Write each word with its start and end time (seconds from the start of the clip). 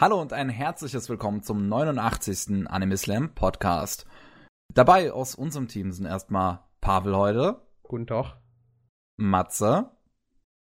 Hallo 0.00 0.20
und 0.20 0.32
ein 0.32 0.48
herzliches 0.48 1.08
Willkommen 1.08 1.42
zum 1.42 1.68
89. 1.68 2.68
Anime 2.68 2.96
Slam 2.96 3.34
Podcast. 3.34 4.06
Dabei 4.72 5.10
aus 5.12 5.34
unserem 5.34 5.66
Team 5.66 5.90
sind 5.90 6.06
erstmal 6.06 6.60
Pavel 6.80 7.16
heute. 7.16 7.62
Guten 7.82 8.06
Tag. 8.06 8.40
Matze. 9.16 9.90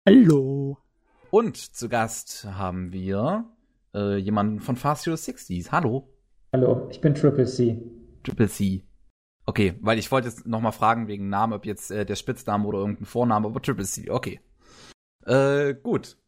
Hallo. 0.08 0.78
Und 1.32 1.56
zu 1.56 1.88
Gast 1.88 2.44
haben 2.44 2.92
wir 2.92 3.50
äh, 3.92 4.18
jemanden 4.18 4.60
von 4.60 4.76
Fast 4.76 5.04
Hero 5.04 5.16
60s. 5.16 5.72
Hallo. 5.72 6.14
Hallo, 6.52 6.86
ich 6.92 7.00
bin 7.00 7.16
Triple 7.16 7.46
C. 7.46 7.82
Triple 8.22 8.48
C. 8.48 8.86
Okay, 9.46 9.74
weil 9.80 9.98
ich 9.98 10.12
wollte 10.12 10.28
jetzt 10.28 10.46
nochmal 10.46 10.70
fragen 10.70 11.08
wegen 11.08 11.28
Namen, 11.28 11.54
ob 11.54 11.66
jetzt 11.66 11.90
äh, 11.90 12.06
der 12.06 12.14
Spitzname 12.14 12.68
oder 12.68 12.78
irgendein 12.78 13.06
Vorname, 13.06 13.48
aber 13.48 13.60
Triple 13.60 13.84
C, 13.84 14.10
okay. 14.10 14.40
Äh, 15.26 15.74
gut. 15.74 16.18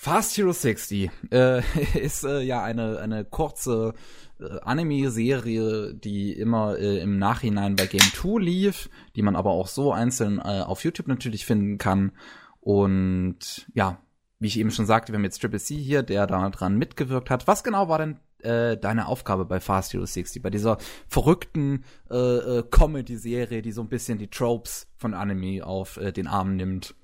Fast 0.00 0.36
Hero 0.36 0.52
60 0.52 1.10
äh, 1.32 1.60
ist 1.98 2.22
äh, 2.22 2.40
ja 2.40 2.62
eine, 2.62 3.00
eine 3.00 3.24
kurze 3.24 3.94
äh, 4.38 4.60
Anime-Serie, 4.60 5.92
die 5.92 6.34
immer 6.34 6.78
äh, 6.78 7.00
im 7.00 7.18
Nachhinein 7.18 7.74
bei 7.74 7.86
Game 7.86 8.00
2 8.14 8.40
lief, 8.40 8.90
die 9.16 9.22
man 9.22 9.34
aber 9.34 9.50
auch 9.50 9.66
so 9.66 9.92
einzeln 9.92 10.38
äh, 10.38 10.62
auf 10.64 10.84
YouTube 10.84 11.08
natürlich 11.08 11.44
finden 11.44 11.78
kann. 11.78 12.12
Und 12.60 13.66
ja, 13.74 14.00
wie 14.38 14.46
ich 14.46 14.60
eben 14.60 14.70
schon 14.70 14.86
sagte, 14.86 15.12
wir 15.12 15.16
haben 15.16 15.24
jetzt 15.24 15.40
Triple 15.40 15.58
C 15.58 15.74
hier, 15.74 16.04
der 16.04 16.28
da 16.28 16.48
dran 16.50 16.78
mitgewirkt 16.78 17.28
hat. 17.28 17.48
Was 17.48 17.64
genau 17.64 17.88
war 17.88 17.98
denn 17.98 18.20
äh, 18.38 18.76
deine 18.76 19.08
Aufgabe 19.08 19.46
bei 19.46 19.58
Fast 19.58 19.94
Hero 19.94 20.06
60, 20.06 20.40
bei 20.42 20.50
dieser 20.50 20.78
verrückten 21.08 21.84
Comedy-Serie, 22.08 23.62
die 23.62 23.72
so 23.72 23.80
ein 23.80 23.88
bisschen 23.88 24.18
die 24.18 24.30
Tropes 24.30 24.86
von 24.96 25.12
Anime 25.12 25.66
auf 25.66 25.98
den 26.14 26.28
Arm 26.28 26.54
nimmt? 26.54 26.94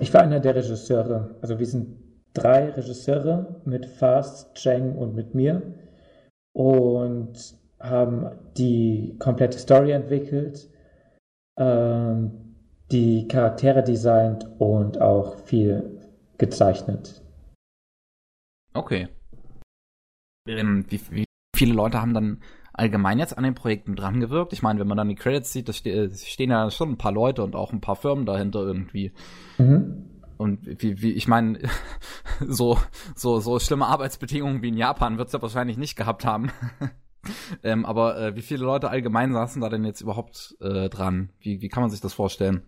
Ich 0.00 0.12
war 0.12 0.22
einer 0.22 0.40
der 0.40 0.54
Regisseure. 0.54 1.36
Also 1.40 1.58
wir 1.58 1.66
sind 1.66 1.96
drei 2.34 2.70
Regisseure 2.70 3.60
mit 3.64 3.86
Fast, 3.86 4.54
Cheng 4.54 4.96
und 4.96 5.14
mit 5.14 5.34
mir 5.34 5.62
und 6.54 7.56
haben 7.80 8.30
die 8.56 9.16
komplette 9.18 9.58
Story 9.58 9.92
entwickelt, 9.92 10.70
ähm, 11.58 12.56
die 12.90 13.26
Charaktere 13.28 13.82
designt 13.82 14.46
und 14.58 15.00
auch 15.00 15.36
viel 15.38 16.00
gezeichnet. 16.38 17.22
Okay. 18.74 19.08
Wie, 20.46 21.00
wie 21.10 21.24
viele 21.56 21.74
Leute 21.74 22.00
haben 22.00 22.14
dann 22.14 22.42
allgemein 22.74 23.18
jetzt 23.18 23.38
an 23.38 23.44
den 23.44 23.54
Projekten 23.54 23.96
dran 23.96 24.20
gewirkt? 24.20 24.52
Ich 24.52 24.62
meine, 24.62 24.80
wenn 24.80 24.86
man 24.86 24.98
dann 24.98 25.08
die 25.08 25.14
Credits 25.14 25.52
sieht, 25.52 25.68
da 25.68 25.72
ste 25.72 26.10
stehen 26.14 26.50
ja 26.50 26.70
schon 26.70 26.90
ein 26.90 26.98
paar 26.98 27.12
Leute 27.12 27.42
und 27.42 27.56
auch 27.56 27.72
ein 27.72 27.80
paar 27.80 27.96
Firmen 27.96 28.26
dahinter 28.26 28.60
irgendwie. 28.60 29.12
Mhm. 29.58 30.10
Und 30.36 30.82
wie, 30.82 31.00
wie, 31.00 31.12
ich 31.12 31.28
meine, 31.28 31.58
so, 32.46 32.78
so, 33.14 33.40
so 33.40 33.58
schlimme 33.58 33.86
Arbeitsbedingungen 33.86 34.62
wie 34.62 34.68
in 34.68 34.76
Japan 34.76 35.18
wird's 35.18 35.32
ja 35.32 35.40
wahrscheinlich 35.40 35.78
nicht 35.78 35.96
gehabt 35.96 36.26
haben. 36.26 36.50
ähm, 37.62 37.86
aber 37.86 38.20
äh, 38.20 38.36
wie 38.36 38.42
viele 38.42 38.64
Leute 38.64 38.90
allgemein 38.90 39.32
saßen 39.32 39.62
da 39.62 39.68
denn 39.68 39.84
jetzt 39.84 40.00
überhaupt 40.00 40.56
äh, 40.60 40.88
dran? 40.88 41.30
Wie, 41.40 41.62
wie 41.62 41.68
kann 41.68 41.82
man 41.82 41.90
sich 41.90 42.00
das 42.00 42.12
vorstellen? 42.12 42.62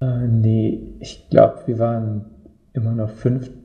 Äh, 0.00 0.26
nee, 0.26 0.96
ich 1.00 1.28
glaube, 1.30 1.62
wir 1.66 1.78
waren 1.78 2.24
immer 2.72 2.92
noch 2.92 3.10
15 3.10 3.60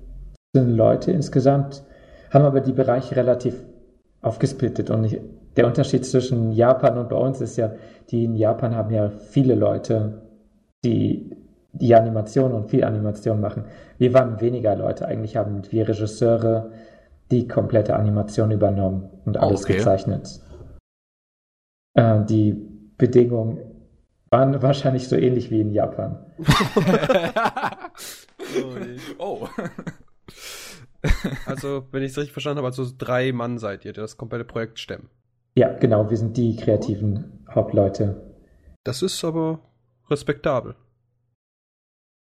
Leute 0.53 1.11
insgesamt, 1.11 1.83
haben 2.31 2.45
aber 2.45 2.59
die 2.59 2.73
Bereiche 2.73 3.15
relativ 3.15 3.55
aufgesplittet 4.21 4.89
und 4.89 5.05
ich, 5.05 5.21
der 5.55 5.67
Unterschied 5.67 6.05
zwischen 6.05 6.51
Japan 6.51 6.97
und 6.97 7.09
bei 7.09 7.15
uns 7.15 7.41
ist 7.41 7.57
ja, 7.57 7.71
die 8.09 8.25
in 8.25 8.35
Japan 8.35 8.75
haben 8.75 8.93
ja 8.93 9.09
viele 9.09 9.55
Leute, 9.55 10.21
die 10.83 11.35
die 11.79 11.95
Animation 11.95 12.53
und 12.53 12.69
viel 12.69 12.83
Animation 12.83 13.41
machen. 13.41 13.65
Wir 13.97 14.13
waren 14.13 14.39
weniger 14.39 14.75
Leute. 14.75 15.05
Eigentlich 15.07 15.35
haben 15.35 15.61
wir 15.69 15.87
Regisseure 15.87 16.71
die 17.31 17.47
komplette 17.47 17.95
Animation 17.95 18.51
übernommen 18.51 19.09
und 19.25 19.37
alles 19.37 19.63
okay. 19.63 19.77
gezeichnet. 19.77 20.39
Äh, 21.95 22.23
die 22.25 22.53
Bedingungen 22.97 23.59
waren 24.29 24.61
wahrscheinlich 24.61 25.07
so 25.07 25.15
ähnlich 25.15 25.51
wie 25.51 25.61
in 25.61 25.71
Japan. 25.71 26.25
oh. 29.17 29.47
also, 31.45 31.87
wenn 31.91 32.03
ich 32.03 32.11
es 32.11 32.17
richtig 32.17 32.33
verstanden 32.33 32.59
habe, 32.59 32.67
also 32.67 32.85
drei 32.97 33.31
Mann 33.31 33.57
seid 33.57 33.85
ihr, 33.85 33.93
die 33.93 33.99
das 33.99 34.17
komplette 34.17 34.45
Projekt 34.45 34.79
stemmen. 34.79 35.09
Ja, 35.57 35.71
genau, 35.73 36.09
wir 36.09 36.17
sind 36.17 36.35
die 36.35 36.57
kreativen 36.57 37.45
Hauptleute. 37.49 38.35
Das 38.83 39.01
ist 39.01 39.23
aber 39.23 39.59
respektabel. 40.09 40.75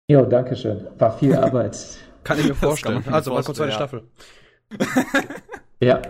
Jo, 0.10 0.26
danke 0.26 0.56
schön. 0.56 0.88
War 0.98 1.18
viel 1.18 1.36
Arbeit. 1.48 1.78
kann 2.24 2.40
ich 2.40 2.48
mir 2.48 2.56
vorstellen. 2.56 3.04
Also, 3.12 3.34
mal 3.34 3.44
kurz 3.44 3.58
zweite 3.58 3.72
ja. 3.72 3.76
Staffel. 3.76 4.04
ja. 5.82 6.02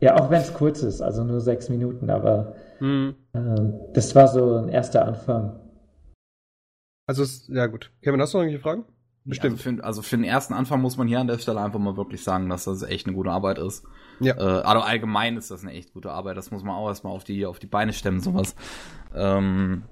Ja, 0.00 0.16
auch 0.16 0.30
wenn 0.30 0.42
es 0.42 0.52
kurz 0.52 0.82
ist, 0.82 1.00
also 1.00 1.24
nur 1.24 1.40
sechs 1.40 1.70
Minuten, 1.70 2.10
aber 2.10 2.54
hm. 2.78 3.14
äh, 3.32 3.92
das 3.94 4.14
war 4.14 4.28
so 4.28 4.56
ein 4.56 4.68
erster 4.68 5.06
Anfang. 5.06 5.58
Also, 7.06 7.24
ja 7.52 7.66
gut. 7.66 7.92
Kevin, 8.02 8.20
hast 8.20 8.34
du 8.34 8.38
noch 8.38 8.44
irgendwelche 8.44 8.62
Fragen? 8.62 8.84
Bestimmt. 9.26 9.54
Also 9.54 9.70
für, 9.76 9.84
also 9.84 10.02
für, 10.02 10.16
den 10.16 10.24
ersten 10.24 10.54
Anfang 10.54 10.80
muss 10.80 10.96
man 10.96 11.08
hier 11.08 11.18
an 11.18 11.26
der 11.26 11.38
Stelle 11.38 11.60
einfach 11.60 11.80
mal 11.80 11.96
wirklich 11.96 12.22
sagen, 12.22 12.48
dass 12.48 12.64
das 12.64 12.82
echt 12.82 13.06
eine 13.06 13.16
gute 13.16 13.30
Arbeit 13.30 13.58
ist. 13.58 13.84
Ja. 14.20 14.36
Äh, 14.36 14.62
also 14.62 14.82
allgemein 14.82 15.36
ist 15.36 15.50
das 15.50 15.62
eine 15.62 15.72
echt 15.72 15.92
gute 15.92 16.12
Arbeit. 16.12 16.36
Das 16.36 16.52
muss 16.52 16.62
man 16.62 16.76
auch 16.76 16.88
erstmal 16.88 17.12
auf 17.12 17.24
die, 17.24 17.44
auf 17.44 17.58
die 17.58 17.66
Beine 17.66 17.92
stemmen, 17.92 18.20
sowas. 18.20 18.54
Ähm, 19.14 19.82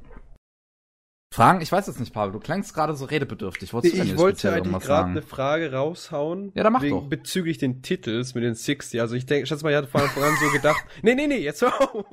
Fragen? 1.35 1.61
Ich 1.63 1.73
weiß 1.73 1.89
es 1.89 1.99
nicht, 1.99 2.15
Pavel. 2.15 2.31
Du 2.31 2.39
klangst 2.39 2.75
gerade 2.75 2.95
so 2.95 3.07
redebedürftig. 3.07 3.75
Wolltest 3.75 3.93
ich 3.97 4.17
wollte 4.17 4.53
eigentlich 4.53 4.79
gerade 4.79 5.11
eine 5.11 5.21
Frage 5.21 5.73
raushauen. 5.73 6.53
Ja, 6.55 6.63
dann 6.63 6.73
mach 6.73 6.83
wegen, 6.83 6.95
doch. 6.95 7.09
Bezüglich 7.09 7.59
den 7.59 7.83
Titels 7.83 8.37
mit 8.37 8.45
den 8.45 8.55
60. 8.55 9.01
Also 9.01 9.17
ich 9.17 9.27
denke, 9.27 9.45
schätze 9.49 9.65
mal, 9.65 9.71
ich 9.71 9.77
hatte 9.77 9.89
vorhin, 9.89 10.11
vorhin 10.11 10.37
so 10.41 10.53
gedacht. 10.53 10.85
Nee, 11.03 11.17
nee, 11.17 11.27
nee, 11.27 11.39
jetzt 11.39 11.61
hör 11.61 11.73
auf. 11.93 12.07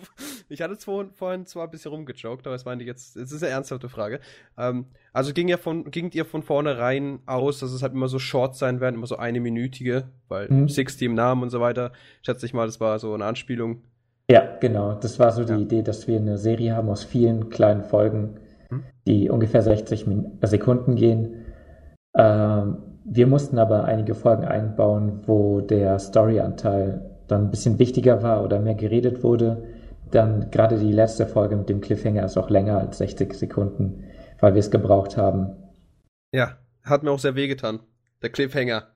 Ich 0.50 0.64
hatte 0.64 0.76
vorhin, 0.76 1.12
vorhin 1.14 1.46
zwar 1.46 1.66
ein 1.66 1.70
bisschen 1.70 1.92
rumgejoked, 1.92 2.48
aber 2.48 2.56
es 2.56 2.66
meine 2.66 2.82
ich 2.82 2.88
jetzt, 2.88 3.16
es 3.16 3.32
ist 3.32 3.44
eine 3.44 3.52
ernsthafte 3.52 3.90
Frage. 3.90 4.22
Ähm, 4.58 4.88
also 5.14 5.34
ging 5.34 5.48
ja 5.48 5.58
von, 5.58 5.92
gingt 5.92 6.16
ihr 6.16 6.26
von 6.26 6.42
vornherein 6.42 7.20
aus, 7.28 7.60
dass 7.60 7.74
es 7.74 7.84
halt 7.84 7.94
immer 7.94 8.08
so 8.08 8.18
Shorts 8.18 8.58
sein 8.58 8.82
werden, 8.82 8.96
immer 8.96 9.08
so 9.08 9.18
eine 9.18 9.40
minütige, 9.40 10.10
weil 10.30 10.50
mhm. 10.50 10.68
60 10.68 11.04
im 11.04 11.14
Namen 11.14 11.44
und 11.44 11.52
so 11.52 11.62
weiter. 11.62 11.92
Schätze 12.24 12.48
ich 12.48 12.56
mal, 12.56 12.66
das 12.66 12.80
war 12.80 12.98
so 12.98 13.14
eine 13.14 13.26
Anspielung. 13.26 13.84
Ja, 14.32 14.58
genau. 14.60 14.96
Das 14.96 15.20
war 15.20 15.32
so 15.32 15.44
die 15.44 15.54
ja. 15.54 15.60
Idee, 15.60 15.84
dass 15.84 16.08
wir 16.08 16.18
eine 16.18 16.40
Serie 16.40 16.76
haben 16.76 16.90
aus 16.90 17.04
vielen 17.04 17.52
kleinen 17.52 17.84
Folgen 17.84 18.40
die 19.08 19.30
ungefähr 19.30 19.62
60 19.62 20.06
Sekunden 20.44 20.96
gehen. 20.96 21.46
Ähm, 22.16 22.78
wir 23.04 23.28
mussten 23.28 23.58
aber 23.58 23.86
einige 23.86 24.14
Folgen 24.16 24.46
einbauen, 24.46 25.22
wo 25.26 25.62
der 25.62 25.98
Storyanteil 26.00 27.10
dann 27.28 27.46
ein 27.46 27.52
bisschen 27.52 27.80
wichtiger 27.80 28.22
war 28.22 28.44
oder 28.44 28.60
mehr 28.60 28.76
geredet 28.76 29.24
wurde. 29.24 29.64
Dann 30.12 30.52
gerade 30.52 30.78
die 30.78 30.92
letzte 30.92 31.26
Folge 31.26 31.56
mit 31.56 31.70
dem 31.70 31.82
Cliffhanger 31.82 32.26
ist 32.26 32.38
auch 32.38 32.50
länger 32.50 32.78
als 32.78 32.98
60 32.98 33.34
Sekunden, 33.34 34.04
weil 34.40 34.54
wir 34.54 34.60
es 34.60 34.70
gebraucht 34.70 35.18
haben. 35.18 35.56
Ja, 36.34 36.58
hat 36.84 37.04
mir 37.04 37.12
auch 37.12 37.20
sehr 37.20 37.36
wehgetan. 37.36 37.80
Der 38.22 38.30
Cliffhanger. 38.30 38.88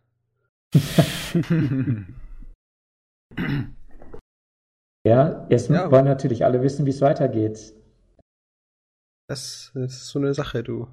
ja, 5.05 5.45
jetzt 5.49 5.69
ja. 5.69 5.89
wollen 5.91 6.05
natürlich 6.05 6.43
alle 6.45 6.61
wissen, 6.61 6.85
wie 6.85 6.91
es 6.91 7.01
weitergeht. 7.01 7.75
Das, 9.28 9.72
ist 9.74 10.08
so 10.08 10.19
eine 10.19 10.34
Sache, 10.34 10.63
du. 10.63 10.88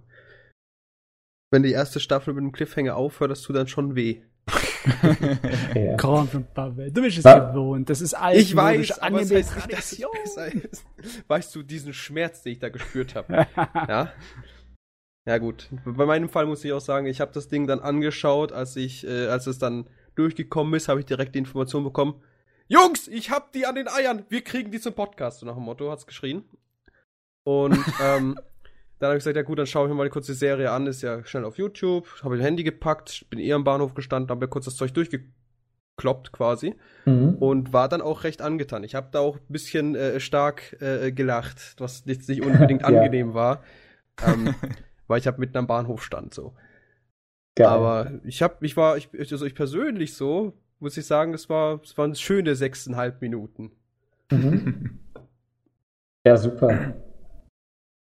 Wenn 1.51 1.63
die 1.63 1.73
erste 1.73 2.01
Staffel 2.01 2.33
mit 2.33 2.43
dem 2.43 2.53
Cliffhanger 2.53 2.97
aufhört, 2.97 3.31
das 3.31 3.43
tut 3.43 3.57
dann 3.57 3.69
schon 3.69 3.95
weh. 3.95 4.23
ja. 5.75 5.97
Komm, 5.97 6.29
Pavel, 6.55 6.91
du 6.91 7.03
bist 7.03 7.19
es 7.19 7.25
gewohnt. 7.25 7.89
Das 7.91 8.01
ist 8.01 8.15
alt. 8.15 8.39
Ich 8.39 8.57
weiß, 8.57 8.99
aber 9.01 9.21
das 9.21 9.31
heißt 9.31 9.57
nicht, 9.57 9.73
dass 9.73 9.93
es 9.93 10.07
besser 10.25 10.55
ist. 10.55 10.85
Weißt 11.29 11.55
du, 11.55 11.63
diesen 11.63 11.93
Schmerz, 11.93 12.43
den 12.43 12.55
ich 12.55 12.59
da 12.59 12.69
gespürt 12.69 13.15
habe. 13.15 13.47
ja? 13.57 14.13
Ja 15.25 15.39
gut. 15.39 15.69
Bei 15.85 16.07
meinem 16.07 16.29
Fall 16.29 16.47
muss 16.47 16.65
ich 16.65 16.73
auch 16.73 16.81
sagen, 16.81 17.07
ich 17.07 17.21
habe 17.21 17.33
das 17.33 17.49
Ding 17.49 17.67
dann 17.67 17.81
angeschaut, 17.81 18.51
als 18.51 18.75
ich, 18.77 19.07
äh, 19.07 19.27
als 19.29 19.47
es 19.47 19.59
dann 19.59 19.89
durchgekommen 20.17 20.75
ist, 20.75 20.89
habe 20.89 21.01
ich 21.01 21.07
direkt 21.07 21.35
die 21.35 21.39
Information 21.39 21.85
bekommen. 21.85 22.21
Jungs, 22.67 23.07
ich 23.07 23.31
hab 23.31 23.53
die 23.53 23.67
an 23.67 23.75
den 23.75 23.89
Eiern. 23.89 24.25
Wir 24.31 24.43
kriegen 24.43 24.71
die 24.71 24.81
zum 24.81 24.95
Podcast. 24.95 25.41
So 25.41 25.47
nach 25.47 25.55
dem 25.55 25.65
Motto 25.65 25.91
hat's 25.91 26.07
geschrien. 26.07 26.45
Und 27.45 27.79
ähm, 28.03 28.37
dann 28.99 29.09
habe 29.09 29.19
ich 29.19 29.25
gesagt, 29.25 29.37
ja 29.37 29.43
gut, 29.43 29.59
dann 29.59 29.67
schaue 29.67 29.87
ich 29.87 29.91
mir 29.91 29.97
mal 29.97 30.09
kurz 30.11 30.27
die 30.27 30.35
Serie 30.35 30.71
an, 30.71 30.87
ist 30.87 31.03
ja 31.03 31.25
schnell 31.25 31.45
auf 31.45 31.59
YouTube, 31.59 32.07
habe 32.23 32.37
ich 32.37 32.43
Handy 32.43 32.63
gepackt, 32.63 33.27
bin 33.31 33.39
eher 33.39 33.57
am 33.57 33.65
Bahnhof 33.65 33.95
gestanden, 33.95 34.31
habe 34.31 34.47
mir 34.47 34.49
kurz 34.49 34.67
das 34.67 34.77
Zeug 34.77 34.95
durchgekloppt 34.95 36.33
quasi 36.33 36.77
mhm. 37.05 37.37
und 37.41 37.73
war 37.73 37.89
dann 37.89 38.01
auch 38.01 38.25
recht 38.25 38.43
angetan. 38.43 38.85
Ich 38.85 38.95
habe 38.95 39.09
da 39.11 39.21
auch 39.21 39.37
ein 39.37 39.53
bisschen 39.53 39.95
äh, 39.97 40.21
stark 40.21 40.81
äh, 40.81 41.11
gelacht, 41.11 41.75
was 41.79 42.07
nicht, 42.07 42.29
nicht 42.29 42.43
unbedingt 42.43 42.85
angenehm 42.85 43.31
ja. 43.31 43.35
war, 43.35 43.63
ähm, 44.25 44.55
weil 45.09 45.19
ich 45.19 45.27
habe 45.27 45.41
mitten 45.41 45.57
am 45.57 45.67
Bahnhof 45.67 46.05
stand 46.05 46.33
so. 46.33 46.55
Geil. 47.55 47.67
Aber 47.67 48.13
ich 48.25 48.41
habe, 48.41 48.65
ich 48.65 48.77
war, 48.77 48.97
ich, 48.97 49.11
also 49.19 49.45
ich 49.45 49.55
persönlich 49.55 50.15
so, 50.15 50.55
muss 50.79 50.97
ich 50.97 51.07
sagen, 51.07 51.35
es 51.35 51.49
war, 51.51 51.81
es 51.83 51.99
waren 51.99 52.15
schöne 52.15 52.55
sechseinhalb 52.55 53.21
Minuten. 53.21 53.73
Mhm. 54.31 55.01
Ja, 56.25 56.37
super. 56.37 56.95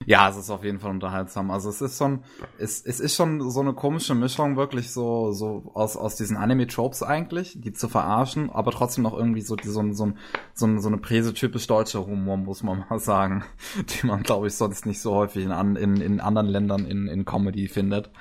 Ja, 0.04 0.30
es 0.30 0.38
ist 0.38 0.50
auf 0.50 0.64
jeden 0.64 0.80
Fall 0.80 0.92
unterhaltsam. 0.92 1.50
Also 1.50 1.70
es 1.70 1.82
ist 1.82 1.98
schon, 1.98 2.24
es, 2.60 2.86
es 2.86 3.00
ist 3.00 3.16
schon 3.16 3.50
so 3.50 3.62
eine 3.62 3.74
komische 3.74 4.14
Mischung, 4.14 4.58
wirklich 4.58 4.92
so, 4.92 5.32
so 5.32 5.72
aus, 5.74 5.96
aus 5.96 6.16
diesen 6.16 6.38
Anime-Tropes 6.38 7.02
eigentlich, 7.02 7.60
die 7.60 7.72
zu 7.72 7.88
verarschen, 7.88 8.52
aber 8.52 8.72
trotzdem 8.72 9.04
noch 9.04 9.18
irgendwie 9.18 9.42
so, 9.42 9.56
so, 9.64 9.72
so, 9.72 9.94
so, 9.94 10.14
so, 10.54 10.78
so 10.78 10.88
eine 10.88 10.98
Präse-typisch 10.98 11.66
deutsche 11.68 12.06
Humor, 12.06 12.38
muss 12.38 12.62
man 12.62 12.84
mal 12.90 13.00
sagen, 13.00 13.46
die 13.78 14.06
man, 14.06 14.22
glaube 14.22 14.48
ich, 14.48 14.56
sonst 14.56 14.86
nicht 14.86 15.02
so 15.02 15.16
häufig 15.16 15.46
in, 15.46 15.76
in, 15.76 16.02
in 16.02 16.20
anderen 16.20 16.48
Ländern 16.48 16.86
in, 16.86 17.08
in 17.08 17.24
Comedy 17.26 17.68
findet. 17.68 18.12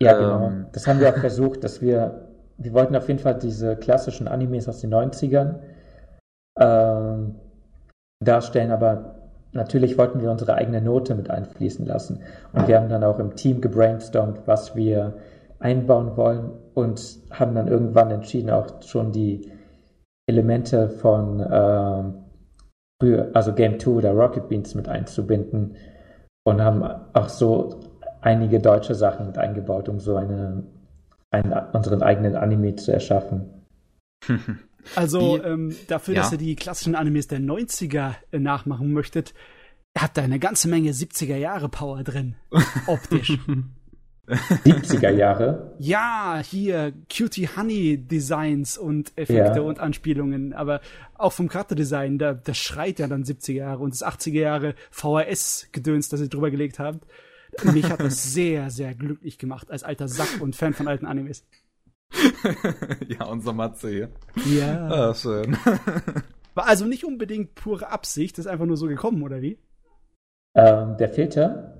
Ja, 0.00 0.16
genau. 0.16 0.46
Ähm, 0.46 0.66
das 0.72 0.86
haben 0.86 1.00
wir 1.00 1.10
auch 1.10 1.18
versucht, 1.18 1.64
dass 1.64 1.82
wir, 1.82 2.28
wir 2.56 2.72
wollten 2.72 2.94
auf 2.94 3.08
jeden 3.08 3.20
Fall 3.20 3.38
diese 3.38 3.76
klassischen 3.76 4.28
Animes 4.28 4.68
aus 4.68 4.80
den 4.80 4.94
90ern 4.94 5.58
ähm, 6.58 7.34
darstellen, 8.20 8.70
aber 8.70 9.15
natürlich 9.52 9.96
wollten 9.98 10.20
wir 10.20 10.30
unsere 10.30 10.54
eigene 10.54 10.80
Note 10.80 11.14
mit 11.14 11.30
einfließen 11.30 11.86
lassen. 11.86 12.20
Und 12.52 12.68
wir 12.68 12.76
haben 12.76 12.88
dann 12.88 13.04
auch 13.04 13.18
im 13.18 13.36
Team 13.36 13.60
gebrainstormt, 13.60 14.40
was 14.46 14.76
wir 14.76 15.14
einbauen 15.58 16.16
wollen 16.16 16.50
und 16.74 17.18
haben 17.30 17.54
dann 17.54 17.68
irgendwann 17.68 18.10
entschieden, 18.10 18.50
auch 18.50 18.82
schon 18.82 19.12
die 19.12 19.50
Elemente 20.28 20.88
von 20.88 21.40
äh, 21.40 22.02
also 23.32 23.52
Game 23.54 23.78
2 23.78 23.90
oder 23.90 24.12
Rocket 24.12 24.48
Beans 24.48 24.74
mit 24.74 24.88
einzubinden 24.88 25.76
und 26.44 26.62
haben 26.62 26.82
auch 27.12 27.28
so 27.28 27.80
einige 28.20 28.60
deutsche 28.60 28.94
Sachen 28.94 29.26
mit 29.26 29.38
eingebaut, 29.38 29.88
um 29.88 30.00
so 30.00 30.16
eine, 30.16 30.64
einen, 31.30 31.52
unseren 31.72 32.02
eigenen 32.02 32.36
Anime 32.36 32.74
zu 32.76 32.92
erschaffen. 32.92 33.66
Also 34.94 35.42
ähm, 35.42 35.74
dafür, 35.88 36.14
ja. 36.14 36.22
dass 36.22 36.32
ihr 36.32 36.38
die 36.38 36.56
klassischen 36.56 36.94
Animes 36.94 37.28
der 37.28 37.40
90er 37.40 38.14
äh, 38.30 38.38
nachmachen 38.38 38.92
möchtet, 38.92 39.34
habt 39.96 40.18
ihr 40.18 40.22
eine 40.22 40.38
ganze 40.38 40.68
Menge 40.68 40.92
70er 40.92 41.36
Jahre 41.36 41.68
Power 41.68 42.02
drin. 42.04 42.36
Optisch. 42.86 43.38
70er 44.28 45.10
Jahre? 45.10 45.74
Ja, 45.78 46.42
hier 46.44 46.92
Cutie 47.14 47.48
Honey 47.56 47.96
Designs 47.96 48.76
und 48.76 49.12
Effekte 49.16 49.58
ja. 49.58 49.60
und 49.60 49.78
Anspielungen, 49.78 50.52
aber 50.52 50.80
auch 51.14 51.32
vom 51.32 51.48
Charakterdesign, 51.48 52.18
da, 52.18 52.34
das 52.34 52.58
schreit 52.58 52.98
ja 52.98 53.06
dann 53.06 53.22
70er 53.22 53.52
Jahre 53.52 53.82
und 53.82 53.94
das 53.94 54.04
80er 54.04 54.40
Jahre 54.40 54.74
VHS-Gedöns, 54.90 56.08
das 56.08 56.20
ihr 56.20 56.28
drüber 56.28 56.50
gelegt 56.50 56.78
habt. 56.78 57.06
Mich 57.72 57.88
hat 57.88 58.00
das 58.00 58.32
sehr, 58.34 58.70
sehr 58.70 58.94
glücklich 58.94 59.38
gemacht 59.38 59.70
als 59.70 59.84
alter 59.84 60.08
Sack 60.08 60.40
und 60.40 60.56
Fan 60.56 60.74
von 60.74 60.88
alten 60.88 61.06
Animes. 61.06 61.44
ja, 63.08 63.26
unser 63.26 63.52
Matze 63.52 63.90
hier. 63.90 64.08
Ja. 64.46 64.88
Ah, 64.88 65.14
schön. 65.14 65.56
War 66.54 66.66
also 66.66 66.86
nicht 66.86 67.04
unbedingt 67.04 67.54
pure 67.54 67.90
Absicht, 67.90 68.38
das 68.38 68.46
ist 68.46 68.50
einfach 68.50 68.66
nur 68.66 68.76
so 68.76 68.86
gekommen, 68.86 69.22
oder 69.22 69.42
wie? 69.42 69.58
Ähm, 70.54 70.96
der 70.96 71.10
Filter? 71.10 71.74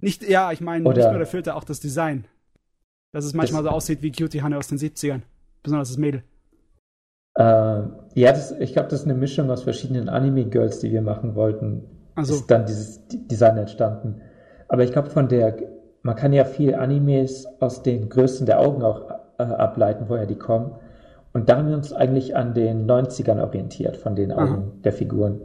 Nicht, 0.00 0.28
ja, 0.28 0.52
ich 0.52 0.60
meine, 0.60 0.84
nicht 0.84 1.08
nur 1.08 1.18
der 1.18 1.26
Filter, 1.26 1.56
auch 1.56 1.64
das 1.64 1.80
Design. 1.80 2.26
Dass 3.12 3.24
es 3.24 3.32
manchmal 3.32 3.62
das, 3.62 3.70
so 3.70 3.76
aussieht 3.76 4.02
wie 4.02 4.12
Cutie 4.12 4.42
Honey 4.42 4.56
aus 4.56 4.68
den 4.68 4.78
70ern. 4.78 5.22
Besonders 5.62 5.88
das 5.88 5.96
Mädel. 5.96 6.22
Äh, 7.34 7.42
ja, 8.14 8.32
das, 8.32 8.52
ich 8.52 8.74
glaube, 8.74 8.88
das 8.88 9.00
ist 9.00 9.06
eine 9.06 9.14
Mischung 9.14 9.50
aus 9.50 9.62
verschiedenen 9.62 10.08
Anime-Girls, 10.08 10.80
die 10.80 10.92
wir 10.92 11.02
machen 11.02 11.34
wollten. 11.34 11.84
Also. 12.14 12.34
Ist 12.34 12.50
dann 12.50 12.66
dieses 12.66 13.06
Design 13.08 13.56
entstanden. 13.56 14.20
Aber 14.68 14.84
ich 14.84 14.92
glaube, 14.92 15.08
von 15.08 15.28
der, 15.28 15.56
man 16.02 16.16
kann 16.16 16.32
ja 16.32 16.44
viel 16.44 16.74
Animes 16.74 17.46
aus 17.60 17.82
den 17.82 18.08
Größen 18.08 18.44
der 18.44 18.60
Augen 18.60 18.82
auch 18.82 19.10
äh, 19.38 19.42
ableiten, 19.42 20.04
woher 20.08 20.26
die 20.26 20.38
kommen. 20.38 20.74
Und 21.32 21.48
da 21.48 21.58
haben 21.58 21.68
wir 21.68 21.76
uns 21.76 21.92
eigentlich 21.92 22.36
an 22.36 22.54
den 22.54 22.86
90ern 22.90 23.40
orientiert, 23.40 23.96
von 23.96 24.16
den 24.16 24.32
Augen 24.32 24.54
Aha. 24.54 24.72
der 24.84 24.92
Figuren. 24.92 25.40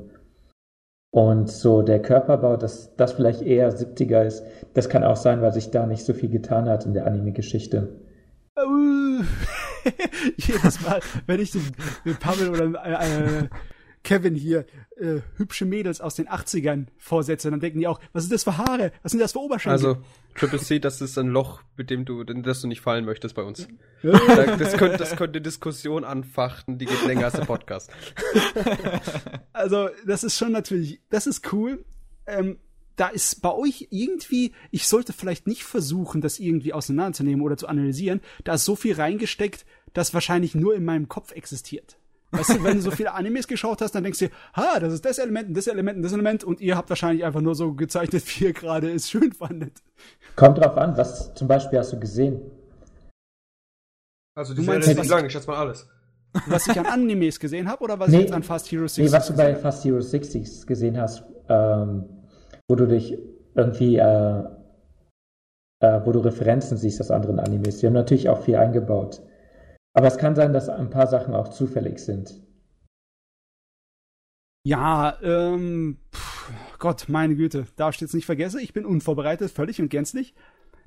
Und 1.11 1.49
so 1.51 1.83
der 1.83 2.01
Körperbau, 2.01 2.57
dass 2.57 2.95
das 2.95 3.13
vielleicht 3.13 3.43
eher 3.43 3.71
70er 3.71 4.23
ist, 4.23 4.43
das 4.73 4.89
kann 4.89 5.03
auch 5.03 5.15
sein, 5.15 5.41
weil 5.41 5.53
sich 5.53 5.69
da 5.69 5.85
nicht 5.85 6.03
so 6.03 6.13
viel 6.13 6.29
getan 6.29 6.67
hat 6.67 6.85
in 6.87 6.93
der 6.93 7.05
Anime-Geschichte. 7.05 7.99
Jedes 10.37 10.81
Mal, 10.81 11.01
wenn 11.27 11.39
ich 11.39 11.51
den, 11.51 11.61
den 12.05 12.15
Pavel 12.15 12.49
oder 12.49 12.65
äh, 12.83 13.47
Kevin 14.03 14.35
hier 14.35 14.65
äh, 14.97 15.21
hübsche 15.37 15.65
Mädels 15.65 16.01
aus 16.01 16.15
den 16.15 16.27
80ern 16.27 16.87
vorsetze, 16.97 17.49
dann 17.49 17.59
denken 17.59 17.79
die 17.79 17.87
auch, 17.87 17.99
was 18.11 18.23
sind 18.23 18.33
das 18.33 18.43
für 18.43 18.57
Haare? 18.57 18.91
Was 19.01 19.11
sind 19.11 19.21
das 19.21 19.31
für 19.31 19.39
Oberschenkel? 19.39 19.71
Also, 19.71 20.03
Triple 20.35 20.59
C, 20.59 20.79
das 20.79 21.01
ist 21.01 21.17
ein 21.17 21.27
Loch, 21.27 21.61
mit 21.77 21.89
dem 21.89 22.03
du, 22.05 22.21
in 22.21 22.43
das 22.43 22.61
du 22.61 22.67
nicht 22.67 22.81
fallen 22.81 23.05
möchtest 23.05 23.35
bei 23.35 23.43
uns. 23.43 23.67
das, 24.01 24.77
könnte, 24.77 24.97
das 24.97 25.15
könnte 25.15 25.41
Diskussion 25.41 26.03
anfachten, 26.03 26.77
die 26.77 26.85
geht 26.85 27.05
länger 27.05 27.25
als 27.25 27.35
der 27.35 27.45
Podcast. 27.45 27.91
also, 29.53 29.89
das 30.05 30.23
ist 30.23 30.37
schon 30.37 30.51
natürlich, 30.51 31.01
das 31.09 31.25
ist 31.25 31.53
cool. 31.53 31.85
Ähm, 32.27 32.59
da 32.95 33.07
ist 33.07 33.41
bei 33.41 33.51
euch 33.51 33.87
irgendwie, 33.89 34.53
ich 34.69 34.87
sollte 34.87 35.13
vielleicht 35.13 35.47
nicht 35.47 35.63
versuchen, 35.63 36.21
das 36.21 36.39
irgendwie 36.39 36.73
auseinanderzunehmen 36.73 37.41
oder 37.41 37.57
zu 37.57 37.67
analysieren. 37.67 38.21
Da 38.43 38.55
ist 38.55 38.65
so 38.65 38.75
viel 38.75 38.95
reingesteckt, 38.95 39.65
das 39.93 40.13
wahrscheinlich 40.13 40.55
nur 40.55 40.75
in 40.75 40.85
meinem 40.85 41.07
Kopf 41.07 41.31
existiert. 41.31 41.97
Weißt 42.33 42.55
du, 42.55 42.63
wenn 42.63 42.77
du 42.77 42.81
so 42.81 42.89
viele 42.89 43.13
Animes 43.13 43.47
geschaut 43.47 43.81
hast, 43.81 43.93
dann 43.93 44.03
denkst 44.03 44.17
du 44.17 44.27
dir, 44.27 44.33
ha, 44.55 44.79
das 44.79 44.93
ist 44.93 45.05
das 45.05 45.19
Element, 45.19 45.55
das 45.55 45.67
Element, 45.67 46.03
das 46.03 46.13
Element 46.13 46.43
und 46.43 46.61
ihr 46.61 46.75
habt 46.75 46.89
wahrscheinlich 46.89 47.23
einfach 47.23 47.41
nur 47.41 47.53
so 47.53 47.73
gezeichnet, 47.73 48.23
wie 48.39 48.45
ihr 48.45 48.53
gerade 48.53 48.91
es 48.91 49.09
schön 49.09 49.31
fandet. 49.31 49.83
Kommt 50.35 50.57
drauf 50.57 50.75
an, 50.77 50.97
was 50.97 51.33
zum 51.35 51.47
Beispiel 51.47 51.77
hast 51.77 51.93
du 51.93 51.99
gesehen? 51.99 52.41
Also 54.35 54.55
die 54.55 54.63
Serie 54.63 54.79
ist 54.79 54.97
nicht 54.97 55.09
lang, 55.09 55.25
ich 55.25 55.31
schätze 55.31 55.47
mal 55.47 55.57
alles. 55.57 55.87
Was 56.47 56.65
ich 56.65 56.79
an 56.79 56.87
Animes 56.87 57.39
gesehen 57.39 57.69
habe 57.69 57.83
oder 57.83 57.99
was 57.99 58.09
nee, 58.09 58.17
ich 58.17 58.21
jetzt 58.23 58.33
an 58.33 58.41
Fast 58.41 58.71
Hero 58.71 58.87
60 58.87 59.05
Nee, 59.05 59.11
was 59.11 59.27
du 59.27 59.35
bei 59.35 59.55
Fast 59.55 59.85
Hero 59.85 60.01
60 60.01 60.65
gesehen 60.65 60.99
hast, 60.99 61.23
ähm, 61.47 62.05
wo 62.67 62.73
du 62.73 62.87
dich 62.87 63.15
irgendwie, 63.53 63.97
äh, 63.97 64.43
äh, 65.81 66.01
wo 66.03 66.11
du 66.11 66.19
Referenzen 66.21 66.77
siehst 66.77 66.99
aus 66.99 67.11
anderen 67.11 67.39
Animes. 67.39 67.77
Die 67.77 67.85
haben 67.85 67.93
natürlich 67.93 68.29
auch 68.29 68.41
viel 68.41 68.55
eingebaut. 68.55 69.21
Aber 69.93 70.07
es 70.07 70.17
kann 70.17 70.35
sein, 70.35 70.53
dass 70.53 70.69
ein 70.69 70.89
paar 70.89 71.07
Sachen 71.07 71.35
auch 71.35 71.49
zufällig 71.49 71.99
sind. 71.99 72.33
Ja, 74.65 75.17
ähm, 75.21 75.97
pff, 76.13 76.51
Gott, 76.79 77.05
meine 77.09 77.35
Güte, 77.35 77.67
darf 77.75 77.95
ich 77.95 78.01
jetzt 78.01 78.13
nicht 78.13 78.25
vergessen, 78.25 78.59
ich 78.59 78.73
bin 78.73 78.85
unvorbereitet, 78.85 79.51
völlig 79.51 79.81
und 79.81 79.89
gänzlich. 79.89 80.33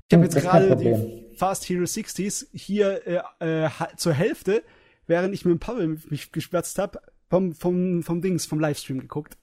Ich 0.09 0.15
habe 0.15 0.23
jetzt 0.23 0.35
gerade 0.35 0.75
die 0.75 1.35
Fast 1.35 1.67
Hero 1.67 1.83
60s 1.83 2.47
hier 2.53 3.05
äh, 3.39 3.65
äh, 3.65 3.69
zur 3.97 4.13
Hälfte, 4.13 4.63
während 5.05 5.33
ich 5.33 5.45
mit 5.45 5.53
dem 5.53 5.59
Pavel 5.59 5.99
mich 6.09 6.31
gespatzt 6.31 6.79
habe, 6.79 7.01
vom, 7.29 7.53
vom, 7.53 8.03
vom 8.03 8.21
Dings, 8.21 8.45
vom 8.45 8.59
Livestream 8.59 8.99
geguckt. 8.99 9.37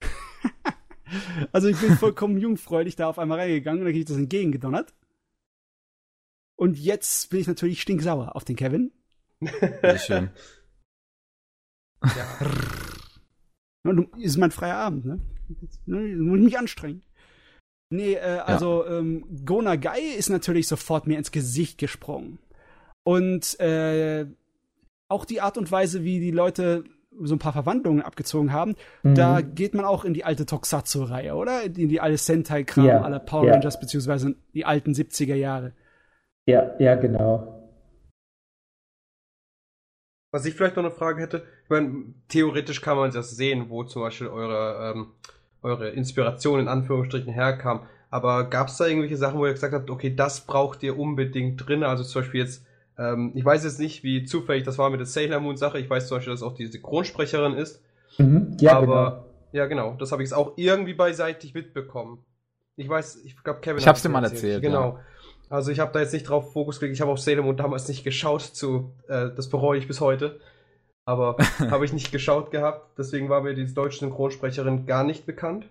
also 1.52 1.68
ich 1.68 1.78
bin 1.80 1.96
vollkommen 1.96 2.36
jungfräulich 2.36 2.96
da 2.96 3.08
auf 3.08 3.18
einmal 3.18 3.38
reingegangen 3.38 3.80
und 3.80 3.86
da 3.86 3.90
kriege 3.90 4.00
ich 4.00 4.06
das 4.06 4.16
entgegengedonnert. 4.16 4.92
Und 6.56 6.78
jetzt 6.78 7.30
bin 7.30 7.40
ich 7.40 7.46
natürlich 7.46 7.82
stinksauer 7.82 8.36
auf 8.36 8.44
den 8.44 8.56
Kevin. 8.56 8.92
Sehr 9.40 9.98
schön. 9.98 10.30
ja. 12.04 12.38
Du, 13.84 14.04
ist 14.18 14.36
mein 14.36 14.52
freier 14.52 14.76
Abend, 14.76 15.04
ne? 15.04 15.20
ne 15.86 16.16
muss 16.16 16.38
ich 16.38 16.44
mich 16.44 16.58
anstrengen. 16.58 17.02
Nee, 17.90 18.14
äh, 18.14 18.38
also 18.44 18.84
ja. 18.84 18.98
ähm, 18.98 19.24
Gona 19.44 19.76
Gai 19.76 20.00
ist 20.00 20.30
natürlich 20.30 20.66
sofort 20.66 21.06
mir 21.06 21.18
ins 21.18 21.30
Gesicht 21.30 21.78
gesprungen. 21.78 22.38
Und 23.04 23.58
äh, 23.60 24.26
auch 25.08 25.24
die 25.24 25.40
Art 25.40 25.58
und 25.58 25.70
Weise, 25.70 26.04
wie 26.04 26.20
die 26.20 26.30
Leute 26.30 26.84
so 27.20 27.34
ein 27.34 27.38
paar 27.38 27.52
Verwandlungen 27.52 28.00
abgezogen 28.00 28.52
haben, 28.52 28.76
mhm. 29.02 29.14
da 29.14 29.42
geht 29.42 29.74
man 29.74 29.84
auch 29.84 30.04
in 30.04 30.14
die 30.14 30.24
alte 30.24 30.46
Tokusatsu-Reihe, 30.46 31.34
oder? 31.34 31.64
In 31.64 31.88
die 31.88 32.00
alte 32.00 32.16
Sentai-Kram 32.16 32.86
ja. 32.86 33.02
aller 33.02 33.18
Power 33.18 33.46
ja. 33.46 33.52
Rangers, 33.52 33.78
beziehungsweise 33.78 34.36
die 34.54 34.64
alten 34.64 34.92
70er 34.92 35.34
Jahre. 35.34 35.72
Ja, 36.46 36.74
ja, 36.78 36.94
genau. 36.96 37.52
Was 40.32 40.46
ich 40.46 40.54
vielleicht 40.54 40.76
noch 40.76 40.84
eine 40.84 40.92
Frage 40.92 41.20
hätte, 41.20 41.44
ich 41.64 41.70
meine, 41.70 42.14
theoretisch 42.28 42.80
kann 42.80 42.96
man 42.96 43.12
das 43.12 43.36
sehen, 43.36 43.68
wo 43.68 43.84
zum 43.84 44.02
Beispiel 44.02 44.28
eure, 44.28 44.92
ähm, 44.92 45.12
eure 45.60 45.90
Inspiration 45.90 46.58
in 46.58 46.68
Anführungsstrichen 46.68 47.32
herkam. 47.32 47.86
Aber 48.10 48.48
gab 48.48 48.68
es 48.68 48.78
da 48.78 48.86
irgendwelche 48.86 49.18
Sachen, 49.18 49.38
wo 49.38 49.46
ihr 49.46 49.52
gesagt 49.52 49.74
habt, 49.74 49.90
okay, 49.90 50.14
das 50.14 50.46
braucht 50.46 50.82
ihr 50.82 50.98
unbedingt 50.98 51.66
drin? 51.66 51.82
Also 51.82 52.02
zum 52.02 52.22
Beispiel 52.22 52.40
jetzt, 52.40 52.64
ähm, 52.98 53.32
ich 53.34 53.44
weiß 53.44 53.64
jetzt 53.64 53.78
nicht, 53.78 54.02
wie 54.04 54.24
zufällig 54.24 54.64
das 54.64 54.78
war 54.78 54.90
mit 54.90 55.00
der 55.00 55.06
Sailor 55.06 55.40
Moon 55.40 55.56
Sache. 55.56 55.78
Ich 55.78 55.88
weiß 55.88 56.08
zum 56.08 56.16
Beispiel, 56.16 56.32
dass 56.32 56.42
auch 56.42 56.54
die 56.54 56.66
Synchronsprecherin 56.66 57.54
ist. 57.54 57.82
Mhm, 58.18 58.56
ja, 58.58 58.76
aber 58.76 59.10
genau. 59.10 59.24
ja, 59.52 59.66
genau, 59.66 59.96
das 59.98 60.12
habe 60.12 60.22
ich 60.22 60.30
jetzt 60.30 60.36
auch 60.36 60.54
irgendwie 60.56 60.94
beiseitig 60.94 61.54
mitbekommen. 61.54 62.24
Ich 62.76 62.88
weiß, 62.88 63.22
ich 63.24 63.42
glaube, 63.42 63.60
Kevin. 63.60 63.78
Ich 63.78 63.88
hab's 63.88 64.02
dir 64.02 64.08
mal 64.08 64.24
erzählt. 64.24 64.42
erzählt 64.42 64.62
genau. 64.62 64.96
Ja. 64.96 65.04
Also 65.52 65.70
ich 65.70 65.80
habe 65.80 65.92
da 65.92 66.00
jetzt 66.00 66.14
nicht 66.14 66.26
drauf 66.26 66.54
Fokus 66.54 66.80
gelegt. 66.80 66.94
Ich 66.94 67.02
habe 67.02 67.10
auf 67.10 67.20
Sailor 67.20 67.44
Moon 67.44 67.58
damals 67.58 67.86
nicht 67.86 68.04
geschaut 68.04 68.40
zu, 68.40 68.94
äh, 69.06 69.28
das 69.36 69.50
bereue 69.50 69.78
ich 69.78 69.86
bis 69.86 70.00
heute. 70.00 70.40
Aber 71.04 71.36
habe 71.70 71.84
ich 71.84 71.92
nicht 71.92 72.10
geschaut 72.10 72.50
gehabt. 72.50 72.96
Deswegen 72.96 73.28
war 73.28 73.42
mir 73.42 73.52
die 73.52 73.72
deutsche 73.72 73.98
Synchronsprecherin 73.98 74.86
gar 74.86 75.04
nicht 75.04 75.26
bekannt. 75.26 75.66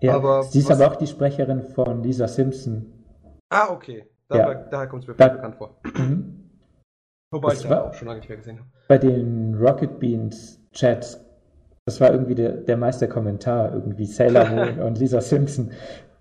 Ja, 0.00 0.14
aber 0.14 0.42
sie 0.44 0.60
ist 0.60 0.70
aber 0.70 0.90
auch 0.90 0.96
die 0.96 1.06
Sprecherin 1.06 1.64
von 1.64 2.02
Lisa 2.02 2.28
Simpson. 2.28 2.86
Ah, 3.50 3.68
okay. 3.70 4.06
Daher, 4.28 4.48
ja. 4.48 4.54
daher 4.70 4.86
kommt 4.86 5.02
es 5.02 5.08
mir 5.08 5.14
da, 5.16 5.28
bekannt 5.28 5.56
vor. 5.56 5.76
Mhm. 5.94 6.50
Wobei 7.30 7.50
das 7.50 7.62
ich 7.62 7.68
ja 7.68 7.88
auch 7.88 7.92
schon 7.92 8.08
lange 8.08 8.20
nicht 8.20 8.28
mehr 8.30 8.38
gesehen 8.38 8.58
habe. 8.58 8.68
Bei 8.88 8.96
den 8.96 9.54
Rocket 9.54 10.00
Beans 10.00 10.62
Chats 10.72 11.20
Das 11.84 12.00
war 12.00 12.10
irgendwie 12.10 12.34
der, 12.34 12.52
der 12.52 12.78
meiste 12.78 13.06
Kommentar, 13.06 13.74
irgendwie 13.74 14.06
Sailor 14.06 14.44
Moon 14.48 14.78
und 14.80 14.98
Lisa 14.98 15.20
Simpson, 15.20 15.72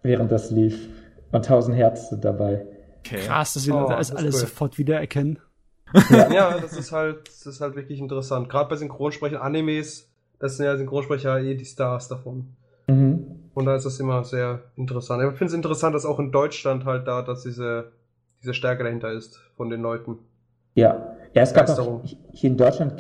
während 0.02 0.34
das 0.34 0.52
lief. 0.52 0.95
Und 1.32 1.38
1000 1.38 1.76
Hertz 1.76 2.10
sind 2.10 2.24
dabei. 2.24 2.66
Okay. 3.00 3.20
Krass, 3.26 3.54
dass 3.54 3.68
wir 3.68 3.76
oh, 3.76 3.88
das, 3.88 4.10
das 4.10 4.18
alles 4.18 4.36
cool. 4.36 4.42
sofort 4.42 4.78
wiedererkennen. 4.78 5.40
Ja. 6.10 6.32
ja, 6.32 6.60
das 6.60 6.74
ist 6.74 6.92
halt, 6.92 7.28
das 7.28 7.46
ist 7.46 7.62
halt 7.62 7.76
wirklich 7.76 8.00
interessant. 8.00 8.50
Gerade 8.50 8.70
bei 8.70 8.76
Synchronsprechern, 8.76 9.40
Animes, 9.40 10.10
das 10.40 10.58
sind 10.58 10.66
ja 10.66 10.76
Synchronsprecher 10.76 11.40
eh 11.40 11.56
die 11.56 11.66
Stars 11.66 12.08
davon. 12.08 12.56
Mhm. 12.88 13.50
Und 13.54 13.66
da 13.66 13.76
ist 13.76 13.86
das 13.86 14.00
immer 14.00 14.24
sehr 14.24 14.64
interessant. 14.76 15.24
Ich 15.24 15.38
finde 15.38 15.46
es 15.46 15.54
interessant, 15.54 15.96
dass 15.96 16.06
auch 16.06 16.20
in 16.20 16.32
Deutschland 16.32 16.86
halt 16.86 17.08
da, 17.08 17.22
dass 17.22 17.44
diese, 17.44 17.92
diese 18.42 18.54
Stärke 18.54 18.84
dahinter 18.84 19.12
ist 19.12 19.40
von 19.56 19.70
den 19.70 19.82
Leuten. 19.82 20.20
Ja, 20.74 21.16
ja 21.34 21.42
es 21.42 21.54
gab 21.54 21.70
auch, 21.70 22.02
hier 22.34 22.50
in 22.50 22.58
Deutschland 22.58 22.98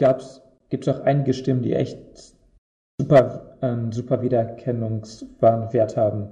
gibt 0.69 0.87
es 0.87 0.95
auch 0.95 1.01
einige 1.01 1.33
Stimmen, 1.33 1.61
die 1.61 1.73
echt 1.73 1.97
super, 2.99 3.57
ähm, 3.61 3.91
super 3.91 4.21
Wiedererkennungswert 4.21 5.97
haben. 5.97 6.29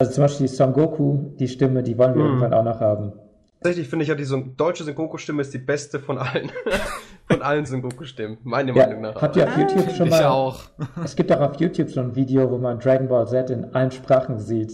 Also 0.00 0.12
zum 0.12 0.24
Beispiel 0.24 0.46
Son 0.46 0.72
Goku, 0.72 1.34
die 1.40 1.48
Stimme, 1.48 1.82
die 1.82 1.98
wollen 1.98 2.14
wir 2.14 2.22
mhm. 2.22 2.28
irgendwann 2.28 2.54
auch 2.54 2.62
noch 2.62 2.80
haben. 2.80 3.12
Tatsächlich 3.60 3.88
finde 3.88 4.04
ich 4.04 4.08
ja, 4.08 4.14
die 4.14 4.54
deutsche 4.56 4.84
Sengoku-Stimme 4.84 5.42
ist 5.42 5.52
die 5.52 5.58
beste 5.58 5.98
von 5.98 6.18
allen. 6.18 6.52
von 7.26 7.42
allen 7.42 7.66
Sengoku-Stimmen, 7.66 8.38
meine 8.44 8.72
ja, 8.72 8.86
Meinung 8.86 9.02
nach. 9.02 9.20
Habt 9.20 9.34
ihr 9.34 9.48
auf 9.48 9.58
YouTube 9.58 9.90
schon 9.90 10.08
mal. 10.08 10.20
Ich 10.20 10.24
auch. 10.24 10.60
es 11.04 11.16
gibt 11.16 11.32
auch 11.32 11.40
auf 11.40 11.60
YouTube 11.60 11.90
so 11.90 12.00
ein 12.00 12.14
Video, 12.14 12.48
wo 12.48 12.58
man 12.58 12.78
Dragon 12.78 13.08
Ball 13.08 13.26
Z 13.26 13.50
in 13.50 13.64
allen 13.74 13.90
Sprachen 13.90 14.38
sieht. 14.38 14.72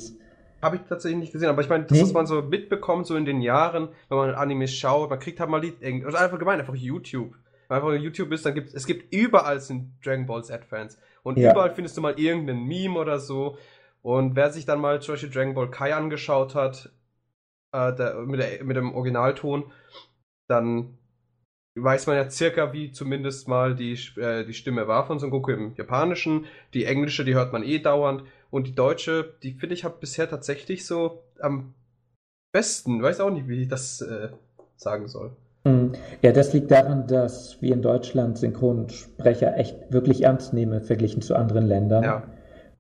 Habe 0.61 0.77
ich 0.77 0.83
tatsächlich 0.87 1.19
nicht 1.19 1.33
gesehen, 1.33 1.49
aber 1.49 1.63
ich 1.63 1.71
meine, 1.71 1.85
das, 1.85 1.97
nee. 1.97 2.05
was 2.05 2.13
man 2.13 2.27
so 2.27 2.43
mitbekommt, 2.43 3.07
so 3.07 3.17
in 3.17 3.25
den 3.25 3.41
Jahren, 3.41 3.89
wenn 4.11 4.19
man 4.19 4.35
Animes 4.35 4.75
schaut, 4.75 5.09
man 5.09 5.19
kriegt 5.19 5.41
halt 5.41 5.49
mal 5.49 5.63
Lied, 5.63 5.77
also 6.05 6.19
einfach 6.19 6.39
gemeint, 6.39 6.61
einfach 6.61 6.75
YouTube. 6.75 7.33
Wenn 7.69 7.79
man 7.79 7.93
einfach 7.93 8.03
YouTube 8.03 8.31
ist, 8.33 8.45
dann 8.45 8.53
gibt 8.53 8.75
es 8.75 8.87
gibt 8.87 9.15
überall 9.15 9.61
sind 9.61 9.93
Dragon 10.05 10.27
Ball 10.27 10.45
Z-Fans. 10.45 10.99
Und 11.23 11.39
ja. 11.39 11.53
überall 11.53 11.71
findest 11.71 11.97
du 11.97 12.03
mal 12.03 12.19
irgendeinen 12.21 12.65
Meme 12.67 12.99
oder 12.99 13.19
so. 13.19 13.57
Und 14.05 14.37
wer 14.37 14.51
sich 14.51 14.67
dann 14.67 14.81
mal 14.81 15.01
zum 15.01 15.15
Beispiel 15.15 15.31
Dragon 15.31 15.55
Ball 15.55 15.71
Kai 15.71 15.95
angeschaut 15.95 16.55
hat, 16.55 16.91
äh, 17.73 17.95
der, 17.95 18.17
mit, 18.17 18.39
der, 18.39 18.63
mit 18.63 18.77
dem 18.77 18.95
Originalton, 18.95 19.73
dann 20.47 20.99
weiß 21.75 22.07
man 22.07 22.17
ja 22.17 22.29
circa, 22.29 22.75
wie 22.75 22.93
zumindest 22.93 23.49
mal 23.49 23.75
die, 23.75 23.99
äh, 24.17 24.45
die 24.45 24.53
Stimme 24.53 24.87
war 24.87 25.07
von 25.07 25.19
Son 25.19 25.31
Goku 25.31 25.53
im 25.53 25.75
Japanischen. 25.77 26.45
Die 26.75 26.85
englische, 26.85 27.25
die 27.25 27.35
hört 27.35 27.53
man 27.53 27.63
eh 27.63 27.79
dauernd. 27.79 28.25
Und 28.51 28.67
die 28.67 28.75
deutsche, 28.75 29.37
die 29.43 29.55
finde 29.55 29.75
ich, 29.75 29.85
hat 29.85 30.01
bisher 30.01 30.29
tatsächlich 30.29 30.85
so 30.85 31.23
am 31.41 31.73
besten. 32.53 33.03
Weiß 33.03 33.21
auch 33.21 33.31
nicht, 33.31 33.49
wie 33.49 33.63
ich 33.63 33.69
das 33.69 34.03
äh, 34.03 34.29
sagen 34.77 35.09
soll. 35.09 35.35
Hm. 35.67 35.93
Ja, 36.21 36.33
das 36.33 36.53
liegt 36.53 36.71
daran, 36.71 37.07
dass 37.07 37.63
wir 37.63 37.73
in 37.73 37.81
Deutschland 37.81 38.37
Synchronsprecher 38.37 39.57
echt 39.57 39.91
wirklich 39.91 40.25
ernst 40.25 40.53
nehmen, 40.53 40.83
verglichen 40.83 41.23
zu 41.23 41.35
anderen 41.35 41.67
Ländern. 41.67 42.05
Ja. 42.05 42.34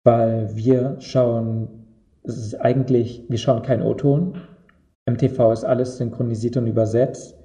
Weil 0.04 0.54
wir 0.54 0.96
schauen, 1.00 1.68
es 2.22 2.36
ist 2.36 2.54
eigentlich, 2.60 3.24
wir 3.28 3.38
schauen 3.38 3.62
keinen 3.62 3.82
O-Ton, 3.82 4.40
im 5.06 5.18
TV 5.18 5.52
ist 5.52 5.64
alles 5.64 5.98
synchronisiert 5.98 6.56
und 6.56 6.66
übersetzt. 6.66 7.36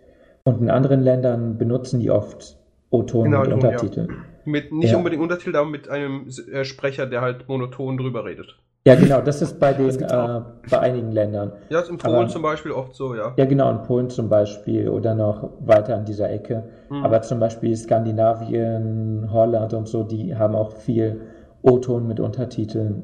Und 0.43 0.61
in 0.61 0.69
anderen 0.69 1.01
Ländern 1.01 1.57
benutzen 1.57 1.99
die 1.99 2.11
oft 2.11 2.57
O-Ton 2.89 3.25
genau, 3.25 3.41
mit 3.41 3.53
Untertitel. 3.53 4.07
Ja. 4.09 4.15
Mit, 4.45 4.71
nicht 4.71 4.91
ja. 4.91 4.97
unbedingt 4.97 5.21
Untertitel, 5.21 5.55
aber 5.55 5.69
mit 5.69 5.89
einem 5.89 6.27
äh, 6.51 6.63
Sprecher, 6.63 7.05
der 7.05 7.21
halt 7.21 7.47
monoton 7.47 7.97
drüber 7.97 8.25
redet. 8.25 8.57
Ja, 8.87 8.95
genau, 8.95 9.21
das 9.21 9.41
ist 9.41 9.59
bei 9.59 9.73
den 9.73 9.89
äh, 9.89 10.41
bei 10.69 10.79
einigen 10.79 11.11
Ländern. 11.11 11.51
Ja, 11.69 11.81
ist 11.81 11.89
in 11.89 11.97
Polen 11.97 12.15
aber, 12.15 12.27
zum 12.29 12.41
Beispiel 12.41 12.71
oft 12.71 12.95
so, 12.95 13.13
ja. 13.13 13.33
Ja, 13.35 13.45
genau, 13.45 13.69
in 13.69 13.83
Polen 13.83 14.09
zum 14.09 14.29
Beispiel 14.29 14.89
oder 14.89 15.13
noch 15.13 15.49
weiter 15.59 15.95
an 15.95 16.05
dieser 16.05 16.31
Ecke. 16.31 16.63
Mhm. 16.89 17.03
Aber 17.03 17.21
zum 17.21 17.39
Beispiel 17.39 17.75
Skandinavien, 17.75 19.29
Holland 19.31 19.73
und 19.73 19.87
so, 19.87 20.03
die 20.03 20.35
haben 20.35 20.55
auch 20.55 20.71
viel 20.71 21.21
O-Ton 21.61 22.07
mit 22.07 22.19
Untertiteln. 22.19 23.03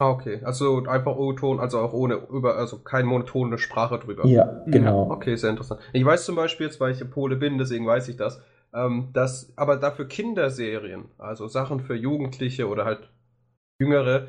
Ah, 0.00 0.10
okay. 0.10 0.40
Also 0.44 0.84
einfach 0.86 1.16
O-Ton, 1.16 1.58
also 1.58 1.80
auch 1.80 1.92
ohne, 1.92 2.14
über, 2.30 2.56
also 2.56 2.78
keine 2.78 3.08
monotone 3.08 3.58
Sprache 3.58 3.98
drüber. 3.98 4.26
Ja, 4.26 4.62
genau. 4.66 5.04
Ja, 5.06 5.10
okay, 5.10 5.34
sehr 5.34 5.50
interessant. 5.50 5.80
Ich 5.92 6.04
weiß 6.04 6.24
zum 6.24 6.36
Beispiel 6.36 6.66
jetzt, 6.66 6.80
weil 6.80 6.92
ich 6.92 7.00
in 7.00 7.10
Pole 7.10 7.36
bin, 7.36 7.58
deswegen 7.58 7.86
weiß 7.86 8.08
ich 8.08 8.16
das, 8.16 8.40
ähm, 8.72 9.08
dass 9.12 9.52
aber 9.56 9.76
dafür 9.76 10.06
Kinderserien, 10.06 11.06
also 11.18 11.48
Sachen 11.48 11.80
für 11.80 11.96
Jugendliche 11.96 12.68
oder 12.68 12.84
halt 12.84 13.08
Jüngere, 13.80 14.28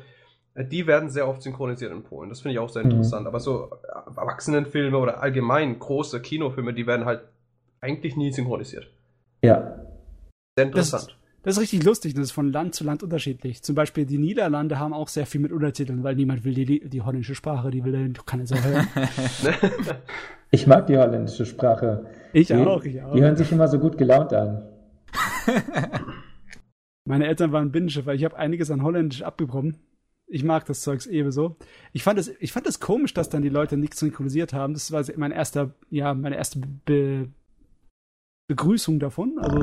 äh, 0.54 0.64
die 0.64 0.88
werden 0.88 1.08
sehr 1.08 1.28
oft 1.28 1.42
synchronisiert 1.42 1.92
in 1.92 2.02
Polen. 2.02 2.30
Das 2.30 2.40
finde 2.40 2.54
ich 2.54 2.58
auch 2.58 2.70
sehr 2.70 2.84
mhm. 2.84 2.90
interessant. 2.90 3.22
Mhm. 3.22 3.28
Aber 3.28 3.38
so 3.38 3.70
äh, 3.84 4.18
Erwachsenenfilme 4.18 4.98
oder 4.98 5.22
allgemein 5.22 5.78
große 5.78 6.20
Kinofilme, 6.20 6.74
die 6.74 6.86
werden 6.88 7.06
halt 7.06 7.22
eigentlich 7.80 8.16
nie 8.16 8.32
synchronisiert. 8.32 8.90
Ja. 9.42 9.86
Sehr 10.56 10.66
interessant. 10.66 11.16
Das, 11.42 11.56
ist 11.56 11.62
richtig 11.62 11.84
lustig, 11.84 12.14
das 12.14 12.24
ist 12.24 12.32
von 12.32 12.52
Land 12.52 12.74
zu 12.74 12.84
Land 12.84 13.02
unterschiedlich. 13.02 13.62
Zum 13.62 13.74
Beispiel 13.74 14.06
die 14.06 14.18
Niederlande 14.18 14.78
haben 14.78 14.92
auch 14.92 15.08
sehr 15.08 15.26
viel 15.26 15.40
mit 15.40 15.52
Untertiteln, 15.52 16.02
weil 16.02 16.14
niemand 16.14 16.44
will 16.44 16.54
die, 16.54 16.88
die 16.88 17.02
holländische 17.02 17.34
Sprache, 17.34 17.70
die 17.70 17.84
will 17.84 17.92
dann 17.92 18.12
keine 18.26 18.46
Sau 18.46 18.56
hören. 18.56 18.86
ich 20.50 20.66
mag 20.66 20.86
die 20.86 20.98
holländische 20.98 21.46
Sprache. 21.46 22.06
Ich 22.32 22.48
die, 22.48 22.54
auch, 22.54 22.84
ich 22.84 23.02
auch. 23.02 23.12
Die 23.14 23.22
hören 23.22 23.36
sich 23.36 23.50
immer 23.52 23.68
so 23.68 23.78
gut 23.78 23.96
gelaunt 23.96 24.32
an. 24.32 24.62
Meine 27.04 27.26
Eltern 27.26 27.52
waren 27.52 27.72
Binnenschiffer, 27.72 28.14
ich 28.14 28.24
habe 28.24 28.36
einiges 28.36 28.70
an 28.70 28.82
Holländisch 28.82 29.22
abbekommen. 29.22 29.78
Ich 30.32 30.44
mag 30.44 30.64
das 30.66 30.82
Zeugs 30.82 31.06
ebenso. 31.06 31.56
Ich 31.92 32.04
fand 32.04 32.18
es, 32.20 32.32
ich 32.38 32.52
fand 32.52 32.66
es 32.68 32.78
komisch, 32.78 33.14
dass 33.14 33.30
dann 33.30 33.42
die 33.42 33.48
Leute 33.48 33.76
nichts 33.76 33.98
synchronisiert 33.98 34.52
haben. 34.52 34.74
Das 34.74 34.92
war 34.92 35.04
mein 35.16 35.32
erster, 35.32 35.74
ja, 35.90 36.14
meine 36.14 36.36
erste 36.36 36.60
Be 36.84 37.28
Begrüßung 38.46 39.00
davon. 39.00 39.38
Also 39.40 39.62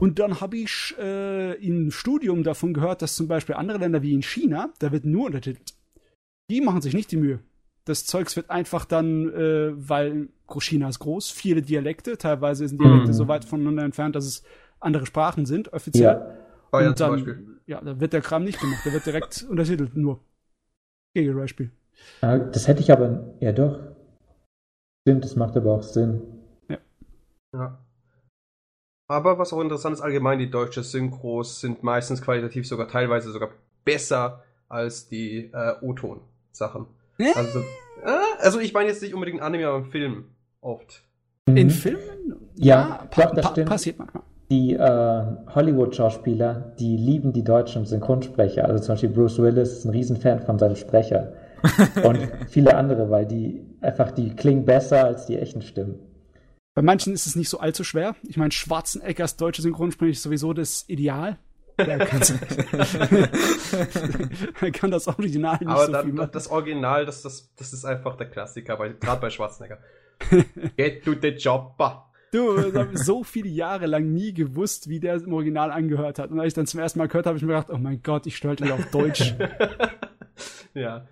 und 0.00 0.18
dann 0.18 0.40
habe 0.40 0.56
ich 0.56 0.94
äh, 0.98 1.54
im 1.64 1.90
Studium 1.90 2.42
davon 2.42 2.72
gehört, 2.74 3.02
dass 3.02 3.16
zum 3.16 3.28
Beispiel 3.28 3.54
andere 3.54 3.78
Länder 3.78 4.02
wie 4.02 4.14
in 4.14 4.22
China, 4.22 4.72
da 4.78 4.92
wird 4.92 5.04
nur 5.04 5.26
untertitelt. 5.26 5.74
Die 6.50 6.60
machen 6.60 6.80
sich 6.80 6.94
nicht 6.94 7.10
die 7.10 7.16
Mühe. 7.16 7.40
Das 7.84 8.06
Zeugs 8.06 8.36
wird 8.36 8.50
einfach 8.50 8.84
dann, 8.84 9.32
äh, 9.32 9.72
weil 9.74 10.28
China 10.60 10.88
ist 10.88 10.98
groß, 10.98 11.30
viele 11.30 11.62
Dialekte, 11.62 12.18
teilweise 12.18 12.68
sind 12.68 12.80
Dialekte 12.80 13.10
mm. 13.10 13.14
so 13.14 13.28
weit 13.28 13.44
voneinander 13.44 13.84
entfernt, 13.84 14.14
dass 14.14 14.26
es 14.26 14.42
andere 14.80 15.06
Sprachen 15.06 15.46
sind, 15.46 15.72
offiziell. 15.72 16.04
Ja. 16.04 16.34
Bayern 16.70 16.88
und 16.90 17.00
dann, 17.00 17.08
zum 17.08 17.16
Beispiel. 17.16 17.46
Ja, 17.66 17.80
da 17.80 17.98
wird 18.00 18.12
der 18.12 18.20
Kram 18.20 18.44
nicht 18.44 18.60
gemacht, 18.60 18.84
der 18.84 18.92
wird 18.92 19.06
direkt 19.06 19.42
untertitelt, 19.50 19.96
nur. 19.96 20.20
Beispiel. 21.14 21.72
Das 22.20 22.68
hätte 22.68 22.80
ich 22.80 22.92
aber, 22.92 23.34
ja 23.40 23.50
doch. 23.50 23.80
Stimmt, 25.02 25.24
das 25.24 25.34
macht 25.34 25.56
aber 25.56 25.72
auch 25.72 25.82
Sinn. 25.82 26.22
Ja. 26.68 26.78
Ja. 27.52 27.78
Aber 29.08 29.38
was 29.38 29.54
auch 29.54 29.60
interessant 29.62 29.94
ist, 29.94 30.02
allgemein 30.02 30.38
die 30.38 30.50
deutsche 30.50 30.82
Synchros 30.82 31.60
sind 31.60 31.82
meistens 31.82 32.20
qualitativ 32.20 32.68
sogar 32.68 32.88
teilweise 32.88 33.32
sogar 33.32 33.48
besser 33.84 34.42
als 34.68 35.08
die 35.08 35.50
äh, 35.52 35.74
O-Ton-Sachen. 35.80 36.86
Also, 37.34 37.60
äh, 38.04 38.18
also 38.38 38.60
ich 38.60 38.74
meine 38.74 38.90
jetzt 38.90 39.00
nicht 39.00 39.14
unbedingt 39.14 39.40
Anime, 39.40 39.66
aber 39.66 39.78
im 39.78 39.86
Film 39.86 40.24
oft. 40.60 41.04
In 41.46 41.54
mhm. 41.54 41.70
Filmen? 41.70 42.36
Ja, 42.56 42.76
ja 42.76 43.08
pa 43.10 43.26
pa 43.26 43.64
passiert 43.64 43.98
manchmal. 43.98 44.22
Die 44.50 44.74
äh, 44.74 45.24
Hollywood-Schauspieler, 45.54 46.74
die 46.78 46.96
lieben 46.96 47.32
die 47.32 47.44
deutschen 47.44 47.86
Synchronsprecher. 47.86 48.66
Also 48.66 48.82
zum 48.82 48.94
Beispiel 48.94 49.10
Bruce 49.10 49.38
Willis 49.38 49.72
ist 49.72 49.84
ein 49.84 49.90
Riesenfan 49.90 50.40
von 50.40 50.58
seinem 50.58 50.76
Sprecher. 50.76 51.32
Und 52.04 52.18
viele 52.48 52.76
andere, 52.76 53.10
weil 53.10 53.26
die 53.26 53.66
einfach, 53.80 54.10
die 54.10 54.34
klingen 54.34 54.64
besser 54.64 55.04
als 55.04 55.26
die 55.26 55.38
echten 55.38 55.60
Stimmen. 55.60 55.98
Bei 56.78 56.82
manchen 56.82 57.12
ist 57.12 57.26
es 57.26 57.34
nicht 57.34 57.48
so 57.48 57.58
allzu 57.58 57.82
schwer. 57.82 58.14
Ich 58.22 58.36
meine, 58.36 58.52
Schwarzeneggers 58.52 59.36
deutsche 59.36 59.62
Synchronsprecher 59.62 60.12
ist 60.12 60.22
sowieso 60.22 60.52
das 60.52 60.88
Ideal. 60.88 61.36
Der, 61.76 61.98
kann 64.72 64.92
das 64.92 65.08
Original 65.08 65.58
nicht 65.58 65.66
Aber 65.66 65.86
so 65.86 65.92
dann, 65.92 66.04
viel 66.04 66.14
machen. 66.14 66.30
das 66.32 66.48
Original, 66.48 67.04
das, 67.04 67.22
das, 67.22 67.52
das 67.56 67.72
ist 67.72 67.84
einfach 67.84 68.16
der 68.16 68.30
Klassiker, 68.30 68.76
gerade 68.76 69.20
bei 69.20 69.28
Schwarzenegger. 69.28 69.78
Get 70.76 71.04
to 71.04 71.14
the 71.20 71.34
chopper. 71.34 72.12
Du, 72.30 72.68
ich 72.68 72.74
habe 72.76 72.96
so 72.96 73.24
viele 73.24 73.48
Jahre 73.48 73.86
lang 73.86 74.12
nie 74.12 74.32
gewusst, 74.32 74.88
wie 74.88 75.00
der 75.00 75.16
im 75.16 75.32
Original 75.32 75.72
angehört 75.72 76.20
hat. 76.20 76.30
Und 76.30 76.38
als 76.38 76.46
ich 76.46 76.54
dann 76.54 76.68
zum 76.68 76.78
ersten 76.78 77.00
Mal 77.00 77.08
gehört 77.08 77.26
habe, 77.26 77.30
habe 77.30 77.38
ich 77.38 77.44
mir 77.44 77.54
gedacht, 77.54 77.70
oh 77.72 77.78
mein 77.78 78.04
Gott, 78.04 78.24
ich 78.28 78.36
stelle 78.36 78.56
wieder 78.56 78.74
auf 78.74 78.88
Deutsch. 78.92 79.34
ja. 80.74 81.08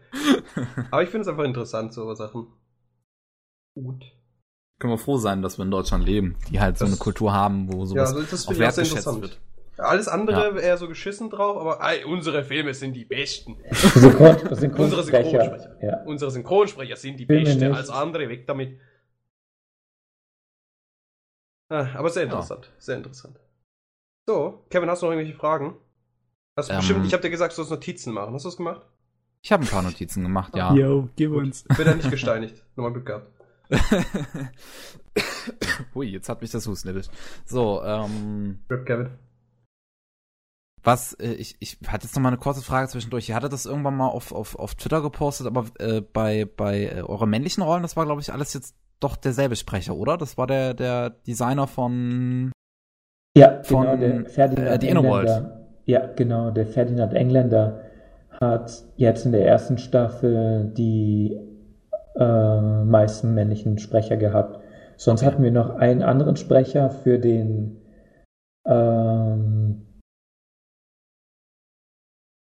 Aber 0.92 1.02
ich 1.02 1.08
finde 1.08 1.22
es 1.22 1.28
einfach 1.28 1.42
interessant, 1.42 1.92
so 1.92 2.14
Sachen. 2.14 2.46
Gut 3.74 4.15
können 4.78 4.92
wir 4.92 4.98
froh 4.98 5.16
sein, 5.16 5.42
dass 5.42 5.58
wir 5.58 5.64
in 5.64 5.70
Deutschland 5.70 6.04
leben, 6.04 6.36
die 6.50 6.60
halt 6.60 6.74
das, 6.74 6.80
so 6.80 6.86
eine 6.86 6.96
Kultur 6.96 7.32
haben, 7.32 7.72
wo 7.72 7.86
sowas 7.86 8.12
ja, 8.12 8.24
das 8.30 8.48
auch 8.48 8.58
wertgeschätzt 8.58 9.20
wird. 9.20 9.40
Alles 9.78 10.08
andere 10.08 10.56
ja. 10.56 10.58
eher 10.58 10.78
so 10.78 10.88
geschissen 10.88 11.28
drauf, 11.28 11.58
aber 11.58 11.86
ey, 11.86 12.04
unsere 12.04 12.44
Filme 12.44 12.72
sind 12.72 12.94
die 12.94 13.04
besten. 13.04 13.58
Synchron 13.72 14.38
Synchronsprecher. 14.54 14.78
unsere 14.78 15.04
Synchronsprecher. 15.04 15.76
Ja. 15.82 16.02
Unsere 16.04 16.30
Synchronsprecher 16.30 16.96
sind 16.96 17.18
die 17.18 17.26
besten 17.26 17.74
als 17.74 17.90
andere, 17.90 18.28
weg 18.28 18.46
damit. 18.46 18.80
Ah, 21.68 21.88
aber 21.94 22.10
sehr 22.10 22.22
interessant, 22.22 22.66
ja. 22.66 22.72
sehr 22.78 22.96
interessant. 22.96 23.38
So, 24.26 24.64
Kevin, 24.70 24.88
hast 24.88 25.02
du 25.02 25.06
noch 25.06 25.12
irgendwelche 25.12 25.36
Fragen? 25.38 25.76
Hast 26.56 26.70
du 26.70 26.72
ähm, 26.72 26.78
bestimmt, 26.78 27.06
ich 27.06 27.12
habe 27.12 27.22
dir 27.22 27.30
gesagt, 27.30 27.52
du 27.52 27.56
sollst 27.56 27.70
Notizen 27.70 28.14
machen. 28.14 28.32
Hast 28.34 28.44
du 28.44 28.48
das 28.48 28.56
gemacht? 28.56 28.82
Ich 29.42 29.52
habe 29.52 29.64
ein 29.64 29.68
paar 29.68 29.82
Notizen 29.82 30.22
gemacht, 30.22 30.56
ja. 30.56 30.72
Jo, 30.74 31.08
gib 31.16 31.32
uns. 31.32 31.64
Wird 31.68 31.86
er 31.86 31.96
nicht 31.96 32.10
gesteinigt. 32.10 32.64
Nochmal 32.76 32.92
Glück 32.92 33.06
gehabt. 33.06 33.35
Hui, 35.94 36.06
jetzt 36.06 36.28
hat 36.28 36.42
mich 36.42 36.50
das 36.50 36.66
Husten 36.66 36.88
erwischt. 36.88 37.10
So, 37.44 37.82
ähm. 37.82 38.60
Rip 38.70 38.86
Kevin. 38.86 39.10
was, 40.82 41.14
äh, 41.14 41.32
ich, 41.32 41.56
ich 41.60 41.78
hatte 41.88 42.04
jetzt 42.04 42.14
noch 42.14 42.22
mal 42.22 42.28
eine 42.28 42.38
kurze 42.38 42.62
Frage 42.62 42.88
zwischendurch. 42.88 43.28
Ihr 43.28 43.34
hattet 43.34 43.52
das 43.52 43.66
irgendwann 43.66 43.96
mal 43.96 44.08
auf, 44.08 44.32
auf, 44.32 44.58
auf 44.58 44.74
Twitter 44.74 45.02
gepostet, 45.02 45.46
aber 45.46 45.66
äh, 45.78 46.00
bei, 46.00 46.44
bei 46.44 46.84
äh, 46.84 47.02
euren 47.02 47.30
männlichen 47.30 47.62
Rollen, 47.62 47.82
das 47.82 47.96
war, 47.96 48.04
glaube 48.04 48.20
ich, 48.20 48.32
alles 48.32 48.54
jetzt 48.54 48.76
doch 49.00 49.16
derselbe 49.16 49.56
Sprecher, 49.56 49.96
oder? 49.96 50.16
Das 50.16 50.38
war 50.38 50.46
der, 50.46 50.74
der 50.74 51.10
Designer 51.10 51.66
von. 51.66 52.52
Ja, 53.36 53.62
von, 53.62 53.82
genau, 53.82 53.96
der 53.96 54.26
Ferdinand 54.26 54.68
äh, 54.68 54.78
die 54.78 54.88
Engländer. 54.88 55.68
Ja, 55.84 56.06
genau, 56.06 56.50
der 56.50 56.66
Ferdinand 56.66 57.14
Engländer 57.14 57.80
hat 58.40 58.84
jetzt 58.96 59.26
in 59.26 59.32
der 59.32 59.46
ersten 59.46 59.78
Staffel 59.78 60.72
die 60.76 61.38
äh, 62.18 62.60
meisten 62.84 63.34
männlichen 63.34 63.78
Sprecher 63.78 64.16
gehabt. 64.16 64.60
Sonst 64.96 65.22
Okay. 65.22 65.30
hatten 65.32 65.42
wir 65.42 65.50
noch 65.52 65.70
einen 65.76 66.02
anderen 66.02 66.36
Sprecher 66.36 66.90
für 66.90 67.18
den 67.18 67.82
ähm, 68.66 69.82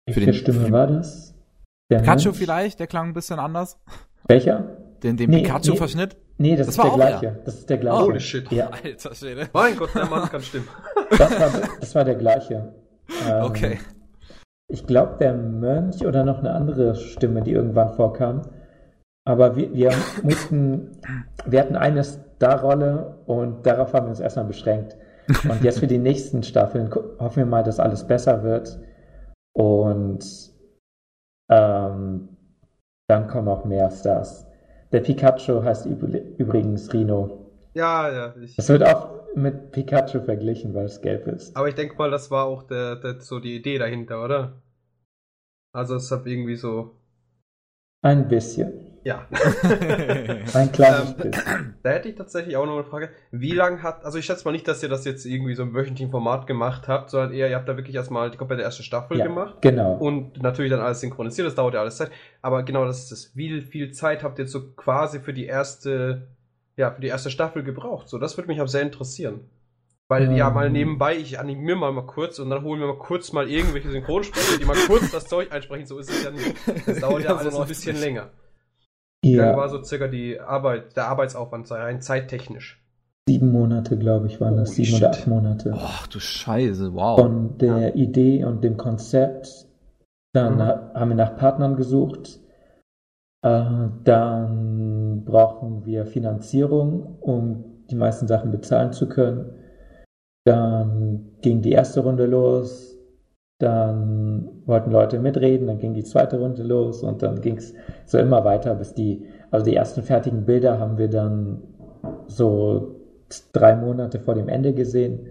Für 0.10 0.16
welche 0.18 0.26
den- 0.32 0.34
Stimme 0.34 0.72
war 0.72 0.88
das? 0.88 1.34
Der 1.92 2.00
Pikachu 2.00 2.30
Mensch? 2.30 2.38
vielleicht, 2.38 2.80
der 2.80 2.88
klang 2.88 3.08
ein 3.10 3.14
bisschen 3.14 3.40
anders. 3.40 3.80
Welcher? 4.28 4.78
Den, 5.04 5.18
den 5.18 5.30
Nee, 5.30 5.42
Pikachu-Verschnitt. 5.44 6.16
Nee, 6.38 6.56
das, 6.56 6.68
Das 6.68 6.76
ist 6.76 6.78
war 6.80 6.86
der 6.86 6.94
auch 6.94 7.20
gleiche. 7.22 7.42
Das 7.46 7.56
ist 7.56 7.70
der 7.70 7.78
gleiche. 7.78 8.04
Holy 8.04 8.20
shit. 8.20 8.52
Ja, 8.52 8.70
Alter 8.84 9.14
Schwede. 9.16 9.50
Mein 9.54 9.76
Gott, 9.78 9.94
der 9.94 10.06
Mann 10.06 10.28
kann 10.30 10.42
stimmen. 10.42 10.68
das 11.12 11.20
war, 11.40 11.62
das 11.80 11.96
war 11.96 12.04
der 12.06 12.16
gleiche. 12.16 12.74
Ähm, 13.30 13.44
Okay. 13.44 13.78
Ich 14.68 14.88
glaube, 14.88 15.18
der 15.20 15.36
Mönch 15.36 16.04
oder 16.04 16.24
noch 16.24 16.40
eine 16.40 16.54
andere 16.54 16.96
Stimme, 16.96 17.44
die 17.44 17.52
irgendwann 17.52 17.94
vorkam. 17.94 18.42
Aber 19.28 19.56
wir, 19.56 19.74
wir 19.74 19.92
mussten, 20.24 21.02
wir 21.46 21.60
hatten 21.60 21.76
eine 21.76 22.04
Starrolle 22.04 23.18
und 23.26 23.66
darauf 23.66 23.94
haben 23.94 24.06
wir 24.06 24.12
uns 24.12 24.20
erstmal 24.20 24.46
beschränkt. 24.46 24.98
Und 25.50 25.64
jetzt 25.64 25.80
für 25.80 25.88
die 25.88 25.98
nächsten 25.98 26.44
Staffeln 26.44 26.94
hoffen 26.94 27.38
wir 27.38 27.46
mal, 27.48 27.64
dass 27.64 27.80
alles 27.80 28.06
besser 28.06 28.44
wird. 28.44 28.80
Und 29.54 30.24
ähm, 31.50 32.30
dann 33.08 33.28
kommen 33.28 33.48
auch 33.48 33.66
mehr 33.66 33.90
Stars. 33.90 34.46
Der 34.92 35.00
Pikachu 35.02 35.64
heißt 35.64 35.88
übr- 35.88 36.36
übrigens 36.38 36.94
Rino. 36.94 37.52
Ja, 37.74 38.12
ja. 38.12 38.36
Ich, 38.42 38.58
Es 38.58 38.70
wird 38.70 38.84
auch 38.84 39.10
mit 39.36 39.72
Pikachu 39.72 40.22
verglichen, 40.22 40.74
weil 40.76 40.86
es 40.86 41.02
gelb 41.02 41.28
ist. 41.28 41.56
aber 41.58 41.68
ich 41.68 41.76
denke 41.76 41.96
mal, 41.98 42.12
das 42.12 42.30
war 42.32 42.46
auch 42.46 42.64
der, 42.64 42.96
der, 42.98 43.20
so 43.22 43.40
die 43.40 43.56
Idee 43.56 43.78
dahinter, 43.80 44.24
oder? 44.24 44.62
Also 45.74 45.96
es 45.96 46.12
hat 46.12 46.26
irgendwie 46.26 46.56
so. 46.56 46.96
Ein 48.04 48.28
bisschen. 48.28 48.85
Ja. 49.06 49.28
Ein 50.56 50.72
kleines 50.72 51.16
Ähm. 51.24 51.76
Da 51.84 51.92
hätte 51.92 52.10
ich 52.10 52.16
tatsächlich 52.16 52.58
auch 52.58 52.66
noch 52.66 52.74
eine 52.74 52.84
Frage. 52.84 53.10
Wie 53.32 53.52
lang 53.52 53.84
hat, 53.84 54.04
also 54.04 54.18
ich 54.18 54.26
schätze 54.26 54.44
mal 54.46 54.52
nicht, 54.52 54.68
dass 54.68 54.82
ihr 54.82 54.90
das 54.90 55.06
jetzt 55.06 55.26
irgendwie 55.26 55.54
so 55.54 55.62
im 55.62 55.76
wöchentlichen 55.76 56.10
Format 56.10 56.48
gemacht 56.48 56.88
habt, 56.88 57.12
sondern 57.12 57.32
eher, 57.32 57.48
ihr 57.48 57.56
habt 57.56 57.70
da 57.70 57.78
wirklich 57.78 57.96
erstmal 57.96 58.32
die 58.32 58.38
komplette 58.38 58.64
erste 58.64 58.82
Staffel 58.82 59.18
Ja, 59.20 59.28
gemacht. 59.28 59.62
genau. 59.62 59.94
Und 59.94 60.42
natürlich 60.42 60.72
dann 60.72 60.80
alles 60.82 61.02
synchronisiert, 61.02 61.48
das 61.48 61.54
dauert 61.54 61.76
ja 61.76 61.82
alles 61.82 61.98
Zeit. 61.98 62.10
Aber 62.42 62.64
genau, 62.64 62.84
das 62.86 63.04
ist 63.04 63.12
das. 63.12 63.32
Wie 63.36 63.62
viel 63.62 63.92
Zeit 63.92 64.24
habt 64.24 64.40
ihr 64.40 64.46
jetzt 64.46 64.52
so 64.52 64.72
quasi 64.72 65.20
für 65.20 65.34
die 65.34 65.46
erste, 65.46 66.28
ja, 66.76 66.90
für 66.92 67.02
die 67.02 67.08
erste 67.08 67.30
Staffel 67.30 67.64
gebraucht? 67.64 68.10
So, 68.10 68.18
das 68.18 68.36
würde 68.38 68.48
mich 68.48 68.60
auch 68.60 68.68
sehr 68.68 68.82
interessieren. 68.82 69.42
Weil 70.08 70.36
ja 70.36 70.48
Ähm. 70.48 70.54
mal 70.56 70.70
nebenbei, 70.72 71.16
ich 71.16 71.38
animiere 71.40 71.78
mal, 71.78 71.92
mal 71.92 72.06
kurz 72.08 72.40
und 72.40 72.50
dann 72.50 72.64
holen 72.64 72.80
wir 72.80 72.88
mal 72.88 72.98
kurz 72.98 73.32
mal 73.34 73.48
irgendwelche 73.50 73.90
Synchronsprecher, 73.92 74.58
die 74.60 74.66
mal 74.66 74.78
kurz 74.88 75.12
das 75.12 75.28
Zeug 75.28 75.52
einsprechen. 75.52 75.86
So 75.86 76.00
ist 76.00 76.10
es 76.10 76.24
ja 76.24 76.32
nicht. 76.32 76.56
Das 76.88 77.00
dauert 77.02 77.24
ja, 77.24 77.30
Ja, 77.30 77.34
so 77.34 77.40
alles 77.40 77.54
ein 77.54 77.60
läuft's 77.60 77.70
bisschen 77.78 77.94
nicht. 77.94 78.02
länger. 78.04 78.30
Wie 79.26 79.36
lange 79.36 79.58
war 79.58 79.66
Ja, 79.66 79.70
so 79.70 79.84
circa 79.84 80.08
die 80.08 80.40
Arbeit, 80.40 80.96
der 80.96 81.08
Arbeitsaufwand 81.08 81.70
rein 81.72 82.02
zeittechnisch? 82.02 82.82
sieben 83.28 83.52
Monate, 83.52 83.98
glaube 83.98 84.28
ich, 84.28 84.40
waren 84.40 84.56
das. 84.56 84.70
Holy 84.70 84.86
Sieben 84.86 84.98
oder 84.98 85.14
shit. 85.14 85.20
acht 85.22 85.28
Monate. 85.28 85.74
Ach 85.76 86.06
du 86.08 86.20
Scheiße, 86.20 86.94
wow. 86.94 87.20
Von 87.20 87.58
der 87.58 87.96
Idee 87.96 88.44
und 88.46 88.64
dem 88.64 88.78
Konzept. 88.78 89.66
Dann 90.34 90.56
Mhm. 90.56 90.62
ha- 90.62 90.92
haben 90.94 91.10
wir 91.10 91.16
nach 91.16 91.36
Partnern 91.38 91.76
gesucht. 91.76 92.40
Äh, 93.44 93.64
dann 94.04 95.24
brauchen 95.26 95.86
wir 95.86 96.06
Finanzierung, 96.06 97.18
um 97.20 97.64
die 97.90 97.96
meisten 97.96 98.28
Sachen 98.28 98.52
bezahlen 98.52 98.94
zu 98.94 99.08
können. 99.10 99.54
Dann 100.46 101.32
ging 101.42 101.62
die 101.62 101.72
erste 101.72 102.02
Runde 102.02 102.26
los. 102.28 102.95
Dann 103.60 104.50
wollten 104.66 104.92
Leute 104.92 105.20
mitreden, 105.20 105.68
dann 105.68 105.80
ging 105.80 105.94
die 105.94 106.04
zweite 106.04 106.40
Runde 106.40 106.64
los 106.64 107.04
und 107.04 107.22
dann 107.24 107.40
ging 107.40 107.56
es 107.58 107.74
so 108.06 108.18
immer 108.18 108.44
weiter, 108.44 108.76
bis 108.76 108.94
die, 108.94 109.26
also 109.50 109.66
die 109.66 109.76
ersten 109.76 110.04
fertigen 110.04 110.46
Bilder 110.46 110.78
haben 110.80 110.98
wir 110.98 111.10
dann 111.10 111.62
so 112.28 112.96
drei 113.54 113.76
Monate 113.76 114.20
vor 114.20 114.36
dem 114.36 114.50
Ende 114.50 114.74
gesehen. 114.74 115.28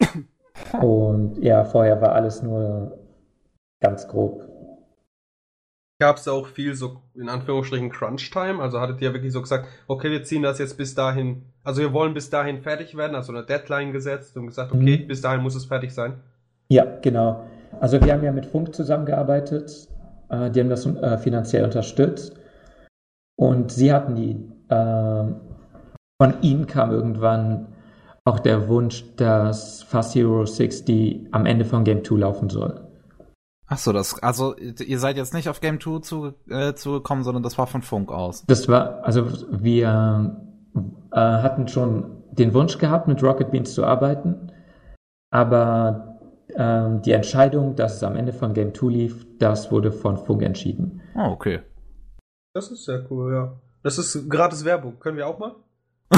Und 0.80 1.38
ja, 1.42 1.64
vorher 1.64 2.00
war 2.00 2.12
alles 2.12 2.42
nur 2.42 2.98
ganz 3.80 4.08
grob. 4.08 4.48
Gab 6.00 6.16
es 6.16 6.26
auch 6.26 6.46
viel 6.48 6.74
so 6.74 7.02
in 7.14 7.28
Anführungsstrichen 7.28 7.90
Crunch-Time? 7.90 8.60
Also 8.60 8.80
hattet 8.80 9.00
ihr 9.00 9.12
wirklich 9.12 9.32
so 9.32 9.40
gesagt, 9.40 9.66
okay, 9.86 10.10
wir 10.10 10.24
ziehen 10.24 10.42
das 10.42 10.58
jetzt 10.58 10.76
bis 10.76 10.94
dahin, 10.94 11.42
also 11.62 11.80
wir 11.80 11.92
wollen 11.92 12.14
bis 12.14 12.30
dahin 12.30 12.62
fertig 12.62 12.96
werden, 12.96 13.14
also 13.14 13.32
eine 13.32 13.44
Deadline 13.44 13.92
gesetzt 13.92 14.36
und 14.36 14.46
gesagt, 14.46 14.72
okay, 14.72 15.00
Mhm. 15.02 15.06
bis 15.06 15.20
dahin 15.20 15.42
muss 15.42 15.54
es 15.54 15.66
fertig 15.66 15.92
sein. 15.92 16.20
Ja, 16.68 16.84
genau. 17.02 17.44
Also 17.80 18.00
wir 18.00 18.12
haben 18.12 18.24
ja 18.24 18.32
mit 18.32 18.46
Funk 18.46 18.74
zusammengearbeitet. 18.74 19.88
Äh, 20.28 20.50
die 20.50 20.60
haben 20.60 20.70
das 20.70 20.86
äh, 20.86 21.18
finanziell 21.18 21.64
unterstützt. 21.64 22.34
Und 23.36 23.72
sie 23.72 23.92
hatten 23.92 24.14
die, 24.14 24.50
äh, 24.68 25.24
von 26.20 26.42
ihnen 26.42 26.66
kam 26.66 26.92
irgendwann 26.92 27.68
auch 28.24 28.38
der 28.38 28.68
Wunsch, 28.68 29.04
dass 29.16 29.82
Fast 29.82 30.14
Hero 30.14 30.46
60 30.46 31.28
am 31.32 31.46
Ende 31.46 31.64
von 31.64 31.84
Game 31.84 32.04
2 32.04 32.16
laufen 32.16 32.48
soll. 32.48 32.80
Ach 33.66 33.78
so, 33.78 33.92
das, 33.92 34.22
also 34.22 34.54
ihr 34.56 34.98
seid 34.98 35.16
jetzt 35.16 35.34
nicht 35.34 35.48
auf 35.48 35.60
Game 35.60 35.80
2 35.80 36.00
zu, 36.00 36.32
äh, 36.48 36.74
zugekommen, 36.74 37.24
sondern 37.24 37.42
das 37.42 37.58
war 37.58 37.66
von 37.66 37.82
Funk 37.82 38.12
aus. 38.12 38.44
Das 38.46 38.68
war, 38.68 39.04
also 39.04 39.26
wir 39.50 40.36
äh, 41.12 41.18
hatten 41.18 41.68
schon 41.68 42.22
den 42.32 42.52
Wunsch 42.54 42.78
gehabt, 42.78 43.08
mit 43.08 43.22
Rocket 43.22 43.50
Beans 43.50 43.74
zu 43.74 43.84
arbeiten, 43.84 44.52
aber 45.30 46.13
ähm, 46.56 47.02
die 47.02 47.12
Entscheidung, 47.12 47.76
dass 47.76 47.96
es 47.96 48.02
am 48.02 48.16
Ende 48.16 48.32
von 48.32 48.54
Game 48.54 48.74
2 48.74 48.86
lief, 48.88 49.26
das 49.38 49.70
wurde 49.70 49.92
von 49.92 50.16
Funk 50.16 50.42
entschieden. 50.42 51.00
Oh, 51.14 51.30
okay. 51.30 51.60
Das 52.52 52.70
ist 52.70 52.84
sehr 52.84 53.04
cool, 53.10 53.32
ja. 53.32 53.60
Das 53.82 53.98
ist 53.98 54.28
gratis 54.30 54.64
Werbung. 54.64 54.98
Können 54.98 55.16
wir 55.16 55.26
auch 55.26 55.38
mal? 55.38 55.54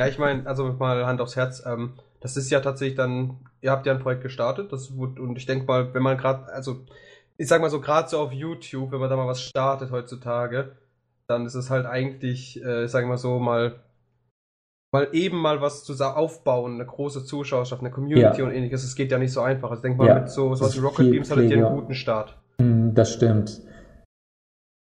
Ja, 0.00 0.06
ich 0.06 0.18
meine, 0.18 0.46
also 0.46 0.64
mal 0.72 1.04
Hand 1.04 1.20
aufs 1.20 1.36
Herz, 1.36 1.62
ähm, 1.66 1.92
das 2.20 2.38
ist 2.38 2.50
ja 2.50 2.60
tatsächlich 2.60 2.96
dann, 2.96 3.36
ihr 3.60 3.70
habt 3.70 3.84
ja 3.84 3.92
ein 3.92 4.00
Projekt 4.00 4.22
gestartet, 4.22 4.72
das 4.72 4.96
wurde, 4.96 5.20
und 5.20 5.36
ich 5.36 5.44
denke 5.44 5.66
mal, 5.66 5.92
wenn 5.92 6.02
man 6.02 6.16
gerade, 6.16 6.50
also 6.54 6.86
ich 7.36 7.48
sag 7.48 7.60
mal 7.60 7.68
so, 7.68 7.82
gerade 7.82 8.08
so 8.08 8.18
auf 8.18 8.32
YouTube, 8.32 8.92
wenn 8.92 9.00
man 9.00 9.10
da 9.10 9.16
mal 9.16 9.26
was 9.26 9.42
startet 9.42 9.90
heutzutage, 9.90 10.74
dann 11.26 11.44
ist 11.44 11.54
es 11.54 11.68
halt 11.68 11.84
eigentlich, 11.84 12.64
äh, 12.64 12.84
ich 12.84 12.90
sag 12.90 13.06
mal 13.06 13.18
so, 13.18 13.38
mal 13.40 13.80
mal 14.92 15.08
eben 15.12 15.38
mal 15.38 15.60
was 15.60 15.84
zu 15.84 15.94
aufbauen, 16.04 16.74
eine 16.74 16.86
große 16.86 17.24
Zuschauerschaft, 17.24 17.80
eine 17.80 17.90
Community 17.90 18.40
Ja. 18.40 18.44
und 18.46 18.52
ähnliches, 18.52 18.84
es 18.84 18.96
geht 18.96 19.12
ja 19.12 19.18
nicht 19.18 19.32
so 19.32 19.40
einfach. 19.40 19.70
Also 19.70 19.80
ich 19.80 19.82
denke 19.82 19.98
mal, 19.98 20.08
Ja, 20.08 20.14
mit 20.20 20.30
so 20.30 20.50
das 20.50 20.60
ist 20.62 20.76
wie 20.76 20.80
Rocket 20.84 21.10
Beams 21.10 21.30
hattet 21.30 21.50
ihr 21.50 21.66
einen 21.66 21.76
guten 21.76 21.94
Start. 21.94 22.38
Hm, 22.60 22.94
Das 22.94 23.12
stimmt. 23.12 23.62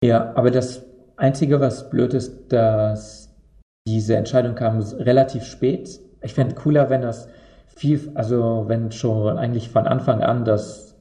Ja, 0.05 0.33
aber 0.37 0.51
das 0.51 0.85
Einzige, 1.17 1.61
was 1.61 1.89
blöd 1.89 2.13
ist, 2.13 2.49
dass 2.53 3.35
diese 3.87 4.17
Entscheidung 4.17 4.55
kam 4.55 4.79
relativ 4.81 5.45
spät. 5.45 6.01
Ich 6.23 6.35
fände 6.35 6.55
cooler, 6.55 6.91
wenn 6.91 7.03
das 7.03 7.29
viel, 7.67 8.13
also 8.15 8.65
wenn 8.67 8.93
schon 8.93 9.39
eigentlich 9.39 9.71
von 9.71 9.87
Anfang 9.87 10.23
an 10.23 10.45
das 10.45 10.97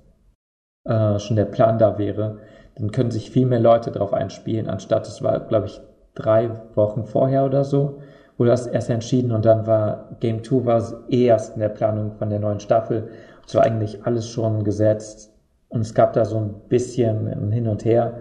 äh, 0.88 1.20
schon 1.20 1.36
der 1.36 1.46
Plan 1.46 1.78
da 1.78 1.98
wäre, 1.98 2.39
dann 2.76 2.92
können 2.92 3.12
sich 3.12 3.32
viel 3.32 3.46
mehr 3.46 3.60
Leute 3.60 3.92
darauf 3.92 4.13
einspielen, 4.13 4.70
anstatt 4.70 5.08
es 5.08 5.22
war, 5.22 5.39
glaube 5.42 5.68
ich, 5.68 5.80
drei 6.16 6.50
Wochen 6.76 7.06
vorher 7.06 7.46
oder 7.46 7.63
so, 7.63 8.02
wurde 8.38 8.52
das 8.52 8.67
erst 8.67 8.89
entschieden 8.89 9.32
und 9.32 9.46
dann 9.46 9.67
war 9.67 10.15
Game 10.19 10.43
2 10.43 10.65
war 10.65 10.84
eh 11.10 11.26
erst 11.26 11.54
in 11.56 11.60
der 11.60 11.69
Planung 11.69 12.13
von 12.13 12.30
der 12.30 12.39
neuen 12.39 12.60
Staffel. 12.60 13.10
Es 13.46 13.56
war 13.56 13.63
eigentlich 13.63 14.06
alles 14.06 14.28
schon 14.28 14.63
gesetzt 14.63 15.34
und 15.69 15.82
es 15.82 15.93
gab 15.93 16.13
da 16.13 16.26
so 16.26 16.38
ein 16.38 16.54
bisschen 16.69 17.28
ein 17.28 17.52
Hin 17.52 17.67
und 17.67 17.86
Her, 17.86 18.19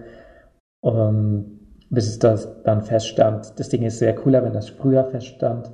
ähm, 0.84 1.60
bis 1.90 2.08
es 2.08 2.18
das 2.18 2.62
dann 2.62 2.82
feststand. 2.82 3.58
Das 3.58 3.68
Ding 3.68 3.82
ist 3.82 3.98
sehr 3.98 4.14
cooler, 4.14 4.42
wenn 4.44 4.52
das 4.52 4.68
früher 4.68 5.04
feststand. 5.04 5.70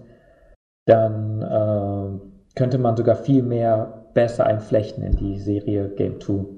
Dann 0.87 1.43
äh, 1.43 2.57
könnte 2.57 2.79
man 2.79 2.97
sogar 2.97 3.17
viel 3.17 3.43
mehr 3.43 4.05
besser 4.15 4.47
einflechten 4.47 5.05
in 5.05 5.17
die 5.17 5.39
Serie 5.39 5.89
Game 5.91 6.21
2. 6.21 6.58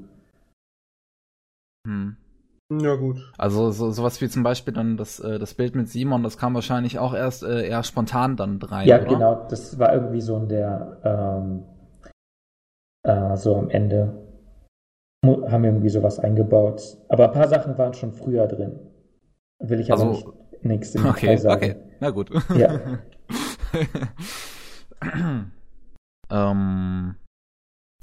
Ja, 2.71 2.95
gut. 2.95 3.17
Also 3.37 3.71
so, 3.73 3.91
sowas 3.91 4.21
wie 4.21 4.29
zum 4.29 4.43
Beispiel 4.45 4.73
dann 4.73 4.97
das, 4.97 5.19
äh, 5.21 5.39
das 5.41 5.55
Bild 5.55 5.75
mit 5.75 5.89
Simon, 5.89 6.23
das 6.23 6.39
kam 6.39 6.55
wahrscheinlich 6.55 6.99
auch 7.01 7.15
erst 7.15 7.43
äh, 7.43 7.67
eher 7.67 7.83
spontan 7.83 8.37
dann 8.37 8.63
rein, 8.63 8.87
Ja, 8.87 8.99
oder? 9.01 9.07
genau, 9.07 9.47
das 9.49 9.79
war 9.79 9.93
irgendwie 9.93 10.21
so 10.21 10.37
in 10.37 10.49
der, 10.49 11.01
ähm, 11.05 11.65
äh, 13.03 13.37
so 13.37 13.57
am 13.57 13.71
Ende 13.71 14.27
haben 15.27 15.63
wir 15.63 15.71
irgendwie 15.71 15.89
sowas 15.91 16.19
eingebaut. 16.19 16.97
Aber 17.09 17.27
ein 17.27 17.33
paar 17.33 17.49
Sachen 17.49 17.77
waren 17.77 17.93
schon 17.93 18.13
früher 18.13 18.47
drin. 18.47 18.79
Will 19.59 19.81
ich 19.81 19.93
aber 19.93 20.03
Also- 20.03 20.13
nicht 20.13 20.65
nichts 20.65 20.95
im 20.95 21.07
Okay, 21.07 21.21
Detail 21.27 21.39
sagen. 21.39 21.57
okay, 21.65 21.77
na 22.01 22.11
gut. 22.11 22.31
Ja. 22.57 22.79
Ähm, 26.33 27.17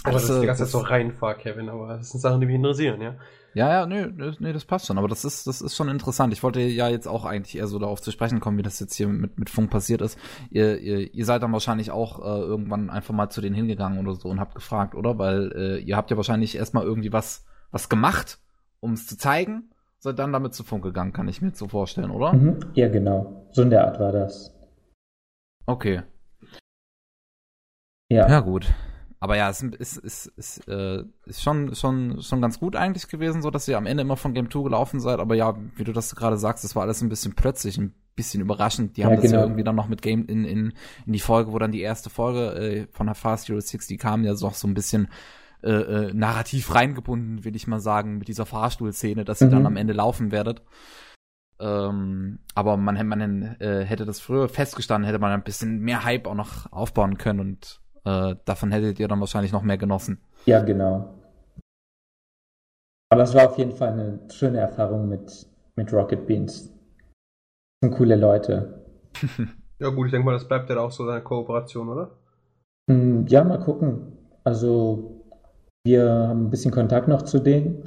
aber 0.07 0.19
das, 0.19 0.29
ist 0.29 0.41
die 0.41 0.45
ganze 0.45 0.63
das, 0.63 0.71
Zeit 0.71 0.81
so 0.81 0.87
reinfahr, 0.87 1.35
Kevin, 1.35 1.69
aber 1.69 1.97
das 1.97 2.11
sind 2.11 2.19
Sachen, 2.19 2.39
die 2.41 2.47
mich 2.47 2.55
interessieren, 2.55 3.01
ja. 3.01 3.15
Ja, 3.57 3.71
ja, 3.71 3.85
nee, 3.87 4.05
nee, 4.37 4.53
das 4.53 4.65
passt 4.65 4.85
schon. 4.85 4.99
Aber 4.99 5.07
das 5.07 5.25
ist, 5.25 5.47
das 5.47 5.61
ist 5.61 5.75
schon 5.75 5.89
interessant. 5.89 6.31
Ich 6.31 6.43
wollte 6.43 6.59
ja 6.61 6.89
jetzt 6.89 7.07
auch 7.07 7.25
eigentlich 7.25 7.57
eher 7.57 7.65
so 7.65 7.79
darauf 7.79 7.99
zu 7.99 8.11
sprechen 8.11 8.39
kommen, 8.39 8.59
wie 8.59 8.63
das 8.63 8.79
jetzt 8.79 8.93
hier 8.93 9.07
mit, 9.07 9.39
mit 9.39 9.49
Funk 9.49 9.71
passiert 9.71 10.01
ist. 10.01 10.19
Ihr, 10.51 10.77
ihr, 10.79 11.11
ihr 11.11 11.25
seid 11.25 11.41
dann 11.41 11.53
wahrscheinlich 11.53 11.89
auch 11.89 12.19
äh, 12.19 12.39
irgendwann 12.39 12.91
einfach 12.91 13.15
mal 13.15 13.29
zu 13.29 13.41
denen 13.41 13.55
hingegangen 13.55 13.97
oder 13.99 14.13
so 14.13 14.29
und 14.29 14.39
habt 14.39 14.53
gefragt, 14.53 14.93
oder? 14.93 15.17
Weil 15.17 15.51
äh, 15.55 15.77
ihr 15.79 15.97
habt 15.97 16.11
ja 16.11 16.17
wahrscheinlich 16.17 16.55
erstmal 16.55 16.83
irgendwie 16.83 17.11
was, 17.11 17.45
was 17.71 17.89
gemacht, 17.89 18.37
um 18.79 18.93
es 18.93 19.07
zu 19.07 19.17
zeigen. 19.17 19.71
Seid 19.97 20.19
dann 20.19 20.33
damit 20.33 20.53
zu 20.53 20.63
Funk 20.63 20.83
gegangen, 20.83 21.11
kann 21.11 21.27
ich 21.27 21.41
mir 21.41 21.47
jetzt 21.47 21.57
so 21.57 21.67
vorstellen, 21.67 22.11
oder? 22.11 22.33
Mhm. 22.33 22.59
Ja, 22.75 22.89
genau. 22.89 23.47
So 23.53 23.63
in 23.63 23.71
der 23.71 23.87
Art 23.87 23.99
war 23.99 24.11
das. 24.11 24.53
Okay. 25.65 26.03
Ja. 28.09 28.29
Ja, 28.29 28.39
gut. 28.41 28.71
Aber 29.19 29.35
ja, 29.35 29.49
es 29.49 29.61
ist, 29.63 29.97
ist, 29.97 30.27
ist, 30.27 30.67
äh, 30.67 31.03
ist 31.25 31.41
schon, 31.41 31.73
schon, 31.73 32.21
schon 32.21 32.39
ganz 32.41 32.59
gut 32.59 32.75
eigentlich 32.75 33.07
gewesen, 33.07 33.41
so 33.41 33.49
dass 33.49 33.67
ihr 33.67 33.77
am 33.77 33.87
Ende 33.87 34.01
immer 34.01 34.15
von 34.17 34.33
Game 34.33 34.51
2 34.51 34.61
gelaufen 34.63 34.99
seid. 34.99 35.19
Aber 35.19 35.33
ja, 35.35 35.57
wie 35.75 35.83
du 35.83 35.91
das 35.91 36.15
gerade 36.15 36.37
sagst, 36.37 36.63
das 36.63 36.75
war 36.75 36.83
alles 36.83 37.01
ein 37.01 37.09
bisschen 37.09 37.33
plötzlich, 37.33 37.77
ein 37.79 37.95
bisschen 38.15 38.41
überraschend. 38.41 38.95
Die 38.95 39.05
haben 39.05 39.13
Ja, 39.15 39.21
das 39.21 39.25
ja 39.25 39.31
genau. 39.37 39.43
irgendwie 39.45 39.63
dann 39.63 39.75
noch 39.75 39.87
mit 39.87 40.01
Game 40.03 40.25
in, 40.27 40.45
in, 40.45 40.73
in 41.07 41.13
die 41.13 41.19
Folge, 41.19 41.51
wo 41.51 41.57
dann 41.59 41.71
die 41.71 41.81
erste 41.81 42.09
Folge 42.11 42.53
äh, 42.55 42.87
von 42.91 43.07
der 43.07 43.15
Fast 43.15 43.47
Hero 43.49 43.59
60 43.59 43.99
kam, 43.99 44.23
ja 44.23 44.35
so, 44.35 44.51
so 44.51 44.67
ein 44.67 44.75
bisschen 44.75 45.07
äh, 45.63 45.71
äh, 45.71 46.13
narrativ 46.13 46.75
reingebunden, 46.75 47.43
will 47.43 47.55
ich 47.55 47.65
mal 47.65 47.79
sagen, 47.79 48.19
mit 48.19 48.27
dieser 48.27 48.45
Fahrstuhlszene, 48.45 49.25
dass 49.25 49.41
ihr 49.41 49.47
Mhm. 49.47 49.51
dann 49.51 49.65
am 49.65 49.77
Ende 49.77 49.93
laufen 49.93 50.31
werdet. 50.31 50.61
Ähm, 51.59 52.39
aber 52.53 52.77
man, 52.77 53.07
man 53.07 53.55
äh, 53.59 53.83
hätte 53.83 54.05
das 54.05 54.19
früher 54.19 54.47
festgestanden, 54.47 55.07
hätte 55.07 55.17
man 55.19 55.31
ein 55.31 55.43
bisschen 55.43 55.79
mehr 55.79 56.03
Hype 56.03 56.27
auch 56.27 56.35
noch 56.35 56.71
aufbauen 56.71 57.17
können 57.17 57.39
und 57.39 57.81
äh, 58.07 58.35
davon 58.45 58.71
hättet 58.71 58.99
ihr 58.99 59.07
dann 59.07 59.19
wahrscheinlich 59.19 59.51
noch 59.51 59.63
mehr 59.63 59.77
genossen. 59.77 60.21
Ja, 60.45 60.61
genau. 60.63 61.13
Aber 63.09 63.23
es 63.23 63.33
war 63.33 63.49
auf 63.49 63.57
jeden 63.57 63.71
Fall 63.73 63.89
eine 63.93 64.19
schöne 64.31 64.59
Erfahrung 64.59 65.07
mit, 65.09 65.47
mit 65.75 65.91
Rocket 65.93 66.25
Beans. 66.25 66.69
Das 67.81 67.89
sind 67.89 67.97
coole 67.97 68.15
Leute. 68.15 68.85
Ja 69.79 69.89
gut, 69.89 70.07
ich 70.07 70.11
denke 70.11 70.25
mal, 70.25 70.31
das 70.31 70.47
bleibt 70.47 70.71
ja 70.71 70.79
auch 70.79 70.89
so 70.91 71.05
seine 71.05 71.21
Kooperation, 71.21 71.87
oder? 71.87 72.17
Hm, 72.89 73.27
Ja, 73.27 73.43
mal 73.43 73.59
gucken. 73.59 74.17
Also, 74.43 75.23
wir 75.85 76.03
haben 76.29 76.47
ein 76.47 76.49
bisschen 76.49 76.71
Kontakt 76.71 77.07
noch 77.07 77.21
zu 77.21 77.37
denen. 77.37 77.83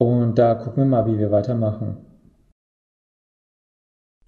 Und 0.00 0.34
da 0.36 0.56
gucken 0.56 0.78
wir 0.82 0.84
mal, 0.86 1.06
wie 1.06 1.16
wir 1.16 1.30
weitermachen. 1.30 2.04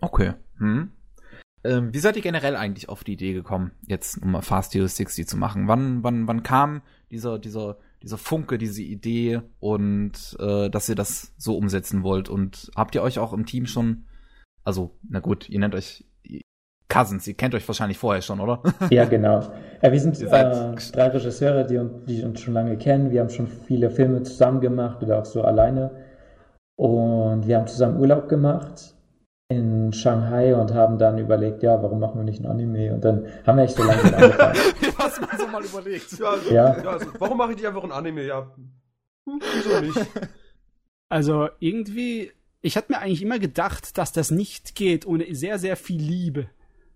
Okay. 0.00 0.34
Hm. 0.58 0.92
Ähm, 1.64 1.94
wie 1.94 1.98
seid 1.98 2.16
ihr 2.16 2.22
generell 2.22 2.57
eigentlich 2.57 2.88
auf 2.88 3.05
die 3.05 3.14
Idee 3.14 3.33
gekommen, 3.33 3.72
jetzt 3.87 4.22
um 4.22 4.33
mal 4.33 4.42
Fast 4.42 4.74
Hero 4.74 4.87
60 4.87 5.27
zu 5.27 5.37
machen? 5.37 5.66
Wann, 5.66 6.05
wann, 6.05 6.29
wann 6.29 6.42
kam 6.42 6.83
dieser, 7.11 7.38
dieser, 7.38 7.79
dieser 8.03 8.18
Funke, 8.18 8.59
diese 8.59 8.83
Idee 8.83 9.40
und 9.61 10.37
äh, 10.38 10.68
dass 10.68 10.88
ihr 10.88 10.94
das 10.94 11.33
so 11.38 11.57
umsetzen 11.57 12.03
wollt? 12.03 12.29
Und 12.29 12.70
habt 12.77 12.94
ihr 12.94 13.03
euch 13.03 13.18
auch 13.18 13.33
im 13.33 13.46
Team 13.46 13.66
schon, 13.66 14.05
also, 14.62 14.98
na 15.09 15.20
gut, 15.20 15.48
ihr 15.48 15.59
nennt 15.59 15.74
euch 15.74 16.05
Cousins, 16.88 17.27
ihr 17.27 17.35
kennt 17.35 17.55
euch 17.55 17.66
wahrscheinlich 17.66 17.96
vorher 17.96 18.20
schon, 18.20 18.40
oder? 18.40 18.62
Ja, 18.90 19.07
genau. 19.07 19.40
Ja, 19.83 19.90
wir 19.90 20.00
sind 20.00 20.20
äh, 20.20 20.27
drei 20.29 21.09
Regisseure, 21.09 21.66
die, 21.66 21.81
die 22.07 22.22
uns 22.22 22.40
schon 22.40 22.55
lange 22.55 22.77
kennen. 22.77 23.11
Wir 23.11 23.20
haben 23.20 23.31
schon 23.31 23.48
viele 23.48 23.90
Filme 23.90 24.22
zusammen 24.22 24.61
gemacht 24.61 25.03
oder 25.03 25.20
auch 25.20 25.24
so 25.24 25.42
alleine. 25.42 25.90
Und 26.77 27.46
wir 27.46 27.57
haben 27.57 27.66
zusammen 27.66 27.98
Urlaub 27.98 28.29
gemacht 28.29 28.94
in 29.48 29.92
Shanghai 29.92 30.54
und 30.54 30.72
haben 30.72 30.98
dann 30.98 31.18
überlegt, 31.18 31.62
ja, 31.62 31.83
warum 31.83 32.00
machen 32.00 32.18
wir 32.18 32.24
nicht 32.24 32.40
ein 32.40 32.46
Anime? 32.46 32.94
Und 32.94 33.04
dann 33.04 33.26
haben 33.46 33.57
wir 33.59 33.64
echt 33.64 33.76
so 33.76 33.85
langsam 33.85 34.14
angefangen. 34.14 34.59
Was 34.96 35.20
man 35.20 35.38
so 35.38 35.46
mal 35.48 35.64
überlegt. 35.64 36.18
Ja, 36.18 36.30
also, 36.30 36.54
Ja. 36.54 36.83
ja. 36.83 36.90
also, 36.90 37.07
warum 37.18 37.38
mache 37.38 37.50
ich 37.50 37.57
nicht 37.59 37.66
einfach 37.66 37.85
ein 37.85 37.92
Anime? 37.92 38.24
Ja, 38.24 38.50
hm, 39.26 39.40
wieso 39.54 39.80
nicht? 39.80 40.11
Also 41.11 41.48
irgendwie, 41.61 42.33
ich 42.62 42.76
hatte 42.76 42.92
mir 42.92 42.98
eigentlich 42.98 43.22
immer 43.22 43.38
gedacht, 43.38 43.98
dass 43.98 44.12
das 44.12 44.30
nicht 44.30 44.74
geht 44.74 45.07
ohne 45.07 45.33
sehr, 45.35 45.59
sehr 45.59 45.76
viel 45.76 46.00
Liebe. 46.00 46.48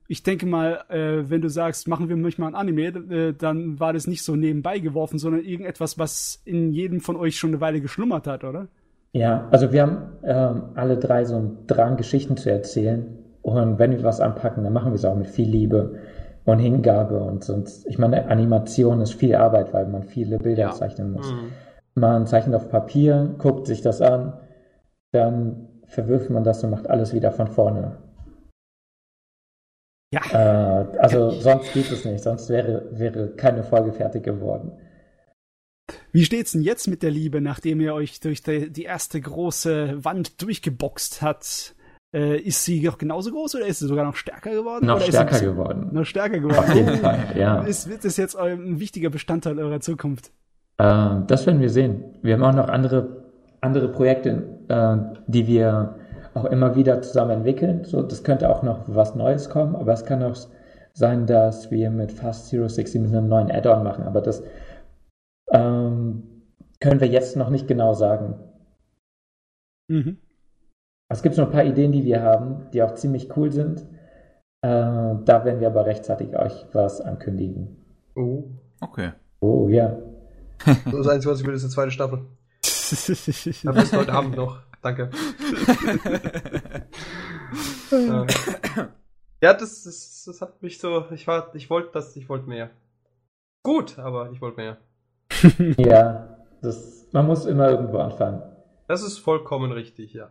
Ich 0.09 0.23
denke 0.23 0.47
mal, 0.47 0.85
äh, 0.89 1.29
wenn 1.29 1.43
du 1.43 1.51
sagst, 1.51 1.87
machen 1.87 2.09
wir 2.09 2.17
manchmal 2.17 2.49
ein 2.49 2.55
Anime, 2.55 2.87
äh, 2.87 3.35
dann 3.35 3.79
war 3.79 3.93
das 3.93 4.07
nicht 4.07 4.23
so 4.23 4.35
nebenbei 4.35 4.79
geworfen, 4.79 5.19
sondern 5.19 5.45
irgendetwas, 5.45 5.99
was 5.99 6.41
in 6.47 6.73
jedem 6.73 7.01
von 7.01 7.17
euch 7.17 7.37
schon 7.39 7.51
eine 7.51 7.61
Weile 7.61 7.83
geschlummert 7.83 8.27
hat, 8.27 8.43
oder? 8.43 8.69
Ja, 9.13 9.49
also 9.51 9.73
wir 9.73 9.83
haben 9.83 10.19
ähm, 10.23 10.63
alle 10.75 10.99
drei 10.99 11.25
so 11.25 11.37
einen 11.37 11.67
Drang, 11.67 11.97
Geschichten 11.97 12.37
zu 12.37 12.51
erzählen. 12.51 13.07
Und 13.43 13.79
wenn 13.79 13.93
wir 13.93 14.03
was 14.03 14.21
anpacken, 14.21 14.65
dann 14.65 14.73
machen 14.73 14.93
wir 14.93 14.97
es 14.97 15.05
auch 15.05 15.15
mit 15.15 15.29
viel 15.29 15.49
Liebe 15.49 15.99
und 16.45 16.59
Hingabe. 16.59 17.19
Und 17.21 17.45
sonst, 17.45 17.87
ich 17.87 17.99
meine, 17.99 18.27
Animation 18.29 19.01
ist 19.01 19.15
viel 19.15 19.35
Arbeit, 19.35 19.73
weil 19.73 19.87
man 19.87 20.03
viele 20.03 20.39
Bilder 20.39 20.65
Ja. 20.65 20.71
zeichnen 20.73 21.13
muss. 21.13 21.31
Hm. 21.31 21.51
Man 21.95 22.27
zeichnet 22.27 22.55
auf 22.55 22.69
Papier, 22.69 23.35
guckt 23.39 23.67
sich 23.67 23.81
das 23.81 24.03
an, 24.03 24.35
dann 25.13 25.69
verwirft 25.87 26.31
man 26.31 26.45
das 26.45 26.63
und 26.63 26.71
macht 26.71 26.89
alles 26.91 27.15
wieder 27.15 27.33
von 27.33 27.49
vorne. 27.49 27.97
Ja. 30.13 30.21
Äh, 30.33 30.99
also 30.99 31.31
sonst 31.31 31.73
geht 31.73 31.91
es 31.91 32.05
nicht, 32.05 32.23
sonst 32.23 32.49
wäre, 32.49 32.87
wäre 32.93 33.29
keine 33.31 33.63
Folge 33.63 33.93
fertig 33.93 34.23
geworden. 34.25 34.73
Wie 36.13 36.25
steht's 36.25 36.53
denn 36.53 36.63
jetzt 36.63 36.87
mit 36.89 37.03
der 37.03 37.11
Liebe, 37.11 37.41
nachdem 37.41 37.81
ihr 37.81 37.95
euch 37.95 38.21
durch 38.21 38.43
die, 38.43 38.71
die 38.71 38.85
erste 38.85 39.21
große 39.21 40.05
Wand 40.05 40.43
durchgeboxt 40.43 41.23
hat? 41.23 41.75
Äh, 42.15 42.39
ist 42.39 42.65
sie 42.65 42.81
noch 42.81 42.97
genauso 42.97 43.31
groß 43.31 43.57
oder 43.57 43.67
ist 43.67 43.81
sie 43.81 43.87
sogar 43.87 44.05
noch 44.05 44.17
stärker 44.17 44.51
geworden? 44.51 44.87
Noch 44.87 45.01
stärker 45.01 45.35
sie 45.35 45.45
geworden. 45.45 45.91
Noch 45.93 46.07
stärker 46.07 46.37
Auf 46.37 46.75
jeden 46.75 46.87
geworden. 46.87 47.01
Fall, 47.01 47.19
ja. 47.37 47.61
Ist, 47.63 47.89
wird 47.91 48.05
das 48.05 48.17
jetzt 48.17 48.35
ein 48.35 48.81
wichtiger 48.81 49.11
Bestandteil 49.11 49.59
eurer 49.59 49.81
Zukunft? 49.81 50.31
Äh, 50.79 51.17
das 51.27 51.47
werden 51.47 51.61
wir 51.61 51.69
sehen. 51.69 52.05
Wir 52.23 52.35
haben 52.35 52.45
auch 52.45 52.55
noch 52.55 52.69
andere, 52.69 53.25
andere 53.61 53.89
Projekte, 53.89 54.59
äh, 54.69 55.19
die 55.27 55.47
wir 55.47 55.97
auch 56.33 56.47
immer 56.47 56.77
wieder 56.77 57.03
zusammen 57.03 57.33
entwickeln. 57.33 57.85
So, 57.85 58.03
das 58.03 58.25
könnte 58.25 58.49
auch 58.49 58.63
noch 58.63 58.85
was 58.87 59.15
Neues 59.15 59.51
kommen, 59.51 59.77
aber 59.77 59.93
es 59.93 60.05
kann 60.05 60.23
auch 60.23 60.37
sein, 60.95 61.27
dass 61.27 61.71
wir 61.71 61.91
mit 61.91 62.13
Fast 62.13 62.49
Zero 62.49 62.69
60 62.69 63.03
mit 63.03 63.15
einem 63.15 63.29
neuen 63.29 63.51
Add-on 63.51 63.85
machen. 63.85 64.05
Aber 64.05 64.21
das 64.21 64.43
ähm, 65.51 66.23
können 66.81 67.01
wir 67.01 67.09
jetzt 67.09 67.37
noch 67.37 67.51
nicht 67.51 67.67
genau 67.69 67.95
sagen. 67.95 68.35
Mhm. 69.89 70.19
Es 71.09 71.23
gibt 71.23 71.35
so 71.35 71.43
ein 71.43 71.51
paar 71.51 71.65
Ideen, 71.65 71.93
die 71.93 72.05
wir 72.05 72.23
haben, 72.23 72.71
die 72.73 72.83
auch 72.83 72.95
ziemlich 72.95 73.35
cool 73.37 73.51
sind. 73.51 73.81
Äh, 74.61 74.69
da 74.69 75.45
werden 75.45 75.61
wir 75.61 75.69
aber 75.69 75.87
rechtzeitig 75.87 76.37
euch 76.37 76.67
was 76.73 77.01
ankündigen. 77.01 77.77
Oh. 78.15 78.45
Okay. 78.81 79.13
Oh 79.41 79.69
ja. 79.69 79.97
Das 80.91 81.07
Einzige, 81.09 81.33
was 81.33 81.41
ich 81.41 81.47
will, 81.47 81.55
ist 81.55 81.63
eine 81.63 81.73
zweite 81.73 81.93
Staffel. 81.93 82.27
Aber 83.65 83.81
bis 83.81 83.93
heute 83.93 84.13
Abend 84.13 84.37
noch. 84.37 84.61
Danke. 84.83 85.11
Äh, 87.91 88.27
ja, 89.41 89.55
das, 89.55 89.85
das, 89.85 90.25
das 90.27 90.41
hat 90.43 90.63
mich 90.63 90.79
so. 90.79 91.07
Ich 91.13 91.27
war, 91.27 91.55
ich 91.55 91.71
wollte 91.71 91.91
das, 91.93 92.15
ich 92.17 92.29
wollte 92.29 92.47
mehr. 92.47 92.71
Gut, 93.63 93.99
aber 93.99 94.31
ich 94.33 94.43
wollte 94.43 94.59
mehr. 94.59 94.77
Ja, 95.79 96.39
das, 96.63 97.07
man 97.13 97.27
muss 97.27 97.47
immer 97.47 97.71
irgendwo 97.71 97.99
anfangen. 97.99 98.43
Das 98.87 99.03
ist 99.03 99.19
vollkommen 99.19 99.73
richtig, 99.73 100.13
ja. 100.15 100.31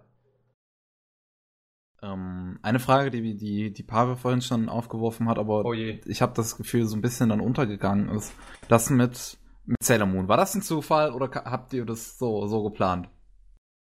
Ähm, 2.01 2.59
eine 2.61 2.79
Frage, 2.79 3.09
die, 3.09 3.35
die, 3.35 3.73
die 3.73 3.83
Pavel 3.83 4.15
vorhin 4.15 4.41
schon 4.41 4.69
aufgeworfen 4.69 5.27
hat, 5.29 5.39
aber 5.39 5.65
Oh 5.65 5.73
je. 5.73 5.99
ich 6.05 6.21
habe 6.21 6.33
das 6.35 6.55
Gefühl, 6.57 6.85
so 6.85 6.95
ein 6.95 7.01
bisschen 7.01 7.29
dann 7.29 7.41
untergegangen 7.41 8.09
ist. 8.09 8.33
Das 8.69 8.89
mit, 8.89 9.37
mit 9.65 9.77
Sailor 9.81 10.05
Moon. 10.07 10.27
War 10.27 10.37
das 10.37 10.53
ein 10.55 10.61
Zufall 10.61 11.11
oder 11.13 11.29
habt 11.45 11.73
ihr 11.73 11.85
das 11.85 12.17
so, 12.19 12.45
so 12.47 12.63
geplant? 12.63 13.09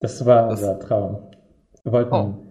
Das 0.00 0.24
war 0.24 0.48
Das- 0.48 0.60
unser 0.60 0.78
Traum. 0.78 1.30
Wir 1.82 1.92
wollten, 1.92 2.14
Oh. 2.14 2.46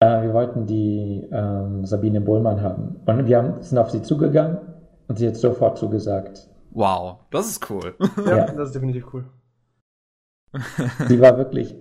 äh, 0.00 0.22
wir 0.22 0.32
wollten 0.34 0.66
die 0.66 1.28
ähm, 1.32 1.84
Sabine 1.84 2.20
Bohlmann 2.20 2.60
haben. 2.62 2.96
Und 3.06 3.26
wir 3.26 3.38
haben, 3.38 3.62
sind 3.62 3.78
auf 3.78 3.90
sie 3.90 4.02
zugegangen 4.02 4.58
und 5.08 5.18
sie 5.18 5.26
hat 5.28 5.36
sofort 5.36 5.78
zugesagt. 5.78 6.46
Wow, 6.70 7.20
das 7.30 7.48
ist 7.48 7.70
cool. 7.70 7.96
Ja, 8.26 8.36
Ja. 8.36 8.52
das 8.52 8.68
ist 8.68 8.74
definitiv 8.74 9.06
cool. 9.12 9.28
Sie 11.08 11.20
war 11.20 11.36
wirklich 11.38 11.74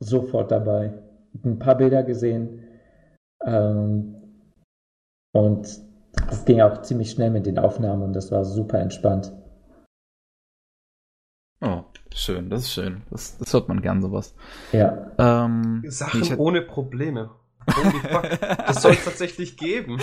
sofort 0.00 0.50
dabei. 0.50 1.02
Ein 1.44 1.58
paar 1.58 1.76
Bilder 1.76 2.02
gesehen. 2.02 2.64
Ähm, 3.44 4.14
und 5.32 5.66
es 6.30 6.44
ging 6.44 6.60
auch 6.60 6.82
ziemlich 6.82 7.10
schnell 7.10 7.30
mit 7.30 7.46
den 7.46 7.58
Aufnahmen 7.58 8.02
und 8.02 8.12
das 8.12 8.32
war 8.32 8.44
super 8.44 8.78
entspannt. 8.80 9.32
oh, 11.60 11.82
schön, 12.14 12.50
das 12.50 12.62
ist 12.62 12.72
schön. 12.72 13.02
Das, 13.10 13.38
das 13.38 13.52
hört 13.52 13.68
man 13.68 13.82
gern 13.82 14.02
sowas. 14.02 14.34
Ja. 14.72 15.12
Ähm, 15.18 15.82
Sachen 15.86 16.22
ich 16.22 16.30
hätt- 16.30 16.38
ohne 16.38 16.62
Probleme. 16.62 17.30
Holy 17.70 18.00
fuck. 18.00 18.40
Das 18.66 18.82
soll 18.82 18.92
es 18.92 19.04
tatsächlich 19.04 19.56
geben. 19.56 19.98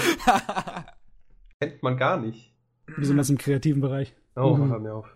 Kennt 1.59 1.81
man 1.83 1.97
gar 1.97 2.17
nicht. 2.17 2.53
Besonders 2.97 3.29
im 3.29 3.37
kreativen 3.37 3.81
Bereich. 3.81 4.15
Oh, 4.35 4.55
Mhm. 4.55 4.69
hör 4.69 4.79
mir 4.79 4.93
auf. 4.93 5.07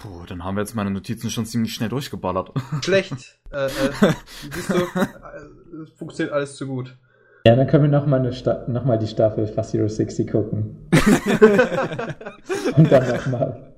Puh, 0.00 0.26
dann 0.26 0.44
haben 0.44 0.56
wir 0.56 0.60
jetzt 0.62 0.74
meine 0.74 0.90
Notizen 0.90 1.30
schon 1.30 1.46
ziemlich 1.46 1.72
schnell 1.74 1.88
durchgeballert. 1.88 2.52
Schlecht. 2.82 3.40
Äh, 3.54 3.66
äh, 3.66 4.12
siehst 4.50 4.70
du, 4.70 4.74
äh, 4.74 5.82
es 5.84 5.90
funktioniert 5.96 6.34
alles 6.34 6.56
zu 6.56 6.66
gut. 6.66 6.98
Ja, 7.46 7.54
dann 7.54 7.68
können 7.68 7.84
wir 7.84 7.90
nochmal 8.00 8.20
noch 8.66 8.84
mal 8.84 8.98
die 8.98 9.06
Staffel 9.06 9.46
Fast 9.46 9.70
Zero 9.70 9.86
60 9.86 10.28
gucken. 10.28 10.88
Und 12.76 12.90
dann 12.90 13.08
nochmal. 13.08 13.72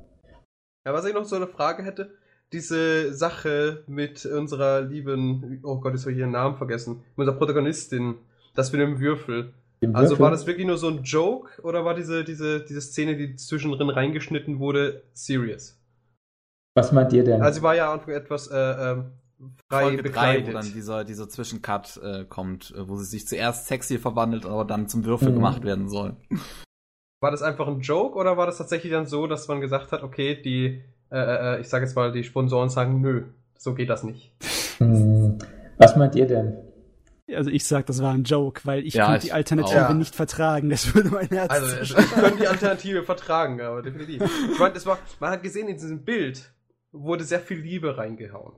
Ja, 0.87 0.95
was 0.95 1.05
ich 1.05 1.13
noch 1.13 1.27
so 1.27 1.37
eine 1.37 1.47
Frage 1.47 1.83
hätte, 1.83 2.11
diese 2.55 3.13
Sache 3.13 3.85
mit 3.87 4.25
unserer 4.25 4.81
lieben, 4.81 5.61
oh 5.63 5.79
Gott, 5.79 5.95
ich 5.95 6.01
soll 6.01 6.15
hier 6.15 6.25
einen 6.25 6.33
Namen 6.33 6.57
vergessen, 6.57 7.01
mit 7.17 7.27
unserer 7.27 7.37
Protagonistin, 7.37 8.15
das 8.55 8.73
mit 8.73 8.81
dem 8.81 8.99
Würfel. 8.99 9.53
Also 9.95 10.19
war 10.19 10.31
das 10.31 10.47
wirklich 10.47 10.67
nur 10.67 10.79
so 10.79 10.89
ein 10.89 11.03
Joke 11.03 11.63
oder 11.63 11.85
war 11.85 11.95
diese, 11.95 12.25
diese, 12.25 12.65
diese 12.65 12.81
Szene, 12.81 13.17
die 13.17 13.37
zwischendrin 13.37 13.91
reingeschnitten 13.91 14.59
wurde, 14.59 15.03
serious? 15.13 15.79
Was 16.75 16.93
meint 16.93 17.13
ihr 17.13 17.25
denn? 17.25 17.43
Also 17.43 17.59
sie 17.59 17.63
war 17.63 17.75
ja 17.75 17.87
am 17.87 18.01
Anfang 18.01 18.15
etwas 18.15 18.49
äh, 18.49 18.57
äh, 18.57 19.03
frei 19.71 19.83
Folge 19.83 20.03
bekleidet. 20.03 20.47
Drei, 20.47 20.51
wo 20.51 20.57
dann 20.59 20.73
dieser, 20.73 21.05
dieser 21.05 21.29
Zwischencut 21.29 22.01
äh, 22.03 22.25
kommt, 22.25 22.75
äh, 22.77 22.89
wo 22.89 22.97
sie 22.97 23.05
sich 23.05 23.27
zuerst 23.27 23.67
sexy 23.67 23.99
verwandelt, 23.99 24.47
aber 24.47 24.65
dann 24.65 24.89
zum 24.89 25.05
Würfel 25.05 25.31
mhm. 25.31 25.35
gemacht 25.35 25.65
werden 25.65 25.89
soll. 25.89 26.17
War 27.21 27.31
das 27.31 27.43
einfach 27.43 27.67
ein 27.67 27.81
Joke 27.81 28.17
oder 28.17 28.37
war 28.37 28.47
das 28.47 28.59
tatsächlich 28.59 28.93
dann 28.93 29.07
so, 29.07 29.27
dass 29.27 29.49
man 29.49 29.61
gesagt 29.61 29.91
hat, 29.93 30.03
okay, 30.03 30.41
die, 30.41 30.83
äh, 31.11 31.57
äh, 31.57 31.61
ich 31.61 31.69
sage 31.69 31.87
jetzt 31.87 31.97
mal, 31.97 32.13
die 32.13 32.25
Sponsoren 32.25 32.69
sagen, 32.69 33.01
nö, 33.01 33.25
so 33.57 33.75
geht 33.75 33.89
das 33.89 34.05
nicht. 34.05 34.33
Hm. 34.79 35.39
Was 35.79 35.97
meint 35.97 36.15
ihr 36.15 36.27
denn? 36.27 36.66
Also 37.35 37.51
ich 37.51 37.67
sag, 37.67 37.87
das 37.87 38.01
war 38.01 38.15
ein 38.15 38.23
Joke, 38.23 38.61
weil 38.65 38.87
ich 38.87 38.95
ja, 38.95 39.07
konnte 39.07 39.27
die 39.27 39.33
Alternative 39.33 39.89
auch. 39.89 39.95
nicht 39.95 40.15
vertragen. 40.15 40.71
Das 40.71 40.95
würde 40.95 41.11
mein 41.11 41.29
Herz. 41.29 41.51
Also 41.51 41.77
ich 41.81 41.95
könnte 42.13 42.39
die 42.39 42.47
Alternative 42.47 43.03
vertragen, 43.03 43.61
aber 43.61 43.83
definitiv. 43.83 44.23
Ich 44.53 44.59
meine, 44.59 44.75
das 44.75 44.87
war, 44.87 44.99
man 45.19 45.31
hat 45.31 45.43
gesehen 45.43 45.67
in 45.69 45.75
diesem 45.75 46.05
Bild, 46.05 46.53
wurde 46.93 47.25
sehr 47.25 47.41
viel 47.41 47.59
Liebe 47.59 47.99
reingehauen. 47.99 48.53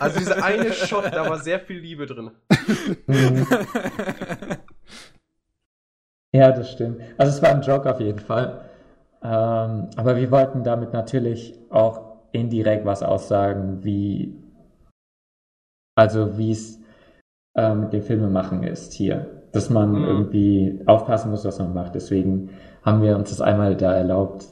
also 0.00 0.18
dieser 0.18 0.42
eine 0.42 0.72
Shot, 0.72 1.04
da 1.12 1.28
war 1.30 1.38
sehr 1.38 1.60
viel 1.60 1.78
Liebe 1.78 2.06
drin. 2.06 2.32
ja, 6.32 6.50
das 6.50 6.72
stimmt. 6.72 7.00
Also 7.18 7.36
es 7.36 7.42
war 7.42 7.50
ein 7.50 7.62
Joke 7.62 7.88
auf 7.88 8.00
jeden 8.00 8.18
Fall. 8.18 8.68
Ähm, 9.22 9.90
aber 9.94 10.16
wir 10.16 10.30
wollten 10.32 10.64
damit 10.64 10.92
natürlich 10.92 11.54
auch 11.70 12.16
indirekt 12.32 12.84
was 12.84 13.04
aussagen, 13.04 13.84
wie 13.84 14.36
also 15.94 16.38
wie 16.38 16.50
es 16.50 16.81
äh, 17.54 17.74
mit 17.74 17.92
dem 17.92 18.02
Filmemachen 18.02 18.62
ist 18.62 18.92
hier. 18.92 19.42
Dass 19.52 19.68
man 19.68 19.92
mhm. 19.92 20.04
irgendwie 20.04 20.82
aufpassen 20.86 21.30
muss, 21.30 21.44
was 21.44 21.58
man 21.58 21.74
macht. 21.74 21.94
Deswegen 21.94 22.50
haben 22.82 23.02
wir 23.02 23.16
uns 23.16 23.30
das 23.30 23.40
einmal 23.40 23.76
da 23.76 23.92
erlaubt, 23.92 24.46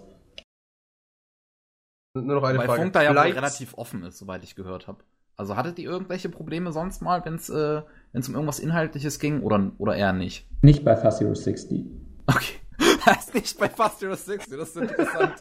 nur 2.14 2.24
noch 2.36 2.42
eine 2.42 2.58
Weil 2.58 2.66
Frage. 2.66 2.82
Funk 2.82 2.92
da 2.92 3.02
ja 3.02 3.10
wohl 3.10 3.32
relativ 3.32 3.74
offen 3.74 4.02
ist, 4.02 4.18
soweit 4.18 4.42
ich 4.42 4.56
gehört 4.56 4.88
habe. 4.88 5.04
Also 5.36 5.56
hattet 5.56 5.78
ihr 5.78 5.88
irgendwelche 5.88 6.28
Probleme 6.28 6.72
sonst 6.72 7.02
mal, 7.02 7.24
wenn 7.24 7.36
es 7.36 7.48
äh, 7.48 7.82
wenn's 8.12 8.28
um 8.28 8.34
irgendwas 8.34 8.58
Inhaltliches 8.58 9.20
ging 9.20 9.42
oder, 9.42 9.72
oder 9.78 9.94
eher 9.94 10.12
nicht? 10.12 10.46
Nicht 10.62 10.84
bei 10.84 10.96
Fast 10.96 11.18
Zero 11.18 11.34
60. 11.34 11.86
Okay. 12.26 12.56
das 13.06 13.28
ist 13.28 13.34
nicht 13.34 13.58
bei 13.58 13.68
Fast 13.68 14.00
Zero 14.00 14.14
60, 14.14 14.58
das 14.58 14.70
ist 14.70 14.76
interessant. 14.76 15.34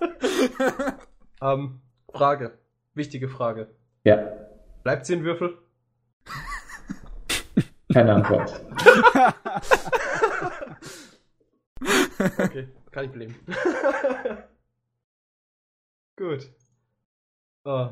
ähm, 1.41 1.81
Frage. 2.13 2.59
Wichtige 2.93 3.29
Frage. 3.29 3.69
Ja. 4.03 4.19
Bleibt 4.83 5.05
sie 5.05 5.15
ein 5.15 5.23
Würfel? 5.23 5.57
Keine 7.91 8.13
Antwort. 8.13 8.62
okay, 12.39 12.67
kann 12.91 13.06
ich 13.06 13.15
leben. 13.15 13.36
Gut. 16.17 16.49
Oh. 17.63 17.89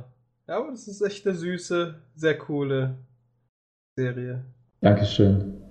Ja, 0.48 0.58
aber 0.58 0.72
das 0.72 0.88
ist 0.88 1.02
echt 1.02 1.26
eine 1.26 1.36
süße, 1.36 2.02
sehr 2.16 2.38
coole 2.38 2.98
Serie. 3.98 4.46
Dankeschön. 4.82 5.62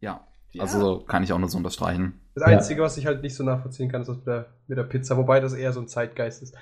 Ja, 0.00 0.26
also 0.58 1.00
ja. 1.00 1.06
kann 1.06 1.24
ich 1.24 1.32
auch 1.32 1.38
nur 1.38 1.48
so 1.48 1.58
unterstreichen. 1.58 2.20
Das 2.34 2.44
Einzige, 2.44 2.80
ja. 2.80 2.86
was 2.86 2.96
ich 2.96 3.06
halt 3.06 3.22
nicht 3.22 3.34
so 3.34 3.44
nachvollziehen 3.44 3.90
kann, 3.90 4.02
ist 4.02 4.08
das 4.08 4.18
mit 4.18 4.26
der, 4.26 4.54
mit 4.68 4.78
der 4.78 4.84
Pizza, 4.84 5.16
wobei 5.16 5.40
das 5.40 5.54
eher 5.54 5.72
so 5.72 5.80
ein 5.80 5.88
Zeitgeist 5.88 6.42
ist. 6.42 6.54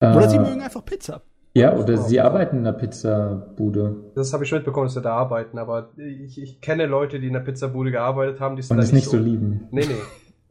Äh, 0.00 0.16
oder 0.16 0.28
sie 0.28 0.38
mögen 0.38 0.62
einfach 0.62 0.84
Pizza. 0.84 1.22
Ja, 1.52 1.76
oder 1.76 1.96
sie 1.96 2.20
arbeiten 2.20 2.58
in 2.58 2.64
der 2.64 2.72
Pizzabude. 2.72 3.96
Das 4.14 4.32
habe 4.32 4.44
ich 4.44 4.48
schon 4.48 4.58
mitbekommen, 4.58 4.86
dass 4.86 4.94
sie 4.94 5.02
da 5.02 5.14
arbeiten, 5.14 5.58
aber 5.58 5.90
ich, 5.96 6.40
ich 6.40 6.60
kenne 6.60 6.86
Leute, 6.86 7.18
die 7.18 7.26
in 7.26 7.32
der 7.32 7.40
Pizzabude 7.40 7.90
gearbeitet 7.90 8.38
haben, 8.38 8.54
die 8.54 8.60
es 8.60 8.70
nicht, 8.70 8.92
nicht 8.92 9.08
so 9.08 9.18
lieben. 9.18 9.66
Nee, 9.72 9.86
nee, 9.86 9.94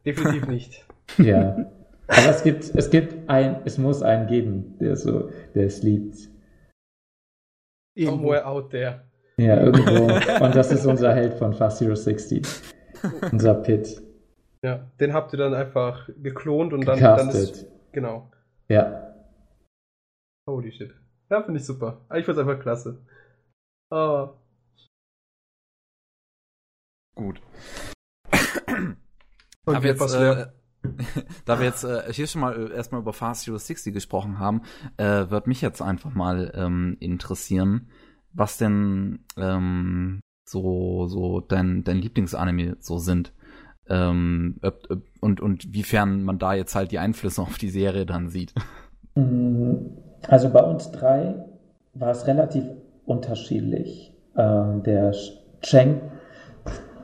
definitiv 0.05 0.47
nicht. 0.47 0.85
Ja. 1.17 1.65
Aber 2.07 2.29
es 2.29 2.43
gibt, 2.43 2.71
es 2.75 2.91
gibt 2.91 3.29
ein, 3.29 3.61
es 3.65 3.79
muss 3.79 4.03
einen 4.03 4.27
geben, 4.27 4.77
der 4.79 4.95
so, 4.95 5.29
der 5.55 5.65
es 5.65 5.81
liebt. 5.81 6.29
Somewhere 7.97 8.45
out 8.45 8.69
there. 8.69 9.01
Ja, 9.37 9.59
irgendwo. 9.59 10.03
Und 10.43 10.55
das 10.55 10.71
ist 10.71 10.85
unser 10.85 11.15
Held 11.15 11.33
von 11.33 11.53
Fast 11.53 11.79
Zero 11.79 11.95
60. 11.95 12.45
unser 13.31 13.55
Pit. 13.55 14.01
Ja, 14.61 14.87
den 14.99 15.13
habt 15.13 15.33
ihr 15.33 15.37
dann 15.37 15.53
einfach 15.55 16.09
geklont 16.21 16.73
und 16.73 16.85
dann, 16.85 16.99
dann 16.99 17.29
ist. 17.29 17.65
Genau. 17.91 18.29
Ja. 18.67 19.08
Holy 20.49 20.71
shit. 20.71 20.93
Ja, 21.29 21.43
finde 21.43 21.59
ich 21.59 21.65
super. 21.65 22.05
Ich 22.13 22.25
finde 22.25 22.41
es 22.41 22.47
einfach 22.47 22.61
klasse. 22.61 23.05
Oh. 23.91 24.29
Gut. 27.15 27.41
Und 29.65 29.75
Aber 29.75 29.85
jetzt, 29.85 30.13
äh, 30.13 30.47
da 31.45 31.59
wir 31.59 31.65
jetzt 31.65 31.83
äh, 31.83 32.11
hier 32.11 32.27
schon 32.27 32.41
mal 32.41 32.55
äh, 32.55 32.73
erstmal 32.73 33.01
über 33.01 33.13
Fast 33.13 33.43
Zero 33.43 33.57
60 33.57 33.93
gesprochen 33.93 34.39
haben, 34.39 34.61
äh, 34.97 35.29
wird 35.29 35.47
mich 35.47 35.61
jetzt 35.61 35.81
einfach 35.81 36.13
mal 36.13 36.51
ähm, 36.55 36.97
interessieren, 36.99 37.91
was 38.31 38.57
denn 38.57 39.25
ähm, 39.37 40.21
so 40.47 41.07
so 41.07 41.41
dein 41.41 41.83
dein 41.83 41.97
Lieblingsanime 41.97 42.77
so 42.79 42.97
sind 42.97 43.33
ähm, 43.89 44.57
ob, 44.61 44.85
ob, 44.89 45.03
und 45.19 45.41
und 45.41 45.73
wiefern 45.73 46.23
man 46.23 46.39
da 46.39 46.53
jetzt 46.53 46.75
halt 46.75 46.91
die 46.91 46.99
Einflüsse 46.99 47.41
auf 47.41 47.57
die 47.57 47.69
Serie 47.69 48.05
dann 48.05 48.29
sieht. 48.29 48.53
Mm, 49.15 49.87
also 50.27 50.49
bei 50.49 50.61
uns 50.61 50.91
drei 50.91 51.35
war 51.93 52.11
es 52.11 52.27
relativ 52.27 52.63
unterschiedlich. 53.05 54.13
Ähm, 54.37 54.83
der 54.83 55.13
Cheng 55.61 56.01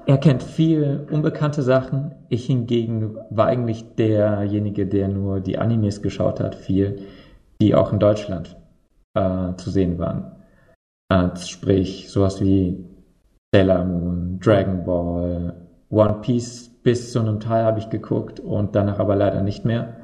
er 0.08 0.18
kennt 0.20 0.44
viel 0.44 1.08
unbekannte 1.12 1.64
Sachen. 1.64 2.12
Ich 2.30 2.46
hingegen 2.46 3.18
war 3.32 3.48
eigentlich 3.48 3.96
derjenige, 3.96 4.86
der 4.86 5.08
nur 5.08 5.40
die 5.40 5.58
Animes 5.58 6.02
geschaut 6.02 6.40
hat, 6.40 6.54
viel, 6.54 7.00
die 7.60 7.74
auch 7.74 7.92
in 7.92 8.00
Deutschland 8.00 8.56
äh, 9.16 9.56
zu 9.56 9.72
sehen 9.72 9.98
waren. 9.98 10.32
Äh, 11.12 11.36
sprich, 11.38 12.10
sowas 12.12 12.40
wie 12.40 12.86
Sailor 13.54 13.84
Moon, 13.84 14.40
Dragon 14.40 14.84
Ball, 14.84 15.54
One 15.90 16.16
Piece 16.22 16.70
bis 16.84 17.12
zu 17.12 17.20
einem 17.20 17.40
Teil 17.40 17.64
habe 17.64 17.80
ich 17.80 17.90
geguckt 17.90 18.40
und 18.40 18.76
danach 18.76 19.00
aber 19.00 19.16
leider 19.16 19.42
nicht 19.42 19.66
mehr. 19.66 19.98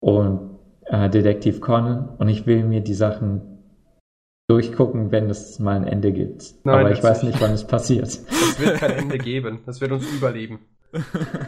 Und 0.00 0.51
äh, 0.86 1.08
Detective 1.08 1.60
Conan. 1.60 2.10
Und 2.18 2.28
ich 2.28 2.46
will 2.46 2.64
mir 2.64 2.80
die 2.80 2.94
Sachen 2.94 3.52
durchgucken, 4.48 5.10
wenn 5.12 5.30
es 5.30 5.58
mal 5.58 5.76
ein 5.76 5.86
Ende 5.86 6.12
gibt. 6.12 6.54
Nein, 6.64 6.80
Aber 6.80 6.90
ich 6.92 7.02
weiß 7.02 7.22
nicht, 7.22 7.40
wann 7.40 7.52
es 7.52 7.64
passiert. 7.64 8.08
Es 8.28 8.60
wird 8.60 8.78
kein 8.78 8.90
Ende 8.90 9.16
geben. 9.16 9.60
Das 9.64 9.80
wird 9.80 9.92
uns 9.92 10.10
überleben. 10.12 10.60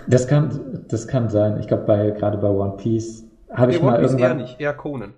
Das 0.06 0.26
kann, 0.26 0.86
das 0.88 1.06
kann 1.06 1.28
sein. 1.28 1.60
Ich 1.60 1.68
glaube, 1.68 1.84
bei, 1.84 2.10
gerade 2.12 2.38
bei 2.38 2.48
One 2.48 2.78
Piece 2.78 3.24
habe 3.50 3.72
ich 3.72 3.80
One 3.80 3.90
mal 3.90 3.98
Piece 3.98 4.12
irgendwann... 4.12 4.38
eher 4.38 4.42
nicht, 4.42 4.60
eher 4.60 4.72
Conan. 4.72 5.12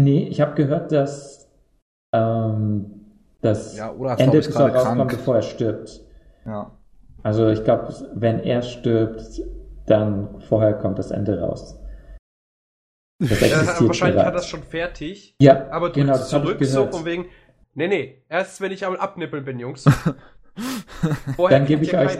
Nee, 0.00 0.26
ich 0.26 0.40
habe 0.40 0.54
gehört, 0.54 0.90
dass 0.90 1.50
ähm, 2.14 2.86
das 3.42 3.76
ja, 3.76 3.92
Ende 4.16 4.38
bis 4.38 4.48
er 4.54 4.74
rauskommt, 4.74 5.10
bevor 5.10 5.36
er 5.36 5.42
stirbt. 5.42 6.00
Ja. 6.46 6.70
Also 7.22 7.48
ich 7.48 7.62
glaube, 7.62 7.94
wenn 8.14 8.40
er 8.40 8.62
stirbt, 8.62 9.42
dann 9.86 10.40
vorher 10.48 10.72
kommt 10.74 10.98
das 10.98 11.10
Ende 11.10 11.40
raus. 11.40 11.78
Das 13.28 13.40
ja, 13.40 13.86
wahrscheinlich 13.86 13.98
bereits. 13.98 14.26
hat 14.26 14.34
das 14.34 14.48
schon 14.48 14.62
fertig. 14.62 15.36
Ja, 15.40 15.70
aber 15.70 15.90
du 15.90 16.00
genau, 16.00 16.18
zurück 16.18 16.58
so 16.64 16.90
von 16.90 17.04
wegen, 17.04 17.26
nee, 17.74 17.88
nee, 17.88 18.22
erst 18.28 18.60
wenn 18.60 18.72
ich 18.72 18.84
am 18.84 18.96
Abnippeln 18.96 19.44
bin, 19.44 19.58
Jungs. 19.58 19.84
Vorher 21.36 21.58
dann 21.58 21.66
gebe 21.66 21.82
ich 21.84 21.96
euch, 21.96 22.18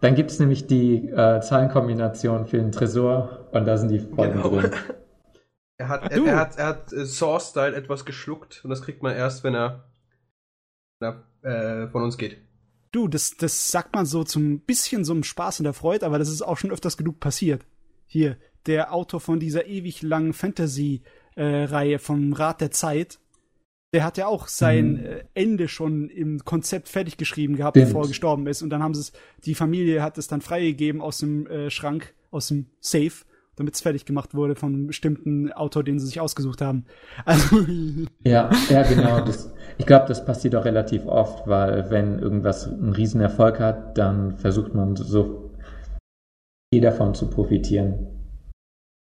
dann 0.00 0.14
gibt 0.14 0.30
es 0.30 0.40
nämlich 0.40 0.66
die 0.66 1.08
äh, 1.08 1.40
Zahlenkombination 1.40 2.46
für 2.46 2.56
den 2.56 2.72
Tresor 2.72 3.48
und 3.52 3.64
da 3.64 3.76
sind 3.76 3.90
die 3.90 4.00
Folgen 4.00 4.34
genau. 4.34 4.48
drin. 4.48 4.70
Er 5.76 5.88
hat, 5.88 6.12
er, 6.12 6.26
er, 6.26 6.36
hat, 6.36 6.58
er 6.58 6.66
hat 6.66 6.92
äh, 6.92 7.06
Source-Style 7.06 7.74
etwas 7.74 8.04
geschluckt 8.04 8.60
und 8.62 8.68
das 8.68 8.82
kriegt 8.82 9.02
man 9.02 9.16
erst, 9.16 9.44
wenn 9.44 9.54
er, 9.54 9.90
wenn 10.98 11.24
er 11.42 11.84
äh, 11.84 11.88
von 11.88 12.02
uns 12.02 12.18
geht. 12.18 12.36
Du, 12.92 13.08
das, 13.08 13.38
das 13.38 13.70
sagt 13.70 13.94
man 13.94 14.04
so 14.04 14.22
zum 14.22 14.60
bisschen 14.60 15.06
so 15.06 15.14
einem 15.14 15.24
Spaß 15.24 15.60
und 15.60 15.64
der 15.64 15.72
Freude, 15.72 16.04
aber 16.04 16.18
das 16.18 16.28
ist 16.28 16.42
auch 16.42 16.58
schon 16.58 16.70
öfters 16.70 16.98
genug 16.98 17.18
passiert. 17.18 17.64
Hier, 18.04 18.36
der 18.66 18.92
Autor 18.92 19.20
von 19.20 19.40
dieser 19.40 19.66
ewig 19.66 20.02
langen 20.02 20.32
Fantasy-Reihe 20.32 21.94
äh, 21.94 21.98
vom 21.98 22.32
Rat 22.32 22.60
der 22.60 22.70
Zeit, 22.70 23.18
der 23.92 24.04
hat 24.04 24.18
ja 24.18 24.26
auch 24.26 24.48
sein 24.48 24.92
mhm. 24.92 25.04
Äh, 25.04 25.24
Ende 25.34 25.68
schon 25.68 26.08
im 26.08 26.44
Konzept 26.44 26.88
fertig 26.88 27.16
geschrieben 27.16 27.56
gehabt, 27.56 27.76
Stimmt. 27.76 27.88
bevor 27.88 28.04
er 28.04 28.08
gestorben 28.08 28.46
ist. 28.46 28.62
Und 28.62 28.70
dann 28.70 28.82
haben 28.82 28.94
sie 28.94 29.00
es, 29.00 29.12
die 29.44 29.54
Familie 29.54 30.02
hat 30.02 30.18
es 30.18 30.28
dann 30.28 30.40
freigegeben 30.40 31.00
aus 31.00 31.18
dem 31.18 31.46
äh, 31.46 31.70
Schrank, 31.70 32.14
aus 32.30 32.48
dem 32.48 32.66
Safe. 32.80 33.24
damit 33.56 33.74
es 33.74 33.80
fertig 33.82 34.06
gemacht 34.06 34.34
wurde 34.34 34.54
von 34.54 34.72
einem 34.72 34.86
bestimmten 34.86 35.52
Autor, 35.52 35.84
den 35.84 35.98
sie 35.98 36.06
sich 36.06 36.20
ausgesucht 36.20 36.62
haben. 36.62 36.86
Also 37.24 37.58
ja, 38.24 38.50
ja, 38.70 38.82
genau. 38.84 39.20
Das, 39.20 39.52
ich 39.76 39.86
glaube, 39.86 40.06
das 40.06 40.24
passiert 40.24 40.54
auch 40.54 40.64
relativ 40.64 41.06
oft, 41.06 41.46
weil 41.46 41.90
wenn 41.90 42.18
irgendwas 42.20 42.68
einen 42.68 42.92
Riesenerfolg 42.92 43.58
hat, 43.58 43.98
dann 43.98 44.36
versucht 44.38 44.74
man 44.74 44.96
so 44.96 45.50
viel 46.72 46.80
davon 46.80 47.14
zu 47.14 47.28
profitieren. 47.28 48.19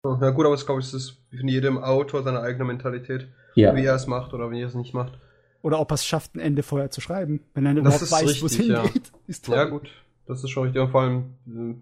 Ja 0.05 0.29
gut, 0.31 0.45
aber 0.45 0.55
ich 0.55 0.65
glaube, 0.65 0.81
es 0.81 0.93
ist 0.93 1.17
von 1.37 1.47
jedem 1.47 1.77
Autor 1.77 2.23
seine 2.23 2.41
eigene 2.41 2.65
Mentalität, 2.65 3.27
Ja. 3.55 3.73
wie 3.75 3.85
er 3.85 3.95
es 3.95 4.05
macht 4.05 4.33
oder 4.33 4.51
wie 4.51 4.61
er 4.61 4.67
es 4.67 4.75
nicht 4.75 4.93
macht. 4.93 5.13
Oder 5.61 5.79
ob 5.79 5.91
er 5.91 5.95
es 5.95 6.05
schafft, 6.05 6.35
ein 6.35 6.39
Ende 6.39 6.61
vorher 6.61 6.89
zu 6.91 6.99
schreiben. 6.99 7.39
Wenn 7.53 7.65
er 7.65 7.73
Das 7.75 8.01
überhaupt 8.01 8.11
weiß, 8.11 8.41
wo 8.41 8.45
es 8.47 8.59
richtig, 8.59 8.67
ja. 8.67 8.83
hingeht. 8.83 9.11
Ist 9.27 9.45
toll. 9.45 9.55
Ja 9.55 9.63
gut, 9.63 9.89
das 10.27 10.43
ist 10.43 10.49
schon 10.49 10.63
richtig. 10.63 10.81
Und 10.81 10.91
vor 10.91 11.01
allem, 11.03 11.35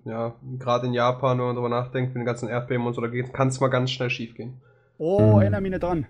äh, 0.06 0.10
ja, 0.10 0.36
gerade 0.60 0.86
in 0.86 0.94
Japan, 0.94 1.40
wenn 1.40 1.46
man 1.48 1.56
darüber 1.56 1.70
nachdenkt, 1.70 2.14
mit 2.14 2.22
den 2.22 2.26
ganzen 2.26 2.48
Erdbeben 2.48 2.86
und 2.86 2.94
so, 2.94 3.02
da 3.02 3.08
kann 3.24 3.48
es 3.48 3.60
mal 3.60 3.70
ganz 3.70 3.90
schnell 3.90 4.12
schief 4.12 4.36
gehen. 4.36 4.62
Oh, 5.00 5.20
Mhm. 5.38 5.42
erinnere 5.42 5.62
mich 5.62 5.72
nicht 5.72 5.82
dran. 5.84 6.06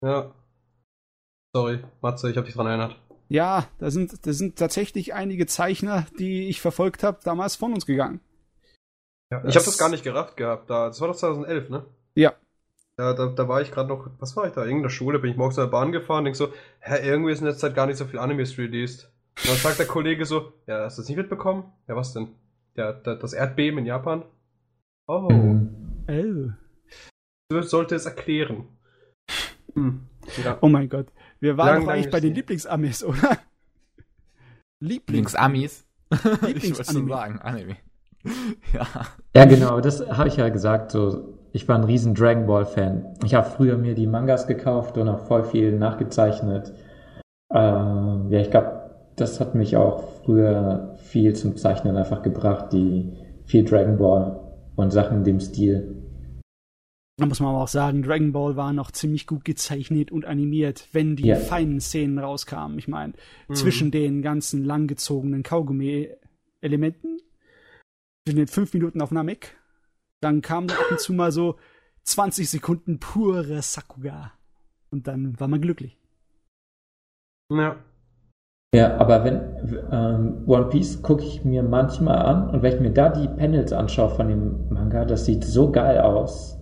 Ja. 0.00 0.32
Sorry, 1.54 1.80
Matze, 2.00 2.30
ich 2.30 2.36
habe 2.38 2.46
dich 2.46 2.54
dran 2.56 2.66
erinnert. 2.66 2.96
Ja, 3.28 3.66
da 3.78 3.90
sind, 3.90 4.26
da 4.26 4.32
sind 4.32 4.56
tatsächlich 4.58 5.12
einige 5.12 5.44
Zeichner, 5.46 6.06
die 6.18 6.48
ich 6.48 6.62
verfolgt 6.62 7.02
habe, 7.02 7.18
damals 7.22 7.56
von 7.56 7.74
uns 7.74 7.84
gegangen. 7.84 8.20
Ja, 9.32 9.38
ich 9.46 9.56
habe 9.56 9.64
das 9.64 9.78
gar 9.78 9.88
nicht 9.88 10.04
gerafft 10.04 10.36
gehabt. 10.36 10.68
Da, 10.68 10.88
das 10.88 11.00
war 11.00 11.08
doch 11.08 11.16
2011, 11.16 11.70
ne? 11.70 11.86
Ja. 12.14 12.34
Da, 12.96 13.14
da, 13.14 13.28
da 13.28 13.48
war 13.48 13.62
ich 13.62 13.70
gerade 13.70 13.88
noch, 13.88 14.10
was 14.18 14.36
war 14.36 14.46
ich 14.46 14.52
da? 14.52 14.60
In 14.62 14.68
irgendeiner 14.68 14.90
Schule, 14.90 15.18
bin 15.18 15.30
ich 15.30 15.38
morgens 15.38 15.56
in 15.56 15.62
der 15.64 15.70
Bahn 15.70 15.90
gefahren, 15.90 16.24
denk 16.24 16.36
so, 16.36 16.52
hä, 16.80 16.98
irgendwie 17.02 17.32
ist 17.32 17.40
in 17.40 17.46
letzter 17.46 17.68
Zeit 17.68 17.74
gar 17.74 17.86
nicht 17.86 17.96
so 17.96 18.04
viel 18.04 18.18
Animes 18.18 18.58
released. 18.58 19.10
Und 19.38 19.48
dann 19.48 19.56
sagt 19.56 19.78
der 19.78 19.86
Kollege 19.86 20.26
so, 20.26 20.52
ja, 20.66 20.84
hast 20.84 20.98
du 20.98 21.02
das 21.02 21.08
nicht 21.08 21.16
mitbekommen? 21.16 21.72
Ja, 21.88 21.96
was 21.96 22.12
denn? 22.12 22.28
Ja, 22.74 22.92
da, 22.92 23.14
das 23.14 23.32
Erdbeben 23.32 23.78
in 23.78 23.86
Japan? 23.86 24.22
Oh, 25.06 25.30
Mhm. 25.30 26.04
Oh. 26.10 26.50
du 27.48 27.62
sollte 27.62 27.94
es 27.94 28.04
erklären. 28.04 28.68
Hm. 29.72 30.02
Ja. 30.44 30.58
oh 30.60 30.68
mein 30.68 30.90
Gott. 30.90 31.06
Wir 31.40 31.56
waren 31.56 31.68
Lang, 31.68 31.84
doch 31.86 31.92
eigentlich 31.92 32.10
bei 32.10 32.20
den 32.20 32.34
Lieblingsamis, 32.34 33.02
oder? 33.02 33.38
Lieblings 34.80 35.32
Lieblings-Amis. 35.32 35.86
ich 36.10 36.76
wollte 36.76 36.84
schon 36.84 37.08
sagen, 37.08 37.38
Anime. 37.40 37.78
ja. 38.72 38.86
Ja, 39.34 39.44
genau, 39.46 39.80
das 39.80 40.06
habe 40.08 40.28
ich 40.28 40.36
ja 40.36 40.48
gesagt. 40.48 40.90
So, 40.92 41.38
ich 41.52 41.66
war 41.68 41.76
ein 41.76 41.84
riesen 41.84 42.14
Dragon 42.14 42.46
Ball 42.46 42.64
Fan. 42.66 43.14
Ich 43.24 43.34
habe 43.34 43.48
früher 43.48 43.76
mir 43.78 43.94
die 43.94 44.06
Mangas 44.06 44.46
gekauft 44.46 44.96
und 44.98 45.08
auch 45.08 45.26
voll 45.26 45.44
viel 45.44 45.78
nachgezeichnet. 45.78 46.72
Ähm, 47.52 48.26
ja, 48.30 48.40
ich 48.40 48.50
glaube, 48.50 48.90
das 49.16 49.40
hat 49.40 49.54
mich 49.54 49.76
auch 49.76 50.04
früher 50.24 50.94
viel 50.96 51.34
zum 51.34 51.56
Zeichnen 51.56 51.96
einfach 51.96 52.22
gebracht, 52.22 52.72
die 52.72 53.12
viel 53.44 53.64
Dragon 53.64 53.98
Ball 53.98 54.40
und 54.76 54.90
Sachen 54.92 55.18
in 55.18 55.24
dem 55.24 55.40
Stil. 55.40 55.96
Da 57.18 57.26
muss 57.26 57.40
man 57.40 57.50
aber 57.50 57.62
auch 57.62 57.68
sagen, 57.68 58.02
Dragon 58.02 58.32
Ball 58.32 58.56
war 58.56 58.72
noch 58.72 58.90
ziemlich 58.90 59.26
gut 59.26 59.44
gezeichnet 59.44 60.10
und 60.10 60.24
animiert, 60.24 60.88
wenn 60.92 61.14
die 61.14 61.26
Ja. 61.26 61.36
feinen 61.36 61.78
Szenen 61.80 62.18
rauskamen. 62.18 62.78
Ich 62.78 62.88
meine, 62.88 63.12
Mhm. 63.48 63.54
zwischen 63.54 63.90
den 63.90 64.22
ganzen 64.22 64.64
langgezogenen 64.64 65.42
Kaugummi-Elementen, 65.42 67.18
in 68.26 68.36
den 68.36 68.46
fünf 68.46 68.72
Minuten 68.74 69.00
auf 69.00 69.10
Namek, 69.10 69.56
dann 70.20 70.40
kam 70.42 70.68
da 70.68 70.74
ab 70.74 70.90
und 70.90 71.00
zu 71.00 71.12
mal 71.12 71.32
so 71.32 71.56
20 72.04 72.48
Sekunden 72.48 72.98
pure 73.00 73.60
Sakuga. 73.62 74.32
Und 74.90 75.06
dann 75.06 75.38
war 75.40 75.48
man 75.48 75.60
glücklich. 75.60 75.98
Ja. 77.52 77.76
Ja, 78.74 78.96
aber 78.96 79.24
wenn 79.24 79.88
ähm, 79.92 80.44
One 80.48 80.68
Piece 80.70 81.02
gucke 81.02 81.22
ich 81.24 81.44
mir 81.44 81.62
manchmal 81.62 82.18
an 82.24 82.48
und 82.50 82.62
wenn 82.62 82.74
ich 82.74 82.80
mir 82.80 82.92
da 82.92 83.10
die 83.10 83.28
Panels 83.28 83.72
anschaue 83.72 84.10
von 84.10 84.28
dem 84.28 84.68
Manga, 84.70 85.04
das 85.04 85.26
sieht 85.26 85.44
so 85.44 85.70
geil 85.70 85.98
aus. 86.00 86.58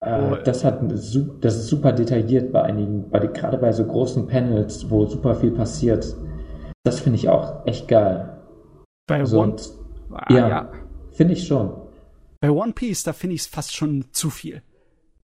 Äh, 0.00 0.30
Oh, 0.32 0.36
das 0.44 0.64
hat 0.64 0.80
das 0.92 1.56
ist 1.56 1.66
super 1.66 1.92
detailliert 1.92 2.52
bei 2.52 2.62
einigen, 2.62 3.10
bei, 3.10 3.26
gerade 3.26 3.58
bei 3.58 3.72
so 3.72 3.84
großen 3.84 4.28
Panels, 4.28 4.88
wo 4.90 5.06
super 5.06 5.34
viel 5.34 5.50
passiert. 5.50 6.14
Das 6.84 7.00
finde 7.00 7.16
ich 7.18 7.28
auch 7.28 7.66
echt 7.66 7.88
geil. 7.88 8.40
Bei 9.08 9.24
So, 9.24 9.40
One, 9.40 9.52
und- 9.52 9.72
ah, 10.14 10.32
ja. 10.32 10.48
ja. 10.48 10.72
Finde 11.12 11.34
ich 11.34 11.46
schon. 11.46 11.72
Bei 12.40 12.50
One 12.50 12.72
Piece, 12.72 13.02
da 13.04 13.12
finde 13.12 13.34
ich 13.34 13.42
es 13.42 13.46
fast 13.46 13.74
schon 13.74 14.06
zu 14.12 14.30
viel. 14.30 14.62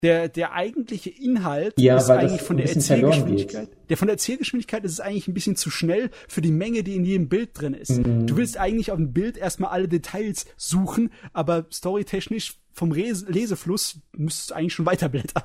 Der, 0.02 0.28
der 0.28 0.54
eigentliche 0.54 1.10
Inhalt 1.10 1.74
Ja, 1.78 1.98
ist 1.98 2.08
eigentlich 2.08 2.40
von 2.40 2.56
der 2.56 2.66
Erzählgeschwindigkeit. 2.66 3.68
Der 3.90 3.98
von 3.98 4.06
der 4.06 4.14
Erzählgeschwindigkeit 4.14 4.82
ist 4.84 4.92
es 4.92 5.00
eigentlich 5.00 5.28
ein 5.28 5.34
bisschen 5.34 5.56
zu 5.56 5.68
schnell 5.68 6.10
für 6.26 6.40
die 6.40 6.52
Menge, 6.52 6.82
die 6.82 6.96
in 6.96 7.04
jedem 7.04 7.28
Bild 7.28 7.50
drin 7.52 7.74
ist. 7.74 8.06
Mhm. 8.06 8.26
Du 8.26 8.38
willst 8.38 8.56
eigentlich 8.56 8.90
auf 8.90 8.96
dem 8.96 9.12
Bild 9.12 9.36
erstmal 9.36 9.72
alle 9.72 9.88
Details 9.88 10.46
suchen, 10.56 11.10
aber 11.34 11.66
storytechnisch 11.70 12.58
vom 12.72 12.92
Res 12.92 13.28
Lesefluss 13.28 14.00
müsstest 14.16 14.50
du 14.50 14.54
eigentlich 14.54 14.72
schon 14.72 14.86
weiterblättern. 14.86 15.42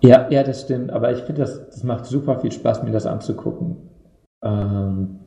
Ja, 0.00 0.30
ja, 0.30 0.44
das 0.44 0.60
stimmt. 0.62 0.92
Aber 0.92 1.10
ich 1.10 1.24
finde, 1.24 1.42
das, 1.42 1.66
das 1.66 1.82
macht 1.82 2.06
super 2.06 2.38
viel 2.38 2.52
Spaß, 2.52 2.84
mir 2.84 2.92
das 2.92 3.06
anzugucken. 3.06 3.90
Ähm, 4.44 5.20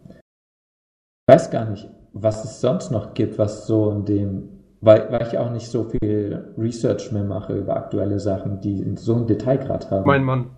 weiß 1.27 1.51
gar 1.51 1.69
nicht, 1.69 1.89
was 2.13 2.43
es 2.43 2.61
sonst 2.61 2.91
noch 2.91 3.13
gibt, 3.13 3.37
was 3.37 3.67
so 3.67 3.91
in 3.91 4.05
dem, 4.05 4.49
weil, 4.81 5.11
weil 5.11 5.27
ich 5.27 5.37
auch 5.37 5.51
nicht 5.51 5.67
so 5.67 5.85
viel 5.85 6.53
Research 6.57 7.11
mehr 7.11 7.23
mache 7.23 7.57
über 7.57 7.75
aktuelle 7.75 8.19
Sachen, 8.19 8.61
die 8.61 8.95
so 8.97 9.15
einen 9.15 9.27
Detailgrad 9.27 9.91
haben. 9.91 10.05
Mein 10.05 10.23
Mann. 10.23 10.51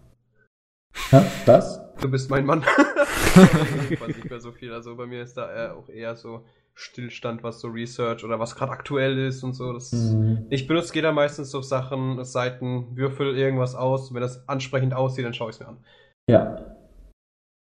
Hä? 1.10 1.22
Was? 1.46 1.82
Du 2.02 2.10
bist 2.10 2.30
mein 2.30 2.46
Mann. 2.46 2.64
ich 3.90 4.08
nicht 4.08 4.30
mehr 4.30 4.40
so 4.40 4.52
viel. 4.52 4.74
Also 4.74 4.96
bei 4.96 5.06
mir 5.06 5.22
ist 5.22 5.38
da 5.38 5.74
auch 5.74 5.88
eher 5.90 6.16
so 6.16 6.44
Stillstand, 6.74 7.44
was 7.44 7.60
so 7.60 7.68
Research 7.68 8.24
oder 8.24 8.40
was 8.40 8.56
gerade 8.56 8.72
aktuell 8.72 9.18
ist 9.18 9.44
und 9.44 9.54
so. 9.54 9.74
Das 9.74 9.92
Mhm. 9.92 10.46
Ich 10.50 10.68
benutze 10.68 11.00
da 11.02 11.12
meistens 11.12 11.52
so 11.52 11.62
Sachen, 11.62 12.24
Seiten, 12.24 12.96
würfel 12.96 13.38
irgendwas 13.38 13.76
aus. 13.76 14.14
Wenn 14.14 14.22
das 14.22 14.48
ansprechend 14.48 14.94
aussieht, 14.94 15.26
dann 15.26 15.34
schaue 15.34 15.50
ich 15.50 15.56
es 15.56 15.60
mir 15.60 15.68
an. 15.68 15.78
Ja. 16.30 16.58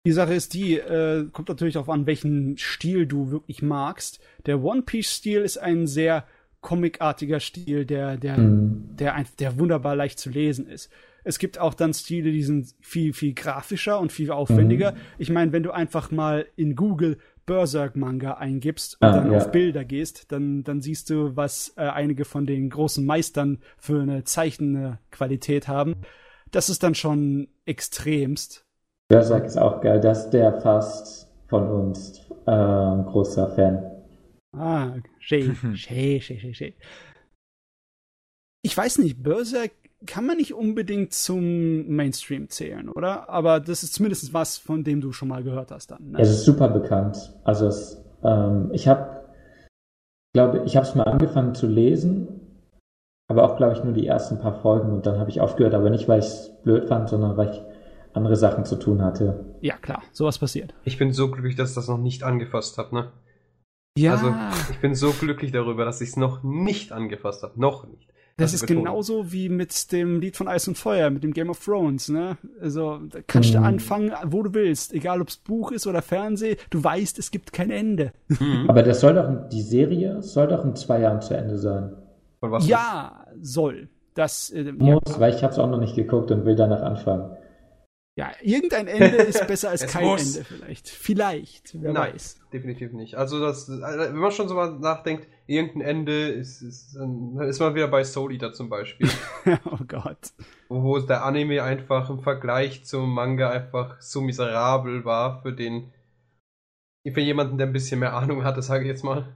Die 0.05 0.11
Sache 0.11 0.33
ist 0.33 0.53
die, 0.53 0.77
äh, 0.77 1.25
kommt 1.31 1.47
natürlich 1.47 1.75
darauf 1.75 1.89
an, 1.89 2.05
welchen 2.05 2.57
Stil 2.57 3.05
du 3.05 3.31
wirklich 3.31 3.61
magst. 3.61 4.19
Der 4.45 4.61
One 4.61 4.81
Piece-Stil 4.81 5.41
ist 5.41 5.57
ein 5.57 5.87
sehr 5.87 6.25
comicartiger 6.59 7.39
Stil, 7.39 7.85
der, 7.85 8.17
der, 8.17 8.37
Mhm. 8.37 8.95
der, 8.97 9.13
ein- 9.15 9.27
der 9.39 9.57
wunderbar 9.59 9.95
leicht 9.95 10.19
zu 10.19 10.29
lesen 10.29 10.67
ist. 10.67 10.89
Es 11.23 11.39
gibt 11.39 11.57
auch 11.57 11.73
dann 11.73 11.93
Stile, 11.93 12.33
die 12.33 12.43
sind 12.43 12.75
viel, 12.81 13.13
viel 13.13 13.33
grafischer 13.33 13.97
und 13.97 14.11
viel 14.11 14.29
aufwendiger. 14.31 14.91
Mhm. 14.91 14.97
Ich 15.19 15.29
meine, 15.29 15.53
wenn 15.53 15.63
du 15.63 15.71
einfach 15.71 16.11
mal 16.11 16.47
in 16.57 16.75
Google 16.75 17.17
Berserk-Manga 17.45 18.33
eingibst 18.33 18.95
und 19.01 19.07
Ah, 19.07 19.15
dann 19.21 19.31
ja. 19.31 19.37
auf 19.37 19.51
Bilder 19.51 19.85
gehst, 19.85 20.31
dann, 20.33 20.63
dann 20.65 20.81
siehst 20.81 21.09
du, 21.09 21.35
was 21.37 21.73
äh, 21.77 21.81
einige 21.81 22.25
von 22.25 22.45
den 22.45 22.69
großen 22.69 23.05
Meistern 23.05 23.59
für 23.77 24.01
eine 24.01 24.25
zeichnende 24.25 24.99
Qualität 25.11 25.69
haben. 25.69 25.95
Das 26.51 26.67
ist 26.69 26.83
dann 26.83 26.95
schon 26.95 27.47
extremst. 27.65 28.65
Berserk 29.09 29.45
ist 29.45 29.57
auch 29.57 29.81
geil. 29.81 29.99
Das 29.99 30.25
ist 30.25 30.31
der 30.31 30.61
fast 30.61 31.31
von 31.47 31.69
uns 31.69 32.19
äh, 32.45 33.03
großer 33.11 33.49
Fan. 33.51 33.91
Ah, 34.55 34.93
schön, 35.19 35.55
schön, 35.75 36.21
schön, 36.21 36.39
schön, 36.39 36.53
schön. 36.53 36.73
Ich 38.63 38.77
weiß 38.77 38.99
nicht, 38.99 39.21
Berserk 39.21 39.71
kann 40.05 40.25
man 40.25 40.37
nicht 40.37 40.53
unbedingt 40.53 41.13
zum 41.13 41.87
Mainstream 41.87 42.49
zählen, 42.49 42.89
oder? 42.89 43.29
Aber 43.29 43.59
das 43.59 43.83
ist 43.83 43.93
zumindest 43.93 44.33
was, 44.33 44.57
von 44.57 44.83
dem 44.83 45.01
du 45.01 45.11
schon 45.11 45.27
mal 45.27 45.43
gehört 45.43 45.71
hast 45.71 45.91
dann. 45.91 46.11
Ne? 46.11 46.19
Es 46.19 46.29
ist 46.29 46.43
super 46.43 46.69
bekannt. 46.69 47.33
Also 47.43 47.67
es, 47.67 48.03
ähm, 48.23 48.69
ich 48.73 48.87
habe, 48.87 49.23
glaube 50.33 50.63
ich, 50.65 50.75
habe 50.75 50.85
es 50.85 50.95
mal 50.95 51.03
angefangen 51.03 51.55
zu 51.55 51.67
lesen, 51.67 52.27
aber 53.29 53.43
auch, 53.43 53.57
glaube 53.57 53.73
ich, 53.73 53.83
nur 53.83 53.93
die 53.93 54.07
ersten 54.07 54.39
paar 54.39 54.61
Folgen 54.61 54.91
und 54.91 55.05
dann 55.05 55.19
habe 55.19 55.29
ich 55.29 55.41
aufgehört, 55.41 55.73
aber 55.73 55.89
nicht, 55.89 56.07
weil 56.07 56.19
ich 56.19 56.25
es 56.25 56.51
blöd 56.63 56.87
fand, 56.87 57.09
sondern 57.09 57.37
weil 57.37 57.51
ich 57.51 57.61
andere 58.13 58.35
Sachen 58.35 58.65
zu 58.65 58.75
tun 58.75 59.01
hatte. 59.01 59.45
Ja, 59.61 59.75
klar, 59.77 60.03
sowas 60.11 60.37
passiert. 60.39 60.73
Ich 60.83 60.97
bin 60.97 61.11
so 61.13 61.29
glücklich, 61.31 61.55
dass 61.55 61.69
ich 61.69 61.75
das 61.75 61.87
noch 61.87 61.97
nicht 61.97 62.23
angefasst 62.23 62.77
habe, 62.77 62.95
ne? 62.95 63.11
Ja, 63.97 64.13
Also, 64.13 64.33
ich 64.71 64.79
bin 64.79 64.95
so 64.95 65.11
glücklich 65.11 65.51
darüber, 65.51 65.85
dass 65.85 66.01
ich 66.01 66.09
es 66.09 66.17
noch 66.17 66.41
nicht 66.43 66.91
angefasst 66.91 67.43
habe. 67.43 67.59
Noch 67.59 67.85
nicht. 67.87 68.07
das 68.37 68.45
Also 68.51 68.55
ist 68.55 68.61
Betonung. 68.61 68.85
genauso 68.85 69.31
wie 69.31 69.47
mit 69.49 69.91
dem 69.91 70.19
Lied 70.19 70.35
von 70.35 70.47
Eis 70.47 70.67
und 70.67 70.75
Feuer, 70.79 71.11
mit 71.11 71.23
dem 71.23 71.33
Game 71.33 71.51
of 71.51 71.63
Thrones, 71.63 72.09
ne? 72.09 72.37
Also, 72.59 72.97
da 73.09 73.19
kannst 73.25 73.53
du 73.53 73.59
Mhm. 73.59 73.65
anfangen, 73.65 74.11
wo 74.25 74.41
du 74.41 74.53
willst. 74.55 74.93
Egal, 74.93 75.21
ob 75.21 75.27
es 75.29 75.37
Buch 75.37 75.71
ist 75.71 75.85
oder 75.85 76.01
Fernseh, 76.01 76.57
du 76.71 76.83
weißt, 76.83 77.19
es 77.19 77.29
gibt 77.29 77.53
kein 77.53 77.69
Ende. 77.69 78.11
Mhm. 78.29 78.65
Aber 78.67 78.81
das 78.81 78.99
soll 79.01 79.13
doch, 79.13 79.49
die 79.49 79.61
Serie 79.61 80.23
soll 80.23 80.47
doch 80.47 80.65
in 80.65 80.75
zwei 80.75 80.99
Jahren 81.01 81.21
zu 81.21 81.35
Ende 81.37 81.59
sein. 81.59 81.93
Von 82.39 82.51
was? 82.51 82.67
Ja, 82.67 83.27
soll. 83.39 83.89
Das, 84.15 84.49
äh, 84.49 84.63
ja, 84.63 84.71
Muss, 84.73 85.19
weil 85.19 85.33
ich 85.35 85.43
habe 85.43 85.53
es 85.53 85.59
auch 85.59 85.69
noch 85.69 85.79
nicht 85.79 85.95
geguckt 85.95 86.31
und 86.31 86.45
will 86.45 86.55
danach 86.55 86.81
anfangen. 86.81 87.37
Ja, 88.15 88.31
irgendein 88.43 88.85
Ende 88.87 89.17
ist 89.17 89.47
besser 89.47 89.71
als 89.71 89.87
kein 89.87 90.05
muss. 90.05 90.35
Ende 90.37 90.43
vielleicht. 90.47 90.87
Vielleicht, 90.87 91.81
wer 91.81 91.93
Nein, 91.93 92.13
weiß. 92.13 92.41
definitiv 92.53 92.93
nicht. 92.93 93.15
Also, 93.15 93.39
das, 93.39 93.67
wenn 93.69 94.15
man 94.15 94.31
schon 94.31 94.47
so 94.47 94.53
mal 94.53 94.71
nachdenkt, 94.77 95.27
irgendein 95.47 95.81
Ende 95.81 96.27
ist, 96.29 96.61
ist, 96.61 96.93
dann 96.95 97.39
ist 97.41 97.59
man 97.59 97.73
wieder 97.73 97.87
bei 97.87 98.03
Soul 98.03 98.33
Eater 98.33 98.53
zum 98.53 98.69
Beispiel. 98.69 99.09
oh 99.65 99.79
Gott. 99.87 100.31
wo 100.69 100.83
wo 100.83 100.99
der 100.99 101.25
Anime 101.25 101.63
einfach 101.63 102.11
im 102.11 102.19
Vergleich 102.19 102.85
zum 102.85 103.11
Manga 103.15 103.49
einfach 103.49 103.99
so 103.99 104.21
miserabel 104.21 105.05
war 105.05 105.41
für 105.41 105.53
den, 105.53 105.91
für 107.11 107.19
jemanden, 107.19 107.57
der 107.57 107.65
ein 107.65 107.73
bisschen 107.73 107.99
mehr 107.99 108.13
Ahnung 108.13 108.43
hatte, 108.43 108.61
sage 108.61 108.83
ich 108.83 108.89
jetzt 108.89 109.03
mal. 109.03 109.35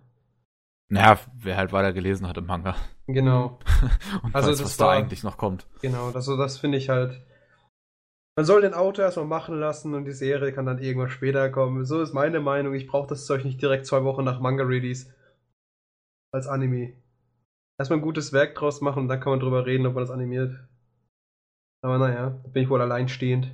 Naja, 0.90 1.20
wer 1.34 1.58
halt 1.58 1.74
weiter 1.74 1.94
gelesen 1.94 2.28
hat 2.28 2.38
im 2.38 2.46
Manga. 2.46 2.76
Genau. 3.08 3.58
Und 4.24 4.36
Also 4.36 4.52
weiß, 4.52 4.58
das 4.60 4.66
was 4.68 4.78
da 4.78 4.86
war- 4.86 4.94
eigentlich 4.94 5.24
noch 5.24 5.38
kommt. 5.38 5.66
Genau, 5.82 6.12
das, 6.12 6.26
so, 6.26 6.38
das 6.38 6.60
finde 6.60 6.78
ich 6.78 6.90
halt. 6.90 7.24
Man 8.38 8.46
soll 8.46 8.62
den 8.62 8.76
Autor 8.76 9.06
erstmal 9.06 9.26
machen 9.26 9.60
lassen 9.60 9.96
und 9.96 10.06
die 10.06 10.12
Serie 10.12 10.54
kann 10.54 10.68
dann 10.68 10.78
irgendwann 10.78 11.10
später 11.10 11.50
kommen. 11.50 11.86
So 11.86 12.04
ist 12.04 12.14
meine 12.14 12.40
Meinung. 12.40 12.76
Ich 12.76 12.86
brauche 12.86 13.08
das 13.08 13.26
Zeug 13.26 13.44
nicht 13.44 13.60
direkt 13.60 13.88
zwei 13.88 14.04
Wochen 14.04 14.24
nach 14.24 14.40
Manga-Release. 14.40 15.12
Als 16.32 16.46
Anime. 16.46 16.94
Erstmal 17.80 17.98
ein 17.98 18.04
gutes 18.04 18.34
Werk 18.34 18.54
draus 18.54 18.80
machen 18.80 19.04
und 19.04 19.08
dann 19.08 19.20
kann 19.20 19.32
man 19.32 19.40
drüber 19.40 19.66
reden, 19.66 19.88
ob 19.88 19.96
man 19.96 20.04
das 20.04 20.12
animiert. 20.12 20.56
Aber 21.82 21.98
naja, 21.98 22.40
da 22.44 22.50
bin 22.50 22.62
ich 22.62 22.70
wohl 22.70 22.82
alleinstehend. 22.82 23.50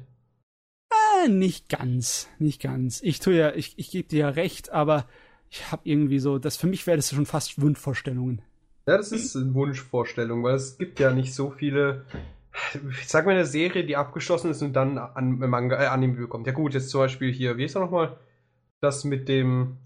Äh, 0.91 1.29
nicht 1.29 1.69
ganz, 1.69 2.27
nicht 2.37 2.61
ganz. 2.61 3.01
Ich 3.03 3.21
tue 3.21 3.35
ja, 3.35 3.53
ich, 3.53 3.79
ich 3.79 3.89
gebe 3.89 4.09
dir 4.09 4.19
ja 4.19 4.29
recht, 4.29 4.71
aber 4.71 5.07
ich 5.49 5.71
habe 5.71 5.83
irgendwie 5.85 6.19
so, 6.19 6.39
das 6.39 6.57
für 6.57 6.67
mich 6.67 6.85
wäre 6.87 6.97
das 6.97 7.09
schon 7.09 7.25
fast 7.25 7.61
Wunschvorstellungen. 7.61 8.41
Ja, 8.85 8.97
das 8.97 9.13
ist 9.13 9.33
eine 9.37 9.53
Wunschvorstellung, 9.53 10.43
weil 10.43 10.55
es 10.55 10.77
gibt 10.77 10.99
ja 10.99 11.13
nicht 11.13 11.33
so 11.33 11.51
viele. 11.51 12.05
Ich 12.91 13.07
sag 13.07 13.25
mal 13.25 13.31
eine 13.31 13.45
Serie, 13.45 13.83
die 13.85 13.95
abgeschlossen 13.95 14.51
ist 14.51 14.61
und 14.61 14.73
dann 14.73 14.97
an 14.97 15.37
Manga, 15.39 15.81
äh, 15.81 15.87
Anime 15.87 16.15
bekommt. 16.15 16.45
Ja 16.47 16.53
gut, 16.53 16.73
jetzt 16.73 16.89
zum 16.89 17.01
Beispiel 17.01 17.31
hier, 17.31 17.57
wie 17.57 17.63
ist 17.65 17.75
er 17.75 17.81
nochmal? 17.81 18.17
Das 18.81 19.03
mit 19.03 19.27
dem. 19.27 19.77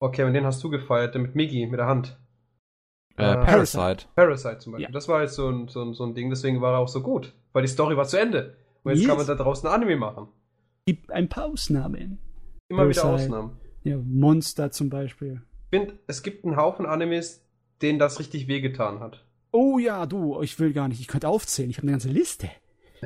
Okay, 0.00 0.24
und 0.24 0.34
den 0.34 0.44
hast 0.44 0.62
du 0.64 0.70
gefeiert, 0.70 1.14
der 1.14 1.22
mit 1.22 1.34
Miggy, 1.34 1.66
mit 1.66 1.78
der 1.78 1.86
Hand. 1.86 2.18
Äh, 3.16 3.22
Äh, 3.32 3.36
Parasite. 3.44 4.06
Parasite 4.16 4.58
zum 4.58 4.72
Beispiel. 4.72 4.86
Ja. 4.86 4.90
Das 4.92 5.06
war 5.08 5.22
jetzt 5.22 5.34
so 5.34 5.48
ein, 5.48 5.68
so, 5.68 5.82
ein, 5.82 5.94
so 5.94 6.04
ein 6.04 6.14
Ding, 6.14 6.30
deswegen 6.30 6.60
war 6.60 6.72
er 6.74 6.78
auch 6.78 6.88
so 6.88 7.00
gut. 7.00 7.32
Weil 7.52 7.62
die 7.62 7.68
Story 7.68 7.96
war 7.96 8.04
zu 8.06 8.18
Ende. 8.18 8.56
Und 8.82 8.90
jetzt 8.92 9.00
Yes. 9.02 9.08
kann 9.08 9.16
man 9.18 9.26
da 9.26 9.34
draußen 9.36 9.68
ein 9.68 9.74
Anime 9.74 9.96
machen. 9.96 10.28
Gibt 10.86 11.10
ein 11.12 11.28
paar 11.28 11.44
Ausnahmen. 11.46 12.18
Immer 12.68 12.88
wieder 12.88 13.02
Parasite. 13.02 13.32
Ausnahmen. 13.32 13.56
Ja, 13.84 13.98
Monster 13.98 14.70
zum 14.72 14.90
Beispiel. 14.90 15.42
Ich 15.70 15.78
finde, 15.78 15.98
es 16.06 16.22
gibt 16.22 16.44
einen 16.44 16.56
Haufen 16.56 16.86
Animes, 16.86 17.46
denen 17.82 17.98
das 17.98 18.18
richtig 18.18 18.48
wehgetan 18.48 19.00
hat. 19.00 19.24
Oh 19.54 19.78
ja, 19.78 20.04
du, 20.04 20.42
ich 20.42 20.58
will 20.58 20.72
gar 20.72 20.88
nicht. 20.88 21.00
Ich 21.00 21.06
könnte 21.06 21.28
aufzählen. 21.28 21.70
Ich 21.70 21.76
habe 21.76 21.84
eine 21.84 21.92
ganze 21.92 22.08
Liste. 22.08 22.50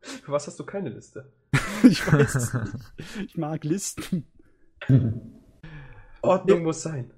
Für 0.00 0.30
was 0.30 0.46
hast 0.46 0.60
du 0.60 0.64
keine 0.64 0.90
Liste? 0.90 1.32
ich 1.82 2.06
weiß 2.12 2.36
es 2.36 2.54
nicht. 2.54 2.72
Ich 3.26 3.36
mag 3.36 3.64
Listen. 3.64 4.28
Ordnung 6.22 6.62
muss 6.62 6.82
sein. 6.82 7.10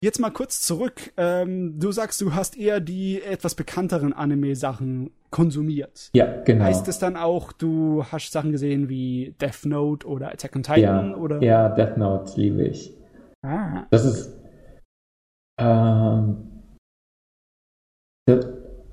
Jetzt 0.00 0.20
mal 0.20 0.28
kurz 0.28 0.60
zurück. 0.60 1.14
Ähm, 1.16 1.80
du 1.80 1.92
sagst, 1.92 2.20
du 2.20 2.34
hast 2.34 2.58
eher 2.58 2.78
die 2.78 3.22
etwas 3.22 3.54
bekannteren 3.54 4.12
Anime-Sachen 4.12 5.10
konsumiert. 5.30 6.10
Ja, 6.12 6.42
genau. 6.42 6.66
Heißt 6.66 6.88
es 6.88 6.98
dann 6.98 7.16
auch, 7.16 7.52
du 7.52 8.04
hast 8.04 8.32
Sachen 8.32 8.52
gesehen 8.52 8.90
wie 8.90 9.34
Death 9.40 9.64
Note 9.64 10.06
oder 10.06 10.30
Attack 10.30 10.54
on 10.56 10.62
Titan 10.62 11.10
ja, 11.12 11.16
oder? 11.16 11.42
ja, 11.42 11.70
Death 11.70 11.96
Note 11.96 12.38
liebe 12.38 12.64
ich. 12.64 12.94
Ah. 13.40 13.86
Das 13.90 14.04
ist. 14.04 14.36
Ähm, 15.58 16.47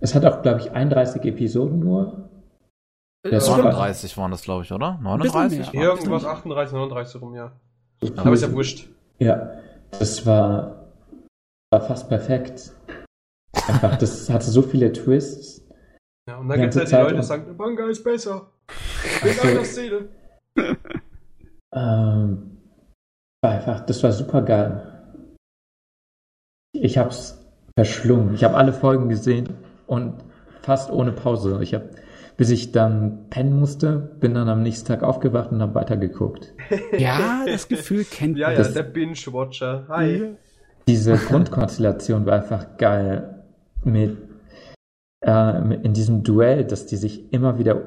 es 0.01 0.15
hat 0.15 0.25
auch, 0.25 0.41
glaube 0.41 0.59
ich, 0.61 0.71
31 0.71 1.23
Episoden 1.23 1.79
nur. 1.79 2.29
Ja, 3.27 3.39
sogar- 3.39 3.63
39 3.71 4.15
waren 4.17 4.31
das, 4.31 4.43
glaube 4.43 4.63
ich, 4.63 4.71
oder? 4.71 4.99
39? 5.01 5.73
mehr. 5.73 5.89
waren 5.89 5.97
Irgendwas 5.97 6.23
das? 6.23 6.31
38, 6.31 6.73
39 6.73 7.21
rum, 7.21 7.33
ja. 7.35 7.51
So 8.01 8.13
Aber 8.17 8.33
ist 8.33 8.41
ja 8.43 8.51
wurscht. 8.51 8.87
Ja, 9.19 9.51
das 9.97 10.25
war, 10.25 10.89
war 11.71 11.81
fast 11.81 12.07
perfekt. 12.09 12.71
Einfach, 13.67 13.97
das 13.97 14.29
hatte 14.29 14.45
so 14.45 14.61
viele 14.61 14.91
Twists. 14.91 15.65
Ja, 16.29 16.37
und 16.37 16.49
dann 16.49 16.59
gibt 16.61 16.75
es 16.75 16.79
halt 16.81 16.89
ganze 16.91 16.95
die 16.95 17.01
Leute, 17.01 17.13
die 17.13 17.19
und- 17.19 17.23
sagen, 17.25 17.45
der 17.45 17.53
Manga 17.55 17.85
ist 17.89 18.03
besser. 18.03 18.51
In 19.23 19.39
einer 19.49 19.63
Szene. 19.65 20.09
Ähm, 21.73 22.57
war 23.43 23.51
einfach, 23.51 23.85
das 23.85 24.01
war 24.03 24.11
super 24.11 24.41
geil. 24.41 24.91
Ich 26.73 26.97
hab's 26.97 27.44
verschlungen. 27.85 28.33
Ich 28.33 28.43
habe 28.43 28.55
alle 28.55 28.73
Folgen 28.73 29.09
gesehen 29.09 29.49
und 29.87 30.13
fast 30.61 30.89
ohne 30.91 31.11
Pause. 31.11 31.59
Ich 31.61 31.73
habe, 31.73 31.89
bis 32.37 32.49
ich 32.49 32.71
dann 32.71 33.29
pennen 33.29 33.59
musste, 33.59 33.97
bin 34.19 34.33
dann 34.33 34.47
am 34.49 34.63
nächsten 34.63 34.87
Tag 34.87 35.03
aufgewacht 35.03 35.51
und 35.51 35.61
habe 35.61 35.75
weitergeguckt. 35.75 36.53
Ja, 36.97 37.43
das 37.45 37.67
Gefühl 37.67 38.05
kennt 38.05 38.37
Ja, 38.37 38.47
man. 38.47 38.53
ja, 38.57 38.63
Das- 38.63 38.73
der 38.73 38.83
Binge-Watcher. 38.83 39.85
Hi. 39.89 40.17
Ja. 40.17 40.25
Diese 40.87 41.15
Grundkonstellation 41.17 42.25
war 42.25 42.33
einfach 42.33 42.77
geil 42.77 43.43
mit 43.83 44.17
äh, 45.21 45.59
mit- 45.61 45.83
in 45.83 45.93
diesem 45.93 46.23
Duell, 46.23 46.63
dass 46.65 46.85
die 46.85 46.97
sich 46.97 47.33
immer 47.33 47.57
wieder 47.57 47.81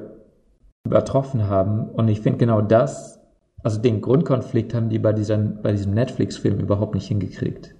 übertroffen 0.85 1.47
haben. 1.47 1.89
Und 1.89 2.09
ich 2.09 2.19
finde 2.21 2.37
genau 2.37 2.59
das, 2.61 3.19
also 3.63 3.79
den 3.81 4.01
Grundkonflikt 4.01 4.73
haben 4.73 4.89
die 4.89 4.99
bei, 4.99 5.13
dieser, 5.13 5.37
bei 5.37 5.71
diesem 5.71 5.93
Netflix-Film 5.93 6.59
überhaupt 6.59 6.95
nicht 6.95 7.07
hingekriegt. 7.07 7.75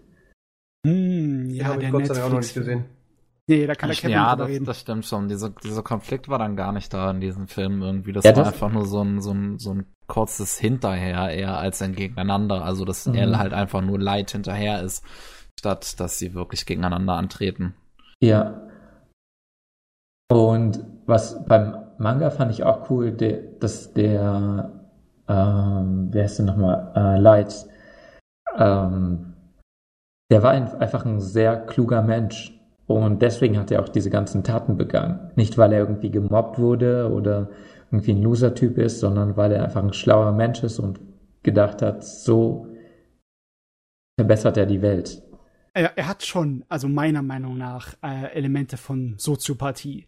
Hm, 0.85 1.47
Den 1.47 1.55
ja, 1.55 1.65
habe 1.65 1.83
ich 1.83 1.91
Gott 1.91 2.07
sei 2.07 2.13
Dank 2.13 2.25
auch 2.25 2.29
noch 2.31 2.37
nicht 2.39 2.55
Netflix. 2.55 2.67
gesehen. 2.67 2.85
Nee, 3.47 3.65
da 3.65 3.73
kann 3.73 3.89
der 3.89 3.97
Kevin 3.97 4.11
ja, 4.11 4.35
das, 4.35 4.47
reden. 4.47 4.65
das 4.65 4.79
stimmt 4.79 5.05
schon. 5.05 5.27
Dieser, 5.27 5.49
dieser 5.49 5.81
Konflikt 5.81 6.29
war 6.29 6.37
dann 6.37 6.55
gar 6.55 6.71
nicht 6.71 6.93
da 6.93 7.09
in 7.09 7.19
diesem 7.19 7.47
Film 7.47 7.81
irgendwie. 7.81 8.13
Das 8.13 8.23
Ja, 8.23 8.35
war 8.35 8.43
das- 8.43 8.53
einfach 8.53 8.71
nur 8.71 8.85
so 8.85 9.01
ein, 9.03 9.21
so 9.21 9.31
ein, 9.31 9.57
so 9.57 9.73
ein 9.73 9.85
kurzes 10.07 10.57
Hinterher 10.59 11.29
eher 11.31 11.57
als 11.57 11.81
ein 11.81 11.95
Gegeneinander. 11.95 12.63
Also, 12.63 12.85
dass 12.85 13.07
Mhm. 13.07 13.15
er 13.15 13.39
halt 13.39 13.53
einfach 13.53 13.81
nur 13.81 13.99
Leid 13.99 14.31
hinterher 14.31 14.81
ist, 14.83 15.03
statt 15.59 15.99
dass 15.99 16.19
sie 16.19 16.33
wirklich 16.35 16.65
gegeneinander 16.67 17.13
antreten. 17.13 17.73
Ja. 18.21 18.61
Und 20.31 20.85
was 21.07 21.43
beim 21.45 21.75
Manga 21.97 22.29
fand 22.29 22.51
ich 22.51 22.63
auch 22.63 22.89
cool, 22.91 23.11
der, 23.11 23.39
dass 23.59 23.93
der, 23.93 24.71
ähm, 25.27 26.09
wer 26.11 26.25
ist 26.25 26.37
denn 26.37 26.45
nochmal, 26.45 26.91
äh, 26.95 27.19
Light, 27.19 27.65
ähm, 28.57 29.28
der 30.29 30.43
war 30.43 30.51
ein, 30.51 30.67
einfach 30.75 31.05
ein 31.05 31.19
sehr 31.19 31.57
kluger 31.57 32.01
Mensch. 32.01 32.55
Und 32.87 33.21
deswegen 33.21 33.57
hat 33.57 33.71
er 33.71 33.81
auch 33.81 33.89
diese 33.89 34.09
ganzen 34.09 34.43
Taten 34.43 34.77
begangen. 34.77 35.31
Nicht, 35.35 35.57
weil 35.57 35.73
er 35.73 35.79
irgendwie 35.79 36.09
gemobbt 36.09 36.57
wurde 36.57 37.11
oder 37.11 37.49
irgendwie 37.91 38.11
ein 38.13 38.21
Loser-Typ 38.21 38.77
ist, 38.77 38.99
sondern 38.99 39.37
weil 39.37 39.51
er 39.51 39.63
einfach 39.63 39.83
ein 39.83 39.93
schlauer 39.93 40.31
Mensch 40.31 40.63
ist 40.63 40.79
und 40.79 40.99
gedacht 41.43 41.81
hat, 41.81 42.03
so 42.03 42.67
verbessert 44.19 44.57
er 44.57 44.65
die 44.65 44.81
Welt. 44.81 45.21
Er, 45.73 45.97
er 45.97 46.07
hat 46.07 46.23
schon, 46.23 46.65
also 46.67 46.87
meiner 46.87 47.21
Meinung 47.21 47.57
nach, 47.57 47.93
äh, 48.03 48.33
Elemente 48.33 48.77
von 48.77 49.15
Soziopathie. 49.17 50.07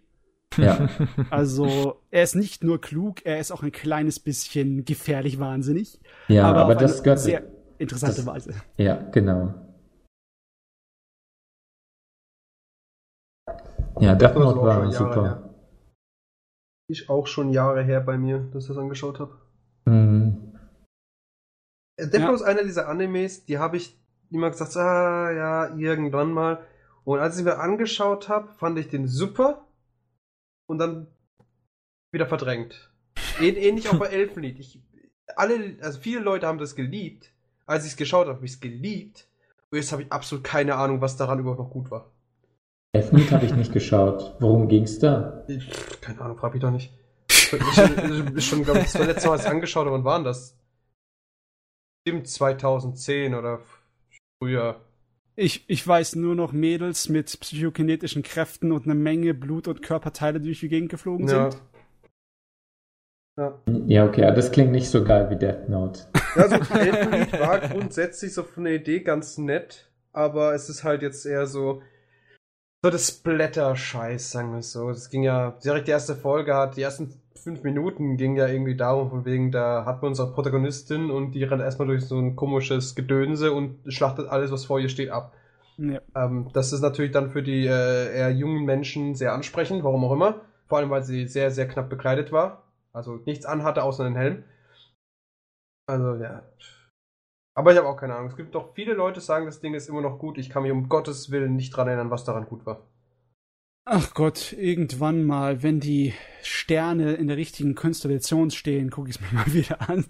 Ja. 0.58 0.90
Also 1.30 2.02
er 2.10 2.24
ist 2.24 2.36
nicht 2.36 2.64
nur 2.64 2.82
klug, 2.82 3.26
er 3.26 3.40
ist 3.40 3.52
auch 3.52 3.64
ein 3.64 3.72
kleines 3.72 4.20
bisschen 4.20 4.84
gefährlich 4.86 5.40
wahnsinnig. 5.40 6.00
Ja, 6.28 6.46
aber, 6.46 6.62
aber, 6.62 6.76
das 6.76 6.96
eine 6.96 7.04
gehört. 7.04 7.20
sehr 7.20 7.44
interessante 7.78 8.18
das- 8.18 8.26
Weise. 8.26 8.54
Ja, 8.78 8.96
genau. 9.12 9.54
Ja, 14.00 14.16
Death 14.16 14.36
Note 14.36 14.60
auch 14.60 14.64
war 14.64 14.74
schon 14.76 14.92
Jahre 14.92 15.14
super. 15.14 15.24
her. 15.24 15.56
Ist 16.88 17.10
auch 17.10 17.28
schon 17.28 17.50
Jahre 17.52 17.84
her 17.84 18.02
bei 18.02 18.18
mir, 18.18 18.40
dass 18.54 18.64
ich 18.64 18.70
das 18.70 18.78
angeschaut 18.78 19.20
habe. 19.20 19.38
Mhm. 19.86 20.58
Death 22.00 22.14
Ja. 22.14 22.20
Note 22.20 22.36
ist 22.36 22.42
einer 22.44 22.64
dieser 22.64 22.88
Animes, 22.88 23.46
die 23.46 23.58
habe 23.58 23.78
ich 23.78 24.00
immer 24.30 24.50
gesagt, 24.50 24.76
ah 24.78 25.32
ja, 25.32 25.76
irgendwann 25.76 26.34
mal. 26.34 26.66
Und 27.04 27.20
als 27.20 27.38
ich 27.38 27.44
mir 27.44 27.60
angeschaut 27.60 28.30
habe, 28.30 28.54
fand 28.54 28.78
ich 28.80 28.90
den 28.90 29.08
super 29.08 29.66
und 30.68 30.78
dann 30.78 31.08
wieder 32.12 32.28
verdrängt. 32.28 32.92
Ähn, 33.40 33.56
ähnlich 33.56 33.90
auch 33.90 33.98
bei 33.98 34.08
Elfenlied. 34.12 34.60
Ich, 34.60 34.82
alle, 35.36 35.78
also 35.82 36.00
viele 36.00 36.22
Leute 36.22 36.48
haben 36.48 36.60
das 36.60 36.76
geliebt. 36.76 37.32
Als 37.66 37.86
ich 37.86 37.92
es 37.92 37.98
geschaut 37.98 38.28
habe, 38.28 38.36
habe 38.36 38.46
ich 38.46 38.54
es 38.54 38.60
geliebt. 38.60 39.28
Und 39.70 39.78
jetzt 39.78 39.92
habe 39.92 40.04
ich 40.04 40.12
absolut 40.12 40.44
keine 40.44 40.76
Ahnung, 40.76 41.02
was 41.02 41.18
daran 41.18 41.40
überhaupt 41.40 41.60
noch 41.60 41.70
gut 41.70 41.90
war. 41.90 42.12
Elfenlied 42.94 43.32
habe 43.32 43.46
ich 43.46 43.56
nicht 43.56 43.72
geschaut. 43.72 44.36
Worum 44.40 44.68
ging's 44.68 45.00
da? 45.00 45.46
Ich, 45.48 45.70
keine 46.02 46.22
Ahnung, 46.22 46.38
frag 46.38 46.54
mich 46.54 46.62
doch 46.62 46.72
nicht. 46.72 46.92
Schon, 47.30 47.60
ist 48.36 48.46
schon 48.46 48.64
glaube 48.64 48.80
ich, 48.80 48.86
das 48.86 49.00
war 49.00 49.06
letztes 49.06 49.26
Mal, 49.26 49.40
ich 49.40 49.48
angeschaut 49.48 49.86
habe, 49.86 49.96
wann 49.96 50.04
waren 50.04 50.24
das? 50.24 50.58
Stimmt, 52.08 52.28
2010 52.28 53.36
oder 53.36 53.62
früher. 54.42 54.82
Ich, 55.38 55.64
ich 55.70 55.88
weiß 55.88 56.16
nur 56.16 56.36
noch 56.36 56.52
Mädels 56.52 57.08
mit 57.08 57.40
psychokinetischen 57.40 58.24
Kräften 58.24 58.72
und 58.72 58.84
eine 58.86 58.96
Menge 58.96 59.34
Blut- 59.34 59.68
und 59.70 59.82
Körperteile, 59.82 60.40
die 60.40 60.48
durch 60.48 60.60
die 60.60 60.70
Gegend 60.70 60.90
geflogen 60.90 61.28
Ja. 61.28 61.52
sind. 61.52 61.62
Ja. 63.38 63.62
Ja, 63.88 64.06
okay, 64.06 64.26
aber 64.26 64.36
das 64.36 64.52
klingt 64.52 64.72
nicht 64.72 64.90
so 64.90 65.04
geil 65.06 65.30
wie 65.30 65.38
Death 65.38 65.70
Note. 65.70 66.02
Also, 66.36 66.56
Elfenlied 66.56 67.40
war 67.40 67.60
grundsätzlich 67.60 68.34
so 68.34 68.44
von 68.44 68.66
der 68.66 68.74
Idee 68.76 69.00
ganz 69.02 69.38
nett, 69.38 69.90
aber 70.12 70.54
es 70.54 70.70
ist 70.70 70.84
halt 70.84 71.02
jetzt 71.02 71.26
eher 71.26 71.48
so, 71.48 71.82
so 72.84 72.90
das 72.90 73.08
Splatter-Scheiß, 73.08 74.32
sagen 74.32 74.52
wir 74.52 74.60
es 74.60 74.72
so. 74.72 74.90
Das 74.90 75.10
ging 75.10 75.24
ja, 75.24 75.52
direkt 75.64 75.88
die 75.88 75.92
erste 75.92 76.16
Folge 76.16 76.56
hat, 76.56 76.78
die 76.78 76.82
ersten 76.82 77.14
fünf 77.36 77.64
Minuten 77.64 78.18
ging 78.18 78.36
ja 78.36 78.48
irgendwie 78.48 78.76
darum, 78.76 79.10
von 79.10 79.26
wegen, 79.26 79.52
da 79.52 79.86
hat 79.86 80.02
man 80.02 80.10
unsere 80.10 80.32
Protagonistin 80.32 81.10
und 81.10 81.32
die 81.32 81.44
rennt 81.44 81.62
erstmal 81.62 81.88
durch 81.88 82.06
so 82.06 82.20
ein 82.20 82.36
komisches 82.36 82.96
Gedönse 82.96 83.52
und 83.52 83.80
schlachtet 83.92 84.28
alles, 84.28 84.52
was 84.52 84.66
vor 84.66 84.80
ihr 84.80 84.90
steht, 84.90 85.10
ab. 85.10 85.34
Ja. 85.78 86.02
Ähm, 86.16 86.50
das 86.54 86.74
ist 86.74 86.82
natürlich 86.82 87.12
dann 87.12 87.32
für 87.32 87.42
die 87.42 87.66
äh, 87.66 88.16
eher 88.16 88.32
jungen 88.32 88.66
Menschen 88.66 89.16
sehr 89.16 89.34
ansprechend, 89.34 89.84
warum 89.84 90.04
auch 90.06 90.12
immer. 90.12 90.42
Vor 90.68 90.78
allem, 90.78 90.90
weil 90.90 91.04
sie 91.04 91.28
sehr, 91.28 91.52
sehr 91.52 91.68
knapp 91.68 91.90
bekleidet 91.90 92.32
war. 92.32 92.64
Also 92.94 93.20
nichts 93.26 93.46
anhatte 93.46 93.84
außer 93.84 94.06
einen 94.06 94.16
Helm. 94.16 94.44
Also 95.88 96.16
ja. 96.16 96.44
Aber 97.62 97.74
ich 97.74 97.78
habe 97.78 97.88
auch 97.88 97.96
keine 97.96 98.16
Ahnung. 98.16 98.32
Es 98.32 98.36
gibt 98.36 98.56
doch 98.56 98.74
viele 98.74 98.96
Leute, 98.96 99.20
die 99.20 99.26
sagen, 99.28 99.46
das 99.46 99.60
Ding 99.60 99.76
ist 99.76 99.88
immer 99.88 100.02
noch 100.02 100.18
gut. 100.18 100.40
Ich 100.40 100.50
kann 100.50 100.64
mich 100.64 100.72
um 100.72 100.90
Gottes 100.90 101.30
Willen 101.30 101.56
nicht 101.56 101.70
dran 101.70 101.88
erinnern, 101.88 102.10
was 102.10 102.24
daran 102.24 102.48
gut 102.48 102.66
war. 102.66 102.88
Ach 103.86 104.16
Gott, 104.16 104.54
irgendwann 104.54 105.24
mal, 105.24 105.62
wenn 105.62 105.80
die 105.80 106.16
Sterne 106.42 107.14
in 107.14 107.28
der 107.28 107.38
richtigen 107.38 107.76
Konstellation 107.76 108.50
stehen, 108.50 108.90
gucke 108.90 109.12
ich 109.12 109.18
es 109.18 109.22
mir 109.22 109.32
mal 109.38 109.54
wieder 109.54 109.80
an. 109.88 110.06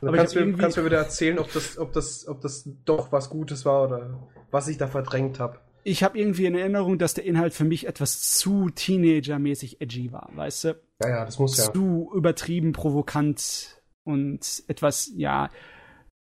Aber 0.00 0.12
kannst, 0.12 0.36
du 0.36 0.46
mir, 0.46 0.56
kannst 0.56 0.76
mir 0.76 0.84
wieder 0.84 0.98
erzählen, 0.98 1.40
ob 1.40 1.52
das, 1.52 1.76
ob, 1.76 1.92
das, 1.92 2.28
ob 2.28 2.40
das 2.40 2.68
doch 2.84 3.10
was 3.10 3.30
Gutes 3.30 3.64
war 3.64 3.88
oder 3.88 4.28
was 4.52 4.68
ich 4.68 4.78
da 4.78 4.86
verdrängt 4.86 5.40
habe. 5.40 5.58
Ich 5.82 6.04
habe 6.04 6.16
irgendwie 6.16 6.46
in 6.46 6.54
Erinnerung, 6.54 6.98
dass 6.98 7.14
der 7.14 7.24
Inhalt 7.24 7.52
für 7.52 7.64
mich 7.64 7.88
etwas 7.88 8.30
zu 8.30 8.70
Teenager-mäßig 8.70 9.80
edgy 9.80 10.12
war, 10.12 10.30
weißt 10.36 10.64
du? 10.64 10.80
Ja, 11.02 11.08
ja, 11.08 11.24
das 11.24 11.40
muss 11.40 11.56
ja. 11.56 11.72
Zu 11.72 12.12
übertrieben 12.14 12.70
provokant 12.70 13.82
und 14.04 14.62
etwas, 14.68 15.10
ja, 15.16 15.50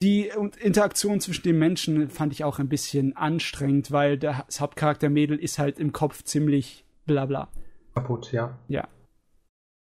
die 0.02 0.30
Interaktion 0.60 1.20
zwischen 1.20 1.42
den 1.42 1.58
Menschen 1.58 2.10
fand 2.10 2.32
ich 2.32 2.44
auch 2.44 2.58
ein 2.58 2.68
bisschen 2.68 3.16
anstrengend, 3.16 3.90
weil 3.90 4.18
das 4.18 4.60
Hauptcharakter 4.60 5.08
Mädel 5.08 5.38
ist 5.38 5.58
halt 5.58 5.78
im 5.78 5.92
Kopf 5.92 6.22
ziemlich 6.22 6.84
blabla. 7.06 7.48
Kaputt, 7.94 8.30
ja. 8.32 8.58
Ja. 8.68 8.88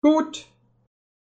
Gut. 0.01 0.47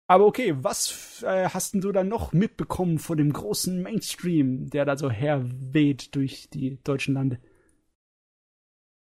Aber 0.07 0.26
okay, 0.26 0.55
was 0.61 1.24
äh, 1.24 1.49
hast 1.49 1.74
denn 1.74 1.82
du 1.82 1.91
dann 1.91 2.07
noch 2.07 2.34
mitbekommen 2.34 2.99
von 2.99 3.17
dem 3.17 3.34
großen 3.34 3.82
Mainstream, 3.82 4.70
der 4.70 4.86
da 4.86 4.97
so 4.97 5.09
herweht 5.09 6.15
durch 6.15 6.49
die 6.49 6.80
deutschen 6.84 7.15
Lande? 7.15 7.39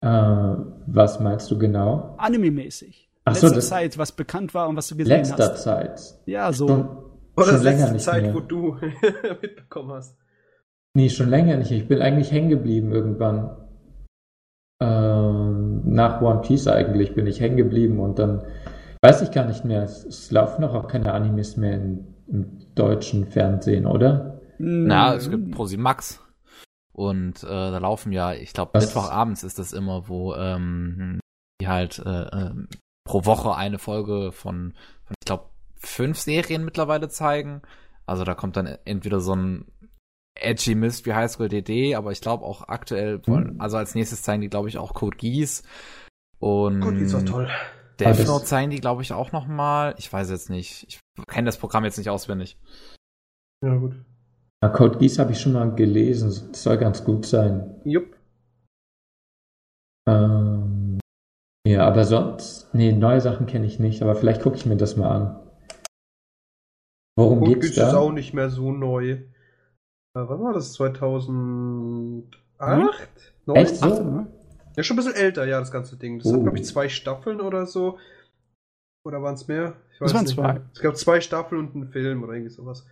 Äh, 0.00 0.08
was 0.08 1.20
meinst 1.20 1.50
du 1.50 1.58
genau? 1.58 2.14
Anime-mäßig. 2.18 3.08
Ach 3.24 3.32
Letzte 3.32 3.48
so, 3.48 3.54
das 3.54 3.68
Zeit, 3.68 3.98
was 3.98 4.12
bekannt 4.12 4.52
war 4.52 4.68
und 4.68 4.76
was 4.76 4.88
du 4.88 4.96
gesehen 4.96 5.18
letzter 5.18 5.52
hast. 5.52 5.62
Zeit. 5.62 6.14
Ja, 6.26 6.52
so. 6.52 6.68
Schon, 6.68 7.03
Oder 7.36 7.46
schon 7.46 7.54
das 7.54 7.62
länger 7.64 7.78
letzte 7.78 7.92
nicht 7.94 8.04
Zeit, 8.04 8.22
mehr. 8.22 8.34
wo 8.34 8.40
du 8.40 8.76
mitbekommen 9.42 9.92
hast. 9.92 10.16
Nee, 10.94 11.10
schon 11.10 11.28
länger 11.28 11.56
nicht. 11.56 11.72
Ich 11.72 11.88
bin 11.88 12.00
eigentlich 12.00 12.30
hängen 12.30 12.50
geblieben 12.50 12.92
irgendwann. 12.92 13.56
Ähm, 14.80 15.82
nach 15.86 16.20
One 16.20 16.42
Piece 16.42 16.68
eigentlich 16.68 17.14
bin 17.14 17.26
ich 17.26 17.40
hängen 17.40 17.56
geblieben 17.56 17.98
und 18.00 18.18
dann 18.18 18.44
weiß 19.02 19.22
ich 19.22 19.32
gar 19.32 19.46
nicht 19.46 19.64
mehr. 19.64 19.82
Es, 19.82 20.04
es 20.04 20.30
laufen 20.30 20.62
doch 20.62 20.74
auch 20.74 20.88
keine 20.88 21.12
Animes 21.12 21.56
mehr 21.56 21.74
in, 21.74 22.14
im 22.28 22.74
deutschen 22.74 23.26
Fernsehen, 23.26 23.86
oder? 23.86 24.40
Na, 24.58 25.14
es 25.14 25.30
gibt 25.30 25.50
ProSieben 25.52 25.82
Max. 25.82 26.20
Und 26.92 27.42
äh, 27.42 27.46
da 27.48 27.78
laufen 27.78 28.12
ja, 28.12 28.32
ich 28.32 28.52
glaube? 28.52 28.78
Mittwochabends 28.78 29.42
ist 29.42 29.58
das 29.58 29.72
immer, 29.72 30.08
wo 30.08 30.34
ähm, 30.34 31.18
die 31.60 31.66
halt 31.66 31.98
äh, 31.98 32.26
ähm, 32.32 32.68
pro 33.04 33.24
Woche 33.24 33.56
eine 33.56 33.78
Folge 33.78 34.30
von, 34.30 34.74
von 35.04 35.14
ich 35.20 35.26
glaube, 35.26 35.46
fünf 35.86 36.18
Serien 36.18 36.64
mittlerweile 36.64 37.08
zeigen. 37.08 37.62
Also 38.06 38.24
da 38.24 38.34
kommt 38.34 38.56
dann 38.56 38.66
entweder 38.84 39.20
so 39.20 39.34
ein 39.34 39.66
edgy 40.34 40.74
Mist 40.74 41.06
wie 41.06 41.14
Highschool 41.14 41.48
DD, 41.48 41.94
aber 41.94 42.10
ich 42.12 42.20
glaube 42.20 42.44
auch 42.44 42.68
aktuell, 42.68 43.24
wollen, 43.26 43.50
Hm. 43.52 43.60
also 43.60 43.76
als 43.76 43.94
nächstes 43.94 44.22
zeigen 44.22 44.42
die, 44.42 44.48
glaube 44.50 44.68
ich, 44.68 44.78
auch 44.78 44.92
Code 44.94 45.16
Geass. 45.16 45.62
Und 46.40 46.80
die 46.96 47.02
ist 47.04 47.14
auch 47.14 47.22
toll. 47.22 47.48
Death 48.00 48.18
das- 48.18 48.26
Note 48.26 48.44
zeigen 48.44 48.70
die, 48.70 48.80
glaube 48.80 49.02
ich, 49.02 49.12
auch 49.12 49.30
noch 49.32 49.46
mal. 49.46 49.94
Ich 49.98 50.12
weiß 50.12 50.28
jetzt 50.30 50.50
nicht. 50.50 50.84
Ich 50.88 51.00
kenne 51.28 51.46
das 51.46 51.58
Programm 51.58 51.84
jetzt 51.84 51.96
nicht 51.96 52.10
auswendig. 52.10 52.58
Ja, 53.64 53.76
gut. 53.76 53.94
Na, 54.60 54.68
Code 54.68 54.98
Geass 54.98 55.18
habe 55.20 55.30
ich 55.32 55.40
schon 55.40 55.52
mal 55.52 55.72
gelesen. 55.74 56.28
Es 56.28 56.62
soll 56.62 56.76
ganz 56.78 57.04
gut 57.04 57.24
sein. 57.26 57.80
Jupp. 57.84 58.16
Ähm, 60.08 60.98
ja, 61.66 61.86
aber 61.86 62.04
sonst, 62.04 62.74
nee, 62.74 62.92
neue 62.92 63.20
Sachen 63.20 63.46
kenne 63.46 63.66
ich 63.66 63.78
nicht, 63.78 64.02
aber 64.02 64.16
vielleicht 64.16 64.42
gucke 64.42 64.56
ich 64.56 64.66
mir 64.66 64.76
das 64.76 64.96
mal 64.96 65.10
an. 65.10 65.43
Worum 67.16 67.40
Gut, 67.40 67.60
geht's 67.62 67.76
ist 67.76 67.80
auch 67.82 68.08
da? 68.08 68.12
nicht 68.12 68.34
mehr 68.34 68.50
so 68.50 68.72
neu. 68.72 69.10
Äh, 69.10 69.20
wann 70.14 70.42
war 70.42 70.52
das? 70.52 70.72
2008? 70.74 72.28
Neun? 73.46 73.56
Echt 73.56 73.76
so? 73.76 73.86
ne? 74.04 74.26
Ja, 74.76 74.82
schon 74.82 74.94
ein 74.94 75.04
bisschen 75.04 75.14
älter, 75.14 75.46
ja, 75.46 75.60
das 75.60 75.70
ganze 75.70 75.96
Ding. 75.96 76.18
Das 76.18 76.26
Oh. 76.28 76.34
hat, 76.34 76.42
glaube 76.42 76.58
ich, 76.58 76.64
zwei 76.64 76.88
Staffeln 76.88 77.40
oder 77.40 77.66
so. 77.66 77.98
Oder 79.06 79.22
waren 79.22 79.34
es 79.34 79.46
mehr? 79.46 79.76
Ich 79.92 79.98
Das 80.00 80.14
waren 80.14 80.24
nicht 80.24 80.34
zwei. 80.34 80.54
mehr. 80.54 80.62
Es 80.72 80.80
gab 80.80 80.96
zwei 80.96 81.20
Staffeln 81.20 81.60
und 81.60 81.74
einen 81.74 81.88
Film 81.92 82.22
oder 82.24 82.32
irgendwie 82.32 82.50
sowas. 82.50 82.84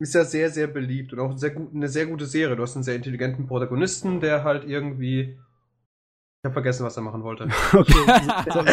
Ist 0.00 0.14
ja 0.14 0.24
sehr, 0.24 0.50
sehr 0.50 0.66
beliebt 0.66 1.12
und 1.12 1.20
auch 1.20 1.36
sehr 1.36 1.50
gut, 1.50 1.74
eine 1.74 1.88
sehr 1.88 2.06
gute 2.06 2.26
Serie. 2.26 2.54
Du 2.56 2.62
hast 2.62 2.74
einen 2.76 2.82
sehr 2.84 2.96
intelligenten 2.96 3.46
Protagonisten, 3.46 4.20
der 4.20 4.44
halt 4.44 4.64
irgendwie. 4.64 5.20
Ich 5.30 6.44
habe 6.44 6.52
vergessen, 6.54 6.84
was 6.84 6.96
er 6.96 7.02
machen 7.02 7.22
wollte. 7.24 7.48
Okay. 7.72 7.92
soll, 8.52 8.64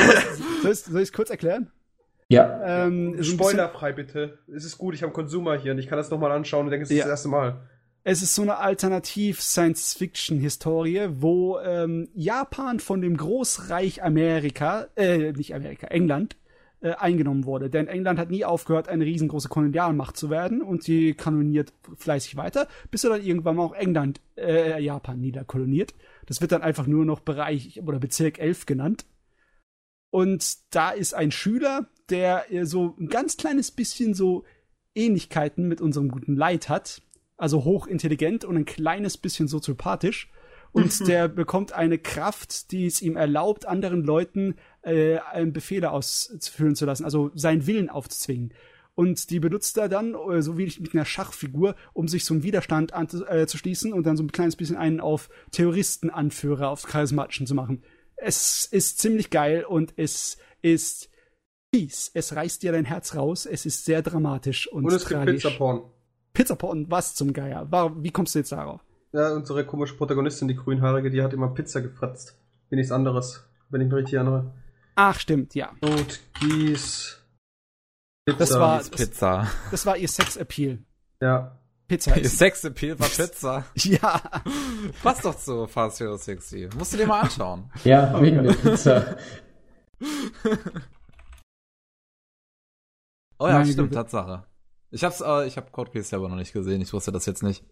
soll, 0.61 0.71
ich- 0.71 0.79
soll 0.79 1.01
ich 1.01 1.09
es 1.09 1.13
kurz 1.13 1.29
erklären? 1.29 1.71
Ja, 2.31 2.85
Ähm, 2.85 3.21
Spoilerfrei 3.23 3.91
bitte. 3.91 4.37
Es 4.53 4.63
ist 4.63 4.77
gut, 4.77 4.93
ich 4.93 5.01
habe 5.03 5.11
Consumer 5.11 5.57
hier 5.57 5.71
und 5.71 5.79
ich 5.79 5.87
kann 5.87 5.97
das 5.97 6.11
nochmal 6.11 6.31
anschauen 6.31 6.65
und 6.65 6.71
denke, 6.71 6.83
es 6.83 6.91
ist 6.91 6.97
Ja. 6.97 7.03
das 7.05 7.09
erste 7.11 7.29
Mal. 7.29 7.67
Es 8.03 8.21
ist 8.21 8.35
so 8.35 8.43
eine 8.43 8.57
Alternativ-Science-Fiction-Historie, 8.59 11.07
wo 11.11 11.59
ähm, 11.59 12.07
Japan 12.13 12.79
von 12.79 13.01
dem 13.01 13.17
Großreich 13.17 14.03
Amerika, 14.03 14.87
äh, 14.95 15.31
nicht 15.33 15.53
Amerika, 15.53 15.87
England, 15.87 16.37
äh, 16.81 16.93
eingenommen 16.93 17.45
wurde. 17.45 17.69
Denn 17.69 17.87
England 17.87 18.17
hat 18.19 18.29
nie 18.29 18.45
aufgehört, 18.45 18.87
eine 18.87 19.03
riesengroße 19.05 19.49
Kolonialmacht 19.49 20.15
zu 20.15 20.29
werden 20.29 20.61
und 20.61 20.81
sie 20.83 21.13
kanoniert 21.13 21.73
fleißig 21.97 22.37
weiter, 22.37 22.67
bis 22.89 23.03
er 23.03 23.09
dann 23.09 23.21
irgendwann 23.23 23.57
mal 23.57 23.63
auch 23.63 23.75
England, 23.75 24.21
äh, 24.37 24.81
Japan 24.81 25.19
niederkoloniert. 25.19 25.93
Das 26.25 26.39
wird 26.41 26.51
dann 26.53 26.61
einfach 26.61 26.87
nur 26.87 27.03
noch 27.05 27.19
Bereich 27.19 27.81
oder 27.83 27.99
Bezirk 27.99 28.39
11 28.39 28.65
genannt. 28.65 29.05
Und 30.11 30.73
da 30.73 30.91
ist 30.91 31.13
ein 31.13 31.31
Schüler, 31.31 31.87
der 32.11 32.51
äh, 32.51 32.65
so 32.65 32.95
ein 32.99 33.07
ganz 33.07 33.37
kleines 33.37 33.71
bisschen 33.71 34.13
so 34.13 34.43
Ähnlichkeiten 34.95 35.67
mit 35.67 35.81
unserem 35.81 36.09
guten 36.09 36.35
Leid 36.35 36.69
hat. 36.69 37.01
Also 37.37 37.63
hochintelligent 37.63 38.43
und 38.43 38.57
ein 38.57 38.65
kleines 38.65 39.17
bisschen 39.17 39.47
soziopathisch. 39.47 40.29
Und 40.71 41.07
der 41.07 41.27
bekommt 41.27 41.71
eine 41.71 41.97
Kraft, 41.97 42.71
die 42.71 42.85
es 42.85 43.01
ihm 43.01 43.15
erlaubt, 43.15 43.65
anderen 43.65 44.03
Leuten 44.03 44.55
äh, 44.81 45.19
Befehle 45.45 45.91
ausführen 45.91 46.75
zu 46.75 46.85
lassen, 46.85 47.05
also 47.05 47.31
seinen 47.33 47.65
Willen 47.65 47.89
aufzuzwingen. 47.89 48.53
Und 48.93 49.29
die 49.29 49.39
benutzt 49.39 49.77
er 49.77 49.87
dann, 49.87 50.13
äh, 50.13 50.41
so 50.41 50.57
wie 50.57 50.65
mit 50.79 50.93
einer 50.93 51.05
Schachfigur, 51.05 51.75
um 51.93 52.07
sich 52.07 52.25
so 52.25 52.33
einen 52.33 52.43
Widerstand 52.43 52.93
anzuschließen 52.93 53.93
und 53.93 54.05
dann 54.05 54.17
so 54.17 54.23
ein 54.23 54.31
kleines 54.31 54.57
bisschen 54.57 54.75
einen 54.75 54.99
auf 54.99 55.29
Terroristenanführer, 55.51 56.69
auf 56.69 56.83
Charismatischen 56.83 57.47
zu 57.47 57.55
machen. 57.55 57.81
Es 58.17 58.65
ist 58.65 58.99
ziemlich 58.99 59.29
geil 59.29 59.63
und 59.63 59.93
es 59.95 60.37
ist 60.61 61.09
fies. 61.73 62.11
Es 62.13 62.35
reißt 62.35 62.63
dir 62.63 62.71
dein 62.71 62.85
Herz 62.85 63.15
raus. 63.15 63.45
Es 63.45 63.65
ist 63.65 63.85
sehr 63.85 64.01
dramatisch 64.01 64.67
und, 64.71 64.85
Und 64.85 64.93
es 64.93 65.05
gibt 65.07 65.11
tragisch. 65.21 65.43
Pizzaporn. 65.43 65.81
Pizzaporn, 66.33 66.85
was 66.89 67.15
zum 67.15 67.33
Geier? 67.33 67.67
Warum, 67.69 68.03
wie 68.03 68.11
kommst 68.11 68.35
du 68.35 68.39
jetzt 68.39 68.51
darauf? 68.51 68.81
Ja, 69.11 69.31
unsere 69.33 69.65
komische 69.65 69.95
Protagonistin, 69.95 70.47
die 70.47 70.55
grünhaarige, 70.55 71.09
die 71.09 71.21
hat 71.23 71.33
immer 71.33 71.47
Pizza 71.49 71.81
gefratzt. 71.81 72.37
Wie 72.69 72.75
nichts 72.75 72.91
anderes, 72.91 73.43
wenn 73.69 73.81
ich 73.81 73.87
mich 73.87 73.95
richtig 73.95 74.13
erinnere. 74.15 74.51
Ach, 74.95 75.19
stimmt, 75.19 75.55
ja. 75.55 75.71
Und 75.81 76.19
Gieß. 76.39 77.19
Pizza. 78.25 78.37
Das 78.37 78.53
war- 78.59 78.83
Pizza. 78.83 79.47
Das 79.71 79.85
war 79.85 79.97
ihr 79.97 80.07
Sex-Appeal. 80.07 80.79
Ja. 81.21 81.55
Pizza 81.87 82.15
Ihr 82.15 82.23
ist. 82.25 82.37
Sexappeal 82.37 82.99
war 82.99 83.07
Pizza. 83.09 83.65
ja. 83.75 84.21
Passt 85.01 85.25
doch 85.25 85.35
zu 85.35 85.65
Fast 85.65 85.97
Furious 85.97 86.25
60. 86.25 86.75
Musst 86.75 86.93
du 86.93 86.97
dir 86.97 87.07
mal 87.07 87.21
anschauen. 87.21 87.71
ja, 87.83 88.21
wegen 88.21 88.43
der 88.43 88.53
Pizza. 88.53 89.17
Oh 93.39 93.47
ja, 93.47 93.53
Meine 93.53 93.65
stimmt, 93.71 93.89
Güte. 93.89 93.95
Tatsache. 94.01 94.43
Ich 94.91 95.03
hab's, 95.03 95.21
äh, 95.21 95.45
ich 95.47 95.57
hab 95.57 95.71
Code 95.71 95.91
Geass 95.91 96.09
selber 96.09 96.27
noch 96.29 96.35
nicht 96.35 96.53
gesehen. 96.53 96.81
Ich 96.81 96.91
wusste 96.93 97.11
das 97.11 97.25
jetzt 97.25 97.43
nicht. 97.43 97.63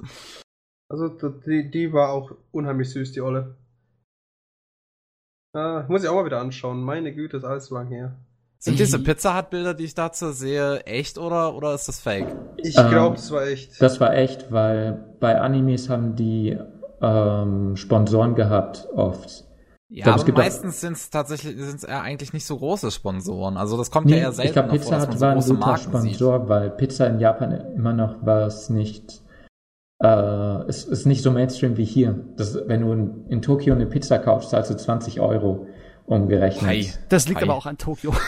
Also 0.89 1.09
die, 1.09 1.69
die 1.69 1.91
war 1.91 2.09
auch 2.09 2.31
unheimlich 2.51 2.89
süß, 2.91 3.11
die 3.11 3.21
Olle. 3.21 3.57
Ah, 5.53 5.85
muss 5.89 6.03
ich 6.03 6.09
auch 6.09 6.15
mal 6.15 6.25
wieder 6.25 6.39
anschauen. 6.39 6.81
Meine 6.81 7.13
Güte, 7.13 7.37
ist 7.37 7.43
alles 7.43 7.65
so 7.65 7.75
lang 7.75 7.87
her. 7.87 8.17
Sind 8.59 8.79
diese 8.79 8.99
Pizza 8.99 9.37
Hut 9.37 9.49
Bilder, 9.49 9.73
die 9.73 9.83
ich 9.85 9.93
dazu 9.93 10.31
sehe, 10.31 10.81
echt 10.85 11.17
oder, 11.17 11.53
oder 11.55 11.75
ist 11.75 11.87
das 11.87 11.99
fake? 11.99 12.35
Ich 12.57 12.77
Ähm, 12.77 12.89
glaube, 12.89 13.15
das 13.15 13.31
war 13.31 13.45
echt. 13.45 13.79
Das 13.81 13.99
war 13.99 14.15
echt, 14.15 14.51
weil 14.51 15.15
bei 15.19 15.39
Animes 15.39 15.89
haben 15.89 16.15
die 16.15 16.57
ähm, 17.01 17.75
Sponsoren 17.75 18.35
gehabt 18.35 18.87
oft. 18.95 19.45
Ja, 19.89 20.03
glaub, 20.03 20.17
es 20.17 20.23
aber 20.23 20.33
meistens 20.33 20.81
sind 20.81 20.93
es 20.93 21.09
tatsächlich 21.09 21.55
sind's 21.57 21.83
eher 21.83 22.01
eigentlich 22.01 22.33
nicht 22.33 22.45
so 22.45 22.57
große 22.57 22.91
Sponsoren. 22.91 23.55
Also 23.55 23.77
das 23.77 23.89
kommt 23.89 24.07
Nee, 24.07 24.17
ja 24.17 24.23
eher 24.23 24.31
selten 24.33 24.47
ich 24.47 24.53
glaube, 24.53 24.69
Pizza 24.69 25.01
Hut 25.01 25.09
man 25.09 25.21
war 25.21 25.31
ein 25.31 25.39
guter 25.39 25.53
Marken 25.53 26.01
sieht. 26.01 26.15
Sponsor, 26.15 26.49
weil 26.49 26.69
Pizza 26.71 27.07
in 27.07 27.19
Japan 27.19 27.51
immer 27.73 27.93
noch 27.93 28.17
was 28.21 28.69
nicht, 28.69 29.21
äh, 30.03 30.07
es 30.67 30.83
ist 30.83 31.05
nicht 31.05 31.23
so 31.23 31.31
Mainstream 31.31 31.77
wie 31.77 31.85
hier. 31.85 32.19
Das, 32.35 32.57
wenn 32.67 32.81
du 32.81 32.91
in, 32.91 33.27
in 33.29 33.41
Tokio 33.41 33.73
eine 33.73 33.85
Pizza 33.85 34.19
kaufst, 34.19 34.49
zahlst 34.49 34.71
du 34.71 34.75
20 34.75 35.21
Euro 35.21 35.67
umgerechnet. 36.05 36.69
Hi. 36.69 36.91
Das 37.07 37.29
liegt 37.29 37.39
Hi. 37.39 37.47
aber 37.47 37.55
auch 37.55 37.65
an 37.65 37.77
Tokio. 37.77 38.13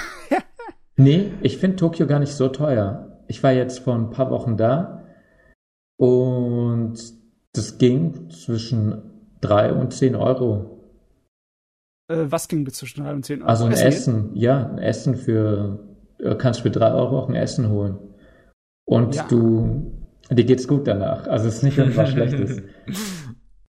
Nee, 1.02 1.32
ich 1.40 1.60
finde 1.60 1.78
Tokio 1.78 2.08
gar 2.08 2.20
nicht 2.20 2.34
so 2.34 2.50
teuer. 2.50 3.22
Ich 3.30 3.42
war 3.42 3.54
jetzt 3.54 3.80
vor 3.80 3.96
ein 3.96 4.10
paar 4.10 4.32
Wochen 4.32 4.58
da 4.58 5.06
und 5.96 6.96
das 7.54 7.78
ging 7.78 8.30
zwischen 8.30 9.32
3 9.40 9.72
und 9.72 9.94
10 9.94 10.18
Euro. 10.18 10.79
Äh, 12.10 12.26
was 12.32 12.48
ging 12.48 12.64
bis 12.64 12.76
zwischen 12.76 13.04
3 13.04 13.14
und 13.14 13.26
10 13.26 13.42
Euro? 13.42 13.50
Also 13.50 13.66
ein 13.66 13.72
Essen 13.72 13.88
Essen, 13.88 14.30
ja, 14.36 14.68
ein 14.70 14.78
Essen 14.80 15.16
für, 15.16 15.80
äh, 16.20 16.36
kannst 16.36 16.62
für 16.62 16.72
3 16.72 16.92
Euro 16.92 17.20
auch 17.20 17.30
ein 17.30 17.36
Essen 17.36 17.70
holen. 17.70 17.98
Und 18.86 19.16
Ja. 19.16 19.26
du 19.30 19.94
dir 20.32 20.44
geht's 20.46 20.68
gut 20.68 20.88
danach. 20.88 21.28
Also 21.28 21.48
es 21.48 21.56
ist 21.58 21.64
nicht 21.64 21.78
irgendwas 21.78 22.10
Schlechtes. 22.12 22.62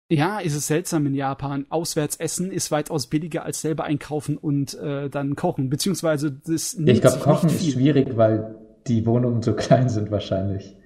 Ja, 0.09 0.39
ist 0.39 0.55
es 0.55 0.67
seltsam 0.67 1.05
in 1.05 1.13
Japan. 1.15 1.65
Auswärts 1.69 2.15
essen 2.15 2.51
ist 2.51 2.71
weitaus 2.71 3.07
billiger 3.07 3.43
als 3.43 3.61
selber 3.61 3.83
einkaufen 3.83 4.37
und 4.37 4.73
äh, 4.75 5.09
dann 5.09 5.35
kochen. 5.35 5.69
Beziehungsweise 5.69 6.31
das 6.31 6.77
nimmt 6.77 6.89
Ich 6.89 7.01
glaube, 7.01 7.19
kochen 7.19 7.49
ist 7.49 7.71
schwierig, 7.73 8.15
weil 8.15 8.55
die 8.87 9.05
Wohnungen 9.05 9.41
so 9.41 9.53
klein 9.55 9.89
sind 9.89 10.09
wahrscheinlich. 10.09 10.77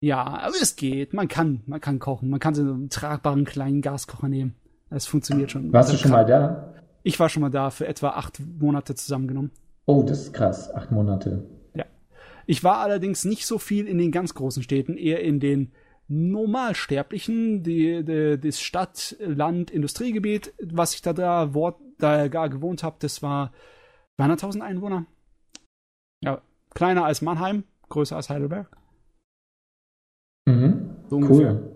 Ja, 0.00 0.24
aber 0.24 0.54
es 0.60 0.76
geht. 0.76 1.14
Man 1.14 1.28
kann, 1.28 1.62
man 1.66 1.80
kann 1.80 1.98
kochen. 1.98 2.28
Man 2.28 2.40
kann 2.40 2.54
so 2.54 2.62
einen 2.62 2.90
tragbaren 2.90 3.44
kleinen 3.44 3.80
Gaskocher 3.80 4.28
nehmen. 4.28 4.54
Es 4.90 5.06
funktioniert 5.06 5.50
schon. 5.50 5.72
Warst 5.72 5.92
du 5.92 5.96
schon 5.96 6.10
mal 6.10 6.26
da? 6.26 6.74
Ich 7.04 7.20
war 7.20 7.28
schon 7.28 7.42
mal 7.42 7.50
da 7.50 7.70
für 7.70 7.86
etwa 7.86 8.10
acht 8.10 8.40
Monate 8.40 8.94
zusammengenommen. 8.94 9.52
Oh, 9.84 10.02
das 10.02 10.22
ist 10.22 10.32
krass. 10.32 10.74
Acht 10.74 10.90
Monate. 10.90 11.44
Ja. 11.74 11.84
Ich 12.46 12.64
war 12.64 12.78
allerdings 12.78 13.26
nicht 13.26 13.46
so 13.46 13.58
viel 13.58 13.86
in 13.86 13.98
den 13.98 14.10
ganz 14.10 14.34
großen 14.34 14.62
Städten, 14.62 14.96
eher 14.96 15.20
in 15.20 15.38
den 15.38 15.72
Normalsterblichen, 16.08 17.62
die, 17.62 18.02
die, 18.04 18.40
das 18.40 18.60
Stadt, 18.60 19.16
Land, 19.20 19.70
Industriegebiet, 19.70 20.54
was 20.62 20.94
ich 20.94 21.02
da, 21.02 21.12
da, 21.12 21.54
wo, 21.54 21.74
da 21.98 22.28
gar 22.28 22.48
gewohnt 22.48 22.82
habe, 22.82 22.96
das 23.00 23.22
war 23.22 23.52
200.000 24.18 24.60
Einwohner. 24.60 25.06
Ja, 26.22 26.40
kleiner 26.74 27.04
als 27.04 27.20
Mannheim, 27.20 27.64
größer 27.90 28.16
als 28.16 28.30
Heidelberg. 28.30 28.74
Mhm. 30.46 30.96
So 31.08 31.18
cool. 31.18 31.73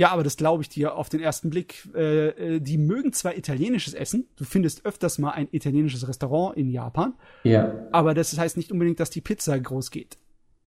Ja, 0.00 0.12
aber 0.12 0.22
das 0.22 0.38
glaube 0.38 0.62
ich 0.62 0.70
dir 0.70 0.94
auf 0.94 1.10
den 1.10 1.20
ersten 1.20 1.50
Blick. 1.50 1.86
Äh, 1.94 2.28
äh, 2.28 2.60
die 2.60 2.78
mögen 2.78 3.12
zwar 3.12 3.36
italienisches 3.36 3.92
Essen, 3.92 4.26
du 4.36 4.44
findest 4.44 4.86
öfters 4.86 5.18
mal 5.18 5.32
ein 5.32 5.46
italienisches 5.52 6.08
Restaurant 6.08 6.56
in 6.56 6.70
Japan, 6.70 7.12
ja. 7.44 7.86
aber 7.92 8.14
das 8.14 8.38
heißt 8.38 8.56
nicht 8.56 8.72
unbedingt, 8.72 8.98
dass 8.98 9.10
die 9.10 9.20
Pizza 9.20 9.60
groß 9.60 9.90
geht. 9.90 10.16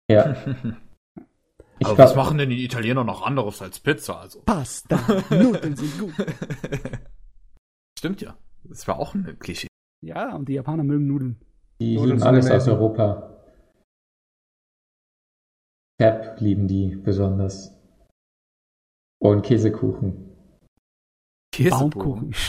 Ja. 0.10 0.36
Ich 1.80 1.86
Aber 1.86 1.96
glaub, 1.96 2.08
was 2.08 2.16
machen 2.16 2.40
denn 2.40 2.50
die 2.50 2.66
Italiener 2.66 3.04
noch 3.04 3.22
anderes 3.22 3.62
als 3.62 3.80
Pizza? 3.80 4.20
Also? 4.20 4.42
Pasta, 4.42 5.00
Nudeln 5.30 5.76
sind 5.76 6.00
gut. 6.00 6.14
Stimmt 8.00 8.20
ja. 8.20 8.36
Das 8.64 8.88
war 8.88 8.98
auch 8.98 9.14
ein 9.14 9.38
Klischee. 9.38 9.68
Ja, 10.04 10.36
und 10.36 10.50
die 10.50 10.54
Japaner 10.54 10.84
mögen 10.84 11.06
Nudeln. 11.06 11.40
Die 11.80 11.96
lieben 11.96 12.24
alles 12.24 12.50
aus 12.50 12.68
Europa. 12.68 13.30
Pep 16.00 16.42
lieben 16.42 16.68
die 16.68 16.96
besonders. 16.96 17.77
Und 19.20 19.43
Käsekuchen. 19.43 20.36
Käsekuchen. 21.51 22.34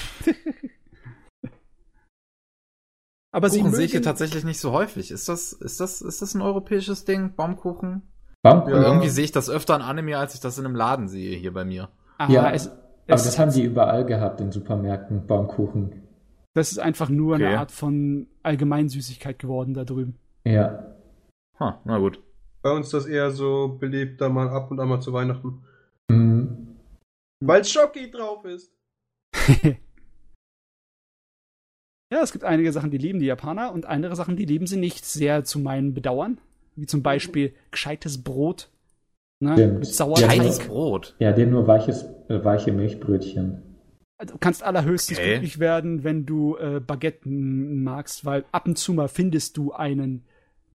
Aber 3.30 3.48
Kuchen 3.50 3.72
sehe 3.72 3.84
ich 3.84 3.92
hier 3.92 4.02
tatsächlich 4.02 4.44
nicht 4.44 4.58
so 4.58 4.72
häufig. 4.72 5.10
Ist 5.10 5.28
das, 5.28 5.52
ist 5.52 5.80
das, 5.80 6.00
ist 6.00 6.22
das 6.22 6.34
ein 6.34 6.42
europäisches 6.42 7.04
Ding? 7.04 7.34
Baumkuchen? 7.34 8.02
Baumkuchen? 8.42 8.82
Ja. 8.82 8.88
Irgendwie 8.88 9.10
sehe 9.10 9.24
ich 9.24 9.32
das 9.32 9.50
öfter 9.50 9.76
in 9.76 9.82
Anime, 9.82 10.18
als 10.18 10.34
ich 10.34 10.40
das 10.40 10.58
in 10.58 10.64
einem 10.64 10.74
Laden 10.74 11.08
sehe 11.08 11.36
hier 11.36 11.52
bei 11.52 11.64
mir. 11.64 11.90
Aha, 12.18 12.32
ja, 12.32 12.50
es, 12.50 12.68
aber 12.68 12.80
es 13.06 13.24
das 13.24 13.38
haben 13.38 13.52
die 13.52 13.62
überall 13.62 14.04
gehabt 14.04 14.40
in 14.40 14.50
Supermärkten, 14.50 15.26
Baumkuchen. 15.26 16.02
Das 16.54 16.72
ist 16.72 16.78
einfach 16.78 17.08
nur 17.08 17.34
okay. 17.34 17.46
eine 17.46 17.58
Art 17.58 17.70
von 17.70 18.26
Allgemeinsüßigkeit 18.42 19.38
geworden 19.38 19.74
da 19.74 19.84
drüben. 19.84 20.18
Ja. 20.44 20.96
Ha, 21.60 21.80
na 21.84 21.98
gut. 21.98 22.20
Bei 22.62 22.72
uns 22.72 22.90
das 22.90 23.06
eher 23.06 23.30
so 23.30 23.76
beliebt, 23.78 24.20
da 24.20 24.28
mal 24.28 24.48
ab 24.48 24.70
und 24.70 24.80
an 24.80 24.88
mal 24.88 25.00
zu 25.00 25.12
Weihnachten. 25.12 25.62
Mhm. 27.40 27.48
Weil 27.48 27.64
Schoki 27.64 28.10
drauf 28.10 28.44
ist. 28.44 28.72
Ja, 32.10 32.22
es 32.22 32.32
gibt 32.32 32.44
einige 32.44 32.72
Sachen, 32.72 32.90
die 32.90 32.98
lieben 32.98 33.20
die 33.20 33.26
Japaner 33.26 33.72
und 33.72 33.84
andere 33.84 34.16
Sachen, 34.16 34.36
die 34.36 34.46
lieben 34.46 34.66
sie 34.66 34.78
nicht 34.78 35.04
sehr 35.04 35.44
zu 35.44 35.58
meinem 35.58 35.92
Bedauern. 35.92 36.38
Wie 36.74 36.86
zum 36.86 37.02
Beispiel 37.02 37.54
gescheites 37.70 38.22
Brot. 38.22 38.70
Ne? 39.40 39.56
Mit 39.78 39.86
Sauerteig. 39.86 40.66
Brot. 40.68 41.14
Ja, 41.18 41.32
dem 41.32 41.50
nur 41.50 41.66
weiches, 41.66 42.04
äh, 42.28 42.42
weiche 42.42 42.72
Milchbrötchen. 42.72 43.62
Du 44.26 44.38
kannst 44.38 44.62
allerhöchstens 44.62 45.18
okay. 45.18 45.32
glücklich 45.32 45.58
werden, 45.60 46.02
wenn 46.02 46.26
du 46.26 46.56
äh, 46.56 46.80
Baguette 46.80 47.28
magst, 47.28 48.24
weil 48.24 48.44
ab 48.50 48.66
und 48.66 48.76
zu 48.76 48.92
mal 48.94 49.08
findest 49.08 49.56
du 49.56 49.72
einen 49.72 50.24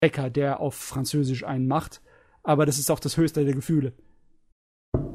Bäcker, 0.01 0.31
der 0.31 0.61
auf 0.61 0.75
Französisch 0.75 1.45
einen 1.45 1.67
macht. 1.67 2.03
Aber 2.45 2.67
das 2.67 2.79
ist 2.79 2.91
auch 2.91 3.01
das 3.01 3.17
höchste 3.17 3.45
der 3.45 3.55
Gefühle. 3.55 3.93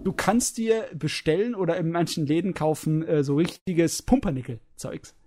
Du 0.08 0.14
kannst 0.14 0.58
dir 0.58 0.86
bestellen 0.94 1.54
oder 1.54 1.76
in 1.76 1.92
manchen 1.92 2.26
Läden 2.26 2.54
kaufen 2.54 3.06
äh, 3.06 3.26
so 3.26 3.36
richtiges 3.36 4.02
Pumpernickel-Zeugs. 4.02 5.18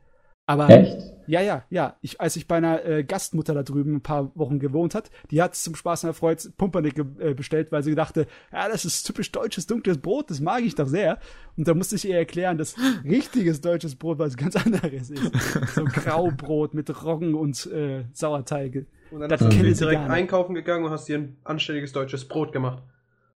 Aber 0.47 0.70
Echt? 0.70 0.97
ja, 1.26 1.43
ja, 1.43 1.64
ja. 1.68 1.99
Ich, 2.01 2.18
als 2.18 2.35
ich 2.37 2.49
bei 2.49 2.57
einer 2.57 2.83
äh, 2.87 3.05
Gastmutter 3.05 3.53
da 3.53 3.62
drüben 3.62 3.97
ein 3.97 4.01
paar 4.01 4.35
Wochen 4.35 4.59
gewohnt 4.59 4.95
hat, 4.95 5.11
die 5.31 5.43
hat 5.43 5.55
zum 5.55 5.74
Spaß 5.74 6.05
und 6.05 6.09
Erfreut 6.09 6.57
Pumpernick 6.57 6.99
äh, 7.18 7.35
bestellt, 7.35 7.72
weil 7.72 7.83
sie 7.83 7.95
dachte, 7.95 8.26
ja, 8.55 8.70
das 8.70 8.87
ist 8.87 9.03
typisch 9.03 9.31
deutsches 9.33 9.66
dunkles 9.66 9.99
Brot, 9.99 10.31
das 10.31 10.41
mag 10.41 10.62
ich 10.62 10.76
doch 10.76 10.89
sehr. 10.89 11.18
Und 11.59 11.68
da 11.68 11.74
musste 11.74 11.97
ich 11.97 12.09
ihr 12.09 12.16
erklären, 12.16 12.57
dass 12.57 12.74
richtiges 13.05 13.61
deutsches 13.61 13.97
Brot 13.97 14.18
was 14.18 14.39
ganz 14.39 14.57
anderes 14.57 15.11
ist. 15.11 15.74
so 15.74 15.85
Graubrot 15.85 16.72
mit 16.72 17.05
Roggen 17.05 17.35
und 17.35 17.66
äh, 17.66 18.07
Sauerteig. 18.14 18.87
Und 19.11 19.20
dann 19.20 19.28
das 19.28 19.47
bist 19.47 19.83
du 19.83 19.85
direkt 19.85 20.09
einkaufen 20.09 20.55
gegangen 20.55 20.87
und 20.87 20.91
hast 20.91 21.07
dir 21.07 21.18
ein 21.18 21.37
anständiges 21.45 21.93
deutsches 21.93 22.26
Brot 22.26 22.55
gemacht. 22.55 22.83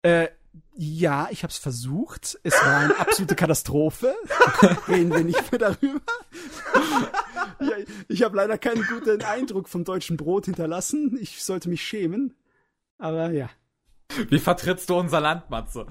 Äh, 0.03 0.28
ja, 0.74 1.28
ich 1.30 1.42
habe 1.42 1.51
es 1.51 1.59
versucht. 1.59 2.38
Es 2.42 2.55
war 2.55 2.78
eine 2.78 2.98
absolute 2.98 3.34
Katastrophe. 3.34 4.14
Reden 4.88 5.12
wir 5.12 5.24
nicht 5.24 5.53
mehr 5.53 5.59
darüber. 5.59 6.01
ja, 7.61 7.72
ich 8.09 8.22
habe 8.22 8.36
leider 8.36 8.59
keinen 8.59 8.84
guten 8.84 9.22
Eindruck 9.22 9.68
vom 9.68 9.84
deutschen 9.84 10.16
Brot 10.16 10.46
hinterlassen. 10.46 11.18
Ich 11.20 11.44
sollte 11.44 11.68
mich 11.68 11.82
schämen. 11.82 12.34
Aber 12.98 13.30
ja. 13.30 13.51
Wie 14.28 14.38
vertrittst 14.38 14.90
du 14.90 14.96
unser 14.96 15.20
Land, 15.20 15.51
Matze? 15.51 15.86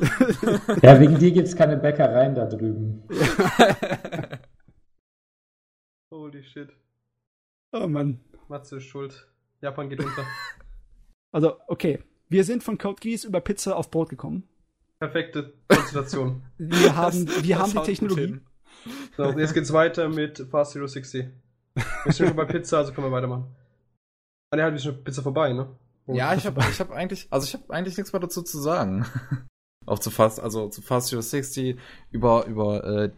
ja, 0.82 1.00
wegen 1.00 1.18
dir 1.20 1.32
gibt's 1.32 1.56
keine 1.56 1.78
Bäckereien 1.78 2.36
da 2.36 2.46
drüben. 2.46 3.04
Holy 6.12 6.44
shit. 6.44 6.70
Oh 7.72 7.88
Mann. 7.88 8.20
Matze 8.48 8.78
ist 8.78 8.86
schuld. 8.86 9.28
Japan 9.62 9.90
geht 9.90 10.04
unter. 10.04 10.26
Also, 11.32 11.60
okay. 11.68 12.04
Wir 12.32 12.44
sind 12.44 12.64
von 12.64 12.78
Code 12.78 12.98
Geass 13.02 13.24
über 13.24 13.42
Pizza 13.42 13.76
auf 13.76 13.90
Brot 13.90 14.10
gekommen. 14.10 14.48
Perfekte 15.00 15.54
Konstellation. 15.68 16.44
wir 16.60 16.96
haben, 16.96 17.28
wir 17.42 17.58
haben 17.58 17.72
die 17.72 17.80
Technologie. 17.80 18.40
So, 19.18 19.32
jetzt 19.32 19.56
geht's 19.56 19.74
weiter 19.74 20.10
mit 20.10 20.38
Fast 20.52 20.74
Zero 20.74 20.86
60. 20.86 21.26
Wir 21.74 21.84
sind 22.14 22.28
schon 22.28 22.36
bei 22.36 22.46
Pizza, 22.46 22.78
also 22.78 22.94
können 22.94 23.08
wir 23.08 23.12
weitermachen. 23.12 23.46
Ah, 24.52 24.58
ne, 24.58 24.64
halt 24.64 24.76
ist 24.76 24.84
schon 24.84 25.04
Pizza 25.04 25.24
vorbei, 25.24 25.54
ne? 25.54 25.76
Oh, 26.06 26.14
ja, 26.14 26.36
ich 26.36 26.46
habe 26.46 26.62
ich 26.70 26.80
hab 26.80 26.92
eigentlich, 26.92 27.28
also 27.32 27.46
ich 27.46 27.54
habe 27.56 27.74
eigentlich 27.74 27.98
nichts 27.98 28.14
mehr 28.14 28.20
dazu 28.20 28.44
zu 28.44 28.60
sagen. 28.60 29.06
Auch 29.88 30.00
zu 30.00 30.12
Fast, 30.12 30.40
also 30.40 30.70
zu 30.70 30.84
Fast 30.84 31.08
Zero 31.08 31.22
60 31.22 31.80
über, 32.12 32.46
über 32.46 32.84
äh, 32.84 33.12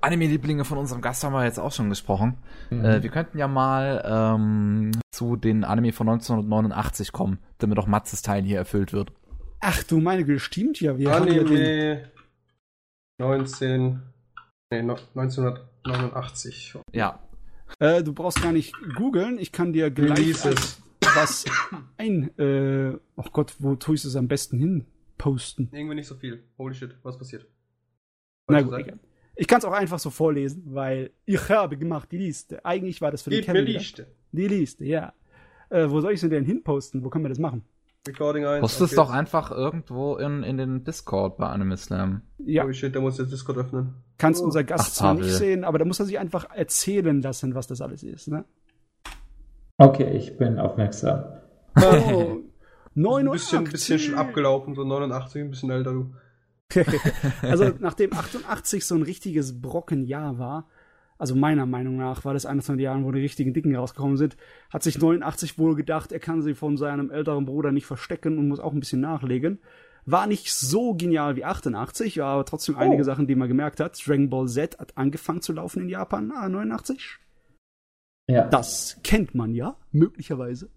Anime-Lieblinge 0.00 0.64
von 0.64 0.78
unserem 0.78 1.02
Gast 1.02 1.24
haben 1.24 1.32
wir 1.32 1.44
jetzt 1.44 1.58
auch 1.58 1.72
schon 1.72 1.88
gesprochen. 1.88 2.36
Mhm. 2.70 2.84
Äh, 2.84 3.02
wir 3.02 3.10
könnten 3.10 3.38
ja 3.38 3.48
mal 3.48 4.02
ähm, 4.06 4.92
zu 5.10 5.36
den 5.36 5.64
Anime 5.64 5.92
von 5.92 6.08
1989 6.08 7.12
kommen, 7.12 7.38
damit 7.58 7.78
auch 7.78 7.86
Matzes 7.86 8.22
Teil 8.22 8.42
hier 8.42 8.58
erfüllt 8.58 8.92
wird. 8.92 9.12
Ach 9.60 9.82
du 9.84 10.00
meine 10.00 10.24
Güte, 10.24 10.40
stimmt 10.40 10.80
ja. 10.80 10.98
Wir 10.98 11.14
Anime 11.14 11.40
haben 11.40 11.48
ja 11.48 11.56
den 11.56 12.00
19, 13.18 14.02
nee, 14.70 14.78
1989. 14.78 16.78
Ja. 16.92 17.20
Äh, 17.78 18.02
du 18.02 18.12
brauchst 18.12 18.42
gar 18.42 18.52
nicht 18.52 18.74
googeln, 18.94 19.38
ich 19.38 19.52
kann 19.52 19.72
dir 19.72 19.90
gleich 19.90 20.44
was 21.00 21.44
ein, 21.96 22.36
äh, 22.38 22.98
oh 23.16 23.24
Gott, 23.32 23.54
wo 23.58 23.74
tue 23.76 23.94
ich 23.94 24.04
es 24.04 24.16
am 24.16 24.28
besten 24.28 24.58
hin 24.58 24.86
posten? 25.18 25.68
Irgendwie 25.72 25.94
nicht 25.94 26.06
so 26.06 26.14
viel. 26.14 26.44
Holy 26.58 26.74
shit, 26.74 26.94
was 27.02 27.18
passiert? 27.18 27.46
Na 28.48 28.62
gut, 28.62 28.78
egal. 28.78 28.98
Ich 29.36 29.46
kann 29.46 29.58
es 29.58 29.64
auch 29.66 29.72
einfach 29.72 29.98
so 29.98 30.10
vorlesen, 30.10 30.62
weil 30.66 31.10
ich 31.26 31.48
habe 31.50 31.76
gemacht 31.76 32.10
die 32.10 32.18
Liste. 32.18 32.64
Eigentlich 32.64 33.00
war 33.02 33.10
das 33.10 33.22
für 33.22 33.30
den 33.30 33.44
Kevin. 33.44 33.66
Die 33.66 33.72
Liste. 33.72 34.06
Die 34.32 34.48
Liste, 34.48 34.84
ja. 34.84 35.12
Äh, 35.68 35.90
wo 35.90 36.00
soll 36.00 36.12
ich 36.12 36.20
sie 36.20 36.30
denn 36.30 36.44
hinposten? 36.44 37.04
Wo 37.04 37.10
können 37.10 37.24
wir 37.24 37.28
das 37.28 37.38
machen? 37.38 37.62
Recording 38.06 38.46
1. 38.46 38.60
Post 38.60 38.80
es 38.80 38.94
doch 38.94 39.10
einfach 39.10 39.50
irgendwo 39.50 40.16
in, 40.16 40.42
in 40.42 40.56
den 40.56 40.84
Discord 40.84 41.36
bei 41.36 41.48
Anime 41.48 41.76
Slam. 41.76 42.22
Ja. 42.38 42.64
Oh 42.64 42.72
shit, 42.72 42.94
da 42.94 43.00
muss 43.00 43.18
jetzt 43.18 43.32
Discord 43.32 43.58
öffnen. 43.58 43.94
Kannst 44.16 44.40
oh. 44.40 44.44
unser 44.44 44.64
Gast 44.64 44.88
Ach, 44.88 44.92
zwar 44.92 45.14
nicht 45.14 45.30
sehen, 45.32 45.64
aber 45.64 45.78
da 45.78 45.84
muss 45.84 46.00
er 46.00 46.06
sich 46.06 46.18
einfach 46.18 46.48
erzählen 46.50 47.20
lassen, 47.20 47.54
was 47.54 47.66
das 47.66 47.80
alles 47.80 48.02
ist, 48.02 48.28
ne? 48.28 48.44
Okay, 49.78 50.16
ich 50.16 50.38
bin 50.38 50.58
aufmerksam. 50.58 51.24
Oh, 51.76 52.38
89. 52.94 53.58
Ein 53.58 53.64
bisschen, 53.64 53.64
bisschen 53.64 53.98
schon 53.98 54.14
abgelaufen, 54.14 54.74
so 54.74 54.84
89, 54.84 55.42
ein 55.42 55.50
bisschen 55.50 55.70
älter, 55.70 55.92
du. 55.92 56.14
also 57.42 57.72
nachdem 57.78 58.12
88 58.12 58.84
so 58.84 58.94
ein 58.94 59.02
richtiges 59.02 59.60
Brockenjahr 59.60 60.38
war, 60.38 60.68
also 61.18 61.34
meiner 61.34 61.66
Meinung 61.66 61.96
nach 61.96 62.24
war 62.24 62.34
das 62.34 62.44
eines 62.44 62.66
von 62.66 62.76
den 62.76 62.84
Jahren, 62.84 63.04
wo 63.04 63.12
die 63.12 63.20
richtigen 63.20 63.54
Dicken 63.54 63.74
rausgekommen 63.74 64.16
sind, 64.16 64.36
hat 64.70 64.82
sich 64.82 64.98
89 64.98 65.58
wohl 65.58 65.74
gedacht, 65.74 66.12
er 66.12 66.20
kann 66.20 66.42
sie 66.42 66.54
von 66.54 66.76
seinem 66.76 67.10
älteren 67.10 67.46
Bruder 67.46 67.72
nicht 67.72 67.86
verstecken 67.86 68.38
und 68.38 68.48
muss 68.48 68.60
auch 68.60 68.72
ein 68.72 68.80
bisschen 68.80 69.00
nachlegen. 69.00 69.60
War 70.04 70.26
nicht 70.26 70.52
so 70.52 70.94
genial 70.94 71.34
wie 71.36 71.44
88, 71.44 72.22
aber 72.22 72.44
trotzdem 72.44 72.76
oh. 72.76 72.78
einige 72.78 73.02
Sachen, 73.02 73.26
die 73.26 73.34
man 73.34 73.48
gemerkt 73.48 73.80
hat. 73.80 74.00
Dragon 74.06 74.30
Ball 74.30 74.46
Z 74.46 74.78
hat 74.78 74.96
angefangen 74.96 75.42
zu 75.42 75.52
laufen 75.52 75.82
in 75.82 75.88
Japan, 75.88 76.30
ah, 76.32 76.48
89. 76.48 77.18
Ja. 78.28 78.46
Das 78.48 79.00
kennt 79.02 79.34
man 79.34 79.54
ja, 79.54 79.76
möglicherweise. 79.92 80.68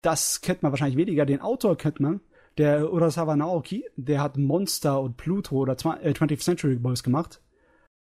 Das 0.02 0.40
kennt 0.40 0.62
man 0.62 0.72
wahrscheinlich 0.72 0.96
weniger. 0.96 1.24
Den 1.24 1.40
Autor 1.40 1.76
kennt 1.76 2.00
man. 2.00 2.20
Der 2.58 2.92
Urasawa 2.92 3.34
Naoki, 3.34 3.86
der 3.96 4.20
hat 4.20 4.36
Monster 4.36 5.00
und 5.00 5.16
Pluto 5.16 5.56
oder 5.56 5.72
20th 5.72 6.32
äh, 6.32 6.36
Century 6.36 6.76
Boys 6.76 7.02
gemacht. 7.02 7.40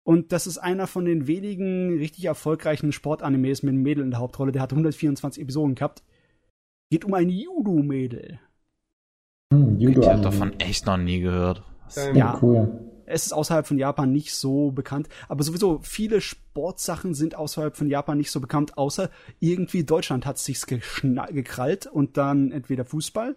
Und 0.05 0.32
das 0.32 0.47
ist 0.47 0.59
einer 0.59 0.86
von 0.86 1.05
den 1.05 1.26
wenigen 1.26 1.99
richtig 1.99 2.24
erfolgreichen 2.26 2.93
Sportanimes 2.93 3.62
mit 3.62 3.72
einem 3.72 3.82
Mädel 3.82 4.05
in 4.05 4.11
der 4.11 4.20
Hauptrolle. 4.20 4.53
Der 4.53 4.62
hat 4.62 4.72
124 4.72 5.43
Episoden 5.43 5.74
gehabt. 5.74 6.03
Geht 6.91 7.05
um 7.05 7.14
ein 7.14 7.28
Judo-Mädel. 7.28 8.39
Hm, 9.53 9.78
Judo 9.78 10.01
ich 10.03 10.09
habe 10.09 10.22
davon 10.22 10.59
echt 10.61 10.86
noch 10.86 10.97
nie 10.97 11.20
gehört. 11.20 11.62
Ja, 12.14 12.39
cool. 12.41 12.88
Es 13.09 13.26
ist 13.26 13.32
außerhalb 13.32 13.66
von 13.66 13.78
Japan 13.78 14.12
nicht 14.12 14.34
so 14.34 14.70
bekannt. 14.70 15.09
Aber 15.28 15.42
sowieso, 15.42 15.80
viele 15.82 16.20
Sportsachen 16.20 17.14
sind 17.14 17.34
außerhalb 17.34 17.76
von 17.76 17.88
Japan 17.88 18.18
nicht 18.18 18.30
so 18.30 18.40
bekannt, 18.40 18.76
außer 18.76 19.11
irgendwie 19.40 19.84
Deutschland 19.84 20.26
hat 20.26 20.38
sich's 20.38 20.66
gekrallt 20.66 21.86
und 21.86 22.16
dann 22.16 22.52
entweder 22.52 22.84
Fußball, 22.84 23.36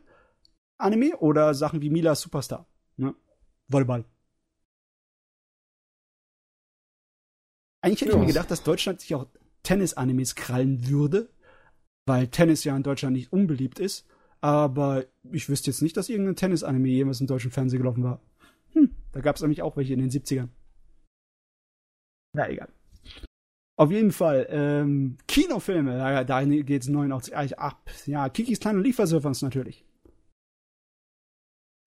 Anime 0.78 1.17
oder 1.17 1.53
Sachen 1.53 1.82
wie 1.82 1.89
Mila 1.89 2.15
Superstar. 2.15 2.67
Ne? 2.97 3.15
Volleyball. 3.67 4.05
Eigentlich 7.82 8.01
hätte 8.01 8.11
ja. 8.11 8.17
ich 8.17 8.22
mir 8.22 8.28
gedacht, 8.28 8.51
dass 8.51 8.63
Deutschland 8.63 9.01
sich 9.01 9.15
auch 9.15 9.28
Tennis-Animes 9.63 10.36
krallen 10.36 10.88
würde, 10.88 11.30
weil 12.05 12.28
Tennis 12.28 12.63
ja 12.63 12.76
in 12.76 12.84
Deutschland 12.84 13.15
nicht 13.15 13.32
unbeliebt 13.32 13.80
ist. 13.80 14.05
Aber 14.41 15.05
ich 15.32 15.49
wüsste 15.49 15.69
jetzt 15.69 15.82
nicht, 15.82 15.97
dass 15.97 16.09
irgendein 16.09 16.36
Tennis-Anime 16.36 16.88
jemals 16.88 17.22
im 17.22 17.28
deutschen 17.28 17.51
Fernsehen 17.51 17.80
gelaufen 17.80 18.03
war. 18.03 18.22
Hm, 18.74 18.95
da 19.11 19.22
gab 19.22 19.36
es 19.36 19.41
nämlich 19.41 19.61
auch 19.61 19.78
welche 19.78 19.93
in 19.93 19.99
den 19.99 20.09
70ern. 20.09 20.49
Na 22.34 22.49
egal. 22.49 22.69
Auf 23.78 23.91
jeden 23.91 24.11
Fall, 24.11 24.47
ähm, 24.49 25.17
Kinofilme, 25.28 25.97
da, 25.97 26.24
da 26.24 26.43
geht 26.43 26.84
es 26.84 26.88
89 26.88 27.57
ab. 27.57 27.89
Ja, 28.05 28.30
Kikis 28.30 28.59
kleine 28.59 28.80
Liefersurfers 28.80 29.41
natürlich. 29.41 29.86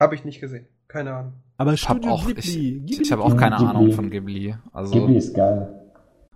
Habe 0.03 0.17
ich 0.17 0.25
nicht 0.25 0.41
gesehen. 0.41 0.67
Keine 0.89 1.15
Ahnung. 1.15 1.33
Aber 1.57 1.73
ich 1.73 1.89
habe 1.89 2.11
auch, 2.11 2.29
ich, 2.29 2.57
ich 2.57 3.13
hab 3.13 3.21
auch 3.21 3.37
keine 3.37 3.57
Ghibli. 3.57 3.71
Ahnung 3.71 3.93
von 3.93 4.11
Ghibli. 4.11 4.57
Also, 4.73 4.93
Ghibli 4.93 5.17
ist 5.19 5.35
geil. 5.35 5.81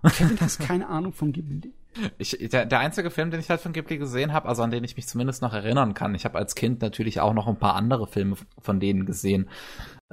Kevin 0.03 0.39
hast 0.39 0.59
keine 0.59 0.87
Ahnung 0.87 1.11
von 1.11 1.33
Ghibli. 1.33 1.73
Ich, 2.17 2.37
der, 2.51 2.65
der 2.65 2.79
einzige 2.79 3.09
Film, 3.09 3.31
den 3.31 3.39
ich 3.41 3.49
halt 3.49 3.59
von 3.59 3.73
Ghibli 3.73 3.97
gesehen 3.97 4.31
habe, 4.31 4.47
also 4.47 4.63
an 4.63 4.71
den 4.71 4.83
ich 4.83 4.95
mich 4.95 5.07
zumindest 5.07 5.41
noch 5.41 5.53
erinnern 5.53 5.93
kann. 5.93 6.15
Ich 6.15 6.23
habe 6.23 6.37
als 6.37 6.55
Kind 6.55 6.81
natürlich 6.81 7.19
auch 7.19 7.33
noch 7.33 7.47
ein 7.47 7.57
paar 7.57 7.75
andere 7.75 8.07
Filme 8.07 8.37
von 8.59 8.79
denen 8.79 9.05
gesehen. 9.05 9.49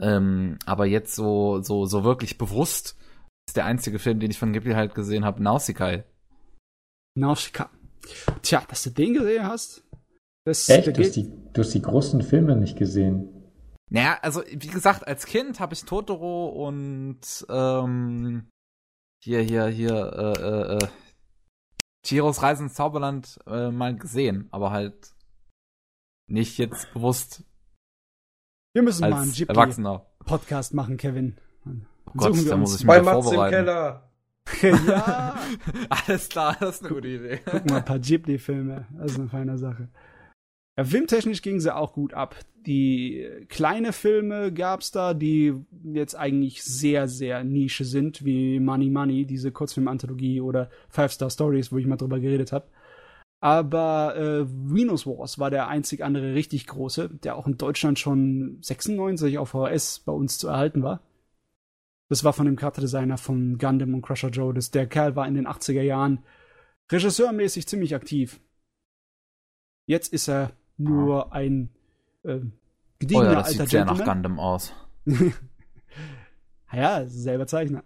Ähm, 0.01 0.59
aber 0.67 0.87
jetzt 0.87 1.15
so, 1.15 1.63
so, 1.63 1.87
so 1.87 2.05
wirklich 2.05 2.39
bewusst 2.39 2.97
ist 3.49 3.57
der 3.57 3.65
einzige 3.65 3.99
Film, 3.99 4.21
den 4.21 4.31
ich 4.31 4.39
von 4.39 4.53
Ghibli 4.53 4.75
halt 4.75 4.95
gesehen 4.95 5.25
habe, 5.25 5.43
Nausicaa. 5.43 6.05
Nausicaa. 7.17 7.71
Tja, 8.43 8.63
dass 8.69 8.83
du 8.83 8.91
den 8.91 9.15
gesehen 9.15 9.47
hast. 9.47 9.85
Das, 10.45 10.69
Echt? 10.69 10.87
Du 10.87 11.03
hast, 11.03 11.17
die, 11.17 11.33
du 11.53 11.61
hast 11.61 11.73
die 11.73 11.83
großen 11.83 12.23
Filme 12.23 12.57
nicht 12.57 12.77
gesehen. 12.77 13.33
Naja, 13.91 14.19
also 14.23 14.43
wie 14.49 14.67
gesagt, 14.67 15.07
als 15.07 15.27
Kind 15.27 15.61
habe 15.61 15.75
ich 15.75 15.85
Totoro 15.85 16.49
und 16.49 17.21
ähm, 17.49 18.49
hier, 19.23 19.41
hier, 19.41 19.67
hier, 19.67 19.95
äh, 19.95 20.43
äh, 20.43 20.77
äh 20.77 20.89
Chiros 22.05 22.43
Reise 22.43 22.63
ins 22.63 22.75
Zauberland 22.75 23.39
äh, 23.47 23.71
mal 23.71 23.97
gesehen, 23.97 24.49
aber 24.53 24.71
halt 24.71 25.13
nicht 26.29 26.59
jetzt 26.59 26.93
bewusst. 26.93 27.43
Wir 28.77 28.83
müssen 28.83 29.05
als 29.05 29.15
mal 29.15 29.23
einen 29.23 29.33
Ghibli 29.33 29.99
Podcast 30.27 30.75
machen, 30.75 30.99
Kevin. 30.99 31.39
Oh 31.65 32.11
Gott, 32.15 32.47
da 32.47 32.59
muss 32.59 32.75
ich 32.75 32.81
mich 32.81 32.87
Bei 32.87 33.01
Mats 33.01 33.33
im 33.33 33.41
Keller. 33.49 34.11
ja. 34.63 35.35
Alles 35.89 36.29
klar, 36.29 36.59
das 36.61 36.75
ist 36.75 36.85
eine 36.85 36.95
gute 36.95 37.09
Idee. 37.09 37.41
Guck 37.51 37.71
mal, 37.71 37.79
ein 37.79 37.85
paar 37.87 37.99
Ghibli-Filme. 37.99 38.85
Das 38.99 39.13
ist 39.13 39.19
eine 39.19 39.31
feine 39.31 39.57
Sache. 39.57 39.89
Ja, 40.77 40.85
filmtechnisch 40.85 41.41
ging 41.41 41.59
sie 41.59 41.75
auch 41.75 41.95
gut 41.95 42.13
ab. 42.13 42.37
Die 42.67 43.27
kleine 43.49 43.95
Filme 43.95 44.53
gab's 44.53 44.91
da, 44.91 45.15
die 45.15 45.55
jetzt 45.83 46.15
eigentlich 46.15 46.63
sehr, 46.63 47.09
sehr 47.09 47.45
Nische 47.45 47.87
sind, 47.87 48.27
wie 48.27 48.61
Money 48.61 48.91
Money, 48.91 49.25
diese 49.25 49.53
Kurzfilm-Anthologie 49.53 50.43
oder 50.43 50.69
Five 50.91 51.13
Star 51.13 51.31
Stories, 51.31 51.73
wo 51.73 51.79
ich 51.79 51.87
mal 51.87 51.97
drüber 51.97 52.21
geredet 52.21 52.53
habe. 52.53 52.67
Aber 53.41 54.17
äh, 54.17 54.47
Venus 54.49 55.07
Wars 55.07 55.39
war 55.39 55.51
der 55.51 55.69
einzig 55.69 56.03
andere 56.03 56.35
richtig 56.35 56.67
große, 56.67 57.11
der 57.23 57.37
auch 57.37 57.47
in 57.47 57.59
Deutschland 57.59 57.99
schon 57.99 58.59
96 58.63 59.39
auf 59.39 59.51
VHS 59.51 60.01
bei 60.01 60.13
uns 60.13 60.39
zu 60.39 60.49
erhalten 60.49 60.83
war. 60.83 61.01
Das 62.09 62.25
war 62.25 62.33
von 62.33 62.47
dem 62.47 62.57
Charakterdesigner 62.57 63.19
von 63.19 63.59
Gundam 63.59 63.95
und 63.95 64.03
Crusher 64.03 64.31
Joe. 64.31 64.55
Das, 64.55 64.71
der 64.71 64.87
Kerl 64.87 65.17
war 65.17 65.27
in 65.27 65.35
den 65.35 65.47
80er 65.47 65.83
Jahren 65.83 66.25
regisseurmäßig 66.91 67.67
ziemlich 67.67 67.95
aktiv. 67.95 68.41
Jetzt 69.87 70.13
ist 70.13 70.29
er 70.29 70.53
nur 70.77 71.33
ein 71.33 71.71
äh, 72.23 72.41
gediegener 72.99 73.29
oh 73.29 73.33
ja, 73.33 73.35
das 73.35 73.49
alter 73.49 73.63
sieht 73.63 73.71
sehr 73.71 73.85
nach 73.85 74.05
Gundam 74.05 74.39
aus. 74.39 74.73
ja, 76.73 77.07
selber 77.07 77.47
Zeichner. 77.47 77.85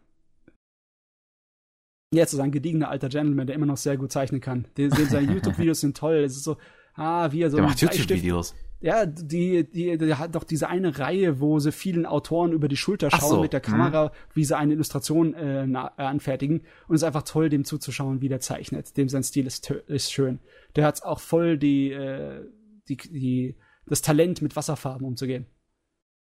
Jetzt 2.13 2.33
ist 2.33 2.41
ein 2.41 2.51
gediegener 2.51 2.91
alter 2.91 3.09
Gentleman, 3.09 3.47
der 3.47 3.55
immer 3.55 3.67
noch 3.67 3.77
sehr 3.77 3.97
gut 3.97 4.11
zeichnen 4.11 4.41
kann. 4.41 4.67
Den, 4.77 4.91
seine 4.91 5.33
YouTube-Videos 5.35 5.81
sind 5.81 5.97
toll. 5.97 6.17
Es 6.17 6.37
ist 6.37 6.45
so, 6.45 6.57
ah, 6.95 7.31
wie 7.31 7.43
er 7.43 7.51
so. 7.51 7.59
Der 7.59 7.67
macht 7.67 7.81
YouTube-Videos. 7.81 8.55
Ja, 8.81 9.05
die, 9.05 9.71
die, 9.71 9.99
die 9.99 10.15
hat 10.15 10.35
doch 10.35 10.43
diese 10.43 10.69
eine 10.69 10.99
Reihe, 10.99 11.39
wo 11.39 11.59
sie 11.59 11.71
vielen 11.71 12.07
Autoren 12.07 12.53
über 12.53 12.67
die 12.67 12.79
Schulter 12.79 13.11
schauen 13.11 13.29
so. 13.29 13.43
mit 13.43 13.53
der 13.53 13.61
Kamera, 13.61 14.07
hm. 14.07 14.11
wie 14.33 14.45
sie 14.45 14.57
eine 14.57 14.73
Illustration 14.73 15.35
äh, 15.35 15.69
anfertigen. 15.99 16.63
Und 16.89 16.97
es 16.97 17.03
ist 17.03 17.07
einfach 17.07 17.23
toll, 17.23 17.51
dem 17.51 17.65
zuzuschauen, 17.65 18.23
wie 18.23 18.29
der 18.31 18.41
zeichnet. 18.41 18.97
Dem 18.97 19.09
sein 19.09 19.23
Stil 19.23 19.47
ist, 19.47 19.71
ist 19.71 20.11
schön. 20.11 20.41
Der 20.77 20.87
hat 20.87 21.03
auch 21.05 21.21
voll 21.21 21.59
die, 21.59 21.93
äh, 21.93 22.43
die, 22.89 22.97
die, 22.97 23.57
das 23.87 24.03
Talent, 24.03 24.41
mit 24.41 24.57
Wasserfarben 24.57 25.07
umzugehen. 25.07 25.47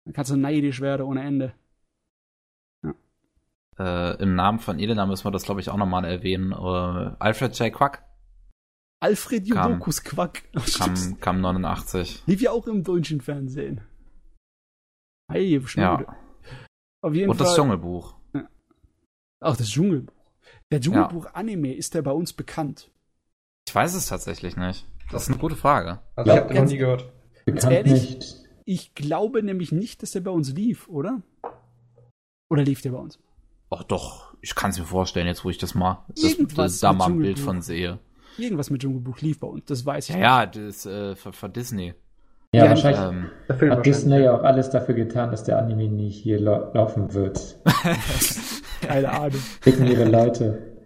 Dann 0.06 0.14
kannst 0.14 0.30
du 0.30 0.36
neidisch 0.36 0.80
werden 0.80 1.02
ohne 1.02 1.22
Ende. 1.22 1.52
Äh, 3.78 4.20
Im 4.22 4.34
Namen 4.34 4.58
von 4.58 4.78
Elena 4.78 5.06
müssen 5.06 5.24
wir 5.24 5.30
das, 5.30 5.44
glaube 5.44 5.60
ich, 5.60 5.70
auch 5.70 5.76
nochmal 5.76 6.04
erwähnen. 6.04 6.52
Äh, 6.52 7.16
Alfred 7.18 7.56
J. 7.58 7.72
Quack. 7.72 8.04
Alfred 9.00 9.46
Jubokus 9.46 10.02
Quack. 10.02 10.42
Kam, 10.78 11.20
kam 11.20 11.40
89. 11.40 12.24
Lief 12.26 12.40
ja 12.40 12.50
auch 12.50 12.66
im 12.66 12.82
deutschen 12.82 13.20
Fernsehen. 13.20 13.80
Hey, 15.30 15.60
ja. 15.76 16.16
Auf 17.02 17.14
jeden 17.14 17.30
Und 17.30 17.36
Fall. 17.36 17.46
das 17.46 17.54
Dschungelbuch. 17.54 18.14
Ach, 19.40 19.56
das 19.56 19.68
Dschungelbuch. 19.68 20.12
Der 20.72 20.80
Dschungelbuch-Anime, 20.80 21.74
ist 21.74 21.94
der 21.94 22.02
bei 22.02 22.10
uns 22.10 22.32
bekannt? 22.32 22.90
Ich 23.68 23.74
weiß 23.74 23.94
es 23.94 24.06
tatsächlich 24.06 24.56
nicht. 24.56 24.86
Das 25.10 25.22
ist 25.22 25.28
eine 25.28 25.38
gute 25.38 25.56
Frage. 25.56 26.00
Also 26.16 26.30
ich 26.32 26.36
habe 26.36 26.52
den 26.52 26.64
noch 26.64 26.70
nie 26.70 26.78
gehört. 26.78 27.12
Bekannt 27.44 27.72
ehrlich? 27.72 27.92
nicht. 28.16 28.36
Ich 28.64 28.94
glaube 28.94 29.42
nämlich 29.42 29.72
nicht, 29.72 30.02
dass 30.02 30.10
der 30.10 30.20
bei 30.20 30.30
uns 30.30 30.52
lief, 30.52 30.88
oder? 30.88 31.22
Oder 32.50 32.64
lief 32.64 32.82
der 32.82 32.92
bei 32.92 32.98
uns? 32.98 33.18
Ach 33.70 33.82
doch, 33.84 34.34
ich 34.40 34.54
kann 34.54 34.70
es 34.70 34.78
mir 34.78 34.84
vorstellen, 34.84 35.26
jetzt 35.26 35.44
wo 35.44 35.50
ich 35.50 35.58
das 35.58 35.74
mal, 35.74 36.04
das, 36.08 36.24
Irgendwas 36.24 36.72
das, 36.72 36.80
da 36.80 36.92
mal 36.92 37.10
ein 37.10 37.18
Bild 37.18 37.38
von 37.38 37.60
sehe. 37.60 37.98
Irgendwas 38.38 38.70
mit 38.70 38.82
Dschungelbuch 38.82 39.20
lief 39.20 39.40
bei 39.40 39.48
uns, 39.48 39.64
das 39.66 39.84
weiß 39.84 40.08
ich. 40.08 40.14
Ja, 40.14 40.42
ja, 40.42 40.46
das 40.46 40.62
ist 40.62 40.86
äh, 40.86 41.16
für, 41.16 41.32
für 41.32 41.48
Disney. 41.48 41.94
Ja, 42.52 42.64
Ja, 42.64 42.70
wahrscheinlich 42.70 43.00
Ähm, 43.00 43.30
hat 43.48 43.60
wahrscheinlich. 43.60 43.82
Disney 43.82 44.20
ja 44.20 44.38
auch 44.38 44.42
alles 44.42 44.70
dafür 44.70 44.94
getan, 44.94 45.30
dass 45.30 45.44
der 45.44 45.58
Anime 45.58 45.88
nie 45.88 46.08
hier 46.08 46.40
lau 46.40 46.72
laufen 46.72 47.12
wird. 47.12 47.58
Keine 48.80 49.10
Ahnung. 49.10 49.40
Ficken 49.60 49.86
ihre 49.86 50.04
Leute. 50.04 50.76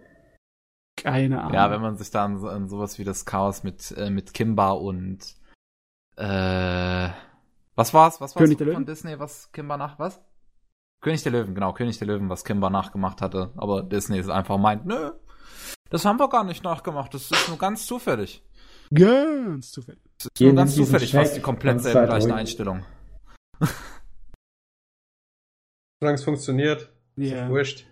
Keine 0.97 1.41
Ahnung. 1.41 1.53
ja, 1.53 1.71
wenn 1.71 1.81
man 1.81 1.97
sich 1.97 2.11
da 2.11 2.25
an, 2.25 2.43
an 2.45 2.67
sowas 2.67 2.99
wie 2.99 3.03
das 3.03 3.25
Chaos 3.25 3.63
mit, 3.63 3.93
äh, 3.97 4.09
mit 4.09 4.33
Kimba 4.33 4.71
und 4.71 5.19
äh, 6.17 7.09
was 7.75 7.93
war's? 7.93 8.19
Was 8.19 8.35
war's 8.35 8.43
König 8.43 8.57
der 8.57 8.67
von 8.67 8.73
Löwen? 8.73 8.85
Disney, 8.85 9.19
was 9.19 9.51
Kimba 9.51 9.77
nach, 9.77 9.99
was? 9.99 10.21
König 11.03 11.21
der 11.21 11.33
Löwen, 11.33 11.53
genau, 11.53 11.73
König 11.73 11.99
der 11.99 12.07
Löwen, 12.07 12.29
was 12.29 12.45
Kimba 12.45 12.69
nachgemacht 12.69 13.21
hatte. 13.21 13.51
Aber 13.57 13.83
Disney 13.83 14.17
ist 14.17 14.29
einfach 14.29 14.57
meint, 14.57 14.85
nö, 14.85 15.11
das 15.89 16.05
haben 16.05 16.17
wir 16.17 16.29
gar 16.29 16.45
nicht 16.45 16.63
nachgemacht, 16.63 17.13
das 17.13 17.29
ist 17.29 17.49
nur 17.49 17.57
ganz 17.57 17.85
zufällig. 17.85 18.41
Ganz 18.91 19.71
zufällig. 19.71 20.01
Das 20.17 20.25
ist 20.27 20.35
Gehen 20.35 20.47
nur 20.47 20.55
ganz 20.55 20.75
zufällig, 20.75 21.11
Check 21.11 21.19
fast 21.19 21.35
die 21.35 21.41
komplett 21.41 21.81
selben 21.81 22.05
gleichen. 22.05 22.31
Einstellungen. 22.31 22.85
Solange 25.99 26.15
es 26.15 26.23
funktioniert, 26.23 26.89
ist 27.17 27.33
doch 27.33 27.49
wurscht. 27.49 27.85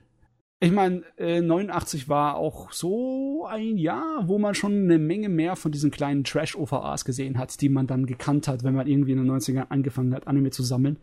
Ich 0.64 0.72
meine, 0.72 1.04
äh, 1.18 1.42
89 1.42 2.08
war 2.08 2.36
auch 2.36 2.72
so 2.72 3.46
ein 3.48 3.78
Jahr, 3.78 4.28
wo 4.28 4.38
man 4.38 4.54
schon 4.54 4.84
eine 4.84 5.00
Menge 5.00 5.28
mehr 5.28 5.56
von 5.56 5.72
diesen 5.72 5.92
kleinen 5.92 6.24
Trash-OVAs 6.24 7.04
gesehen 7.04 7.40
hat, 7.40 7.60
die 7.62 7.70
man 7.70 7.88
dann 7.88 8.06
gekannt 8.06 8.48
hat, 8.48 8.64
wenn 8.64 8.76
man 8.76 8.86
irgendwie 8.88 9.14
in 9.14 9.18
den 9.18 9.32
90ern 9.32 9.66
angefangen 9.70 10.14
hat, 10.14 10.28
Anime 10.28 10.52
zu 10.52 10.62
sammeln. 10.62 11.00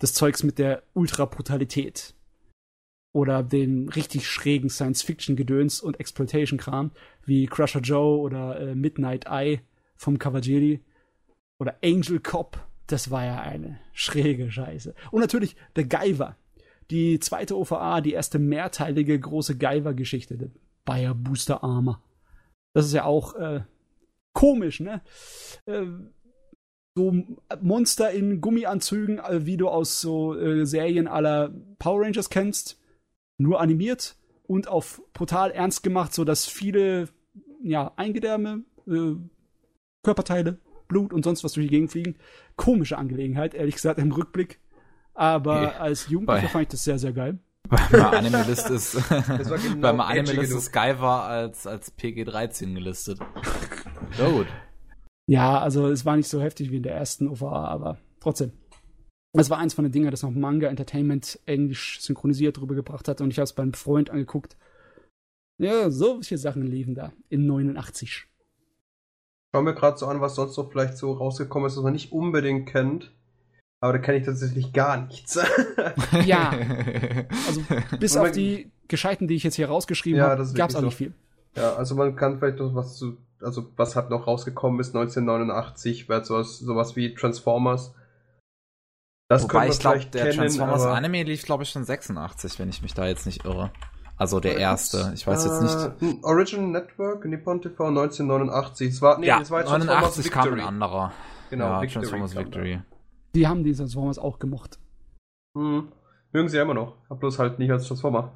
Das 0.00 0.12
Zeugs 0.12 0.42
mit 0.42 0.58
der 0.58 0.82
Ultra-Brutalität. 0.94 2.14
Oder 3.12 3.42
den 3.42 3.88
richtig 3.88 4.28
schrägen 4.28 4.70
Science-Fiction-Gedöns 4.70 5.80
und 5.80 5.98
Exploitation-Kram, 5.98 6.90
wie 7.24 7.46
Crusher 7.46 7.80
Joe 7.80 8.18
oder 8.18 8.58
äh, 8.60 8.74
Midnight 8.74 9.26
Eye 9.26 9.60
vom 9.96 10.18
Kawajiri. 10.18 10.80
Oder 11.60 11.76
Angel 11.84 12.18
Cop. 12.18 12.66
Das 12.88 13.10
war 13.12 13.24
ja 13.24 13.40
eine 13.40 13.78
schräge 13.92 14.50
Scheiße. 14.50 14.94
Und 15.12 15.20
natürlich 15.20 15.54
der 15.76 15.84
Guyver 15.84 16.36
die 16.90 17.20
zweite 17.20 17.56
OVA, 17.56 18.00
die 18.00 18.12
erste 18.12 18.38
mehrteilige 18.38 19.18
große 19.18 19.56
Guyver-Geschichte, 19.56 20.36
der 20.36 20.50
Bayer 20.84 21.14
Booster 21.14 21.62
Armor. 21.62 22.02
Das 22.72 22.86
ist 22.86 22.92
ja 22.92 23.04
auch 23.04 23.34
äh, 23.34 23.60
komisch, 24.32 24.80
ne? 24.80 25.00
Äh, 25.66 25.86
so 26.96 27.14
Monster 27.60 28.10
in 28.10 28.40
Gummianzügen, 28.40 29.18
äh, 29.18 29.46
wie 29.46 29.56
du 29.56 29.68
aus 29.68 30.00
so 30.00 30.36
äh, 30.38 30.66
Serien 30.66 31.06
aller 31.08 31.52
Power 31.78 32.02
Rangers 32.02 32.30
kennst, 32.30 32.78
nur 33.38 33.60
animiert 33.60 34.16
und 34.46 34.68
auf 34.68 35.00
brutal 35.12 35.50
ernst 35.52 35.82
gemacht, 35.82 36.12
so 36.12 36.24
dass 36.24 36.46
viele 36.46 37.08
ja 37.62 37.92
Eingedärme, 37.96 38.64
äh, 38.88 39.14
Körperteile, 40.02 40.58
Blut 40.88 41.12
und 41.12 41.24
sonst 41.24 41.44
was 41.44 41.52
durch 41.52 41.66
die 41.66 41.70
Gegend 41.70 41.90
fliegen. 41.92 42.16
Komische 42.56 42.98
Angelegenheit, 42.98 43.54
ehrlich 43.54 43.76
gesagt 43.76 43.98
im 44.00 44.10
Rückblick. 44.12 44.58
Aber 45.14 45.62
Ja. 45.62 45.70
als 45.78 46.08
Jugendlicher 46.08 46.42
Bei- 46.42 46.48
fand 46.48 46.62
ich 46.62 46.68
das 46.68 46.84
sehr, 46.84 46.98
sehr 46.98 47.12
geil. 47.12 47.38
Beim 47.68 48.00
Anime-List 48.14 48.68
ist, 48.70 48.94
war 49.10 49.22
genau 49.58 49.88
edgy 49.90 50.00
Anime-List 50.00 50.34
genug. 50.48 50.58
ist 50.58 50.72
Guyver 50.72 51.22
als, 51.24 51.66
als 51.66 51.92
PG-13 51.96 52.74
gelistet. 52.74 53.20
Ja, 54.18 54.28
gut. 54.28 54.46
Ja, 55.30 55.60
also 55.60 55.86
es 55.88 56.04
war 56.04 56.16
nicht 56.16 56.28
so 56.28 56.40
heftig 56.40 56.70
wie 56.70 56.78
in 56.78 56.82
der 56.82 56.94
ersten 56.96 57.28
OVA, 57.28 57.66
aber 57.66 57.98
trotzdem. 58.18 58.50
Es 59.32 59.48
war 59.48 59.58
eins 59.58 59.74
von 59.74 59.84
den 59.84 59.92
Dingen, 59.92 60.10
das 60.10 60.24
noch 60.24 60.32
Manga 60.32 60.66
Entertainment 60.68 61.38
Englisch 61.46 62.00
synchronisiert 62.00 62.60
rübergebracht 62.60 63.06
hat 63.06 63.20
und 63.20 63.30
ich 63.30 63.38
habe 63.38 63.44
es 63.44 63.52
beim 63.52 63.72
Freund 63.72 64.10
angeguckt. 64.10 64.56
Ja, 65.58 65.88
solche 65.90 66.36
Sachen 66.36 66.66
liefen 66.66 66.94
da 66.96 67.12
in 67.28 67.46
89. 67.46 68.26
Schau 69.54 69.62
mir 69.62 69.74
gerade 69.74 69.98
so 69.98 70.06
an, 70.06 70.20
was 70.20 70.34
sonst 70.34 70.56
noch 70.56 70.70
vielleicht 70.70 70.96
so 70.96 71.12
rausgekommen 71.12 71.68
ist, 71.68 71.76
was 71.76 71.84
man 71.84 71.92
nicht 71.92 72.10
unbedingt 72.12 72.68
kennt. 72.68 73.12
Aber 73.82 73.92
da 73.94 73.98
kenne 74.00 74.18
ich 74.18 74.24
tatsächlich 74.26 74.72
gar 74.72 75.06
nichts. 75.06 75.38
Ja, 76.24 76.50
also 77.46 77.62
bis 78.00 78.12
Und 78.14 78.18
auf 78.18 78.26
man- 78.26 78.32
die 78.34 78.70
Gescheiten, 78.88 79.28
die 79.28 79.34
ich 79.36 79.44
jetzt 79.44 79.54
hier 79.54 79.68
rausgeschrieben 79.68 80.18
Ja, 80.18 80.30
habe, 80.30 80.42
gab 80.54 80.70
es 80.70 80.76
auch 80.76 80.82
wirklich 80.82 81.00
nicht 81.00 81.14
viel. 81.14 81.14
ja, 81.56 81.74
also 81.74 81.94
man 81.94 82.16
kann 82.16 82.38
vielleicht 82.40 82.58
noch 82.58 82.74
was 82.74 82.96
zu, 82.98 83.16
also 83.42 83.70
was 83.76 83.96
halt 83.96 84.10
noch 84.10 84.26
rausgekommen 84.26 84.80
ist, 84.80 84.94
1989, 84.94 86.08
wäre 86.08 86.24
sowas, 86.24 86.58
sowas 86.58 86.96
wie 86.96 87.14
Transformers. 87.14 87.94
Das 89.28 89.44
Wobei 89.44 89.68
ich 89.68 89.78
glaube, 89.78 89.98
vielleicht 89.98 90.14
der 90.14 90.24
kennen, 90.24 90.38
Transformers 90.38 90.82
aber- 90.82 90.94
Anime 90.94 91.22
lief, 91.22 91.44
glaube 91.44 91.62
ich, 91.62 91.70
schon 91.70 91.84
86, 91.84 92.58
wenn 92.58 92.68
ich 92.68 92.82
mich 92.82 92.94
da 92.94 93.06
jetzt 93.06 93.26
nicht 93.26 93.44
irre. 93.44 93.70
Also 94.16 94.38
der 94.40 94.58
erste. 94.58 95.12
Ich 95.14 95.26
weiß 95.26 95.44
jetzt 95.44 95.62
nicht. 95.62 96.02
nicht. 96.02 96.24
Original 96.24 96.66
Network, 96.68 97.24
Nippon 97.24 97.62
TV 97.62 97.86
1989. 97.88 98.88
Es 98.90 99.00
war, 99.00 99.18
nee, 99.18 99.26
ja, 99.28 99.40
es 99.40 99.50
war 99.50 99.64
Transformers 99.64 99.86
89 100.16 100.30
kam 100.30 100.42
ein 100.42 100.48
Victory. 100.50 100.68
anderer. 100.68 101.12
Genau, 101.48 101.64
ja, 101.64 101.80
Victory 101.80 101.92
Transformers 102.02 102.34
kam 102.34 102.44
da. 102.44 102.46
Victory. 102.46 102.82
Die 103.34 103.48
haben 103.48 103.64
die 103.64 103.72
Transformers 103.74 104.18
auch 104.18 104.38
gemocht. 104.38 104.78
Hm. 105.56 105.88
Mögen 106.32 106.48
sie 106.48 106.56
ja 106.58 106.64
immer 106.64 106.74
noch. 106.74 106.96
Hab 107.08 107.20
bloß 107.20 107.38
halt 107.38 107.58
nicht 107.58 107.70
als 107.70 107.86
Transformer. 107.86 108.32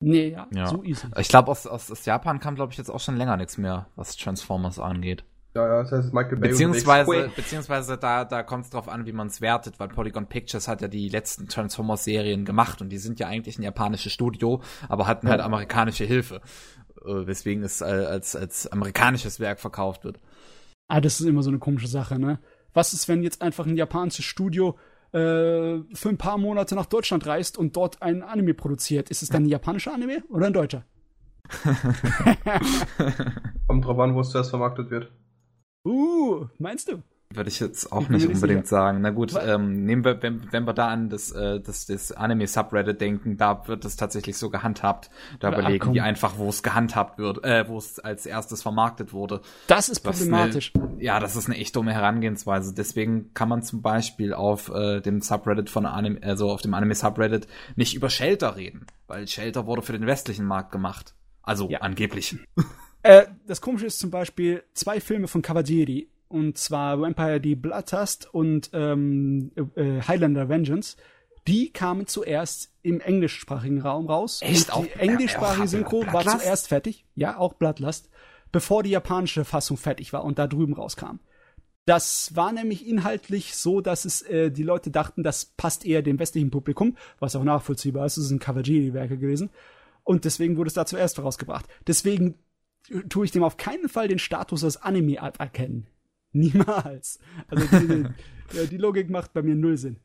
Nee, 0.00 0.30
ja, 0.30 0.46
Ja. 0.52 0.66
so 0.66 0.82
easy. 0.82 1.06
Ich 1.18 1.28
glaube, 1.28 1.50
aus, 1.50 1.66
aus, 1.66 1.90
aus 1.90 2.04
Japan 2.04 2.40
kam, 2.40 2.54
glaube 2.54 2.72
ich, 2.72 2.78
jetzt 2.78 2.90
auch 2.90 3.00
schon 3.00 3.16
länger 3.16 3.36
nichts 3.36 3.58
mehr, 3.58 3.86
was 3.96 4.16
Transformers 4.16 4.78
angeht. 4.78 5.24
Ja, 5.54 5.66
ja, 5.68 5.82
das 5.82 5.92
heißt 5.92 6.12
Michael 6.12 6.38
Bay 6.38 6.50
Beziehungsweise, 6.50 7.30
beziehungsweise 7.36 7.96
da, 7.96 8.24
da 8.24 8.42
kommt 8.42 8.64
es 8.64 8.70
drauf 8.70 8.88
an, 8.88 9.06
wie 9.06 9.12
man 9.12 9.28
es 9.28 9.40
wertet, 9.40 9.78
weil 9.78 9.86
Polygon 9.88 10.26
Pictures 10.26 10.66
hat 10.66 10.82
ja 10.82 10.88
die 10.88 11.08
letzten 11.08 11.46
Transformers-Serien 11.46 12.44
gemacht 12.44 12.80
und 12.80 12.88
die 12.88 12.98
sind 12.98 13.20
ja 13.20 13.28
eigentlich 13.28 13.56
ein 13.58 13.62
japanisches 13.62 14.12
Studio, 14.12 14.62
aber 14.88 15.06
hatten 15.06 15.28
halt 15.28 15.40
amerikanische 15.40 16.04
Hilfe. 16.04 16.40
Äh, 17.04 17.26
Weswegen 17.26 17.62
es 17.62 17.82
als, 17.82 18.34
als 18.34 18.66
amerikanisches 18.66 19.38
Werk 19.38 19.60
verkauft 19.60 20.04
wird. 20.04 20.18
Ah, 20.88 21.00
das 21.00 21.20
ist 21.20 21.26
immer 21.26 21.42
so 21.42 21.50
eine 21.50 21.60
komische 21.60 21.86
Sache, 21.88 22.18
ne? 22.18 22.40
Was 22.72 22.92
ist, 22.92 23.08
wenn 23.08 23.22
jetzt 23.22 23.40
einfach 23.40 23.66
ein 23.66 23.76
japanisches 23.76 24.24
Studio 24.24 24.76
äh, 25.14 25.82
für 25.94 26.08
ein 26.08 26.18
paar 26.18 26.38
Monate 26.38 26.74
nach 26.74 26.86
Deutschland 26.86 27.26
reist 27.26 27.56
und 27.56 27.76
dort 27.76 28.02
ein 28.02 28.22
Anime 28.22 28.54
produziert? 28.54 29.10
Ist 29.10 29.22
es 29.22 29.28
dann 29.28 29.44
ein 29.44 29.48
japanischer 29.48 29.94
Anime 29.94 30.24
oder 30.28 30.46
ein 30.46 30.52
deutscher? 30.52 30.84
Kommt 33.68 33.84
drauf 33.84 33.98
an, 33.98 34.14
wo 34.14 34.20
es 34.20 34.30
zuerst 34.30 34.50
vermarktet 34.50 34.90
wird. 34.90 35.12
Uh, 35.86 36.46
meinst 36.58 36.88
du? 36.88 37.02
Würde 37.34 37.48
ich 37.50 37.60
jetzt 37.60 37.90
auch 37.92 38.02
Ich 38.02 38.08
nicht 38.08 38.26
unbedingt 38.28 38.66
sagen. 38.66 39.00
Na 39.00 39.10
gut, 39.10 39.34
ähm, 39.44 39.84
nehmen 39.84 40.04
wir, 40.04 40.22
wenn, 40.22 40.52
wenn 40.52 40.64
wir 40.64 40.72
da 40.72 40.88
an 40.88 41.08
das, 41.08 41.30
äh, 41.32 41.60
das, 41.60 41.86
das 41.86 42.12
Anime-Subreddit 42.12 43.00
denken, 43.00 43.36
da 43.36 43.66
wird 43.66 43.84
es 43.84 43.96
tatsächlich 43.96 44.36
so 44.36 44.50
gehandhabt. 44.50 45.10
Da 45.40 45.48
Aber, 45.48 45.58
überlegen 45.60 45.88
ach, 45.88 45.92
die 45.92 46.00
einfach, 46.00 46.38
wo 46.38 46.48
es 46.48 46.62
gehandhabt 46.62 47.18
wird, 47.18 47.44
äh, 47.44 47.68
wo 47.68 47.78
es 47.78 47.98
als 47.98 48.26
erstes 48.26 48.62
vermarktet 48.62 49.12
wurde. 49.12 49.40
Das 49.66 49.88
ist 49.88 50.04
Was 50.04 50.18
problematisch. 50.18 50.72
Eine, 50.74 51.02
ja, 51.02 51.20
das 51.20 51.36
ist 51.36 51.46
eine 51.46 51.56
echt 51.58 51.74
dumme 51.76 51.92
Herangehensweise. 51.92 52.74
Deswegen 52.74 53.32
kann 53.34 53.48
man 53.48 53.62
zum 53.62 53.82
Beispiel 53.82 54.32
auf 54.34 54.68
äh, 54.68 55.00
dem 55.00 55.20
Subreddit 55.20 55.70
von 55.70 55.86
Anime, 55.86 56.20
also 56.22 56.50
auf 56.50 56.62
dem 56.62 56.74
Anime-Subreddit 56.74 57.46
nicht 57.76 57.94
über 57.94 58.10
Shelter 58.10 58.56
reden, 58.56 58.86
weil 59.06 59.26
Shelter 59.28 59.66
wurde 59.66 59.82
für 59.82 59.92
den 59.92 60.06
westlichen 60.06 60.46
Markt 60.46 60.72
gemacht. 60.72 61.14
Also 61.42 61.68
Ja. 61.68 61.80
angeblich. 61.80 62.36
Äh, 63.02 63.26
das 63.46 63.60
Komische 63.60 63.84
ist 63.86 63.98
zum 63.98 64.10
Beispiel 64.10 64.64
zwei 64.72 64.98
Filme 64.98 65.28
von 65.28 65.42
Kawajiri, 65.42 66.08
und 66.28 66.58
zwar 66.58 67.00
Vampire 67.00 67.40
the 67.42 67.54
Bloodlust 67.54 68.32
und 68.32 68.70
ähm, 68.72 69.52
äh, 69.76 70.00
Highlander 70.02 70.48
Vengeance. 70.48 70.96
Die 71.46 71.72
kamen 71.72 72.06
zuerst 72.06 72.72
im 72.82 73.00
englischsprachigen 73.00 73.80
Raum 73.82 74.06
raus. 74.06 74.40
Echt? 74.42 74.68
Und 74.68 74.72
Auch- 74.74 74.84
die 74.84 74.98
englischsprachige 74.98 75.60
äh, 75.62 75.64
auch 75.64 75.68
Synchro 75.68 76.06
war 76.12 76.24
zuerst 76.24 76.68
fertig. 76.68 77.04
Ja, 77.14 77.36
auch 77.36 77.54
Bloodlust. 77.54 78.08
Bevor 78.50 78.82
die 78.82 78.90
japanische 78.90 79.44
Fassung 79.44 79.76
fertig 79.76 80.12
war 80.12 80.24
und 80.24 80.38
da 80.38 80.46
drüben 80.46 80.74
rauskam. 80.74 81.18
Das 81.86 82.34
war 82.34 82.50
nämlich 82.52 82.86
inhaltlich 82.88 83.56
so, 83.56 83.82
dass 83.82 84.06
es 84.06 84.22
äh, 84.22 84.50
die 84.50 84.62
Leute 84.62 84.90
dachten, 84.90 85.22
das 85.22 85.44
passt 85.44 85.84
eher 85.84 86.00
dem 86.00 86.18
westlichen 86.18 86.50
Publikum, 86.50 86.96
was 87.18 87.36
auch 87.36 87.44
nachvollziehbar 87.44 88.06
ist. 88.06 88.16
Es 88.16 88.28
sind 88.28 88.40
Kawajiri-Werke 88.40 89.18
gewesen. 89.18 89.50
Und 90.02 90.24
deswegen 90.24 90.56
wurde 90.56 90.68
es 90.68 90.74
da 90.74 90.86
zuerst 90.86 91.18
rausgebracht. 91.18 91.66
Deswegen 91.86 92.38
tue 93.08 93.26
ich 93.26 93.32
dem 93.32 93.42
auf 93.42 93.56
keinen 93.58 93.88
Fall 93.88 94.08
den 94.08 94.18
Status 94.18 94.64
als 94.64 94.76
Anime 94.78 95.20
aberkennen. 95.20 95.86
Niemals. 96.34 97.18
Also 97.48 97.66
die, 97.78 98.04
die, 98.52 98.66
die 98.70 98.76
Logik 98.76 99.08
macht 99.10 99.32
bei 99.32 99.42
mir 99.42 99.54
null 99.54 99.76
Sinn. 99.78 99.96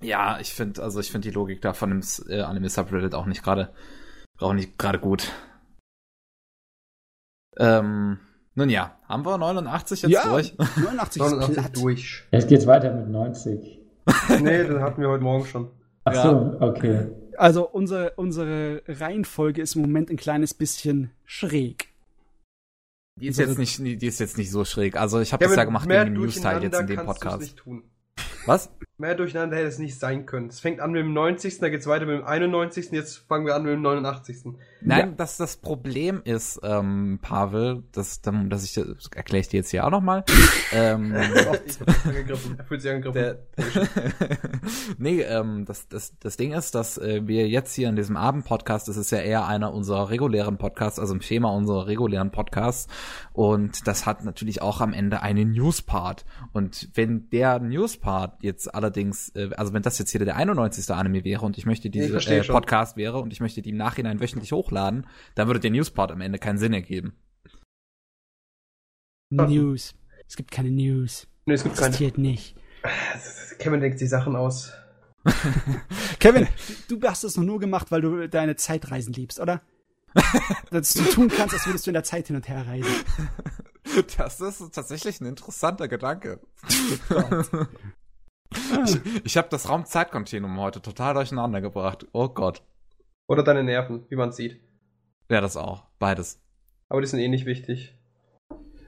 Ja, 0.00 0.38
ich 0.40 0.52
finde, 0.54 0.82
also 0.82 1.00
ich 1.00 1.10
finde 1.10 1.28
die 1.28 1.34
Logik 1.34 1.60
da 1.62 1.72
von 1.72 1.90
dem 1.90 2.02
äh, 2.28 2.40
Anime 2.40 2.68
Subreddit 2.68 3.14
auch 3.14 3.26
nicht 3.26 3.42
gerade, 3.42 3.72
auch 4.38 4.52
nicht 4.52 4.78
gerade 4.78 4.98
gut. 4.98 5.30
Ähm, 7.56 8.18
nun 8.54 8.68
ja, 8.70 8.98
haben 9.08 9.24
wir 9.24 9.38
89 9.38 10.02
jetzt 10.02 10.10
Ja, 10.10 10.28
durch? 10.28 10.56
89 10.58 11.22
ist 11.22 11.30
89 11.30 11.54
platt. 11.56 11.76
durch. 11.76 12.24
Jetzt 12.32 12.48
geht's 12.48 12.66
weiter 12.66 12.92
mit 12.94 13.08
90. 13.08 13.80
nee, 14.40 14.64
den 14.64 14.80
hatten 14.80 15.00
wir 15.00 15.08
heute 15.08 15.22
Morgen 15.22 15.46
schon. 15.46 15.70
Ach 16.04 16.14
Ja. 16.14 16.22
so, 16.22 16.56
okay. 16.60 17.08
Also 17.38 17.68
unsere, 17.68 18.12
unsere 18.16 18.82
Reihenfolge 18.86 19.62
ist 19.62 19.76
im 19.76 19.82
Moment 19.82 20.10
ein 20.10 20.16
kleines 20.16 20.52
bisschen 20.54 21.10
schräg. 21.24 21.91
Die 23.22 23.28
ist 23.28 23.38
jetzt 23.38 23.56
nicht, 23.56 23.78
die 23.78 24.06
ist 24.06 24.18
jetzt 24.18 24.36
nicht 24.36 24.50
so 24.50 24.64
schräg. 24.64 24.96
Also 24.96 25.20
ich 25.20 25.32
habe 25.32 25.44
das 25.44 25.52
Kevin, 25.52 25.58
ja 25.60 25.64
gemacht 25.64 25.88
wegen 25.88 26.04
dem 26.06 26.14
News-Teil 26.14 26.62
jetzt 26.64 26.80
in 26.80 26.88
dem 26.88 27.06
Podcast. 27.06 27.40
Nicht 27.40 27.56
tun. 27.56 27.84
Was? 28.46 28.70
Mehr 28.98 29.14
durcheinander 29.14 29.56
hätte 29.56 29.66
es 29.68 29.78
nicht 29.78 29.98
sein 29.98 30.26
können. 30.26 30.48
Es 30.48 30.60
fängt 30.60 30.80
an 30.80 30.92
mit 30.92 31.00
dem 31.00 31.12
90., 31.12 31.58
da 31.58 31.68
geht's 31.68 31.86
weiter 31.86 32.06
mit 32.06 32.18
dem 32.20 32.24
91., 32.24 32.90
jetzt 32.92 33.18
fangen 33.28 33.46
wir 33.46 33.54
an 33.56 33.62
mit 33.64 33.72
dem 33.72 33.82
89. 33.82 34.44
Nein, 34.80 35.16
das, 35.16 35.36
das 35.36 35.56
Problem 35.56 36.20
ist, 36.24 36.60
ähm, 36.62 37.18
Pavel, 37.22 37.82
das, 37.92 38.20
dann- 38.20 38.48
das 38.50 38.64
ich, 38.64 38.74
das 38.74 39.08
erkläre 39.14 39.40
ich 39.40 39.48
dir 39.48 39.58
jetzt 39.58 39.70
hier 39.70 39.84
auch 39.86 39.90
nochmal. 39.90 40.24
ähm, 40.72 41.14
ich 41.14 41.46
hab's 41.46 41.78
angegriffen. 42.04 42.54
Er 42.58 42.64
fühlt 42.64 42.82
sich 42.82 42.90
angegriffen. 42.90 43.38
Nee, 44.98 45.22
ähm, 45.22 45.64
das, 45.64 45.88
das, 45.88 46.16
das 46.20 46.36
Ding 46.36 46.52
ist, 46.52 46.74
dass 46.74 46.98
äh, 46.98 47.26
wir 47.26 47.48
jetzt 47.48 47.74
hier 47.74 47.88
in 47.88 47.96
diesem 47.96 48.16
Abend-Podcast, 48.16 48.88
das 48.88 48.96
ist 48.96 49.10
ja 49.10 49.18
eher 49.18 49.46
einer 49.46 49.72
unserer 49.72 50.10
regulären 50.10 50.58
Podcasts, 50.58 50.98
also 50.98 51.14
im 51.14 51.20
Schema 51.20 51.50
unserer 51.50 51.86
regulären 51.86 52.30
Podcasts. 52.30 52.86
Und 53.32 53.86
das 53.86 54.06
hat 54.06 54.24
natürlich 54.24 54.62
auch 54.62 54.80
am 54.80 54.92
Ende 54.92 55.22
einen 55.22 55.52
News-Part. 55.52 56.24
Und 56.52 56.90
wenn 56.94 57.28
der 57.30 57.58
News-Part 57.58 58.31
jetzt 58.40 58.74
allerdings, 58.74 59.30
äh, 59.34 59.50
also 59.56 59.72
wenn 59.72 59.82
das 59.82 59.98
jetzt 59.98 60.10
hier 60.10 60.24
der 60.24 60.36
91. 60.36 60.90
Anime 60.90 61.24
wäre 61.24 61.44
und 61.44 61.58
ich 61.58 61.66
möchte 61.66 61.88
Ich 61.88 61.92
diese 61.92 62.10
verstehe 62.10 62.40
äh, 62.40 62.44
schon. 62.44 62.54
Podcast 62.54 62.96
wäre 62.96 63.18
und 63.20 63.32
ich 63.32 63.40
möchte 63.40 63.62
die 63.62 63.70
im 63.70 63.76
Nachhinein 63.76 64.20
wöchentlich 64.20 64.52
hochladen, 64.52 65.06
dann 65.34 65.46
würde 65.46 65.60
der 65.60 65.70
News-Part 65.70 66.12
am 66.12 66.20
Ende 66.20 66.38
keinen 66.38 66.58
Sinn 66.58 66.72
ergeben. 66.72 67.14
News. 69.30 69.94
Es 70.28 70.36
gibt 70.36 70.50
keine 70.50 70.70
News. 70.70 71.26
nee, 71.46 71.54
es 71.54 71.62
gibt 71.62 71.76
keine. 71.76 71.88
Existiert 71.88 72.18
nicht. 72.18 72.56
Kevin 73.58 73.80
denkt 73.80 73.98
sich 73.98 74.10
Sachen 74.10 74.36
aus. 74.36 74.72
Kevin, 76.18 76.48
du 76.88 77.00
hast 77.02 77.24
das 77.24 77.36
noch 77.36 77.44
nur 77.44 77.60
gemacht, 77.60 77.90
weil 77.90 78.00
du 78.00 78.28
deine 78.28 78.56
Zeitreisen 78.56 79.12
liebst, 79.12 79.40
oder? 79.40 79.62
Dass 80.70 80.94
du 80.94 81.04
tun 81.04 81.28
kannst, 81.28 81.54
als 81.54 81.66
würdest 81.66 81.86
du 81.86 81.90
in 81.90 81.94
der 81.94 82.04
Zeit 82.04 82.26
hin 82.26 82.36
und 82.36 82.48
her 82.48 82.66
reisen. 82.66 82.92
Das 84.16 84.40
ist 84.40 84.74
tatsächlich 84.74 85.20
ein 85.20 85.26
interessanter 85.26 85.88
Gedanke. 85.88 86.40
Ich, 88.84 89.24
ich 89.24 89.36
habe 89.36 89.48
das 89.50 89.68
Raum-Zeit-Kontinuum 89.68 90.58
heute 90.60 90.80
total 90.82 91.14
durcheinander 91.14 91.60
gebracht. 91.60 92.06
Oh 92.12 92.28
Gott. 92.28 92.62
Oder 93.28 93.42
deine 93.42 93.62
Nerven, 93.64 94.04
wie 94.08 94.16
man 94.16 94.32
sieht. 94.32 94.60
Ja, 95.30 95.40
das 95.40 95.56
auch. 95.56 95.84
Beides. 95.98 96.40
Aber 96.88 97.00
die 97.00 97.06
sind 97.06 97.20
eh 97.20 97.28
nicht 97.28 97.46
wichtig. 97.46 97.96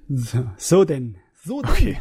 So, 0.08 0.44
so 0.56 0.84
denn. 0.84 1.16
So 1.42 1.62
denn. 1.62 1.70
Okay. 1.70 2.00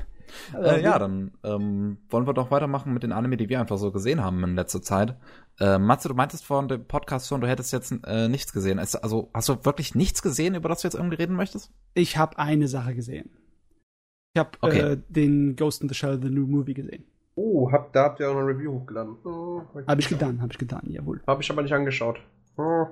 Also, 0.51 0.69
Äh, 0.77 0.81
ja, 0.83 0.97
dann 0.97 1.37
ähm, 1.43 1.99
wollen 2.09 2.25
wir 2.25 2.33
doch 2.33 2.49
weitermachen 2.49 2.91
mit 2.93 3.03
den 3.03 3.11
Anime, 3.11 3.37
die 3.37 3.49
wir 3.49 3.59
einfach 3.59 3.77
so 3.77 3.91
gesehen 3.91 4.23
haben 4.23 4.43
in 4.43 4.55
letzter 4.55 4.81
Zeit. 4.81 5.15
Äh, 5.59 5.77
Matze, 5.77 6.07
du 6.07 6.15
meintest 6.15 6.43
vor 6.43 6.65
dem 6.67 6.85
Podcast 6.87 7.27
schon, 7.27 7.39
du 7.41 7.47
hättest 7.47 7.71
jetzt 7.71 7.93
äh, 8.05 8.27
nichts 8.27 8.51
gesehen. 8.51 8.79
Ist- 8.79 8.95
Also 8.95 9.29
hast 9.33 9.47
du 9.49 9.63
wirklich 9.63 9.93
nichts 9.93 10.21
gesehen, 10.23 10.55
über 10.55 10.69
das 10.69 10.81
du 10.81 10.87
jetzt 10.87 10.95
irgendwie 10.95 11.17
reden 11.17 11.35
möchtest? 11.35 11.71
Ich 11.93 12.17
habe 12.17 12.39
eine 12.39 12.67
Sache 12.67 12.95
gesehen. 12.95 13.29
Ich 14.33 14.39
habe 14.39 14.49
Okay. 14.61 14.79
äh, 14.79 14.97
den 15.07 15.55
Ghost 15.55 15.83
in 15.83 15.89
the 15.89 15.93
Shell, 15.95 16.19
The 16.21 16.29
New 16.29 16.47
Movie 16.47 16.73
gesehen. 16.73 17.05
Oh, 17.35 17.71
hab, 17.71 17.93
da 17.93 18.03
habt 18.03 18.19
ihr 18.19 18.29
auch 18.29 18.35
eine 18.35 18.45
Review 18.47 18.73
hochgeladen. 18.81 19.15
Oh, 19.25 19.61
Habe 19.87 20.01
ich 20.01 20.07
getan, 20.09 20.41
habe 20.41 20.51
ich 20.51 20.57
getan, 20.59 20.81
jawohl. 20.85 21.21
Hab 21.25 21.41
ich 21.41 21.49
aber 21.49 21.63
nicht 21.63 21.73
angeschaut. 21.73 22.19
Oh. 22.57 22.85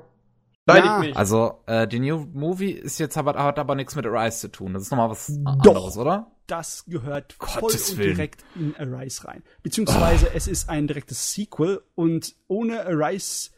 Nein, 0.65 0.83
Ja. 0.83 0.99
ich 1.01 1.07
nicht. 1.07 1.17
Also, 1.17 1.59
äh, 1.67 1.87
die 1.87 1.99
New 1.99 2.25
Movie 2.33 2.71
ist 2.71 2.99
jetzt 2.99 3.17
aber, 3.17 3.33
hat 3.43 3.59
aber 3.59 3.75
nichts 3.75 3.95
mit 3.95 4.05
Arise 4.05 4.39
zu 4.39 4.47
tun. 4.51 4.73
Das 4.73 4.83
ist 4.83 4.91
nochmal 4.91 5.09
was 5.09 5.27
Doch. 5.43 5.51
anderes, 5.75 5.97
oder? 5.97 6.31
Das 6.47 6.85
gehört 6.85 7.33
voll 7.33 7.61
Gottes 7.61 7.91
und 7.91 7.97
Willen. 7.99 8.15
direkt 8.15 8.43
in 8.55 8.75
Arise 8.77 9.25
rein. 9.27 9.43
Beziehungsweise 9.63 10.33
es 10.33 10.47
ist 10.47 10.69
ein 10.69 10.87
direktes 10.87 11.33
Sequel 11.33 11.81
und 11.95 12.35
ohne 12.47 12.85
Arise 12.85 13.51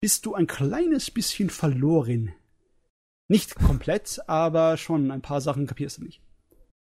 bist 0.00 0.24
du 0.26 0.34
ein 0.34 0.46
kleines 0.46 1.10
bisschen 1.10 1.50
verloren. 1.50 2.32
Nicht 3.28 3.54
komplett, 3.54 4.20
aber 4.26 4.76
schon 4.78 5.10
ein 5.10 5.22
paar 5.22 5.40
Sachen 5.40 5.66
kapierst 5.66 5.98
du 5.98 6.04
nicht. 6.04 6.22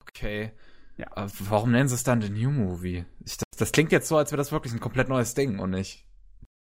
Okay. 0.02 0.52
Ja. 0.98 1.08
Äh, 1.16 1.30
warum 1.39 1.72
nennen 1.72 1.88
sie 1.89 1.96
es 1.96 2.04
dann 2.04 2.22
The 2.22 2.30
New 2.30 2.52
Movie? 2.52 3.06
Ich, 3.26 3.38
das, 3.38 3.46
das 3.58 3.72
klingt 3.72 3.92
jetzt 3.92 4.08
so, 4.08 4.18
als 4.18 4.32
wäre 4.32 4.38
das 4.38 4.52
wirklich 4.52 4.74
ein 4.74 4.80
komplett 4.80 5.10
neues 5.10 5.34
Ding 5.34 5.60
und 5.60 5.72
nicht. 5.72 6.06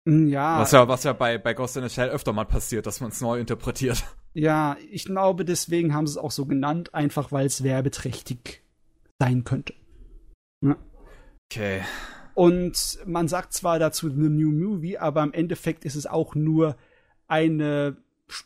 Mm, 0.06 0.28
Ja, 0.28 0.60
Was 0.60 0.72
ja, 0.72 0.88
was 0.88 1.04
ja 1.04 1.14
bei, 1.14 1.38
bei 1.38 1.54
Ghost 1.54 1.78
in 1.78 1.84
the 1.84 1.90
Shell 1.90 2.10
öfter 2.10 2.34
mal 2.34 2.46
passiert, 2.46 2.86
dass 2.86 3.00
man 3.02 3.10
es 3.12 3.22
neu 3.22 3.40
interpretiert. 3.40 4.04
ja, 4.34 4.76
ich 4.92 5.06
glaube, 5.06 5.46
deswegen 5.46 5.94
haben 5.94 6.08
sie 6.08 6.12
es 6.14 6.18
auch 6.18 6.32
so 6.32 6.46
genannt, 6.46 6.94
einfach 6.94 7.32
weil 7.32 7.46
es 7.46 7.64
werbeträchtig 7.64 8.62
sein 9.20 9.44
könnte. 9.44 9.74
Okay. 11.52 11.82
Und 12.34 12.98
man 13.06 13.28
sagt 13.28 13.54
zwar 13.54 13.78
dazu 13.78 14.10
The 14.10 14.30
New 14.30 14.52
Movie, 14.52 14.98
aber 14.98 15.22
im 15.22 15.34
Endeffekt 15.34 15.86
ist 15.86 15.96
es 15.96 16.08
auch 16.08 16.34
nur 16.34 16.76
eine 17.28 17.98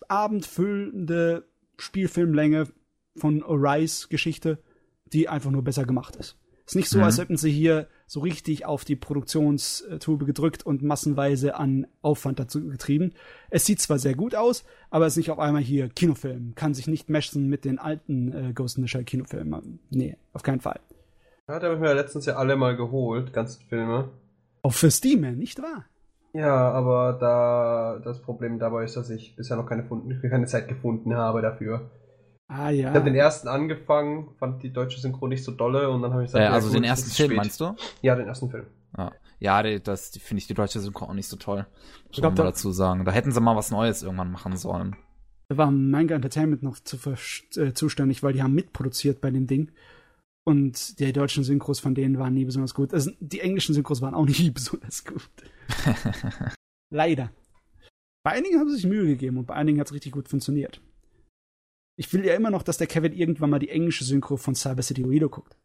abendfüllende 0.09 1.47
Spielfilmlänge 1.77 2.67
von 3.15 3.43
Arise-Geschichte, 3.43 4.59
die 5.13 5.29
einfach 5.29 5.51
nur 5.51 5.63
besser 5.63 5.85
gemacht 5.85 6.15
ist. 6.15 6.37
Ist 6.65 6.75
nicht 6.75 6.89
so, 6.89 6.97
Mhm. 6.97 7.05
als 7.05 7.17
hätten 7.17 7.37
sie 7.37 7.51
hier 7.51 7.87
so 8.07 8.19
richtig 8.19 8.65
auf 8.65 8.83
die 8.83 8.97
Produktionstube 8.97 10.25
gedrückt 10.25 10.65
und 10.65 10.83
massenweise 10.83 11.55
an 11.55 11.87
Aufwand 12.01 12.39
dazu 12.39 12.67
getrieben. 12.67 13.13
Es 13.49 13.65
sieht 13.65 13.79
zwar 13.79 13.99
sehr 13.99 14.15
gut 14.15 14.35
aus, 14.35 14.65
aber 14.89 15.05
es 15.05 15.13
ist 15.13 15.17
nicht 15.17 15.31
auf 15.31 15.39
einmal 15.39 15.61
hier 15.61 15.87
Kinofilm. 15.87 16.55
Kann 16.55 16.73
sich 16.73 16.87
nicht 16.87 17.09
messen 17.09 17.47
mit 17.47 17.63
den 17.63 17.79
alten 17.79 18.33
äh, 18.33 18.53
Ghost 18.53 18.77
in 18.77 18.83
the 18.83 18.89
Shell 18.89 19.05
Kinofilmen. 19.05 19.79
Nee, 19.89 20.17
auf 20.33 20.43
keinen 20.43 20.59
Fall. 20.59 20.79
Ja, 21.47 21.59
da 21.59 21.67
habe 21.67 21.75
ich 21.75 21.81
mir 21.81 21.93
letztens 21.93 22.25
ja 22.25 22.35
alle 22.35 22.57
mal 22.57 22.75
geholt, 22.75 23.31
ganzen 23.31 23.63
Filme. 23.69 24.09
Auch 24.61 24.73
für 24.73 24.91
Steam, 24.91 25.21
nicht 25.37 25.61
wahr? 25.61 25.85
Ja, 26.33 26.71
aber 26.71 27.13
da 27.13 28.01
das 28.03 28.21
Problem 28.21 28.59
dabei 28.59 28.83
ist, 28.83 28.97
dass 28.97 29.09
ich 29.09 29.37
bisher 29.37 29.55
noch 29.55 29.65
keine, 29.67 29.87
keine 30.29 30.45
Zeit 30.47 30.67
gefunden 30.67 31.15
habe 31.15 31.41
dafür. 31.41 31.89
Ah 32.49 32.69
ja. 32.69 32.89
Ich 32.89 32.95
habe 32.95 33.05
den 33.05 33.15
ersten 33.15 33.47
angefangen, 33.49 34.29
fand 34.39 34.63
die 34.63 34.71
deutsche 34.71 34.99
Synchro 34.99 35.27
nicht 35.27 35.43
so 35.43 35.51
dolle 35.51 35.89
und 35.89 36.01
dann 36.01 36.11
habe 36.13 36.23
ich 36.23 36.27
gesagt, 36.27 36.41
Äh, 36.41 36.45
ja, 36.45 36.51
also 36.53 36.67
gut, 36.69 36.77
den 36.77 36.83
ersten 36.85 37.09
Film, 37.11 37.29
spät. 37.29 37.37
meinst 37.37 37.59
du? 37.59 37.75
Ja, 38.01 38.15
den 38.15 38.27
ersten 38.27 38.49
Film. 38.49 38.65
Ja, 38.97 39.11
ja 39.39 39.63
die, 39.63 39.81
das 39.83 40.09
finde 40.17 40.39
ich 40.39 40.47
die 40.47 40.53
deutsche 40.53 40.79
Synchro 40.79 41.05
auch 41.05 41.13
nicht 41.13 41.27
so 41.27 41.35
toll. 41.35 41.65
Muss 42.07 42.17
glaub, 42.17 42.31
man 42.31 42.35
da- 42.37 42.43
dazu 42.45 42.71
sagen. 42.71 43.03
Da 43.03 43.11
hätten 43.11 43.31
sie 43.33 43.41
mal 43.41 43.55
was 43.57 43.69
Neues 43.71 44.01
irgendwann 44.01 44.31
machen 44.31 44.55
sollen. 44.55 44.95
Da 45.49 45.57
war 45.57 45.71
Manga 45.71 46.15
Entertainment 46.15 46.63
noch 46.63 46.79
zu, 46.79 46.97
äh, 47.59 47.73
zuständig, 47.73 48.23
weil 48.23 48.33
die 48.33 48.41
haben 48.43 48.53
mitproduziert 48.53 49.19
bei 49.21 49.29
dem 49.31 49.47
Ding. 49.47 49.71
Und 50.45 50.99
die 50.99 51.11
deutschen 51.11 51.43
Synchros 51.43 51.81
von 51.81 51.95
denen 51.95 52.17
waren 52.19 52.33
nie 52.33 52.45
besonders 52.45 52.73
gut. 52.73 52.93
Also 52.93 53.11
die 53.19 53.41
englischen 53.41 53.73
Synchros 53.75 54.01
waren 54.01 54.13
auch 54.13 54.25
nie 54.25 54.49
besonders 54.51 55.03
gut. 55.03 55.29
Leider. 56.89 57.29
Bei 58.23 58.31
einigen 58.31 58.59
haben 58.59 58.69
sie 58.69 58.75
sich 58.75 58.85
Mühe 58.85 59.05
gegeben 59.05 59.37
und 59.37 59.45
bei 59.47 59.55
einigen 59.55 59.79
hat 59.79 59.87
es 59.87 59.93
richtig 59.93 60.13
gut 60.13 60.27
funktioniert. 60.29 60.81
Ich 61.97 62.13
will 62.13 62.23
ja 62.23 62.35
immer 62.35 62.51
noch, 62.51 62.63
dass 62.63 62.77
der 62.77 62.87
Kevin 62.87 63.11
irgendwann 63.11 63.49
mal 63.49 63.59
die 63.59 63.69
englische 63.69 64.03
Synchro 64.03 64.37
von 64.37 64.55
Cyber 64.55 64.83
City 64.83 65.03
Oedo 65.03 65.29
guckt. 65.29 65.57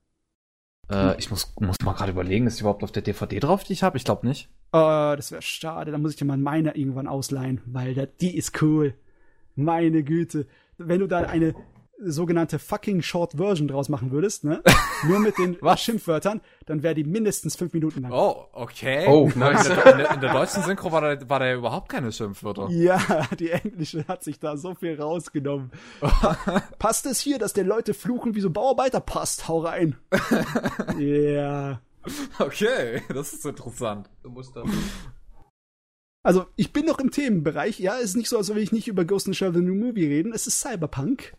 Äh, 0.91 1.19
ich 1.19 1.31
muss, 1.31 1.55
muss 1.61 1.77
mal 1.85 1.93
gerade 1.93 2.13
überlegen, 2.13 2.47
ist 2.47 2.59
die 2.59 2.63
überhaupt 2.63 2.83
auf 2.83 2.91
der 2.91 3.03
DVD 3.03 3.39
drauf, 3.39 3.65
die 3.65 3.75
ich 3.75 3.83
habe? 3.83 3.99
Ich 3.99 4.05
glaube 4.05 4.27
nicht. 4.27 4.49
Oh, 4.73 5.13
das 5.15 5.31
wäre 5.31 5.43
schade. 5.43 5.93
Da 5.93 5.99
muss 5.99 6.13
ich 6.13 6.17
dir 6.17 6.25
mal 6.25 6.39
meine 6.39 6.75
irgendwann 6.75 7.07
ausleihen, 7.07 7.61
weil 7.67 7.95
da, 7.95 8.07
die 8.07 8.37
ist 8.37 8.61
cool. 8.63 8.95
Meine 9.55 10.03
Güte. 10.03 10.47
Wenn 10.79 11.01
du 11.01 11.07
da 11.07 11.19
eine 11.19 11.55
sogenannte 12.05 12.59
fucking 12.59 13.03
Short 13.03 13.35
Version 13.35 13.69
draus 13.69 13.89
machen 13.89 14.11
würdest, 14.11 14.45
ne? 14.45 14.63
Nur 15.07 15.21
mit 15.21 15.39
den 15.39 15.57
Was? 15.61 15.83
Schimpfwörtern, 15.83 16.41
dann 16.67 16.83
wäre 16.83 16.95
die 16.95 17.05
mindestens 17.05 17.57
fünf 17.57 17.73
Minuten 17.73 18.03
lang. 18.03 18.13
Oh, 18.13 18.47
okay. 18.53 19.07
Oh, 19.09 19.31
in, 19.33 19.39
nice. 19.39 19.67
der, 19.67 19.87
in, 19.93 19.99
der, 19.99 20.11
in 20.13 20.21
der 20.21 20.33
deutschen 20.33 20.63
Synchro 20.63 20.93
war 20.93 21.01
da, 21.01 21.29
war 21.29 21.39
da 21.39 21.47
ja 21.47 21.55
überhaupt 21.55 21.89
keine 21.89 22.13
Schimpfwörter. 22.13 22.69
Ja, 22.71 23.27
die 23.39 23.51
englische 23.51 24.07
hat 24.09 24.25
sich 24.25 24.39
da 24.39 24.57
so 24.57 24.75
viel 24.75 25.01
rausgenommen. 25.01 25.71
Passt 26.79 27.07
es 27.07 27.21
hier, 27.21 27.39
dass 27.39 27.53
der 27.53 27.65
Leute 27.65 27.95
fluchen 27.95 28.35
wie 28.35 28.41
so 28.41 28.51
Bauarbeiter? 28.51 29.01
Passt, 29.01 29.49
hau 29.49 29.61
rein. 29.61 29.97
Ja. 30.99 31.81
Okay, 32.39 33.03
das 33.13 33.33
ist 33.33 33.47
interessant. 33.47 34.09
Du 34.23 34.31
musst 34.31 34.57
das. 34.57 34.65
Also, 36.23 36.47
ich 36.57 36.73
bin 36.73 36.87
noch 36.87 36.99
im 36.99 37.11
Themenbereich. 37.11 37.81
Ja, 37.81 37.97
es 37.97 38.11
ist 38.11 38.17
nicht 38.17 38.29
so, 38.29 38.39
als 38.39 38.49
würde 38.49 38.61
ich 38.61 38.73
nicht 38.73 38.89
über 38.89 39.05
Ghost 39.05 39.27
in 39.27 39.33
the 39.33 39.37
Shell 39.37 39.53
The 39.53 39.61
New 39.61 39.75
Movie 39.75 40.07
reden. 40.07 40.33
Es 40.33 40.47
ist 40.47 40.61
Cyberpunk. 40.61 41.35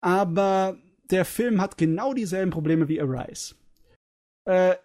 Aber 0.00 0.76
der 1.10 1.24
Film 1.24 1.60
hat 1.60 1.78
genau 1.78 2.14
dieselben 2.14 2.50
Probleme 2.50 2.88
wie 2.88 3.00
Arise. 3.00 3.54
Äh, 4.44 4.76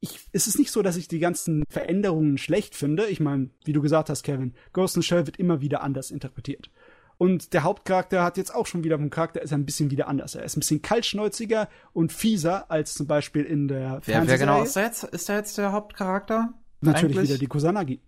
ich, 0.00 0.18
es 0.32 0.46
ist 0.46 0.58
nicht 0.58 0.70
so, 0.70 0.82
dass 0.82 0.96
ich 0.96 1.08
die 1.08 1.18
ganzen 1.18 1.64
Veränderungen 1.68 2.38
schlecht 2.38 2.74
finde. 2.74 3.06
Ich 3.06 3.20
meine, 3.20 3.50
wie 3.64 3.72
du 3.72 3.82
gesagt 3.82 4.08
hast, 4.08 4.22
Kevin, 4.22 4.54
Ghost 4.72 4.96
in 4.96 5.02
the 5.02 5.06
Shell 5.06 5.26
wird 5.26 5.38
immer 5.38 5.60
wieder 5.60 5.82
anders 5.82 6.10
interpretiert. 6.10 6.70
Und 7.18 7.52
der 7.52 7.64
Hauptcharakter 7.64 8.24
hat 8.24 8.38
jetzt 8.38 8.54
auch 8.54 8.64
schon 8.64 8.82
wieder 8.82 8.96
vom 8.96 9.10
Charakter 9.10 9.42
ist 9.42 9.50
er 9.50 9.58
ein 9.58 9.66
bisschen 9.66 9.90
wieder 9.90 10.08
anders. 10.08 10.34
Er 10.34 10.42
ist 10.42 10.56
ein 10.56 10.60
bisschen 10.60 10.80
kaltschnäuziger 10.80 11.68
und 11.92 12.14
fieser 12.14 12.70
als 12.70 12.94
zum 12.94 13.06
Beispiel 13.06 13.44
in 13.44 13.68
der 13.68 14.00
Wer, 14.06 14.26
wer 14.26 14.38
genau 14.38 14.62
ist 14.62 14.74
da 14.74 14.84
jetzt? 14.84 15.04
Ist 15.04 15.28
da 15.28 15.36
jetzt 15.36 15.58
der 15.58 15.72
Hauptcharakter? 15.72 16.54
Natürlich 16.80 17.18
eigentlich? 17.18 17.28
wieder 17.28 17.38
die 17.38 17.46
Kusanagi. 17.46 18.00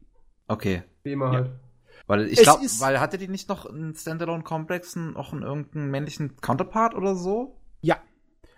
Okay. 0.49 0.83
Wie 1.03 1.13
immer 1.13 1.33
ja. 1.35 1.47
Weil 2.13 2.29
ich 2.29 2.43
glaube, 2.43 2.63
weil 2.81 3.01
hatte 3.01 3.17
die 3.17 3.27
nicht 3.27 3.49
noch 3.49 3.65
einen 3.65 3.95
Standalone-Complex, 3.95 4.97
noch 4.97 5.33
einen 5.33 5.43
irgendeinen 5.43 5.91
männlichen 5.91 6.37
Counterpart 6.43 6.95
oder 6.95 7.17
so? 7.17 7.57
Ja. 7.81 7.97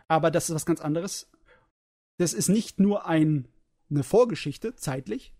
Aber 0.08 0.32
das 0.32 0.48
ist 0.48 0.56
was 0.56 0.66
ganz 0.66 0.80
anderes. 0.80 1.30
Das 2.18 2.32
ist 2.34 2.48
nicht 2.48 2.80
nur 2.80 3.06
ein, 3.06 3.46
eine 3.90 4.02
Vorgeschichte, 4.02 4.74
zeitlich, 4.74 5.36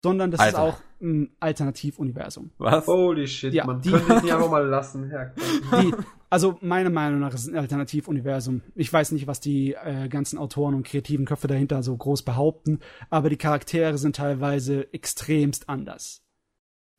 sondern 0.00 0.30
das 0.30 0.38
Alter. 0.38 0.50
ist 0.50 0.62
auch 0.62 0.80
ein 1.02 1.34
Alternativuniversum. 1.40 2.52
Was? 2.58 2.86
Holy 2.86 3.26
shit, 3.26 3.52
ja, 3.52 3.66
man 3.66 3.80
die, 3.80 3.90
könnte 3.90 4.14
nicht 4.22 4.32
einfach 4.32 4.48
mal 4.48 4.64
lassen, 4.64 5.10
Herr. 5.10 5.34
Die, 5.82 5.92
also 6.30 6.58
meiner 6.60 6.90
Meinung 6.90 7.18
nach 7.18 7.34
ist 7.34 7.40
es 7.40 7.48
ein 7.48 7.58
Alternativuniversum. 7.58 8.62
Ich 8.76 8.92
weiß 8.92 9.10
nicht, 9.10 9.26
was 9.26 9.40
die 9.40 9.74
äh, 9.74 10.06
ganzen 10.08 10.38
Autoren 10.38 10.76
und 10.76 10.86
kreativen 10.86 11.26
Köpfe 11.26 11.48
dahinter 11.48 11.82
so 11.82 11.96
groß 11.96 12.22
behaupten, 12.22 12.78
aber 13.10 13.28
die 13.28 13.36
Charaktere 13.36 13.98
sind 13.98 14.14
teilweise 14.14 14.92
extremst 14.94 15.68
anders. 15.68 16.22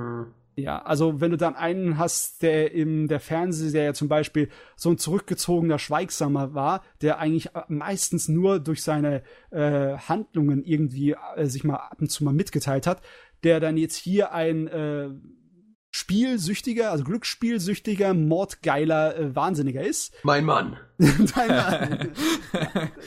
Hm. 0.01 0.34
Ja, 0.59 0.81
also 0.81 1.21
wenn 1.21 1.29
du 1.29 1.37
dann 1.37 1.55
einen 1.55 1.99
hast, 1.99 2.41
der 2.41 2.71
in 2.71 3.07
der 3.07 3.19
Fernsehserie 3.19 3.93
zum 3.93 4.07
Beispiel 4.07 4.49
so 4.75 4.89
ein 4.89 4.97
zurückgezogener 4.97 5.77
Schweigsamer 5.77 6.55
war, 6.55 6.83
der 7.03 7.19
eigentlich 7.19 7.49
meistens 7.67 8.27
nur 8.27 8.59
durch 8.59 8.81
seine 8.81 9.21
äh, 9.51 9.95
Handlungen 9.97 10.63
irgendwie 10.63 11.15
äh, 11.35 11.45
sich 11.45 11.63
mal 11.63 11.75
ab 11.75 11.97
und 11.99 12.09
zu 12.09 12.23
mal 12.23 12.33
mitgeteilt 12.33 12.87
hat, 12.87 13.03
der 13.43 13.59
dann 13.59 13.77
jetzt 13.77 13.97
hier 13.97 14.33
ein 14.33 14.67
äh, 14.67 15.09
Spielsüchtiger, 15.91 16.89
also 16.89 17.03
Glücksspielsüchtiger, 17.03 18.15
mordgeiler 18.15 19.15
äh, 19.15 19.35
Wahnsinniger 19.35 19.83
ist. 19.83 20.11
Mein 20.23 20.43
Mann. 20.43 20.77
Dein 20.97 21.49
Mann. 21.49 22.11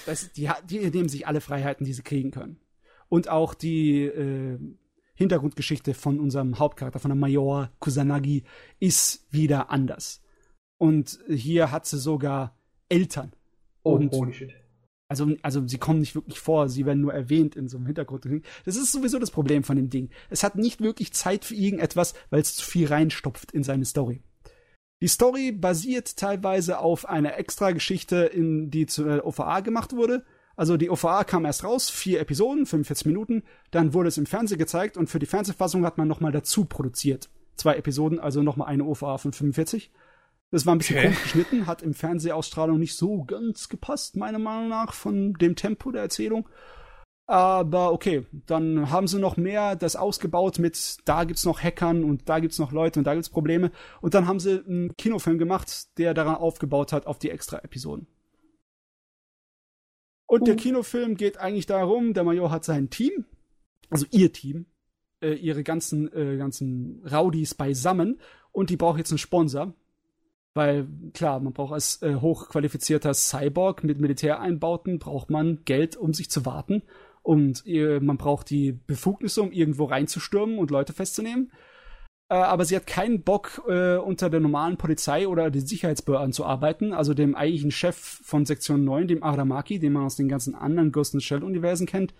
das, 0.07 0.31
die, 0.35 0.49
die 0.69 0.79
nehmen 0.79 1.09
sich 1.09 1.27
alle 1.27 1.41
Freiheiten, 1.41 1.85
die 1.85 1.95
sie 1.95 2.03
kriegen 2.03 2.31
können. 2.31 2.61
Und 3.09 3.29
auch 3.29 3.55
die 3.55 4.05
äh, 4.05 4.57
Hintergrundgeschichte 5.21 5.93
von 5.93 6.19
unserem 6.19 6.59
Hauptcharakter, 6.59 6.99
von 6.99 7.11
der 7.11 7.17
Major 7.17 7.71
Kusanagi, 7.79 8.43
ist 8.79 9.27
wieder 9.31 9.71
anders. 9.71 10.23
Und 10.79 11.19
hier 11.29 11.71
hat 11.71 11.85
sie 11.85 11.99
sogar 11.99 12.57
Eltern. 12.89 13.33
Oh, 13.83 13.97
und 13.97 14.13
holy 14.13 14.33
shit. 14.33 14.55
Also, 15.09 15.29
also 15.43 15.67
sie 15.67 15.77
kommen 15.77 15.99
nicht 15.99 16.15
wirklich 16.15 16.41
vor, 16.41 16.71
sie 16.71 16.87
werden 16.87 17.03
nur 17.03 17.13
erwähnt 17.13 17.55
in 17.55 17.69
so 17.69 17.77
einem 17.77 17.87
Hintergrund. 17.87 18.25
Das 18.65 18.77
ist 18.77 18.93
sowieso 18.93 19.19
das 19.19 19.31
Problem 19.31 19.63
von 19.63 19.77
dem 19.77 19.91
Ding. 19.91 20.09
Es 20.31 20.43
hat 20.43 20.57
nicht 20.57 20.81
wirklich 20.81 21.13
Zeit 21.13 21.45
für 21.45 21.55
irgendetwas, 21.55 22.15
weil 22.31 22.41
es 22.41 22.57
zu 22.57 22.65
viel 22.65 22.87
reinstopft 22.87 23.53
in 23.53 23.63
seine 23.63 23.85
Story. 23.85 24.23
Die 25.03 25.09
Story 25.09 25.53
basiert 25.53 26.17
teilweise 26.17 26.79
auf 26.79 27.07
einer 27.07 27.37
Extra-Geschichte, 27.37 28.25
in 28.25 28.71
die 28.71 28.87
zur 28.87 29.27
OVA 29.27 29.61
gemacht 29.61 29.93
wurde, 29.93 30.25
also 30.61 30.77
die 30.77 30.91
OVA 30.91 31.25
kam 31.25 31.47
erst 31.47 31.65
raus, 31.65 31.89
vier 31.89 32.21
Episoden, 32.21 32.67
45 32.67 33.07
Minuten, 33.07 33.45
dann 33.71 33.95
wurde 33.95 34.09
es 34.09 34.19
im 34.19 34.27
Fernsehen 34.27 34.59
gezeigt 34.59 34.99
und 34.99 35.09
für 35.09 35.19
die 35.19 35.25
Fernsehfassung 35.25 35.87
hat 35.87 35.97
man 35.97 36.07
nochmal 36.07 36.33
dazu 36.33 36.67
produziert. 36.67 37.31
Zwei 37.57 37.77
Episoden, 37.77 38.21
also 38.21 38.43
nochmal 38.43 38.69
eine 38.69 38.85
OVA 38.85 39.17
von 39.17 39.33
45. 39.33 39.91
Das 40.51 40.67
war 40.67 40.75
ein 40.75 40.79
bisschen 40.79 40.99
okay. 40.99 41.07
komisch 41.07 41.23
geschnitten, 41.23 41.67
hat 41.67 41.81
im 41.81 41.95
Fernsehausstrahlung 41.95 42.79
nicht 42.79 42.95
so 42.95 43.25
ganz 43.25 43.71
gepasst, 43.71 44.17
meiner 44.17 44.39
Meinung 44.39 44.69
nach, 44.69 44.93
von 44.93 45.33
dem 45.33 45.57
Tempo 45.57 45.93
der 45.93 46.03
Erzählung. 46.03 46.47
Aber 47.27 47.95
okay, 47.95 48.27
dann 48.45 48.91
haben 48.91 49.09
sie 49.09 49.19
noch 49.19 49.39
mehr 49.39 49.77
das 49.77 49.97
ausgebaut 49.97 50.59
mit, 50.59 50.99
da 51.07 51.25
gibt's 51.25 51.47
noch 51.47 51.63
Hackern 51.63 52.05
und 52.05 52.29
da 52.29 52.39
gibt's 52.39 52.59
noch 52.59 52.73
Leute 52.73 53.01
und 53.01 53.05
da 53.05 53.15
gibt's 53.15 53.31
Probleme. 53.31 53.71
Und 54.03 54.13
dann 54.13 54.27
haben 54.27 54.41
sie 54.41 54.63
einen 54.63 54.95
Kinofilm 54.99 55.39
gemacht, 55.39 55.97
der 55.97 56.13
daran 56.13 56.35
aufgebaut 56.35 56.93
hat 56.93 57.07
auf 57.07 57.19
die 57.19 57.31
extra 57.31 57.61
Episoden. 57.61 58.09
Und 60.31 60.43
uh. 60.43 60.45
der 60.45 60.55
Kinofilm 60.55 61.17
geht 61.17 61.39
eigentlich 61.39 61.67
darum, 61.67 62.15
der 62.15 62.23
Major 62.23 62.53
hat 62.53 62.65
sein 62.65 62.89
Team, 62.89 63.25
also 63.91 64.07
ihr 64.13 64.33
Team, 64.33 64.67
äh, 65.21 65.33
ihre 65.33 65.65
ganzen, 65.65 66.07
äh, 66.15 66.37
ganzen 66.37 67.03
Rowdies 67.05 67.57
beisammen 67.57 68.21
und 68.53 68.71
die 68.71 68.77
braucht 68.77 68.99
jetzt 68.99 69.11
einen 69.11 69.19
Sponsor. 69.19 69.75
Weil, 70.55 70.87
klar, 71.15 71.41
man 71.41 71.53
braucht 71.53 71.73
als 71.73 72.01
äh, 72.03 72.15
hochqualifizierter 72.15 73.13
Cyborg 73.13 73.83
mit 73.83 74.01
Militäreinbauten, 74.01 75.01
braucht 75.01 75.31
man 75.31 75.65
Geld, 75.65 75.97
um 75.97 76.15
sich 76.15 76.31
zu 76.31 76.47
warten. 76.47 76.83
Und 77.23 77.67
äh, 77.67 77.99
man 77.99 78.17
braucht 78.17 78.51
die 78.51 78.71
Befugnisse, 78.71 79.43
um 79.43 79.51
irgendwo 79.51 79.87
reinzustürmen 79.87 80.59
und 80.59 80.71
Leute 80.71 80.93
festzunehmen. 80.93 81.51
Äh, 82.31 82.35
aber 82.35 82.65
sie 82.65 82.77
hat 82.77 82.87
keinen 82.87 83.23
Bock, 83.23 83.63
äh, 83.69 83.97
unter 83.97 84.31
der 84.31 84.41
normalen 84.41 84.77
Polizei 84.77 85.27
oder 85.27 85.51
den 85.51 85.67
Sicherheitsbehörden 85.67 86.33
zu 86.33 86.47
arbeiten, 86.47 86.93
also 86.93 87.13
dem 87.13 87.35
eigentlichen 87.35 87.73
Chef 87.73 87.97
von 87.97 88.47
Sektion 88.47 88.85
9, 88.85 89.09
dem 89.09 89.23
Aramaki, 89.25 89.81
den 89.81 89.93
man 89.93 90.05
aus 90.05 90.17
den 90.17 90.29
ganzen 90.29 90.55
anderen 90.55 90.93
Ghost 90.93 91.13
in 91.13 91.21
Shell-Universen 91.21 91.87
kennt. 91.87 92.15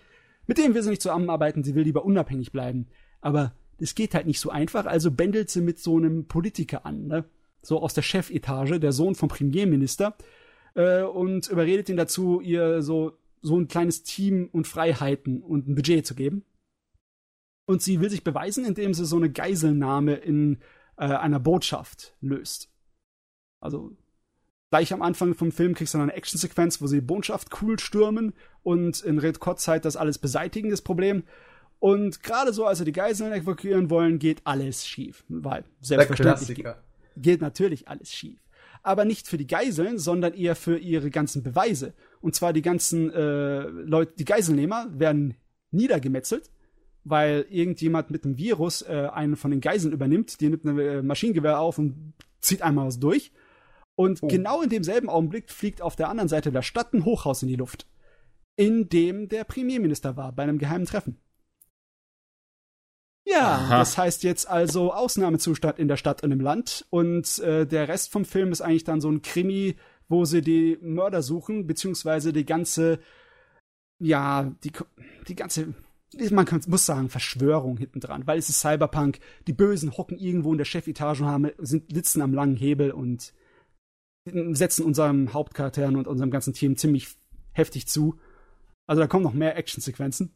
Mit 0.47 0.57
dem 0.57 0.75
will 0.75 0.83
sie 0.83 0.89
nicht 0.89 1.01
zusammenarbeiten, 1.01 1.63
sie 1.63 1.75
will 1.75 1.83
lieber 1.83 2.03
unabhängig 2.03 2.51
bleiben. 2.51 2.87
Aber 3.21 3.53
das 3.79 3.95
geht 3.95 4.13
halt 4.13 4.27
nicht 4.27 4.41
so 4.41 4.49
einfach, 4.49 4.85
also 4.85 5.11
bändelt 5.11 5.49
sie 5.49 5.61
mit 5.61 5.79
so 5.79 5.97
einem 5.97 6.27
Politiker 6.27 6.85
an, 6.85 7.07
ne? 7.07 7.25
So 7.63 7.81
aus 7.81 7.93
der 7.93 8.01
Chefetage, 8.01 8.79
der 8.79 8.91
Sohn 8.91 9.15
vom 9.15 9.29
Premierminister, 9.29 10.15
äh, 10.73 11.03
und 11.03 11.47
überredet 11.47 11.89
ihn 11.89 11.97
dazu, 11.97 12.41
ihr 12.41 12.81
so, 12.81 13.13
so 13.41 13.57
ein 13.57 13.67
kleines 13.67 14.03
Team 14.03 14.49
und 14.51 14.67
Freiheiten 14.67 15.41
und 15.41 15.69
ein 15.69 15.75
Budget 15.75 16.05
zu 16.05 16.15
geben. 16.15 16.43
Und 17.71 17.81
sie 17.81 18.01
will 18.01 18.09
sich 18.09 18.25
beweisen, 18.25 18.65
indem 18.65 18.93
sie 18.93 19.05
so 19.05 19.15
eine 19.15 19.31
Geiselnahme 19.31 20.15
in 20.15 20.57
äh, 20.97 21.05
einer 21.05 21.39
Botschaft 21.39 22.17
löst. 22.19 22.69
Also 23.61 23.95
gleich 24.71 24.91
am 24.91 25.01
Anfang 25.01 25.35
vom 25.35 25.53
Film 25.53 25.73
kriegst 25.73 25.93
du 25.93 25.97
dann 25.97 26.09
eine 26.09 26.17
Actionsequenz, 26.17 26.81
wo 26.81 26.87
sie 26.87 26.97
die 26.97 27.05
Botschaft 27.05 27.61
cool 27.61 27.79
stürmen 27.79 28.33
und 28.61 28.99
in 28.99 29.19
Rekordzeit 29.19 29.85
das 29.85 29.95
alles 29.95 30.17
beseitigen, 30.17 30.69
das 30.69 30.81
Problem. 30.81 31.23
Und 31.79 32.21
gerade 32.23 32.51
so, 32.51 32.65
als 32.65 32.79
sie 32.79 32.83
die 32.83 32.91
Geiseln 32.91 33.31
evakuieren 33.31 33.89
wollen, 33.89 34.19
geht 34.19 34.41
alles 34.43 34.85
schief. 34.85 35.23
Weil, 35.29 35.63
selbstverständlich, 35.79 36.53
geht, 36.53 36.75
geht 37.15 37.39
natürlich 37.39 37.87
alles 37.87 38.11
schief. 38.11 38.37
Aber 38.83 39.05
nicht 39.05 39.29
für 39.29 39.37
die 39.37 39.47
Geiseln, 39.47 39.97
sondern 39.97 40.33
eher 40.33 40.57
für 40.57 40.77
ihre 40.77 41.09
ganzen 41.09 41.41
Beweise. 41.41 41.93
Und 42.19 42.35
zwar 42.35 42.51
die 42.51 42.63
ganzen 42.63 43.11
äh, 43.11 43.61
Leute, 43.61 44.11
die 44.17 44.25
Geiselnehmer 44.25 44.89
werden 44.91 45.35
niedergemetzelt 45.71 46.51
weil 47.03 47.45
irgendjemand 47.49 48.11
mit 48.11 48.25
einem 48.25 48.37
Virus 48.37 48.81
äh, 48.83 49.09
einen 49.11 49.35
von 49.35 49.51
den 49.51 49.61
Geiseln 49.61 49.93
übernimmt, 49.93 50.39
die 50.39 50.49
nimmt 50.49 50.65
ein 50.65 50.79
äh, 50.79 51.01
Maschinengewehr 51.01 51.59
auf 51.59 51.77
und 51.77 52.13
zieht 52.39 52.61
einmal 52.61 52.87
was 52.87 52.99
durch. 52.99 53.31
Und 53.95 54.21
oh. 54.21 54.27
genau 54.27 54.61
in 54.61 54.69
demselben 54.69 55.09
Augenblick 55.09 55.51
fliegt 55.51 55.81
auf 55.81 55.95
der 55.95 56.09
anderen 56.09 56.29
Seite 56.29 56.51
der 56.51 56.61
Stadt 56.61 56.93
ein 56.93 57.05
Hochhaus 57.05 57.41
in 57.41 57.49
die 57.49 57.55
Luft, 57.55 57.87
in 58.55 58.89
dem 58.89 59.29
der 59.29 59.43
Premierminister 59.43 60.15
war, 60.15 60.31
bei 60.31 60.43
einem 60.43 60.57
geheimen 60.57 60.85
Treffen. 60.85 61.17
Ja, 63.23 63.55
Aha. 63.55 63.79
das 63.79 63.97
heißt 63.97 64.23
jetzt 64.23 64.49
also 64.49 64.93
Ausnahmezustand 64.93 65.77
in 65.77 65.87
der 65.87 65.97
Stadt 65.97 66.23
und 66.23 66.31
im 66.31 66.41
Land. 66.41 66.85
Und 66.89 67.39
äh, 67.39 67.67
der 67.67 67.87
Rest 67.87 68.11
vom 68.11 68.25
Film 68.25 68.51
ist 68.51 68.61
eigentlich 68.61 68.83
dann 68.83 69.01
so 69.01 69.09
ein 69.09 69.21
Krimi, 69.21 69.75
wo 70.07 70.25
sie 70.25 70.41
die 70.41 70.77
Mörder 70.81 71.21
suchen, 71.21 71.67
beziehungsweise 71.67 72.33
die 72.33 72.45
ganze, 72.45 72.99
ja, 73.99 74.51
die, 74.63 74.71
die 75.27 75.35
ganze 75.35 75.73
man 76.31 76.45
kann, 76.45 76.61
muss 76.67 76.85
sagen, 76.85 77.09
Verschwörung 77.09 77.77
hinten 77.77 77.99
dran, 77.99 78.27
weil 78.27 78.37
es 78.37 78.49
ist 78.49 78.59
Cyberpunk, 78.59 79.19
die 79.47 79.53
Bösen 79.53 79.97
hocken 79.97 80.17
irgendwo 80.17 80.51
in 80.51 80.57
der 80.57 80.65
Chefetage 80.65 81.21
und 81.21 81.27
haben, 81.27 81.51
sind, 81.59 81.93
sitzen 81.93 82.21
am 82.21 82.33
langen 82.33 82.55
Hebel 82.55 82.91
und 82.91 83.33
setzen 84.25 84.85
unserem 84.85 85.33
Hauptcharakteren 85.33 85.95
und 85.95 86.07
unserem 86.07 86.31
ganzen 86.31 86.53
Team 86.53 86.77
ziemlich 86.77 87.15
heftig 87.53 87.87
zu. 87.87 88.19
Also 88.87 89.01
da 89.01 89.07
kommen 89.07 89.23
noch 89.23 89.33
mehr 89.33 89.57
Actionsequenzen. 89.57 90.35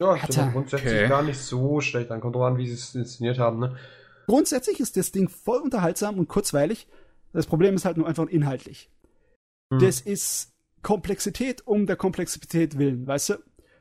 Ja, 0.00 0.14
ich 0.14 0.22
finde 0.22 0.52
grundsätzlich 0.52 0.92
okay. 0.92 1.08
gar 1.08 1.22
nicht 1.22 1.38
so 1.38 1.80
schlecht. 1.80 2.10
Dann 2.10 2.20
kommt 2.20 2.34
drauf 2.34 2.44
an, 2.44 2.58
wie 2.58 2.66
sie 2.66 2.74
es 2.74 2.94
inszeniert 2.94 3.38
haben, 3.38 3.58
ne? 3.58 3.76
Grundsätzlich 4.26 4.80
ist 4.80 4.96
das 4.96 5.12
Ding 5.12 5.28
voll 5.28 5.60
unterhaltsam 5.60 6.18
und 6.18 6.28
kurzweilig. 6.28 6.88
Das 7.32 7.46
Problem 7.46 7.74
ist 7.74 7.84
halt 7.84 7.96
nur 7.96 8.06
einfach 8.06 8.26
inhaltlich. 8.26 8.90
Hm. 9.72 9.78
Das 9.78 10.00
ist 10.00 10.55
Komplexität 10.86 11.66
um 11.66 11.86
der 11.86 11.96
Komplexität 11.96 12.78
willen, 12.78 13.08
weißt 13.08 13.30
du? 13.30 13.34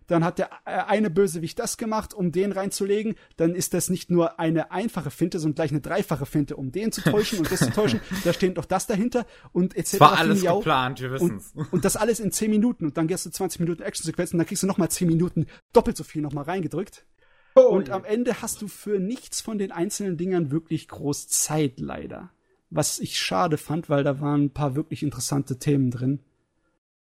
Dann 0.07 0.23
hat 0.23 0.39
der 0.39 0.49
äh, 0.65 0.71
eine 0.87 1.11
Bösewicht 1.11 1.59
das 1.59 1.77
gemacht, 1.77 2.15
um 2.15 2.31
den 2.31 2.51
reinzulegen. 2.51 3.13
Dann 3.37 3.53
ist 3.53 3.75
das 3.75 3.91
nicht 3.91 4.09
nur 4.09 4.39
eine 4.39 4.71
einfache 4.71 5.11
Finte, 5.11 5.37
sondern 5.37 5.53
gleich 5.53 5.69
eine 5.69 5.81
dreifache 5.81 6.25
Finte, 6.25 6.55
um 6.55 6.71
den 6.71 6.91
zu 6.91 7.01
täuschen 7.01 7.39
und 7.39 7.51
das 7.51 7.59
zu 7.59 7.69
täuschen. 7.69 8.01
Da 8.23 8.33
steht 8.33 8.57
doch 8.57 8.65
das 8.65 8.87
dahinter 8.87 9.27
und 9.51 9.77
etc. 9.77 9.91
Das 9.91 9.99
war 9.99 10.17
alles 10.17 10.41
geplant, 10.41 10.99
wir 10.99 11.11
wissen's. 11.11 11.51
Und, 11.53 11.73
und 11.73 11.85
das 11.85 11.95
alles 11.95 12.19
in 12.19 12.31
10 12.31 12.49
Minuten 12.49 12.85
und 12.85 12.97
dann 12.97 13.05
gehst 13.05 13.27
du 13.27 13.29
20 13.29 13.59
Minuten 13.59 13.83
Actionsequenzen 13.83 14.35
und 14.35 14.39
dann 14.39 14.47
kriegst 14.47 14.63
du 14.63 14.67
nochmal 14.67 14.89
10 14.89 15.07
Minuten 15.07 15.45
doppelt 15.73 15.97
so 15.97 16.03
viel 16.03 16.23
nochmal 16.23 16.45
reingedrückt. 16.45 17.05
Oh, 17.53 17.61
und 17.61 17.91
am 17.91 18.03
Ende 18.03 18.41
hast 18.41 18.63
du 18.63 18.67
für 18.67 18.99
nichts 18.99 19.41
von 19.41 19.59
den 19.59 19.71
einzelnen 19.71 20.17
Dingern 20.17 20.49
wirklich 20.49 20.87
groß 20.87 21.27
Zeit, 21.27 21.79
leider. 21.79 22.31
Was 22.71 22.97
ich 22.97 23.19
schade 23.19 23.57
fand, 23.57 23.89
weil 23.89 24.03
da 24.03 24.19
waren 24.21 24.45
ein 24.45 24.53
paar 24.53 24.75
wirklich 24.75 25.03
interessante 25.03 25.59
Themen 25.59 25.91
drin. 25.91 26.19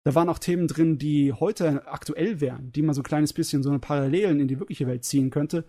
Da 0.06 0.14
waren 0.14 0.28
auch 0.28 0.38
Themen 0.38 0.68
drin, 0.68 0.98
die 0.98 1.32
heute 1.32 1.84
aktuell 1.88 2.40
wären, 2.40 2.70
die 2.70 2.82
man 2.82 2.94
so 2.94 3.00
ein 3.00 3.04
kleines 3.04 3.32
bisschen 3.32 3.64
so 3.64 3.70
eine 3.70 3.80
Parallelen 3.80 4.38
in 4.38 4.46
die 4.46 4.60
wirkliche 4.60 4.86
Welt 4.86 5.04
ziehen 5.04 5.30
könnte, 5.30 5.64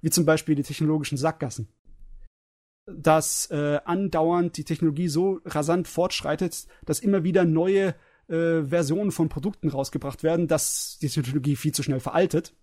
wie 0.00 0.08
zum 0.08 0.24
Beispiel 0.24 0.54
die 0.54 0.62
technologischen 0.62 1.18
Sackgassen. 1.18 1.68
Dass 2.86 3.50
äh, 3.50 3.80
andauernd 3.84 4.56
die 4.56 4.64
Technologie 4.64 5.08
so 5.08 5.42
rasant 5.44 5.88
fortschreitet, 5.88 6.68
dass 6.86 7.00
immer 7.00 7.22
wieder 7.22 7.44
neue 7.44 7.94
äh, 8.28 8.62
Versionen 8.62 9.12
von 9.12 9.28
Produkten 9.28 9.68
rausgebracht 9.68 10.22
werden, 10.22 10.48
dass 10.48 10.98
die 11.02 11.10
Technologie 11.10 11.56
viel 11.56 11.74
zu 11.74 11.82
schnell 11.82 12.00
veraltet. 12.00 12.54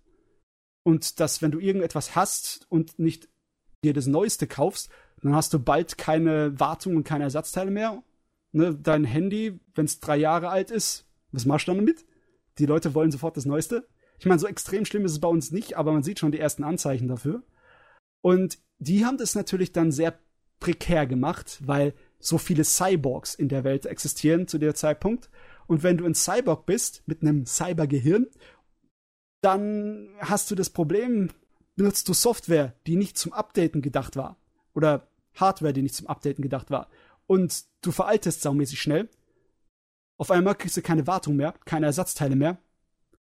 Und 0.82 1.20
dass, 1.20 1.42
wenn 1.42 1.52
du 1.52 1.60
irgendetwas 1.60 2.16
hast 2.16 2.66
und 2.70 2.98
nicht 2.98 3.28
dir 3.84 3.92
das 3.92 4.08
Neueste 4.08 4.48
kaufst, 4.48 4.90
dann 5.22 5.36
hast 5.36 5.54
du 5.54 5.60
bald 5.60 5.96
keine 5.96 6.58
Wartung 6.58 6.96
und 6.96 7.04
keine 7.04 7.22
Ersatzteile 7.22 7.70
mehr. 7.70 8.02
Ne, 8.50 8.74
dein 8.74 9.04
Handy, 9.04 9.60
wenn 9.76 9.84
es 9.84 10.00
drei 10.00 10.16
Jahre 10.16 10.48
alt 10.48 10.72
ist, 10.72 11.06
was 11.32 11.46
machst 11.46 11.68
du 11.68 11.74
damit? 11.74 12.04
Die 12.58 12.66
Leute 12.66 12.94
wollen 12.94 13.10
sofort 13.10 13.36
das 13.36 13.46
Neueste. 13.46 13.86
Ich 14.18 14.26
meine, 14.26 14.38
so 14.38 14.46
extrem 14.46 14.84
schlimm 14.84 15.04
ist 15.04 15.12
es 15.12 15.20
bei 15.20 15.28
uns 15.28 15.50
nicht, 15.50 15.76
aber 15.76 15.92
man 15.92 16.02
sieht 16.02 16.18
schon 16.18 16.32
die 16.32 16.40
ersten 16.40 16.64
Anzeichen 16.64 17.08
dafür. 17.08 17.42
Und 18.22 18.58
die 18.78 19.04
haben 19.04 19.18
das 19.18 19.34
natürlich 19.34 19.72
dann 19.72 19.92
sehr 19.92 20.18
prekär 20.58 21.06
gemacht, 21.06 21.58
weil 21.64 21.94
so 22.18 22.36
viele 22.36 22.64
Cyborgs 22.64 23.34
in 23.34 23.48
der 23.48 23.64
Welt 23.64 23.86
existieren 23.86 24.46
zu 24.46 24.58
der 24.58 24.74
Zeitpunkt. 24.74 25.30
Und 25.66 25.82
wenn 25.82 25.96
du 25.96 26.04
ein 26.04 26.14
Cyborg 26.14 26.66
bist 26.66 27.02
mit 27.06 27.22
einem 27.22 27.46
Cybergehirn, 27.46 28.26
dann 29.40 30.10
hast 30.18 30.50
du 30.50 30.54
das 30.54 30.68
Problem, 30.68 31.30
benutzt 31.76 32.08
du 32.08 32.12
Software, 32.12 32.74
die 32.86 32.96
nicht 32.96 33.16
zum 33.16 33.32
Updaten 33.32 33.80
gedacht 33.80 34.16
war. 34.16 34.36
Oder 34.74 35.08
Hardware, 35.34 35.72
die 35.72 35.82
nicht 35.82 35.94
zum 35.94 36.08
Updaten 36.08 36.42
gedacht 36.42 36.70
war. 36.70 36.90
Und 37.26 37.64
du 37.80 37.90
veraltest 37.90 38.42
saumäßig 38.42 38.80
schnell. 38.80 39.08
Auf 40.20 40.30
einmal 40.30 40.54
kriegst 40.54 40.76
du 40.76 40.82
keine 40.82 41.06
Wartung 41.06 41.36
mehr, 41.36 41.54
keine 41.64 41.86
Ersatzteile 41.86 42.36
mehr. 42.36 42.58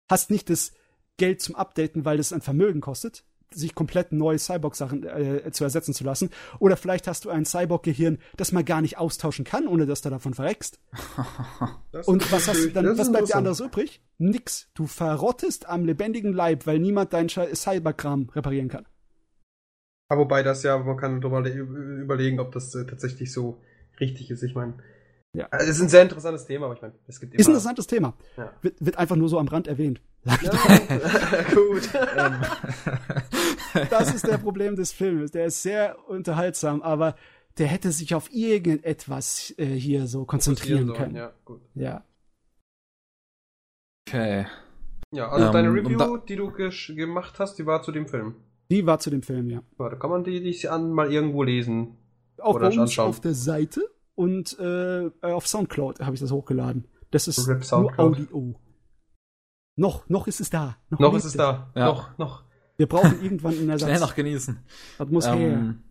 Hast 0.10 0.32
nicht 0.32 0.50
das 0.50 0.74
Geld 1.16 1.42
zum 1.42 1.56
Updaten, 1.56 2.04
weil 2.04 2.18
das 2.18 2.34
ein 2.34 2.42
Vermögen 2.42 2.82
kostet 2.82 3.24
sich 3.52 3.74
komplett 3.74 4.12
neue 4.12 4.38
Cyborg-Sachen 4.38 5.08
äh, 5.08 5.52
zu 5.52 5.64
ersetzen 5.64 5.96
zu 5.96 6.04
lassen. 6.04 6.30
Oder 6.60 6.78
vielleicht 6.78 7.08
hast 7.08 7.26
du 7.26 7.32
ein 7.32 7.46
Cyborg-Gehirn, 7.46 8.20
das 8.38 8.52
man 8.52 8.64
gar 8.64 8.80
nicht 8.80 9.00
austauschen 9.00 9.44
kann, 9.44 9.68
ohne 9.68 9.88
dass 9.88 10.02
du 10.02 10.12
davon 10.12 10.36
verreckst. 10.36 10.80
Und 12.06 12.32
was 12.32 12.48
hast 12.48 12.76
dann, 12.76 12.96
was 12.96 13.12
bleibt 13.12 13.30
dir 13.30 13.36
anderes 13.38 13.60
übrig? 13.60 14.04
Nix. 14.20 14.70
Du 14.76 14.86
verrottest 14.86 15.68
am 15.68 15.84
lebendigen 15.84 16.32
Leib, 16.32 16.68
weil 16.68 16.78
niemand 16.78 17.12
deinen 17.14 17.30
Cyberkram 17.30 18.30
reparieren 18.36 18.70
kann. 18.70 18.86
Aber 20.10 20.22
wobei 20.22 20.44
das 20.44 20.62
ja, 20.62 20.78
man 20.78 20.98
kann 20.98 21.20
darüber 21.20 21.44
überlegen, 21.50 22.40
ob 22.40 22.52
das 22.52 22.76
äh, 22.76 22.86
tatsächlich 22.86 23.34
so 23.34 23.64
richtig 24.00 24.30
ist. 24.30 24.44
Ich 24.44 24.54
meine, 24.54 24.76
ja. 25.34 25.48
Es 25.52 25.68
ist 25.68 25.82
ein 25.82 25.90
sehr 25.90 26.02
interessantes 26.02 26.46
Thema, 26.46 26.66
aber 26.66 26.76
ich 26.76 26.82
meine, 26.82 26.94
es 27.08 27.20
gibt 27.20 27.34
immer. 27.34 27.40
Ist 27.40 27.48
ein 27.48 27.52
interessantes 27.52 27.88
Thema. 27.88 28.14
Ja. 28.36 28.52
Wird, 28.62 28.84
wird 28.84 28.98
einfach 28.98 29.16
nur 29.16 29.30
so 29.30 29.38
am 29.38 29.48
Rand 29.48 29.68
erwähnt. 29.68 30.02
Ja, 30.24 30.36
gut. 31.54 31.90
Ähm. 32.18 32.42
das 33.90 34.14
ist 34.14 34.28
der 34.28 34.38
Problem 34.38 34.76
des 34.76 34.92
Films. 34.92 35.32
Der 35.32 35.46
ist 35.46 35.62
sehr 35.62 35.98
unterhaltsam, 36.10 36.82
aber 36.82 37.16
der 37.58 37.68
hätte 37.68 37.92
sich 37.92 38.16
auf 38.16 38.32
irgendetwas 38.34 39.54
äh, 39.58 39.66
hier 39.66 40.08
so 40.08 40.26
konzentrieren 40.26 40.94
können. 40.94 41.16
Ja, 41.16 41.32
gut. 41.46 41.62
Ja. 41.76 42.04
Okay. 44.08 44.48
Ja, 45.12 45.30
also 45.30 45.48
um, 45.48 45.54
deine 45.54 45.70
Review, 45.70 46.18
die 46.18 46.36
du 46.36 46.52
gemacht 46.52 47.40
hast, 47.40 47.56
die 47.60 47.66
war 47.66 47.82
zu 47.84 47.92
dem 47.92 48.08
Film. 48.08 48.36
Die 48.72 48.86
war 48.86 49.00
zu 49.00 49.10
dem 49.10 49.24
Film, 49.24 49.50
ja. 49.50 49.62
Warte, 49.78 49.98
kann 49.98 50.10
man 50.10 50.24
die, 50.24 50.42
die 50.42 50.68
an 50.68 50.92
mal 50.92 51.12
irgendwo 51.12 51.44
lesen? 51.44 51.98
Auch 52.38 52.60
bei 52.60 52.68
uns 52.68 52.78
anschauen? 52.78 53.10
auf 53.10 53.20
der 53.20 53.34
Seite 53.34 53.82
und 54.20 54.60
äh, 54.60 55.10
auf 55.22 55.48
Soundcloud 55.48 56.02
habe 56.02 56.14
ich 56.14 56.20
das 56.20 56.30
hochgeladen. 56.30 56.90
Das 57.10 57.30
ist 57.30 57.48
nur 57.48 57.98
Audio. 57.98 58.60
Noch, 59.78 60.10
noch 60.10 60.28
ist 60.28 60.42
es 60.42 60.50
da. 60.50 60.76
Noch, 60.90 61.00
noch 61.00 61.16
ist 61.16 61.24
es 61.24 61.38
da. 61.38 61.72
Ja. 61.74 61.86
Noch, 61.86 62.18
noch. 62.18 62.44
Wir 62.76 62.86
brauchen 62.86 63.24
irgendwann 63.24 63.54
einen 63.54 63.70
Ersatz. 63.70 63.88
Schnell 63.88 64.02
noch 64.02 64.16
genießen. 64.16 64.60
Das 64.98 65.08
muss 65.08 65.26
ähm, 65.26 65.84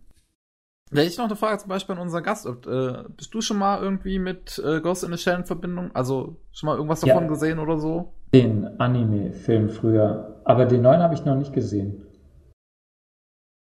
her. 0.91 1.03
Ich 1.03 1.17
noch 1.17 1.25
eine 1.25 1.35
Frage 1.35 1.57
zum 1.57 1.69
Beispiel 1.69 1.95
an 1.95 2.01
unseren 2.03 2.21
Gast. 2.21 2.45
Äh, 2.45 3.03
bist 3.17 3.33
du 3.33 3.41
schon 3.41 3.57
mal 3.57 3.81
irgendwie 3.81 4.19
mit 4.19 4.61
äh, 4.63 4.79
Ghost 4.79 5.03
in 5.03 5.11
the 5.11 5.17
Shell 5.17 5.37
in 5.37 5.45
Verbindung? 5.45 5.89
Also 5.95 6.39
schon 6.51 6.67
mal 6.67 6.75
irgendwas 6.75 6.99
davon 6.99 7.23
ja, 7.23 7.29
gesehen 7.29 7.57
oder 7.57 7.79
so? 7.79 8.13
Den 8.31 8.79
Anime-Film 8.79 9.69
früher. 9.71 10.39
Aber 10.45 10.67
den 10.67 10.83
neuen 10.83 11.01
habe 11.01 11.15
ich 11.15 11.25
noch 11.25 11.35
nicht 11.35 11.53
gesehen. 11.53 12.05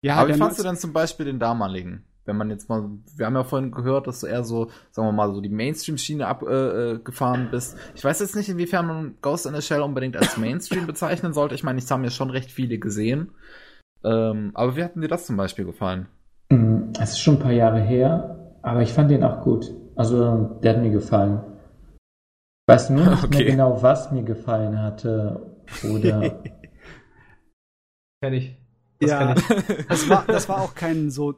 Ja, 0.04 0.18
Aber 0.18 0.30
wie 0.30 0.38
fandst 0.38 0.60
du 0.60 0.64
denn 0.64 0.78
zum 0.78 0.94
Beispiel 0.94 1.26
den 1.26 1.40
damaligen? 1.40 2.06
Wenn 2.26 2.38
man 2.38 2.50
jetzt 2.50 2.70
mal, 2.70 2.90
wir 3.16 3.26
haben 3.26 3.36
ja 3.36 3.44
vorhin 3.44 3.72
gehört, 3.72 4.08
dass 4.08 4.22
du 4.22 4.28
eher 4.28 4.44
so, 4.44 4.70
sagen 4.92 5.08
wir 5.08 5.12
mal, 5.12 5.34
so 5.34 5.42
die 5.42 5.50
Mainstream-Schiene 5.50 6.28
abgefahren 6.28 7.42
äh, 7.42 7.48
äh 7.48 7.52
bist. 7.52 7.78
Ich 7.96 8.04
weiß 8.04 8.20
jetzt 8.20 8.36
nicht, 8.36 8.50
inwiefern 8.50 8.88
man 8.88 9.16
Ghost 9.22 9.46
in 9.46 9.54
the 9.54 9.62
Shell 9.62 9.82
unbedingt 9.82 10.16
als 10.18 10.38
Mainstream 10.38 10.88
bezeichnen 10.88 11.34
sollte. 11.34 11.56
Ich 11.56 11.64
meine, 11.64 11.80
ich 11.80 11.92
habe 11.92 12.04
ja 12.04 12.10
schon 12.10 12.30
recht 12.30 12.52
viele 12.52 12.78
gesehen. 12.78 13.32
Ähm, 14.04 14.52
aber 14.54 14.76
wie 14.76 14.84
hat 14.84 14.96
dir 14.96 15.08
das 15.08 15.26
zum 15.26 15.38
Beispiel 15.38 15.66
gefallen? 15.66 16.08
Mm, 16.50 16.92
es 17.00 17.12
ist 17.12 17.20
schon 17.20 17.36
ein 17.36 17.42
paar 17.42 17.52
Jahre 17.52 17.80
her, 17.80 18.58
aber 18.62 18.82
ich 18.82 18.94
fand 18.94 19.12
den 19.12 19.24
auch 19.24 19.42
gut. 19.42 19.74
Also, 19.96 20.60
der 20.64 20.76
hat 20.76 20.82
mir 20.82 20.92
gefallen. 20.92 21.42
Ich 22.68 22.74
weiß 22.74 22.90
nur 22.92 23.06
nicht 23.06 23.24
okay. 23.24 23.38
mehr 23.38 23.52
genau, 23.52 23.82
was 23.82 24.12
mir 24.12 24.24
gefallen 24.24 24.82
hatte. 24.82 25.58
Oder. 25.90 26.42
Kenn 28.22 28.34
ich. 28.34 28.58
Das 29.00 29.10
ja, 29.10 29.36
ich. 29.36 29.88
Das, 29.88 30.10
war, 30.10 30.24
das 30.28 30.48
war 30.50 30.62
auch 30.62 30.76
kein 30.76 31.10
so 31.10 31.34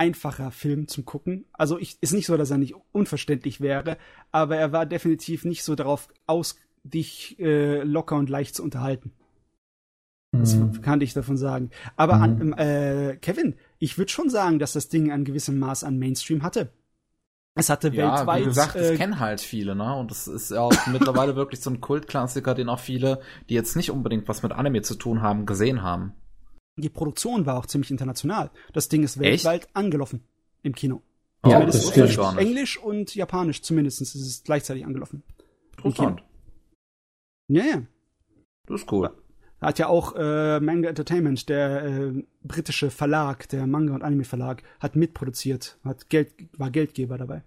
einfacher 0.00 0.50
Film 0.50 0.88
zum 0.88 1.04
Gucken. 1.04 1.44
Also 1.52 1.78
ich, 1.78 1.98
ist 2.00 2.14
nicht 2.14 2.24
so, 2.24 2.38
dass 2.38 2.50
er 2.50 2.56
nicht 2.56 2.74
unverständlich 2.90 3.60
wäre, 3.60 3.98
aber 4.32 4.56
er 4.56 4.72
war 4.72 4.86
definitiv 4.86 5.44
nicht 5.44 5.62
so 5.62 5.74
darauf 5.74 6.08
aus, 6.26 6.56
dich 6.84 7.38
äh, 7.38 7.82
locker 7.82 8.16
und 8.16 8.30
leicht 8.30 8.54
zu 8.54 8.62
unterhalten. 8.62 9.12
Das 10.32 10.54
mhm. 10.54 10.80
kann 10.80 11.02
ich 11.02 11.12
davon 11.12 11.36
sagen. 11.36 11.68
Aber 11.96 12.16
mhm. 12.16 12.22
an, 12.22 12.52
äh, 12.54 13.18
Kevin, 13.20 13.56
ich 13.78 13.98
würde 13.98 14.10
schon 14.10 14.30
sagen, 14.30 14.58
dass 14.58 14.72
das 14.72 14.88
Ding 14.88 15.12
ein 15.12 15.24
gewisses 15.24 15.54
Maß 15.54 15.84
an 15.84 15.98
Mainstream 15.98 16.42
hatte. 16.42 16.72
Es 17.54 17.68
hatte 17.68 17.88
ja, 17.88 18.16
weltweit. 18.16 18.40
Wie 18.40 18.46
gesagt, 18.46 18.76
das 18.76 18.90
äh, 18.92 18.96
kennen 18.96 19.20
halt 19.20 19.42
viele, 19.42 19.74
ne? 19.74 19.94
Und 19.96 20.10
das 20.10 20.28
ist 20.28 20.50
ja 20.50 20.60
auch 20.60 20.86
mittlerweile 20.86 21.36
wirklich 21.36 21.60
so 21.60 21.68
ein 21.68 21.82
Kultklassiker, 21.82 22.54
den 22.54 22.70
auch 22.70 22.78
viele, 22.78 23.20
die 23.50 23.54
jetzt 23.54 23.76
nicht 23.76 23.90
unbedingt 23.90 24.28
was 24.28 24.42
mit 24.42 24.52
Anime 24.52 24.80
zu 24.80 24.94
tun 24.94 25.20
haben, 25.20 25.44
gesehen 25.44 25.82
haben. 25.82 26.14
Die 26.80 26.88
Produktion 26.88 27.46
war 27.46 27.58
auch 27.58 27.66
ziemlich 27.66 27.90
international. 27.90 28.50
Das 28.72 28.88
Ding 28.88 29.02
ist 29.02 29.18
weltweit 29.18 29.64
Echt? 29.64 29.76
angelaufen 29.76 30.22
im 30.62 30.74
Kino. 30.74 31.02
Oh, 31.42 31.50
ja, 31.50 31.64
das 31.64 31.76
ist 31.76 31.96
Englisch 32.36 32.78
und 32.78 33.14
Japanisch 33.14 33.62
zumindest 33.62 34.02
ist 34.02 34.14
es 34.14 34.42
gleichzeitig 34.44 34.84
angelaufen. 34.84 35.22
Interessant. 35.78 36.22
Ja, 37.48 37.64
ja. 37.64 37.82
Das 38.66 38.82
ist 38.82 38.92
cool. 38.92 39.10
Hat 39.60 39.78
ja 39.78 39.88
auch 39.88 40.14
äh, 40.16 40.60
Manga 40.60 40.88
Entertainment, 40.88 41.48
der 41.48 41.84
äh, 41.84 42.24
britische 42.42 42.90
Verlag, 42.90 43.48
der 43.48 43.66
Manga- 43.66 43.94
und 43.94 44.02
Anime-Verlag, 44.02 44.62
hat 44.78 44.96
mitproduziert, 44.96 45.78
hat 45.84 46.08
Geld, 46.08 46.32
war 46.56 46.70
Geldgeber 46.70 47.18
dabei. 47.18 47.42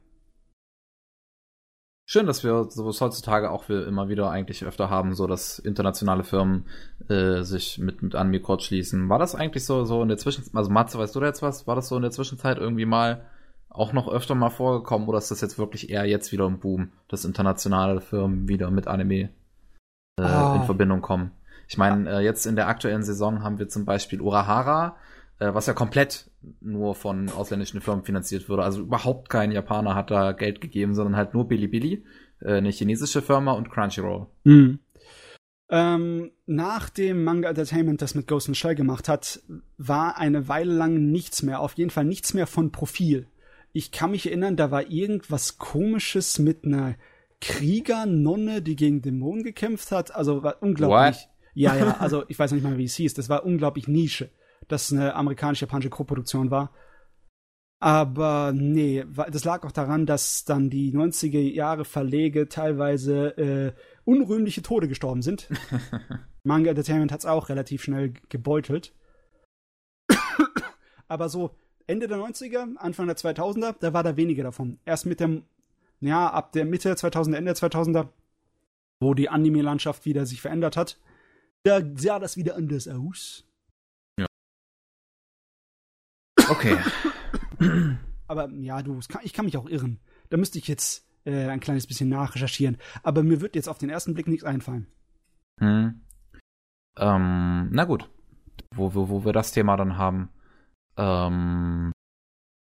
Schön, 2.06 2.28
dass 2.28 2.44
wir 2.44 2.66
sowas 2.70 3.00
heutzutage 3.00 3.50
auch 3.50 3.70
wir 3.70 3.88
immer 3.88 4.10
wieder 4.10 4.30
eigentlich 4.30 4.66
öfter 4.66 4.90
haben, 4.90 5.14
so 5.14 5.26
dass 5.26 5.58
internationale 5.58 6.26
Firmen 6.26 6.66
äh, 7.08 7.44
sich 7.44 7.80
mit, 7.80 8.02
mit 8.02 8.14
Anime 8.14 8.42
kurz 8.42 8.64
schließen. 8.64 9.08
War 9.08 9.20
das 9.20 9.36
eigentlich 9.36 9.66
so, 9.66 9.86
so 9.86 10.02
in 10.02 10.10
der 10.10 10.18
Zwischenzeit, 10.18 10.54
also 10.54 10.70
Matze, 10.70 11.00
weißt 11.00 11.16
du 11.16 11.22
da 11.22 11.28
jetzt 11.28 11.42
was? 11.42 11.66
War 11.66 11.76
das 11.76 11.88
so 11.88 11.96
in 11.96 12.02
der 12.02 12.12
Zwischenzeit 12.12 12.58
irgendwie 12.58 12.86
mal 12.86 13.26
auch 13.70 13.94
noch 13.94 14.10
öfter 14.10 14.36
mal 14.36 14.50
vorgekommen 14.50 15.08
oder 15.08 15.18
ist 15.18 15.32
das 15.32 15.42
jetzt 15.42 15.58
wirklich 15.58 15.90
eher 15.90 16.06
jetzt 16.06 16.32
wieder 16.32 16.46
ein 16.46 16.60
Boom, 16.60 16.92
dass 17.08 17.26
internationale 17.26 18.02
Firmen 18.02 18.48
wieder 18.50 18.70
mit 18.70 18.88
Anime 18.88 19.30
äh, 20.20 20.22
ah. 20.22 20.58
in 20.58 20.66
Verbindung 20.66 21.02
kommen? 21.02 21.32
Ich 21.70 21.78
meine, 21.78 22.18
äh, 22.18 22.20
jetzt 22.20 22.46
in 22.46 22.58
der 22.58 22.68
aktuellen 22.68 23.04
Saison 23.04 23.44
haben 23.44 23.60
wir 23.60 23.70
zum 23.70 23.86
Beispiel 23.86 24.22
Urahara, 24.22 24.98
was 25.52 25.66
ja 25.66 25.74
komplett 25.74 26.30
nur 26.62 26.96
von 26.96 27.30
ausländischen 27.30 27.82
Firmen 27.82 28.04
finanziert 28.04 28.50
wurde. 28.50 28.64
Also 28.64 28.82
überhaupt 28.82 29.30
kein 29.30 29.52
Japaner 29.52 29.96
hat 29.96 30.12
da 30.12 30.32
Geld 30.32 30.62
gegeben, 30.62 30.94
sondern 30.94 31.16
halt 31.16 31.34
nur 31.34 31.48
Bilibili, 31.48 32.04
äh, 32.42 32.54
eine 32.54 32.70
chinesische 32.70 33.22
Firma 33.22 33.54
und 33.54 33.72
Crunchyroll. 33.72 34.28
Mhm. 34.44 34.80
Ähm, 35.70 36.32
nach 36.46 36.90
dem 36.90 37.24
Manga 37.24 37.50
Entertainment, 37.50 38.02
das 38.02 38.14
mit 38.14 38.28
Ghost 38.28 38.48
in 38.48 38.54
the 38.54 38.60
Shell 38.60 38.76
gemacht 38.76 39.10
hat, 39.10 39.42
war 39.78 40.18
eine 40.18 40.48
Weile 40.48 40.74
lang 40.74 41.12
nichts 41.12 41.42
mehr, 41.42 41.62
auf 41.62 41.74
jeden 41.74 41.90
Fall 41.90 42.06
nichts 42.06 42.34
mehr 42.34 42.46
von 42.46 42.72
Profil. 42.72 43.28
Ich 43.72 43.92
kann 43.92 44.12
mich 44.12 44.28
erinnern, 44.28 44.56
da 44.56 44.70
war 44.70 44.92
irgendwas 44.92 45.58
komisches 45.58 46.38
mit 46.38 46.64
einer 46.64 46.96
Kriegernonne, 47.42 48.62
die 48.62 48.76
gegen 48.76 49.02
Dämonen 49.02 49.44
gekämpft 49.44 49.92
hat. 49.92 50.14
Also 50.14 50.44
war 50.44 50.62
unglaublich. 50.62 51.24
What? 51.24 51.30
Ja, 51.56 51.76
ja, 51.76 51.98
also 52.00 52.24
ich 52.28 52.38
weiß 52.38 52.52
nicht 52.52 52.64
mal, 52.64 52.78
wie 52.78 52.86
es 52.86 52.96
hieß. 52.96 53.16
Das 53.16 53.30
war 53.30 53.46
unglaublich 53.46 53.88
Nische 53.88 54.30
dass 54.68 54.86
es 54.86 54.94
eine 54.94 55.16
amerikanisch-japanische 55.16 55.90
Co-Produktion 55.90 56.52
war. 56.52 56.72
Aber 57.80 58.54
nee, 58.56 59.04
das 59.30 59.44
lag 59.44 59.66
auch 59.66 59.72
daran, 59.74 60.06
dass 60.06 60.46
dann 60.46 60.70
die 60.70 60.94
90er 60.94 61.40
Jahre 61.40 61.84
Verlege 61.84 62.48
teilweise 62.48 63.38
äh, 63.38 63.74
unrühmliche 64.06 64.62
Tode 64.62 64.88
gestorben 64.88 65.22
sind. 65.22 65.50
Manga 66.44 66.70
Entertainment 66.70 67.12
hat 67.12 67.20
es 67.20 67.26
auch 67.26 67.50
relativ 67.50 67.84
schnell 67.84 68.14
gebeutelt. 68.30 68.94
Aber 71.10 71.28
so 71.28 71.56
Ende 71.86 72.08
der 72.08 72.18
90er, 72.18 72.78
Anfang 72.78 73.08
der 73.08 73.18
2000er, 73.18 73.76
da 73.80 73.94
war 73.94 74.04
da 74.04 74.16
weniger 74.16 74.44
davon. 74.44 74.80
Erst 74.86 75.06
mit 75.06 75.20
dem, 75.20 75.44
ja, 76.00 76.30
ab 76.30 76.54
der 76.54 76.66
Mitte 76.66 76.88
der 76.88 76.98
2000er, 76.98 77.36
Ende 77.36 77.54
der 77.54 77.70
2000er, 77.70 78.08
wo 79.00 79.14
die 79.14 79.30
Anime-Landschaft 79.30 80.06
wieder 80.06 80.26
sich 80.26 80.42
verändert 80.42 80.78
hat, 80.78 80.98
da 81.64 81.82
sah 81.96 82.20
das 82.20 82.38
wieder 82.38 82.56
anders 82.56 82.88
aus. 82.88 83.46
Okay. 86.50 86.78
Aber 88.28 88.50
ja, 88.50 88.82
du, 88.82 89.00
ich 89.24 89.34
kann 89.34 89.46
mich 89.46 89.58
auch 89.58 89.70
irren. 89.70 90.00
Da 90.30 90.38
müsste 90.38 90.58
ich 90.58 90.68
jetzt 90.68 91.08
äh, 91.26 91.48
ein 91.48 91.60
kleines 91.60 91.88
bisschen 91.88 92.10
nachrecherchieren. 92.10 92.78
Aber 93.04 93.24
mir 93.24 93.42
wird 93.42 93.56
jetzt 93.56 93.70
auf 93.70 93.78
den 93.78 93.90
ersten 93.90 94.14
Blick 94.14 94.28
nichts 94.28 94.44
einfallen. 94.44 94.88
Hm. 95.60 96.02
Ähm, 96.98 97.70
na 97.72 97.86
gut. 97.86 98.10
Wo, 98.76 98.94
wo, 98.94 99.10
wo 99.10 99.26
wir 99.26 99.34
das 99.34 99.52
Thema 99.52 99.78
dann 99.78 99.98
haben, 99.98 100.30
ähm, 100.98 101.92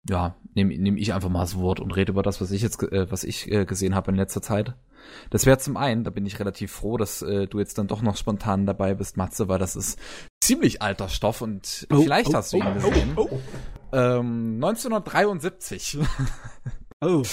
ja, 0.10 0.36
nehme 0.56 0.78
nehm 0.78 0.98
ich 0.98 1.14
einfach 1.14 1.30
mal 1.30 1.42
das 1.42 1.58
Wort 1.58 1.80
und 1.80 1.96
rede 1.96 2.12
über 2.12 2.24
das, 2.24 2.42
was 2.42 2.52
ich 2.52 2.62
jetzt, 2.62 2.82
äh, 2.84 3.10
was 3.12 3.24
ich 3.24 3.52
äh, 3.52 3.66
gesehen 3.66 3.96
habe 3.96 4.12
in 4.12 4.18
letzter 4.18 4.42
Zeit. 4.42 4.76
Das 5.30 5.46
wäre 5.46 5.58
zum 5.58 5.78
einen, 5.78 6.04
da 6.04 6.10
bin 6.10 6.26
ich 6.26 6.40
relativ 6.40 6.72
froh, 6.72 6.98
dass 6.98 7.22
äh, 7.22 7.48
du 7.48 7.60
jetzt 7.60 7.78
dann 7.78 7.88
doch 7.88 8.02
noch 8.02 8.18
spontan 8.18 8.66
dabei 8.66 8.94
bist, 8.94 9.18
Matze, 9.18 9.48
weil 9.48 9.60
das 9.60 9.76
ist 9.76 10.00
ziemlich 10.44 10.82
alter 10.82 11.10
Stoff 11.10 11.42
und 11.42 11.88
oh, 11.92 12.02
vielleicht 12.02 12.30
oh, 12.30 12.34
hast 12.34 12.54
du 12.54 12.58
ihn 12.58 12.68
oh, 12.68 12.74
gesehen. 12.74 13.18
Oh, 13.92 13.96
ähm, 13.98 14.56
1973. 14.56 16.00
Oh. 17.04 17.24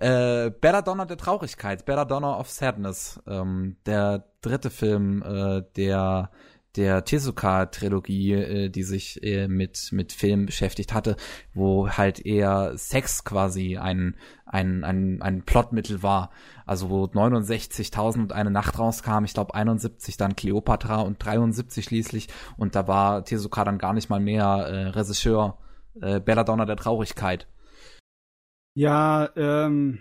äh, 0.00 0.50
Belladonna 0.50 1.06
der 1.06 1.16
Traurigkeit, 1.16 1.86
Belladonna 1.86 2.38
of 2.38 2.50
Sadness, 2.50 3.22
ähm, 3.26 3.76
der 3.86 4.26
dritte 4.42 4.68
Film 4.68 5.22
äh, 5.22 5.62
der 5.76 6.30
der 6.76 7.04
Tezuka-Trilogie, 7.04 8.32
äh, 8.32 8.68
die 8.68 8.82
sich 8.82 9.22
äh, 9.22 9.46
mit, 9.48 9.90
mit 9.92 10.12
Film 10.12 10.46
beschäftigt 10.46 10.92
hatte, 10.92 11.16
wo 11.52 11.88
halt 11.88 12.24
eher 12.24 12.76
Sex 12.76 13.24
quasi 13.24 13.76
ein, 13.76 14.16
ein, 14.44 14.82
ein, 14.82 15.22
ein 15.22 15.42
Plotmittel 15.42 16.02
war. 16.02 16.30
Also 16.66 16.90
wo 16.90 17.04
69.000 17.04 18.18
und 18.18 18.32
eine 18.32 18.50
Nacht 18.50 18.78
rauskam, 18.78 19.24
ich 19.24 19.34
glaube 19.34 19.54
71 19.54 20.16
dann 20.16 20.34
Cleopatra 20.34 21.00
und 21.02 21.24
73 21.24 21.84
schließlich 21.84 22.28
und 22.56 22.74
da 22.74 22.88
war 22.88 23.24
Tezuka 23.24 23.64
dann 23.64 23.78
gar 23.78 23.92
nicht 23.92 24.10
mal 24.10 24.20
mehr 24.20 24.44
äh, 24.44 24.88
Regisseur 24.88 25.58
äh, 26.00 26.20
Belladonna 26.20 26.64
der 26.64 26.76
Traurigkeit. 26.76 27.46
Ja, 28.74 29.30
ähm, 29.36 30.00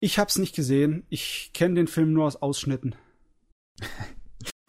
ich 0.00 0.18
hab's 0.18 0.38
nicht 0.38 0.54
gesehen. 0.54 1.06
Ich 1.08 1.52
kenne 1.54 1.74
den 1.74 1.86
Film 1.86 2.12
nur 2.12 2.26
aus 2.26 2.36
Ausschnitten. 2.36 2.94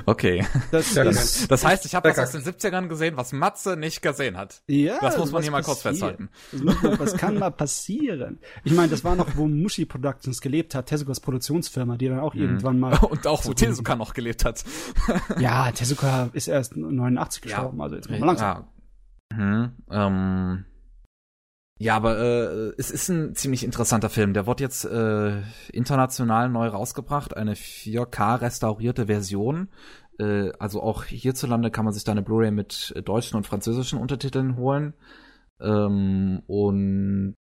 Okay. 0.06 0.46
Das, 0.72 0.94
das, 0.94 1.48
das 1.48 1.66
heißt, 1.66 1.86
ich 1.86 1.96
habe 1.96 2.10
was 2.10 2.20
aus 2.20 2.32
den 2.32 2.42
70ern 2.42 2.88
gesehen, 2.88 3.16
was 3.16 3.32
Matze 3.32 3.78
nicht 3.78 4.02
gesehen 4.02 4.38
hat. 4.38 4.62
Ja. 4.68 5.00
Das 5.00 5.18
muss 5.18 5.32
man 5.32 5.42
hier 5.42 5.52
mal 5.52 5.64
kurz 5.64 5.82
festhalten. 5.82 6.30
Das, 6.52 6.98
das 6.98 7.18
kann 7.18 7.38
mal 7.38 7.52
passieren. 7.52 8.40
Ich 8.64 8.74
meine, 8.74 8.90
das 8.90 9.04
war 9.04 9.16
noch, 9.16 9.38
wo 9.38 9.48
Mushi 9.48 9.86
Productions 9.86 10.42
gelebt 10.42 10.76
hat, 10.76 10.88
Tezukas 10.88 11.20
Produktionsfirma, 11.20 11.98
die 11.98 12.10
dann 12.10 12.20
auch 12.20 12.34
mhm. 12.34 12.42
irgendwann 12.42 12.80
mal. 12.80 12.98
Und 13.10 13.26
auch, 13.28 13.46
wo 13.46 13.54
Tezuka 13.54 13.96
noch 13.96 14.14
gelebt 14.14 14.46
hat. 14.46 14.64
ja, 15.40 15.72
Tezuka 15.72 16.30
ist 16.34 16.48
erst 16.48 16.76
89 16.76 17.42
gestorben, 17.42 17.78
ja. 17.78 17.84
also 17.84 17.96
jetzt 17.96 18.10
mal 18.10 18.20
langsam. 18.20 18.58
Ja. 18.58 18.73
Mhm. 19.36 19.72
Ähm. 19.90 20.66
Ja, 21.80 21.96
aber 21.96 22.18
äh, 22.20 22.74
es 22.78 22.92
ist 22.92 23.10
ein 23.10 23.36
ziemlich 23.36 23.64
interessanter 23.64 24.10
Film. 24.10 24.34
Der 24.34 24.48
wird 24.48 24.62
jetzt 24.62 24.86
äh, 24.86 25.42
international 25.72 26.50
neu 26.50 26.68
rausgebracht, 26.68 27.36
eine 27.36 27.56
4K 27.56 28.42
restaurierte 28.42 29.08
Version. 29.08 29.70
Äh, 30.20 30.52
also 30.60 30.82
auch 30.82 31.06
hierzulande 31.06 31.72
kann 31.72 31.86
man 31.86 31.94
sich 31.94 32.04
da 32.04 32.12
eine 32.12 32.22
Blu-ray 32.22 32.52
mit 32.52 32.94
deutschen 33.04 33.38
und 33.38 33.48
französischen 33.48 34.00
Untertiteln 34.00 34.56
holen. 34.56 34.94
Ähm, 35.60 36.44
und 36.48 37.36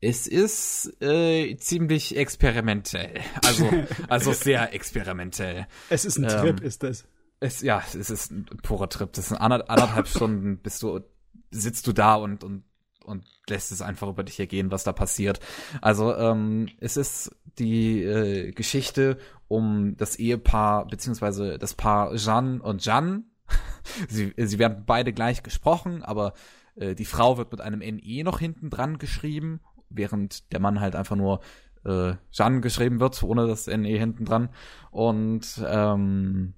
es 0.00 0.26
ist 0.26 0.96
äh, 1.02 1.56
ziemlich 1.56 2.16
experimentell. 2.16 3.20
Also, 3.44 3.68
also 4.08 4.32
sehr 4.32 4.72
experimentell. 4.72 5.66
Es 5.90 6.04
ist 6.04 6.16
ein 6.16 6.24
ähm, 6.24 6.30
Trip, 6.30 6.60
ist 6.60 6.82
das. 6.82 7.04
Es, 7.40 7.62
ja, 7.62 7.82
es 7.86 8.10
ist 8.10 8.30
ein 8.30 8.46
purer 8.62 8.88
Trip. 8.88 9.12
Das 9.12 9.28
sind 9.28 9.38
anderthalb 9.38 10.08
Stunden, 10.08 10.58
bist 10.58 10.82
du, 10.82 11.00
sitzt 11.50 11.86
du 11.86 11.92
da 11.92 12.14
und, 12.14 12.44
und 12.44 12.64
und 13.04 13.24
lässt 13.48 13.72
es 13.72 13.82
einfach 13.82 14.08
über 14.08 14.22
dich 14.22 14.38
ergehen, 14.38 14.70
was 14.70 14.84
da 14.84 14.92
passiert. 14.92 15.40
Also 15.80 16.14
ähm, 16.14 16.68
es 16.78 16.96
ist 16.96 17.34
die 17.58 18.02
äh, 18.02 18.52
Geschichte 18.52 19.18
um 19.48 19.96
das 19.96 20.16
Ehepaar 20.16 20.86
beziehungsweise 20.86 21.58
das 21.58 21.74
Paar 21.74 22.14
Jeanne 22.14 22.62
und 22.62 22.82
Jeanne. 22.82 23.24
sie, 24.08 24.32
sie 24.36 24.58
werden 24.58 24.84
beide 24.86 25.12
gleich 25.12 25.42
gesprochen, 25.42 26.02
aber 26.02 26.34
äh, 26.76 26.94
die 26.94 27.04
Frau 27.04 27.36
wird 27.36 27.50
mit 27.50 27.60
einem 27.60 27.80
NE 27.80 28.22
noch 28.22 28.38
hinten 28.38 28.70
dran 28.70 28.98
geschrieben, 28.98 29.60
während 29.88 30.52
der 30.52 30.60
Mann 30.60 30.80
halt 30.80 30.94
einfach 30.94 31.16
nur 31.16 31.40
äh, 31.84 32.14
Jeanne 32.30 32.60
geschrieben 32.60 33.00
wird, 33.00 33.22
ohne 33.22 33.46
das 33.46 33.66
NE 33.66 33.98
hinten 33.98 34.24
dran. 34.24 34.50
Und 34.90 35.60
ähm, 35.66 36.54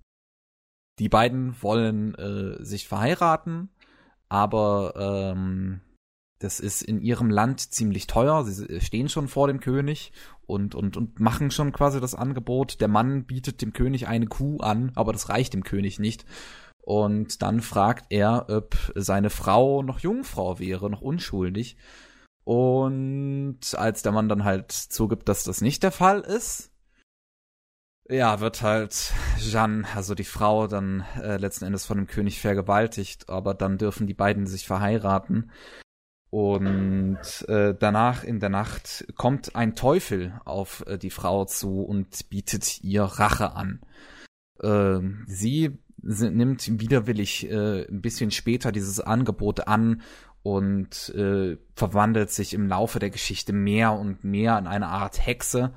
die 0.99 1.09
beiden 1.09 1.61
wollen 1.63 2.15
äh, 2.17 2.63
sich 2.63 2.87
verheiraten, 2.87 3.71
aber 4.33 4.95
ähm, 4.97 5.83
das 6.39 6.59
ist 6.59 6.81
in 6.81 7.03
ihrem 7.03 7.29
Land 7.29 7.61
ziemlich 7.61 8.07
teuer. 8.07 8.45
Sie 8.45 8.81
stehen 8.81 9.11
schon 9.11 9.29
vor 9.29 9.47
dem 9.47 9.61
König 9.61 10.11
und, 10.47 10.75
und, 10.75 10.97
und 10.97 11.21
machen 11.21 11.51
schon 11.51 11.71
quasi 11.71 12.01
das 12.01 12.15
Angebot. 12.15 12.81
Der 12.81 12.89
Mann 12.89 13.27
bietet 13.27 13.61
dem 13.61 13.75
König 13.75 14.09
eine 14.09 14.27
Kuh 14.27 14.57
an, 14.61 14.91
aber 14.95 15.13
das 15.13 15.29
reicht 15.29 15.53
dem 15.53 15.65
König 15.65 15.99
nicht. 15.99 16.25
Und 16.81 17.43
dann 17.43 17.61
fragt 17.61 18.07
er, 18.09 18.47
ob 18.49 18.75
seine 18.95 19.29
Frau 19.29 19.83
noch 19.83 19.99
Jungfrau 19.99 20.59
wäre, 20.59 20.89
noch 20.89 21.03
unschuldig. 21.03 21.77
Und 22.45 23.61
als 23.77 24.01
der 24.01 24.13
Mann 24.13 24.31
dann 24.31 24.45
halt 24.45 24.73
zugibt, 24.73 25.29
dass 25.29 25.45
das 25.45 25.61
nicht 25.61 25.83
der 25.83 25.93
Fall 25.93 26.21
ist, 26.21 26.72
ja, 28.13 28.41
wird 28.41 28.63
halt 28.63 29.13
Jeanne, 29.39 29.87
also 29.95 30.15
die 30.15 30.25
Frau, 30.25 30.67
dann 30.67 31.05
äh, 31.21 31.37
letzten 31.39 31.65
Endes 31.65 31.87
von 31.87 31.97
dem 31.97 32.07
König 32.07 32.41
vergewaltigt, 32.41 33.29
aber 33.29 33.55
dann 33.55 33.79
dürfen 33.79 34.07
die 34.07 34.15
beiden 34.15 34.47
sich 34.47 34.67
verheiraten. 34.67 35.51
Und 36.31 37.47
äh, 37.49 37.75
danach 37.79 38.25
in 38.25 38.41
der 38.41 38.49
Nacht 38.49 39.07
kommt 39.17 39.55
ein 39.55 39.75
Teufel 39.75 40.41
auf 40.45 40.83
äh, 40.87 40.97
die 40.97 41.11
Frau 41.11 41.45
zu 41.45 41.83
und 41.83 42.31
bietet 42.31 42.83
ihr 42.83 43.03
Rache 43.03 43.55
an. 43.55 43.81
Äh, 44.63 45.01
sie 45.27 45.79
nimmt 46.03 46.81
widerwillig 46.81 47.51
äh, 47.51 47.87
ein 47.87 48.01
bisschen 48.01 48.31
später 48.31 48.73
dieses 48.73 48.99
Angebot 49.01 49.67
an 49.69 50.03
und 50.43 51.11
äh, 51.11 51.59
verwandelt 51.77 52.31
sich 52.31 52.55
im 52.55 52.67
Laufe 52.67 52.99
der 52.99 53.11
Geschichte 53.11 53.53
mehr 53.53 53.93
und 53.93 54.25
mehr 54.25 54.59
in 54.59 54.67
eine 54.67 54.89
Art 54.89 55.25
Hexe, 55.25 55.73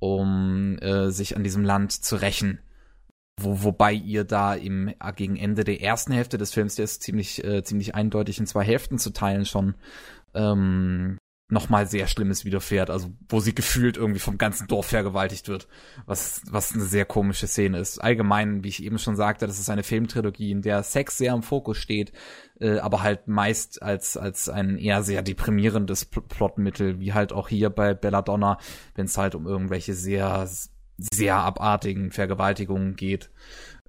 um 0.00 0.78
äh, 0.80 1.10
sich 1.10 1.36
an 1.36 1.44
diesem 1.44 1.64
Land 1.64 1.92
zu 1.92 2.16
rächen. 2.16 2.58
Wo, 3.40 3.62
wobei 3.62 3.92
ihr 3.92 4.24
da 4.24 4.54
im 4.54 4.88
äh, 4.88 5.12
gegen 5.14 5.36
Ende 5.36 5.64
der 5.64 5.80
ersten 5.80 6.12
Hälfte 6.12 6.36
des 6.36 6.52
Films, 6.52 6.74
der 6.74 6.84
ist 6.84 7.02
ziemlich 7.02 7.44
äh, 7.44 7.62
ziemlich 7.62 7.94
eindeutig 7.94 8.38
in 8.38 8.46
zwei 8.46 8.64
Hälften 8.64 8.98
zu 8.98 9.10
teilen 9.10 9.46
schon, 9.46 9.74
ähm, 10.34 11.18
nochmal 11.50 11.86
sehr 11.86 12.06
Schlimmes 12.06 12.44
widerfährt, 12.44 12.90
also 12.90 13.10
wo 13.28 13.40
sie 13.40 13.54
gefühlt 13.54 13.96
irgendwie 13.96 14.20
vom 14.20 14.38
ganzen 14.38 14.66
Dorf 14.66 14.86
vergewaltigt 14.86 15.48
wird, 15.48 15.68
was, 16.06 16.42
was 16.50 16.74
eine 16.74 16.84
sehr 16.84 17.04
komische 17.04 17.46
Szene 17.46 17.78
ist. 17.78 17.98
Allgemein, 17.98 18.64
wie 18.64 18.68
ich 18.68 18.82
eben 18.82 18.98
schon 18.98 19.16
sagte, 19.16 19.46
das 19.46 19.58
ist 19.58 19.70
eine 19.70 19.82
Filmtrilogie, 19.82 20.50
in 20.50 20.62
der 20.62 20.82
Sex 20.82 21.18
sehr 21.18 21.34
im 21.34 21.42
Fokus 21.42 21.78
steht, 21.78 22.12
äh, 22.60 22.78
aber 22.78 23.02
halt 23.02 23.28
meist 23.28 23.82
als, 23.82 24.16
als 24.16 24.48
ein 24.48 24.78
eher 24.78 25.02
sehr 25.02 25.22
deprimierendes 25.22 26.04
Plotmittel, 26.04 27.00
wie 27.00 27.12
halt 27.12 27.32
auch 27.32 27.48
hier 27.48 27.70
bei 27.70 27.94
Belladonna, 27.94 28.58
wenn 28.94 29.06
es 29.06 29.18
halt 29.18 29.34
um 29.34 29.46
irgendwelche 29.46 29.94
sehr 29.94 30.48
sehr 31.14 31.36
abartigen 31.36 32.10
Vergewaltigungen 32.10 32.94
geht, 32.94 33.30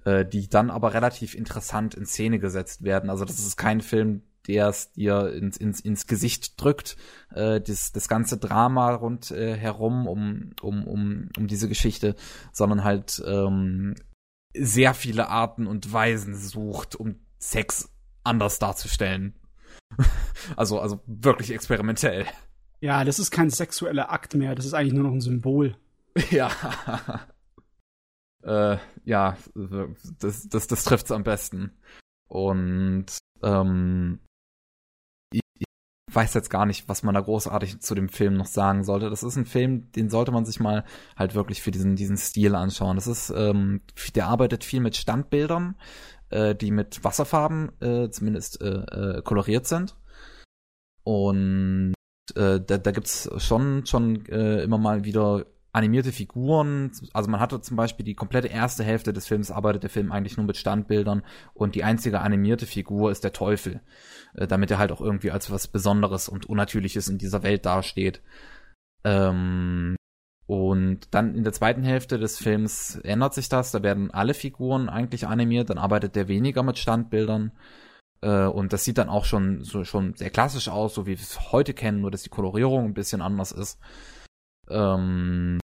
äh, 0.04 0.24
die 0.24 0.48
dann 0.48 0.70
aber 0.70 0.94
relativ 0.94 1.34
interessant 1.34 1.94
in 1.94 2.06
Szene 2.06 2.38
gesetzt 2.38 2.84
werden. 2.84 3.10
Also 3.10 3.24
das 3.24 3.38
ist 3.38 3.56
kein 3.56 3.80
Film, 3.80 4.22
der 4.48 4.68
es 4.68 4.92
dir 4.92 5.32
ins, 5.32 5.56
ins, 5.56 5.80
ins 5.80 6.06
Gesicht 6.06 6.60
drückt, 6.60 6.96
äh, 7.34 7.60
das, 7.60 7.92
das 7.92 8.08
ganze 8.08 8.38
Drama 8.38 8.94
rund 8.94 9.30
äh, 9.30 9.56
herum 9.56 10.06
um, 10.06 10.50
um, 10.60 10.86
um, 10.86 11.28
um 11.36 11.46
diese 11.46 11.68
Geschichte, 11.68 12.16
sondern 12.52 12.84
halt 12.84 13.22
ähm, 13.26 13.94
sehr 14.54 14.94
viele 14.94 15.28
Arten 15.28 15.66
und 15.66 15.92
Weisen 15.92 16.34
sucht, 16.34 16.96
um 16.96 17.16
Sex 17.38 17.90
anders 18.24 18.58
darzustellen. 18.58 19.38
also, 20.56 20.80
also 20.80 21.02
wirklich 21.06 21.52
experimentell. 21.52 22.26
Ja, 22.80 23.04
das 23.04 23.18
ist 23.18 23.30
kein 23.30 23.50
sexueller 23.50 24.10
Akt 24.10 24.34
mehr, 24.34 24.54
das 24.54 24.66
ist 24.66 24.74
eigentlich 24.74 24.94
nur 24.94 25.04
noch 25.04 25.12
ein 25.12 25.20
Symbol. 25.20 25.76
Ja. 26.30 26.50
äh, 28.42 28.76
ja, 29.06 29.38
das, 30.18 30.46
das, 30.46 30.66
das 30.66 30.84
trifft's 30.84 31.10
am 31.10 31.22
besten. 31.22 31.72
Und 32.28 33.06
ähm, 33.42 34.20
weiß 36.14 36.34
jetzt 36.34 36.50
gar 36.50 36.66
nicht, 36.66 36.88
was 36.88 37.02
man 37.02 37.14
da 37.14 37.20
großartig 37.20 37.80
zu 37.80 37.94
dem 37.94 38.08
Film 38.08 38.34
noch 38.34 38.46
sagen 38.46 38.84
sollte. 38.84 39.10
Das 39.10 39.22
ist 39.22 39.36
ein 39.36 39.46
Film, 39.46 39.90
den 39.92 40.10
sollte 40.10 40.32
man 40.32 40.44
sich 40.44 40.60
mal 40.60 40.84
halt 41.16 41.34
wirklich 41.34 41.62
für 41.62 41.70
diesen, 41.70 41.96
diesen 41.96 42.16
Stil 42.16 42.54
anschauen. 42.54 42.96
Das 42.96 43.06
ist, 43.06 43.32
ähm, 43.34 43.82
der 44.14 44.26
arbeitet 44.26 44.64
viel 44.64 44.80
mit 44.80 44.96
Standbildern, 44.96 45.76
äh, 46.30 46.54
die 46.54 46.70
mit 46.70 47.04
Wasserfarben 47.04 47.72
äh, 47.80 48.10
zumindest 48.10 48.60
äh, 48.60 48.68
äh, 49.18 49.22
koloriert 49.22 49.66
sind. 49.66 49.96
Und 51.04 51.94
äh, 52.36 52.60
da, 52.60 52.78
da 52.78 52.90
gibt's 52.92 53.28
schon 53.38 53.84
schon 53.86 54.26
äh, 54.26 54.62
immer 54.62 54.78
mal 54.78 55.04
wieder 55.04 55.46
animierte 55.72 56.12
Figuren, 56.12 56.92
also 57.14 57.30
man 57.30 57.40
hatte 57.40 57.60
zum 57.60 57.76
Beispiel 57.76 58.04
die 58.04 58.14
komplette 58.14 58.48
erste 58.48 58.84
Hälfte 58.84 59.12
des 59.12 59.26
Films 59.26 59.50
arbeitet 59.50 59.82
der 59.82 59.90
Film 59.90 60.12
eigentlich 60.12 60.36
nur 60.36 60.46
mit 60.46 60.58
Standbildern 60.58 61.22
und 61.54 61.74
die 61.74 61.84
einzige 61.84 62.20
animierte 62.20 62.66
Figur 62.66 63.10
ist 63.10 63.24
der 63.24 63.32
Teufel, 63.32 63.80
äh, 64.34 64.46
damit 64.46 64.70
er 64.70 64.78
halt 64.78 64.92
auch 64.92 65.00
irgendwie 65.00 65.30
als 65.30 65.50
was 65.50 65.68
Besonderes 65.68 66.28
und 66.28 66.46
Unnatürliches 66.46 67.08
in 67.08 67.18
dieser 67.18 67.42
Welt 67.42 67.64
dasteht. 67.64 68.22
Ähm, 69.04 69.96
und 70.46 71.14
dann 71.14 71.34
in 71.34 71.44
der 71.44 71.52
zweiten 71.54 71.82
Hälfte 71.82 72.18
des 72.18 72.36
Films 72.36 72.96
ändert 73.04 73.32
sich 73.32 73.48
das. 73.48 73.70
Da 73.70 73.82
werden 73.82 74.10
alle 74.10 74.34
Figuren 74.34 74.90
eigentlich 74.90 75.26
animiert. 75.26 75.70
Dann 75.70 75.78
arbeitet 75.78 76.14
der 76.14 76.28
weniger 76.28 76.62
mit 76.62 76.78
Standbildern. 76.78 77.52
Äh, 78.20 78.44
und 78.46 78.72
das 78.72 78.84
sieht 78.84 78.98
dann 78.98 79.08
auch 79.08 79.24
schon, 79.24 79.62
so, 79.62 79.84
schon 79.84 80.14
sehr 80.14 80.30
klassisch 80.30 80.68
aus, 80.68 80.94
so 80.94 81.06
wie 81.06 81.12
wir 81.12 81.16
es 81.16 81.52
heute 81.52 81.72
kennen, 81.74 82.00
nur 82.02 82.10
dass 82.10 82.22
die 82.22 82.28
Kolorierung 82.28 82.84
ein 82.86 82.94
bisschen 82.94 83.22
anders 83.22 83.52
ist. 83.52 83.78
Ähm, 84.72 85.60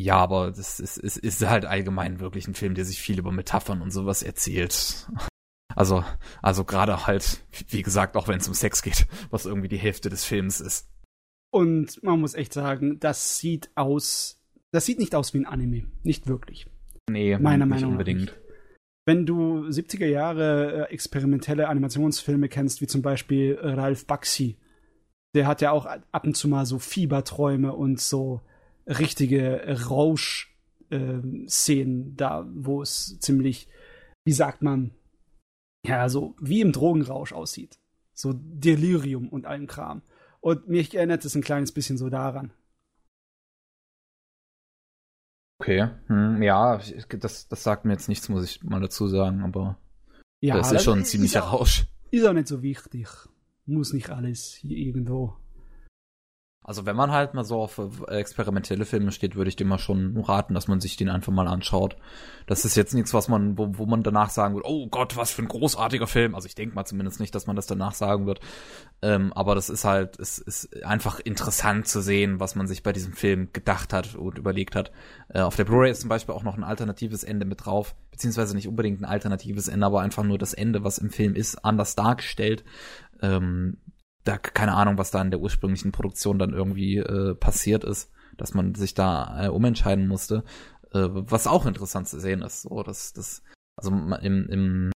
ja, 0.00 0.16
aber 0.16 0.50
das 0.50 0.80
ist, 0.80 0.98
ist, 0.98 1.16
ist 1.18 1.46
halt 1.46 1.64
allgemein 1.64 2.18
wirklich 2.18 2.48
ein 2.48 2.54
Film, 2.54 2.74
der 2.74 2.84
sich 2.84 3.00
viel 3.00 3.18
über 3.18 3.30
Metaphern 3.30 3.82
und 3.82 3.90
sowas 3.90 4.22
erzählt. 4.22 5.08
Also, 5.74 6.04
also 6.42 6.64
gerade 6.64 7.06
halt, 7.06 7.46
wie 7.68 7.80
gesagt, 7.80 8.14
auch 8.18 8.28
wenn 8.28 8.38
es 8.38 8.46
um 8.46 8.52
Sex 8.52 8.82
geht, 8.82 9.06
was 9.30 9.46
irgendwie 9.46 9.68
die 9.68 9.78
Hälfte 9.78 10.10
des 10.10 10.22
Films 10.22 10.60
ist. 10.60 10.86
Und 11.50 12.02
man 12.02 12.20
muss 12.20 12.34
echt 12.34 12.52
sagen, 12.52 13.00
das 13.00 13.38
sieht 13.38 13.70
aus, 13.74 14.38
das 14.70 14.84
sieht 14.84 14.98
nicht 14.98 15.14
aus 15.14 15.32
wie 15.32 15.38
ein 15.38 15.46
Anime. 15.46 15.84
Nicht 16.02 16.26
wirklich. 16.26 16.66
Nee, 17.10 17.38
meiner 17.38 17.64
nicht 17.64 17.76
Meinung 17.76 17.92
unbedingt. 17.92 18.26
nach. 18.26 18.34
Wenn 19.06 19.26
du 19.26 19.66
70er 19.66 20.06
Jahre 20.06 20.88
äh, 20.88 20.92
experimentelle 20.92 21.68
Animationsfilme 21.68 22.48
kennst, 22.48 22.80
wie 22.82 22.86
zum 22.86 23.02
Beispiel 23.02 23.58
äh, 23.60 23.70
Ralph 23.70 24.06
Bakshi, 24.06 24.58
der 25.34 25.46
hat 25.46 25.60
ja 25.60 25.70
auch 25.72 25.86
ab 25.86 26.24
und 26.24 26.36
zu 26.36 26.48
mal 26.48 26.66
so 26.66 26.78
Fieberträume 26.78 27.72
und 27.72 28.00
so 28.00 28.40
richtige 28.86 29.64
Rausch-Szenen 29.88 32.16
da, 32.16 32.46
wo 32.52 32.82
es 32.82 33.18
ziemlich, 33.20 33.68
wie 34.24 34.32
sagt 34.32 34.62
man, 34.62 34.92
ja, 35.86 36.08
so 36.08 36.34
wie 36.40 36.60
im 36.60 36.72
Drogenrausch 36.72 37.32
aussieht. 37.32 37.78
So 38.14 38.32
Delirium 38.34 39.28
und 39.28 39.46
allem 39.46 39.66
Kram. 39.66 40.02
Und 40.40 40.68
mich 40.68 40.94
erinnert 40.94 41.24
es 41.24 41.34
ein 41.34 41.42
kleines 41.42 41.72
bisschen 41.72 41.98
so 41.98 42.08
daran. 42.10 42.52
Okay, 45.60 45.88
hm, 46.08 46.42
ja, 46.42 46.80
das, 47.20 47.48
das 47.48 47.62
sagt 47.62 47.84
mir 47.84 47.92
jetzt 47.92 48.08
nichts, 48.08 48.28
muss 48.28 48.44
ich 48.44 48.62
mal 48.64 48.80
dazu 48.80 49.06
sagen, 49.06 49.42
aber 49.42 49.78
Ja, 50.40 50.56
das 50.56 50.72
ist 50.72 50.82
schon 50.82 51.00
ein 51.00 51.04
ziemlicher 51.04 51.40
Rausch. 51.40 51.84
ist 52.10 52.26
auch 52.26 52.32
nicht 52.32 52.48
so 52.48 52.62
wichtig. 52.62 53.08
Muss 53.66 53.92
nicht 53.92 54.10
alles 54.10 54.54
hier 54.54 54.76
irgendwo. 54.76 55.36
Also 56.64 56.86
wenn 56.86 56.94
man 56.94 57.10
halt 57.10 57.34
mal 57.34 57.44
so 57.44 57.60
auf 57.60 57.80
experimentelle 58.06 58.84
Filme 58.84 59.10
steht, 59.10 59.34
würde 59.34 59.48
ich 59.48 59.56
dem 59.56 59.66
mal 59.66 59.78
schon 59.78 60.16
raten, 60.16 60.54
dass 60.54 60.68
man 60.68 60.80
sich 60.80 60.96
den 60.96 61.08
einfach 61.08 61.32
mal 61.32 61.48
anschaut. 61.48 61.96
Das 62.46 62.64
ist 62.64 62.76
jetzt 62.76 62.94
nichts, 62.94 63.12
was 63.12 63.26
man, 63.26 63.58
wo, 63.58 63.78
wo 63.78 63.86
man 63.86 64.04
danach 64.04 64.30
sagen 64.30 64.54
wird, 64.54 64.64
oh 64.64 64.86
Gott, 64.86 65.16
was 65.16 65.32
für 65.32 65.42
ein 65.42 65.48
großartiger 65.48 66.06
Film. 66.06 66.36
Also 66.36 66.46
ich 66.46 66.54
denke 66.54 66.76
mal 66.76 66.84
zumindest 66.84 67.18
nicht, 67.18 67.34
dass 67.34 67.48
man 67.48 67.56
das 67.56 67.66
danach 67.66 67.94
sagen 67.94 68.26
wird. 68.26 68.38
Ähm, 69.02 69.32
aber 69.32 69.56
das 69.56 69.70
ist 69.70 69.84
halt, 69.84 70.20
es 70.20 70.38
ist 70.38 70.84
einfach 70.84 71.18
interessant 71.18 71.88
zu 71.88 72.00
sehen, 72.00 72.38
was 72.38 72.54
man 72.54 72.68
sich 72.68 72.84
bei 72.84 72.92
diesem 72.92 73.12
Film 73.12 73.48
gedacht 73.52 73.92
hat 73.92 74.14
und 74.14 74.38
überlegt 74.38 74.76
hat. 74.76 74.92
Äh, 75.30 75.40
auf 75.40 75.56
der 75.56 75.64
Blu-ray 75.64 75.90
ist 75.90 76.02
zum 76.02 76.10
Beispiel 76.10 76.34
auch 76.34 76.44
noch 76.44 76.56
ein 76.56 76.64
alternatives 76.64 77.24
Ende 77.24 77.44
mit 77.44 77.64
drauf, 77.64 77.96
beziehungsweise 78.12 78.54
nicht 78.54 78.68
unbedingt 78.68 79.00
ein 79.00 79.04
alternatives 79.04 79.66
Ende, 79.66 79.86
aber 79.86 80.00
einfach 80.00 80.22
nur 80.22 80.38
das 80.38 80.54
Ende, 80.54 80.84
was 80.84 80.98
im 80.98 81.10
Film 81.10 81.34
ist, 81.34 81.64
anders 81.64 81.96
dargestellt. 81.96 82.62
Ähm, 83.22 83.78
da 84.24 84.38
keine 84.38 84.74
Ahnung, 84.74 84.98
was 84.98 85.10
da 85.10 85.20
in 85.22 85.30
der 85.30 85.40
ursprünglichen 85.40 85.92
Produktion 85.92 86.38
dann 86.38 86.52
irgendwie 86.52 86.98
äh, 86.98 87.34
passiert 87.34 87.84
ist, 87.84 88.10
dass 88.36 88.54
man 88.54 88.74
sich 88.74 88.94
da 88.94 89.46
äh, 89.46 89.48
umentscheiden 89.48 90.06
musste, 90.06 90.44
äh, 90.92 91.08
was 91.10 91.46
auch 91.46 91.66
interessant 91.66 92.08
zu 92.08 92.20
sehen 92.20 92.42
ist. 92.42 92.62
So, 92.62 92.82
dass 92.82 93.12
das 93.12 93.42
also 93.76 93.90
im, 93.90 94.48
im 94.48 94.92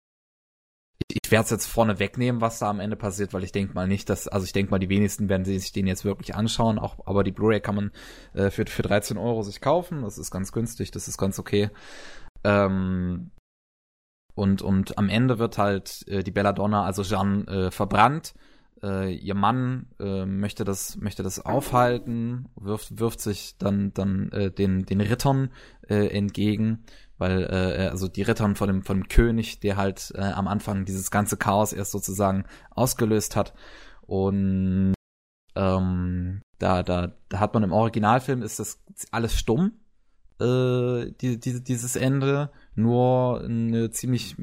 ich, 1.08 1.20
ich 1.24 1.30
werde 1.30 1.44
es 1.44 1.50
jetzt 1.50 1.66
vorne 1.66 1.98
wegnehmen, 1.98 2.40
was 2.40 2.58
da 2.58 2.68
am 2.68 2.80
Ende 2.80 2.96
passiert, 2.96 3.32
weil 3.32 3.44
ich 3.44 3.52
denke 3.52 3.74
mal 3.74 3.86
nicht, 3.86 4.08
dass 4.08 4.28
also 4.28 4.44
ich 4.44 4.52
denke 4.52 4.70
mal 4.70 4.78
die 4.78 4.88
wenigsten 4.88 5.28
werden 5.28 5.44
sich 5.44 5.72
den 5.72 5.86
jetzt 5.86 6.04
wirklich 6.04 6.34
anschauen, 6.34 6.78
auch 6.78 7.06
aber 7.06 7.24
die 7.24 7.32
Blu-ray 7.32 7.60
kann 7.60 7.74
man 7.74 7.90
äh, 8.34 8.50
für 8.50 8.66
für 8.66 8.82
13 8.82 9.16
Euro 9.16 9.42
sich 9.42 9.60
kaufen, 9.60 10.02
das 10.02 10.18
ist 10.18 10.30
ganz 10.30 10.52
günstig, 10.52 10.90
das 10.90 11.08
ist 11.08 11.18
ganz 11.18 11.38
okay. 11.38 11.70
Ähm, 12.44 13.30
und 14.34 14.62
und 14.62 14.98
am 14.98 15.08
Ende 15.08 15.38
wird 15.38 15.58
halt 15.58 16.04
äh, 16.08 16.22
die 16.22 16.30
Belladonna, 16.30 16.84
also 16.84 17.02
Jeanne, 17.02 17.46
äh, 17.46 17.70
verbrannt. 17.70 18.34
Äh, 18.82 19.14
ihr 19.14 19.34
Mann 19.34 19.86
äh, 20.00 20.26
möchte 20.26 20.64
das 20.64 20.96
möchte 20.96 21.22
das 21.22 21.44
aufhalten, 21.44 22.48
wirft 22.56 22.98
wirft 22.98 23.20
sich 23.20 23.56
dann 23.58 23.94
dann 23.94 24.30
äh, 24.32 24.50
den 24.50 24.84
den 24.86 25.00
Rittern 25.00 25.50
äh, 25.88 26.08
entgegen, 26.08 26.84
weil 27.16 27.44
äh, 27.44 27.88
also 27.88 28.08
die 28.08 28.22
Rittern 28.22 28.56
von 28.56 28.68
dem 28.68 28.82
von 28.82 28.98
dem 29.00 29.08
König, 29.08 29.60
der 29.60 29.76
halt 29.76 30.12
äh, 30.16 30.20
am 30.20 30.48
Anfang 30.48 30.84
dieses 30.84 31.10
ganze 31.10 31.36
Chaos 31.36 31.72
erst 31.72 31.92
sozusagen 31.92 32.44
ausgelöst 32.70 33.36
hat. 33.36 33.54
Und 34.02 34.94
ähm, 35.54 36.42
da 36.58 36.82
da 36.82 37.12
da 37.28 37.40
hat 37.40 37.54
man 37.54 37.62
im 37.62 37.72
Originalfilm 37.72 38.42
ist 38.42 38.58
das 38.58 38.80
alles 39.12 39.34
stumm 39.38 39.72
äh, 40.40 41.12
die, 41.20 41.38
die, 41.38 41.62
dieses 41.62 41.96
Ende 41.96 42.50
nur 42.74 43.42
eine 43.42 43.90
ziemlich 43.90 44.36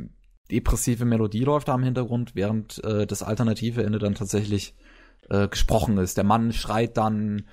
depressive 0.50 1.06
Melodie 1.06 1.44
läuft 1.44 1.68
da 1.68 1.76
im 1.76 1.84
Hintergrund, 1.84 2.36
während 2.36 2.84
äh, 2.84 3.08
das 3.08 3.24
alternative 3.24 3.84
Ende 3.84 4.00
dann 4.00 4.16
tatsächlich 4.16 4.76
äh, 5.30 5.48
gesprochen 5.48 5.98
ist. 5.98 6.18
Der 6.18 6.24
Mann 6.24 6.52
schreit 6.52 6.98
dann 6.98 7.48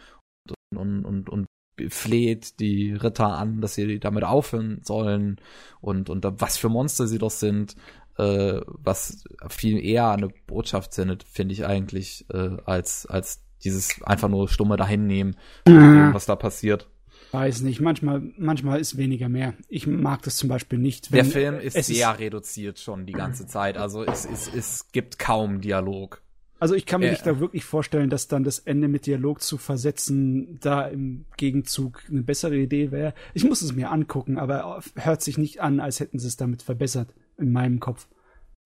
und, 0.74 1.04
und, 1.04 1.28
und 1.28 1.46
fleht 1.88 2.58
die 2.60 2.92
Ritter 2.92 3.38
an, 3.38 3.60
dass 3.60 3.74
sie 3.74 4.00
damit 4.00 4.24
aufhören 4.24 4.80
sollen 4.82 5.36
und, 5.80 6.10
und 6.10 6.26
was 6.40 6.58
für 6.58 6.68
Monster 6.68 7.06
sie 7.06 7.18
doch 7.18 7.30
sind, 7.30 7.76
äh, 8.16 8.60
was 8.66 9.24
viel 9.48 9.78
eher 9.84 10.10
eine 10.10 10.28
Botschaft 10.46 10.92
sendet, 10.92 11.22
finde 11.22 11.52
ich 11.52 11.64
eigentlich, 11.66 12.26
äh, 12.32 12.56
als, 12.64 13.06
als 13.06 13.44
dieses 13.64 14.02
einfach 14.02 14.28
nur 14.28 14.48
stumme 14.48 14.76
Dahinnehmen, 14.76 15.36
Mhm. 15.66 16.12
was 16.12 16.26
da 16.26 16.36
passiert. 16.36 16.88
Weiß 17.30 17.60
nicht, 17.60 17.80
manchmal, 17.80 18.22
manchmal 18.36 18.80
ist 18.80 18.96
weniger 18.96 19.28
mehr. 19.28 19.54
Ich 19.68 19.86
mag 19.86 20.22
das 20.22 20.36
zum 20.36 20.48
Beispiel 20.48 20.78
nicht. 20.78 21.12
Der 21.12 21.24
Film 21.24 21.60
ist 21.60 21.74
sehr 21.84 22.18
reduziert 22.18 22.78
schon 22.78 23.04
die 23.06 23.12
ganze 23.12 23.46
Zeit, 23.46 23.76
also 23.76 24.02
es, 24.04 24.24
es, 24.24 24.50
es 24.54 24.86
gibt 24.92 25.18
kaum 25.18 25.60
Dialog. 25.60 26.22
Also 26.60 26.74
ich 26.74 26.86
kann 26.86 27.00
mir 27.00 27.08
Äh. 27.08 27.10
nicht 27.12 27.26
da 27.26 27.38
wirklich 27.38 27.64
vorstellen, 27.64 28.10
dass 28.10 28.26
dann 28.28 28.42
das 28.44 28.58
Ende 28.58 28.88
mit 28.88 29.06
Dialog 29.06 29.42
zu 29.42 29.58
versetzen 29.58 30.58
da 30.60 30.88
im 30.88 31.24
Gegenzug 31.36 32.02
eine 32.10 32.22
bessere 32.22 32.56
Idee 32.56 32.90
wäre. 32.90 33.14
Ich 33.34 33.44
muss 33.44 33.62
es 33.62 33.74
mir 33.74 33.90
angucken, 33.90 34.38
aber 34.38 34.82
hört 34.96 35.22
sich 35.22 35.38
nicht 35.38 35.60
an, 35.60 35.78
als 35.80 36.00
hätten 36.00 36.18
sie 36.18 36.26
es 36.26 36.36
damit 36.36 36.62
verbessert 36.62 37.14
in 37.36 37.52
meinem 37.52 37.78
Kopf. 37.78 38.08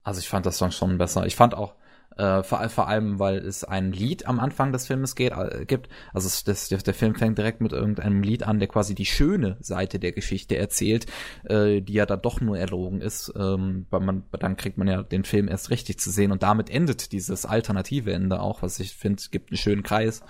Also 0.05 0.21
ich 0.21 0.29
fand 0.29 0.47
das 0.47 0.59
dann 0.59 0.73
schon 0.73 0.97
besser. 0.99 1.27
Ich 1.27 1.37
fand 1.37 1.55
auch 1.55 1.75
äh, 2.17 2.43
vor, 2.43 2.69
vor 2.69 2.89
allem, 2.89 3.19
weil 3.19 3.39
es 3.39 3.65
ein 3.65 3.93
Lied 3.93 4.27
am 4.27 4.41
Anfang 4.41 4.73
des 4.73 4.87
Filmes 4.87 5.15
geht, 5.15 5.33
äh, 5.33 5.65
gibt. 5.67 5.89
Also 6.13 6.27
es, 6.27 6.45
das, 6.45 6.69
der, 6.69 6.95
Film 6.95 7.15
fängt 7.15 7.39
direkt 7.39 7.61
mit 7.61 7.73
irgendeinem 7.73 8.23
Lied 8.23 8.43
an, 8.43 8.59
der 8.59 8.69
quasi 8.69 8.95
die 8.95 9.07
schöne 9.07 9.57
Seite 9.61 9.99
der 9.99 10.13
Geschichte 10.13 10.57
erzählt, 10.57 11.07
äh, 11.45 11.81
die 11.81 11.95
ja 11.95 12.07
da 12.07 12.17
doch 12.17 12.41
nur 12.41 12.59
erlogen 12.59 13.01
ist. 13.01 13.33
Ähm, 13.37 13.87
weil 13.91 14.01
man, 14.01 14.25
dann 14.33 14.57
kriegt 14.57 14.79
man 14.79 14.89
ja 14.89 15.03
den 15.03 15.25
Film 15.25 15.49
erst 15.49 15.71
richtig 15.71 15.99
zu 15.99 16.11
sehen 16.11 16.33
und 16.33 16.43
damit 16.43 16.71
endet 16.71 17.13
dieses 17.13 17.47
alternative 17.47 18.13
Ende 18.13 18.41
auch, 18.41 18.63
was 18.63 18.79
ich 18.81 18.95
finde, 18.95 19.23
gibt 19.31 19.51
einen 19.51 19.59
schönen 19.59 19.83
Kreis, 19.83 20.21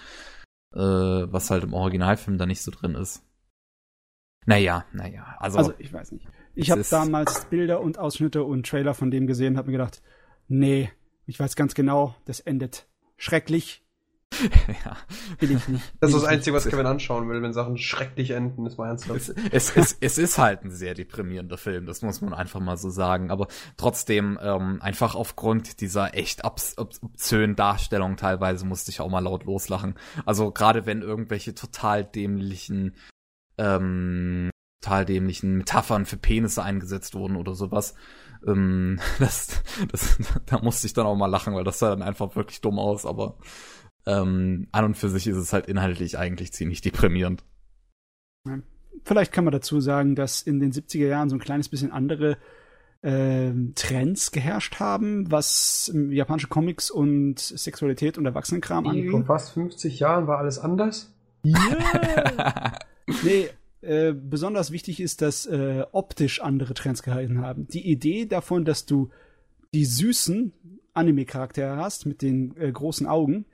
äh, 0.75 0.79
was 0.79 1.51
halt 1.51 1.65
im 1.65 1.75
Originalfilm 1.75 2.39
da 2.39 2.47
nicht 2.47 2.63
so 2.63 2.71
drin 2.71 2.95
ist. 2.95 3.25
Naja, 4.45 4.85
naja, 4.93 5.37
also, 5.39 5.59
Also 5.59 5.75
ich 5.79 5.93
weiß 5.93 6.13
nicht. 6.13 6.27
Ich 6.55 6.71
habe 6.71 6.85
damals 6.91 7.47
Bilder 7.47 7.81
und 7.81 7.99
Ausschnitte 7.99 8.45
und 8.45 8.67
Trailer 8.67 8.95
von 8.95 9.11
dem 9.11 9.27
gesehen, 9.27 9.57
habe 9.57 9.69
mir 9.69 9.79
gedacht, 9.79 10.03
nee, 10.49 10.91
ich 11.33 11.41
weiß 11.41 11.57
ganz 11.57 11.73
genau, 11.73 12.15
das 12.27 12.41
endet 12.41 12.87
schrecklich, 13.17 13.83
ja. 14.85 14.99
will 15.39 15.53
ich 15.53 15.67
nicht. 15.67 15.95
Das 15.99 16.11
ist 16.11 16.17
das 16.17 16.25
Einzige, 16.25 16.55
was 16.55 16.69
Kevin 16.69 16.85
anschauen 16.85 17.27
will, 17.31 17.41
wenn 17.41 17.55
Sachen 17.55 17.79
schrecklich 17.79 18.33
enden, 18.33 18.67
ist 18.67 18.77
mal 18.77 18.89
ernsthaft. 18.89 19.19
es, 19.19 19.31
es, 19.51 19.71
es, 19.75 19.97
es 19.99 20.19
ist 20.19 20.37
halt 20.37 20.63
ein 20.63 20.71
sehr 20.71 20.93
deprimierender 20.93 21.57
Film, 21.57 21.87
das 21.87 22.03
muss 22.03 22.21
man 22.21 22.35
einfach 22.35 22.61
mal 22.61 22.77
so 22.77 22.91
sagen. 22.91 23.31
Aber 23.31 23.49
trotzdem, 23.79 24.39
ähm, 24.43 24.83
einfach 24.83 25.15
aufgrund 25.15 25.81
dieser 25.81 26.15
echt 26.15 26.45
obs 26.45 26.77
obszönen 26.77 27.57
Darstellung 27.57 28.19
teilweise 28.19 28.67
musste 28.67 28.91
ich 28.91 29.01
auch 29.01 29.09
mal 29.09 29.21
laut 29.21 29.45
loslachen. 29.45 29.95
Also 30.27 30.51
gerade 30.51 30.85
wenn 30.85 31.01
irgendwelche 31.01 31.55
total 31.55 32.05
dämlichen, 32.05 32.95
ähm, 33.57 34.51
total 34.83 35.07
dämlichen 35.07 35.57
Metaphern 35.57 36.05
für 36.05 36.19
Penisse 36.19 36.63
eingesetzt 36.63 37.15
wurden 37.15 37.37
oder 37.37 37.55
sowas. 37.55 37.95
Ähm, 38.47 38.99
das, 39.19 39.63
das, 39.91 40.19
da 40.47 40.59
musste 40.61 40.87
ich 40.87 40.93
dann 40.93 41.07
auch 41.07 41.17
mal 41.17 41.27
lachen, 41.27 41.55
weil 41.55 41.65
das 41.65 41.79
sah 41.79 41.91
dann 41.91 42.03
einfach 42.03 42.35
wirklich 42.37 42.61
dumm 42.61 42.79
aus, 42.79 43.07
aber 43.07 43.37
ähm, 44.07 44.69
an 44.73 44.85
und 44.85 44.97
für 44.97 45.09
sich 45.09 45.27
ist 45.27 45.37
es 45.37 45.53
halt 45.53 45.67
inhaltlich 45.67 46.19
eigentlich 46.19 46.53
ziemlich 46.53 46.81
deprimierend. 46.81 47.45
Vielleicht 49.05 49.33
kann 49.33 49.45
man 49.45 49.53
dazu 49.53 49.81
sagen, 49.81 50.15
dass 50.15 50.43
in 50.43 50.61
den 50.61 50.73
70er 50.73 51.07
Jahren 51.07 51.29
so 51.29 51.37
ein 51.37 51.41
kleines 51.41 51.69
bisschen 51.69 51.93
andere 51.93 52.37
ähm, 53.05 53.73
Trends 53.75 54.31
geherrscht 54.31 54.79
haben, 54.79 55.31
was 55.31 55.91
ähm, 55.93 56.13
japanische 56.13 56.49
Comics 56.49 56.91
und 56.91 57.39
Sexualität 57.39 58.17
und 58.17 58.27
Erwachsenenkram 58.27 58.85
Vor 58.85 58.93
anging. 58.93 59.25
fast 59.25 59.53
50 59.53 59.99
Jahren 59.99 60.27
war 60.27 60.39
alles 60.39 60.59
anders. 60.59 61.13
Nee, 63.25 63.49
äh, 63.83 64.13
besonders 64.13 64.71
wichtig 64.71 65.01
ist, 65.01 65.23
dass 65.23 65.47
äh, 65.47 65.85
optisch 65.93 66.41
andere 66.41 66.75
Trends 66.75 67.03
gehalten 67.03 67.41
haben. 67.41 67.67
Die 67.69 67.91
Idee 67.91 68.27
davon, 68.27 68.65
dass 68.65 68.87
du 68.87 69.11
die 69.75 69.85
süßen 69.85 70.53
Anime-Charaktere 70.95 71.77
hast 71.77 72.07
mit 72.07 72.23
den 72.23 72.57
äh, 72.57 72.71
großen 72.71 73.07
Augen, 73.07 73.47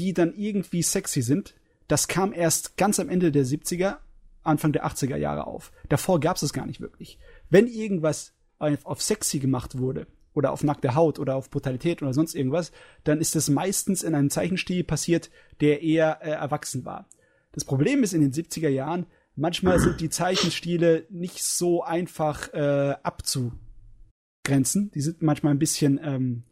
die 0.00 0.12
dann 0.12 0.34
irgendwie 0.34 0.82
sexy 0.82 1.22
sind, 1.22 1.54
das 1.88 2.08
kam 2.08 2.32
erst 2.32 2.76
ganz 2.76 3.00
am 3.00 3.08
Ende 3.08 3.32
der 3.32 3.44
70er, 3.44 3.98
Anfang 4.42 4.72
der 4.72 4.86
80er 4.86 5.16
Jahre 5.16 5.46
auf. 5.46 5.72
Davor 5.88 6.20
gab 6.20 6.36
es 6.36 6.42
es 6.42 6.52
gar 6.52 6.66
nicht 6.66 6.80
wirklich. 6.80 7.18
Wenn 7.50 7.66
irgendwas 7.66 8.32
auf, 8.58 8.86
auf 8.86 9.02
sexy 9.02 9.38
gemacht 9.38 9.78
wurde, 9.78 10.06
oder 10.34 10.52
auf 10.52 10.62
nackte 10.62 10.94
Haut 10.94 11.18
oder 11.18 11.36
auf 11.36 11.50
Brutalität 11.50 12.02
oder 12.02 12.14
sonst 12.14 12.34
irgendwas, 12.34 12.72
dann 13.04 13.20
ist 13.20 13.34
das 13.34 13.48
meistens 13.48 14.02
in 14.02 14.14
einem 14.14 14.30
Zeichenstil 14.30 14.84
passiert, 14.84 15.30
der 15.60 15.82
eher 15.82 16.20
äh, 16.22 16.30
erwachsen 16.30 16.84
war. 16.84 17.08
Das 17.52 17.64
Problem 17.64 18.02
ist 18.02 18.14
in 18.14 18.20
den 18.20 18.32
70er 18.32 18.68
Jahren, 18.68 19.06
manchmal 19.40 19.80
sind 19.80 20.00
die 20.00 20.10
Zeichenstile 20.10 21.06
nicht 21.08 21.42
so 21.42 21.82
einfach 21.82 22.52
äh, 22.52 22.94
abzugrenzen. 23.02 24.90
Die 24.94 25.00
sind 25.00 25.22
manchmal 25.22 25.54
ein 25.54 25.58
bisschen 25.58 25.98
ähm, 26.02 26.44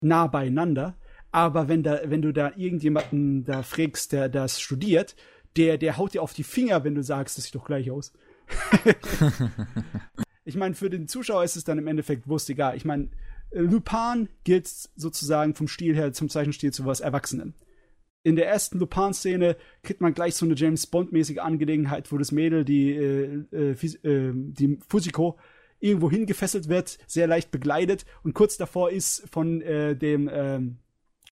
nah 0.00 0.26
beieinander. 0.26 0.98
Aber 1.30 1.68
wenn 1.68 1.82
da, 1.82 2.00
wenn 2.04 2.22
du 2.22 2.32
da 2.32 2.52
irgendjemanden 2.56 3.44
da 3.44 3.62
fragst, 3.62 4.12
der 4.12 4.28
das 4.28 4.60
studiert, 4.60 5.14
der, 5.56 5.78
der 5.78 5.96
haut 5.96 6.14
dir 6.14 6.22
auf 6.22 6.34
die 6.34 6.44
Finger, 6.44 6.84
wenn 6.84 6.94
du 6.94 7.02
sagst, 7.02 7.38
das 7.38 7.44
sieht 7.44 7.54
doch 7.54 7.64
gleich 7.64 7.90
aus. 7.90 8.12
ich 10.44 10.56
meine, 10.56 10.74
für 10.74 10.90
den 10.90 11.06
Zuschauer 11.06 11.44
ist 11.44 11.56
es 11.56 11.64
dann 11.64 11.78
im 11.78 11.86
Endeffekt 11.86 12.26
wurscht 12.28 12.50
egal. 12.50 12.76
Ich 12.76 12.84
meine, 12.84 13.10
Lupin 13.52 14.28
gilt 14.44 14.66
sozusagen 14.66 15.54
vom 15.54 15.68
Stil 15.68 15.94
her, 15.94 16.12
zum 16.12 16.28
Zeichenstil 16.28 16.72
zu 16.72 16.84
was 16.84 17.00
Erwachsenen. 17.00 17.54
In 18.22 18.36
der 18.36 18.48
ersten 18.48 18.78
Lupin-Szene 18.78 19.56
kriegt 19.82 20.00
man 20.00 20.12
gleich 20.12 20.34
so 20.34 20.44
eine 20.44 20.54
James 20.54 20.86
Bond-mäßige 20.86 21.38
Angelegenheit, 21.38 22.10
wo 22.12 22.18
das 22.18 22.32
Mädel, 22.32 22.64
die, 22.64 22.90
äh, 22.90 23.44
äh, 23.52 23.70
äh, 23.70 24.32
die 24.34 24.78
Fusiko, 24.88 25.38
irgendwo 25.80 26.10
hingefesselt 26.10 26.68
wird, 26.68 26.98
sehr 27.06 27.28
leicht 27.28 27.50
begleitet 27.50 28.04
und 28.24 28.34
kurz 28.34 28.56
davor 28.56 28.90
ist 28.90 29.28
von 29.30 29.62
äh, 29.62 29.94
dem 29.96 30.28
äh, 30.28 30.60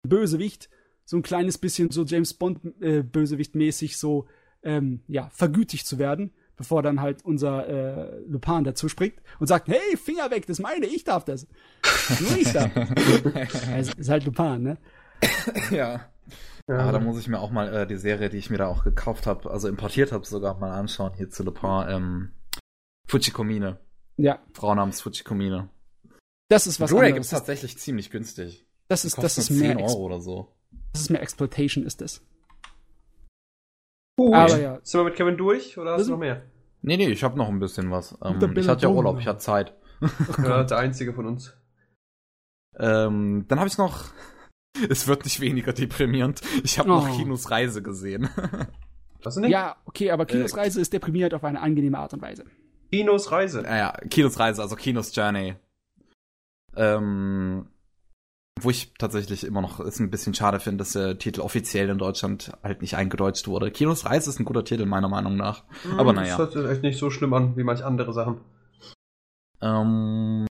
Bösewicht 0.03 0.69
so 1.07 1.17
ein 1.17 1.23
kleines 1.23 1.57
bisschen 1.57 1.91
so 1.91 2.05
James 2.05 2.35
Bond-Bösewicht-mäßig 2.35 3.93
äh, 3.93 3.97
so 3.97 4.27
ähm, 4.63 5.01
ja, 5.09 5.31
vergütigt 5.31 5.87
zu 5.87 5.99
werden 5.99 6.33
bevor 6.57 6.83
dann 6.83 7.01
halt 7.01 7.25
unser 7.25 7.67
äh, 7.67 8.21
Lupin 8.29 8.65
dazu 8.65 8.89
springt 8.89 9.21
und 9.39 9.47
sagt, 9.47 9.69
hey, 9.69 9.97
Finger 9.97 10.31
weg, 10.31 10.47
das 10.47 10.59
meine, 10.59 10.87
ich 10.87 11.05
darf 11.05 11.25
das. 11.25 11.47
Nur 12.21 12.37
ich 12.37 12.53
darf 12.53 12.71
das. 12.73 13.89
ist 13.97 14.09
halt 14.09 14.25
Lupin, 14.25 14.63
ne? 14.63 14.79
ja. 15.71 16.09
Ja. 16.69 16.79
Aber 16.79 16.93
da 16.93 17.01
muss 17.01 17.19
ich 17.19 17.29
mir 17.29 17.41
auch 17.41 17.51
mal 17.51 17.73
äh, 17.75 17.87
die 17.87 17.97
Serie, 17.97 18.31
die 18.31 18.39
ich 18.39 18.49
mir 18.49 18.57
da 18.57 18.69
auch 18.69 18.85
gekauft 18.85 19.27
habe, 19.27 19.51
also 19.51 19.69
importiert 19.69 20.13
habe, 20.13 20.25
sogar 20.25 20.59
mal 20.59 20.73
anschauen, 20.73 21.13
hier 21.15 21.29
zu 21.29 21.43
Lupin, 21.43 21.85
ähm, 21.89 22.33
Fujikomine. 23.07 23.79
Ja. 24.17 24.39
Frau 24.55 24.75
namens 24.75 25.03
Fujikomine. 25.03 25.69
Das 26.49 26.67
ist 26.67 26.81
was 26.81 26.91
Blu-ray 26.91 27.13
gibt 27.13 27.29
tatsächlich 27.29 27.79
ziemlich 27.79 28.11
günstig. 28.11 28.67
Das 28.89 29.05
ist, 29.05 29.19
das 29.19 29.39
ist 29.39 29.51
mehr 29.51 29.79
Euro 29.79 30.05
oder 30.05 30.21
so. 30.21 30.53
Das 30.93 31.03
ist 31.03 31.11
mehr 31.11 31.23
Exploitation, 31.23 31.85
ist 31.85 32.01
das. 32.01 32.23
Cool. 34.19 34.35
Aber 34.35 34.61
ja. 34.61 34.79
Sind 34.83 35.01
wir 35.01 35.05
mit 35.05 35.17
Kevin 35.17 35.37
durch 35.37 35.77
oder 35.79 35.95
hast 35.95 36.07
du 36.07 36.13
noch 36.13 36.19
mehr? 36.19 36.43
Nee, 36.83 36.97
nee, 36.97 37.09
ich 37.09 37.25
habe 37.25 37.37
noch 37.37 37.49
ein 37.49 37.59
bisschen 37.59 37.91
was. 37.91 38.17
Ähm, 38.23 38.57
ich 38.57 38.69
hatte 38.69 38.83
ja 38.83 38.89
Urlaub, 38.89 39.19
ich 39.19 39.27
hatte 39.27 39.39
Zeit. 39.39 39.75
ja, 40.43 40.65
der 40.65 40.79
einzige 40.79 41.13
von 41.13 41.27
uns. 41.27 41.57
Ähm, 42.77 43.45
dann 43.47 43.61
habe 43.61 43.69
ich 43.69 43.79
noch. 43.79 44.07
Es 44.89 45.07
wird 45.07 45.25
nicht 45.25 45.41
weniger 45.41 45.73
deprimierend. 45.73 46.41
Ich 46.63 46.79
habe 46.79 46.91
oh. 46.91 46.95
noch 46.97 47.17
Kinos 47.17 47.51
Reise 47.51 47.83
gesehen. 47.83 48.29
Was 49.23 49.37
denn? 49.37 49.45
Ja, 49.45 49.77
okay, 49.87 50.11
aber 50.11 50.27
Kinos 50.27 50.53
äh, 50.53 50.57
Reise 50.57 50.81
ist 50.81 50.93
deprimierend 50.93 51.35
auf 51.35 51.45
eine 51.45 51.61
angenehme 51.61 51.99
Art 51.99 52.13
und 52.13 52.23
Weise. 52.23 52.45
Kinos 52.93 53.33
Reise. 53.33 53.63
Ja, 53.63 53.77
ja, 53.77 53.93
Kinos 54.11 54.39
Reise, 54.39 54.63
also 54.63 54.77
Kinos 54.77 55.15
Journey. 55.15 55.57
Ähm, 56.77 57.67
wo 58.61 58.71
ich 58.71 58.95
tatsächlich 58.95 59.45
immer 59.45 59.61
noch 59.61 59.81
es 59.81 59.99
ein 59.99 60.11
bisschen 60.11 60.35
schade 60.35 60.61
finde, 60.61 60.79
dass 60.79 60.93
der 60.93 61.19
Titel 61.19 61.41
offiziell 61.41 61.89
in 61.89 61.99
Deutschland 61.99 62.53
halt 62.63 62.83
nicht 62.83 62.97
eingedeutscht 62.97 63.49
wurde. 63.49 63.71
Kinos 63.71 64.05
Reise 64.05 64.31
ist 64.31 64.39
ein 64.39 64.45
guter 64.45 64.65
Titel, 64.65 64.87
meiner 64.87 65.09
Meinung 65.09 65.37
nach. 65.37 65.65
Mhm, 65.85 65.99
Aber 65.99 66.13
naja. 66.13 66.37
Das 66.37 66.39
hört 66.39 66.53
sich 66.53 66.67
echt 66.67 66.83
nicht 66.83 66.99
so 66.99 67.11
schlimm 67.11 67.35
an 67.35 67.57
wie 67.57 67.65
manch 67.65 67.85
andere 67.85 68.13
Sachen. 68.13 68.41
Ähm, 69.61 70.47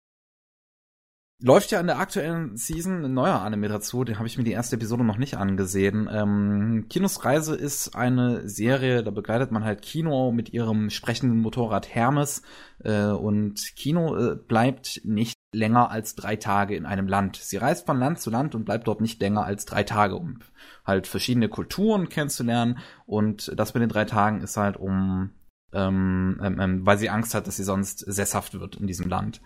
läuft 1.43 1.71
ja 1.73 1.81
in 1.81 1.87
der 1.87 1.99
aktuellen 1.99 2.57
Season 2.57 3.05
ein 3.05 3.15
neuer 3.15 3.41
Anime 3.41 3.69
dazu, 3.69 4.05
den 4.05 4.17
habe 4.19 4.27
ich 4.29 4.39
mir 4.39 4.45
die 4.45 4.53
erste 4.53 4.77
Episode 4.77 5.05
noch 5.05 5.19
nicht 5.19 5.37
angesehen. 5.37 6.09
Ähm, 6.11 6.87
Kinos 6.89 7.25
Reise 7.25 7.55
ist 7.55 7.97
eine 7.97 8.49
Serie, 8.49 9.03
da 9.03 9.11
begleitet 9.11 9.51
man 9.51 9.65
halt 9.65 9.83
Kino 9.83 10.33
mit 10.33 10.53
ihrem 10.53 10.91
sprechenden 10.91 11.41
Motorrad 11.41 11.93
Hermes 11.93 12.43
äh, 12.85 13.07
und 13.07 13.75
Kino 13.77 14.17
äh, 14.17 14.37
bleibt 14.37 15.01
nicht 15.05 15.37
länger 15.53 15.91
als 15.91 16.15
drei 16.15 16.37
Tage 16.37 16.77
in 16.77 16.87
einem 16.87 17.09
Land. 17.09 17.37
Sie 17.37 17.57
reist 17.57 17.87
von 17.87 17.99
Land 17.99 18.21
zu 18.21 18.31
Land 18.31 18.55
und 18.55 18.65
bleibt 18.65 18.87
dort 18.87 19.01
nicht 19.01 19.21
länger 19.21 19.45
als 19.45 19.65
drei 19.65 19.83
Tage, 19.83 20.15
um 20.15 20.39
halt 20.85 21.07
verschiedene 21.07 21.49
Kulturen 21.49 22.09
kennenzulernen 22.09 22.79
und 23.05 23.53
das 23.57 23.75
mit 23.75 23.83
den 23.83 23.91
drei 23.91 24.05
Tagen 24.05 24.41
ist 24.41 24.57
halt 24.57 24.77
um 24.77 25.31
ähm, 25.75 26.41
ähm, 26.43 26.61
ähm 26.61 26.87
weil 26.87 26.99
sie 26.99 27.11
Angst 27.11 27.35
hat, 27.35 27.47
dass 27.47 27.57
sie 27.57 27.65
sonst 27.65 27.99
sesshaft 27.99 28.59
wird 28.59 28.77
in 28.77 28.87
diesem 28.87 29.09
Land. 29.09 29.41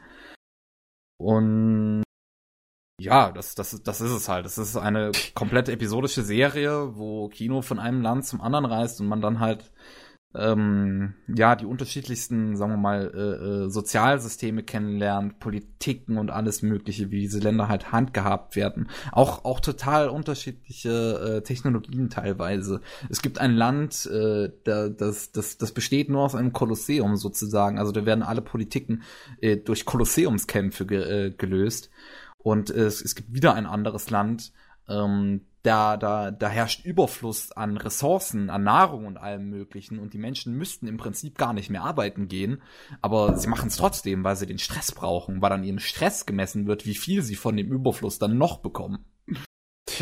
Und 1.19 2.03
ja, 2.99 3.31
das, 3.31 3.55
das, 3.55 3.83
das 3.83 4.01
ist 4.01 4.11
es 4.11 4.29
halt. 4.29 4.47
Es 4.47 4.59
ist 4.59 4.77
eine 4.77 5.13
komplett 5.35 5.69
episodische 5.69 6.23
Serie, 6.23 6.97
wo 6.97 7.29
Kino 7.29 7.61
von 7.63 7.79
einem 7.79 8.01
Land 8.01 8.27
zum 8.27 8.41
anderen 8.41 8.65
reist 8.65 9.01
und 9.01 9.07
man 9.09 9.21
dann 9.21 9.41
halt 9.41 9.71
ähm, 10.39 11.15
ja 11.29 11.57
die 11.57 11.67
unterschiedlichsten, 11.67 12.57
sagen 12.57 12.73
wir 12.73 12.77
mal, 12.77 13.13
äh, 13.15 13.65
äh, 13.65 13.71
Sozialsysteme 13.71 14.63
kennenlernt, 14.63 15.39
Politiken 15.39 16.19
und 16.19 16.31
alles 16.31 16.63
Mögliche, 16.63 17.11
wie 17.11 17.21
diese 17.21 17.39
Länder 17.39 17.69
halt 17.69 17.93
handgehabt 17.93 18.57
werden. 18.57 18.89
Auch 19.13 19.45
auch 19.45 19.61
total 19.61 20.09
unterschiedliche 20.09 21.39
äh, 21.39 21.43
Technologien 21.43 22.11
teilweise. 22.11 22.81
Es 23.09 23.23
gibt 23.23 23.39
ein 23.39 23.55
Land, 23.55 24.07
äh, 24.07 24.51
da, 24.65 24.89
das, 24.89 25.33
das 25.33 25.59
das 25.59 25.73
besteht 25.73 26.09
nur 26.09 26.23
aus 26.23 26.35
einem 26.35 26.53
Kolosseum 26.53 27.17
sozusagen. 27.17 27.79
Also 27.79 27.93
da 27.93 28.07
werden 28.07 28.23
alle 28.23 28.43
Politiken 28.43 29.03
äh, 29.41 29.57
durch 29.57 29.85
Kolosseumskämpfe 29.85 30.87
ge 30.87 31.27
äh, 31.27 31.31
gelöst. 31.31 31.91
Und 32.39 32.71
äh, 32.71 32.85
es, 32.85 33.03
es 33.03 33.15
gibt 33.15 33.35
wieder 33.35 33.55
ein 33.55 33.67
anderes 33.67 34.11
Land, 34.11 34.53
ähm, 34.89 35.43
da, 35.67 35.97
da, 35.97 36.31
da 36.31 36.49
herrscht 36.49 36.85
Überfluss 36.85 37.51
an 37.53 37.77
Ressourcen, 37.77 38.51
an 38.51 38.63
Nahrung 38.63 39.07
und 39.07 39.17
allem 39.17 39.51
Möglichen 39.51 39.99
und 39.99 40.15
die 40.15 40.19
Menschen 40.19 40.57
müssten 40.57 40.87
im 40.87 40.97
Prinzip 40.97 41.37
gar 41.37 41.53
nicht 41.53 41.71
mehr 41.71 41.83
arbeiten 41.83 42.29
gehen, 42.29 42.63
aber 43.03 43.37
sie 43.37 43.49
machen 43.49 43.69
es 43.69 43.77
trotzdem, 43.77 44.23
weil 44.23 44.37
sie 44.37 44.47
den 44.47 44.59
Stress 44.59 44.93
brauchen, 44.93 45.43
weil 45.43 45.53
an 45.53 45.65
ihren 45.65 45.81
Stress 45.81 46.25
gemessen 46.25 46.67
wird, 46.67 46.87
wie 46.87 46.95
viel 46.95 47.23
sie 47.23 47.35
von 47.35 47.57
dem 47.57 47.73
Überfluss 47.73 48.19
dann 48.19 48.39
noch 48.39 48.59
bekommen. 48.59 49.05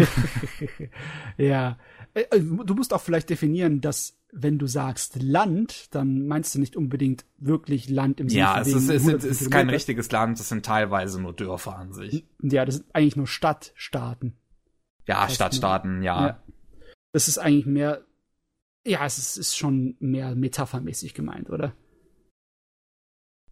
ja, 1.38 1.78
äh, 2.14 2.22
äh, 2.30 2.40
du 2.40 2.74
musst 2.74 2.92
auch 2.92 3.00
vielleicht 3.00 3.30
definieren, 3.30 3.80
dass 3.80 4.18
wenn 4.32 4.58
du 4.58 4.66
sagst 4.66 5.22
Land, 5.22 5.94
dann 5.94 6.26
meinst 6.26 6.54
du 6.54 6.58
nicht 6.58 6.76
unbedingt 6.76 7.24
wirklich 7.38 7.88
Land 7.88 8.20
im 8.20 8.28
Sinne 8.28 8.40
Ja, 8.40 8.60
es 8.60 8.68
ist, 8.68 8.88
es, 8.88 9.06
ist, 9.06 9.24
es 9.24 9.40
ist 9.42 9.50
kein 9.50 9.70
richtiges 9.70 10.10
Land, 10.10 10.40
es 10.40 10.48
sind 10.48 10.66
teilweise 10.66 11.22
nur 11.22 11.32
Dörfer 11.32 11.76
an 11.76 11.92
sich. 11.92 12.26
Ja, 12.42 12.64
das 12.64 12.76
sind 12.76 12.86
eigentlich 12.92 13.16
nur 13.16 13.28
Stadtstaaten. 13.28 14.34
Ja, 15.06 15.28
Stadtstaaten, 15.28 16.02
ja. 16.02 16.26
ja. 16.26 16.42
Das 17.12 17.28
ist 17.28 17.38
eigentlich 17.38 17.66
mehr, 17.66 18.04
ja, 18.86 19.04
es 19.04 19.18
ist, 19.18 19.36
ist 19.36 19.56
schon 19.56 19.96
mehr 20.00 20.34
metaphermäßig 20.34 21.14
gemeint, 21.14 21.50
oder? 21.50 21.74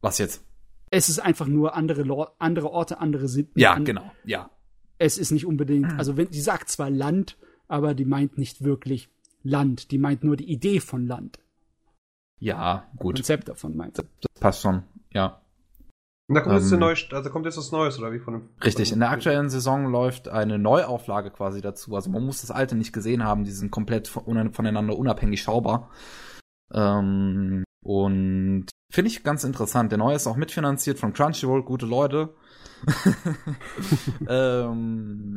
Was 0.01 0.19
jetzt? 0.19 0.45
Es 0.91 1.09
ist 1.09 1.21
einfach 1.21 1.47
nur 1.47 1.75
andere, 1.75 2.35
andere 2.39 2.71
Orte, 2.71 2.99
andere 2.99 3.29
Sitten. 3.29 3.59
Ja, 3.59 3.73
an 3.75 3.85
genau, 3.85 4.11
ja. 4.25 4.51
Es 4.99 5.19
ist 5.19 5.31
nicht 5.31 5.47
unbedingt, 5.47 5.99
also 5.99 6.17
wenn, 6.17 6.31
die 6.31 6.41
sagt 6.41 6.69
zwar 6.69 6.91
Land, 6.91 7.39
aber 7.67 7.95
die 7.95 8.05
meint 8.05 8.39
nicht 8.39 8.63
wirklich 8.63 9.09
Land, 9.43 9.91
die 9.91 9.99
meint 9.99 10.23
nur 10.23 10.37
die 10.37 10.51
Idee 10.51 10.81
von 10.81 11.07
Land. 11.07 11.39
Ja, 12.39 12.89
gut. 12.97 13.17
Konzept 13.17 13.49
davon 13.49 13.77
meint. 13.77 13.99
Das 13.99 14.07
passt 14.41 14.63
schon, 14.63 14.83
ja. 15.13 15.42
Und 16.33 16.37
da 16.37 16.41
kommt 16.41 16.63
jetzt, 16.63 16.73
ähm, 16.73 16.79
neue, 16.79 16.97
also 17.13 17.29
kommt 17.29 17.45
jetzt 17.45 17.59
was 17.59 17.73
Neues, 17.73 17.99
oder 17.99 18.11
wie 18.11 18.19
von 18.19 18.33
dem, 18.33 18.49
Richtig, 18.65 18.91
in 18.91 19.01
der 19.01 19.11
aktuellen 19.11 19.51
Saison 19.51 19.91
läuft 19.91 20.29
eine 20.29 20.59
Neuauflage 20.59 21.31
quasi 21.31 21.61
dazu. 21.61 21.95
Also 21.95 22.09
man 22.09 22.25
muss 22.25 22.41
das 22.41 22.51
alte 22.51 22.75
nicht 22.75 22.95
gesehen 22.95 23.23
haben, 23.23 23.45
die 23.45 23.51
sind 23.51 23.71
komplett 23.71 24.09
voneinander 24.09 24.97
unabhängig 24.97 25.43
schaubar. 25.43 25.91
Ähm, 26.73 27.65
und 27.85 28.67
finde 28.91 29.11
ich 29.11 29.23
ganz 29.23 29.45
interessant. 29.45 29.93
Der 29.93 29.99
neue 29.99 30.17
ist 30.17 30.27
auch 30.27 30.37
mitfinanziert 30.37 30.99
von 30.99 31.13
Crunchyroll, 31.13 31.65
gute 31.65 31.85
Leute. 31.85 32.35
ähm, 34.27 35.37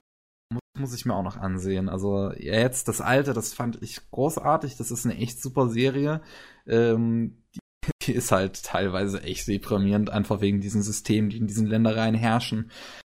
muss, 0.49 0.61
muss 0.77 0.95
ich 0.95 1.05
mir 1.05 1.13
auch 1.13 1.23
noch 1.23 1.35
ansehen. 1.35 1.89
Also 1.89 2.31
jetzt 2.31 2.87
das 2.87 3.01
alte, 3.01 3.33
das 3.33 3.53
fand 3.53 3.81
ich 3.81 3.99
großartig. 4.11 4.77
Das 4.77 4.91
ist 4.91 5.05
eine 5.05 5.17
echt 5.17 5.41
super 5.41 5.67
Serie. 5.67 6.21
Ähm, 6.65 7.43
die 7.53 7.59
die 8.03 8.13
ist 8.13 8.31
halt 8.31 8.63
teilweise 8.63 9.21
echt 9.23 9.47
deprimierend, 9.47 10.09
einfach 10.09 10.41
wegen 10.41 10.61
diesen 10.61 10.81
Systemen, 10.81 11.29
die 11.29 11.37
in 11.37 11.47
diesen 11.47 11.67
Ländereien 11.67 12.15
herrschen. 12.15 12.71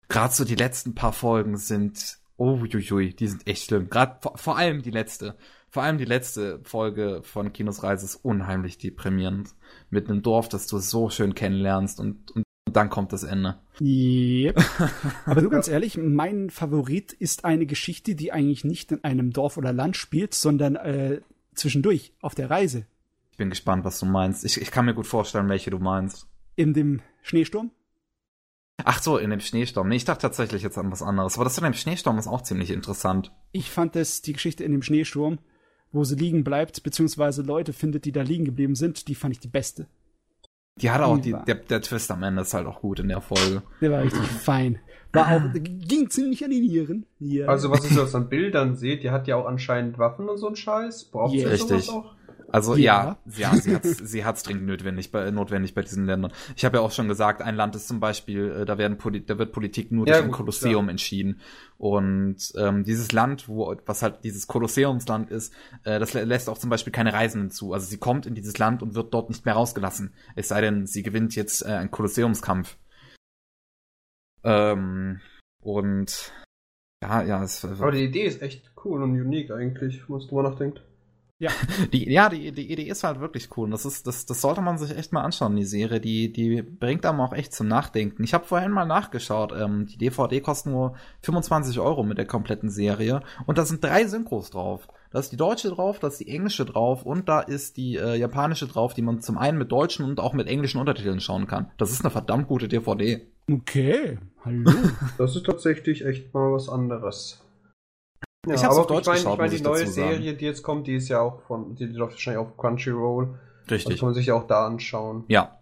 Gerade 0.09 0.33
so 0.33 0.45
die 0.45 0.55
letzten 0.55 0.95
paar 0.95 1.13
Folgen 1.13 1.57
sind, 1.57 2.17
oh, 2.37 2.59
uiuiui, 2.61 3.13
die 3.13 3.27
sind 3.27 3.47
echt 3.47 3.65
schlimm. 3.65 3.89
Gerade 3.89 4.17
vor, 4.21 4.37
vor, 4.37 4.57
allem 4.57 4.81
die 4.81 4.91
letzte. 4.91 5.35
Vor 5.69 5.81
allem 5.81 5.97
die 5.97 6.05
letzte 6.05 6.59
Folge 6.63 7.21
von 7.23 7.51
Kinos 7.51 7.81
Reise 7.81 8.05
ist 8.05 8.17
unheimlich 8.17 8.77
deprimierend. 8.77 9.49
Mit 9.89 10.07
einem 10.07 10.21
Dorf, 10.21 10.47
das 10.49 10.67
du 10.67 10.77
so 10.77 11.09
schön 11.09 11.33
kennenlernst 11.33 11.99
und, 11.99 12.29
und 12.31 12.43
dann 12.71 12.89
kommt 12.89 13.11
das 13.13 13.23
Ende. 13.23 13.59
Yep. 13.81 14.63
Aber 15.25 15.41
du 15.41 15.49
ganz 15.49 15.67
ehrlich, 15.67 15.97
mein 15.97 16.49
Favorit 16.49 17.13
ist 17.13 17.45
eine 17.45 17.65
Geschichte, 17.65 18.15
die 18.15 18.31
eigentlich 18.31 18.63
nicht 18.63 18.91
in 18.91 19.03
einem 19.03 19.31
Dorf 19.31 19.57
oder 19.57 19.73
Land 19.73 19.97
spielt, 19.97 20.33
sondern 20.33 20.75
äh, 20.75 21.21
zwischendurch 21.55 22.13
auf 22.21 22.35
der 22.35 22.49
Reise. 22.49 22.85
Ich 23.33 23.37
bin 23.37 23.49
gespannt, 23.49 23.83
was 23.83 23.99
du 23.99 24.05
meinst. 24.05 24.45
Ich, 24.45 24.61
ich 24.61 24.69
kann 24.69 24.85
mir 24.85 24.93
gut 24.93 25.07
vorstellen, 25.07 25.49
welche 25.49 25.71
du 25.71 25.79
meinst. 25.79 26.27
In 26.55 26.75
dem 26.75 27.01
Schneesturm? 27.23 27.71
Ach 28.85 29.01
so, 29.01 29.17
in 29.17 29.31
dem 29.31 29.39
Schneesturm. 29.39 29.89
Nee, 29.89 29.95
ich 29.95 30.05
dachte 30.05 30.21
tatsächlich 30.21 30.61
jetzt 30.61 30.77
an 30.77 30.91
was 30.91 31.01
anderes. 31.01 31.33
Aber 31.33 31.43
das 31.43 31.57
in 31.57 31.63
dem 31.63 31.73
Schneesturm 31.73 32.19
ist 32.19 32.27
auch 32.27 32.43
ziemlich 32.43 32.69
interessant. 32.69 33.31
Ich 33.51 33.71
fand 33.71 33.95
es, 33.95 34.21
die 34.21 34.33
Geschichte 34.33 34.63
in 34.63 34.71
dem 34.71 34.83
Schneesturm, 34.83 35.39
wo 35.91 36.03
sie 36.03 36.13
liegen 36.13 36.43
bleibt, 36.43 36.83
beziehungsweise 36.83 37.41
Leute 37.41 37.73
findet, 37.73 38.05
die 38.05 38.11
da 38.11 38.21
liegen 38.21 38.45
geblieben 38.45 38.75
sind, 38.75 39.07
die 39.07 39.15
fand 39.15 39.33
ich 39.33 39.39
die 39.39 39.47
beste. 39.47 39.87
Die 40.75 40.91
hat 40.91 41.01
auch, 41.01 41.17
die, 41.17 41.35
der, 41.47 41.55
der 41.55 41.81
Twist 41.81 42.11
am 42.11 42.21
Ende 42.21 42.43
ist 42.43 42.53
halt 42.53 42.67
auch 42.67 42.81
gut 42.81 42.99
in 42.99 43.07
der 43.07 43.21
Folge. 43.21 43.63
Der 43.81 43.89
war 43.89 44.03
richtig 44.03 44.27
fein. 44.27 44.77
War 45.11 45.31
auch, 45.31 45.41
ging 45.53 46.11
ziemlich 46.11 46.45
an 46.45 46.51
die 46.51 46.61
Nieren. 46.61 47.07
Ja. 47.17 47.47
Also, 47.47 47.71
was 47.71 47.83
ich 47.83 47.93
so 47.93 48.03
aus 48.03 48.11
den 48.11 48.29
Bildern 48.29 48.75
sehe, 48.75 48.97
die 48.97 49.09
hat 49.09 49.27
ja 49.27 49.37
auch 49.37 49.47
anscheinend 49.47 49.97
Waffen 49.97 50.29
und 50.29 50.37
so 50.37 50.47
ein 50.47 50.55
Scheiß. 50.55 51.05
Braucht 51.05 51.33
yeah. 51.33 51.49
sie 51.49 51.57
sowas 51.57 51.71
Richtig. 51.71 51.89
auch? 51.89 52.15
Also 52.53 52.75
Ja. 52.75 53.17
ja, 53.25 53.51
ja, 53.55 53.57
sie 53.57 53.79
sie 54.05 54.23
hat's 54.25 54.43
dringend 54.43 54.67
notwendig 54.67 55.11
bei, 55.11 55.31
notwendig 55.31 55.73
bei 55.73 55.81
diesen 55.81 56.05
Ländern. 56.05 56.31
Ich 56.55 56.63
habe 56.63 56.77
ja 56.77 56.83
auch 56.83 56.91
schon 56.91 57.07
gesagt, 57.07 57.41
ein 57.41 57.55
Land 57.55 57.75
ist 57.75 57.87
zum 57.87 57.99
Beispiel, 57.99 58.51
äh, 58.61 58.65
da 58.65 58.77
werden 58.77 58.99
Poli 58.99 59.25
da 59.25 59.39
wird 59.39 59.51
Politik 59.51 59.91
nur 59.91 60.07
Ja, 60.07 60.13
durch 60.13 60.25
ein 60.25 60.31
Kolosseum 60.31 60.87
entschieden. 60.87 61.41
Und 61.79 62.53
ähm, 62.55 62.83
dieses 62.83 63.11
Land, 63.11 63.49
wo 63.49 63.75
was 63.87 64.03
halt 64.03 64.23
dieses 64.23 64.45
Kolosseumsland 64.45 65.31
ist, 65.31 65.51
äh, 65.83 65.99
das 65.99 66.13
lä- 66.13 66.25
lässt 66.25 66.47
auch 66.47 66.59
zum 66.59 66.69
Beispiel 66.69 66.93
keine 66.93 67.11
Reisenden 67.13 67.49
zu. 67.49 67.73
Also 67.73 67.87
sie 67.87 67.97
kommt 67.97 68.27
in 68.27 68.35
dieses 68.35 68.59
Land 68.59 68.83
und 68.83 68.93
wird 68.93 69.11
dort 69.15 69.29
nicht 69.29 69.45
mehr 69.45 69.55
rausgelassen. 69.55 70.13
Es 70.35 70.49
sei 70.49 70.61
denn, 70.61 70.85
sie 70.85 71.01
gewinnt 71.01 71.35
jetzt 71.35 71.63
äh, 71.65 71.69
einen 71.69 71.89
Kolosseumskampf. 71.89 72.77
Ähm, 74.43 75.21
und 75.59 76.31
ja, 77.01 77.23
ja, 77.23 77.43
es, 77.43 77.65
Aber 77.65 77.91
die 77.91 78.03
Idee 78.03 78.25
ist 78.25 78.41
echt 78.43 78.71
cool 78.85 79.01
und 79.01 79.19
unique 79.19 79.51
eigentlich, 79.51 80.07
wenn 80.07 80.17
man 80.17 80.27
drüber 80.27 80.43
nachdenkt. 80.43 80.83
Die, 81.93 82.09
ja, 82.11 82.29
die, 82.29 82.51
die 82.51 82.71
Idee 82.71 82.87
ist 82.87 83.03
halt 83.03 83.19
wirklich 83.19 83.49
cool. 83.57 83.65
Und 83.65 83.71
das 83.71 83.85
ist, 83.85 84.07
das, 84.07 84.25
das 84.25 84.41
sollte 84.41 84.61
man 84.61 84.77
sich 84.77 84.95
echt 84.95 85.11
mal 85.11 85.21
anschauen, 85.21 85.55
die 85.55 85.65
Serie. 85.65 85.99
Die, 85.99 86.31
die 86.31 86.61
bringt 86.61 87.05
einem 87.05 87.21
auch 87.21 87.33
echt 87.33 87.53
zum 87.53 87.67
Nachdenken. 87.67 88.23
Ich 88.23 88.33
habe 88.33 88.45
vorhin 88.45 88.71
mal 88.71 88.85
nachgeschaut. 88.85 89.53
Ähm, 89.57 89.85
die 89.85 89.97
DVD 89.97 90.41
kostet 90.41 90.71
nur 90.71 90.95
25 91.21 91.79
Euro 91.79 92.03
mit 92.03 92.17
der 92.17 92.25
kompletten 92.25 92.69
Serie. 92.69 93.21
Und 93.45 93.57
da 93.57 93.65
sind 93.65 93.83
drei 93.83 94.05
Synchros 94.07 94.49
drauf. 94.49 94.87
Da 95.13 95.19
ist 95.19 95.31
die 95.31 95.37
deutsche 95.37 95.69
drauf, 95.69 95.99
da 95.99 96.07
ist 96.07 96.19
die 96.19 96.27
englische 96.27 96.65
drauf 96.65 97.03
und 97.03 97.29
da 97.29 97.39
ist 97.39 97.77
die 97.77 97.97
äh, 97.97 98.15
japanische 98.15 98.65
drauf, 98.65 98.95
die 98.95 99.03
man 99.03 99.21
zum 99.21 99.37
einen 99.37 99.59
mit 99.59 99.71
deutschen 99.71 100.05
und 100.05 100.19
auch 100.19 100.33
mit 100.33 100.47
englischen 100.47 100.79
Untertiteln 100.79 101.19
schauen 101.19 101.45
kann. 101.45 101.69
Das 101.77 101.91
ist 101.91 102.01
eine 102.01 102.09
verdammt 102.09 102.47
gute 102.47 102.67
DVD. 102.67 103.21
Okay, 103.49 104.17
hallo. 104.43 104.71
Das 105.19 105.35
ist 105.35 105.45
tatsächlich 105.45 106.03
echt 106.03 106.33
mal 106.33 106.51
was 106.51 106.67
anderes. 106.67 107.42
Ja, 108.45 108.55
Ich 108.55 108.63
hab's 108.63 108.75
auf 108.75 108.85
aber 108.85 108.95
Deutsch 108.95 109.01
ich 109.03 109.07
meine, 109.07 109.17
geschaut, 109.19 109.33
ich 109.33 109.39
meine, 109.39 109.55
die 109.57 109.63
neue. 109.63 109.87
Serie, 109.87 110.33
die 110.33 110.45
jetzt 110.45 110.63
kommt, 110.63 110.87
die 110.87 110.95
ist 110.95 111.07
ja 111.09 111.21
auch 111.21 111.41
von, 111.43 111.75
die 111.75 111.85
läuft 111.85 112.13
wahrscheinlich 112.13 112.41
auf 112.45 112.57
Crunchyroll. 112.57 113.39
Das 113.67 113.75
Richtig. 113.77 113.99
kann 113.99 114.07
man 114.09 114.13
sich 114.15 114.25
ja 114.25 114.33
auch 114.35 114.47
da 114.47 114.65
anschauen. 114.67 115.23
Ja. 115.29 115.57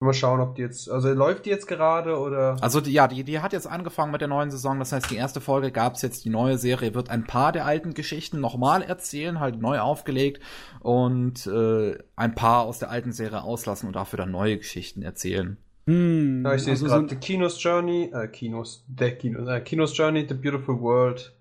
Mal 0.00 0.12
schauen, 0.12 0.40
ob 0.40 0.54
die 0.56 0.60
jetzt, 0.60 0.90
also 0.90 1.10
läuft 1.14 1.46
die 1.46 1.50
jetzt 1.50 1.66
gerade 1.66 2.18
oder? 2.18 2.58
Also 2.60 2.82
die, 2.82 2.92
ja, 2.92 3.08
die, 3.08 3.24
die 3.24 3.40
hat 3.40 3.54
jetzt 3.54 3.66
angefangen 3.66 4.12
mit 4.12 4.20
der 4.20 4.28
neuen 4.28 4.50
Saison. 4.50 4.78
Das 4.78 4.92
heißt, 4.92 5.10
die 5.10 5.16
erste 5.16 5.40
Folge 5.40 5.72
gab's 5.72 6.02
jetzt, 6.02 6.26
die 6.26 6.28
neue 6.28 6.58
Serie 6.58 6.94
wird 6.94 7.08
ein 7.08 7.24
paar 7.24 7.50
der 7.50 7.64
alten 7.64 7.94
Geschichten 7.94 8.38
nochmal 8.38 8.82
erzählen, 8.82 9.40
halt 9.40 9.58
neu 9.58 9.80
aufgelegt 9.80 10.42
und 10.80 11.46
äh, 11.46 11.96
ein 12.14 12.34
paar 12.34 12.64
aus 12.64 12.78
der 12.78 12.90
alten 12.90 13.12
Serie 13.12 13.42
auslassen 13.42 13.86
und 13.86 13.96
dafür 13.96 14.18
dann 14.18 14.30
neue 14.32 14.58
Geschichten 14.58 15.00
erzählen. 15.00 15.56
Hm, 15.86 16.42
Ja, 16.44 16.54
ich 16.54 16.64
sehe 16.64 16.72
also 16.74 16.84
gerade. 16.86 17.02
so- 17.04 17.08
The 17.08 17.16
Kinos 17.16 17.62
Journey, 17.62 18.10
äh, 18.12 18.28
Kinos, 18.28 18.84
der 18.88 19.16
Kinos, 19.16 19.48
äh, 19.48 19.60
Kinos 19.62 19.96
Journey, 19.96 20.26
The 20.28 20.34
Beautiful 20.34 20.78
World. 20.78 21.32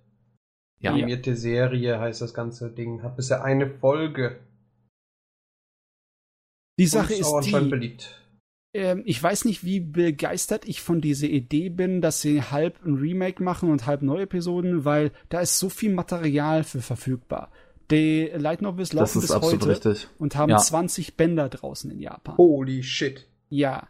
Ja, 0.80 0.91
Animierte 0.91 1.35
Serie 1.35 1.99
heißt 1.99 2.22
das 2.22 2.34
ganze 2.34 2.69
Ding. 2.69 3.02
Hat 3.02 3.15
bisher 3.15 3.43
eine 3.43 3.69
Folge. 3.69 4.39
die 6.80 6.88
Sache 6.88 7.14
ist 7.14 7.31
anscheinend 7.34 7.68
die, 7.68 7.72
beliebt. 7.72 8.22
ähm, 8.73 9.02
ich 9.06 9.22
weiß 9.22 9.45
nicht, 9.45 9.64
wie 9.64 9.80
begeistert 9.80 10.65
ich 10.68 10.81
von 10.81 10.99
dieser 11.02 11.27
Idee 11.27 11.69
bin, 11.69 12.02
dass 12.02 12.22
sie 12.22 12.41
halb 12.41 12.85
ein 12.85 12.95
Remake 12.95 13.41
machen 13.41 13.69
und 13.72 13.85
halb 13.85 14.02
neue 14.02 14.23
Episoden, 14.23 14.84
weil 14.85 15.11
da 15.30 15.39
ist 15.39 15.57
so 15.60 15.69
viel 15.69 15.93
Material 15.93 16.64
für 16.64 16.81
verfügbar. 16.81 17.52
Die 17.91 18.31
Light 18.35 18.61
Novels 18.61 18.89
das 18.89 18.95
laufen 18.99 19.19
ist 19.22 19.27
bis 19.27 19.41
heute 19.41 19.69
richtig. 19.69 20.07
und 20.18 20.35
haben 20.35 20.49
Ja. 20.49 20.57
20 20.57 21.15
Bänder 21.18 21.49
draußen 21.49 21.89
in 21.91 21.99
Japan. 21.99 22.35
Holy 22.38 22.84
shit. 22.84 23.27
Ja. 23.49 23.88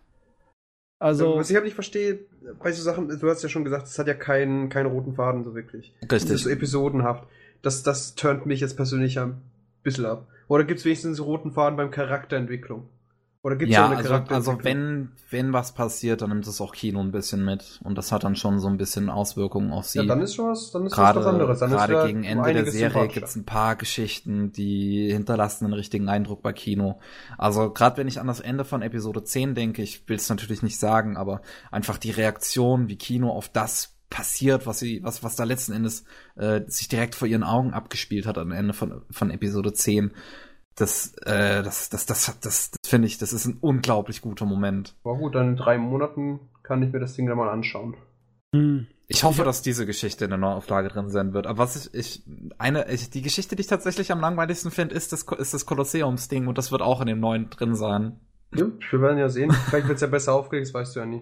Also, 0.99 1.35
Was 1.37 1.49
ich 1.49 1.55
halt 1.55 1.65
nicht 1.65 1.75
verstehe, 1.75 2.19
bei 2.59 2.71
so 2.71 2.81
Sachen, 2.81 3.07
du 3.07 3.29
hast 3.29 3.43
ja 3.43 3.49
schon 3.49 3.63
gesagt, 3.63 3.87
es 3.87 3.99
hat 3.99 4.07
ja 4.07 4.13
keinen, 4.13 4.69
keinen 4.69 4.87
roten 4.87 5.13
Faden 5.13 5.43
so 5.43 5.53
wirklich. 5.53 5.93
Es 6.01 6.23
ist 6.23 6.27
so 6.27 6.33
Richtig. 6.33 6.53
episodenhaft. 6.53 7.27
Das, 7.61 7.83
das 7.83 8.15
turnt 8.15 8.45
mich 8.45 8.61
jetzt 8.61 8.75
persönlich 8.75 9.19
ein 9.19 9.41
bisschen 9.83 10.05
ab. 10.05 10.27
Oder 10.47 10.63
gibt 10.63 10.79
es 10.79 10.85
wenigstens 10.85 11.19
einen 11.19 11.27
roten 11.27 11.51
Faden 11.51 11.75
beim 11.75 11.91
Charakterentwicklung? 11.91 12.87
Oder 13.45 13.57
gibt 13.57 13.69
es 13.69 13.75
Ja, 13.75 13.85
eine 13.85 13.97
also, 13.97 14.15
also 14.15 14.57
wenn, 14.63 15.11
wenn 15.29 15.53
was 15.53 15.75
passiert, 15.75 16.23
dann 16.23 16.29
nimmt 16.29 16.47
es 16.47 16.59
auch 16.59 16.73
Kino 16.73 16.99
ein 16.99 17.11
bisschen 17.11 17.45
mit. 17.45 17.79
Und 17.83 17.95
das 17.95 18.11
hat 18.11 18.23
dann 18.23 18.35
schon 18.35 18.59
so 18.59 18.67
ein 18.67 18.77
bisschen 18.77 19.07
Auswirkungen 19.07 19.71
auf 19.71 19.85
sie. 19.85 19.99
Ja, 19.99 20.05
dann 20.05 20.23
ist 20.23 20.33
schon 20.33 20.49
was, 20.49 20.71
dann 20.71 20.87
ist 20.87 20.95
gerade, 20.95 21.19
was 21.19 21.27
anderes. 21.27 21.59
Dann 21.59 21.69
ist 21.69 21.77
gerade 21.77 22.07
gegen 22.07 22.23
Ende 22.23 22.53
der 22.53 22.71
Serie 22.71 23.07
gibt's 23.07 23.35
ein 23.35 23.45
paar 23.45 23.75
Geschichten, 23.75 24.51
die 24.51 25.11
hinterlassen 25.11 25.65
einen 25.65 25.75
richtigen 25.75 26.09
Eindruck 26.09 26.41
bei 26.41 26.53
Kino. 26.53 26.97
Also 27.37 27.69
gerade 27.69 27.97
wenn 27.97 28.07
ich 28.07 28.19
an 28.19 28.25
das 28.25 28.39
Ende 28.39 28.65
von 28.65 28.81
Episode 28.81 29.23
10 29.23 29.53
denke, 29.53 29.83
ich 29.83 30.09
will 30.09 30.15
es 30.15 30.27
natürlich 30.27 30.63
nicht 30.63 30.79
sagen, 30.79 31.15
aber 31.15 31.43
einfach 31.69 31.99
die 31.99 32.09
Reaktion, 32.09 32.89
wie 32.89 32.95
Kino 32.95 33.29
auf 33.29 33.47
das 33.47 33.95
passiert, 34.09 34.65
was 34.65 34.79
sie, 34.79 35.03
was, 35.03 35.23
was 35.23 35.35
da 35.35 35.43
letzten 35.43 35.73
Endes 35.73 36.03
äh, 36.35 36.61
sich 36.65 36.87
direkt 36.87 37.13
vor 37.13 37.27
ihren 37.27 37.43
Augen 37.43 37.73
abgespielt 37.73 38.25
hat 38.25 38.39
am 38.39 38.51
Ende 38.51 38.73
von, 38.73 39.03
von 39.11 39.29
Episode 39.29 39.73
10. 39.73 40.11
Das, 40.75 41.13
äh, 41.25 41.63
das, 41.63 41.89
das, 41.89 42.05
das, 42.05 42.25
das, 42.25 42.39
das, 42.41 42.71
das 42.71 42.89
finde 42.89 43.07
ich, 43.07 43.17
das 43.17 43.31
ist 43.31 43.45
ein 43.45 43.57
unglaublich 43.61 44.21
guter 44.21 44.45
Moment. 44.45 44.95
War 45.03 45.15
gut, 45.17 45.35
dann 45.35 45.49
in 45.49 45.55
drei 45.55 45.77
Monaten 45.77 46.39
kann 46.63 46.83
ich 46.83 46.91
mir 46.91 46.99
das 46.99 47.13
Ding 47.13 47.27
dann 47.27 47.37
mal 47.37 47.49
anschauen. 47.49 47.95
hm, 48.53 48.87
Ich 49.07 49.23
hoffe, 49.23 49.43
dass 49.43 49.61
diese 49.61 49.85
Geschichte 49.85 50.25
in 50.25 50.31
der 50.31 50.37
Neuauflage 50.39 50.89
drin 50.89 51.09
sein 51.09 51.33
wird. 51.33 51.47
Aber 51.47 51.59
was 51.59 51.75
ich, 51.75 51.93
ich 51.93 52.23
eine, 52.57 52.89
ich, 52.91 53.09
die 53.09 53.21
Geschichte, 53.21 53.55
die 53.55 53.61
ich 53.61 53.67
tatsächlich 53.67 54.11
am 54.11 54.19
langweiligsten 54.19 54.71
finde, 54.71 54.95
ist 54.95 55.13
das, 55.13 55.23
ist 55.37 55.53
das 55.53 55.65
Kolosseumsding 55.65 56.47
und 56.47 56.57
das 56.57 56.71
wird 56.71 56.81
auch 56.81 56.99
in 57.01 57.07
dem 57.07 57.19
neuen 57.19 57.49
drin 57.49 57.75
sein. 57.75 58.19
Ja, 58.53 58.65
wir 58.89 59.01
werden 59.01 59.17
ja 59.17 59.29
sehen. 59.29 59.51
Vielleicht 59.51 59.87
wird 59.87 59.95
es 59.95 60.01
ja 60.01 60.07
besser 60.07 60.33
aufgelegt, 60.33 60.67
das 60.67 60.73
weißt 60.73 60.95
du 60.95 60.99
ja 61.01 61.05
nie. 61.05 61.21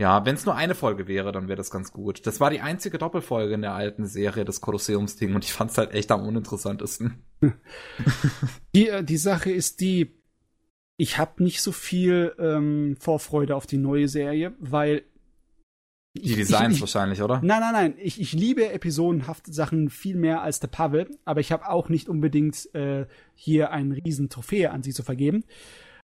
Ja, 0.00 0.24
wenn 0.24 0.34
es 0.34 0.46
nur 0.46 0.54
eine 0.54 0.74
Folge 0.74 1.08
wäre, 1.08 1.30
dann 1.30 1.46
wäre 1.46 1.58
das 1.58 1.70
ganz 1.70 1.92
gut. 1.92 2.26
Das 2.26 2.40
war 2.40 2.48
die 2.48 2.62
einzige 2.62 2.96
Doppelfolge 2.96 3.52
in 3.52 3.60
der 3.60 3.74
alten 3.74 4.06
Serie 4.06 4.46
des 4.46 4.62
Kolosseumsding 4.62 5.34
und 5.34 5.44
ich 5.44 5.52
fand 5.52 5.72
es 5.72 5.76
halt 5.76 5.92
echt 5.92 6.10
am 6.10 6.26
uninteressantesten. 6.26 7.22
die, 8.74 8.88
äh, 8.88 9.04
die 9.04 9.18
Sache 9.18 9.50
ist 9.50 9.82
die, 9.82 10.18
ich 10.96 11.18
habe 11.18 11.42
nicht 11.42 11.60
so 11.60 11.70
viel 11.70 12.34
ähm, 12.38 12.96
Vorfreude 12.98 13.54
auf 13.54 13.66
die 13.66 13.76
neue 13.76 14.08
Serie, 14.08 14.54
weil 14.58 15.02
Die 16.16 16.34
Designs 16.34 16.70
ich, 16.70 16.76
ich, 16.76 16.80
wahrscheinlich, 16.80 17.20
oder? 17.20 17.42
Nein, 17.42 17.60
nein, 17.60 17.72
nein. 17.74 17.94
Ich, 17.98 18.18
ich 18.22 18.32
liebe 18.32 18.72
episodenhafte 18.72 19.52
Sachen 19.52 19.90
viel 19.90 20.16
mehr 20.16 20.40
als 20.40 20.60
der 20.60 20.68
Pavel, 20.68 21.10
aber 21.26 21.40
ich 21.40 21.52
habe 21.52 21.68
auch 21.68 21.90
nicht 21.90 22.08
unbedingt 22.08 22.74
äh, 22.74 23.04
hier 23.34 23.70
einen 23.70 23.92
riesen 23.92 24.30
Trophäe 24.30 24.70
an 24.70 24.82
sie 24.82 24.94
zu 24.94 25.02
vergeben. 25.02 25.44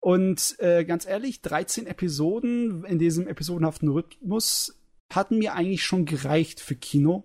Und 0.06 0.60
äh, 0.60 0.86
ganz 0.86 1.07
ehrlich, 1.07 1.41
13 1.41 1.88
Episoden 1.88 2.86
in 2.86 2.99
diesem 2.99 3.27
episodenhaften 3.27 3.90
Rhythmus 3.90 4.80
hatten 5.11 5.40
mir 5.40 5.56
eigentlich 5.56 5.84
schon 5.84 6.06
gereicht 6.06 6.60
für 6.60 6.76
Kino. 6.76 7.23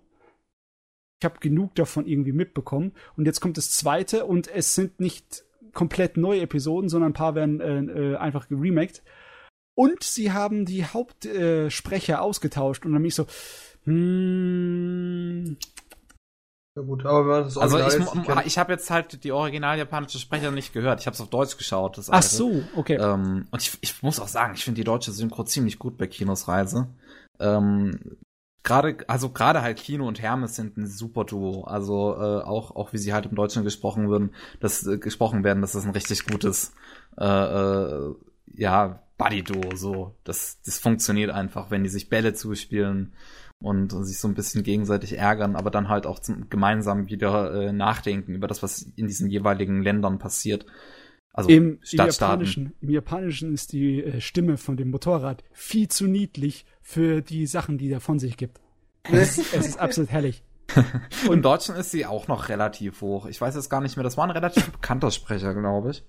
Ich 1.20 1.26
habe 1.26 1.40
genug 1.40 1.74
davon 1.74 2.06
irgendwie 2.06 2.32
mitbekommen. 2.32 2.92
Und 3.18 3.26
jetzt 3.26 3.42
kommt 3.42 3.58
das 3.58 3.70
zweite 3.70 4.24
und 4.24 4.48
es 4.48 4.74
sind 4.74 4.98
nicht 4.98 5.44
komplett 5.74 6.16
neue 6.16 6.40
Episoden, 6.40 6.88
sondern 6.88 7.10
ein 7.10 7.12
paar 7.12 7.34
werden 7.34 7.60
äh, 7.60 8.12
äh, 8.12 8.16
einfach 8.16 8.48
geremaked. 8.48 9.02
Und 9.74 10.02
sie 10.02 10.32
haben 10.32 10.64
die 10.64 10.86
Hauptsprecher 10.86 12.14
äh, 12.14 12.16
ausgetauscht 12.16 12.86
und 12.86 12.92
dann 12.92 13.02
bin 13.02 13.08
ich 13.08 13.14
so, 13.14 13.26
hm, 13.84 15.58
Ja 16.76 16.82
gut, 16.82 17.04
aber 17.04 17.20
wenn 17.20 17.26
man 17.30 17.44
das 17.44 17.58
Also 17.58 17.76
Original 17.76 18.00
ich, 18.00 18.06
jetzt 18.06 18.14
mu- 18.14 18.22
kennt- 18.22 18.46
ich 18.46 18.58
habe 18.58 18.72
jetzt 18.72 18.90
halt 18.90 19.24
die 19.24 19.32
original 19.32 19.76
japanische 19.76 20.18
Sprecher 20.18 20.50
nicht 20.52 20.72
gehört. 20.72 21.00
Ich 21.00 21.06
habe 21.06 21.14
es 21.14 21.20
auf 21.20 21.28
Deutsch 21.28 21.56
geschaut. 21.56 21.98
Das 21.98 22.10
ach 22.10 22.22
so, 22.22 22.62
okay. 22.76 22.94
Ähm, 22.94 23.48
und 23.50 23.60
ich, 23.62 23.76
ich 23.80 24.02
muss 24.02 24.20
auch 24.20 24.28
sagen, 24.28 24.54
ich 24.54 24.64
finde 24.64 24.80
die 24.80 24.84
deutsche 24.84 25.10
Synchro 25.10 25.42
ziemlich 25.44 25.78
gut 25.80 25.98
bei 25.98 26.06
Kinos 26.06 26.46
Reise. 26.46 26.86
Ähm, 27.40 27.98
gerade, 28.62 28.98
also 29.08 29.30
gerade 29.30 29.62
halt 29.62 29.78
Kino 29.78 30.06
und 30.06 30.22
Hermes 30.22 30.54
sind 30.54 30.76
ein 30.76 30.86
super 30.86 31.24
Duo. 31.24 31.64
Also 31.64 32.14
äh, 32.14 32.42
auch, 32.44 32.76
auch 32.76 32.92
wie 32.92 32.98
sie 32.98 33.12
halt 33.12 33.26
im 33.26 33.34
Deutschen 33.34 33.64
gesprochen 33.64 34.08
würden, 34.08 34.32
das 34.60 34.86
äh, 34.86 34.98
gesprochen 34.98 35.42
werden, 35.42 35.62
das 35.62 35.74
ist 35.74 35.84
ein 35.84 35.90
richtig 35.90 36.24
gutes, 36.24 36.72
äh, 37.18 37.24
äh, 37.24 38.14
ja, 38.54 39.02
Buddy-Duo. 39.18 39.74
So, 39.74 40.14
das, 40.22 40.60
das 40.64 40.78
funktioniert 40.78 41.30
einfach, 41.32 41.72
wenn 41.72 41.82
die 41.82 41.90
sich 41.90 42.08
Bälle 42.08 42.32
zuspielen 42.32 43.12
und 43.60 43.90
sich 44.04 44.18
so 44.18 44.28
ein 44.28 44.34
bisschen 44.34 44.62
gegenseitig 44.62 45.18
ärgern, 45.18 45.54
aber 45.54 45.70
dann 45.70 45.88
halt 45.88 46.06
auch 46.06 46.18
zum, 46.18 46.48
gemeinsam 46.48 47.08
wieder 47.08 47.52
äh, 47.52 47.72
nachdenken 47.72 48.34
über 48.34 48.48
das, 48.48 48.62
was 48.62 48.82
in 48.96 49.06
diesen 49.06 49.28
jeweiligen 49.28 49.82
Ländern 49.82 50.18
passiert. 50.18 50.66
Also 51.32 51.50
Im, 51.50 51.78
im, 51.92 51.98
Japanischen, 51.98 52.72
Im 52.80 52.90
Japanischen 52.90 53.54
ist 53.54 53.72
die 53.72 54.02
äh, 54.02 54.20
Stimme 54.20 54.56
von 54.56 54.76
dem 54.76 54.90
Motorrad 54.90 55.44
viel 55.52 55.88
zu 55.88 56.06
niedlich 56.06 56.64
für 56.80 57.20
die 57.20 57.46
Sachen, 57.46 57.78
die 57.78 57.90
er 57.90 58.00
von 58.00 58.18
sich 58.18 58.36
gibt. 58.36 58.60
Es, 59.04 59.38
es 59.38 59.66
ist 59.66 59.78
absolut 59.80 60.10
herrlich. 60.10 60.42
Und 61.26 61.34
im 61.34 61.42
Deutschen 61.42 61.74
ist 61.76 61.90
sie 61.90 62.06
auch 62.06 62.28
noch 62.28 62.48
relativ 62.48 63.00
hoch. 63.00 63.26
Ich 63.26 63.40
weiß 63.40 63.54
jetzt 63.54 63.70
gar 63.70 63.80
nicht 63.80 63.96
mehr. 63.96 64.04
Das 64.04 64.16
war 64.16 64.24
ein 64.24 64.30
relativ 64.30 64.70
bekannter 64.70 65.10
Sprecher, 65.10 65.54
glaube 65.54 65.90
ich. 65.90 66.04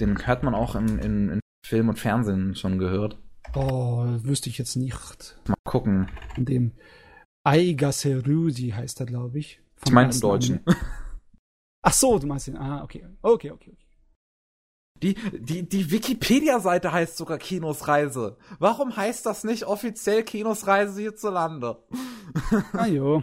Den 0.00 0.26
hört 0.26 0.42
man 0.42 0.54
auch 0.54 0.74
in, 0.74 0.98
in, 0.98 1.28
in 1.28 1.40
Film 1.66 1.88
und 1.88 1.98
Fernsehen 1.98 2.54
schon 2.54 2.78
gehört. 2.78 3.18
Oh, 3.54 4.04
wüsste 4.22 4.50
ich 4.50 4.58
jetzt 4.58 4.76
nicht. 4.76 5.36
Mal 5.46 5.54
gucken. 5.64 6.10
In 6.36 6.44
dem 6.44 6.72
Aigaserusi 7.44 8.70
heißt 8.70 9.00
er, 9.00 9.06
glaube 9.06 9.38
ich. 9.38 9.60
Ich 9.84 9.92
meine 9.92 10.12
im 10.12 10.20
Deutschen. 10.20 10.60
Ach 11.82 11.92
so, 11.92 12.18
du 12.18 12.26
meinst 12.26 12.46
den. 12.46 12.56
Ah, 12.56 12.82
okay. 12.82 13.06
Okay, 13.22 13.50
okay, 13.50 13.70
okay. 13.72 13.88
Die, 15.02 15.14
die, 15.14 15.68
die 15.68 15.90
Wikipedia-Seite 15.90 16.92
heißt 16.92 17.16
sogar 17.16 17.38
Kinos 17.38 17.86
Reise. 17.86 18.36
Warum 18.58 18.96
heißt 18.96 19.24
das 19.26 19.44
nicht 19.44 19.64
offiziell 19.64 20.24
Kinos 20.24 20.66
Reise 20.66 21.00
hierzulande? 21.00 21.82
Ah 22.72 22.86
jo. 22.86 23.22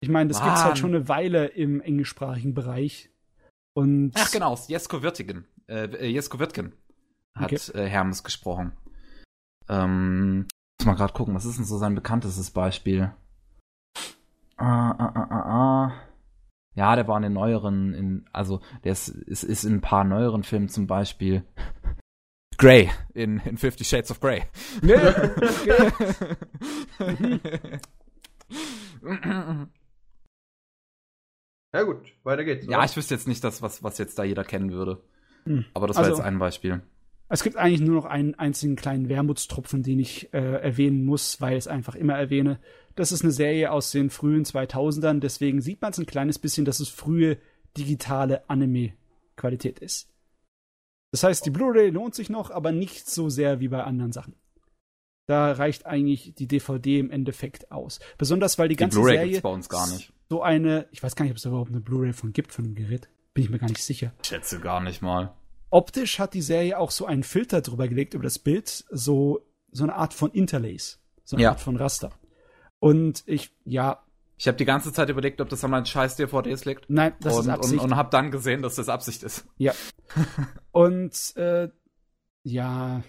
Ich 0.00 0.08
meine, 0.08 0.28
das 0.28 0.38
Mann. 0.38 0.48
gibt's 0.48 0.64
halt 0.64 0.78
schon 0.78 0.94
eine 0.94 1.08
Weile 1.08 1.46
im 1.46 1.80
englischsprachigen 1.80 2.54
Bereich. 2.54 3.10
Und 3.74 4.12
Ach 4.14 4.30
genau, 4.30 4.58
Jesko 4.66 5.02
Wirtigen. 5.02 5.46
Äh, 5.68 5.84
äh, 5.84 6.06
Jesko 6.08 6.38
Wirtgen 6.38 6.72
hat 7.34 7.52
okay. 7.52 7.78
äh, 7.78 7.86
Hermes 7.86 8.24
gesprochen. 8.24 8.72
Ähm, 9.68 10.46
muss 10.78 10.86
mal 10.86 10.94
gerade 10.94 11.12
gucken, 11.12 11.34
was 11.34 11.44
ist 11.44 11.58
denn 11.58 11.64
so 11.64 11.78
sein 11.78 11.94
bekanntestes 11.94 12.50
Beispiel? 12.50 13.12
Ah, 14.56 14.90
ah, 14.90 15.12
ah, 15.14 15.28
ah, 15.30 15.42
ah. 15.46 15.92
Ja, 16.74 16.96
der 16.96 17.06
war 17.06 17.16
in 17.18 17.22
den 17.24 17.34
neueren, 17.34 17.92
in, 17.94 18.24
also 18.32 18.60
der 18.84 18.92
ist, 18.92 19.08
ist, 19.08 19.42
ist 19.42 19.64
in 19.64 19.74
ein 19.74 19.80
paar 19.80 20.04
neueren 20.04 20.42
Filmen 20.42 20.68
zum 20.68 20.86
Beispiel. 20.86 21.44
Grey 22.58 22.90
in, 23.14 23.38
in 23.40 23.56
Fifty 23.56 23.84
Shades 23.84 24.10
of 24.10 24.20
Grey. 24.20 24.44
Nee, 24.82 24.94
ja 31.72 31.82
gut, 31.82 32.12
weiter 32.22 32.44
geht's. 32.44 32.66
Ja, 32.66 32.78
oder? 32.78 32.86
ich 32.86 32.96
wüsste 32.96 33.14
jetzt 33.14 33.26
nicht 33.26 33.42
das, 33.42 33.62
was, 33.62 33.82
was 33.82 33.98
jetzt 33.98 34.18
da 34.18 34.24
jeder 34.24 34.44
kennen 34.44 34.70
würde. 34.70 35.02
Hm. 35.44 35.64
Aber 35.74 35.86
das 35.88 35.96
war 35.96 36.04
also, 36.04 36.16
jetzt 36.16 36.24
ein 36.24 36.38
Beispiel. 36.38 36.82
Es 37.32 37.42
gibt 37.42 37.56
eigentlich 37.56 37.80
nur 37.80 37.94
noch 37.94 38.04
einen 38.04 38.34
einzigen 38.34 38.76
kleinen 38.76 39.08
Wermutstropfen, 39.08 39.82
den 39.82 39.98
ich 39.98 40.34
äh, 40.34 40.60
erwähnen 40.60 41.02
muss, 41.02 41.40
weil 41.40 41.52
ich 41.52 41.60
es 41.60 41.66
einfach 41.66 41.94
immer 41.94 42.12
erwähne. 42.12 42.60
Das 42.94 43.10
ist 43.10 43.22
eine 43.22 43.32
Serie 43.32 43.72
aus 43.72 43.90
den 43.90 44.10
frühen 44.10 44.44
2000ern, 44.44 45.18
deswegen 45.18 45.62
sieht 45.62 45.80
man 45.80 45.92
es 45.92 45.98
ein 45.98 46.04
kleines 46.04 46.38
bisschen, 46.38 46.66
dass 46.66 46.78
es 46.78 46.90
frühe 46.90 47.38
digitale 47.74 48.50
Anime-Qualität 48.50 49.78
ist. 49.78 50.10
Das 51.10 51.24
heißt, 51.24 51.46
die 51.46 51.50
Blu-ray 51.50 51.88
lohnt 51.88 52.14
sich 52.14 52.28
noch, 52.28 52.50
aber 52.50 52.70
nicht 52.70 53.08
so 53.08 53.30
sehr 53.30 53.60
wie 53.60 53.68
bei 53.68 53.82
anderen 53.82 54.12
Sachen. 54.12 54.34
Da 55.26 55.52
reicht 55.52 55.86
eigentlich 55.86 56.34
die 56.34 56.48
DVD 56.48 56.98
im 56.98 57.10
Endeffekt 57.10 57.72
aus. 57.72 57.98
Besonders 58.18 58.58
weil 58.58 58.68
die, 58.68 58.76
die 58.76 58.80
ganze 58.80 58.98
Blu-ray 58.98 59.16
Serie 59.16 59.40
bei 59.40 59.48
uns 59.48 59.70
gar 59.70 59.90
nicht. 59.90 60.12
so 60.28 60.42
eine, 60.42 60.86
ich 60.90 61.02
weiß 61.02 61.16
gar 61.16 61.24
nicht, 61.24 61.32
ob 61.32 61.38
es 61.38 61.46
überhaupt 61.46 61.70
eine 61.70 61.80
Blu-ray 61.80 62.12
von 62.12 62.34
gibt 62.34 62.52
von 62.52 62.64
dem 62.64 62.74
Gerät. 62.74 63.08
Bin 63.32 63.42
ich 63.42 63.48
mir 63.48 63.58
gar 63.58 63.68
nicht 63.68 63.82
sicher. 63.82 64.12
Ich 64.20 64.28
schätze 64.28 64.60
gar 64.60 64.82
nicht 64.82 65.00
mal. 65.00 65.34
Optisch 65.72 66.18
hat 66.18 66.34
die 66.34 66.42
Serie 66.42 66.78
auch 66.78 66.90
so 66.90 67.06
einen 67.06 67.22
Filter 67.22 67.62
drüber 67.62 67.88
gelegt 67.88 68.14
über 68.14 68.24
das 68.24 68.38
Bild, 68.38 68.84
so 68.90 69.40
so 69.72 69.84
eine 69.84 69.94
Art 69.94 70.12
von 70.12 70.30
Interlace, 70.32 71.00
so 71.24 71.36
eine 71.36 71.44
ja. 71.44 71.50
Art 71.50 71.60
von 71.60 71.76
Raster. 71.76 72.12
Und 72.78 73.22
ich, 73.26 73.52
ja. 73.64 74.02
Ich 74.36 74.48
habe 74.48 74.58
die 74.58 74.64
ganze 74.64 74.92
Zeit 74.92 75.08
überlegt, 75.08 75.40
ob 75.40 75.48
das 75.48 75.64
an 75.64 75.70
meinen 75.70 75.86
scheiß 75.86 76.16
DVDs 76.16 76.64
liegt. 76.64 76.90
Nein, 76.90 77.14
das 77.20 77.36
und, 77.36 77.42
ist 77.42 77.48
Absicht. 77.48 77.80
Und, 77.80 77.92
und 77.92 77.96
habe 77.96 78.10
dann 78.10 78.30
gesehen, 78.30 78.60
dass 78.60 78.74
das 78.74 78.88
Absicht 78.88 79.22
ist. 79.22 79.46
Ja. 79.56 79.72
und 80.72 81.36
äh, 81.36 81.68
ja, 82.42 83.02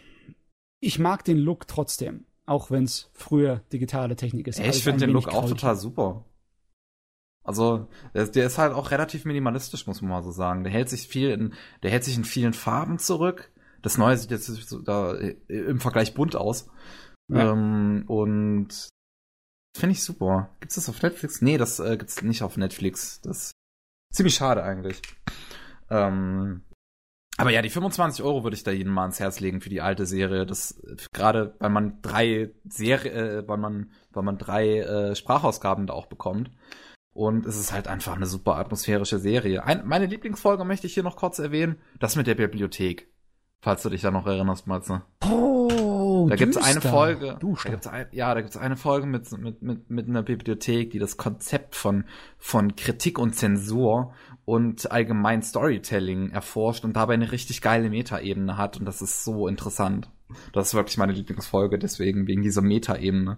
ich 0.80 1.00
mag 1.00 1.26
den 1.26 1.40
Look 1.40 1.68
trotzdem, 1.68 2.28
auch 2.46 2.72
wenn 2.72 2.84
es 2.84 3.10
früher 3.14 3.62
digitale 3.74 4.16
Technik 4.16 4.48
ist. 4.48 4.60
Ey, 4.60 4.70
ich 4.70 4.84
finde 4.84 5.08
den 5.08 5.10
Look 5.10 5.28
auch 5.28 5.50
total 5.50 5.76
super. 5.76 6.24
Also, 7.44 7.88
der, 8.14 8.28
der, 8.28 8.46
ist 8.46 8.58
halt 8.58 8.74
auch 8.74 8.92
relativ 8.92 9.26
minimalistisch, 9.26 9.86
muss 9.86 10.02
man 10.02 10.10
mal 10.10 10.24
so 10.24 10.32
sagen. 10.32 10.64
Der 10.64 10.72
hält 10.72 10.90
sich 10.90 11.08
viel 11.08 11.30
in, 11.30 11.54
der 11.82 11.92
hält 11.92 12.04
sich 12.04 12.16
in 12.16 12.24
vielen 12.24 12.54
Farben 12.54 13.00
zurück. 13.00 13.52
Das 13.82 13.98
Neue 13.98 14.18
sieht 14.18 14.32
jetzt 14.32 14.46
so 14.46 14.80
da 14.80 15.14
äh, 15.16 15.36
im 15.50 15.82
Vergleich 15.82 16.14
bunt 16.14 16.36
aus. 16.36 16.70
Ja. 17.28 17.52
Ähm, 17.52 18.06
und 18.08 18.90
finde 19.76 19.92
ich 19.92 20.04
super. 20.04 20.50
Gibt's 20.62 20.76
das 20.76 20.90
auf 20.90 21.02
Netflix? 21.02 21.42
Nee, 21.42 21.58
das 21.58 21.80
äh, 21.80 21.98
gibt's 21.98 22.22
nicht 22.22 22.44
auf 22.44 22.58
Netflix. 22.58 23.20
Das 23.22 23.38
ist 23.38 23.52
ziemlich 24.14 24.36
schade 24.36 24.64
eigentlich. 24.64 25.02
Ähm, 25.90 26.64
aber 27.38 27.50
ja, 27.50 27.62
die 27.62 27.70
25 27.70 28.24
Euro 28.24 28.44
würde 28.44 28.56
ich 28.56 28.64
da 28.64 28.72
jedem 28.72 28.94
mal 28.94 29.02
ans 29.02 29.20
Herz 29.20 29.40
legen 29.40 29.60
für 29.60 29.70
die 29.70 29.82
alte 29.82 30.06
Serie. 30.06 30.46
Das 30.46 30.82
gerade, 31.14 31.56
weil 31.60 31.72
man 31.72 32.02
drei 32.02 32.52
Serie, 32.70 33.12
äh, 33.12 33.48
weil 33.48 33.58
man, 33.58 33.92
weil 34.12 34.24
man 34.24 34.38
drei 34.38 34.80
äh, 34.80 35.16
Sprachausgaben 35.16 35.88
da 35.88 35.94
auch 35.94 36.06
bekommt. 36.06 36.52
Und 37.14 37.46
es 37.46 37.60
ist 37.60 37.72
halt 37.72 37.88
einfach 37.88 38.16
eine 38.16 38.26
super 38.26 38.58
atmosphärische 38.58 39.20
Serie. 39.20 39.64
Ein, 39.64 39.86
meine 39.86 40.08
Lieblingsfolge 40.08 40.66
möchte 40.66 40.88
ich 40.88 40.96
hier 40.96 41.04
noch 41.04 41.16
kurz 41.16 41.40
erwähnen. 41.40 41.78
Das 42.00 42.16
mit 42.16 42.26
der 42.26 42.36
Bibliothek. 42.36 43.08
Falls 43.62 43.84
du 43.84 43.90
dich 43.90 44.02
da 44.02 44.12
noch 44.12 44.28
erinnerst, 44.28 44.68
Matze. 44.68 45.04
Oh, 45.24 46.28
da 46.30 46.36
gibt 46.36 46.56
es 46.56 46.62
eine 46.62 46.82
Folge. 46.82 47.38
Da 47.40 47.70
gibt's 47.70 47.88
ein, 47.88 48.08
ja, 48.12 48.34
da 48.34 48.42
gibt 48.42 48.54
es 48.54 48.60
eine 48.60 48.76
Folge 48.76 49.06
mit, 49.06 49.32
mit, 49.38 49.62
mit, 49.62 49.90
mit 49.90 50.10
einer 50.10 50.24
Bibliothek, 50.24 50.92
die 50.92 51.00
das 51.00 51.16
Konzept 51.16 51.76
von, 51.76 52.04
von 52.38 52.76
Kritik 52.76 53.20
und 53.20 53.36
Zensur 53.36 54.14
und 54.44 54.92
allgemein 54.92 55.44
Storytelling 55.44 56.32
erforscht 56.32 56.84
und 56.84 56.98
dabei 56.98 57.14
eine 57.14 57.32
richtig 57.32 57.62
geile 57.62 57.90
Metaebene 57.90 58.58
hat. 58.58 58.78
Und 58.78 58.86
das 58.86 59.02
ist 59.02 59.24
so 59.24 59.48
interessant. 59.48 60.10
Das 60.52 60.68
ist 60.68 60.74
wirklich 60.74 60.98
meine 60.98 61.14
Lieblingsfolge, 61.14 61.80
deswegen, 61.80 62.28
wegen 62.28 62.42
dieser 62.42 62.62
Metaebene. 62.62 63.38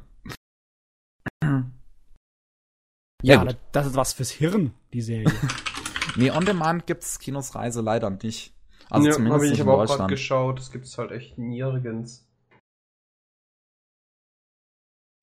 Ja, 3.25 3.43
ja 3.43 3.53
das 3.71 3.87
ist 3.87 3.95
was 3.95 4.13
fürs 4.13 4.29
Hirn, 4.29 4.73
die 4.93 5.01
Serie. 5.01 5.31
nee, 6.15 6.29
on 6.29 6.45
demand 6.45 6.85
gibt's 6.85 7.17
Kinos 7.17 7.55
Reise 7.55 7.81
leider 7.81 8.09
nicht. 8.11 8.53
Also 8.89 9.07
ja, 9.07 9.13
zumindest 9.13 9.43
habe 9.43 9.53
ich 9.53 9.61
aber 9.61 9.77
auch 9.79 9.85
gerade 9.85 10.13
geschaut, 10.13 10.59
das 10.59 10.71
gibt's 10.71 10.97
halt 10.97 11.11
echt 11.11 11.37
nirgends. 11.37 12.27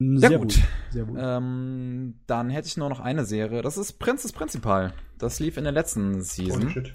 Sehr 0.00 0.32
ja, 0.32 0.38
gut. 0.38 0.58
Sehr 0.90 1.04
gut. 1.04 1.16
Ähm, 1.20 2.18
dann 2.26 2.50
hätte 2.50 2.66
ich 2.66 2.76
nur 2.76 2.88
noch 2.88 2.98
eine 2.98 3.24
Serie. 3.24 3.62
Das 3.62 3.78
ist 3.78 4.00
Princess 4.00 4.32
Principal. 4.32 4.92
Das 5.18 5.38
lief 5.38 5.56
in 5.56 5.62
der 5.62 5.72
letzten 5.72 6.22
Season. 6.22 6.66
Oh, 6.66 6.70
shit. 6.70 6.92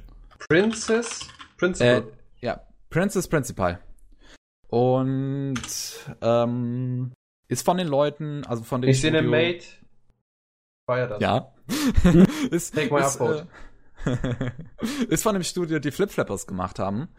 Princess 0.49 1.25
Principal. 1.55 2.01
Äh, 2.01 2.45
ja, 2.45 2.61
Princess 2.89 3.29
Principal. 3.29 3.79
Und 4.67 5.61
ähm, 6.21 7.13
ist 7.47 7.65
von 7.65 7.77
den 7.77 7.87
Leuten, 7.87 8.45
also 8.45 8.63
von 8.63 8.81
den 8.81 8.91
Ich 8.91 8.99
sehe 8.99 9.17
eine 9.17 9.25
Mate 9.25 9.63
Feier 10.87 11.07
das. 11.07 11.21
Ja. 11.21 11.51
ist, 12.49 12.73
Take 12.73 12.93
my 12.93 13.01
ist, 13.01 13.19
upvote. 13.19 13.47
Äh, 14.05 14.51
ist 15.09 15.23
von 15.23 15.33
dem 15.33 15.43
Studio, 15.43 15.79
die 15.79 15.91
Flip 15.91 16.09
Flappers 16.09 16.47
gemacht 16.47 16.79
haben. 16.79 17.09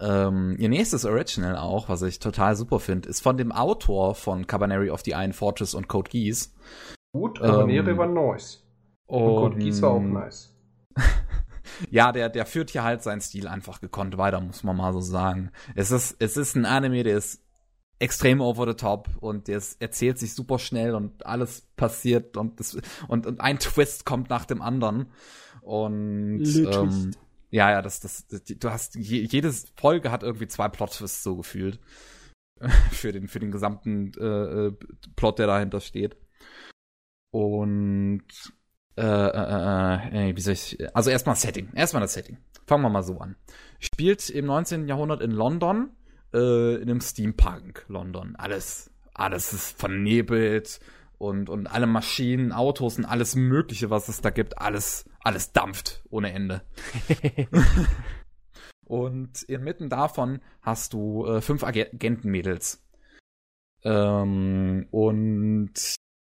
Ähm, 0.00 0.56
ihr 0.58 0.68
nächstes 0.68 1.04
Original 1.04 1.56
auch, 1.56 1.88
was 1.88 2.02
ich 2.02 2.20
total 2.20 2.54
super 2.54 2.78
finde, 2.78 3.08
ist 3.08 3.20
von 3.20 3.36
dem 3.36 3.50
Autor 3.50 4.14
von 4.14 4.46
Cabaneri 4.46 4.90
of 4.90 5.00
the 5.04 5.12
Iron 5.12 5.32
Fortress 5.32 5.74
und 5.74 5.88
Code 5.88 6.10
Geass. 6.10 6.54
Gut, 7.12 7.40
Cabaneri 7.40 7.90
ähm, 7.90 7.98
war 7.98 8.06
nice. 8.06 8.62
Und, 9.06 9.22
und 9.22 9.36
Code 9.36 9.58
Geass 9.58 9.82
war 9.82 9.90
auch 9.90 10.00
nice. 10.00 10.54
ja, 11.90 12.12
der, 12.12 12.28
der 12.28 12.46
führt 12.46 12.70
hier 12.70 12.84
halt 12.84 13.02
seinen 13.02 13.22
Stil 13.22 13.48
einfach 13.48 13.80
gekonnt 13.80 14.18
weiter, 14.18 14.40
muss 14.40 14.62
man 14.62 14.76
mal 14.76 14.92
so 14.92 15.00
sagen. 15.00 15.50
Es 15.74 15.90
ist, 15.90 16.16
es 16.20 16.36
ist 16.36 16.54
ein 16.54 16.66
Anime, 16.66 17.02
der 17.02 17.16
ist 17.16 17.42
extrem 17.98 18.40
over 18.40 18.66
the 18.66 18.74
top 18.74 19.08
und 19.20 19.48
der 19.48 19.60
erzählt 19.80 20.18
sich 20.18 20.34
super 20.34 20.58
schnell 20.58 20.94
und 20.94 21.26
alles 21.26 21.62
passiert 21.76 22.36
und 22.36 22.60
das, 22.60 22.76
und, 23.08 23.26
und 23.26 23.40
ein 23.40 23.58
Twist 23.58 24.04
kommt 24.04 24.30
nach 24.30 24.44
dem 24.44 24.62
anderen. 24.62 25.06
Und 25.62 26.44
ähm, 26.44 27.10
ja, 27.50 27.70
ja, 27.70 27.82
das, 27.82 28.00
das, 28.00 28.26
das, 28.28 28.44
du 28.44 28.70
hast 28.70 28.94
jede 28.94 29.52
Folge 29.76 30.10
hat 30.10 30.22
irgendwie 30.22 30.46
zwei 30.46 30.68
Plot-Twists 30.68 31.22
so 31.22 31.36
gefühlt. 31.36 31.80
für 32.90 33.12
den, 33.12 33.28
für 33.28 33.38
den 33.38 33.52
gesamten 33.52 34.12
äh, 34.18 34.66
äh, 34.66 34.72
Plot, 35.16 35.38
der 35.38 35.46
dahinter 35.46 35.80
steht. 35.80 36.16
Und 37.30 38.24
äh, 38.96 39.02
äh, 39.02 40.30
äh, 40.30 40.36
wie 40.36 40.40
soll 40.40 40.54
ich. 40.54 40.78
Also 40.94 41.10
erstmal 41.10 41.36
Setting. 41.36 41.70
Erstmal 41.74 42.02
das 42.02 42.14
Setting. 42.14 42.38
Fangen 42.66 42.82
wir 42.82 42.90
mal 42.90 43.02
so 43.02 43.18
an. 43.18 43.36
Spielt 43.78 44.28
im 44.30 44.46
19. 44.46 44.88
Jahrhundert 44.88 45.22
in 45.22 45.30
London 45.30 45.90
äh, 46.32 46.76
in 46.76 46.82
einem 46.82 47.00
Steampunk 47.00 47.84
London. 47.88 48.36
Alles, 48.36 48.90
alles 49.14 49.52
ist 49.52 49.78
vernebelt 49.78 50.80
und, 51.18 51.50
und 51.50 51.66
alle 51.66 51.86
Maschinen, 51.86 52.52
Autos 52.52 52.98
und 52.98 53.04
alles 53.04 53.34
Mögliche, 53.34 53.90
was 53.90 54.08
es 54.08 54.20
da 54.20 54.30
gibt, 54.30 54.58
alles, 54.58 55.08
alles 55.22 55.52
dampft 55.52 56.02
ohne 56.10 56.32
Ende. 56.32 56.62
und 58.86 59.42
inmitten 59.42 59.88
davon 59.88 60.40
hast 60.62 60.92
du 60.92 61.26
äh, 61.26 61.40
fünf 61.40 61.64
Agentenmädels. 61.64 62.84
Ähm, 63.84 64.86
und 64.90 65.72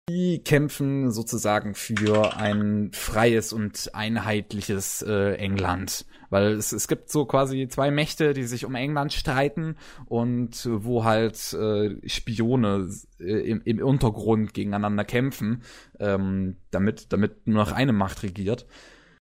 die 0.09 0.43
kämpfen 0.43 1.11
sozusagen 1.11 1.73
für 1.75 2.35
ein 2.35 2.91
freies 2.93 3.53
und 3.53 3.91
einheitliches 3.93 5.01
äh, 5.01 5.35
England. 5.35 6.05
Weil 6.29 6.53
es, 6.53 6.71
es 6.71 6.87
gibt 6.87 7.09
so 7.09 7.25
quasi 7.25 7.67
zwei 7.67 7.91
Mächte, 7.91 8.33
die 8.33 8.43
sich 8.43 8.65
um 8.65 8.75
England 8.75 9.13
streiten 9.13 9.75
und 10.05 10.67
wo 10.71 11.03
halt 11.03 11.53
äh, 11.53 11.95
Spione 12.07 12.89
äh, 13.19 13.49
im, 13.49 13.61
im 13.63 13.83
Untergrund 13.83 14.53
gegeneinander 14.53 15.03
kämpfen, 15.05 15.63
ähm, 15.99 16.57
damit, 16.71 17.11
damit 17.13 17.47
nur 17.47 17.65
noch 17.65 17.71
eine 17.71 17.93
Macht 17.93 18.23
regiert. 18.23 18.65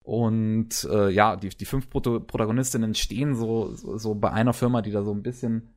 Und 0.04 0.88
äh, 0.90 1.10
ja, 1.10 1.36
die, 1.36 1.50
die 1.50 1.66
fünf 1.66 1.90
Proto 1.90 2.20
Protagonistinnen 2.20 2.94
stehen 2.94 3.34
so, 3.36 3.74
so, 3.74 3.98
so 3.98 4.14
bei 4.14 4.32
einer 4.32 4.54
Firma, 4.54 4.82
die 4.82 4.92
da 4.92 5.04
so 5.04 5.12
ein 5.12 5.24
bisschen 5.24 5.74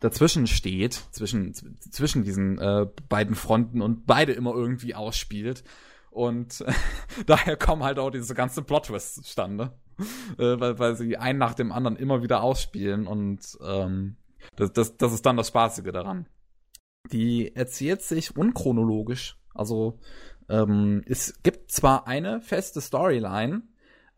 dazwischen 0.00 0.46
steht, 0.46 0.94
zwischen, 1.12 1.54
zwischen 1.54 2.24
diesen 2.24 2.58
äh, 2.58 2.86
beiden 3.08 3.34
Fronten 3.34 3.82
und 3.82 4.06
beide 4.06 4.32
immer 4.32 4.54
irgendwie 4.54 4.94
ausspielt. 4.94 5.62
Und 6.10 6.62
äh, 6.62 6.72
daher 7.26 7.56
kommen 7.56 7.84
halt 7.84 7.98
auch 7.98 8.10
diese 8.10 8.34
ganzen 8.34 8.64
Plot-Twists 8.64 9.22
zustande. 9.22 9.72
Äh, 10.38 10.60
weil, 10.60 10.78
weil 10.78 10.96
sie 10.96 11.16
einen 11.16 11.38
nach 11.38 11.54
dem 11.54 11.72
anderen 11.72 11.96
immer 11.96 12.22
wieder 12.22 12.42
ausspielen 12.42 13.06
und 13.06 13.40
ähm, 13.62 14.16
das, 14.56 14.72
das, 14.72 14.96
das 14.96 15.12
ist 15.12 15.26
dann 15.26 15.36
das 15.36 15.48
Spaßige 15.48 15.92
daran. 15.92 16.26
Die 17.12 17.54
erzählt 17.54 18.02
sich 18.02 18.36
unchronologisch. 18.36 19.38
Also 19.54 19.98
ähm, 20.48 21.02
es 21.06 21.42
gibt 21.42 21.70
zwar 21.70 22.06
eine 22.06 22.40
feste 22.40 22.80
Storyline, 22.80 23.62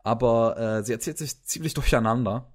aber 0.03 0.57
äh, 0.57 0.83
sie 0.83 0.93
erzählt 0.93 1.17
sich 1.17 1.43
ziemlich 1.43 1.73
durcheinander. 1.73 2.53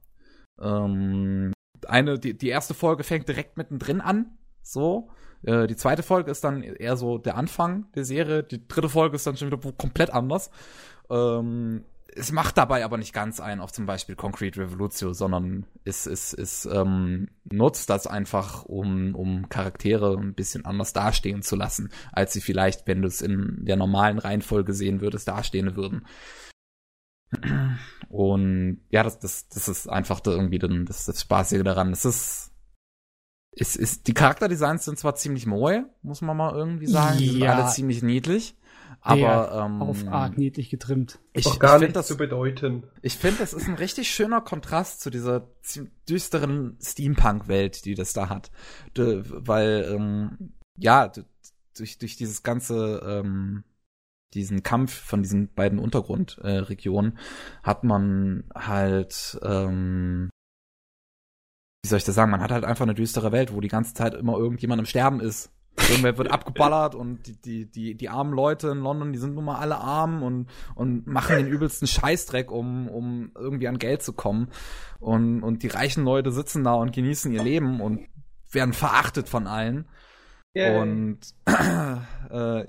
Ähm, 0.60 1.52
eine, 1.88 2.18
die, 2.18 2.36
die 2.36 2.48
erste 2.48 2.74
Folge 2.74 3.04
fängt 3.04 3.28
direkt 3.28 3.56
mittendrin 3.56 4.00
an, 4.00 4.38
so. 4.62 5.10
Äh, 5.42 5.66
die 5.66 5.76
zweite 5.76 6.02
Folge 6.02 6.30
ist 6.30 6.44
dann 6.44 6.62
eher 6.62 6.96
so 6.96 7.18
der 7.18 7.36
Anfang 7.36 7.86
der 7.94 8.04
Serie. 8.04 8.42
Die 8.42 8.66
dritte 8.66 8.88
Folge 8.88 9.16
ist 9.16 9.26
dann 9.26 9.36
schon 9.36 9.50
wieder 9.50 9.72
komplett 9.72 10.10
anders. 10.10 10.50
Ähm, 11.10 11.84
es 12.14 12.32
macht 12.32 12.58
dabei 12.58 12.84
aber 12.84 12.96
nicht 12.96 13.12
ganz 13.12 13.38
ein 13.38 13.60
auf 13.60 13.72
zum 13.72 13.86
Beispiel 13.86 14.16
Concrete 14.16 14.60
Revolution, 14.60 15.14
sondern 15.14 15.66
es, 15.84 16.06
es, 16.06 16.32
es 16.32 16.66
ähm, 16.66 17.28
nutzt 17.44 17.90
das 17.90 18.06
einfach, 18.06 18.64
um, 18.64 19.14
um 19.14 19.48
Charaktere 19.48 20.16
ein 20.16 20.34
bisschen 20.34 20.64
anders 20.64 20.92
dastehen 20.92 21.42
zu 21.42 21.54
lassen, 21.54 21.90
als 22.12 22.32
sie 22.32 22.40
vielleicht, 22.40 22.86
wenn 22.86 23.02
du 23.02 23.08
es 23.08 23.20
in 23.20 23.64
der 23.64 23.76
normalen 23.76 24.18
Reihenfolge 24.18 24.72
sehen 24.72 25.00
würdest, 25.00 25.28
dastehen 25.28 25.76
würden. 25.76 26.06
Und 28.08 28.80
ja, 28.90 29.02
das, 29.02 29.18
das, 29.18 29.48
das 29.48 29.68
ist 29.68 29.88
einfach 29.88 30.20
da 30.20 30.30
irgendwie 30.30 30.58
dann 30.58 30.86
das, 30.86 31.04
das 31.04 31.20
Spaßige 31.20 31.62
daran. 31.62 31.92
Es 31.92 32.04
ist, 32.04 32.52
es 33.52 33.76
ist, 33.76 34.06
die 34.06 34.14
Charakterdesigns 34.14 34.84
sind 34.84 34.98
zwar 34.98 35.14
ziemlich 35.14 35.46
neu, 35.46 35.82
muss 36.02 36.22
man 36.22 36.36
mal 36.36 36.54
irgendwie 36.54 36.86
sagen. 36.86 37.18
Die 37.18 37.30
sind 37.30 37.42
alle 37.42 37.70
ziemlich 37.70 38.02
niedlich. 38.02 38.54
Aber 39.00 39.64
ähm, 39.64 39.80
auf 39.80 40.06
Art 40.08 40.38
niedlich 40.38 40.70
getrimmt. 40.70 41.20
Ich, 41.32 41.44
Doch 41.44 41.58
gar 41.58 41.76
ich 41.76 41.82
nicht 41.82 41.96
das, 41.96 42.08
zu 42.08 42.16
bedeuten. 42.16 42.84
Ich 43.00 43.16
finde, 43.16 43.38
das 43.38 43.52
ist 43.52 43.68
ein 43.68 43.74
richtig 43.74 44.10
schöner 44.10 44.40
Kontrast 44.40 45.00
zu 45.00 45.10
dieser 45.10 45.48
düsteren 46.08 46.76
Steampunk-Welt, 46.82 47.84
die 47.84 47.94
das 47.94 48.12
da 48.12 48.28
hat. 48.28 48.50
De, 48.96 49.22
weil, 49.24 49.88
ähm, 49.94 50.52
ja, 50.76 51.12
durch, 51.76 51.98
durch 51.98 52.16
dieses 52.16 52.42
ganze 52.42 53.00
ähm, 53.06 53.64
diesen 54.34 54.62
Kampf 54.62 54.92
von 54.92 55.22
diesen 55.22 55.52
beiden 55.54 55.78
Untergrundregionen 55.78 57.12
äh, 57.12 57.62
hat 57.62 57.84
man 57.84 58.44
halt, 58.54 59.38
ähm, 59.42 60.30
wie 61.82 61.88
soll 61.88 61.98
ich 61.98 62.04
das 62.04 62.14
sagen, 62.14 62.30
man 62.30 62.42
hat 62.42 62.50
halt 62.50 62.64
einfach 62.64 62.84
eine 62.84 62.94
düstere 62.94 63.32
Welt, 63.32 63.52
wo 63.52 63.60
die 63.60 63.68
ganze 63.68 63.94
Zeit 63.94 64.14
immer 64.14 64.36
irgendjemand 64.36 64.80
im 64.80 64.86
Sterben 64.86 65.20
ist. 65.20 65.50
Irgendwer 65.88 66.18
wird 66.18 66.32
abgeballert 66.32 66.96
und 66.96 67.26
die, 67.26 67.40
die, 67.40 67.70
die, 67.70 67.94
die 67.94 68.08
armen 68.08 68.34
Leute 68.34 68.68
in 68.68 68.80
London, 68.80 69.12
die 69.12 69.18
sind 69.18 69.34
nun 69.34 69.44
mal 69.44 69.58
alle 69.58 69.78
arm 69.78 70.24
und, 70.24 70.48
und 70.74 71.06
machen 71.06 71.36
den 71.36 71.46
übelsten 71.46 71.86
Scheißdreck, 71.86 72.50
um, 72.50 72.88
um 72.88 73.30
irgendwie 73.36 73.68
an 73.68 73.78
Geld 73.78 74.02
zu 74.02 74.12
kommen. 74.12 74.48
Und, 74.98 75.42
und 75.44 75.62
die 75.62 75.68
reichen 75.68 76.04
Leute 76.04 76.32
sitzen 76.32 76.64
da 76.64 76.74
und 76.74 76.92
genießen 76.92 77.32
ihr 77.32 77.44
Leben 77.44 77.80
und 77.80 78.08
werden 78.50 78.72
verachtet 78.72 79.28
von 79.28 79.46
allen. 79.46 79.88
Yeah. 80.56 80.82
Und 80.82 81.20
äh, 82.30 82.66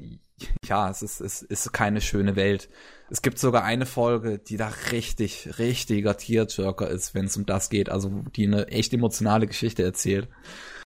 ja, 0.65 0.89
es 0.89 1.01
ist, 1.01 1.21
es 1.21 1.41
ist 1.41 1.71
keine 1.73 2.01
schöne 2.01 2.35
Welt. 2.35 2.69
Es 3.09 3.21
gibt 3.21 3.39
sogar 3.39 3.63
eine 3.63 3.85
Folge, 3.85 4.39
die 4.39 4.57
da 4.57 4.71
richtig, 4.91 5.57
richtiger 5.57 6.17
Tierjerker 6.17 6.89
ist, 6.89 7.15
wenn 7.15 7.25
es 7.25 7.37
um 7.37 7.45
das 7.45 7.69
geht. 7.69 7.89
Also, 7.89 8.23
die 8.35 8.47
eine 8.47 8.67
echt 8.67 8.93
emotionale 8.93 9.47
Geschichte 9.47 9.83
erzählt. 9.83 10.27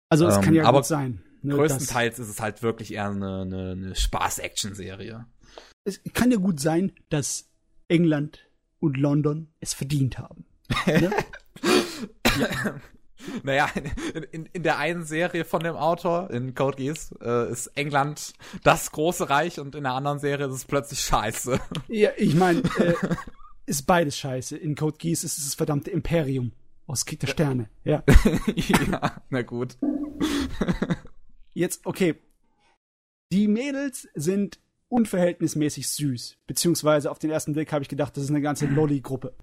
Also, 0.09 0.27
es 0.27 0.37
ähm, 0.37 0.43
kann 0.43 0.55
ja 0.55 0.65
aber 0.65 0.79
gut 0.79 0.87
sein. 0.87 1.23
Ne, 1.43 1.55
größtenteils 1.55 2.19
ist 2.19 2.29
es 2.29 2.41
halt 2.41 2.62
wirklich 2.62 2.93
eher 2.93 3.11
eine, 3.11 3.43
eine, 3.43 3.70
eine 3.73 3.95
Spaß-Action-Serie. 3.95 5.27
Es 5.85 6.01
kann 6.12 6.31
ja 6.31 6.39
gut 6.39 6.61
sein, 6.61 6.93
dass 7.09 7.49
England 7.87 8.49
und 8.81 8.97
London 8.97 9.53
es 9.61 9.75
verdient 9.75 10.19
haben. 10.19 10.47
Ne? 10.87 11.11
ja. 12.41 12.81
Naja, 13.43 13.69
in, 14.15 14.23
in, 14.23 14.47
in 14.47 14.62
der 14.62 14.78
einen 14.78 15.05
Serie 15.05 15.45
von 15.45 15.62
dem 15.62 15.77
Autor, 15.77 16.31
in 16.31 16.55
Code 16.55 16.77
Geass, 16.77 17.15
äh, 17.20 17.51
ist 17.51 17.69
England 17.69 18.32
das 18.62 18.93
große 18.93 19.28
Reich 19.28 19.61
und 19.61 19.74
in 19.74 19.85
der 19.85 19.93
anderen 19.93 20.19
Serie 20.19 20.47
ist 20.47 20.55
es 20.55 20.65
plötzlich 20.65 21.01
scheiße. 21.01 21.61
Ja, 21.89 22.11
ich 22.16 22.35
meine, 22.35 22.61
äh, 22.78 22.95
ist 23.66 23.86
beides 23.86 24.16
scheiße. 24.19 24.57
In 24.57 24.74
Code 24.74 24.99
Geass 24.99 25.24
ist 25.24 25.39
es 25.39 25.45
das 25.45 25.55
verdammte 25.55 25.90
Imperium 25.90 26.53
aus 26.86 27.07
Krieg 27.07 27.20
der 27.20 27.28
Sterne. 27.28 27.69
Ja. 27.85 28.03
ja, 28.55 29.23
na 29.31 29.43
gut. 29.43 29.77
Jetzt, 31.55 31.86
okay. 31.86 32.16
Die 33.32 33.49
Mädels 33.49 34.09
sind 34.15 34.59
unverhältnismäßig 34.89 35.89
süß. 35.89 36.39
Beziehungsweise 36.47 37.11
auf 37.11 37.19
den 37.19 37.31
ersten 37.31 37.53
Blick 37.53 37.73
habe 37.73 37.82
ich 37.82 37.89
gedacht, 37.89 38.16
das 38.16 38.24
ist 38.24 38.31
eine 38.31 38.40
ganze 38.40 38.66
Lolli-Gruppe. 38.66 39.35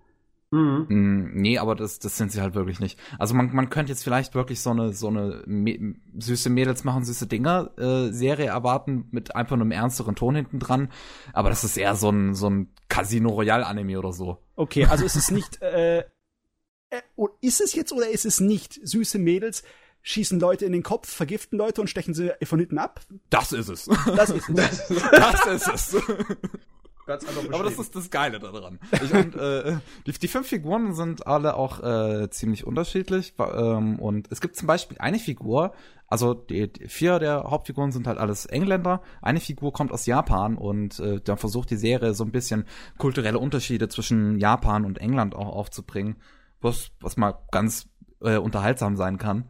Mhm. 0.55 0.85
Mm, 0.87 1.31
nee, 1.33 1.57
aber 1.57 1.75
das, 1.75 1.99
das 1.99 2.17
sind 2.17 2.31
sie 2.31 2.41
halt 2.41 2.55
wirklich 2.55 2.79
nicht. 2.79 2.97
Also 3.19 3.33
man, 3.33 3.53
man 3.53 3.69
könnte 3.69 3.91
jetzt 3.91 4.03
vielleicht 4.03 4.35
wirklich 4.35 4.61
so 4.61 4.69
eine, 4.69 4.93
so 4.93 5.09
eine 5.09 5.43
Me 5.45 5.95
süße 6.17 6.49
Mädels 6.49 6.85
machen 6.85 7.03
süße 7.03 7.27
Dinger 7.27 7.71
äh, 7.77 8.11
Serie 8.13 8.47
erwarten 8.47 9.07
mit 9.11 9.35
einfach 9.35 9.55
einem 9.55 9.71
ernsteren 9.71 10.15
Ton 10.15 10.35
hinten 10.35 10.59
dran. 10.59 10.89
Aber 11.33 11.49
das 11.49 11.65
ist 11.65 11.75
eher 11.75 11.95
so 11.95 12.09
ein, 12.09 12.35
so 12.35 12.49
ein 12.49 12.69
Casino 12.87 13.29
Royale 13.29 13.65
Anime 13.65 13.99
oder 13.99 14.13
so. 14.13 14.37
Okay, 14.55 14.85
also 14.85 15.03
ist 15.03 15.17
es 15.17 15.29
nicht, 15.29 15.61
äh, 15.61 15.99
äh, 15.99 17.01
ist 17.41 17.59
es 17.59 17.75
jetzt 17.75 17.91
oder 17.91 18.09
ist 18.09 18.25
es 18.25 18.39
nicht 18.39 18.79
süße 18.81 19.19
Mädels, 19.19 19.63
schießen 20.03 20.39
Leute 20.39 20.65
in 20.65 20.71
den 20.71 20.83
Kopf, 20.83 21.09
vergiften 21.09 21.57
Leute 21.57 21.81
und 21.81 21.89
stechen 21.89 22.13
sie 22.13 22.31
von 22.43 22.59
hinten 22.59 22.77
ab? 22.77 23.01
Das 23.29 23.51
ist 23.51 23.67
es. 23.67 23.89
Das 24.15 24.29
ist 24.29 24.47
es. 24.55 24.87
das 25.11 25.47
ist 25.47 25.67
es. 25.67 25.97
Ganz 27.05 27.25
Aber 27.51 27.63
das 27.63 27.77
ist 27.77 27.95
das 27.95 28.09
Geile 28.09 28.39
daran. 28.39 28.79
Ich, 28.91 29.13
und, 29.13 29.35
äh, 29.35 29.77
die, 30.07 30.11
die 30.13 30.27
fünf 30.27 30.47
Figuren 30.47 30.93
sind 30.93 31.27
alle 31.27 31.55
auch 31.55 31.83
äh, 31.83 32.29
ziemlich 32.31 32.65
unterschiedlich. 32.65 33.35
Ähm, 33.37 33.99
und 33.99 34.31
es 34.31 34.41
gibt 34.41 34.55
zum 34.55 34.67
Beispiel 34.67 34.97
eine 34.99 35.19
Figur, 35.19 35.73
also 36.07 36.33
die, 36.33 36.71
die 36.71 36.87
vier 36.87 37.19
der 37.19 37.43
Hauptfiguren 37.43 37.91
sind 37.91 38.07
halt 38.07 38.17
alles 38.17 38.45
Engländer. 38.45 39.01
Eine 39.21 39.39
Figur 39.39 39.71
kommt 39.71 39.91
aus 39.91 40.05
Japan 40.05 40.57
und 40.57 40.99
äh, 40.99 41.21
dann 41.21 41.37
versucht 41.37 41.69
die 41.69 41.77
Serie 41.77 42.13
so 42.13 42.23
ein 42.23 42.31
bisschen 42.31 42.65
kulturelle 42.97 43.39
Unterschiede 43.39 43.87
zwischen 43.87 44.39
Japan 44.39 44.85
und 44.85 44.97
England 44.99 45.35
auch 45.35 45.55
aufzubringen, 45.55 46.17
was, 46.61 46.91
was 47.01 47.17
mal 47.17 47.35
ganz 47.51 47.87
äh, 48.21 48.37
unterhaltsam 48.37 48.97
sein 48.97 49.17
kann. 49.17 49.45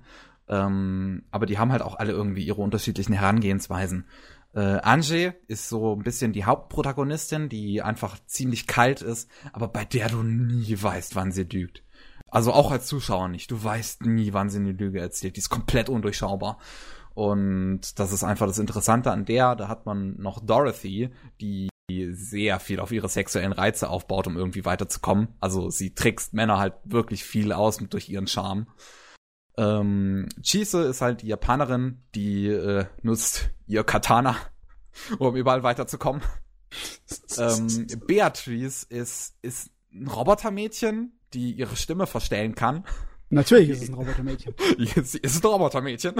Ähm, 0.48 1.23
aber 1.32 1.45
die 1.45 1.57
haben 1.57 1.72
halt 1.72 1.82
auch 1.82 1.95
alle 1.95 2.11
irgendwie 2.11 2.44
ihre 2.44 2.61
unterschiedlichen 2.61 3.14
Herangehensweisen. 3.14 4.06
Äh, 4.56 4.80
Angie 4.82 5.32
ist 5.48 5.68
so 5.68 5.95
ein 5.95 6.03
bisschen 6.03 6.32
die 6.32 6.45
Hauptprotagonistin, 6.45 7.49
die 7.49 7.82
einfach 7.82 8.18
ziemlich 8.26 8.68
kalt 8.68 9.02
ist, 9.02 9.30
aber 9.52 9.68
bei 9.68 9.84
der 9.84 10.07
du 10.07 10.23
nie 10.23 10.82
weißt, 10.82 11.15
wann 11.15 11.34
sie 11.34 11.44
lügt. 11.44 11.84
Also 12.30 12.53
auch 12.53 12.72
als 12.72 12.88
Zuschauer 12.88 13.27
nicht. 13.27 13.52
Du 13.52 13.61
weißt 13.61 14.03
nie, 14.03 14.34
wann 14.34 14.49
sie 14.49 14.60
eine 14.60 14.72
Lüge 14.72 14.99
erzählt. 14.99 15.36
Die 15.36 15.40
ist 15.40 15.49
komplett 15.49 15.90
undurchschaubar. 15.90 16.57
Und 17.14 17.99
das 17.99 18.11
ist 18.11 18.23
einfach 18.23 18.48
das 18.48 18.60
Interessante 18.60 19.11
an 19.11 19.26
der. 19.26 19.56
Da 19.56 19.68
hat 19.68 19.86
man 19.86 20.18
noch 20.18 20.40
Dorothy, 20.45 21.11
die 21.40 21.69
sehr 21.90 22.60
viel 22.60 22.80
auf 22.80 22.91
ihre 22.91 23.10
sexuellen 23.10 23.53
Reize 23.53 23.90
aufbaut, 23.90 24.27
um 24.27 24.38
irgendwie 24.38 24.65
weiterzukommen. 24.65 25.30
Also 25.40 25.69
sie 25.69 25.94
trickst 25.94 26.34
Männer 26.34 26.57
halt 26.57 26.73
wirklich 26.84 27.23
viel 27.23 27.52
aus 27.52 27.77
durch 27.77 28.10
ihren 28.10 28.27
Charme. 28.27 28.68
Ähm, 29.57 30.27
Chise 30.41 30.84
ist 30.84 31.02
halt 31.02 31.22
die 31.22 31.27
Japanerin, 31.27 32.03
die 32.14 32.48
äh, 32.48 32.86
nutzt 33.02 33.49
ihr 33.68 33.84
Katana, 33.84 34.36
um 35.19 35.36
überall 35.36 35.64
weiterzukommen. 35.64 36.22
ähm, 37.38 37.88
Beatrice 38.06 38.86
ist, 38.90 39.38
ist 39.41 39.72
ein 39.94 40.07
Robotermädchen, 40.07 41.14
die 41.34 41.52
ihre 41.53 41.76
Stimme 41.76 42.07
verstellen 42.07 42.56
kann. 42.56 42.84
Natürlich 43.30 43.69
ist 43.69 43.84
es 43.84 43.90
ein 43.90 43.95
Robotermädchen. 43.95 44.53
Sie 45.03 45.18
ist 45.18 45.44
ein 45.44 45.49
Robotermädchen. 45.49 46.14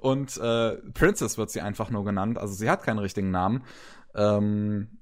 Und 0.00 0.36
äh, 0.38 0.76
Princess 0.92 1.38
wird 1.38 1.50
sie 1.50 1.60
einfach 1.60 1.90
nur 1.90 2.04
genannt. 2.04 2.38
Also 2.38 2.54
sie 2.54 2.70
hat 2.70 2.82
keinen 2.82 2.98
richtigen 2.98 3.30
Namen. 3.30 3.64
Ähm, 4.14 4.98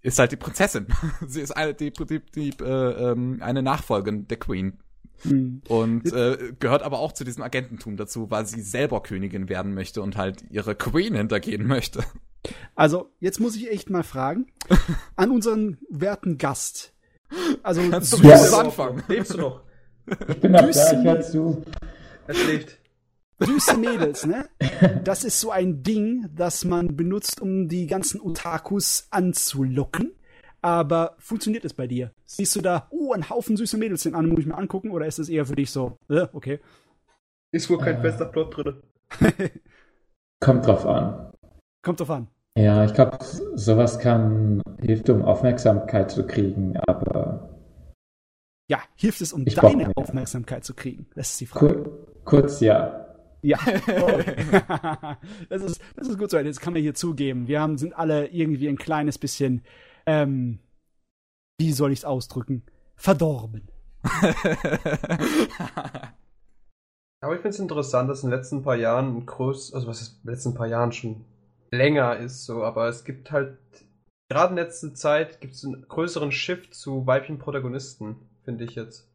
ist 0.00 0.18
halt 0.18 0.32
die 0.32 0.36
Prinzessin. 0.36 0.86
sie 1.26 1.40
ist 1.40 1.52
eine, 1.52 1.74
die, 1.74 1.92
die, 1.92 2.20
die, 2.20 2.50
äh, 2.60 3.10
ähm, 3.10 3.38
eine 3.40 3.62
Nachfolgerin 3.62 4.26
der 4.28 4.38
Queen. 4.38 4.78
Hm. 5.22 5.62
Und 5.68 6.12
äh, 6.12 6.52
gehört 6.58 6.82
aber 6.82 6.98
auch 6.98 7.12
zu 7.12 7.24
diesem 7.24 7.42
Agententum 7.42 7.96
dazu, 7.96 8.30
weil 8.30 8.46
sie 8.46 8.60
selber 8.60 9.02
Königin 9.02 9.48
werden 9.48 9.74
möchte 9.74 10.02
und 10.02 10.16
halt 10.16 10.44
ihre 10.50 10.74
Queen 10.74 11.14
hintergehen 11.14 11.66
möchte. 11.66 12.04
Also, 12.74 13.10
jetzt 13.20 13.38
muss 13.38 13.54
ich 13.54 13.70
echt 13.70 13.88
mal 13.88 14.02
fragen, 14.02 14.46
an 15.16 15.30
unseren 15.30 15.78
werten 15.88 16.38
Gast. 16.38 16.92
Also, 17.62 17.82
Kannst 17.88 18.12
du 18.12 18.26
ja. 18.26 18.36
anfangen? 18.58 19.02
Lebst 19.08 19.34
du 19.34 19.38
noch? 19.38 19.62
Ich 20.06 20.40
bin 20.40 20.52
noch 20.52 20.60
da, 20.60 20.68
ich 20.68 21.04
hör 21.04 21.20
zu. 21.20 21.62
Er 22.26 22.34
schläft. 22.34 22.78
Süße 23.38 23.76
Mädels, 23.76 24.26
ne? 24.26 24.48
Das 25.04 25.24
ist 25.24 25.40
so 25.40 25.50
ein 25.50 25.82
Ding, 25.82 26.28
das 26.34 26.64
man 26.64 26.96
benutzt, 26.96 27.40
um 27.40 27.68
die 27.68 27.86
ganzen 27.86 28.20
Otakus 28.20 29.06
anzulocken. 29.10 30.12
Aber 30.62 31.16
funktioniert 31.18 31.64
es 31.64 31.74
bei 31.74 31.88
dir? 31.88 32.12
Siehst 32.24 32.54
du 32.54 32.60
da, 32.60 32.86
oh, 32.90 33.12
ein 33.12 33.28
Haufen 33.28 33.56
süße 33.56 33.76
Mädels 33.76 34.04
den 34.04 34.14
an, 34.14 34.28
muss 34.28 34.40
ich 34.40 34.46
mir 34.46 34.56
angucken? 34.56 34.92
Oder 34.92 35.06
ist 35.06 35.18
es 35.18 35.28
eher 35.28 35.44
für 35.44 35.56
dich 35.56 35.70
so, 35.70 35.98
äh, 36.08 36.28
okay? 36.32 36.60
Ist 37.50 37.68
wohl 37.68 37.78
kein 37.78 37.96
äh. 37.96 38.00
fester 38.00 38.26
Plot 38.26 38.56
drin. 38.56 38.82
Kommt 40.40 40.66
drauf 40.66 40.86
an. 40.86 41.32
Kommt 41.82 42.00
drauf 42.00 42.10
an. 42.10 42.28
Ja, 42.56 42.84
ich 42.84 42.94
glaube, 42.94 43.18
sowas 43.54 43.98
kann, 43.98 44.62
hilft, 44.80 45.10
um 45.10 45.22
Aufmerksamkeit 45.22 46.10
zu 46.10 46.26
kriegen, 46.26 46.76
aber. 46.86 47.48
Ja, 48.68 48.80
hilft 48.94 49.20
es, 49.20 49.32
um 49.32 49.44
deine 49.44 49.90
Aufmerksamkeit 49.96 50.64
zu 50.64 50.74
kriegen? 50.74 51.06
Das 51.14 51.30
ist 51.30 51.40
die 51.40 51.46
Frage. 51.46 51.74
Kur 51.74 51.98
kurz 52.24 52.60
ja. 52.60 53.06
Ja. 53.42 53.58
das, 55.48 55.62
ist, 55.62 55.80
das 55.96 56.08
ist 56.08 56.18
gut 56.18 56.30
so. 56.30 56.40
Das 56.40 56.60
kann 56.60 56.72
man 56.72 56.82
hier 56.82 56.94
zugeben. 56.94 57.48
Wir 57.48 57.60
haben, 57.60 57.76
sind 57.78 57.96
alle 57.96 58.28
irgendwie 58.28 58.68
ein 58.68 58.78
kleines 58.78 59.18
bisschen, 59.18 59.62
ähm, 60.06 60.58
wie 61.58 61.72
soll 61.72 61.92
ich 61.92 62.00
es 62.00 62.04
ausdrücken? 62.04 62.64
Verdorben. 62.96 63.68
Aber 67.22 67.34
ich 67.36 67.40
finde 67.40 67.50
es 67.50 67.60
interessant, 67.60 68.10
dass 68.10 68.24
in 68.24 68.30
den 68.30 68.36
letzten 68.36 68.62
paar 68.62 68.74
Jahren 68.74 69.16
ein 69.16 69.26
groß, 69.26 69.74
also 69.74 69.86
was 69.86 70.02
ist 70.02 70.16
in 70.16 70.22
den 70.22 70.30
letzten 70.34 70.54
paar 70.54 70.66
Jahren 70.66 70.90
schon 70.90 71.24
länger 71.70 72.16
ist, 72.16 72.44
so, 72.44 72.64
aber 72.64 72.88
es 72.88 73.04
gibt 73.04 73.30
halt, 73.30 73.56
gerade 74.28 74.50
in 74.50 74.56
letzter 74.56 74.92
Zeit 74.94 75.40
gibt 75.40 75.54
es 75.54 75.64
einen 75.64 75.86
größeren 75.88 76.32
Shift 76.32 76.74
zu 76.74 77.06
weiblichen 77.06 77.38
Protagonisten, 77.38 78.16
finde 78.44 78.64
ich 78.64 78.74
jetzt. 78.74 79.08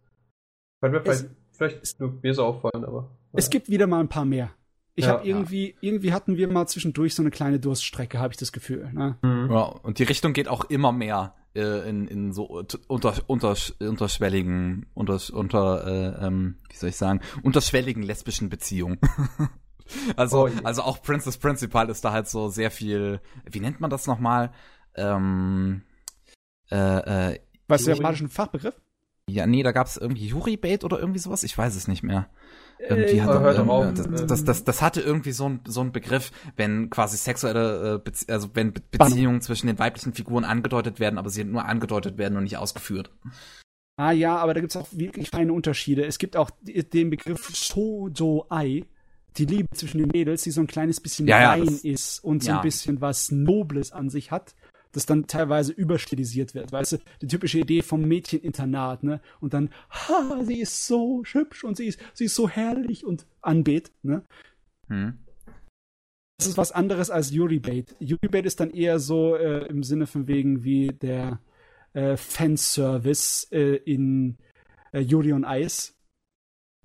Weil 0.79 0.91
mir 0.91 1.01
vielleicht, 1.01 1.25
vielleicht 1.51 1.81
ist 1.81 1.99
nur 1.99 2.13
mir 2.21 2.33
so 2.33 2.45
auffallen, 2.45 2.85
aber. 2.85 3.11
Es 3.33 3.49
gibt 3.49 3.69
wieder 3.69 3.87
mal 3.87 3.99
ein 3.99 4.09
paar 4.09 4.25
mehr. 4.25 4.51
Ich 4.97 5.05
ja, 5.05 5.11
habe 5.11 5.27
irgendwie, 5.27 5.69
ja. 5.69 5.75
irgendwie 5.81 6.11
hatten 6.11 6.37
wir 6.37 6.51
mal 6.51 6.65
zwischendurch 6.65 7.13
so 7.13 7.21
eine 7.21 7.29
kleine 7.29 7.59
Durststrecke, 7.59 8.17
habe 8.17 8.33
ich 8.33 8.37
das 8.37 8.51
Gefühl. 8.51 8.91
Ne? 8.93 9.15
Mhm. 9.21 9.51
Ja, 9.51 9.61
und 9.61 9.99
die 9.99 10.03
Richtung 10.03 10.33
geht 10.33 10.47
auch 10.47 10.63
immer 10.71 10.91
mehr 10.91 11.35
äh, 11.53 11.87
in, 11.87 12.07
in 12.07 12.33
so 12.33 12.45
unter, 12.45 12.79
unter, 13.27 13.55
unterschwelligen, 13.77 14.87
unter, 14.95 15.19
unter 15.33 15.85
äh, 15.85 16.25
ähm, 16.25 16.55
wie 16.71 16.77
soll 16.77 16.89
ich 16.89 16.95
sagen, 16.95 17.21
unterschwelligen 17.43 18.01
lesbischen 18.01 18.49
Beziehungen. 18.49 18.97
also, 20.15 20.47
oh, 20.47 20.51
also 20.63 20.81
auch 20.81 21.03
Princess 21.03 21.37
Principal 21.37 21.91
ist 21.91 22.03
da 22.03 22.11
halt 22.11 22.27
so 22.27 22.49
sehr 22.49 22.71
viel, 22.71 23.21
wie 23.45 23.59
nennt 23.59 23.79
man 23.79 23.91
das 23.91 24.07
nochmal? 24.07 24.51
Ähm, 24.95 25.83
äh, 26.71 27.33
äh, 27.33 27.39
Was 27.67 27.81
ist 27.81 27.87
der 27.87 27.97
japanische 27.97 28.29
Fachbegriff? 28.29 28.81
Ja, 29.29 29.45
nee, 29.45 29.61
da 29.61 29.73
gab's 29.73 29.97
irgendwie 29.97 30.27
Yuri-Bait 30.27 30.83
oder 30.83 30.99
irgendwie 30.99 31.19
sowas, 31.19 31.43
ich 31.43 31.57
weiß 31.57 31.75
es 31.75 31.87
nicht 31.87 32.01
mehr. 32.01 32.29
Irgendwie 32.79 33.21
hat, 33.21 33.43
äh, 33.43 33.59
ähm, 33.59 33.95
das, 33.95 34.25
das, 34.27 34.43
das, 34.43 34.63
das, 34.63 34.81
hatte 34.81 35.01
irgendwie 35.01 35.31
so 35.31 35.49
ein 35.49 35.61
so 35.65 35.83
Begriff, 35.85 36.31
wenn 36.55 36.89
quasi 36.89 37.17
sexuelle, 37.17 37.95
äh, 37.95 37.97
Bezie 37.97 38.31
also 38.31 38.49
wenn 38.53 38.71
Be 38.71 38.81
Beziehungen 38.91 39.41
zwischen 39.41 39.67
den 39.67 39.79
weiblichen 39.79 40.13
Figuren 40.13 40.45
angedeutet 40.45 40.99
werden, 40.99 41.17
aber 41.17 41.29
sie 41.29 41.43
nur 41.43 41.65
angedeutet 41.65 42.17
werden 42.17 42.37
und 42.37 42.43
nicht 42.43 42.57
ausgeführt. 42.57 43.09
Ah 43.97 44.11
ja, 44.11 44.37
aber 44.37 44.53
da 44.53 44.61
gibt's 44.61 44.77
auch 44.77 44.87
wirklich 44.91 45.31
feine 45.31 45.53
Unterschiede. 45.53 46.05
Es 46.05 46.19
gibt 46.19 46.37
auch 46.37 46.51
den 46.61 47.09
Begriff 47.09 47.49
Shoujo-Ai, 47.53 48.85
die 49.37 49.45
Liebe 49.45 49.69
zwischen 49.73 49.97
den 49.97 50.09
Mädels, 50.09 50.43
die 50.43 50.51
so 50.51 50.61
ein 50.61 50.67
kleines 50.67 51.01
bisschen 51.01 51.27
ja, 51.27 51.49
rein 51.49 51.65
ja, 51.65 51.91
ist 51.91 52.23
und 52.23 52.43
so 52.43 52.51
ja. 52.51 52.57
ein 52.57 52.63
bisschen 52.63 53.01
was 53.01 53.31
Nobles 53.31 53.91
an 53.91 54.09
sich 54.09 54.29
hat 54.29 54.53
das 54.91 55.05
dann 55.05 55.27
teilweise 55.27 55.71
überstilisiert 55.71 56.55
wird. 56.55 56.71
Weißt 56.71 56.93
du, 56.93 56.97
die 57.21 57.27
typische 57.27 57.59
Idee 57.59 57.81
vom 57.81 58.01
Mädcheninternat, 58.01 59.03
ne? 59.03 59.21
Und 59.39 59.53
dann, 59.53 59.69
ha, 59.89 60.43
sie 60.43 60.61
ist 60.61 60.87
so 60.87 61.23
hübsch 61.25 61.63
und 61.63 61.77
sie 61.77 61.87
ist, 61.87 61.99
sie 62.13 62.25
ist 62.25 62.35
so 62.35 62.49
herrlich 62.49 63.05
und 63.05 63.25
anbet, 63.41 63.91
ne? 64.03 64.23
Hm. 64.87 65.19
Das 66.37 66.47
ist 66.47 66.57
was 66.57 66.71
anderes 66.71 67.09
als 67.09 67.31
Yuri 67.31 67.59
Bait. 67.59 67.95
Yuri 67.99 68.27
Bait 68.29 68.45
ist 68.45 68.59
dann 68.59 68.69
eher 68.69 68.99
so 68.99 69.35
äh, 69.35 69.65
im 69.67 69.83
Sinne 69.83 70.05
von 70.05 70.27
wegen 70.27 70.63
wie 70.63 70.87
der 70.87 71.39
äh, 71.93 72.15
Fanservice 72.15 73.47
äh, 73.51 73.75
in 73.77 74.37
äh, 74.91 74.99
Yuri 74.99 75.33
on 75.33 75.45
Ice. 75.47 75.93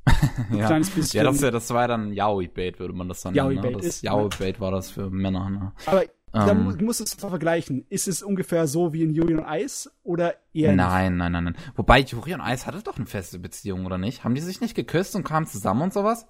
ja. 0.51 0.67
Kleines 0.67 0.91
bisschen. 0.91 1.19
ja, 1.19 1.31
das, 1.31 1.39
das 1.39 1.71
war 1.71 1.87
dann 1.87 2.13
Yaoi 2.13 2.49
Bait, 2.49 2.81
würde 2.81 2.95
man 2.95 3.09
das 3.09 3.21
dann 3.21 3.35
Yaoi 3.35 3.55
nennen. 3.57 3.77
Ne? 3.77 3.83
Das 3.83 4.03
Yaoi 4.03 4.29
Bait 4.39 4.59
war 4.59 4.71
das 4.71 4.91
für 4.91 5.11
Männer. 5.11 5.51
Ne? 5.51 5.73
Aber 5.87 6.05
da 6.33 6.55
mu 6.55 6.73
musst 6.81 7.01
du 7.01 7.05
es 7.05 7.15
vergleichen. 7.15 7.85
Ist 7.89 8.09
es 8.09 8.23
ungefähr 8.23 8.67
so 8.67 8.93
wie 8.93 9.03
in 9.03 9.15
Yuri 9.15 9.35
on 9.37 9.45
Ice 9.47 9.91
oder 10.03 10.35
eher 10.55 10.75
Nein, 10.75 11.13
nicht? 11.13 11.19
nein, 11.19 11.33
nein, 11.33 11.45
nein. 11.45 11.57
Wobei 11.77 12.01
Yuri 12.01 12.35
on 12.35 12.41
Ice 12.41 12.67
hatte 12.67 12.83
doch 12.83 12.97
eine 12.97 13.07
feste 13.07 13.39
Beziehung, 13.39 13.85
oder 13.87 13.99
nicht? 13.99 14.25
Haben 14.25 14.35
die 14.35 14.41
sich 14.41 14.61
nicht 14.61 14.75
geküsst 14.75 15.15
und 15.15 15.25
kamen 15.25 15.47
zusammen 15.47 15.83
und 15.83 15.93
sowas? 15.93 16.27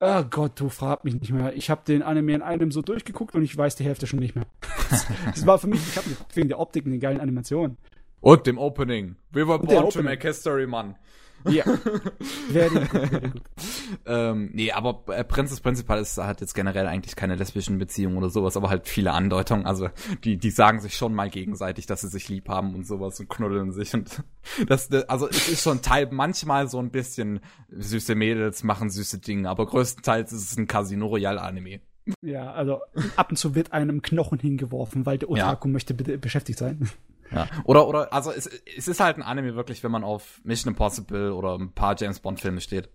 Oh 0.00 0.22
Gott, 0.22 0.60
du 0.60 0.68
frag 0.68 1.04
mich 1.04 1.14
nicht 1.14 1.32
mehr. 1.32 1.54
Ich 1.56 1.70
habe 1.70 1.80
den 1.86 2.02
Anime 2.02 2.34
in 2.34 2.42
einem 2.42 2.70
so 2.70 2.82
durchgeguckt 2.82 3.34
und 3.34 3.42
ich 3.42 3.56
weiß 3.56 3.74
die 3.76 3.84
Hälfte 3.84 4.06
schon 4.06 4.20
nicht 4.20 4.36
mehr. 4.36 4.46
das 5.26 5.44
war 5.44 5.58
für 5.58 5.66
mich, 5.66 5.80
ich 5.80 5.96
habe 5.96 6.06
wegen 6.34 6.48
der 6.48 6.60
Optik 6.60 6.84
und 6.84 6.92
den 6.92 7.00
geilen 7.00 7.20
Animationen. 7.20 7.78
Und 8.20 8.46
dem 8.46 8.58
Opening. 8.58 9.16
We 9.32 9.46
were 9.46 9.58
born 9.58 9.90
to 9.90 10.02
make 10.02 10.26
history, 10.26 10.66
Mann. 10.66 10.96
Ja. 11.44 11.64
very 12.50 12.68
good, 12.70 12.88
very 12.88 13.20
good. 13.20 13.42
ähm, 14.06 14.50
nee, 14.52 14.72
aber 14.72 15.02
äh, 15.08 15.24
Princess 15.24 15.60
Principal 15.60 16.00
ist, 16.00 16.18
hat 16.18 16.40
jetzt 16.40 16.54
generell 16.54 16.86
eigentlich 16.86 17.16
keine 17.16 17.36
lesbischen 17.36 17.78
Beziehungen 17.78 18.16
oder 18.16 18.30
sowas, 18.30 18.56
aber 18.56 18.70
halt 18.70 18.88
viele 18.88 19.12
Andeutungen. 19.12 19.66
Also 19.66 19.88
die, 20.24 20.36
die 20.36 20.50
sagen 20.50 20.80
sich 20.80 20.96
schon 20.96 21.14
mal 21.14 21.30
gegenseitig, 21.30 21.86
dass 21.86 22.00
sie 22.00 22.08
sich 22.08 22.28
lieb 22.28 22.48
haben 22.48 22.74
und 22.74 22.86
sowas 22.86 23.18
und 23.20 23.28
knuddeln 23.28 23.72
sich. 23.72 23.94
Und 23.94 24.22
das, 24.66 24.90
also 25.08 25.28
es 25.28 25.48
ist 25.48 25.62
schon 25.62 25.82
Teil, 25.82 26.08
manchmal 26.10 26.68
so 26.68 26.78
ein 26.78 26.90
bisschen 26.90 27.40
süße 27.70 28.14
Mädels 28.14 28.64
machen 28.64 28.90
süße 28.90 29.18
Dinge, 29.18 29.48
aber 29.48 29.66
größtenteils 29.66 30.32
ist 30.32 30.52
es 30.52 30.58
ein 30.58 30.66
Casino 30.66 31.06
Royale 31.06 31.40
Anime. 31.40 31.80
Ja, 32.22 32.52
also 32.52 32.80
ab 33.16 33.30
und 33.30 33.36
zu 33.36 33.54
wird 33.54 33.72
einem 33.72 34.02
Knochen 34.02 34.38
hingeworfen, 34.38 35.04
weil 35.04 35.18
der 35.18 35.30
Otaku 35.30 35.68
ja. 35.68 35.72
möchte 35.72 35.94
beschäftigt 35.94 36.58
sein. 36.58 36.88
Ja. 37.32 37.48
Oder, 37.64 37.88
oder, 37.88 38.12
also 38.12 38.30
es, 38.30 38.46
es 38.46 38.88
ist 38.88 39.00
halt 39.00 39.16
ein 39.16 39.22
Anime 39.22 39.54
wirklich, 39.54 39.82
wenn 39.84 39.90
man 39.90 40.04
auf 40.04 40.40
Mission 40.44 40.72
Impossible 40.72 41.32
oder 41.32 41.58
ein 41.58 41.72
paar 41.72 41.96
James 41.98 42.20
Bond 42.20 42.40
Filme 42.40 42.60
steht. 42.60 42.88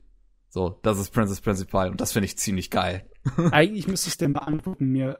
So, 0.49 0.80
das 0.84 0.99
ist 0.99 1.11
Princess 1.11 1.41
Principal 1.41 1.89
und 1.89 1.99
das 1.99 2.11
finde 2.11 2.26
ich 2.26 2.38
ziemlich 2.38 2.69
geil. 2.69 3.10
Eigentlich 3.51 3.88
müsste 3.88 4.10
ich 4.10 4.22
es 4.22 4.27
mal 4.30 4.41
angucken. 4.41 4.91
Mir 4.91 5.18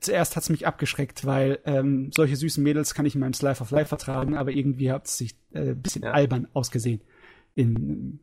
zuerst 0.00 0.36
hat 0.36 0.44
es 0.44 0.48
mich 0.48 0.66
abgeschreckt, 0.66 1.26
weil 1.26 1.58
ähm, 1.64 2.10
solche 2.14 2.36
süßen 2.36 2.62
Mädels 2.62 2.94
kann 2.94 3.06
ich 3.06 3.14
in 3.14 3.20
meinem 3.20 3.34
Slice 3.34 3.62
of 3.62 3.70
Life 3.70 3.88
vertragen, 3.88 4.36
aber 4.36 4.52
irgendwie 4.52 4.92
hat 4.92 5.06
es 5.06 5.18
sich 5.18 5.36
äh, 5.52 5.74
bisschen 5.74 6.02
ja. 6.02 6.12
albern 6.12 6.48
ausgesehen 6.52 7.02
in 7.54 8.20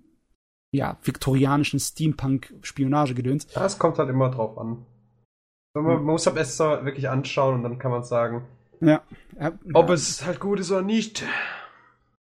ja 0.72 0.98
viktorianischen 1.04 1.80
Steampunk-Spionagegedöns. 1.80 3.48
Das 3.48 3.78
kommt 3.78 3.98
halt 3.98 4.10
immer 4.10 4.30
drauf 4.30 4.58
an. 4.58 4.86
Man, 5.74 5.86
man 5.86 6.04
muss 6.04 6.28
am 6.28 6.36
besten 6.36 6.86
wirklich 6.86 7.10
anschauen 7.10 7.56
und 7.56 7.64
dann 7.64 7.80
kann 7.80 7.92
man 7.92 8.04
sagen, 8.04 8.46
ja. 8.84 9.04
Ob 9.74 9.90
es 9.90 10.26
halt 10.26 10.40
gut 10.40 10.60
ist 10.60 10.72
oder 10.72 10.82
nicht. 10.82 11.24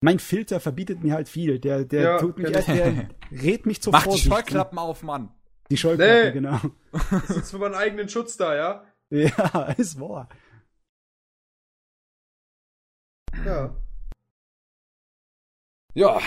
Mein 0.00 0.18
Filter 0.18 0.60
verbietet 0.60 1.02
mir 1.02 1.14
halt 1.14 1.28
viel. 1.28 1.58
Der, 1.58 1.84
der 1.84 2.02
ja, 2.02 2.18
tut 2.18 2.36
mich, 2.36 2.52
der, 2.52 2.62
der 2.62 3.08
rät 3.30 3.64
mich 3.66 3.80
zur 3.80 3.92
Mach 3.92 4.04
Vorsicht. 4.04 4.26
Die 4.26 4.30
Scheuklappen 4.30 4.78
auf, 4.78 5.02
Mann. 5.02 5.30
Die 5.70 5.76
Scheuklappen, 5.76 6.24
nee. 6.26 6.32
genau. 6.32 6.60
Das 6.92 7.30
ist 7.30 7.50
für 7.50 7.58
meinen 7.58 7.74
eigenen 7.74 8.08
Schutz 8.08 8.36
da, 8.36 8.54
ja? 8.54 8.84
Ja, 9.10 9.72
ist 9.78 9.98
wahr. 9.98 10.28
Ja. 13.44 13.74
Ja. 15.94 16.20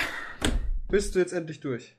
Bist 0.90 1.16
du 1.16 1.20
jetzt 1.20 1.34
endlich 1.34 1.60
durch? 1.60 1.98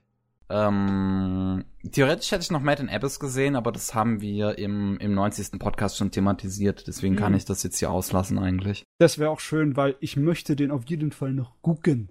Ähm, 0.50 1.47
theoretisch 1.90 2.31
hätte 2.32 2.43
ich 2.43 2.51
noch 2.51 2.60
Mad 2.60 2.82
in 2.82 2.89
Abyss 2.89 3.20
gesehen, 3.20 3.56
aber 3.56 3.73
das 3.73 3.94
haben 3.94 4.20
wir 4.20 4.59
im, 4.59 4.97
im 4.98 5.15
90. 5.15 5.59
Podcast 5.59 5.97
schon 5.97 6.10
thematisiert. 6.10 6.86
Deswegen 6.86 7.15
mhm. 7.15 7.19
kann 7.19 7.35
ich 7.35 7.44
das 7.44 7.62
jetzt 7.62 7.78
hier 7.78 7.90
auslassen 7.90 8.39
eigentlich. 8.39 8.85
Das 8.98 9.19
wäre 9.19 9.31
auch 9.31 9.40
schön, 9.40 9.77
weil 9.77 9.97
ich 10.01 10.16
möchte 10.16 10.56
den 10.56 10.70
auf 10.70 10.85
jeden 10.86 11.12
Fall 11.12 11.32
noch 11.32 11.60
gucken. 11.62 12.10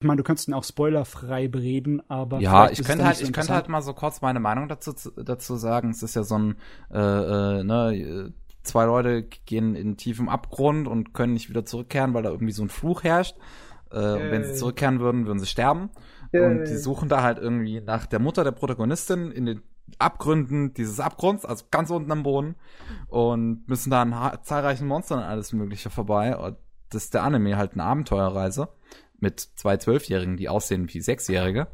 Ich 0.00 0.06
meine, 0.06 0.18
du 0.18 0.24
kannst 0.24 0.48
ihn 0.48 0.54
auch 0.54 0.64
spoilerfrei 0.64 1.46
bereden, 1.46 2.02
aber. 2.08 2.40
Ja, 2.40 2.68
ich 2.68 2.82
könnte 2.82 3.04
halt, 3.04 3.18
so 3.18 3.24
ich 3.24 3.32
könnte 3.32 3.54
halt 3.54 3.68
mal 3.68 3.82
so 3.82 3.94
kurz 3.94 4.20
meine 4.20 4.40
Meinung 4.40 4.68
dazu, 4.68 4.92
dazu 5.16 5.56
sagen. 5.56 5.90
Es 5.90 6.02
ist 6.02 6.16
ja 6.16 6.24
so 6.24 6.38
ein, 6.38 6.56
äh, 6.90 6.98
äh, 6.98 7.62
ne, 7.62 8.32
zwei 8.64 8.84
Leute 8.84 9.22
gehen 9.22 9.76
in 9.76 9.96
tiefem 9.96 10.28
Abgrund 10.28 10.88
und 10.88 11.14
können 11.14 11.34
nicht 11.34 11.50
wieder 11.50 11.64
zurückkehren, 11.64 12.14
weil 12.14 12.24
da 12.24 12.30
irgendwie 12.30 12.52
so 12.52 12.64
ein 12.64 12.68
Fluch 12.68 13.04
herrscht. 13.04 13.36
Äh, 13.92 13.96
und 13.96 14.30
wenn 14.30 14.44
sie 14.44 14.54
zurückkehren 14.54 15.00
würden, 15.00 15.26
würden 15.26 15.38
sie 15.38 15.46
sterben. 15.46 15.90
Und 16.32 16.64
die 16.64 16.76
suchen 16.76 17.08
da 17.08 17.22
halt 17.22 17.38
irgendwie 17.38 17.80
nach 17.80 18.06
der 18.06 18.18
Mutter 18.18 18.44
der 18.44 18.52
Protagonistin 18.52 19.30
in 19.30 19.46
den 19.46 19.62
Abgründen 19.98 20.72
dieses 20.74 21.00
Abgrunds, 21.00 21.44
also 21.44 21.64
ganz 21.70 21.90
unten 21.90 22.10
am 22.10 22.22
Boden. 22.22 22.56
Und 23.08 23.68
müssen 23.68 23.90
da 23.90 24.02
an 24.02 24.38
zahlreichen 24.42 24.86
Monstern 24.86 25.18
und 25.18 25.24
alles 25.24 25.52
Mögliche 25.52 25.90
vorbei. 25.90 26.36
Und 26.36 26.56
das 26.90 27.04
ist 27.04 27.14
der 27.14 27.22
Anime 27.22 27.56
halt 27.56 27.72
eine 27.72 27.84
Abenteuerreise. 27.84 28.68
mit 29.18 29.38
zwei 29.40 29.76
Zwölfjährigen, 29.76 30.36
die 30.36 30.48
aussehen 30.48 30.92
wie 30.92 31.00
Sechsjährige 31.00 31.68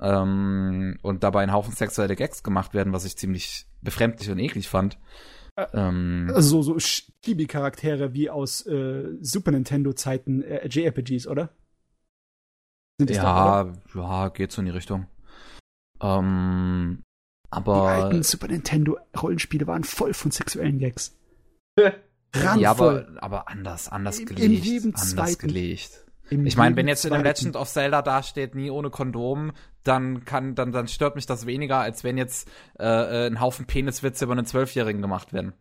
ähm, 0.00 0.98
und 1.02 1.24
dabei 1.24 1.42
ein 1.42 1.52
Haufen 1.52 1.74
sexuelle 1.74 2.16
Gags 2.16 2.42
gemacht 2.42 2.74
werden, 2.74 2.92
was 2.92 3.04
ich 3.04 3.16
ziemlich 3.16 3.66
befremdlich 3.82 4.30
und 4.30 4.38
eklig 4.38 4.68
fand. 4.68 4.98
Äh, 5.56 5.66
ähm, 5.74 6.30
also 6.34 6.62
so 6.62 6.76
Chibi-Charaktere 6.76 8.14
wie 8.14 8.30
aus 8.30 8.66
äh, 8.66 9.16
Super 9.20 9.52
Nintendo-Zeiten 9.52 10.42
äh, 10.42 10.68
JRPGs, 10.68 11.26
oder? 11.26 11.50
Ja, 13.00 13.64
da, 13.64 13.72
ja, 13.94 14.28
geht 14.28 14.52
so 14.52 14.60
in 14.60 14.66
die 14.66 14.72
Richtung. 14.72 15.06
Ähm, 16.00 17.02
aber. 17.50 17.72
Die 17.74 18.02
alten 18.02 18.22
Super 18.22 18.48
Nintendo-Rollenspiele 18.48 19.66
waren 19.66 19.84
voll 19.84 20.14
von 20.14 20.30
sexuellen 20.30 20.78
Gags. 20.78 21.16
ja, 21.78 22.70
aber, 22.70 23.06
aber 23.16 23.48
anders, 23.48 23.88
anders 23.88 24.18
gelegt. 24.18 24.40
In 24.40 24.52
jedem 24.52 24.94
anders 24.94 25.10
zweiten. 25.10 25.48
gelegt. 25.48 26.04
Im 26.30 26.46
ich 26.46 26.56
meine, 26.56 26.74
wenn 26.76 26.88
jetzt 26.88 27.04
in 27.04 27.12
der 27.12 27.22
Legend 27.22 27.54
of 27.54 27.68
Zelda 27.68 28.00
dasteht, 28.00 28.54
nie 28.54 28.70
ohne 28.70 28.90
Kondom, 28.90 29.52
dann 29.82 30.24
kann, 30.24 30.54
dann, 30.54 30.72
dann 30.72 30.88
stört 30.88 31.16
mich 31.16 31.26
das 31.26 31.44
weniger, 31.46 31.78
als 31.78 32.02
wenn 32.02 32.16
jetzt 32.16 32.48
äh, 32.78 32.84
äh 32.84 33.26
ein 33.26 33.40
Haufen 33.40 33.66
Peniswitze 33.66 34.24
über 34.24 34.32
einen 34.32 34.46
Zwölfjährigen 34.46 35.02
gemacht 35.02 35.32
werden. 35.34 35.52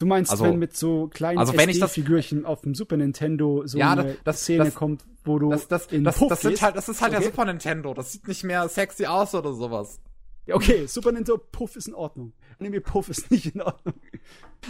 Du 0.00 0.06
meinst, 0.06 0.30
also, 0.30 0.44
wenn 0.44 0.58
mit 0.58 0.74
so 0.74 1.08
kleinen 1.08 1.38
also 1.38 1.52
SD-Figürchen 1.52 2.46
auf 2.46 2.62
dem 2.62 2.74
Super 2.74 2.96
Nintendo 2.96 3.66
so 3.66 3.76
ja, 3.78 3.92
eine 3.92 4.16
das, 4.24 4.40
Szene 4.40 4.64
das, 4.64 4.74
kommt, 4.74 5.04
wo 5.24 5.38
du 5.38 5.50
das, 5.50 5.68
das, 5.68 5.86
in 5.88 6.04
das, 6.04 6.16
Puff 6.16 6.30
das, 6.30 6.40
sind 6.40 6.60
halt, 6.62 6.74
das 6.74 6.88
ist 6.88 7.02
halt 7.02 7.12
okay. 7.12 7.22
der 7.22 7.30
Super 7.30 7.44
Nintendo. 7.44 7.92
Das 7.92 8.10
sieht 8.10 8.26
nicht 8.26 8.42
mehr 8.42 8.66
sexy 8.70 9.04
aus 9.04 9.34
oder 9.34 9.52
sowas. 9.52 10.00
Ja, 10.46 10.54
okay, 10.54 10.86
Super 10.86 11.12
Nintendo 11.12 11.36
Puff 11.36 11.76
ist 11.76 11.86
in 11.86 11.94
Ordnung. 11.94 12.32
Anime 12.58 12.80
Puff 12.80 13.10
ist 13.10 13.30
nicht 13.30 13.54
in 13.54 13.60
Ordnung. 13.60 13.94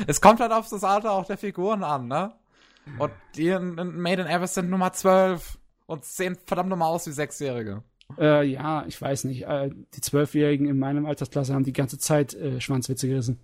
Es 0.09 0.21
kommt 0.21 0.41
halt 0.41 0.51
auf 0.51 0.69
das 0.69 0.83
Alter 0.83 1.13
auch 1.13 1.27
der 1.27 1.39
Figuren 1.39 1.85
an, 1.85 2.09
ne? 2.09 2.33
Und 2.99 3.13
die 3.37 3.51
in, 3.51 3.79
in 3.79 4.01
Made 4.01 4.23
in 4.23 4.27
Abyss 4.27 4.55
sind 4.55 4.69
Nummer 4.69 4.93
12 4.93 5.59
und 5.87 6.05
sehen 6.05 6.37
verdammt 6.45 6.71
nochmal 6.71 6.89
aus 6.89 7.07
wie 7.07 7.13
Sechsjährige. 7.13 7.85
Äh, 8.19 8.47
ja, 8.47 8.85
ich 8.89 9.01
weiß 9.01 9.25
nicht. 9.25 9.43
Äh, 9.47 9.71
die 9.95 10.01
Zwölfjährigen 10.01 10.67
in 10.67 10.77
meinem 10.77 11.07
Altersklasse 11.07 11.55
haben 11.55 11.63
die 11.63 11.73
ganze 11.73 11.99
Zeit 11.99 12.35
äh, 12.35 12.61
Schwanzwitze 12.61 13.07
gerissen. 13.07 13.39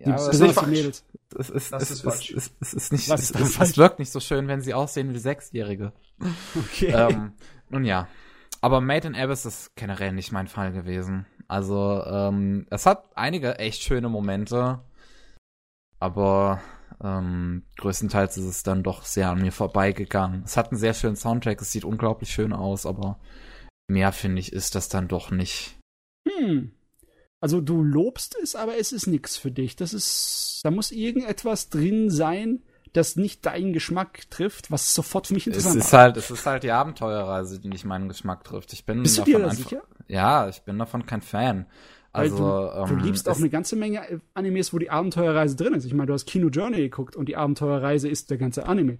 Ja, 0.00 0.12
das, 0.12 0.40
ist 0.40 0.54
falsch. 0.54 0.68
Mädels. 0.68 1.04
Es 1.38 1.50
ist, 1.50 1.72
das 1.72 1.90
ist, 1.90 2.02
falsch. 2.02 2.30
Es, 2.30 2.52
es, 2.60 2.74
ist 2.74 2.92
nicht, 2.92 3.10
es, 3.10 3.30
es, 3.30 3.76
wirkt 3.76 3.98
nicht 3.98 4.10
so 4.10 4.18
schön, 4.18 4.48
wenn 4.48 4.62
sie 4.62 4.72
aussehen 4.74 5.12
wie 5.12 5.18
Sechsjährige. 5.18 5.92
Okay. 6.56 6.92
Ähm, 6.92 7.32
nun 7.68 7.84
ja. 7.84 8.08
Aber 8.62 8.80
Made 8.80 9.08
in 9.08 9.14
Abyss 9.14 9.44
ist 9.44 9.76
generell 9.76 10.12
nicht 10.12 10.32
mein 10.32 10.48
Fall 10.48 10.72
gewesen. 10.72 11.26
Also, 11.48 12.02
ähm, 12.06 12.66
es 12.70 12.86
hat 12.86 13.04
einige 13.14 13.58
echt 13.58 13.82
schöne 13.82 14.08
Momente. 14.08 14.80
Aber 15.98 16.60
ähm, 17.02 17.64
größtenteils 17.76 18.36
ist 18.38 18.44
es 18.44 18.62
dann 18.62 18.82
doch 18.82 19.04
sehr 19.04 19.30
an 19.30 19.40
mir 19.40 19.52
vorbeigegangen. 19.52 20.42
Es 20.44 20.56
hat 20.56 20.70
einen 20.70 20.78
sehr 20.78 20.94
schönen 20.94 21.16
Soundtrack, 21.16 21.60
es 21.60 21.72
sieht 21.72 21.84
unglaublich 21.84 22.30
schön 22.30 22.52
aus, 22.52 22.86
aber 22.86 23.18
mehr 23.88 24.12
finde 24.12 24.40
ich 24.40 24.52
ist 24.52 24.74
das 24.74 24.88
dann 24.88 25.08
doch 25.08 25.30
nicht. 25.30 25.78
Hm. 26.28 26.72
Also 27.40 27.60
du 27.60 27.82
lobst 27.82 28.36
es, 28.42 28.54
aber 28.54 28.76
es 28.78 28.92
ist 28.92 29.06
nichts 29.06 29.36
für 29.36 29.50
dich. 29.50 29.76
Das 29.76 29.94
ist, 29.94 30.60
da 30.62 30.70
muss 30.70 30.90
irgendetwas 30.90 31.70
drin 31.70 32.10
sein, 32.10 32.62
das 32.92 33.16
nicht 33.16 33.46
deinen 33.46 33.72
Geschmack 33.72 34.28
trifft, 34.30 34.70
was 34.70 34.94
sofort 34.94 35.28
für 35.28 35.34
mich 35.34 35.46
interessant 35.46 35.76
ist. 35.76 35.80
Es 35.80 35.86
ist 35.86 35.92
halt, 35.92 36.16
es 36.16 36.30
ist 36.30 36.46
halt 36.46 36.62
die 36.64 36.72
Abenteuerreise, 36.72 37.60
die 37.60 37.68
nicht 37.68 37.84
meinen 37.84 38.08
Geschmack 38.08 38.44
trifft. 38.44 38.72
Ich 38.72 38.84
bin 38.84 39.02
Bist 39.02 39.18
du 39.18 39.22
dir 39.22 39.38
da 39.38 39.50
sicher? 39.50 39.82
Ja, 40.08 40.48
ich 40.48 40.62
bin 40.62 40.78
davon 40.78 41.06
kein 41.06 41.22
Fan. 41.22 41.66
Also, 42.12 42.36
du, 42.36 42.86
du, 42.88 42.94
ähm, 42.94 42.98
liebst 43.04 43.28
auch 43.28 43.38
eine 43.38 43.48
ganze 43.48 43.76
Menge 43.76 44.20
Animes, 44.34 44.72
wo 44.72 44.78
die 44.78 44.90
Abenteuerreise 44.90 45.54
drin 45.54 45.74
ist. 45.74 45.84
Ich 45.84 45.94
meine, 45.94 46.08
du 46.08 46.14
hast 46.14 46.26
Kino 46.26 46.48
Journey 46.48 46.78
geguckt 46.78 47.14
und 47.14 47.28
die 47.28 47.36
Abenteuerreise 47.36 48.08
ist 48.08 48.30
der 48.30 48.38
ganze 48.38 48.66
Anime. 48.66 48.98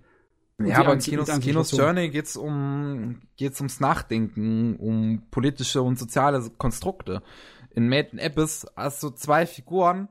Und 0.58 0.66
ja, 0.66 0.78
aber 0.78 0.92
in 0.92 1.00
Kinos, 1.00 1.40
Kinos 1.40 1.72
Journey 1.72 2.10
geht's 2.10 2.36
um 2.36 3.22
geht's 3.36 3.58
ums 3.60 3.80
Nachdenken, 3.80 4.76
um 4.76 5.22
politische 5.30 5.82
und 5.82 5.98
soziale 5.98 6.50
Konstrukte. 6.58 7.22
In 7.70 7.88
Made 7.88 8.10
in 8.12 8.20
Abyss 8.20 8.66
hast 8.76 9.02
du 9.02 9.10
zwei 9.10 9.46
Figuren, 9.46 10.08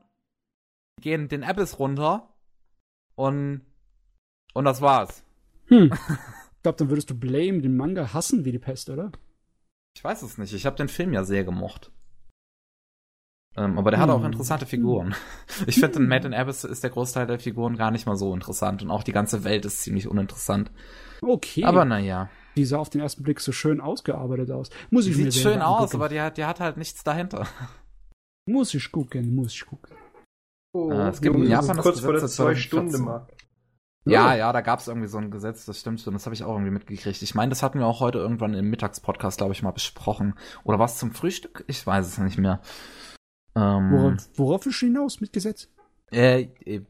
die 0.98 1.04
gehen 1.04 1.28
den 1.28 1.44
Abyss 1.44 1.80
runter 1.80 2.34
und 3.16 3.66
und 4.54 4.66
das 4.66 4.82
war's. 4.82 5.24
Hm. 5.68 5.92
Ich 6.60 6.64
glaube, 6.64 6.78
dann 6.78 6.90
würdest 6.90 7.10
du 7.10 7.18
Blame 7.18 7.62
den 7.62 7.78
Manga 7.78 8.12
hassen 8.12 8.44
wie 8.44 8.52
die 8.52 8.60
Pest, 8.60 8.90
oder? 8.90 9.14
Ich 9.96 10.04
weiß 10.04 10.24
es 10.24 10.38
nicht. 10.38 10.54
Ich 10.54 10.66
habe 10.66 10.76
den 10.76 10.90
Film 10.90 11.14
ja 11.14 11.24
sehr 11.24 11.46
gemocht. 11.46 11.90
Ähm, 13.56 13.78
aber 13.78 13.92
der 13.92 14.02
hm. 14.02 14.10
hat 14.10 14.14
auch 14.14 14.24
hm. 14.24 14.34
interessante 14.34 14.66
Figuren. 14.66 15.16
Ich 15.68 15.80
finde, 15.80 16.00
in 16.00 16.08
Made 16.10 16.28
in 16.28 16.34
Abyss 16.34 16.66
ist 16.66 16.84
der 16.84 16.90
Großteil 16.90 17.28
der 17.28 17.40
Figuren 17.40 17.78
gar 17.78 17.92
nicht 17.92 18.06
mal 18.06 18.18
so 18.18 18.34
interessant 18.34 18.82
und 18.82 18.92
auch 18.92 19.04
die 19.04 19.14
ganze 19.14 19.46
Welt 19.46 19.64
ist 19.64 19.82
ziemlich 19.82 20.10
uninteressant. 20.10 20.70
Okay. 21.22 21.64
Aber 21.64 21.86
naja. 21.86 22.30
Die 22.56 22.66
sah 22.66 22.78
auf 22.78 22.90
den 22.90 23.02
ersten 23.02 23.24
Blick 23.24 23.40
so 23.40 23.52
schön 23.52 23.80
ausgearbeitet 23.80 24.52
aus. 24.52 24.70
Muss 24.90 25.06
ich 25.06 25.16
die 25.16 25.24
mir 25.24 25.32
Sieht 25.32 25.44
schön 25.44 25.62
aus, 25.62 25.94
aber 25.96 26.10
die 26.10 26.20
hat, 26.20 26.38
die 26.38 26.46
hat 26.46 26.60
halt 26.60 26.78
nichts 26.78 27.04
dahinter. 27.04 27.48
Muss 28.46 28.74
ich 28.74 28.92
gucken, 28.92 29.36
muss 29.36 29.54
ich 29.54 29.66
gucken. 29.66 29.96
Oh, 30.74 30.92
äh, 30.92 31.10
es 31.10 31.22
gibt 31.22 31.36
in 31.36 31.44
Japan 31.44 31.78
das 31.78 31.84
kurz 31.84 31.96
Gesetz, 31.98 32.06
vor 32.06 32.14
der 32.14 32.28
zwei 32.28 32.56
Stunden 32.56 33.04
Mark. 33.04 33.32
Ja, 34.06 34.34
ja, 34.34 34.52
da 34.52 34.62
gab 34.62 34.80
es 34.80 34.88
irgendwie 34.88 35.08
so 35.08 35.18
ein 35.18 35.30
Gesetz, 35.30 35.66
das 35.66 35.80
stimmt 35.80 36.02
schon, 36.02 36.14
das 36.14 36.26
habe 36.26 36.34
ich 36.34 36.44
auch 36.44 36.54
irgendwie 36.54 36.72
mitgekriegt. 36.72 37.22
Ich 37.22 37.36
meine, 37.36 37.50
das 37.50 37.62
hatten 37.62 37.80
wir 37.80 37.86
auch 37.86 38.00
heute 38.00 38.18
irgendwann 38.18 38.54
im 38.54 38.70
Mittagspodcast, 38.70 39.38
glaube 39.38 39.54
ich, 39.54 39.62
mal 39.62 39.72
besprochen. 39.72 40.36
Oder 40.64 40.80
was 40.80 40.98
zum 40.98 41.12
Frühstück? 41.12 41.64
Ich 41.68 41.86
weiß 41.86 42.08
es 42.08 42.18
nicht 42.18 42.38
mehr. 42.38 42.62
Ähm, 43.56 43.92
worauf, 43.92 44.30
worauf 44.36 44.66
ist 44.66 44.80
hinaus 44.80 45.22
mit 45.22 45.34
Gesetz? 45.34 45.70
Äh, 46.12 46.48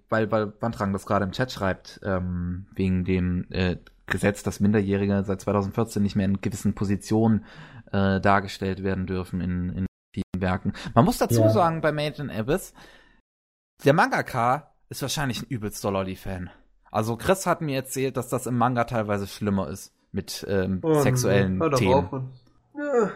weil, 0.09 0.31
weil 0.31 0.47
Bandrang 0.47 0.93
das 0.93 1.05
gerade 1.05 1.25
im 1.25 1.31
Chat 1.31 1.51
schreibt, 1.51 1.99
ähm, 2.03 2.67
wegen 2.73 3.03
dem 3.03 3.45
äh, 3.49 3.77
Gesetz, 4.05 4.43
dass 4.43 4.59
Minderjährige 4.59 5.23
seit 5.23 5.41
2014 5.41 6.01
nicht 6.01 6.15
mehr 6.15 6.25
in 6.25 6.41
gewissen 6.41 6.73
Positionen 6.73 7.45
äh, 7.91 8.19
dargestellt 8.19 8.83
werden 8.83 9.05
dürfen 9.05 9.41
in, 9.41 9.69
in 9.69 9.85
vielen 10.13 10.41
Werken. 10.41 10.73
Man 10.93 11.05
muss 11.05 11.17
dazu 11.17 11.41
ja. 11.41 11.49
sagen, 11.49 11.81
bei 11.81 11.91
Made 11.91 12.21
in 12.21 12.29
Abyss, 12.29 12.73
der 13.83 13.93
Mangaka 13.93 14.73
ist 14.89 15.01
wahrscheinlich 15.01 15.41
ein 15.41 15.47
übelst 15.47 15.83
Lolli-Fan. 15.83 16.49
Also 16.91 17.17
Chris 17.17 17.45
hat 17.45 17.61
mir 17.61 17.75
erzählt, 17.75 18.17
dass 18.17 18.29
das 18.29 18.47
im 18.47 18.57
Manga 18.57 18.85
teilweise 18.85 19.27
schlimmer 19.27 19.67
ist 19.69 19.93
mit 20.11 20.45
ähm, 20.49 20.79
oh, 20.81 21.01
sexuellen 21.01 21.59
Themen. 21.75 21.93
Auf, 21.93 22.23
ja. 22.75 23.11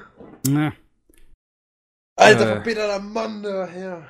Ja. 0.48 0.74
Alter, 2.16 2.42
äh, 2.42 2.54
verbitterter 2.54 3.00
Mann, 3.00 3.42
der 3.42 3.66
Herr. 3.66 4.08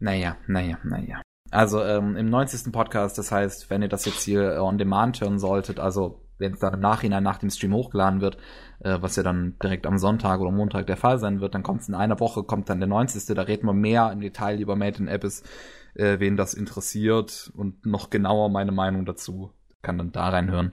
Naja, 0.00 0.36
naja, 0.46 0.78
naja. 0.82 1.22
Also 1.50 1.82
ähm, 1.82 2.16
im 2.16 2.30
90. 2.30 2.72
Podcast, 2.72 3.18
das 3.18 3.32
heißt, 3.32 3.70
wenn 3.70 3.82
ihr 3.82 3.88
das 3.88 4.04
jetzt 4.04 4.22
hier 4.22 4.54
äh, 4.54 4.58
on 4.58 4.78
demand 4.78 5.20
hören 5.20 5.38
solltet, 5.38 5.80
also 5.80 6.26
wenn 6.38 6.54
es 6.54 6.60
dann 6.60 6.74
im 6.74 6.80
Nachhinein 6.80 7.22
nach 7.22 7.38
dem 7.38 7.50
Stream 7.50 7.74
hochgeladen 7.74 8.20
wird, 8.20 8.38
äh, 8.80 8.98
was 9.00 9.16
ja 9.16 9.22
dann 9.22 9.58
direkt 9.62 9.86
am 9.86 9.98
Sonntag 9.98 10.40
oder 10.40 10.50
Montag 10.50 10.86
der 10.86 10.96
Fall 10.96 11.18
sein 11.18 11.40
wird, 11.40 11.54
dann 11.54 11.62
kommt 11.62 11.82
es 11.82 11.88
in 11.88 11.94
einer 11.94 12.18
Woche, 12.18 12.44
kommt 12.44 12.70
dann 12.70 12.80
der 12.80 12.88
90. 12.88 13.34
Da 13.34 13.42
reden 13.42 13.66
wir 13.66 13.74
mehr 13.74 14.10
im 14.10 14.20
Detail 14.20 14.58
über 14.58 14.74
Made 14.74 14.98
in 14.98 15.08
Abyss, 15.08 15.42
äh, 15.94 16.18
wen 16.18 16.36
das 16.36 16.54
interessiert 16.54 17.52
und 17.54 17.84
noch 17.84 18.10
genauer 18.10 18.48
meine 18.48 18.72
Meinung 18.72 19.04
dazu. 19.04 19.52
Kann 19.82 19.98
dann 19.98 20.12
da 20.12 20.28
reinhören. 20.28 20.72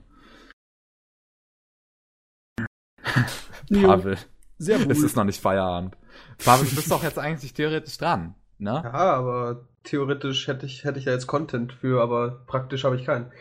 Pavel. 3.70 4.16
Sehr 4.58 4.78
gut. 4.78 4.90
Es 4.90 5.02
ist 5.02 5.16
noch 5.16 5.24
nicht 5.24 5.40
Feierabend. 5.40 5.96
Pavel, 6.44 6.68
du 6.68 6.76
bist 6.76 6.90
doch 6.90 7.02
jetzt 7.02 7.18
eigentlich 7.18 7.52
theoretisch 7.52 7.98
dran, 7.98 8.34
ne? 8.58 8.82
Ja, 8.84 8.92
aber 8.92 9.66
theoretisch 9.84 10.46
hätte 10.48 10.66
ich, 10.66 10.84
hätte 10.84 10.98
ich 10.98 11.04
da 11.04 11.12
jetzt 11.12 11.26
Content 11.26 11.72
für, 11.72 12.02
aber 12.02 12.42
praktisch 12.46 12.84
habe 12.84 12.96
ich 12.96 13.04
keinen. 13.04 13.32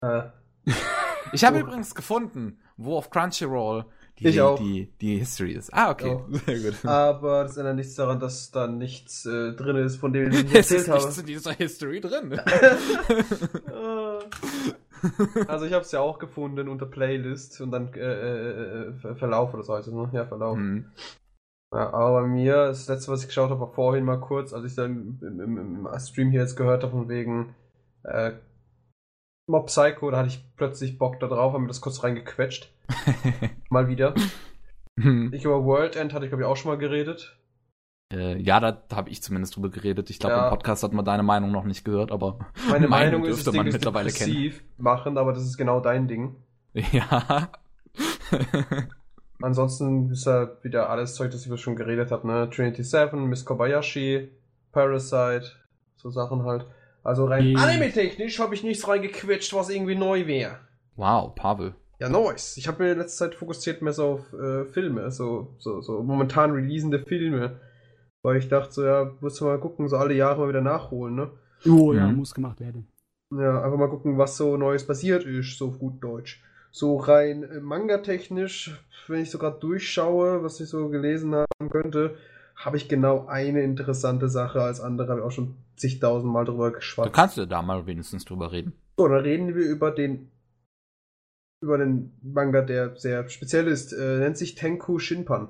Äh, 0.00 0.24
ich 1.32 1.44
habe 1.44 1.58
oh. 1.58 1.60
übrigens 1.60 1.94
gefunden, 1.94 2.58
wo 2.76 2.96
auf 2.96 3.10
Crunchyroll 3.10 3.84
die, 4.18 4.30
die, 4.30 4.92
die 5.00 5.18
History 5.18 5.52
ist. 5.52 5.74
Ah, 5.74 5.90
okay. 5.90 6.18
Sehr 6.46 6.58
gut. 6.60 6.84
Aber 6.84 7.42
das 7.42 7.56
ändert 7.56 7.76
nichts 7.76 7.96
daran, 7.96 8.20
dass 8.20 8.52
da 8.52 8.68
nichts 8.68 9.26
äh, 9.26 9.52
drin 9.52 9.76
ist, 9.76 9.96
von 9.96 10.12
dem 10.12 10.30
ich 10.32 10.54
erzählt 10.54 10.56
es 10.56 10.70
ist 10.70 10.88
habe. 10.88 11.00
nichts 11.00 11.18
in 11.18 11.26
dieser 11.26 11.52
History 11.52 12.00
drin. 12.00 12.40
also 15.48 15.66
ich 15.66 15.72
habe 15.72 15.84
es 15.84 15.90
ja 15.90 16.00
auch 16.00 16.20
gefunden 16.20 16.68
unter 16.68 16.86
Playlist 16.86 17.60
und 17.60 17.72
dann 17.72 17.92
äh, 17.94 18.00
äh, 18.00 18.88
äh 18.88 19.14
Verlauf 19.16 19.52
oder 19.52 19.64
so 19.64 19.74
heißt 19.74 19.88
es, 19.88 19.94
ne? 19.94 20.08
Ja, 20.12 20.26
Verlauf. 20.26 20.56
Mhm. 20.56 20.86
Ja, 21.74 21.92
aber 21.92 22.22
bei 22.22 22.28
mir, 22.28 22.66
das 22.66 22.86
letzte, 22.86 23.10
was 23.10 23.22
ich 23.22 23.26
geschaut 23.26 23.50
habe, 23.50 23.58
war 23.58 23.72
vorhin 23.72 24.04
mal 24.04 24.20
kurz, 24.20 24.52
als 24.52 24.64
ich 24.64 24.76
dann 24.76 25.18
im, 25.20 25.40
im, 25.40 25.58
im 25.58 25.98
Stream 25.98 26.30
hier 26.30 26.40
jetzt 26.40 26.54
gehört 26.54 26.84
habe, 26.84 26.92
von 26.92 27.08
wegen 27.08 27.56
äh, 28.04 28.30
Mob 29.48 29.66
Psycho, 29.66 30.08
da 30.12 30.18
hatte 30.18 30.28
ich 30.28 30.44
plötzlich 30.54 30.98
Bock 30.98 31.18
da 31.18 31.26
drauf, 31.26 31.52
habe 31.52 31.62
mir 31.62 31.68
das 31.68 31.80
kurz 31.80 32.04
reingequetscht. 32.04 32.72
mal 33.70 33.88
wieder. 33.88 34.14
Mhm. 34.94 35.32
ich 35.34 35.44
über 35.44 35.64
World 35.64 35.96
End 35.96 36.14
hatte 36.14 36.26
ich, 36.26 36.30
glaube 36.30 36.44
ich, 36.44 36.48
auch 36.48 36.56
schon 36.56 36.70
mal 36.70 36.78
geredet. 36.78 37.36
Äh, 38.12 38.40
ja, 38.40 38.60
da, 38.60 38.84
habe 38.92 39.10
ich 39.10 39.20
zumindest 39.20 39.56
drüber 39.56 39.70
geredet. 39.70 40.10
Ich 40.10 40.20
glaube, 40.20 40.36
ja. 40.36 40.44
im 40.44 40.50
Podcast 40.50 40.84
hat 40.84 40.92
man 40.92 41.04
deine 41.04 41.24
Meinung 41.24 41.50
noch 41.50 41.64
nicht 41.64 41.84
gehört, 41.84 42.12
aber 42.12 42.38
meine 42.70 42.86
Meinung 42.88 43.24
dürfte 43.24 43.50
ist, 43.50 43.56
man 43.56 43.66
Ding 43.66 43.72
mittlerweile 43.72 44.12
kennen. 44.12 44.54
machen, 44.78 45.18
aber 45.18 45.32
das 45.32 45.42
ist 45.42 45.56
genau 45.56 45.80
dein 45.80 46.06
Ding. 46.06 46.36
Ja. 46.92 47.50
Ansonsten 49.42 50.10
ist 50.10 50.26
ja 50.26 50.50
wieder 50.62 50.90
alles 50.90 51.14
Zeug, 51.14 51.30
das 51.30 51.46
ich 51.46 51.60
schon 51.60 51.76
geredet 51.76 52.10
habe, 52.10 52.26
ne? 52.26 52.48
Trinity 52.50 52.82
7, 52.82 53.28
Miss 53.28 53.44
Kobayashi, 53.44 54.30
Parasite, 54.72 55.50
so 55.96 56.10
Sachen 56.10 56.44
halt. 56.44 56.66
Also 57.02 57.26
rein 57.26 57.56
anime-technisch 57.56 58.38
habe 58.38 58.54
ich 58.54 58.62
nichts 58.62 58.88
reingequetscht, 58.88 59.52
was 59.52 59.68
irgendwie 59.68 59.94
neu 59.94 60.26
wäre. 60.26 60.58
Wow, 60.96 61.34
Pavel. 61.34 61.74
Ja, 62.00 62.08
nice. 62.08 62.56
Ich 62.56 62.66
habe 62.66 62.82
mir 62.82 62.92
in 62.92 62.98
letzter 62.98 63.26
Zeit 63.26 63.34
fokussiert 63.34 63.82
mehr 63.82 63.92
so 63.92 64.04
auf 64.04 64.32
äh, 64.32 64.64
Filme, 64.64 65.10
so, 65.10 65.54
so, 65.58 65.80
so 65.80 66.02
momentan 66.02 66.52
releasende 66.52 67.00
Filme. 67.00 67.60
Weil 68.22 68.38
ich 68.38 68.48
dachte, 68.48 68.72
so, 68.72 68.84
ja, 68.84 69.12
musst 69.20 69.40
du 69.40 69.44
mal 69.44 69.60
gucken, 69.60 69.88
so 69.88 69.96
alle 69.96 70.14
Jahre 70.14 70.40
mal 70.40 70.48
wieder 70.48 70.62
nachholen, 70.62 71.14
ne? 71.14 71.30
Oh 71.66 71.92
ja, 71.92 72.06
mhm. 72.06 72.16
muss 72.16 72.34
gemacht 72.34 72.58
werden. 72.60 72.88
Ja, 73.30 73.62
einfach 73.62 73.78
mal 73.78 73.90
gucken, 73.90 74.16
was 74.16 74.36
so 74.36 74.56
Neues 74.56 74.86
passiert 74.86 75.24
ist, 75.24 75.58
so 75.58 75.68
auf 75.68 75.78
gut 75.78 76.02
Deutsch. 76.02 76.42
So 76.74 76.96
rein 76.96 77.44
äh, 77.44 77.60
manga-technisch, 77.60 78.76
wenn 79.06 79.22
ich 79.22 79.30
so 79.30 79.38
gerade 79.38 79.60
durchschaue, 79.60 80.42
was 80.42 80.58
ich 80.58 80.68
so 80.68 80.88
gelesen 80.88 81.32
haben 81.32 81.70
könnte, 81.70 82.16
habe 82.56 82.76
ich 82.76 82.88
genau 82.88 83.26
eine 83.28 83.62
interessante 83.62 84.28
Sache 84.28 84.60
als 84.60 84.80
andere, 84.80 85.08
habe 85.08 85.20
ich 85.20 85.26
auch 85.26 85.30
schon 85.30 85.54
zigtausendmal 85.76 86.44
drüber 86.44 86.72
geschwatzt. 86.72 87.10
Du 87.10 87.12
kannst 87.12 87.36
ja 87.36 87.46
da 87.46 87.62
mal 87.62 87.86
wenigstens 87.86 88.24
drüber 88.24 88.50
reden. 88.50 88.72
So, 88.96 89.06
dann 89.06 89.22
reden 89.22 89.54
wir 89.54 89.64
über 89.64 89.92
den 89.92 90.32
über 91.62 91.78
den 91.78 92.12
Manga, 92.22 92.60
der 92.60 92.96
sehr 92.96 93.28
speziell 93.28 93.68
ist. 93.68 93.92
Äh, 93.92 94.18
nennt 94.18 94.36
sich 94.36 94.56
Tenku 94.56 94.98
Shinpan. 94.98 95.46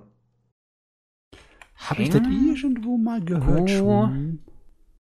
Habe 1.77 2.03
ich 2.03 2.11
das 2.11 2.21
irgendwo 2.21 2.99
mal 2.99 3.25
gehört 3.25 3.63
oh. 3.63 3.67
schon? 3.69 4.41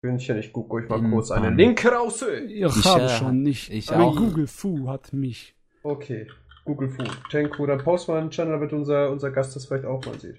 Bündchen, 0.02 0.36
ich 0.36 0.52
gucke 0.52 0.74
euch 0.74 0.88
mal 0.88 1.02
kurz 1.10 1.30
einen 1.30 1.56
Link 1.56 1.82
raus. 1.86 2.22
Ich, 2.46 2.60
ich 2.60 2.84
habe 2.84 3.04
äh, 3.04 3.08
schon 3.08 3.42
nicht. 3.42 3.70
Ich 3.72 3.90
auch. 3.90 4.14
Google 4.14 4.46
Fu 4.46 4.86
hat 4.86 5.14
mich. 5.14 5.56
Okay, 5.82 6.26
Google 6.64 6.90
Fu. 6.90 7.02
Tenku, 7.30 7.66
dann 7.66 7.82
post 7.82 8.08
mal 8.08 8.18
einen 8.18 8.30
Channel, 8.30 8.52
damit 8.52 8.72
unser, 8.72 9.10
unser 9.10 9.30
Gast 9.30 9.56
das 9.56 9.66
vielleicht 9.66 9.86
auch 9.86 10.04
mal 10.04 10.18
sieht. 10.18 10.36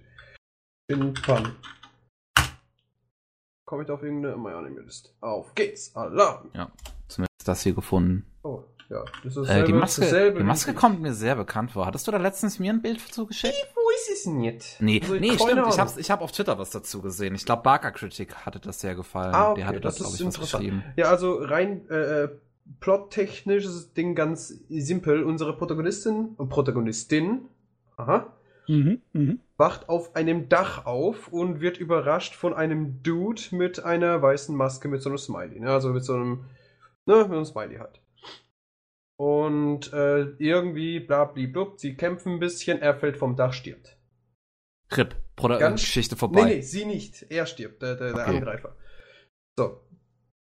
Shinpan. 0.89 1.55
Komme 3.65 3.83
ich 3.83 3.89
auf 3.89 4.03
irgendeine 4.03 4.37
My-Anime-List. 4.37 5.15
Auf 5.21 5.55
geht's, 5.55 5.95
Alarm! 5.95 6.51
Ja, 6.53 6.71
zumindest 7.07 7.47
das 7.47 7.63
hier 7.63 7.73
gefunden. 7.73 8.25
Oh, 8.43 8.63
ja. 8.89 9.03
Das 9.23 9.37
ist 9.37 9.49
äh, 9.49 9.63
die 9.63 9.73
Maske, 9.73 10.33
die 10.37 10.43
Maske 10.43 10.73
kommt 10.73 11.01
mir 11.01 11.13
sehr 11.13 11.35
bekannt 11.35 11.71
vor. 11.71 11.85
Hattest 11.85 12.07
du 12.07 12.11
da 12.11 12.17
letztens 12.17 12.59
mir 12.59 12.71
ein 12.71 12.81
Bild 12.81 12.99
zugeschickt? 12.99 13.55
Wo 13.73 13.89
ist 13.91 14.11
es 14.11 14.23
denn 14.25 14.43
jetzt? 14.43 14.81
Nee, 14.81 14.99
also, 15.01 15.15
nee 15.15 15.37
stimmt. 15.39 15.67
Ich 15.69 15.79
habe 15.79 15.91
ich 15.99 16.11
hab 16.11 16.21
auf 16.21 16.33
Twitter 16.33 16.59
was 16.59 16.69
dazu 16.69 17.01
gesehen. 17.01 17.33
Ich 17.33 17.45
glaube, 17.45 17.63
Barker 17.63 17.91
Critic 17.91 18.35
hatte 18.35 18.59
das 18.59 18.81
sehr 18.81 18.93
gefallen. 18.93 19.33
Ah, 19.33 19.51
okay, 19.51 19.61
Der 19.61 19.67
hatte 19.67 19.79
das, 19.79 19.95
das, 19.95 20.07
glaube 20.07 20.29
ich, 20.29 20.39
was 20.39 20.51
geschrieben. 20.51 20.83
Ja, 20.97 21.05
also 21.05 21.35
rein 21.35 21.89
äh, 21.89 22.23
äh, 22.23 22.29
plottechnisch 22.79 23.65
ist 23.65 23.75
das 23.75 23.93
Ding 23.93 24.15
ganz 24.15 24.47
simpel. 24.69 25.23
Unsere 25.23 25.55
Protagonistin 25.55 26.35
und 26.37 26.49
Protagonistin, 26.49 27.49
aha, 27.97 28.37
mhm, 28.67 29.01
mh. 29.13 29.35
wacht 29.57 29.89
auf 29.89 30.15
einem 30.15 30.49
Dach 30.49 30.85
auf 30.85 31.27
und 31.27 31.61
wird 31.61 31.77
überrascht 31.77 32.35
von 32.35 32.53
einem 32.53 33.03
Dude 33.03 33.41
mit 33.51 33.83
einer 33.83 34.21
weißen 34.21 34.55
Maske 34.55 34.87
mit 34.87 35.01
so 35.01 35.09
einem 35.09 35.17
Smiley. 35.17 35.59
Ne? 35.59 35.71
Also 35.71 35.91
mit 35.91 36.03
so 36.03 36.13
einem, 36.13 36.45
ne, 37.05 37.17
mit 37.23 37.31
einem 37.31 37.45
Smiley 37.45 37.77
halt. 37.77 38.01
Und 39.17 39.93
äh, 39.93 40.21
irgendwie, 40.39 40.99
bla, 40.99 41.25
blub, 41.25 41.79
sie 41.79 41.95
kämpfen 41.95 42.33
ein 42.33 42.39
bisschen, 42.39 42.81
er 42.81 42.95
fällt 42.95 43.17
vom 43.17 43.35
Dach, 43.35 43.53
stirbt. 43.53 43.97
Rip, 44.97 45.15
Pro 45.35 45.47
Ganz, 45.47 45.81
Geschichte 45.81 46.15
vorbei. 46.15 46.43
Nee, 46.43 46.55
nee, 46.55 46.61
sie 46.61 46.85
nicht. 46.85 47.27
Er 47.29 47.45
stirbt, 47.45 47.81
der, 47.81 47.95
der, 47.95 48.13
der 48.13 48.23
okay. 48.23 48.37
Angreifer. 48.37 48.75
So. 49.57 49.81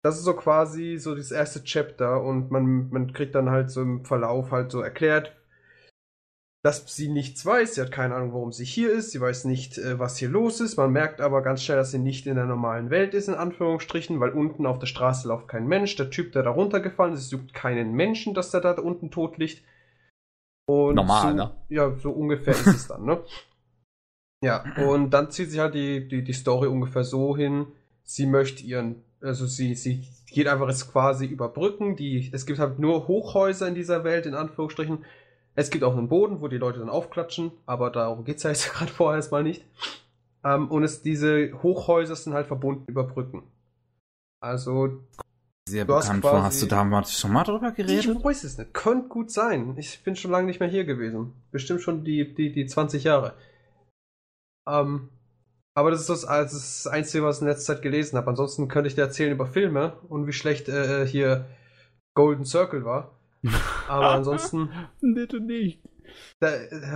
Das 0.06 0.18
ist 0.18 0.24
so 0.24 0.34
quasi 0.34 0.98
so 0.98 1.16
das 1.16 1.32
erste 1.32 1.64
Chapter 1.64 2.22
und 2.22 2.52
man, 2.52 2.90
man 2.90 3.12
kriegt 3.12 3.34
dann 3.34 3.50
halt 3.50 3.72
so 3.72 3.82
im 3.82 4.04
Verlauf 4.04 4.52
halt 4.52 4.70
so 4.70 4.80
erklärt, 4.80 5.34
dass 6.62 6.94
sie 6.94 7.08
nichts 7.08 7.44
weiß. 7.44 7.74
Sie 7.74 7.80
hat 7.80 7.90
keine 7.90 8.14
Ahnung, 8.14 8.32
warum 8.32 8.52
sie 8.52 8.64
hier 8.64 8.92
ist. 8.92 9.10
Sie 9.10 9.20
weiß 9.20 9.46
nicht, 9.46 9.78
äh, 9.78 9.98
was 9.98 10.16
hier 10.16 10.28
los 10.28 10.60
ist. 10.60 10.76
Man 10.76 10.92
merkt 10.92 11.20
aber 11.20 11.42
ganz 11.42 11.64
schnell, 11.64 11.76
dass 11.76 11.90
sie 11.90 11.98
nicht 11.98 12.28
in 12.28 12.36
der 12.36 12.44
normalen 12.44 12.90
Welt 12.90 13.14
ist, 13.14 13.26
in 13.26 13.34
Anführungsstrichen, 13.34 14.20
weil 14.20 14.30
unten 14.30 14.64
auf 14.64 14.78
der 14.78 14.86
Straße 14.86 15.26
läuft 15.26 15.48
kein 15.48 15.66
Mensch. 15.66 15.96
Der 15.96 16.08
Typ, 16.08 16.30
der 16.30 16.44
da 16.44 16.50
runtergefallen 16.50 17.14
ist, 17.14 17.28
sucht 17.28 17.52
keinen 17.52 17.92
Menschen, 17.92 18.32
dass 18.32 18.52
der 18.52 18.60
da 18.60 18.72
unten 18.72 19.10
tot 19.10 19.38
liegt. 19.38 19.64
Und 20.68 20.94
Normal, 20.94 21.30
so, 21.30 21.36
ne? 21.36 21.50
Ja, 21.68 21.96
so 21.96 22.12
ungefähr 22.12 22.54
ist 22.54 22.66
es 22.68 22.86
dann, 22.86 23.04
ne? 23.04 23.24
Ja, 24.44 24.64
und 24.86 25.10
dann 25.10 25.32
zieht 25.32 25.50
sich 25.50 25.58
halt 25.58 25.74
die, 25.74 26.06
die, 26.06 26.22
die 26.22 26.32
Story 26.32 26.68
ungefähr 26.68 27.02
so 27.02 27.36
hin, 27.36 27.66
sie 28.04 28.26
möchte 28.26 28.62
ihren, 28.62 29.02
also 29.26 29.46
sie, 29.46 29.74
sie 29.74 30.06
geht 30.26 30.48
einfach 30.48 30.68
jetzt 30.68 30.90
quasi 30.90 31.26
überbrücken. 31.26 31.96
Die, 31.96 32.30
es 32.32 32.46
gibt 32.46 32.58
halt 32.58 32.78
nur 32.78 33.08
Hochhäuser 33.08 33.68
in 33.68 33.74
dieser 33.74 34.04
Welt, 34.04 34.26
in 34.26 34.34
Anführungsstrichen. 34.34 35.04
Es 35.54 35.70
gibt 35.70 35.84
auch 35.84 35.96
einen 35.96 36.08
Boden, 36.08 36.40
wo 36.40 36.48
die 36.48 36.58
Leute 36.58 36.80
dann 36.80 36.90
aufklatschen, 36.90 37.50
aber 37.64 37.90
darum 37.90 38.24
geht 38.24 38.36
es 38.36 38.42
ja 38.42 38.50
jetzt 38.50 38.70
gerade 38.72 38.92
vorher 38.92 39.16
erstmal 39.16 39.42
nicht. 39.42 39.64
Ähm, 40.44 40.70
und 40.70 40.84
es, 40.84 41.02
diese 41.02 41.50
Hochhäuser 41.62 42.14
sind 42.14 42.34
halt 42.34 42.46
verbunden 42.46 42.84
über 42.86 43.04
Brücken. 43.04 43.42
Also. 44.40 45.00
Sehr 45.68 45.84
bekannt 45.84 46.22
vor. 46.22 46.44
Hast 46.44 46.62
du 46.62 46.66
damals 46.66 47.18
schon 47.18 47.32
mal 47.32 47.42
drüber 47.42 47.72
geredet? 47.72 48.04
Ich 48.04 48.24
weiß 48.24 48.44
es 48.44 48.56
nicht. 48.56 48.72
Könnte 48.72 49.08
gut 49.08 49.32
sein. 49.32 49.74
Ich 49.76 50.04
bin 50.04 50.14
schon 50.14 50.30
lange 50.30 50.46
nicht 50.46 50.60
mehr 50.60 50.68
hier 50.68 50.84
gewesen. 50.84 51.32
Bestimmt 51.50 51.80
schon 51.80 52.04
die, 52.04 52.32
die, 52.32 52.52
die 52.52 52.66
20 52.66 53.02
Jahre. 53.02 53.34
Ähm, 54.68 55.08
aber 55.76 55.90
das 55.90 56.00
ist 56.00 56.08
das, 56.08 56.24
also 56.24 56.56
das 56.56 56.86
Einzige, 56.86 57.22
was 57.22 57.36
ich 57.36 57.42
in 57.42 57.48
letzter 57.48 57.74
Zeit 57.74 57.82
gelesen 57.82 58.16
habe. 58.16 58.30
Ansonsten 58.30 58.66
könnte 58.66 58.88
ich 58.88 58.94
dir 58.94 59.02
erzählen 59.02 59.30
über 59.30 59.46
Filme 59.46 59.92
und 60.08 60.26
wie 60.26 60.32
schlecht 60.32 60.70
äh, 60.70 61.06
hier 61.06 61.44
Golden 62.14 62.46
Circle 62.46 62.86
war. 62.86 63.10
Aber 63.86 64.12
ansonsten. 64.12 64.70
Bitte 65.02 65.38
nicht. 65.38 65.82
Da, 66.40 66.48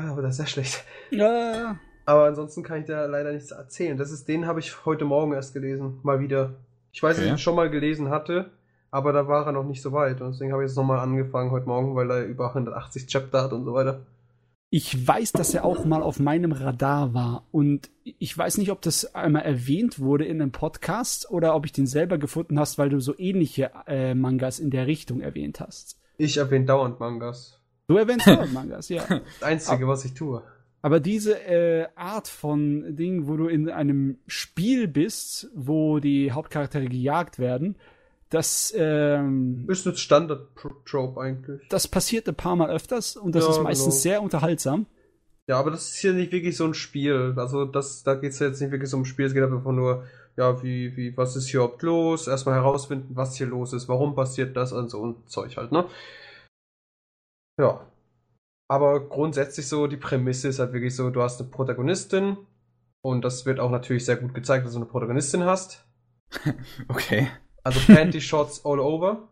aber 0.09 0.23
das 0.23 0.33
ist 0.33 0.37
sehr 0.39 0.47
schlecht. 0.47 0.85
Ja. 1.11 1.79
Aber 2.07 2.25
ansonsten 2.25 2.63
kann 2.63 2.81
ich 2.81 2.87
da 2.87 3.05
leider 3.05 3.33
nichts 3.33 3.51
erzählen. 3.51 3.99
Das 3.99 4.11
ist, 4.11 4.29
den 4.29 4.47
habe 4.47 4.61
ich 4.61 4.87
heute 4.87 5.05
Morgen 5.05 5.33
erst 5.33 5.53
gelesen. 5.53 5.99
Mal 6.03 6.21
wieder. 6.21 6.55
Ich 6.93 7.03
weiß, 7.03 7.17
okay. 7.17 7.21
dass 7.21 7.27
ich 7.27 7.33
ihn 7.33 7.43
schon 7.43 7.57
mal 7.57 7.69
gelesen 7.69 8.09
hatte, 8.09 8.51
aber 8.91 9.13
da 9.13 9.29
war 9.29 9.45
er 9.45 9.53
noch 9.53 9.65
nicht 9.65 9.83
so 9.83 9.93
weit. 9.93 10.23
Und 10.23 10.33
deswegen 10.33 10.53
habe 10.53 10.65
ich 10.65 10.71
jetzt 10.71 10.77
nochmal 10.77 11.01
angefangen 11.01 11.51
heute 11.51 11.67
Morgen, 11.67 11.95
weil 11.97 12.11
er 12.11 12.25
über 12.25 12.49
180 12.49 13.09
Chapter 13.09 13.43
hat 13.43 13.53
und 13.53 13.65
so 13.65 13.75
weiter. 13.75 14.07
Ich 14.73 15.07
weiß, 15.07 15.33
dass 15.33 15.53
er 15.53 15.65
auch 15.65 15.85
mal 15.85 16.01
auf 16.01 16.21
meinem 16.21 16.53
Radar 16.53 17.13
war 17.13 17.45
und 17.51 17.91
ich 18.05 18.39
weiß 18.39 18.59
nicht, 18.59 18.71
ob 18.71 18.81
das 18.83 19.17
einmal 19.17 19.43
erwähnt 19.43 19.99
wurde 19.99 20.25
in 20.25 20.41
einem 20.41 20.53
Podcast 20.53 21.29
oder 21.29 21.57
ob 21.57 21.67
ich 21.67 21.73
den 21.73 21.89
selber 21.89 22.19
gefunden 22.19 22.57
hast, 22.57 22.79
weil 22.79 22.89
du 22.89 23.01
so 23.01 23.19
ähnliche 23.19 23.73
äh, 23.89 24.15
Mangas 24.15 24.61
in 24.61 24.71
der 24.71 24.87
Richtung 24.87 25.23
erwähnt 25.23 25.59
hast. 25.59 25.99
Ich 26.19 26.37
erwähne 26.37 26.67
dauernd 26.67 27.01
Mangas. 27.01 27.61
Du 27.89 27.97
erwähnst 27.97 28.27
dauernd 28.29 28.53
Mangas, 28.53 28.89
ja. 28.91 29.03
Das 29.09 29.43
Einzige, 29.43 29.77
aber, 29.79 29.89
was 29.89 30.05
ich 30.05 30.15
tue. 30.15 30.41
Aber 30.83 31.01
diese 31.01 31.43
äh, 31.45 31.89
Art 31.97 32.29
von 32.29 32.95
Ding, 32.95 33.27
wo 33.27 33.37
du 33.37 33.49
in 33.49 33.69
einem 33.69 34.19
Spiel 34.29 34.87
bist, 34.87 35.51
wo 35.53 35.99
die 35.99 36.31
Hauptcharaktere 36.31 36.87
gejagt 36.87 37.41
werden, 37.41 37.77
das 38.31 38.73
ähm, 38.77 39.67
ist 39.69 39.87
ein 39.87 39.97
Standard-Trope 39.97 41.21
eigentlich. 41.21 41.69
Das 41.69 41.89
passiert 41.89 42.29
ein 42.29 42.37
paar 42.37 42.55
Mal 42.55 42.71
öfters 42.71 43.17
und 43.17 43.35
das 43.35 43.45
ja, 43.45 43.51
ist 43.51 43.63
meistens 43.63 43.95
genau. 43.95 44.03
sehr 44.03 44.23
unterhaltsam. 44.23 44.87
Ja, 45.49 45.59
aber 45.59 45.73
das 45.73 45.91
ist 45.91 45.97
hier 45.97 46.13
nicht 46.13 46.31
wirklich 46.31 46.57
so 46.57 46.65
ein 46.65 46.75
Spiel. 46.75 47.35
Also 47.37 47.65
das, 47.65 48.05
da 48.05 48.15
geht 48.15 48.31
es 48.31 48.39
ja 48.39 48.47
jetzt 48.47 48.61
nicht 48.61 48.71
wirklich 48.71 48.89
so 48.89 48.97
um 48.97 49.03
ein 49.03 49.07
Spiel, 49.07 49.27
es 49.27 49.35
geht 49.35 49.43
einfach 49.43 49.73
nur, 49.73 50.05
ja, 50.37 50.63
wie, 50.63 50.97
wie, 50.97 51.17
was 51.17 51.35
ist 51.35 51.49
hier 51.49 51.59
überhaupt 51.59 51.83
los? 51.83 52.29
Erstmal 52.29 52.55
herausfinden, 52.55 53.17
was 53.17 53.35
hier 53.35 53.49
los 53.49 53.73
ist, 53.73 53.89
warum 53.89 54.15
passiert 54.15 54.57
das 54.57 54.73
und 54.73 54.91
so 54.91 55.05
ein 55.05 55.27
Zeug 55.27 55.57
halt, 55.57 55.73
ne? 55.73 55.87
Ja. 57.59 57.85
Aber 58.69 59.09
grundsätzlich 59.09 59.67
so, 59.67 59.89
die 59.89 59.97
Prämisse 59.97 60.47
ist 60.47 60.61
halt 60.61 60.73
wirklich 60.73 60.95
so, 60.95 61.11
du 61.11 61.21
hast 61.21 61.41
eine 61.41 61.51
Protagonistin 61.51 62.37
und 63.03 63.25
das 63.25 63.45
wird 63.45 63.59
auch 63.59 63.73
natürlich 63.73 64.05
sehr 64.05 64.17
gut 64.17 64.35
gezeigt, 64.35 64.65
dass 64.65 64.75
du 64.75 64.79
eine 64.79 64.87
Protagonistin 64.87 65.43
hast. 65.43 65.85
okay. 66.89 67.29
Also 67.63 67.81
Panty 67.93 68.21
Shots 68.21 68.65
all 68.65 68.81
over. 68.81 69.29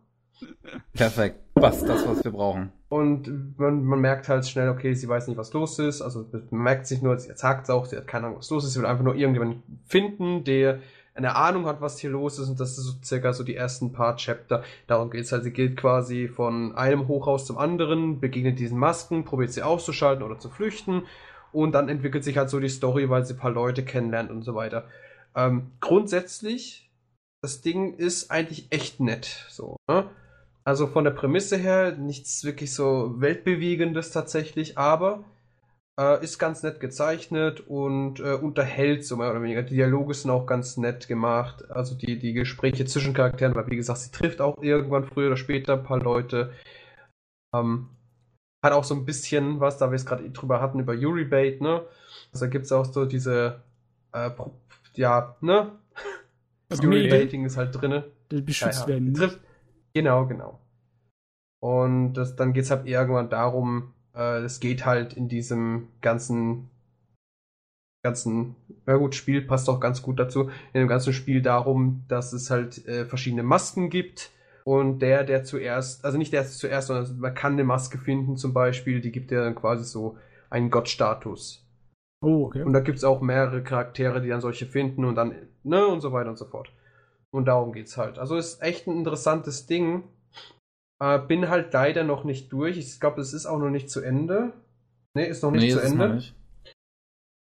Perfekt. 0.95 1.41
Was, 1.55 1.85
das, 1.85 2.07
was 2.07 2.23
wir 2.23 2.31
brauchen. 2.31 2.73
Und 2.89 3.59
man, 3.59 3.85
man 3.85 4.01
merkt 4.01 4.29
halt 4.29 4.47
schnell, 4.47 4.69
okay, 4.69 4.95
sie 4.95 5.09
weiß 5.09 5.27
nicht, 5.27 5.37
was 5.37 5.53
los 5.53 5.79
ist. 5.79 6.01
Also 6.01 6.25
man 6.51 6.63
merkt 6.63 6.87
sich 6.87 7.03
nur, 7.03 7.19
sie 7.19 7.33
sagt 7.35 7.65
es 7.65 7.71
auch, 7.71 7.87
sie 7.87 7.97
hat 7.97 8.07
keine 8.07 8.27
Ahnung, 8.27 8.39
was 8.39 8.51
los 8.51 8.65
ist. 8.65 8.75
Sie 8.75 8.81
will 8.81 8.87
einfach 8.87 9.05
nur 9.05 9.17
irgendjemanden 9.17 9.63
finden, 9.87 10.45
der 10.45 10.79
eine 11.15 11.35
Ahnung 11.35 11.67
hat, 11.67 11.81
was 11.81 11.99
hier 11.99 12.11
los 12.11 12.39
ist. 12.39 12.49
Und 12.49 12.61
das 12.61 12.79
ist 12.79 12.85
so 12.85 12.93
circa 13.03 13.33
so 13.33 13.43
die 13.43 13.57
ersten 13.57 13.93
paar 13.93 14.17
Chapter. 14.17 14.63
Darum 14.87 15.11
geht 15.11 15.25
es 15.25 15.33
halt. 15.33 15.43
Sie 15.43 15.53
geht 15.53 15.77
quasi 15.77 16.29
von 16.29 16.75
einem 16.77 17.09
Hochhaus 17.09 17.45
zum 17.45 17.59
anderen, 17.59 18.21
begegnet 18.21 18.59
diesen 18.59 18.79
Masken, 18.79 19.25
probiert 19.25 19.53
sie 19.53 19.63
auszuschalten 19.63 20.23
oder 20.23 20.39
zu 20.39 20.49
flüchten. 20.49 21.03
Und 21.51 21.73
dann 21.73 21.89
entwickelt 21.89 22.25
sich 22.25 22.39
halt 22.39 22.51
so 22.51 22.61
die 22.61 22.69
Story, 22.69 23.11
weil 23.11 23.25
sie 23.25 23.35
ein 23.35 23.39
paar 23.39 23.51
Leute 23.51 23.85
kennenlernt 23.85 24.31
und 24.31 24.43
so 24.43 24.55
weiter. 24.55 24.85
Ähm, 25.35 25.73
grundsätzlich 25.81 26.88
das 27.41 27.61
Ding 27.61 27.95
ist 27.95 28.31
eigentlich 28.31 28.69
echt 28.71 29.01
nett. 29.01 29.47
So, 29.49 29.77
ne? 29.89 30.11
Also 30.65 30.87
von 30.87 31.05
der 31.05 31.13
Prämisse 31.13 31.57
her 31.57 31.97
nichts 31.97 32.45
wirklich 32.45 32.75
so 32.75 33.21
weltbewegendes 33.21 34.11
tatsächlich, 34.11 34.77
aber 34.77 35.25
äh, 35.99 36.23
ist 36.23 36.39
ganz 36.39 36.63
nett 36.63 36.79
gezeichnet 36.81 37.61
und 37.61 38.21
äh, 38.21 38.35
unterhält 38.35 39.05
so 39.05 39.17
mehr 39.17 39.31
oder 39.31 39.43
weniger. 39.43 39.63
Die 39.63 39.75
Dialoge 39.75 40.15
sind 40.15 40.31
auch 40.31 40.47
ganz 40.47 40.77
nett 40.77 41.09
gemacht. 41.09 41.71
Also 41.71 41.95
die, 41.95 42.19
die 42.19 42.35
Gespräche 42.35 42.85
zwischen 42.85 43.15
Charakteren, 43.15 43.55
weil 43.55 43.67
wie 43.69 43.77
gesagt, 43.77 44.01
sie 44.01 44.11
trifft 44.11 44.41
auch 44.41 44.63
irgendwann 44.63 45.05
früher 45.05 45.29
oder 45.29 45.37
später 45.37 45.75
ein 45.75 45.85
paar 45.85 46.01
Leute. 46.01 46.53
Ähm, 47.55 47.89
hat 48.63 48.73
auch 48.73 48.85
so 48.85 48.95
ein 48.95 49.05
bisschen 49.07 49.61
was, 49.61 49.79
da 49.79 49.91
wir 49.91 49.97
es 49.97 50.07
gerade 50.07 50.29
drüber 50.31 50.61
hatten, 50.61 50.81
über 50.81 50.95
Yuri 50.95 51.25
Bait, 51.25 51.61
ne? 51.61 51.85
Also 52.33 52.47
da 52.47 52.51
gibt 52.51 52.67
es 52.67 52.73
auch 52.73 52.85
so 52.85 53.05
diese, 53.07 53.63
äh, 54.13 54.31
ja, 54.95 55.37
ne? 55.41 55.73
Security 56.71 57.11
Rating 57.11 57.45
ist 57.45 57.57
halt 57.57 57.81
drin. 57.81 58.03
Beschützt 58.29 58.83
ja, 58.83 58.89
werden. 58.89 59.15
Trifft. 59.15 59.41
Genau, 59.95 60.27
genau. 60.27 60.61
Und 61.61 62.15
das, 62.15 62.37
dann 62.37 62.53
geht's 62.53 62.71
halt 62.71 62.87
irgendwann 62.87 63.31
darum, 63.31 63.95
äh, 64.15 64.41
es 64.43 64.61
geht 64.61 64.85
halt 64.85 65.15
in 65.15 65.29
diesem 65.29 65.89
ganzen, 66.03 66.71
ganzen, 68.03 68.55
ja 68.87 68.97
gut, 68.97 69.15
Spiel 69.15 69.43
passt 69.43 69.69
auch 69.69 69.81
ganz 69.81 70.03
gut 70.03 70.21
dazu, 70.21 70.51
in 70.73 70.81
dem 70.81 70.89
ganzen 70.89 71.13
Spiel 71.13 71.43
darum, 71.43 72.05
dass 72.09 72.33
es 72.33 72.51
halt 72.51 72.87
äh, 72.87 73.07
verschiedene 73.07 73.43
Masken 73.43 73.91
gibt. 73.91 74.31
Und 74.65 74.99
der, 74.99 75.25
der 75.25 75.45
zuerst, 75.45 76.05
also 76.05 76.19
nicht 76.19 76.33
der 76.35 76.47
zuerst, 76.47 76.89
sondern 76.89 77.19
man 77.19 77.35
kann 77.35 77.55
eine 77.55 77.65
Maske 77.65 77.97
finden 77.97 78.37
zum 78.37 78.53
Beispiel, 78.53 79.01
die 79.01 79.11
gibt 79.11 79.31
dir 79.31 79.43
dann 79.43 79.55
quasi 79.55 79.85
so 79.85 80.19
einen 80.51 80.71
Gottstatus. 80.71 81.67
Oh, 82.21 82.47
okay. 82.47 82.63
Und 82.63 82.73
da 82.73 82.81
gibt's 82.81 83.05
auch 83.05 83.21
mehrere 83.21 83.63
Charaktere, 83.63 84.21
die 84.21 84.29
dann 84.29 84.41
solche 84.41 84.67
finden 84.67 85.05
und 85.05 85.15
dann, 85.15 85.35
ne, 85.63 85.87
und 85.87 86.01
so 86.01 86.13
weiter 86.13 86.31
und 86.31 86.39
so 86.39 86.47
fort. 86.47 86.73
Und 87.31 87.47
darum 87.47 87.73
geht's 87.73 87.97
halt. 87.97 88.19
Also 88.19 88.37
ist 88.37 88.63
echt 88.63 88.87
ein 88.87 88.97
interessantes 88.97 89.67
Ding. 89.67 90.05
Äh, 91.01 91.21
bin 91.21 91.49
halt 91.49 91.73
leider 91.73 92.05
noch 92.05 92.25
nicht 92.25 92.53
durch. 92.53 92.77
Ich 92.79 92.99
glaube, 93.01 93.21
es 93.21 93.33
ist 93.33 93.47
auch 93.47 93.59
noch 93.59 93.71
nicht 93.71 93.91
zu 93.91 94.01
Ende. 94.01 94.53
Ne, 95.15 95.27
ist 95.27 95.43
noch 95.43 95.51
nicht 95.51 95.63
nee, 95.63 95.71
zu 95.71 95.81
Ende. 95.81 96.09
noch 96.09 96.15
nicht. 96.17 96.35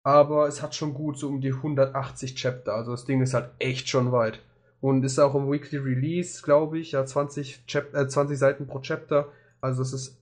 Aber 0.04 0.48
es 0.48 0.62
hat 0.62 0.74
schon 0.74 0.94
gut 0.94 1.18
so 1.18 1.28
um 1.28 1.40
die 1.40 1.52
180 1.52 2.34
Chapter. 2.34 2.74
Also 2.74 2.90
das 2.90 3.04
Ding 3.04 3.22
ist 3.22 3.34
halt 3.34 3.50
echt 3.58 3.88
schon 3.88 4.12
weit. 4.12 4.40
Und 4.80 5.04
ist 5.04 5.18
auch 5.20 5.34
im 5.34 5.50
Weekly 5.50 5.78
Release, 5.78 6.42
glaube 6.42 6.78
ich. 6.78 6.92
Ja, 6.92 7.06
20, 7.06 7.66
Chap 7.66 7.94
äh, 7.94 8.08
20 8.08 8.36
Seiten 8.36 8.66
pro 8.66 8.80
Chapter. 8.80 9.28
Also 9.60 9.82
es 9.82 9.92
ist. 9.92 10.18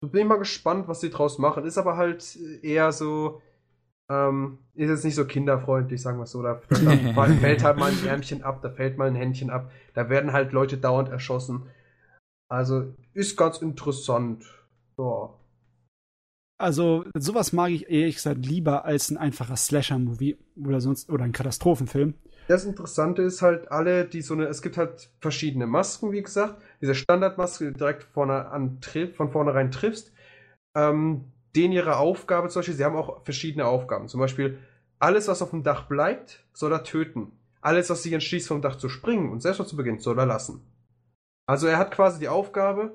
Bin 0.00 0.28
mal 0.28 0.38
gespannt, 0.38 0.88
was 0.88 1.00
sie 1.00 1.10
draus 1.10 1.38
machen. 1.38 1.64
Ist 1.64 1.78
aber 1.78 1.96
halt 1.96 2.36
eher 2.62 2.90
so. 2.90 3.40
Ähm, 4.10 4.58
ist 4.74 4.90
jetzt 4.90 5.04
nicht 5.04 5.14
so 5.14 5.24
kinderfreundlich, 5.24 6.02
sagen 6.02 6.18
wir 6.18 6.24
es 6.24 6.32
so. 6.32 6.42
Da, 6.42 6.60
da, 6.68 6.76
da 7.14 7.24
fällt 7.40 7.62
halt 7.62 7.78
mal 7.78 7.92
ein 7.92 8.06
Ärmchen 8.06 8.42
ab, 8.42 8.60
da 8.60 8.70
fällt 8.70 8.98
mal 8.98 9.06
ein 9.06 9.14
Händchen 9.14 9.50
ab. 9.50 9.70
Da 9.94 10.10
werden 10.10 10.32
halt 10.32 10.52
Leute 10.52 10.78
dauernd 10.78 11.08
erschossen. 11.08 11.62
Also 12.48 12.92
ist 13.14 13.36
ganz 13.36 13.58
interessant. 13.58 14.44
Ja. 14.98 15.30
Also, 16.58 17.04
sowas 17.16 17.52
mag 17.52 17.70
ich 17.70 17.88
ehrlich 17.88 18.16
gesagt 18.16 18.44
lieber 18.44 18.84
als 18.84 19.10
ein 19.10 19.16
einfacher 19.16 19.56
Slasher-Movie 19.56 20.36
oder 20.62 20.80
sonst 20.80 21.08
oder 21.08 21.24
ein 21.24 21.32
Katastrophenfilm. 21.32 22.14
Das 22.48 22.64
Interessante 22.64 23.22
ist 23.22 23.42
halt 23.42 23.70
alle, 23.70 24.04
die 24.04 24.22
so 24.22 24.34
eine, 24.34 24.46
es 24.46 24.60
gibt 24.60 24.76
halt 24.76 25.08
verschiedene 25.20 25.68
Masken, 25.68 26.10
wie 26.10 26.20
gesagt. 26.20 26.60
Diese 26.82 26.96
Standardmaske, 26.96 27.66
die 27.66 27.72
du 27.72 27.78
direkt 27.78 28.02
vorne 28.02 28.48
an, 28.48 28.80
von 29.14 29.30
vornherein 29.30 29.70
triffst. 29.70 30.12
Ähm, 30.74 31.26
denen 31.56 31.72
ihre 31.72 31.96
Aufgabe 31.96 32.48
zum 32.48 32.60
Beispiel, 32.60 32.74
sie 32.74 32.84
haben 32.84 32.96
auch 32.96 33.24
verschiedene 33.24 33.66
Aufgaben. 33.66 34.08
Zum 34.08 34.20
Beispiel, 34.20 34.58
alles, 34.98 35.28
was 35.28 35.42
auf 35.42 35.50
dem 35.50 35.62
Dach 35.62 35.88
bleibt, 35.88 36.44
soll 36.52 36.72
er 36.72 36.84
töten. 36.84 37.32
Alles, 37.60 37.90
was 37.90 38.02
sich 38.02 38.12
entschließt, 38.12 38.48
vom 38.48 38.62
Dach 38.62 38.76
zu 38.76 38.88
springen 38.88 39.30
und 39.30 39.40
selbst 39.40 39.66
zu 39.68 39.76
beginnen, 39.76 39.98
soll 39.98 40.18
er 40.18 40.26
lassen. 40.26 40.62
Also 41.46 41.66
er 41.66 41.78
hat 41.78 41.90
quasi 41.90 42.20
die 42.20 42.28
Aufgabe, 42.28 42.94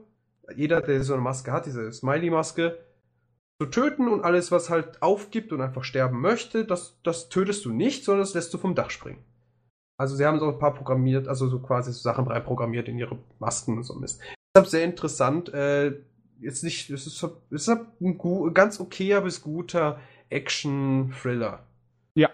jeder, 0.56 0.82
der 0.82 1.04
so 1.04 1.14
eine 1.14 1.22
Maske 1.22 1.52
hat, 1.52 1.66
diese 1.66 1.92
Smiley-Maske, 1.92 2.78
zu 3.62 3.68
töten 3.68 4.08
und 4.08 4.24
alles, 4.24 4.52
was 4.52 4.70
halt 4.70 5.02
aufgibt 5.02 5.54
und 5.54 5.62
einfach 5.62 5.84
sterben 5.84 6.20
möchte, 6.20 6.66
das, 6.66 7.00
das 7.04 7.30
tötest 7.30 7.66
du 7.66 7.72
nicht, 7.72 8.04
sondern 8.04 8.24
das 8.24 8.34
lässt 8.34 8.54
du 8.54 8.58
vom 8.58 8.76
Dach 8.76 8.90
springen. 8.90 9.24
Also 9.98 10.16
sie 10.16 10.26
haben 10.26 10.40
so 10.40 10.48
ein 10.48 10.60
paar 10.60 10.74
programmiert, 10.74 11.28
also 11.28 11.48
so 11.48 11.60
quasi 11.60 11.94
so 11.94 12.00
Sachen 12.00 12.28
reinprogrammiert 12.28 12.90
in 12.90 12.98
ihre 12.98 13.18
Masken 13.40 13.78
und 13.78 13.84
so 13.84 13.94
Mist. 13.96 14.20
Deshalb 14.54 14.70
sehr 14.70 14.84
interessant. 14.84 15.54
Äh, 15.54 16.02
jetzt 16.40 16.64
nicht, 16.64 16.90
es 16.90 17.08
ist, 17.08 17.24
es 17.24 17.62
ist 17.68 17.70
ein 17.70 18.18
gu- 18.18 18.52
ganz 18.52 18.80
okayer 18.80 19.22
bis 19.22 19.42
guter 19.42 20.00
Action-Thriller. 20.30 21.66
Ja. 22.18 22.30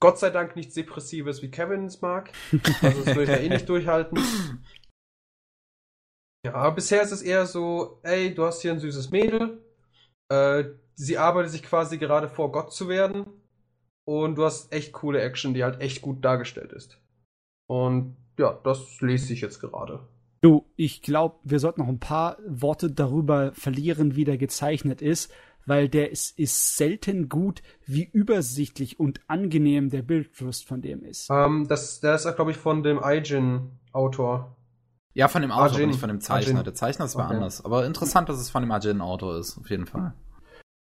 Gott 0.00 0.18
sei 0.18 0.30
Dank 0.30 0.56
nichts 0.56 0.74
Depressives, 0.74 1.42
wie 1.42 1.50
Kevin 1.50 1.86
es 1.86 2.00
mag. 2.00 2.32
Also 2.82 3.04
das 3.04 3.14
würde 3.16 3.22
ich 3.24 3.28
ja 3.28 3.36
eh 3.36 3.48
nicht 3.48 3.68
durchhalten. 3.68 4.18
Ja, 6.44 6.54
aber 6.54 6.74
bisher 6.74 7.02
ist 7.02 7.12
es 7.12 7.22
eher 7.22 7.46
so, 7.46 8.00
ey, 8.02 8.34
du 8.34 8.44
hast 8.44 8.62
hier 8.62 8.72
ein 8.72 8.80
süßes 8.80 9.10
Mädel. 9.10 9.62
Äh, 10.28 10.64
sie 10.96 11.16
arbeitet 11.16 11.52
sich 11.52 11.62
quasi 11.62 11.98
gerade 11.98 12.28
vor, 12.28 12.50
Gott 12.50 12.72
zu 12.72 12.88
werden. 12.88 13.26
Und 14.04 14.34
du 14.34 14.44
hast 14.44 14.72
echt 14.72 14.92
coole 14.92 15.20
Action, 15.22 15.54
die 15.54 15.62
halt 15.62 15.80
echt 15.80 16.02
gut 16.02 16.24
dargestellt 16.24 16.72
ist. 16.72 17.00
Und 17.70 18.16
ja, 18.40 18.58
das 18.64 19.00
lese 19.00 19.32
ich 19.32 19.40
jetzt 19.40 19.60
gerade. 19.60 20.08
Du, 20.42 20.66
ich 20.74 21.02
glaube, 21.02 21.36
wir 21.44 21.60
sollten 21.60 21.80
noch 21.80 21.88
ein 21.88 22.00
paar 22.00 22.36
Worte 22.46 22.90
darüber 22.90 23.52
verlieren, 23.54 24.16
wie 24.16 24.24
der 24.24 24.38
gezeichnet 24.38 25.00
ist, 25.00 25.32
weil 25.66 25.88
der 25.88 26.10
ist, 26.10 26.36
ist 26.36 26.76
selten 26.76 27.28
gut, 27.28 27.62
wie 27.86 28.02
übersichtlich 28.02 28.98
und 28.98 29.20
angenehm 29.28 29.88
der 29.88 30.02
Bildfluss 30.02 30.60
von 30.60 30.82
dem 30.82 31.04
ist. 31.04 31.28
Ähm, 31.30 31.68
das, 31.68 32.00
das 32.00 32.24
ist, 32.24 32.34
glaube 32.34 32.50
ich, 32.50 32.56
von 32.56 32.82
dem 32.82 32.98
Aijin-Autor. 33.02 34.56
Ja, 35.14 35.28
von 35.28 35.42
dem 35.42 35.52
Autor, 35.52 35.74
Arjun. 35.76 35.90
nicht 35.90 36.00
von 36.00 36.08
dem 36.08 36.20
Zeichner. 36.20 36.52
Arjun. 36.54 36.64
Der 36.64 36.74
Zeichner 36.74 37.04
ist 37.04 37.14
war 37.14 37.26
Okay. 37.26 37.34
anders. 37.36 37.64
Aber 37.64 37.86
interessant, 37.86 38.28
dass 38.28 38.40
es 38.40 38.50
von 38.50 38.64
dem 38.64 38.72
Arjun-Autor 38.72 39.38
ist, 39.38 39.58
auf 39.58 39.70
jeden 39.70 39.86
Fall. 39.86 40.12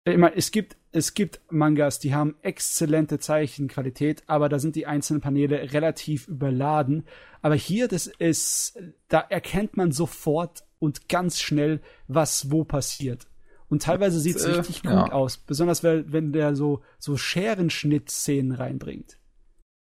Ich 0.05 0.17
meine, 0.17 0.35
es 0.35 0.51
gibt, 0.51 0.75
es 0.91 1.13
gibt 1.13 1.39
Mangas, 1.49 1.99
die 1.99 2.13
haben 2.13 2.35
exzellente 2.41 3.19
Zeichenqualität, 3.19 4.23
aber 4.27 4.49
da 4.49 4.59
sind 4.59 4.75
die 4.75 4.85
einzelnen 4.85 5.21
Paneele 5.21 5.71
relativ 5.71 6.27
überladen. 6.27 7.05
Aber 7.41 7.55
hier, 7.55 7.87
das 7.87 8.07
ist, 8.07 8.77
da 9.07 9.19
erkennt 9.21 9.77
man 9.77 9.93
sofort 9.93 10.65
und 10.79 11.07
ganz 11.07 11.39
schnell, 11.39 11.81
was 12.07 12.51
wo 12.51 12.65
passiert. 12.65 13.27
Und 13.69 13.83
teilweise 13.83 14.19
sieht 14.19 14.35
es 14.35 14.43
Äh, 14.43 14.51
richtig 14.51 14.83
gut 14.83 14.91
ja. 14.91 15.11
aus. 15.11 15.37
Besonders 15.37 15.83
wenn, 15.83 16.11
wenn 16.11 16.33
der 16.33 16.55
so, 16.55 16.83
so 16.99 17.15
Scherenschnitt-Szenen 17.15 18.51
reinbringt. 18.51 19.17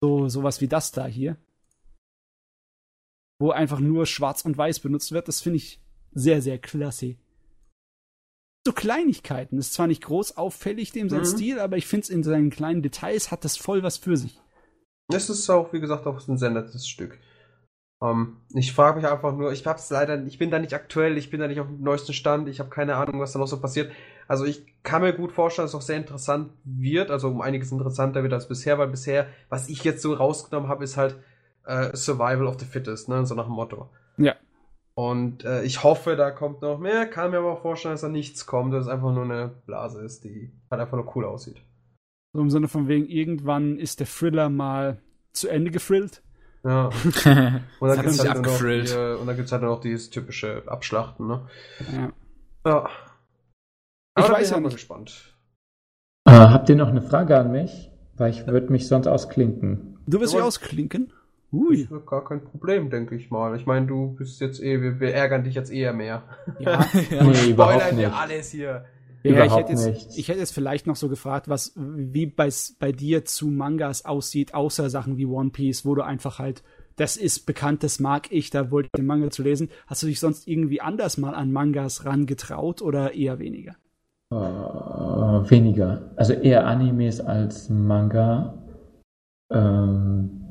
So, 0.00 0.28
sowas 0.28 0.62
wie 0.62 0.68
das 0.68 0.92
da 0.92 1.06
hier. 1.06 1.36
Wo 3.38 3.50
einfach 3.50 3.80
nur 3.80 4.06
schwarz 4.06 4.46
und 4.46 4.56
weiß 4.56 4.80
benutzt 4.80 5.12
wird. 5.12 5.28
Das 5.28 5.42
finde 5.42 5.58
ich 5.58 5.80
sehr, 6.12 6.40
sehr 6.40 6.58
klasse 6.58 7.16
so 8.66 8.72
Kleinigkeiten. 8.72 9.58
Ist 9.58 9.72
zwar 9.72 9.86
nicht 9.86 10.04
groß 10.04 10.36
auffällig 10.36 10.92
dem 10.92 11.08
sein 11.08 11.20
Mhm. 11.20 11.24
Stil, 11.24 11.60
aber 11.60 11.78
ich 11.78 11.86
finde 11.86 12.04
es 12.04 12.10
in 12.10 12.22
seinen 12.22 12.50
kleinen 12.50 12.82
Details 12.82 13.30
hat 13.30 13.44
das 13.44 13.56
voll 13.56 13.82
was 13.82 13.96
für 13.96 14.16
sich. 14.16 14.38
Es 15.08 15.30
ist 15.30 15.48
auch, 15.48 15.72
wie 15.72 15.80
gesagt, 15.80 16.06
auch 16.06 16.26
ein 16.28 16.36
sehr 16.36 16.50
nettes 16.50 16.86
Stück. 16.86 17.18
Ähm, 18.02 18.38
ich 18.54 18.72
frage 18.72 19.00
mich 19.00 19.08
einfach 19.10 19.34
nur, 19.34 19.52
ich 19.52 19.66
hab's 19.66 19.90
leider, 19.90 20.22
ich 20.26 20.38
bin 20.38 20.50
da 20.50 20.58
nicht 20.58 20.74
aktuell, 20.74 21.16
ich 21.16 21.30
bin 21.30 21.40
da 21.40 21.48
nicht 21.48 21.60
auf 21.60 21.68
dem 21.68 21.80
neuesten 21.80 22.12
Stand, 22.12 22.48
ich 22.48 22.60
habe 22.60 22.68
keine 22.68 22.96
Ahnung, 22.96 23.20
was 23.20 23.32
da 23.32 23.38
noch 23.38 23.46
so 23.46 23.60
passiert. 23.60 23.90
Also 24.28 24.44
ich 24.44 24.66
kann 24.82 25.02
mir 25.02 25.12
gut 25.12 25.32
vorstellen, 25.32 25.64
dass 25.64 25.72
es 25.72 25.78
auch 25.78 25.86
sehr 25.86 25.96
interessant 25.96 26.52
wird, 26.64 27.10
also 27.10 27.28
um 27.28 27.40
einiges 27.40 27.72
interessanter 27.72 28.22
wird 28.22 28.32
als 28.32 28.48
bisher, 28.48 28.78
weil 28.78 28.88
bisher, 28.88 29.28
was 29.48 29.68
ich 29.68 29.84
jetzt 29.84 30.02
so 30.02 30.12
rausgenommen 30.12 30.68
habe, 30.68 30.84
ist 30.84 30.96
halt 30.96 31.16
äh, 31.64 31.96
Survival 31.96 32.46
of 32.46 32.58
the 32.58 32.66
Fittest, 32.66 33.08
ne, 33.08 33.24
so 33.24 33.34
nach 33.34 33.46
dem 33.46 33.54
Motto. 33.54 33.88
Ja. 34.18 34.34
Und 34.98 35.44
äh, 35.44 35.62
ich 35.62 35.84
hoffe, 35.84 36.16
da 36.16 36.30
kommt 36.30 36.62
noch 36.62 36.78
mehr, 36.78 37.06
kann 37.06 37.30
mir 37.30 37.38
aber 37.38 37.52
auch 37.52 37.60
vorstellen, 37.62 37.92
dass 37.94 38.00
da 38.00 38.08
nichts 38.08 38.46
kommt, 38.46 38.72
dass 38.72 38.86
es 38.86 38.90
einfach 38.90 39.12
nur 39.12 39.24
eine 39.24 39.48
Blase 39.66 40.02
ist, 40.02 40.24
die 40.24 40.52
halt 40.70 40.80
einfach 40.80 40.96
nur 40.96 41.14
cool 41.14 41.26
aussieht. 41.26 41.60
So 42.34 42.40
im 42.40 42.48
Sinne 42.50 42.66
von 42.68 42.88
wegen, 42.88 43.06
irgendwann 43.06 43.78
ist 43.78 44.00
der 44.00 44.06
Thriller 44.06 44.48
mal 44.48 45.02
zu 45.32 45.48
Ende 45.48 45.70
gefrillt. 45.70 46.22
Ja. 46.64 46.86
Und 47.04 47.24
dann 47.24 47.98
hat 47.98 48.02
gibt's 48.02 48.16
sich 48.18 48.28
halt 48.28 48.44
die, 48.44 49.20
und 49.20 49.26
dann 49.26 49.36
gibt's 49.36 49.52
halt 49.52 49.62
noch 49.62 49.80
dieses 49.80 50.10
typische 50.10 50.62
Abschlachten, 50.66 51.26
ne? 51.28 51.46
Ja. 51.92 52.12
Ja. 52.66 52.88
Ich 54.18 54.24
Aber 54.24 54.28
bin 54.28 54.36
weiß 54.36 54.50
ja 54.50 54.56
auch 54.56 54.60
mal 54.60 54.68
nicht. 54.68 54.76
gespannt. 54.76 55.36
Äh, 56.26 56.32
habt 56.32 56.68
ihr 56.68 56.74
noch 56.76 56.88
eine 56.88 57.02
Frage 57.02 57.38
an 57.38 57.52
mich? 57.52 57.90
Weil 58.16 58.30
ich 58.30 58.46
würde 58.46 58.72
mich 58.72 58.88
sonst 58.88 59.06
ausklinken. 59.06 59.98
Du 60.06 60.18
wirst 60.20 60.32
dich 60.32 60.40
wolltest- 60.40 60.60
ausklinken? 61.52 61.82
Das 61.82 61.90
Ui. 61.92 61.98
ist 61.98 62.06
gar 62.06 62.24
kein 62.24 62.44
Problem, 62.44 62.90
denke 62.90 63.14
ich 63.16 63.30
mal. 63.30 63.56
Ich 63.56 63.66
meine, 63.66 63.86
du 63.86 64.14
bist 64.14 64.40
jetzt 64.40 64.62
eh, 64.62 64.80
wir, 64.80 65.00
wir 65.00 65.14
ärgern 65.14 65.44
dich 65.44 65.54
jetzt 65.54 65.70
eher 65.70 65.92
mehr. 65.92 66.22
Ja. 66.58 66.84
Nee, 66.94 67.50
überhaupt 67.50 67.80
Spoilern 67.82 67.96
wir 67.98 68.08
nicht. 68.08 68.18
alles 68.18 68.50
hier. 68.50 68.84
Ja, 69.22 69.30
ich 69.30 69.46
Überhaupt 69.46 69.68
hätte, 69.70 69.88
nicht. 69.88 70.02
jetzt, 70.02 70.18
ich 70.18 70.28
hätte 70.28 70.38
jetzt 70.38 70.54
vielleicht 70.54 70.86
noch 70.86 70.94
so 70.96 71.08
gefragt, 71.08 71.48
was, 71.48 71.72
wie 71.76 72.26
bei, 72.26 72.48
bei 72.78 72.92
dir 72.92 73.24
zu 73.24 73.48
Mangas 73.48 74.04
aussieht, 74.04 74.54
außer 74.54 74.88
Sachen 74.88 75.16
wie 75.16 75.26
One 75.26 75.50
Piece, 75.50 75.84
wo 75.84 75.96
du 75.96 76.02
einfach 76.02 76.38
halt, 76.38 76.62
das 76.94 77.16
ist 77.16 77.44
bekannt, 77.44 77.82
das 77.82 77.98
mag 77.98 78.30
ich, 78.30 78.50
da 78.50 78.70
wollte 78.70 78.86
ich 78.86 78.96
den 78.96 79.06
Manga 79.06 79.30
zu 79.30 79.42
lesen. 79.42 79.68
Hast 79.88 80.02
du 80.02 80.06
dich 80.06 80.20
sonst 80.20 80.46
irgendwie 80.46 80.80
anders 80.80 81.18
mal 81.18 81.34
an 81.34 81.50
Mangas 81.52 82.04
rangetraut 82.04 82.82
oder 82.82 83.14
eher 83.14 83.38
weniger? 83.40 83.74
Äh, 84.30 84.36
weniger. 84.36 86.12
Also 86.16 86.32
eher 86.32 86.66
Animes 86.66 87.20
als 87.20 87.68
Manga. 87.68 88.54
Ähm, 89.50 90.45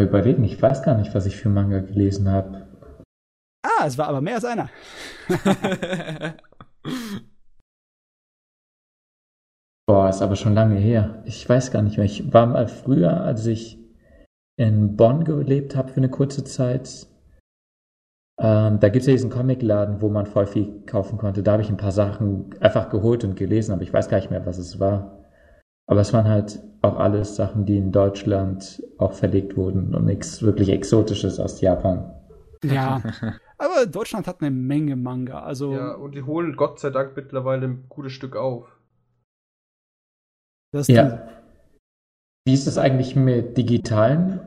mal 0.00 0.08
überlegen, 0.08 0.44
ich 0.44 0.60
weiß 0.60 0.82
gar 0.82 0.96
nicht, 0.96 1.14
was 1.14 1.26
ich 1.26 1.36
für 1.36 1.48
Manga 1.50 1.80
gelesen 1.80 2.28
habe. 2.30 2.66
Ah, 3.62 3.84
es 3.86 3.98
war 3.98 4.08
aber 4.08 4.20
mehr 4.20 4.36
als 4.36 4.44
einer. 4.44 4.70
Boah, 9.86 10.08
ist 10.08 10.22
aber 10.22 10.36
schon 10.36 10.54
lange 10.54 10.76
her. 10.76 11.22
Ich 11.26 11.48
weiß 11.48 11.72
gar 11.72 11.82
nicht 11.82 11.96
mehr. 11.96 12.06
Ich 12.06 12.32
war 12.32 12.46
mal 12.46 12.68
früher, 12.68 13.20
als 13.20 13.44
ich 13.46 13.78
in 14.56 14.96
Bonn 14.96 15.24
gelebt 15.24 15.74
habe 15.76 15.88
für 15.90 15.98
eine 15.98 16.10
kurze 16.10 16.44
Zeit. 16.44 17.06
Ähm, 18.38 18.80
da 18.80 18.88
gibt 18.88 19.02
es 19.02 19.06
ja 19.06 19.12
diesen 19.12 19.30
Comicladen, 19.30 20.00
wo 20.00 20.08
man 20.08 20.26
voll 20.26 20.46
viel 20.46 20.86
kaufen 20.86 21.18
konnte. 21.18 21.42
Da 21.42 21.52
habe 21.52 21.62
ich 21.62 21.68
ein 21.68 21.76
paar 21.76 21.92
Sachen 21.92 22.54
einfach 22.60 22.88
geholt 22.88 23.24
und 23.24 23.36
gelesen, 23.36 23.72
aber 23.72 23.82
ich 23.82 23.92
weiß 23.92 24.08
gar 24.08 24.16
nicht 24.18 24.30
mehr, 24.30 24.46
was 24.46 24.56
es 24.58 24.80
war. 24.80 25.19
Aber 25.90 26.02
es 26.02 26.12
waren 26.12 26.28
halt 26.28 26.60
auch 26.82 27.00
alles 27.00 27.34
Sachen, 27.34 27.66
die 27.66 27.76
in 27.76 27.90
Deutschland 27.90 28.80
auch 28.98 29.12
verlegt 29.12 29.56
wurden 29.56 29.92
und 29.92 30.04
nichts 30.04 30.40
wirklich 30.40 30.68
Exotisches 30.68 31.40
aus 31.40 31.60
Japan. 31.60 32.14
Ja, 32.62 33.02
aber 33.58 33.86
Deutschland 33.86 34.28
hat 34.28 34.40
eine 34.40 34.52
Menge 34.52 34.94
Manga. 34.94 35.42
Also 35.42 35.72
Ja, 35.72 35.94
und 35.94 36.14
die 36.14 36.22
holen 36.22 36.54
Gott 36.54 36.78
sei 36.78 36.90
Dank 36.90 37.16
mittlerweile 37.16 37.66
ein 37.66 37.86
gutes 37.88 38.12
Stück 38.12 38.36
auf. 38.36 38.68
das 40.72 40.86
Ja. 40.86 41.26
Wie 42.46 42.54
ist 42.54 42.68
es 42.68 42.78
eigentlich 42.78 43.16
mit 43.16 43.58
digitalen 43.58 44.38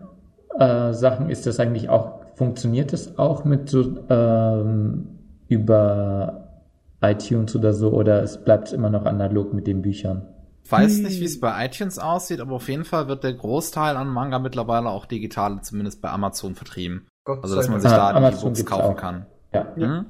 äh, 0.57 0.93
Sachen? 0.93 1.29
Ist 1.29 1.45
das 1.45 1.59
eigentlich 1.59 1.89
auch, 1.89 2.21
funktioniert 2.35 2.93
das 2.93 3.19
auch 3.19 3.43
mit 3.43 3.69
so 3.69 4.05
ähm, 4.09 5.19
über 5.49 6.61
iTunes 7.01 7.53
oder 7.53 7.73
so 7.73 7.91
oder 7.91 8.23
es 8.23 8.41
bleibt 8.41 8.71
immer 8.71 8.89
noch 8.89 9.03
analog 9.03 9.53
mit 9.53 9.67
den 9.67 9.81
Büchern? 9.81 10.32
Weiß 10.69 10.97
Hm. 10.97 11.03
nicht, 11.03 11.19
wie 11.19 11.25
es 11.25 11.39
bei 11.39 11.65
iTunes 11.65 11.99
aussieht, 11.99 12.39
aber 12.39 12.53
auf 12.53 12.69
jeden 12.69 12.85
Fall 12.85 13.07
wird 13.07 13.23
der 13.23 13.33
Großteil 13.33 13.97
an 13.97 14.07
Manga 14.07 14.39
mittlerweile 14.39 14.89
auch 14.89 15.05
digital, 15.05 15.61
zumindest 15.61 16.01
bei 16.01 16.09
Amazon 16.09 16.55
vertrieben. 16.55 17.07
Gott 17.25 17.43
Also, 17.43 17.55
dass 17.55 17.67
man 17.69 17.81
sich 17.81 17.91
Ah, 17.91 18.13
da 18.13 18.19
die 18.19 18.37
E-Books 18.37 18.59
gibt's 18.59 18.71
kaufen 18.71 18.93
auch. 18.93 18.97
kann. 18.97 19.25
Ja, 19.53 19.75
Hm? 19.75 20.05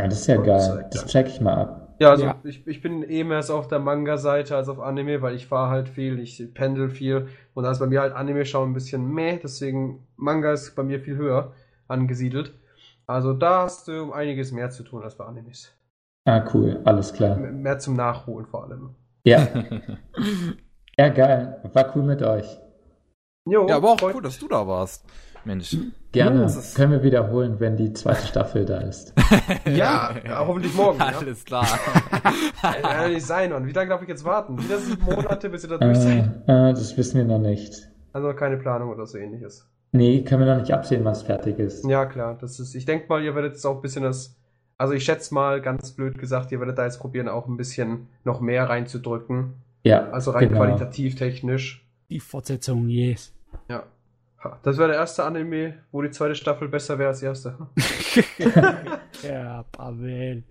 ja 0.00 0.08
das 0.08 0.20
ist 0.20 0.26
ja 0.26 0.36
Gott 0.36 0.46
geil. 0.46 0.88
Das 0.92 1.06
check 1.06 1.28
ich 1.28 1.40
mal 1.40 1.54
ab. 1.54 1.84
Ja, 2.00 2.10
also 2.10 2.24
Ja. 2.24 2.36
Ich, 2.44 2.66
ich 2.66 2.80
bin 2.80 3.02
eh 3.02 3.24
mehr 3.24 3.42
so 3.42 3.56
auf 3.56 3.66
der 3.68 3.80
Manga-Seite 3.80 4.54
als 4.56 4.68
auf 4.68 4.78
Anime, 4.78 5.20
weil 5.22 5.34
ich 5.34 5.46
fahre 5.46 5.70
halt 5.70 5.88
viel, 5.88 6.18
ich 6.20 6.52
pendel 6.54 6.90
viel 6.90 7.28
und 7.54 7.64
da 7.64 7.70
ist 7.72 7.80
bei 7.80 7.86
mir 7.86 8.00
halt 8.00 8.12
Anime 8.14 8.44
schauen 8.46 8.70
ein 8.70 8.74
bisschen 8.74 9.12
meh, 9.12 9.38
deswegen 9.42 10.06
Manga 10.16 10.52
ist 10.52 10.74
bei 10.76 10.82
mir 10.84 11.00
viel 11.00 11.16
höher 11.16 11.52
angesiedelt. 11.88 12.54
Also 13.06 13.32
da 13.32 13.62
hast 13.62 13.88
du 13.88 14.02
um 14.02 14.12
einiges 14.12 14.52
mehr 14.52 14.70
zu 14.70 14.82
tun 14.84 15.02
als 15.02 15.16
bei 15.16 15.24
Animes. 15.24 15.72
Ah, 16.28 16.44
cool, 16.52 16.80
alles 16.84 17.14
klar. 17.14 17.36
Mehr 17.36 17.78
zum 17.78 17.96
Nachholen 17.96 18.46
vor 18.46 18.64
allem. 18.64 18.94
Ja, 19.24 19.46
ja, 20.98 21.08
geil. 21.08 21.58
War 21.72 21.96
cool 21.96 22.02
mit 22.02 22.22
euch. 22.22 22.44
Jo, 23.46 23.66
ja, 23.66 23.76
aber 23.76 23.92
auch 23.92 23.98
freut 23.98 24.14
cool, 24.14 24.22
dass 24.22 24.38
du 24.38 24.46
da 24.46 24.66
warst. 24.66 25.06
Mensch. 25.44 25.74
Gerne. 26.12 26.40
das 26.42 26.56
ist- 26.56 26.74
Können 26.76 26.92
wir 26.92 27.02
wiederholen, 27.02 27.60
wenn 27.60 27.76
die 27.76 27.92
zweite 27.94 28.26
Staffel 28.26 28.66
da 28.66 28.78
ist. 28.80 29.14
Ja, 29.64 30.14
ja, 30.26 30.46
hoffentlich 30.46 30.74
morgen. 30.74 30.98
ja. 30.98 31.06
Alles 31.18 31.44
klar. 31.46 31.64
Kann 32.60 32.74
ja 32.82 33.08
nicht 33.08 33.24
sein, 33.24 33.50
Mann. 33.50 33.66
Wie 33.66 33.72
lange 33.72 33.88
darf 33.90 34.02
ich 34.02 34.08
jetzt 34.08 34.24
warten? 34.24 34.58
Wieder 34.62 34.78
sieben 34.78 35.04
Monate, 35.04 35.48
bis 35.48 35.62
ihr 35.64 35.70
da 35.70 35.78
durch 35.78 35.96
seid? 35.98 36.24
Äh, 36.46 36.70
äh, 36.70 36.72
das 36.74 36.96
wissen 36.98 37.16
wir 37.18 37.24
noch 37.24 37.38
nicht. 37.38 37.88
Also 38.12 38.34
keine 38.34 38.56
Planung 38.58 38.90
oder 38.90 39.06
so 39.06 39.16
ähnliches. 39.16 39.66
Nee, 39.92 40.24
können 40.24 40.44
wir 40.44 40.54
noch 40.54 40.60
nicht 40.60 40.72
absehen, 40.74 41.04
was 41.06 41.22
fertig 41.22 41.58
ist. 41.58 41.86
Ja, 41.86 42.04
klar. 42.04 42.36
Das 42.38 42.60
ist, 42.60 42.74
ich 42.74 42.84
denke 42.84 43.06
mal, 43.08 43.22
ihr 43.22 43.34
werdet 43.34 43.52
jetzt 43.52 43.64
auch 43.64 43.76
ein 43.76 43.80
bisschen 43.82 44.02
das. 44.02 44.34
Also 44.78 44.94
ich 44.94 45.04
schätze 45.04 45.34
mal, 45.34 45.60
ganz 45.60 45.90
blöd 45.92 46.18
gesagt, 46.18 46.52
ihr 46.52 46.60
werdet 46.60 46.78
da 46.78 46.84
jetzt 46.84 47.00
probieren, 47.00 47.28
auch 47.28 47.46
ein 47.48 47.56
bisschen 47.56 48.06
noch 48.24 48.40
mehr 48.40 48.68
reinzudrücken. 48.68 49.54
Ja, 49.82 50.08
Also 50.10 50.30
rein 50.30 50.48
genau. 50.48 50.60
qualitativ 50.60 51.16
technisch. 51.16 51.84
Die 52.10 52.20
Fortsetzung, 52.20 52.88
yes. 52.88 53.34
Ja. 53.68 53.84
Das 54.62 54.78
wäre 54.78 54.88
der 54.88 54.98
erste 54.98 55.24
Anime, 55.24 55.74
wo 55.90 56.00
die 56.00 56.10
zweite 56.12 56.36
Staffel 56.36 56.68
besser 56.68 56.98
wäre 56.98 57.08
als 57.08 57.20
die 57.20 57.26
erste. 57.26 57.56
Ja, 59.24 59.64
Pavel. 59.72 60.44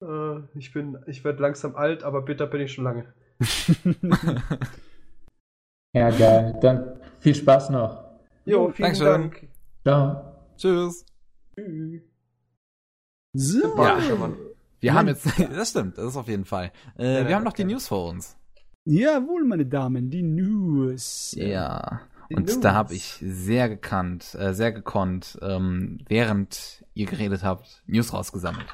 Äh, 0.00 0.38
ich 0.58 0.72
bin, 0.72 0.96
ich 1.06 1.22
werde 1.22 1.42
langsam 1.42 1.76
alt, 1.76 2.02
aber 2.02 2.22
bitter 2.22 2.46
bin 2.46 2.62
ich 2.62 2.72
schon 2.72 2.84
lange. 2.84 3.12
Ja, 5.92 6.08
geil. 6.10 6.56
Dann 6.60 7.00
viel 7.18 7.34
Spaß 7.34 7.70
noch. 7.70 8.04
Jo, 8.44 8.70
vielen 8.70 8.92
Dankeschön. 8.92 9.06
Dank. 9.06 9.48
Ciao. 9.82 10.24
Tschüss. 10.56 11.04
Tschüss. 11.56 12.09
So. 13.32 13.74
Mann. 13.76 14.36
Wir 14.80 14.94
haben 14.94 15.08
jetzt, 15.08 15.26
das 15.54 15.70
stimmt, 15.70 15.98
das 15.98 16.06
ist 16.06 16.16
auf 16.16 16.28
jeden 16.28 16.44
Fall. 16.44 16.72
Äh, 16.98 17.20
Ja, 17.22 17.28
wir 17.28 17.34
haben 17.36 17.44
noch 17.44 17.52
die 17.52 17.62
okay. 17.64 17.72
News 17.72 17.86
vor 17.88 18.08
uns. 18.08 18.36
Jawohl, 18.84 19.44
meine 19.44 19.66
Damen, 19.66 20.10
die 20.10 20.22
News. 20.22 21.32
Ja. 21.36 22.00
Die 22.30 22.36
Und 22.36 22.46
News. 22.46 22.60
da 22.60 22.74
habe 22.74 22.94
ich 22.94 23.18
sehr 23.22 23.68
gekannt, 23.68 24.34
äh, 24.36 24.54
sehr 24.54 24.72
gekonnt, 24.72 25.38
ähm, 25.42 25.98
während 26.08 26.84
ihr 26.94 27.06
geredet 27.06 27.42
habt, 27.44 27.82
News 27.86 28.12
rausgesammelt. 28.12 28.66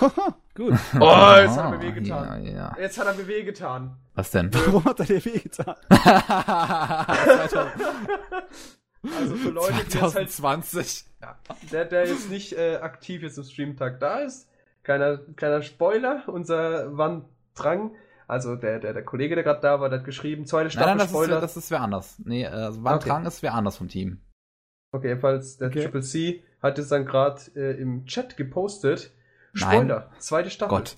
Haha, 0.00 0.36
gut. 0.54 0.74
Oh, 1.00 1.34
jetzt 1.38 1.56
hat 1.56 1.64
er 1.64 1.70
mir 1.70 1.80
wehgetan. 1.82 2.44
Ja, 2.44 2.52
ja. 2.52 2.76
Jetzt 2.80 2.98
hat 2.98 3.06
er 3.06 3.14
mir 3.14 3.26
wehgetan. 3.28 3.96
Was 4.14 4.30
denn? 4.30 4.50
Warum 4.52 4.84
hat 4.84 5.00
er 5.00 5.06
dir 5.06 5.24
wehgetan? 5.24 5.74
Also 9.04 9.34
für 9.36 9.50
Leute, 9.50 9.72
die 9.74 9.98
jetzt 9.98 10.14
halt 10.14 10.30
2020. 10.30 11.04
Ja, 11.20 11.36
der, 11.72 11.84
der 11.86 12.06
jetzt 12.06 12.30
nicht 12.30 12.52
äh, 12.52 12.76
aktiv 12.76 13.22
jetzt 13.22 13.36
im 13.38 13.44
Streamtag 13.44 13.98
da 14.00 14.20
ist, 14.20 14.48
kleiner, 14.84 15.18
kleiner 15.36 15.62
Spoiler, 15.62 16.22
unser 16.28 16.96
Wanddrang, 16.96 17.94
also 18.28 18.56
der, 18.56 18.78
der, 18.78 18.92
der 18.92 19.04
Kollege, 19.04 19.34
der 19.34 19.44
gerade 19.44 19.60
da 19.60 19.80
war, 19.80 19.88
der 19.88 19.98
hat 20.00 20.06
geschrieben, 20.06 20.46
zweite 20.46 20.64
Nein, 20.64 20.70
Staffel 20.70 20.86
nein, 20.88 20.98
das 20.98 21.06
ist, 21.06 21.12
Spoiler. 21.12 21.40
das 21.40 21.56
ist 21.56 21.70
wer 21.70 21.80
anders. 21.80 22.16
Nee, 22.24 22.44
äh, 22.44 22.48
also 22.48 22.82
Wanddrang 22.84 23.26
ist 23.26 23.42
wer 23.42 23.54
anders 23.54 23.76
vom 23.76 23.88
Team. 23.88 24.20
okay, 24.92 25.08
jedenfalls 25.08 25.58
der 25.58 25.68
Okay. 25.68 25.82
Triple 25.82 26.02
C 26.02 26.42
hat 26.62 26.78
es 26.78 26.88
dann 26.88 27.04
gerade 27.06 27.40
äh, 27.56 27.80
im 27.80 28.06
Chat 28.06 28.36
gepostet. 28.36 29.12
Nein. 29.54 29.80
Spoiler, 29.80 30.10
zweite 30.18 30.50
Staffel. 30.50 30.78
Gott. 30.78 30.96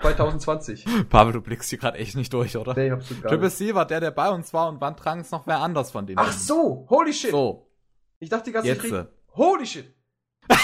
2020. 0.00 0.84
Pavel, 1.08 1.32
du 1.32 1.40
blickst 1.40 1.70
hier 1.70 1.78
gerade 1.78 1.98
echt 1.98 2.16
nicht 2.16 2.32
durch, 2.32 2.56
oder? 2.56 2.74
nee, 2.74 2.90
absolut 2.90 3.22
gar 3.22 3.30
Triple. 3.30 3.50
C 3.50 3.74
war 3.74 3.86
der, 3.86 4.00
der 4.00 4.10
bei 4.10 4.28
uns 4.30 4.52
war 4.52 4.68
und 4.68 4.80
Wanddrang 4.80 5.20
ist 5.20 5.32
noch 5.32 5.46
wer 5.46 5.58
anders 5.60 5.90
von 5.90 6.06
dem. 6.06 6.18
Ach 6.18 6.32
so, 6.32 6.86
holy 6.88 7.12
shit. 7.12 7.30
So, 7.30 7.68
Ich 8.20 8.28
dachte 8.28 8.44
die 8.46 8.52
ganze 8.52 8.68
jetzt. 8.68 8.80
Zeit, 8.82 8.86
ich 8.86 8.92
krieg- 8.96 9.36
holy 9.36 9.66
shit. 9.66 9.94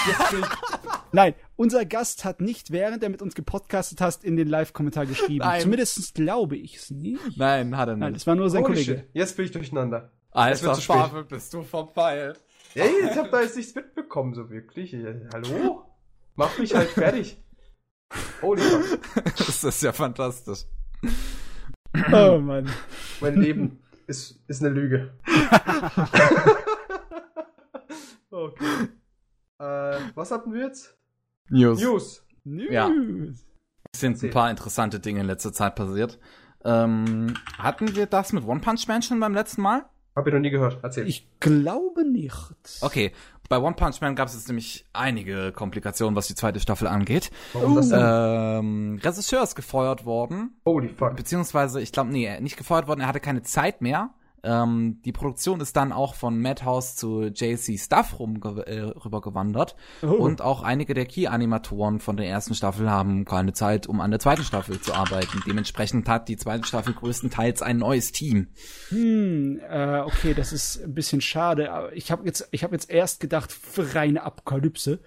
Jetzt 0.06 0.30
bin 0.30 0.40
ich, 0.40 0.46
Nein, 1.12 1.34
unser 1.56 1.84
Gast 1.84 2.24
hat 2.24 2.40
nicht, 2.40 2.70
während 2.72 3.02
er 3.02 3.08
mit 3.08 3.22
uns 3.22 3.34
gepodcastet 3.34 4.00
hast, 4.00 4.24
in 4.24 4.36
den 4.36 4.48
Live-Kommentar 4.48 5.06
geschrieben. 5.06 5.44
Nein. 5.44 5.60
Zumindest 5.60 6.14
glaube 6.14 6.56
ich 6.56 6.76
es 6.76 6.90
nicht. 6.90 7.36
Nein, 7.36 7.76
hat 7.76 7.88
er 7.88 7.96
Nein, 7.96 8.12
nicht. 8.12 8.22
das 8.22 8.26
war 8.26 8.34
nur 8.34 8.50
sein 8.50 8.62
holy 8.62 8.72
Kollege. 8.74 8.98
shit. 9.00 9.08
Jetzt 9.12 9.36
bin 9.36 9.44
ich 9.46 9.52
durcheinander. 9.52 10.10
Es 10.30 10.36
Alter, 10.36 10.62
wird 10.62 10.74
zu 10.76 10.80
spät. 10.82 10.96
Pavel, 10.96 11.24
bist 11.24 11.54
du 11.54 11.62
verpeilt. 11.62 12.40
Ey, 12.74 12.90
ich 13.08 13.16
hab 13.16 13.30
da 13.30 13.42
jetzt 13.42 13.56
nichts 13.56 13.74
mitbekommen, 13.74 14.34
so 14.34 14.50
wirklich. 14.50 14.96
Hallo? 15.32 15.84
Mach 16.34 16.58
mich 16.58 16.74
halt 16.74 16.88
fertig. 16.88 17.40
Holy 18.42 18.60
fuck. 18.60 19.24
Das 19.36 19.64
ist 19.64 19.82
ja 19.82 19.92
fantastisch. 19.92 20.66
Oh 22.12 22.38
Mann. 22.38 22.68
Mein 23.20 23.40
Leben 23.40 23.78
ist, 24.06 24.40
ist 24.48 24.62
eine 24.62 24.74
Lüge. 24.74 25.14
okay. 28.30 28.88
Äh, 29.58 29.98
was 30.14 30.30
hatten 30.30 30.52
wir 30.52 30.66
jetzt? 30.66 30.96
News. 31.48 31.80
News. 31.80 32.26
News. 32.44 32.70
Ja. 32.70 32.90
Es 33.92 34.00
sind 34.00 34.22
ein 34.22 34.30
paar 34.30 34.50
interessante 34.50 35.00
Dinge 35.00 35.20
in 35.20 35.26
letzter 35.26 35.52
Zeit 35.52 35.76
passiert. 35.76 36.18
Ähm, 36.64 37.34
hatten 37.58 37.94
wir 37.94 38.06
das 38.06 38.32
mit 38.32 38.44
One 38.44 38.60
Punch 38.60 38.88
Man 38.88 39.02
schon 39.02 39.20
beim 39.20 39.34
letzten 39.34 39.62
Mal? 39.62 39.84
Hab 40.16 40.26
ich 40.26 40.32
noch 40.32 40.40
nie 40.40 40.50
gehört. 40.50 40.78
Erzähl. 40.82 41.08
Ich 41.08 41.28
glaube 41.40 42.08
nicht. 42.08 42.54
Okay, 42.80 43.12
bei 43.48 43.58
One 43.58 43.74
Punch 43.74 44.00
Man 44.00 44.16
gab 44.16 44.28
es 44.28 44.34
jetzt 44.34 44.48
nämlich 44.48 44.86
einige 44.92 45.52
Komplikationen, 45.52 46.16
was 46.16 46.26
die 46.26 46.34
zweite 46.34 46.60
Staffel 46.60 46.88
angeht. 46.88 47.30
Warum 47.52 47.76
das 47.76 47.88
denn? 47.88 48.00
Ähm, 48.02 49.00
Regisseur 49.02 49.42
ist 49.42 49.54
gefeuert 49.54 50.04
worden, 50.04 50.56
Holy 50.64 50.88
fuck. 50.88 51.16
beziehungsweise, 51.16 51.80
ich 51.80 51.92
glaube, 51.92 52.10
nee, 52.10 52.40
nicht 52.40 52.56
gefeuert 52.56 52.86
worden, 52.86 53.00
er 53.00 53.06
hatte 53.08 53.20
keine 53.20 53.42
Zeit 53.42 53.80
mehr. 53.80 54.10
Ähm, 54.44 55.00
die 55.04 55.12
Produktion 55.12 55.60
ist 55.60 55.76
dann 55.76 55.92
auch 55.92 56.14
von 56.14 56.40
Madhouse 56.40 56.96
zu 56.96 57.22
JC 57.24 57.78
Stuff 57.78 58.18
rumge 58.18 58.66
äh, 58.66 58.80
rübergewandert. 58.80 59.74
Oh. 60.02 60.08
Und 60.08 60.42
auch 60.42 60.62
einige 60.62 60.94
der 60.94 61.06
Key-Animatoren 61.06 61.98
von 61.98 62.16
der 62.16 62.28
ersten 62.28 62.54
Staffel 62.54 62.90
haben 62.90 63.24
keine 63.24 63.54
Zeit, 63.54 63.86
um 63.86 64.00
an 64.00 64.10
der 64.10 64.20
zweiten 64.20 64.44
Staffel 64.44 64.80
zu 64.80 64.92
arbeiten. 64.92 65.42
Dementsprechend 65.46 66.08
hat 66.08 66.28
die 66.28 66.36
zweite 66.36 66.66
Staffel 66.66 66.92
größtenteils 66.92 67.62
ein 67.62 67.78
neues 67.78 68.12
Team. 68.12 68.48
Hm, 68.90 69.60
äh, 69.68 70.00
okay, 70.00 70.34
das 70.34 70.52
ist 70.52 70.84
ein 70.84 70.94
bisschen 70.94 71.22
schade. 71.22 71.72
Aber 71.72 71.94
ich 71.96 72.10
habe 72.10 72.26
jetzt, 72.26 72.46
ich 72.50 72.64
habe 72.64 72.74
jetzt 72.74 72.90
erst 72.90 73.20
gedacht, 73.20 73.56
reine 73.76 74.22
Apokalypse. 74.22 75.00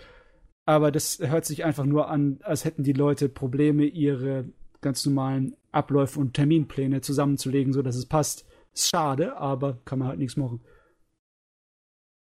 Aber 0.66 0.92
das 0.92 1.20
hört 1.22 1.46
sich 1.46 1.64
einfach 1.64 1.86
nur 1.86 2.10
an, 2.10 2.40
als 2.44 2.66
hätten 2.66 2.84
die 2.84 2.94
Leute 2.94 3.30
Probleme, 3.30 3.86
ihre 3.86 4.50
ganz 4.82 5.06
normalen 5.06 5.56
Abläufe 5.72 6.20
und 6.20 6.34
Terminpläne 6.34 7.02
zusammenzulegen, 7.02 7.72
so 7.72 7.82
dass 7.82 7.96
es 7.96 8.06
passt. 8.06 8.47
Ist 8.78 8.90
schade, 8.90 9.36
aber 9.38 9.80
kann 9.86 9.98
man 9.99 10.08
halt 10.10 10.20
nichts 10.20 10.38
machen. 10.38 10.62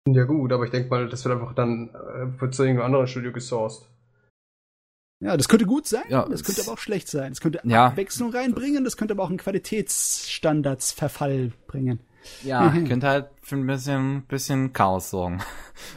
Ja 0.09 0.23
gut, 0.23 0.51
aber 0.51 0.63
ich 0.65 0.71
denke 0.71 0.89
mal, 0.89 1.07
das 1.07 1.23
wird 1.23 1.35
einfach 1.39 1.53
dann 1.53 1.89
äh, 1.89 2.31
zu 2.49 2.63
irgendeinem 2.63 2.87
anderen 2.87 3.05
Studio 3.05 3.31
gesourced. 3.31 3.87
Ja, 5.23 5.37
das 5.37 5.47
könnte 5.47 5.67
gut 5.67 5.85
sein, 5.85 6.01
Ja, 6.09 6.27
das 6.27 6.43
könnte 6.43 6.63
aber 6.63 6.71
auch 6.73 6.79
schlecht 6.79 7.07
sein. 7.07 7.31
Es 7.31 7.41
könnte 7.41 7.59
Ja. 7.63 7.85
Abwechslung 7.89 8.33
reinbringen, 8.33 8.83
das 8.83 8.97
könnte 8.97 9.13
aber 9.13 9.21
auch 9.21 9.29
einen 9.29 9.37
Qualitätsstandardsverfall 9.37 11.51
bringen. 11.67 11.99
Ja, 12.43 12.71
Mhm. 12.71 12.85
könnte 12.89 13.07
halt 13.07 13.29
für 13.43 13.55
ein 13.55 13.67
bisschen, 13.67 14.23
bisschen 14.27 14.73
Chaos 14.73 15.11
sorgen 15.11 15.43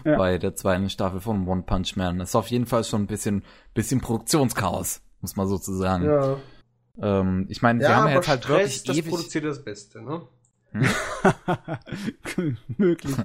Ja. 0.05 0.17
bei 0.19 0.37
der 0.37 0.55
zweiten 0.55 0.91
Staffel 0.91 1.23
von 1.23 1.49
One 1.49 1.63
Punch 1.63 1.97
Man. 1.97 2.19
Das 2.19 2.29
ist 2.31 2.37
auf 2.37 2.49
jeden 2.49 2.67
Fall 2.67 2.85
schon 2.85 3.05
ein 3.05 3.07
bisschen, 3.07 3.43
bisschen 3.73 4.03
Produktionschaos, 4.03 5.01
muss 5.23 5.37
man 5.37 5.49
sozusagen. 5.49 6.05
Ja. 6.05 6.37
Ähm, 6.99 7.47
ich 7.49 7.63
meine, 7.63 7.81
wir 7.81 7.89
Ja, 7.89 7.95
haben 7.97 8.03
aber 8.03 8.11
ja 8.11 8.17
jetzt 8.17 8.29
halt 8.29 8.45
Stress, 8.45 8.59
wirklich 8.59 8.83
das 8.85 8.97
ewig. 8.99 9.11
produziert 9.11 9.45
das 9.47 9.65
Beste, 9.65 10.03
ne? 10.03 10.21
Möglich. 12.77 13.17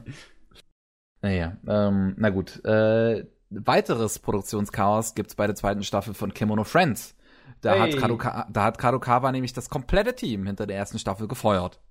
Naja, 1.21 1.57
ähm, 1.67 2.15
na 2.17 2.29
gut. 2.29 2.63
Äh, 2.63 3.25
weiteres 3.49 4.19
Produktionschaos 4.19 5.15
gibt's 5.15 5.35
bei 5.35 5.47
der 5.47 5.55
zweiten 5.55 5.83
Staffel 5.83 6.13
von 6.13 6.33
Kimono 6.33 6.63
Friends. 6.63 7.15
Da 7.61 7.73
Hey. 7.73 7.91
hat 7.91 7.99
Kadoka, 7.99 8.47
da 8.51 8.63
hat 8.63 8.77
Kadokawa 8.77 9.31
nämlich 9.31 9.53
das 9.53 9.69
komplette 9.69 10.15
Team 10.15 10.45
hinter 10.45 10.65
der 10.67 10.77
ersten 10.77 10.99
Staffel 10.99 11.27
gefeuert. 11.27 11.81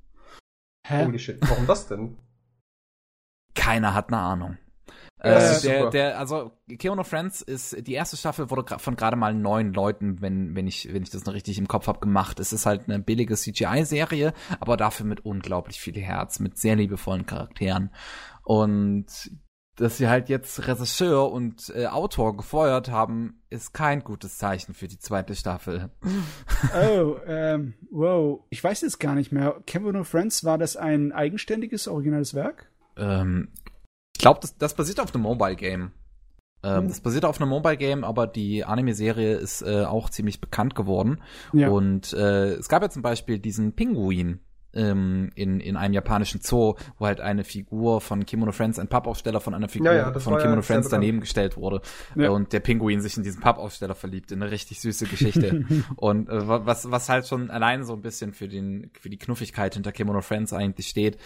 Hä? 0.86 1.05
Holy 1.05 1.18
shit. 1.18 1.39
Warum 1.43 1.66
das 1.66 1.89
denn? 1.89 2.16
Keiner 3.55 3.93
hat 3.93 4.09
eine 4.09 4.18
Ahnung. 4.18 4.56
Äh, 5.20 5.60
der, 5.62 5.90
der, 5.90 6.18
also 6.18 6.52
Keanu 6.78 7.02
Friends 7.02 7.42
ist 7.42 7.86
die 7.86 7.94
erste 7.94 8.16
Staffel 8.16 8.50
wurde 8.50 8.78
von 8.78 8.94
gerade 8.94 9.16
mal 9.16 9.34
neun 9.34 9.72
Leuten, 9.72 10.20
wenn 10.20 10.54
wenn 10.54 10.68
ich 10.68 10.92
wenn 10.92 11.02
ich 11.02 11.10
das 11.10 11.24
noch 11.24 11.34
richtig 11.34 11.58
im 11.58 11.66
Kopf 11.66 11.88
habe, 11.88 11.98
gemacht. 11.98 12.38
Es 12.38 12.52
ist 12.52 12.66
halt 12.66 12.88
eine 12.88 13.00
billige 13.00 13.34
CGI-Serie, 13.34 14.32
aber 14.60 14.76
dafür 14.76 15.06
mit 15.06 15.24
unglaublich 15.24 15.80
viel 15.80 15.98
Herz, 15.98 16.38
mit 16.38 16.56
sehr 16.56 16.76
liebevollen 16.76 17.26
Charakteren 17.26 17.90
und 18.44 19.06
dass 19.78 19.96
sie 19.96 20.08
halt 20.08 20.28
jetzt 20.28 20.66
Regisseur 20.66 21.30
und 21.30 21.72
äh, 21.74 21.86
Autor 21.86 22.36
gefeuert 22.36 22.90
haben, 22.90 23.42
ist 23.48 23.72
kein 23.72 24.02
gutes 24.02 24.36
Zeichen 24.36 24.74
für 24.74 24.88
die 24.88 24.98
zweite 24.98 25.36
Staffel. 25.36 25.90
Oh, 26.74 27.16
ähm, 27.26 27.74
wow. 27.90 28.40
Ich 28.50 28.62
weiß 28.62 28.80
jetzt 28.80 28.98
gar 28.98 29.14
nicht 29.14 29.30
mehr. 29.30 29.62
Kevin 29.66 29.96
of 29.96 30.08
Friends, 30.08 30.44
war 30.44 30.58
das 30.58 30.76
ein 30.76 31.12
eigenständiges, 31.12 31.86
originales 31.86 32.34
Werk? 32.34 32.70
Ähm, 32.96 33.52
ich 34.18 34.22
glaube, 34.22 34.40
das, 34.42 34.58
das 34.58 34.74
basiert 34.74 34.98
auf 34.98 35.14
einem 35.14 35.22
Mobile 35.22 35.54
Game. 35.54 35.92
Ähm, 36.64 36.78
hm. 36.78 36.88
Das 36.88 37.00
basiert 37.00 37.24
auf 37.24 37.40
einem 37.40 37.50
Mobile 37.50 37.76
Game, 37.76 38.02
aber 38.02 38.26
die 38.26 38.64
Anime-Serie 38.64 39.36
ist 39.36 39.62
äh, 39.62 39.84
auch 39.84 40.10
ziemlich 40.10 40.40
bekannt 40.40 40.74
geworden. 40.74 41.20
Ja. 41.52 41.68
Und 41.68 42.12
äh, 42.14 42.54
es 42.54 42.68
gab 42.68 42.82
ja 42.82 42.90
zum 42.90 43.02
Beispiel 43.02 43.38
diesen 43.38 43.74
Pinguin, 43.74 44.40
ähm, 44.74 45.30
in, 45.36 45.60
in 45.60 45.76
einem 45.76 45.94
japanischen 45.94 46.40
Zoo, 46.40 46.74
wo 46.98 47.06
halt 47.06 47.20
eine 47.20 47.44
Figur 47.44 48.00
von 48.00 48.26
Kimono 48.26 48.50
Friends, 48.50 48.80
ein 48.80 48.88
Pappaufsteller 48.88 49.40
von 49.40 49.54
einer 49.54 49.68
Figur 49.68 49.92
ja, 49.92 50.12
ja, 50.12 50.18
von 50.18 50.36
Kimono 50.36 50.62
Friends 50.62 50.88
daneben 50.88 51.20
gestellt 51.20 51.56
wurde. 51.56 51.80
Ja. 52.16 52.30
Und 52.30 52.52
der 52.52 52.58
Pinguin 52.58 53.00
sich 53.00 53.16
in 53.16 53.22
diesen 53.22 53.40
Pappaufsteller 53.40 53.94
verliebt, 53.94 54.32
in 54.32 54.42
eine 54.42 54.50
richtig 54.50 54.80
süße 54.80 55.06
Geschichte. 55.06 55.64
und 55.96 56.28
äh, 56.28 56.48
was, 56.48 56.90
was 56.90 57.08
halt 57.08 57.28
schon 57.28 57.50
allein 57.52 57.84
so 57.84 57.92
ein 57.92 58.02
bisschen 58.02 58.32
für 58.32 58.48
den, 58.48 58.90
für 59.00 59.10
die 59.10 59.18
Knuffigkeit 59.18 59.74
hinter 59.74 59.92
Kimono 59.92 60.22
Friends 60.22 60.52
eigentlich 60.52 60.88
steht. 60.88 61.18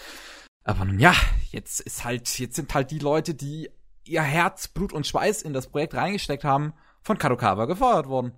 Aber 0.64 0.84
nun 0.84 0.98
ja, 0.98 1.14
jetzt 1.50 1.80
ist 1.80 2.04
halt, 2.04 2.38
jetzt 2.38 2.56
sind 2.56 2.72
halt 2.74 2.90
die 2.90 2.98
Leute, 2.98 3.34
die 3.34 3.68
ihr 4.04 4.22
Herz, 4.22 4.68
Blut 4.68 4.92
und 4.92 5.06
Schweiß 5.06 5.42
in 5.42 5.52
das 5.52 5.68
Projekt 5.68 5.94
reingesteckt 5.94 6.44
haben, 6.44 6.72
von 7.02 7.18
Kadokawa 7.18 7.66
gefeuert 7.66 8.06
worden. 8.08 8.32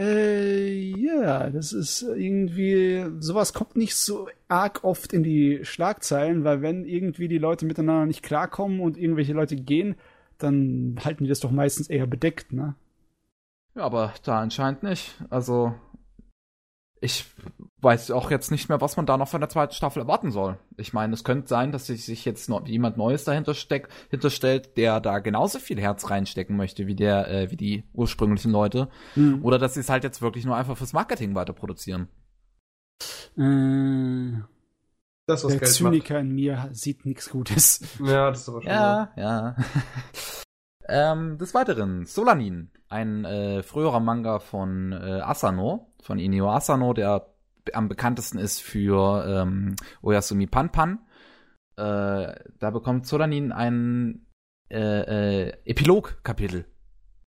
Äh, 0.00 0.72
ja, 0.96 1.50
das 1.50 1.72
ist 1.72 2.02
irgendwie, 2.02 3.04
sowas 3.18 3.52
kommt 3.52 3.76
nicht 3.76 3.94
so 3.96 4.28
arg 4.48 4.82
oft 4.82 5.12
in 5.12 5.22
die 5.22 5.60
Schlagzeilen, 5.62 6.42
weil 6.44 6.62
wenn 6.62 6.86
irgendwie 6.86 7.28
die 7.28 7.38
Leute 7.38 7.66
miteinander 7.66 8.06
nicht 8.06 8.22
klarkommen 8.22 8.80
und 8.80 8.96
irgendwelche 8.96 9.34
Leute 9.34 9.56
gehen, 9.56 9.96
dann 10.38 10.96
halten 11.04 11.24
die 11.24 11.28
das 11.28 11.40
doch 11.40 11.50
meistens 11.50 11.90
eher 11.90 12.06
bedeckt, 12.06 12.52
ne? 12.52 12.76
Ja, 13.74 13.82
aber 13.82 14.14
da 14.24 14.40
anscheinend 14.40 14.82
nicht. 14.82 15.22
Also, 15.28 15.74
ich 17.00 17.26
weiß 17.82 18.10
auch 18.10 18.30
jetzt 18.30 18.50
nicht 18.50 18.68
mehr, 18.68 18.80
was 18.80 18.96
man 18.96 19.06
da 19.06 19.16
noch 19.16 19.28
von 19.28 19.40
der 19.40 19.48
zweiten 19.48 19.72
Staffel 19.72 20.00
erwarten 20.02 20.30
soll. 20.30 20.58
Ich 20.76 20.92
meine, 20.92 21.14
es 21.14 21.24
könnte 21.24 21.48
sein, 21.48 21.72
dass 21.72 21.86
sich 21.86 22.24
jetzt 22.24 22.48
noch 22.48 22.66
jemand 22.66 22.96
Neues 22.96 23.24
dahinter 23.24 23.54
steckt, 23.54 23.90
hinterstellt, 24.10 24.76
der 24.76 25.00
da 25.00 25.18
genauso 25.18 25.58
viel 25.58 25.80
Herz 25.80 26.10
reinstecken 26.10 26.56
möchte 26.56 26.86
wie 26.86 26.94
der, 26.94 27.28
äh, 27.28 27.50
wie 27.50 27.56
die 27.56 27.84
ursprünglichen 27.92 28.52
Leute. 28.52 28.88
Mhm. 29.14 29.44
Oder 29.44 29.58
dass 29.58 29.74
sie 29.74 29.80
es 29.80 29.88
halt 29.88 30.04
jetzt 30.04 30.20
wirklich 30.22 30.44
nur 30.44 30.56
einfach 30.56 30.76
fürs 30.76 30.92
Marketing 30.92 31.34
weiter 31.34 31.52
produzieren. 31.52 32.08
Äh, 33.36 34.42
das, 35.26 35.44
was 35.44 35.52
der 35.52 35.60
Geld 35.60 35.72
Zyniker 35.72 36.14
macht. 36.14 36.22
in 36.22 36.34
mir 36.34 36.68
sieht 36.72 37.06
nichts 37.06 37.30
Gutes. 37.30 37.80
Ja, 38.04 38.30
das 38.30 38.40
ist 38.40 38.48
aber 38.48 38.62
schon 38.62 38.70
Ja, 38.70 39.12
so. 39.14 39.20
ja. 39.20 39.56
ähm, 40.88 41.38
des 41.38 41.54
Weiteren, 41.54 42.04
Solanin, 42.04 42.70
ein 42.88 43.24
äh, 43.24 43.62
früherer 43.62 44.00
Manga 44.00 44.40
von 44.40 44.92
äh, 44.92 45.20
Asano, 45.22 45.86
von 46.02 46.18
Inio 46.18 46.50
Asano, 46.50 46.92
der 46.92 47.26
am 47.72 47.88
bekanntesten 47.88 48.38
ist 48.38 48.60
für 48.60 49.24
ähm, 49.26 49.76
Oyasumi 50.02 50.46
Panpan. 50.46 50.98
Äh, 51.76 52.34
da 52.58 52.70
bekommt 52.72 53.06
Solanin 53.06 53.52
ein 53.52 54.26
äh, 54.70 55.48
äh, 55.48 55.52
Epilog-Kapitel. 55.64 56.64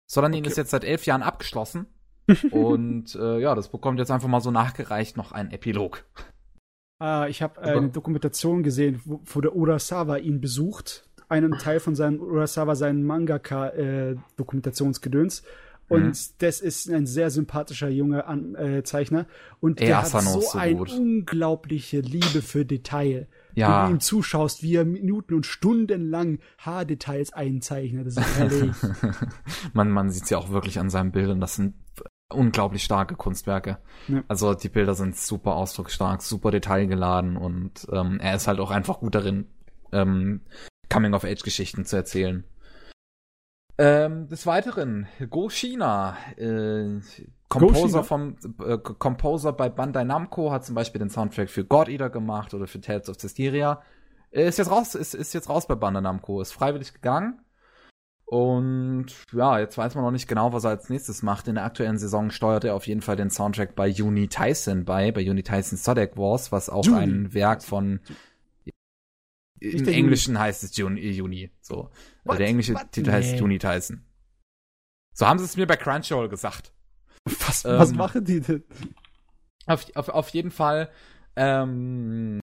Solanin 0.09 0.39
okay. 0.41 0.49
ist 0.49 0.57
jetzt 0.57 0.71
seit 0.71 0.83
elf 0.83 1.05
Jahren 1.05 1.23
abgeschlossen. 1.23 1.87
und 2.51 3.15
äh, 3.15 3.39
ja, 3.39 3.55
das 3.55 3.69
bekommt 3.69 3.99
jetzt 3.99 4.11
einfach 4.11 4.27
mal 4.27 4.41
so 4.41 4.51
nachgereicht 4.51 5.15
noch 5.17 5.31
ein 5.31 5.49
Epilog. 5.51 6.05
Ah, 6.99 7.27
ich 7.27 7.41
habe 7.41 7.59
eine 7.61 7.89
Dokumentation 7.89 8.61
gesehen, 8.63 9.01
wo, 9.05 9.21
wo 9.23 9.41
der 9.41 9.55
Urasawa 9.55 10.17
ihn 10.17 10.41
besucht. 10.41 11.09
Einen 11.29 11.57
Teil 11.59 11.79
von 11.79 11.95
seinem 11.95 12.19
Urasawa, 12.19 12.75
seinen 12.75 13.03
Mangaka-Dokumentationsgedöns. 13.03 15.41
Äh, 15.41 15.45
und 15.89 16.03
mhm. 16.03 16.13
das 16.39 16.59
ist 16.59 16.89
ein 16.89 17.05
sehr 17.05 17.29
sympathischer 17.29 17.89
junger 17.89 18.27
An 18.27 18.55
äh, 18.55 18.83
Zeichner. 18.83 19.25
Und 19.59 19.79
Ey, 19.79 19.87
der 19.87 20.01
hat 20.01 20.07
so, 20.07 20.41
so 20.41 20.57
eine 20.57 20.77
unglaubliche 20.77 22.01
Liebe 22.01 22.41
für 22.41 22.65
Detail. 22.65 23.27
Ja. 23.55 23.83
Wenn 23.83 23.89
du 23.89 23.95
ihm 23.95 23.99
zuschaust, 24.01 24.61
wie 24.63 24.75
er 24.75 24.85
Minuten 24.85 25.33
und 25.33 25.45
Stunden 25.45 26.09
lang 26.09 26.39
Haardetails 26.59 27.33
einzeichnet. 27.33 28.05
Das 28.05 28.17
ist 28.17 28.37
herrlich. 28.37 28.75
man, 29.73 29.89
man 29.89 30.11
sieht 30.11 30.29
ja 30.29 30.37
auch 30.37 30.49
wirklich 30.49 30.79
an 30.79 30.89
seinen 30.89 31.11
Bildern. 31.11 31.39
Das 31.39 31.55
sind 31.55 31.73
unglaublich 32.29 32.83
starke 32.83 33.15
Kunstwerke. 33.15 33.77
Ja. 34.07 34.23
Also 34.27 34.53
die 34.53 34.69
Bilder 34.69 34.93
sind 34.93 35.15
super 35.15 35.55
ausdrucksstark, 35.55 36.21
super 36.21 36.51
detailgeladen 36.51 37.37
und 37.37 37.87
ähm, 37.91 38.19
er 38.19 38.35
ist 38.35 38.47
halt 38.47 38.59
auch 38.59 38.71
einfach 38.71 38.99
gut 38.99 39.15
darin, 39.15 39.47
ähm, 39.91 40.41
Coming-of-Age-Geschichten 40.89 41.85
zu 41.85 41.95
erzählen. 41.95 42.43
Ähm, 43.79 44.27
des 44.27 44.45
Weiteren, 44.47 45.07
Go 45.29 45.49
China, 45.49 46.17
äh, 46.35 46.99
Composer 47.47 48.03
vom 48.03 48.35
äh, 48.65 48.77
Composer 48.77 49.53
bei 49.53 49.69
Bandai 49.69 50.03
Namco 50.03 50.51
hat 50.51 50.65
zum 50.65 50.75
Beispiel 50.75 50.99
den 50.99 51.09
Soundtrack 51.09 51.49
für 51.49 51.63
God 51.63 51.87
Eater 51.87 52.09
gemacht 52.09 52.53
oder 52.53 52.67
für 52.67 52.81
Tales 52.81 53.07
of 53.09 53.17
Cestiria. 53.17 53.81
Ist 54.31 54.57
jetzt 54.57 54.71
raus, 54.71 54.95
ist, 54.95 55.13
ist 55.13 55.33
jetzt 55.33 55.47
raus 55.47 55.67
bei 55.67 55.75
Bandai 55.75 56.01
Namco, 56.01 56.41
ist 56.41 56.53
freiwillig 56.53 56.93
gegangen. 56.93 57.39
Und 58.25 59.05
ja, 59.31 59.57
jetzt 59.59 59.77
weiß 59.77 59.95
man 59.95 60.03
noch 60.03 60.11
nicht 60.11 60.27
genau, 60.27 60.51
was 60.51 60.65
er 60.65 60.71
als 60.71 60.89
nächstes 60.89 61.23
macht. 61.23 61.47
In 61.47 61.55
der 61.55 61.63
aktuellen 61.63 61.97
Saison 61.97 62.29
steuert 62.29 62.65
er 62.65 62.75
auf 62.75 62.85
jeden 62.85 63.01
Fall 63.01 63.15
den 63.15 63.29
Soundtrack 63.29 63.73
bei 63.73 63.93
Uni 64.01 64.27
Tyson 64.27 64.83
bei, 64.83 65.13
bei 65.13 65.29
Uni 65.29 65.43
Tyson 65.43 65.77
Zodiac 65.77 66.17
Wars, 66.17 66.51
was 66.51 66.69
auch 66.69 66.83
Juni. 66.83 66.99
ein 66.99 67.33
Werk 67.33 67.63
von 67.63 68.01
im 69.59 69.87
Englischen 69.87 70.37
heißt 70.39 70.63
es 70.63 70.75
Juni, 70.77 71.01
Juni 71.11 71.51
so. 71.61 71.89
Also 72.25 72.37
der 72.37 72.47
englische 72.47 72.73
What? 72.73 72.91
Titel 72.91 73.09
nee. 73.09 73.15
heißt 73.15 73.39
Juni 73.39 73.59
Tyson. 73.59 74.03
So 75.13 75.25
haben 75.27 75.39
sie 75.39 75.45
es 75.45 75.57
mir 75.57 75.65
bei 75.65 75.77
Crunchyroll 75.77 76.29
gesagt. 76.29 76.71
Was, 77.25 77.65
ähm, 77.65 77.79
was 77.79 77.93
machen 77.93 78.23
die 78.23 78.39
denn? 78.39 78.63
Auf, 79.65 79.85
auf, 79.95 80.09
auf 80.09 80.29
jeden 80.29 80.51
Fall, 80.51 80.89
ähm, 81.35 82.39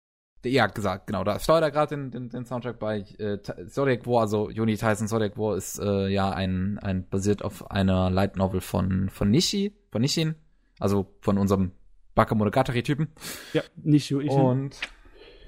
ja, 0.45 0.67
gesagt, 0.67 1.07
genau, 1.07 1.23
da 1.23 1.39
steuert 1.39 1.63
er 1.63 1.71
gerade 1.71 1.95
den, 1.97 2.11
den, 2.11 2.29
den 2.31 2.45
Soundtrack 2.45 2.79
bei 2.79 3.01
äh, 3.19 3.39
Zodiac 3.69 4.07
War, 4.07 4.23
also 4.23 4.51
Juni 4.51 4.77
Tyson 4.77 5.07
Zodiac 5.07 5.39
War 5.39 5.57
ist 5.57 5.79
äh, 5.79 6.09
ja 6.09 6.31
ein, 6.31 6.79
ein 6.81 7.09
basiert 7.09 7.45
auf 7.45 7.71
einer 7.71 8.11
Light 8.11 8.37
Novel 8.37 8.61
von, 8.61 9.09
von 9.09 9.31
Nishi, 9.31 9.73
von 9.91 10.03
Nishin, 10.03 10.35
also 10.81 11.15
von 11.21 11.39
unserem 11.39 11.73
Bakemonogatari-Typen. 12.15 13.09
Ja, 13.53 13.63
Nishio 13.77 14.21
Ishin. 14.21 14.41
Und 14.41 14.81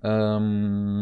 ähm, 0.02 1.00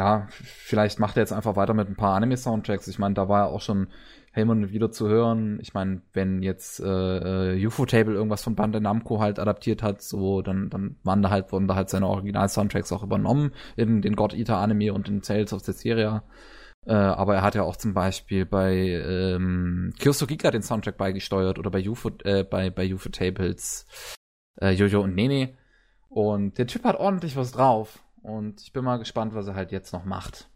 ja, 0.00 0.28
vielleicht 0.30 0.98
macht 0.98 1.18
er 1.18 1.20
jetzt 1.20 1.32
einfach 1.32 1.56
weiter 1.56 1.74
mit 1.74 1.86
ein 1.86 1.94
paar 1.94 2.16
Anime-Soundtracks. 2.16 2.88
Ich 2.88 2.98
meine, 2.98 3.14
da 3.14 3.28
war 3.28 3.40
ja 3.40 3.46
auch 3.52 3.60
schon 3.60 3.88
Heyman 4.32 4.70
wieder 4.70 4.90
zu 4.90 5.08
hören. 5.08 5.58
Ich 5.60 5.74
meine, 5.74 6.00
wenn 6.14 6.42
jetzt 6.42 6.80
äh, 6.80 7.52
äh, 7.54 7.66
UFO-Table 7.66 8.14
irgendwas 8.14 8.42
von 8.42 8.54
Bandai 8.54 8.80
Namco 8.80 9.20
halt 9.20 9.38
adaptiert 9.38 9.82
hat, 9.82 10.00
so, 10.00 10.40
dann, 10.40 10.70
dann 10.70 10.96
waren 11.02 11.20
da 11.20 11.28
halt, 11.28 11.52
wurden 11.52 11.68
da 11.68 11.74
halt 11.74 11.90
seine 11.90 12.06
Original-Soundtracks 12.06 12.92
auch 12.92 13.02
übernommen 13.02 13.52
in 13.76 14.00
den 14.00 14.16
God 14.16 14.32
Eater 14.32 14.56
Anime 14.56 14.94
und 14.94 15.06
in 15.06 15.20
Tales 15.20 15.52
of 15.52 15.60
Cesteria. 15.60 16.22
Äh, 16.86 16.94
aber 16.94 17.34
er 17.34 17.42
hat 17.42 17.54
ja 17.54 17.62
auch 17.64 17.76
zum 17.76 17.92
Beispiel 17.92 18.46
bei 18.46 18.74
ähm, 18.74 19.92
Kyoso 19.98 20.26
Giga 20.26 20.50
den 20.50 20.62
Soundtrack 20.62 20.96
beigesteuert 20.96 21.58
oder 21.58 21.70
bei 21.70 21.86
UFO, 21.86 22.10
äh, 22.24 22.42
bei, 22.42 22.70
bei 22.70 22.94
UFO 22.94 23.10
Tables 23.10 23.86
äh, 24.62 24.70
Jojo 24.70 25.02
und 25.02 25.14
Nene. 25.14 25.58
Und 26.08 26.56
der 26.56 26.66
Typ 26.66 26.84
hat 26.84 26.96
ordentlich 26.96 27.36
was 27.36 27.52
drauf. 27.52 28.02
Und 28.22 28.60
ich 28.60 28.72
bin 28.72 28.84
mal 28.84 28.98
gespannt, 28.98 29.34
was 29.34 29.46
er 29.46 29.54
halt 29.54 29.72
jetzt 29.72 29.92
noch 29.92 30.04
macht. 30.04 30.50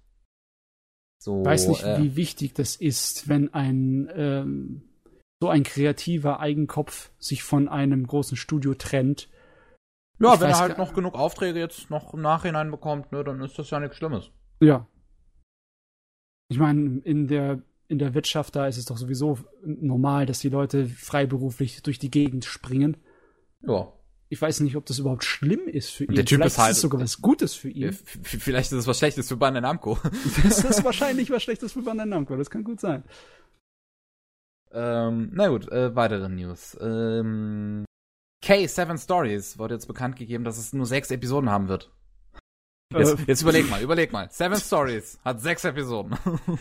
So, 1.19 1.45
weiß 1.45 1.69
nicht, 1.69 1.83
äh, 1.83 2.03
wie 2.03 2.17
wichtig 2.17 2.55
das 2.55 2.77
ist, 2.77 3.29
wenn 3.29 3.53
ein 3.55 4.11
ähm, 4.15 4.83
so 5.41 5.49
ein 5.49 5.63
kreativer 5.63 6.41
Eigenkopf 6.41 7.11
sich 7.19 7.43
von 7.43 7.69
einem 7.69 8.07
großen 8.07 8.37
Studio 8.37 8.75
trennt. 8.75 9.29
Ja, 10.19 10.35
ich 10.35 10.41
wenn 10.41 10.51
er 10.51 10.59
halt 10.59 10.79
noch 10.79 10.93
genug 10.93 11.15
Aufträge 11.15 11.59
jetzt 11.59 11.91
noch 11.91 12.15
im 12.15 12.21
Nachhinein 12.21 12.71
bekommt, 12.71 13.13
ne, 13.13 13.25
dann 13.25 13.41
ist 13.41 13.59
das 13.59 13.71
ja 13.71 13.81
nichts 13.81 13.97
Schlimmes. 13.97 14.31
Ja. 14.61 14.87
Ich 16.49 16.59
meine, 16.59 17.01
in 17.01 17.27
der 17.27 17.63
in 17.89 17.99
der 17.99 18.15
Wirtschaft 18.15 18.57
da 18.57 18.67
ist 18.67 18.79
es 18.79 18.87
doch 18.87 18.97
sowieso 18.97 19.39
normal, 19.65 20.27
dass 20.27 20.41
die 20.41 20.49
Leute 20.49 20.87
freiberuflich 20.87 21.83
durch 21.83 21.99
die 21.99 22.11
Gegend 22.11 22.45
springen. 22.45 22.97
Ja 23.61 23.93
ich 24.35 24.43
weiß 24.43 24.61
nicht, 24.61 24.75
ob 24.77 24.85
das 24.85 24.99
überhaupt 24.99 25.25
schlimm 25.25 25.67
ist 25.69 25.91
für 25.91 26.05
ihn. 26.05 26.15
Der 26.15 26.25
Typ 26.25 26.39
vielleicht 26.39 26.55
ist 26.55 26.59
halt, 26.59 26.71
ist 26.73 26.77
es 26.79 26.83
sogar 26.83 27.01
was 27.01 27.23
Gutes 27.23 27.55
für 27.55 27.69
ihn. 27.69 27.93
Vielleicht 27.93 28.73
ist 28.73 28.79
es 28.79 28.87
was 28.89 28.99
Schlechtes 28.99 29.29
für 29.29 29.37
Bandai 29.37 29.61
Namco. 29.61 29.97
das 30.43 30.65
ist 30.65 30.85
wahrscheinlich 30.85 31.31
was 31.31 31.43
Schlechtes 31.45 31.73
für 31.73 31.83
Bandai 31.83 32.05
Namco. 32.05 32.37
Das 32.37 32.51
kann 32.51 32.65
gut 32.65 32.81
sein. 32.81 33.05
Ähm, 34.73 35.31
na 35.33 35.49
gut, 35.49 35.71
äh, 35.71 35.95
weitere 35.95 36.29
News. 36.29 36.77
Ähm, 36.81 37.85
K7 38.45 39.03
Stories 39.03 39.57
wurde 39.57 39.75
jetzt 39.75 39.87
bekannt 39.87 40.17
gegeben, 40.17 40.43
dass 40.43 40.59
es 40.59 40.73
nur 40.73 40.87
sechs 40.87 41.11
Episoden 41.13 41.49
haben 41.49 41.69
wird. 41.69 41.93
Jetzt, 42.93 43.17
jetzt 43.27 43.43
überleg 43.43 43.71
mal, 43.71 43.81
überleg 43.83 44.13
mal. 44.13 44.29
Seven 44.31 44.59
Stories 44.59 45.19
hat 45.25 45.41
sechs 45.41 45.65
Episoden. 45.65 46.17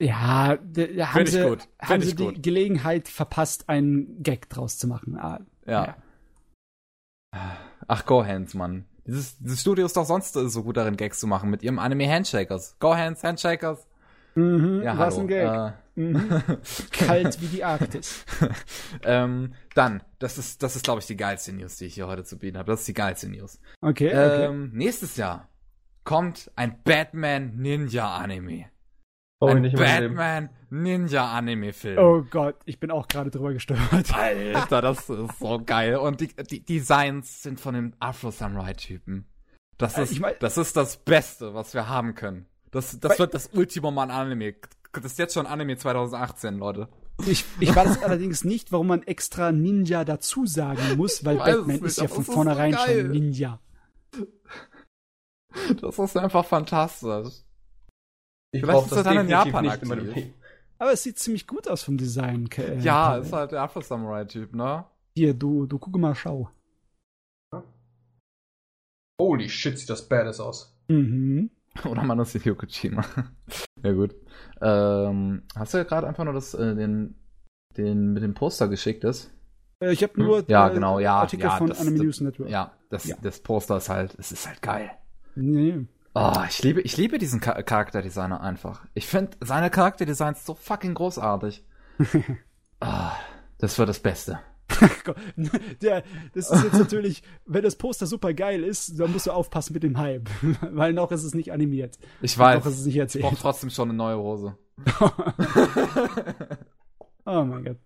Ja, 0.00 0.56
da 0.56 1.12
haben 1.12 1.24
ich 1.24 1.32
sie, 1.32 1.42
gut. 1.42 1.66
haben 1.80 2.02
Find 2.02 2.04
sie 2.04 2.14
die. 2.14 2.40
Gelegenheit 2.40 3.08
verpasst, 3.08 3.68
einen 3.68 4.22
Gag 4.22 4.48
draus 4.48 4.78
zu 4.78 4.86
machen. 4.86 5.18
Ah, 5.18 5.40
Ja. 5.66 5.96
Ach, 7.86 8.04
Go 8.06 8.24
Hands, 8.24 8.52
Mann. 8.54 8.84
Dieses, 9.06 9.38
dieses 9.38 9.60
Studio 9.62 9.86
ist 9.86 9.96
doch 9.96 10.04
sonst 10.04 10.34
so 10.34 10.62
gut 10.62 10.76
darin, 10.76 10.96
Gags 10.96 11.18
zu 11.20 11.26
machen 11.26 11.48
mit 11.50 11.62
ihrem 11.62 11.78
Anime 11.78 12.08
Handshakers. 12.10 12.76
Go 12.78 12.94
Hands, 12.94 13.22
Handshakers. 13.22 13.86
Mhm, 14.34 14.82
Ja, 14.82 14.98
was 14.98 15.14
hallo. 15.14 15.22
ein 15.24 15.28
Gag. 15.28 15.46
Äh, 15.48 15.72
Mhm. 15.98 16.42
Kalt 16.92 17.40
wie 17.40 17.46
die 17.48 17.64
Arktis. 17.64 18.24
ähm, 19.02 19.54
dann, 19.74 20.00
das 20.20 20.38
ist, 20.38 20.62
das 20.62 20.76
ist, 20.76 20.84
glaube 20.84 21.00
ich, 21.00 21.06
die 21.08 21.16
geilste 21.16 21.52
News, 21.52 21.76
die 21.78 21.86
ich 21.86 21.94
hier 21.94 22.06
heute 22.06 22.22
zu 22.22 22.38
bieten 22.38 22.56
habe. 22.56 22.70
Das 22.70 22.80
ist 22.80 22.86
die 22.86 22.94
geilste 22.94 23.28
News. 23.28 23.58
Okay, 23.80 24.06
okay. 24.10 24.44
Ähm, 24.44 24.70
nächstes 24.74 25.16
Jahr 25.16 25.48
kommt 26.04 26.52
ein 26.54 26.80
Batman 26.84 27.56
Ninja 27.56 28.14
Anime. 28.14 28.66
Brauch 29.40 29.50
ich 29.50 29.56
ein 29.56 29.62
nicht. 29.62 29.76
Batman 29.76 30.50
Ninja 30.70 31.32
Anime 31.32 31.72
Film. 31.72 31.98
oh 31.98 32.22
Gott, 32.28 32.56
ich 32.64 32.80
bin 32.80 32.90
auch 32.90 33.06
gerade 33.08 33.30
drüber 33.30 33.52
gestolpert. 33.52 34.12
Alter, 34.14 34.82
das 34.82 35.08
ist 35.08 35.38
so 35.38 35.60
geil. 35.64 35.96
Und 35.96 36.20
die, 36.20 36.28
die 36.44 36.64
Designs 36.64 37.42
sind 37.42 37.60
von 37.60 37.74
dem 37.74 37.92
Afro-Samurai-Typen. 38.00 39.26
Das 39.78 39.96
Äh, 39.96 40.02
ist, 40.02 40.12
ich 40.12 40.20
mein- 40.20 40.34
das 40.40 40.58
ist 40.58 40.76
das 40.76 40.96
Beste, 40.98 41.54
was 41.54 41.72
wir 41.74 41.88
haben 41.88 42.14
können. 42.14 42.46
Das, 42.72 42.98
das 43.00 43.18
wird 43.18 43.32
das 43.32 43.46
Ultimum 43.54 43.96
an 43.98 44.10
Anime. 44.10 44.54
Das 44.92 45.04
ist 45.04 45.18
jetzt 45.18 45.34
schon 45.34 45.46
Anime 45.46 45.76
2018, 45.76 46.58
Leute. 46.58 46.88
Ich, 47.26 47.44
ich 47.60 47.74
weiß 47.74 48.02
allerdings 48.02 48.44
nicht, 48.44 48.72
warum 48.72 48.88
man 48.88 49.02
extra 49.04 49.52
Ninja 49.52 50.04
dazu 50.04 50.46
sagen 50.46 50.96
muss, 50.96 51.24
weil 51.24 51.36
Batman 51.36 51.66
nicht, 51.66 51.84
ist 51.84 51.98
ja 52.00 52.08
von 52.08 52.20
ist 52.20 52.26
so 52.26 52.32
vornherein 52.32 52.72
geil. 52.72 53.02
schon 53.02 53.10
Ninja. 53.12 53.60
Das 55.80 55.98
ist 55.98 56.16
einfach 56.16 56.44
fantastisch. 56.44 57.44
Ich 58.52 58.62
brauch 58.62 58.84
ist 58.84 58.92
das 58.92 58.98
er 58.98 59.04
dann 59.14 59.18
in 59.24 59.28
Japan 59.28 59.64
nicht 59.64 59.82
in 59.82 59.88
meinem 59.88 60.08
aktiv. 60.08 60.14
Leben. 60.16 60.34
Aber 60.78 60.92
es 60.92 61.02
sieht 61.02 61.18
ziemlich 61.18 61.46
gut 61.46 61.68
aus 61.68 61.82
vom 61.82 61.96
Design. 61.98 62.48
Äh, 62.56 62.78
Ja, 62.80 63.16
ist 63.16 63.32
halt 63.32 63.52
der 63.52 63.62
Afro-Samurai-Typ, 63.62 64.54
ne? 64.54 64.84
Hier, 65.16 65.34
du, 65.34 65.66
du 65.66 65.78
guck 65.78 65.96
mal, 65.98 66.14
schau. 66.14 66.50
Holy 69.20 69.48
shit, 69.48 69.78
sieht 69.78 69.90
das 69.90 70.08
badass 70.08 70.40
aus. 70.40 70.74
Mhm. 70.88 71.50
Oder 71.84 72.02
man 72.04 72.18
ist 72.20 72.32
Hideo 72.32 72.54
Kojima. 72.54 73.04
ja, 73.82 73.92
gut. 73.92 74.14
Ähm, 74.60 75.42
hast 75.56 75.74
du 75.74 75.78
ja 75.78 75.84
gerade 75.84 76.06
einfach 76.06 76.24
nur 76.24 76.32
das, 76.34 76.54
äh, 76.54 76.74
den, 76.74 77.16
den 77.76 78.12
mit 78.12 78.22
dem 78.22 78.34
Poster 78.34 78.68
geschickt 78.68 79.04
ist? 79.04 79.30
Äh, 79.82 79.92
ich 79.92 80.02
habe 80.02 80.20
nur 80.20 80.44
Ja, 80.48 80.68
äh, 80.68 80.74
genau, 80.74 80.98
ja, 81.00 81.16
Artikel 81.20 81.44
ja, 81.46 81.56
von 81.56 81.68
das- 81.68 81.80
Anime 81.80 81.96
das- 81.96 82.04
News 82.04 82.20
Network. 82.20 82.48
Ja, 82.48 82.72
das, 82.90 83.04
Ja. 83.06 83.16
das 83.20 83.40
Poster 83.40 83.76
ist 83.76 83.88
halt, 83.88 84.14
es 84.18 84.30
ist 84.32 84.46
halt 84.46 84.62
geil. 84.62 84.90
Nee. 85.34 85.86
Oh, 86.14 86.32
ich 86.48 86.62
liebe, 86.62 86.80
ich 86.80 86.96
liebe 86.96 87.18
diesen 87.18 87.40
Cha 87.40 87.60
Charakterdesigner 87.62 88.40
einfach. 88.40 88.84
Ich 88.94 89.06
finde 89.06 89.36
seine 89.40 89.70
Charakterdesigns 89.70 90.44
so 90.44 90.54
fucking 90.54 90.94
großartig. 90.94 91.64
Ah, 92.80 93.10
das 93.58 93.76
wird 93.76 93.88
das 93.88 93.98
Beste. 93.98 94.38
Gott, 95.04 95.16
Der, 95.82 96.04
das 96.32 96.48
ist 96.48 96.62
jetzt 96.62 96.78
natürlich, 96.78 97.24
wenn 97.44 97.64
das 97.64 97.74
Poster 97.74 98.06
super 98.06 98.34
geil 98.34 98.62
ist, 98.62 99.00
dann 99.00 99.10
musst 99.12 99.26
du 99.26 99.32
aufpassen 99.32 99.72
mit 99.72 99.82
dem 99.82 99.98
Hype. 99.98 100.28
Weil 100.60 100.92
noch 100.92 101.10
ist 101.10 101.24
es 101.24 101.34
nicht 101.34 101.50
animiert. 101.52 101.98
Ich 102.20 102.38
weiß. 102.38 102.60
Noch 102.64 102.70
ist 102.70 102.78
es 102.78 102.86
nicht 102.86 102.94
Ich 102.94 103.00
erzählt. 103.00 103.24
brauche 103.24 103.34
trotzdem 103.36 103.70
schon 103.70 103.88
eine 103.88 103.98
neue 103.98 104.16
Hose. 104.16 104.56
oh 107.24 107.44
mein 107.44 107.64
Gott. 107.64 107.78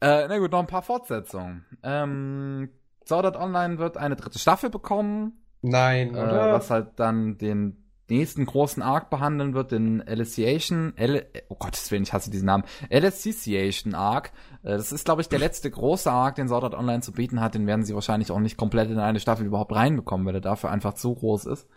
Äh, 0.00 0.26
na 0.28 0.38
gut, 0.38 0.50
noch 0.52 0.58
ein 0.60 0.66
paar 0.66 0.82
Fortsetzungen. 0.82 1.64
Ähm, 1.82 2.68
Sword 3.06 3.26
Art 3.26 3.36
Online 3.36 3.78
wird 3.78 3.96
eine 3.96 4.16
dritte 4.16 4.38
Staffel 4.40 4.70
bekommen, 4.70 5.40
Nein, 5.62 6.14
äh, 6.14 6.18
oder? 6.18 6.52
was 6.52 6.70
halt 6.70 6.92
dann 6.96 7.38
den 7.38 7.84
nächsten 8.10 8.46
großen 8.46 8.82
Arc 8.82 9.10
behandeln 9.10 9.54
wird, 9.54 9.72
den 9.72 10.06
Alicization, 10.06 10.96
L 10.96 11.26
oh 11.48 11.56
Gottes 11.56 11.90
Willen, 11.90 12.02
ich 12.02 12.12
hasse 12.12 12.30
diesen 12.30 12.46
Namen, 12.46 12.64
Alicization 12.90 13.94
Arc. 13.94 14.32
Äh, 14.62 14.76
das 14.76 14.92
ist, 14.92 15.04
glaube 15.04 15.20
ich, 15.20 15.28
der 15.28 15.38
letzte 15.38 15.70
große 15.70 16.10
Arc, 16.10 16.36
den 16.36 16.48
Sword 16.48 16.64
Art 16.64 16.74
Online 16.74 17.00
zu 17.00 17.12
bieten 17.12 17.40
hat. 17.40 17.54
Den 17.54 17.66
werden 17.66 17.84
sie 17.84 17.94
wahrscheinlich 17.94 18.30
auch 18.30 18.40
nicht 18.40 18.56
komplett 18.56 18.90
in 18.90 18.98
eine 18.98 19.20
Staffel 19.20 19.46
überhaupt 19.46 19.74
reinbekommen, 19.74 20.26
weil 20.26 20.36
er 20.36 20.40
dafür 20.40 20.70
einfach 20.70 20.94
zu 20.94 21.14
groß 21.14 21.46
ist. 21.46 21.68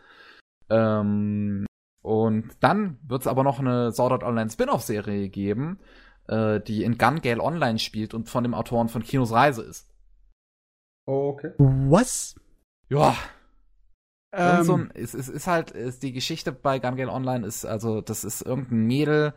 Ähm, 0.70 1.66
und 2.02 2.52
dann 2.62 2.98
wird 3.08 3.22
es 3.22 3.28
aber 3.28 3.44
noch 3.44 3.60
eine 3.60 3.92
Sword 3.92 4.14
Art 4.14 4.24
Online 4.24 4.50
Spin-off-Serie 4.50 5.30
geben, 5.30 5.80
äh, 6.28 6.60
die 6.62 6.84
in 6.84 6.98
Gun 6.98 7.22
Gale 7.22 7.42
Online 7.42 7.80
spielt 7.80 8.14
und 8.14 8.30
von 8.30 8.44
dem 8.44 8.54
Autoren 8.54 8.90
von 8.90 9.04
Kinos 9.04 9.32
Reise 9.32 9.64
ist. 9.64 9.90
Oh, 11.06 11.30
okay. 11.34 11.52
Was? 11.58 12.36
Ja, 12.90 13.16
Ähm, 14.34 14.64
so 14.64 14.74
ein, 14.76 14.92
es, 14.94 15.14
es 15.14 15.28
ist 15.28 15.48
halt, 15.48 15.72
ist 15.72 16.04
die 16.04 16.14
Geschichte 16.14 16.52
bei 16.52 16.80
Gun 16.80 16.96
Gale 16.96 17.12
Online 17.12 17.46
ist, 17.46 17.66
also, 17.66 18.02
das 18.02 18.24
ist 18.24 18.42
irgendein 18.42 18.88
Mädel, 18.88 19.34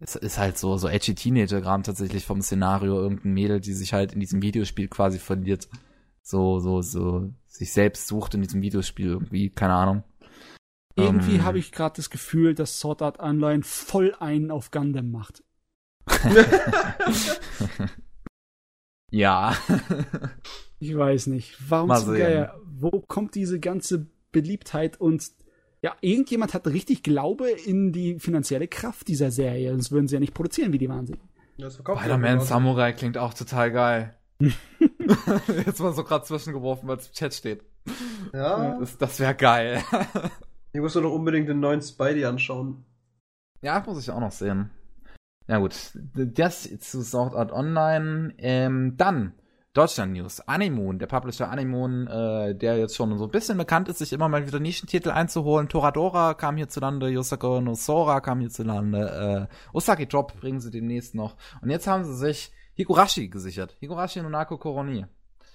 es 0.00 0.16
ist 0.16 0.38
halt 0.38 0.58
so, 0.58 0.76
so 0.76 0.88
edgy 0.88 1.14
Teenager-Gram 1.14 1.82
tatsächlich 1.82 2.26
vom 2.26 2.42
Szenario, 2.42 3.00
irgendein 3.00 3.32
Mädel, 3.32 3.60
die 3.60 3.72
sich 3.72 3.94
halt 3.94 4.12
in 4.12 4.20
diesem 4.20 4.42
Videospiel 4.42 4.88
quasi 4.88 5.18
verliert. 5.18 5.68
So, 6.22 6.58
so, 6.58 6.82
so, 6.82 7.30
sich 7.46 7.72
selbst 7.72 8.06
sucht 8.06 8.34
in 8.34 8.42
diesem 8.42 8.60
Videospiel 8.60 9.08
irgendwie, 9.08 9.50
keine 9.50 9.74
Ahnung. 9.74 10.04
irgendwie 10.96 11.36
ähm, 11.36 11.44
habe 11.44 11.58
ich 11.58 11.72
gerade 11.72 11.96
das 11.96 12.10
Gefühl, 12.10 12.54
dass 12.54 12.80
Sword 12.80 13.02
Art 13.02 13.20
Online 13.20 13.62
voll 13.62 14.14
einen 14.18 14.50
auf 14.50 14.70
Gundam 14.70 15.10
macht. 15.10 15.42
Ja. 19.14 19.56
Ich 20.80 20.96
weiß 20.96 21.28
nicht. 21.28 21.56
Warum 21.68 21.88
Mal 21.88 22.04
zum. 22.04 22.14
Geier? 22.14 22.60
Wo 22.66 22.90
kommt 23.00 23.36
diese 23.36 23.60
ganze 23.60 24.08
Beliebtheit 24.34 25.00
und 25.00 25.32
ja, 25.80 25.94
irgendjemand 26.02 26.52
hat 26.54 26.66
richtig 26.66 27.02
Glaube 27.02 27.48
in 27.50 27.92
die 27.92 28.18
finanzielle 28.18 28.68
Kraft 28.68 29.08
dieser 29.08 29.30
Serie, 29.30 29.70
sonst 29.70 29.90
würden 29.90 30.08
sie 30.08 30.14
ja 30.16 30.20
nicht 30.20 30.34
produzieren 30.34 30.72
wie 30.72 30.78
die 30.78 30.88
Wahnsinnigen. 30.88 31.28
Verkauft 31.58 32.00
Spider-Man 32.00 32.38
man 32.38 32.46
Samurai 32.46 32.92
klingt 32.92 33.16
auch 33.16 33.32
total 33.34 33.70
geil. 33.70 34.14
Jetzt 34.40 35.80
mal 35.80 35.92
so 35.92 36.04
gerade 36.04 36.24
zwischengeworfen, 36.24 36.88
weil 36.88 36.96
es 36.98 37.06
im 37.08 37.12
Chat 37.12 37.34
steht. 37.34 37.64
Ja, 38.32 38.78
Das, 38.78 38.98
das 38.98 39.20
wäre 39.20 39.34
geil. 39.34 39.82
ich 40.72 40.80
muss 40.80 40.94
doch 40.94 41.04
unbedingt 41.04 41.48
den 41.48 41.60
neuen 41.60 41.80
Spidey 41.82 42.24
anschauen. 42.24 42.84
Ja, 43.62 43.82
muss 43.86 44.02
ich 44.02 44.10
auch 44.10 44.20
noch 44.20 44.32
sehen. 44.32 44.70
Ja 45.46 45.58
gut, 45.58 45.74
das 46.14 46.62
zu 46.80 47.02
Sword 47.02 47.34
Art 47.34 47.52
Online. 47.52 48.34
Ähm, 48.38 48.96
dann 48.96 49.34
Deutschland 49.74 50.12
News. 50.12 50.40
Animoon, 50.40 51.00
der 51.00 51.08
Publisher 51.08 51.50
Animoon, 51.50 52.06
äh, 52.06 52.54
der 52.54 52.78
jetzt 52.78 52.94
schon 52.94 53.18
so 53.18 53.24
ein 53.24 53.30
bisschen 53.30 53.58
bekannt 53.58 53.88
ist, 53.88 53.98
sich 53.98 54.12
immer 54.12 54.28
mal 54.28 54.46
wieder 54.46 54.60
Nischentitel 54.60 55.10
einzuholen. 55.10 55.68
Toradora 55.68 56.34
kam 56.34 56.56
hierzulande, 56.56 57.08
Yosako 57.08 57.60
no 57.60 57.74
Sora 57.74 58.20
kam 58.20 58.38
hierzulande, 58.38 59.48
äh, 59.50 59.76
Osaki 59.76 60.06
Drop 60.06 60.40
bringen 60.40 60.60
sie 60.60 60.70
demnächst 60.70 61.16
noch. 61.16 61.36
Und 61.60 61.70
jetzt 61.70 61.88
haben 61.88 62.04
sie 62.04 62.14
sich 62.14 62.52
Higurashi 62.74 63.28
gesichert. 63.28 63.74
Higurashi 63.80 64.22
no 64.22 64.28
Nako 64.28 64.58
Koroni. 64.58 65.06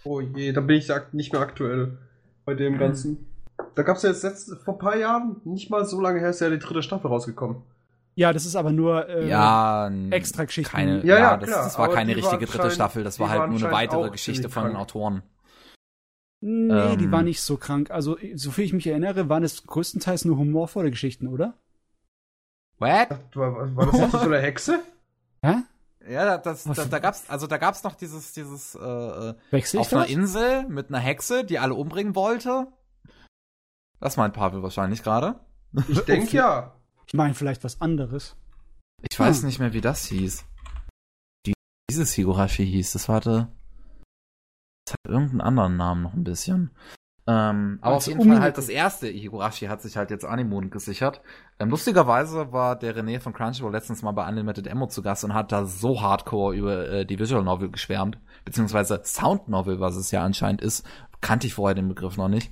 Oh 0.04 0.20
je, 0.20 0.52
da 0.52 0.60
bin 0.60 0.78
ich 0.78 0.92
nicht 1.14 1.32
mehr 1.32 1.42
aktuell 1.42 1.98
bei 2.44 2.56
dem 2.56 2.78
Ganzen. 2.78 3.26
Da 3.76 3.84
gab's 3.84 4.04
ja 4.04 4.10
jetzt 4.10 4.24
letzt, 4.24 4.54
vor 4.66 4.76
ein 4.76 4.80
paar 4.80 4.98
Jahren, 4.98 5.38
nicht 5.46 5.70
mal 5.70 5.86
so 5.86 6.02
lange 6.02 6.20
her, 6.20 6.32
ist 6.32 6.42
ja 6.42 6.50
die 6.50 6.60
dritte 6.60 6.84
Staffel 6.84 7.08
rausgekommen. 7.08 7.64
Ja, 8.20 8.34
das 8.34 8.46
ist 8.46 8.58
aber 8.58 8.74
nur 8.74 9.08
äh, 9.08 9.30
ja, 9.30 9.90
extra 10.10 10.44
Geschichten. 10.44 10.70
Keine, 10.76 10.98
Ja, 11.06 11.16
ja, 11.16 11.20
ja, 11.20 11.38
das, 11.38 11.50
klar, 11.50 11.64
das 11.64 11.78
war 11.78 11.86
aber 11.86 11.94
keine 11.94 12.14
die 12.14 12.20
richtige 12.20 12.46
dritte 12.48 12.70
Staffel, 12.70 13.02
das 13.06 13.16
die 13.16 13.22
war 13.22 13.30
halt 13.30 13.50
nur 13.50 13.60
eine 13.60 13.72
weitere 13.72 14.10
Geschichte 14.10 14.50
von 14.50 14.66
den. 14.68 14.76
Autoren. 14.76 15.24
Nee, 16.42 16.98
die 16.98 17.06
Ähm. 17.06 17.12
war 17.14 17.22
nicht 17.22 17.40
so 17.42 17.56
krank. 17.56 17.92
Also, 17.92 18.18
soviel 18.36 18.66
ich 18.66 18.74
mich 18.74 18.88
erinnere, 18.88 19.30
waren 19.30 19.44
es 19.44 19.66
größtenteils 19.66 20.26
nur 20.26 20.36
humorvolle 20.38 20.92
Geschichten, 20.92 21.28
oder? 21.28 21.54
What? 22.78 23.08
War, 23.36 23.74
war 23.78 23.86
das 23.86 24.00
nicht 24.00 24.12
so 24.12 24.18
eine 24.20 24.40
Hexe? 24.40 24.80
Hä? 25.42 25.56
Ja, 26.10 26.38
das, 26.38 26.68
Was- 26.68 26.76
da, 26.76 26.86
da 26.86 27.00
gab's, 27.00 27.24
also 27.30 27.48
da 27.48 27.56
gab's 27.58 27.84
noch 27.84 27.96
dieses, 27.96 28.34
dieses, 28.34 28.76
äh, 28.76 28.80
äh, 28.82 29.34
Wechsel 29.52 29.80
ich 29.80 29.88
auf 29.88 29.94
einer 29.94 30.02
das? 30.04 30.12
Insel 30.12 30.68
mit 30.68 30.90
einer 30.90 31.00
Hexe, 31.00 31.46
die 31.46 31.58
alle 31.58 31.74
umbringen 31.74 32.16
wollte. 32.16 32.68
Das 34.02 34.18
meint 34.18 34.34
Pavel 34.34 34.62
wahrscheinlich 34.62 35.04
gerade. 35.04 35.40
Ich 35.88 36.02
denke 36.02 36.36
ja. 36.36 36.76
Ich 37.10 37.16
meine 37.16 37.34
vielleicht 37.34 37.64
was 37.64 37.82
anderes. 37.82 38.36
Ich 39.10 39.20
weiß 39.20 39.40
Hm. 39.40 39.48
nicht 39.48 39.60
mehr, 39.60 39.74
wie 39.74 39.82
das 39.82 40.06
hieß. 40.06 40.46
Die, 41.48 41.54
dieses 41.90 42.14
Higurashi 42.14 42.66
hieß, 42.68 42.92
das 42.94 43.10
warte. 43.10 43.48
Das 44.86 44.94
hat 44.94 45.12
irgendeinen 45.12 45.42
anderen 45.42 45.76
Namen 45.76 46.04
noch 46.04 46.14
ein 46.14 46.24
bisschen. 46.24 46.70
Ähm, 47.26 47.80
aber 47.82 47.96
auf 47.98 48.06
jeden 48.08 48.24
Fall 48.28 48.42
halt 48.42 48.58
das 48.60 48.70
erste 48.70 49.08
Higurashi 49.08 49.66
hat 49.66 49.82
sich 49.82 49.98
halt 49.98 50.12
jetzt 50.12 50.24
Animoon 50.26 50.70
gesichert. 50.70 51.22
Ähm, 51.60 51.70
lustigerweise 51.70 52.52
war 52.52 52.78
der 52.78 52.96
René 52.96 53.20
von 53.20 53.34
Crunchyroll 53.34 53.72
letztens 53.72 54.04
mal 54.04 54.12
bei 54.12 54.28
Unlimited 54.28 54.68
Ammo 54.68 54.88
zu 54.88 55.02
Gast 55.02 55.24
und 55.24 55.34
hat 55.34 55.52
da 55.52 55.66
so 55.66 56.02
hardcore 56.02 56.56
über 56.56 56.90
äh, 56.90 57.06
die 57.06 57.18
Visual 57.18 57.44
Novel 57.44 57.72
geschwärmt. 57.72 58.20
Beziehungsweise 58.46 59.02
Sound 59.04 59.48
Novel, 59.48 59.80
was 59.80 59.96
es 59.96 60.12
ja 60.12 60.24
anscheinend 60.24 60.62
ist. 60.62 60.86
Kannte 61.22 61.48
ich 61.48 61.56
vorher 61.56 61.76
den 61.76 61.88
Begriff 61.88 62.18
noch 62.18 62.30
nicht. 62.30 62.52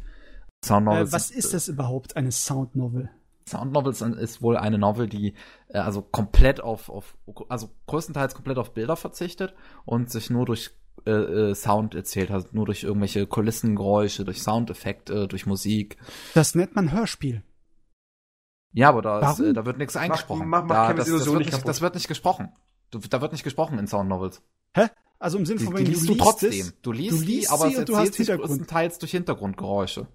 Sound 0.66 0.86
Novels 0.86 1.10
Äh, 1.10 1.14
was 1.14 1.30
ist 1.32 1.54
das 1.54 1.68
überhaupt, 1.68 2.16
eine 2.16 2.32
Sound 2.32 2.76
Novel? 2.76 3.10
Sound 3.48 3.72
Novels 3.74 4.02
ist 4.02 4.42
wohl 4.42 4.58
eine 4.58 4.78
Novel, 4.78 5.08
die 5.08 5.34
äh, 5.70 5.78
also 5.80 6.02
komplett 6.02 6.62
auf, 6.62 6.90
auf, 6.90 7.18
also 7.50 7.70
größtenteils 7.88 8.34
komplett 8.36 8.58
auf 8.58 8.74
Bilder 8.74 8.96
verzichtet 8.96 9.54
und 9.86 10.12
sich 10.12 10.30
nur 10.30 10.46
durch 10.46 10.72
äh, 11.06 11.12
äh, 11.12 11.56
Sound 11.56 11.96
erzählt 11.96 12.30
hat, 12.30 12.54
nur 12.54 12.66
durch 12.66 12.84
irgendwelche 12.84 13.26
Kulissengeräusche, 13.28 14.26
durch 14.26 14.42
Soundeffekte, 14.44 15.28
durch 15.28 15.46
Musik. 15.46 15.98
Das 16.34 16.56
nennt 16.56 16.76
man 16.76 16.92
Hörspiel. 16.92 17.44
Ja, 18.74 18.90
aber 18.90 19.02
da, 19.02 19.32
ist, 19.32 19.40
äh, 19.40 19.54
da 19.54 19.66
wird 19.66 19.78
nichts 19.78 19.96
eingesprochen. 19.96 20.48
mach- 20.48 20.64
mach 20.64 20.76
da, 20.76 20.86
keine 20.88 20.98
das, 21.00 21.10
das, 21.10 21.26
wird 21.26 21.40
nicht 21.46 21.68
das 21.68 21.82
wird 21.82 21.96
nicht 21.96 22.08
gesprochen. 22.08 22.52
Du, 22.92 23.00
da 23.00 23.22
wird 23.22 23.32
nicht 23.32 23.44
gesprochen 23.44 23.80
in 23.80 23.88
Sound 23.88 24.10
Novels. 24.10 24.42
Hä? 24.76 24.88
Also 25.20 25.38
im 25.40 25.46
Sinne 25.48 25.60
Die, 25.60 25.66
von 25.66 25.74
die 25.76 25.82
wegen, 25.82 25.92
liest 25.92 26.08
du 26.08 26.14
liest 26.14 26.24
trotzdem. 26.24 26.52
es, 26.52 26.82
Du 26.82 26.92
liest, 26.92 27.12
du 27.22 27.26
die, 27.26 27.26
liest 27.38 27.52
aber 27.52 27.68
sie 27.68 27.74
es 27.74 27.80
und 27.80 27.90
du 27.90 27.96
hast 27.98 28.08
erzählt 28.08 28.28
sich 28.28 28.38
größtenteils 28.38 29.00
durch 29.00 29.12
Hintergrundgeräusche. 29.12 30.08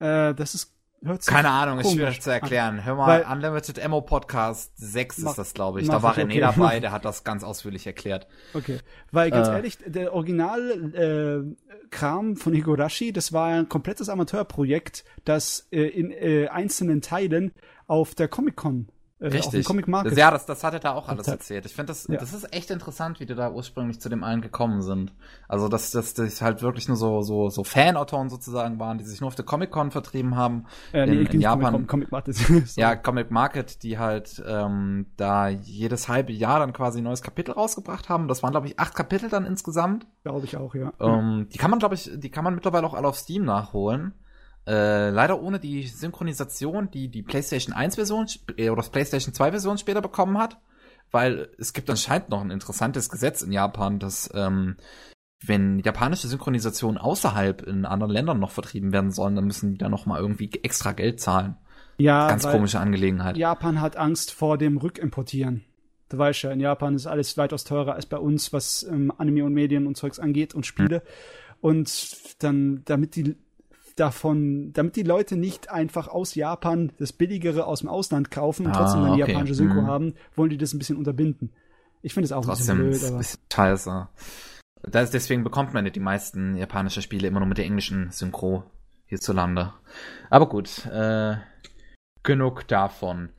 Äh, 0.00 0.34
das 0.34 0.54
ist 0.54 0.74
hört 1.04 1.22
sich 1.22 1.32
Keine 1.32 1.50
Ahnung, 1.50 1.78
ist 1.80 1.92
schwierig 1.92 2.20
zu 2.20 2.30
an. 2.30 2.34
erklären. 2.34 2.84
Hör 2.84 2.94
mal, 2.94 3.06
Weil- 3.24 3.32
Unlimited 3.32 3.84
Ammo 3.84 4.00
Podcast 4.02 4.72
6 4.76 5.18
Mach- 5.18 5.30
ist 5.30 5.38
das, 5.38 5.54
glaube 5.54 5.80
ich. 5.80 5.88
Da 5.88 6.02
war 6.02 6.16
René 6.16 6.24
okay. 6.24 6.40
dabei, 6.40 6.80
der 6.80 6.92
hat 6.92 7.04
das 7.04 7.24
ganz 7.24 7.44
ausführlich 7.44 7.86
erklärt. 7.86 8.26
Okay, 8.54 8.78
weil 9.10 9.30
ganz 9.30 9.48
Äh. 9.48 9.52
ehrlich, 9.54 9.78
der 9.86 10.12
Original 10.14 11.54
äh, 11.54 11.88
Kram 11.90 12.36
von 12.36 12.54
Higurashi, 12.54 13.12
das 13.12 13.32
war 13.32 13.48
ein 13.48 13.68
komplettes 13.68 14.08
Amateurprojekt, 14.08 15.04
das 15.24 15.66
äh, 15.70 15.82
in 15.82 16.10
äh, 16.10 16.48
einzelnen 16.48 17.02
Teilen 17.02 17.52
auf 17.86 18.14
der 18.14 18.28
Comic 18.28 18.56
Con, 18.56 18.88
äh, 19.22 19.26
auf 19.26 19.30
dem 19.32 19.36
Richtig. 19.36 19.64
Comic 19.64 19.88
Market. 19.88 20.16
Ja, 20.18 20.30
das, 20.30 20.46
das 20.46 20.64
hat 20.64 20.74
er 20.74 20.80
da 20.80 20.92
auch 20.92 21.08
alles 21.08 21.28
erzählt. 21.28 21.64
Ich 21.66 21.74
finde 21.74 21.88
das, 21.92 22.06
Ja. 22.08 22.16
das 22.18 22.32
ist 22.34 22.52
echt 22.52 22.70
interessant, 22.70 23.20
wie 23.20 23.26
die 23.26 23.34
da 23.34 23.50
ursprünglich 23.50 24.00
zu 24.00 24.08
dem 24.08 24.24
allen 24.24 24.40
gekommen 24.42 24.82
sind. 24.82 25.12
Also, 25.48 25.68
dass 25.68 25.90
dass 25.92 26.14
das 26.14 26.42
halt 26.42 26.62
wirklich 26.62 26.88
nur 26.88 26.96
so, 26.96 27.22
so, 27.22 27.48
so 27.48 27.64
Fanautoren 27.64 28.28
sozusagen 28.30 28.78
waren, 28.80 28.98
die 28.98 29.04
sich 29.04 29.20
nur 29.20 29.28
auf 29.28 29.34
der 29.34 29.44
Comic-Con 29.44 29.90
vertrieben 29.90 30.36
haben. 30.36 30.66
äh, 30.92 31.04
in- 31.04 31.12
in 31.12 31.18
nicht 31.22 31.34
Japan- 31.34 31.72
Comic, 31.72 31.88
Comic 31.88 32.12
Market. 32.12 32.36
Ja, 32.76 32.96
Comic 32.96 33.30
Market, 33.30 33.82
die 33.82 33.98
halt 33.98 34.42
ähm, 34.46 35.06
da 35.16 35.48
jedes 35.48 36.08
halbe 36.08 36.32
Jahr 36.32 36.58
dann 36.58 36.72
quasi 36.72 37.00
ein 37.00 37.04
neues 37.04 37.22
Kapitel 37.22 37.52
rausgebracht 37.52 38.08
haben. 38.08 38.28
Das 38.28 38.42
waren, 38.42 38.50
glaube 38.52 38.66
ich, 38.66 38.78
acht 38.78 38.94
Kapitel 38.94 39.28
dann 39.28 39.46
insgesamt. 39.46 40.06
glaube 40.24 40.44
ich 40.46 40.56
auch, 40.56 40.74
ja. 40.74 40.92
Ähm, 41.00 41.48
die 41.52 41.58
kann 41.58 41.70
man, 41.70 41.78
glaube 41.78 41.94
ich, 41.94 42.10
die 42.14 42.30
kann 42.30 42.44
man 42.44 42.54
mittlerweile 42.54 42.86
auch 42.86 42.94
alle 42.94 43.06
auf 43.08 43.16
Steam 43.18 43.44
nachholen. 43.44 44.14
Äh, 44.66 45.10
leider 45.10 45.40
ohne 45.40 45.58
die 45.58 45.86
Synchronisation, 45.86 46.90
die 46.90 47.08
die 47.08 47.22
PlayStation 47.22 47.74
1 47.74 47.96
Version 47.96 48.26
äh, 48.56 48.70
oder 48.70 48.82
das 48.82 48.90
PlayStation 48.90 49.34
2 49.34 49.50
Version 49.50 49.78
später 49.78 50.00
bekommen 50.00 50.38
hat, 50.38 50.58
weil 51.10 51.48
es 51.58 51.72
gibt 51.72 51.90
anscheinend 51.90 52.28
noch 52.28 52.40
ein 52.40 52.50
interessantes 52.50 53.10
Gesetz 53.10 53.42
in 53.42 53.52
Japan, 53.52 53.98
dass 53.98 54.30
ähm, 54.34 54.76
wenn 55.44 55.80
japanische 55.80 56.28
Synchronisationen 56.28 56.98
außerhalb 56.98 57.62
in 57.62 57.84
anderen 57.84 58.12
Ländern 58.12 58.38
noch 58.38 58.52
vertrieben 58.52 58.92
werden 58.92 59.10
sollen, 59.10 59.34
dann 59.34 59.46
müssen 59.46 59.72
die 59.72 59.78
da 59.78 59.88
noch 59.88 60.06
mal 60.06 60.20
irgendwie 60.20 60.50
extra 60.62 60.92
Geld 60.92 61.20
zahlen. 61.20 61.56
ja, 61.98 62.28
Ganz 62.28 62.46
komische 62.46 62.78
Angelegenheit. 62.78 63.36
Japan 63.36 63.80
hat 63.80 63.96
Angst 63.96 64.32
vor 64.32 64.58
dem 64.58 64.76
Rückimportieren. 64.76 65.64
Du 66.08 66.18
weißt 66.18 66.42
ja, 66.42 66.52
in 66.52 66.60
Japan 66.60 66.94
ist 66.94 67.06
alles 67.06 67.36
weitaus 67.36 67.64
teurer 67.64 67.94
als 67.94 68.06
bei 68.06 68.18
uns, 68.18 68.52
was 68.52 68.84
ähm, 68.84 69.12
Anime 69.16 69.44
und 69.44 69.54
Medien 69.54 69.86
und 69.86 69.96
Zeugs 69.96 70.20
angeht 70.20 70.54
und 70.54 70.66
Spiele. 70.66 71.02
Und 71.60 72.42
dann, 72.42 72.82
damit 72.84 73.16
die 73.16 73.36
davon, 73.96 74.72
damit 74.72 74.96
die 74.96 75.02
Leute 75.02 75.36
nicht 75.36 75.70
einfach 75.70 76.08
aus 76.08 76.34
Japan 76.34 76.92
das 76.98 77.12
Billigere 77.12 77.66
aus 77.66 77.80
dem 77.80 77.88
Ausland 77.88 78.30
kaufen 78.30 78.66
und 78.66 78.72
Ah, 78.72 78.78
trotzdem 78.78 79.02
dann 79.02 79.16
die 79.16 79.22
okay. 79.22 79.32
japanische 79.32 79.54
Synchro 79.54 79.82
Mhm. 79.82 79.86
haben, 79.86 80.14
wollen 80.34 80.50
die 80.50 80.58
das 80.58 80.72
ein 80.72 80.78
bisschen 80.78 80.96
unterbinden. 80.96 81.52
Ich 82.02 82.14
finde 82.14 82.24
es 82.26 82.32
auch 82.32 82.44
Trotzdem 82.44 82.80
ein 82.80 82.86
ist 82.86 82.90
bisschen 82.90 83.00
blöd, 83.08 83.12
aber 83.12 83.18
bisschen 83.18 83.40
scheiße. 83.52 84.08
Das, 84.90 85.10
deswegen 85.10 85.44
bekommt 85.44 85.74
man 85.74 85.84
die 85.90 86.00
meisten 86.00 86.56
japanische 86.56 87.02
Spiele 87.02 87.28
immer 87.28 87.38
nur 87.40 87.48
mit 87.48 87.58
der 87.58 87.64
englischen 87.66 88.10
Synchro 88.10 88.64
hierzulande. 89.06 89.72
Aber 90.30 90.48
gut, 90.48 90.84
äh, 90.86 91.36
genug 92.24 92.66
davon. 92.68 93.30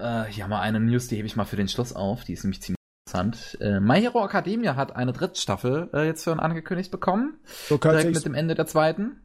Äh, 0.00 0.30
ja, 0.32 0.46
mal 0.48 0.60
eine 0.60 0.80
News, 0.80 1.08
die 1.08 1.16
hebe 1.16 1.26
ich 1.26 1.36
mal 1.36 1.44
für 1.46 1.56
den 1.56 1.68
Schluss 1.68 1.94
auf. 1.94 2.24
Die 2.24 2.34
ist 2.34 2.44
nämlich 2.44 2.60
ziemlich 2.60 2.76
interessant. 3.06 3.56
Äh, 3.62 3.80
My 3.80 4.00
Hero 4.00 4.22
Academia 4.24 4.76
hat 4.76 4.94
eine 4.94 5.12
dritte 5.14 5.40
Staffel 5.40 5.88
äh, 5.94 6.04
jetzt 6.06 6.24
für 6.24 6.38
angekündigt 6.38 6.90
bekommen. 6.90 7.38
so 7.44 7.78
Direkt 7.78 8.12
mit 8.14 8.24
dem 8.26 8.34
Ende 8.34 8.54
der 8.54 8.66
zweiten. 8.66 9.22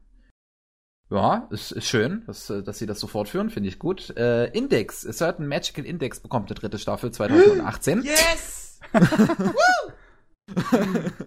Ja, 1.12 1.48
ist, 1.50 1.72
ist 1.74 1.88
schön, 1.88 2.24
dass, 2.26 2.50
äh, 2.50 2.64
dass 2.64 2.80
sie 2.80 2.86
das 2.86 3.02
so 3.02 3.08
fortführen, 3.08 3.50
finde 3.50 3.68
ich 3.68 3.80
gut. 3.80 4.16
Äh, 4.16 4.46
Index, 4.52 5.06
A 5.06 5.12
Certain 5.12 5.46
Magical 5.46 5.86
Index 5.86 6.22
bekommt 6.22 6.50
eine 6.50 6.56
dritte 6.56 6.80
Staffel 6.80 7.12
2018. 7.12 8.04
Yes! 8.06 8.80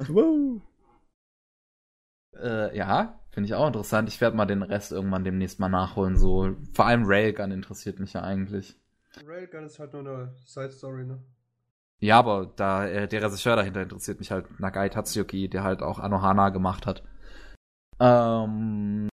wow. 0.09 0.63
Äh, 2.35 2.77
ja, 2.77 3.21
finde 3.31 3.47
ich 3.47 3.55
auch 3.55 3.67
interessant. 3.67 4.09
Ich 4.09 4.23
werde 4.23 4.37
mal 4.37 4.47
den 4.47 4.63
Rest 4.63 4.91
irgendwann 4.91 5.23
demnächst 5.23 5.61
mal 5.61 5.69
nachholen. 5.69 6.17
So, 6.17 6.57
vor 6.73 6.87
allem 6.87 7.05
Railgun 7.05 7.53
interessiert 7.53 8.01
mich 8.01 8.15
ja 8.15 8.23
eigentlich. 8.23 8.77
Railgun 9.27 9.67
ist 9.67 9.79
halt 9.79 9.93
nur 9.93 10.01
eine 10.01 10.35
Side-Story, 10.47 11.05
ne? 11.05 11.23
Ja, 12.01 12.19
aber 12.19 12.53
da 12.57 12.87
äh, 12.87 13.07
der 13.07 13.23
Regisseur 13.23 13.57
dahinter 13.57 13.83
interessiert 13.83 14.19
mich 14.19 14.31
halt 14.31 14.59
Nagai 14.61 14.89
Tatsuki, 14.89 15.49
der 15.49 15.63
halt 15.63 15.83
auch 15.83 15.99
Anohana 15.99 16.49
gemacht 16.49 16.87
hat. 16.87 17.03
Ähm, 18.01 19.09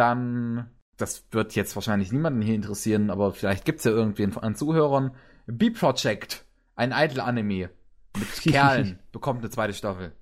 dann, 0.00 0.70
das 0.96 1.26
wird 1.30 1.54
jetzt 1.54 1.76
wahrscheinlich 1.76 2.10
niemanden 2.10 2.40
hier 2.40 2.54
interessieren, 2.54 3.10
aber 3.10 3.32
vielleicht 3.32 3.66
gibt's 3.66 3.84
ja 3.84 3.90
irgendwen 3.90 4.36
an 4.38 4.54
Zuhörern. 4.56 5.14
B-Project, 5.46 6.46
ein 6.74 6.92
Idol-Anime 6.92 7.70
mit 8.18 8.32
Kerlen, 8.42 8.98
bekommt 9.12 9.40
eine 9.40 9.50
zweite 9.50 9.74
Staffel. 9.74 10.12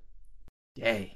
Yay. 0.77 1.15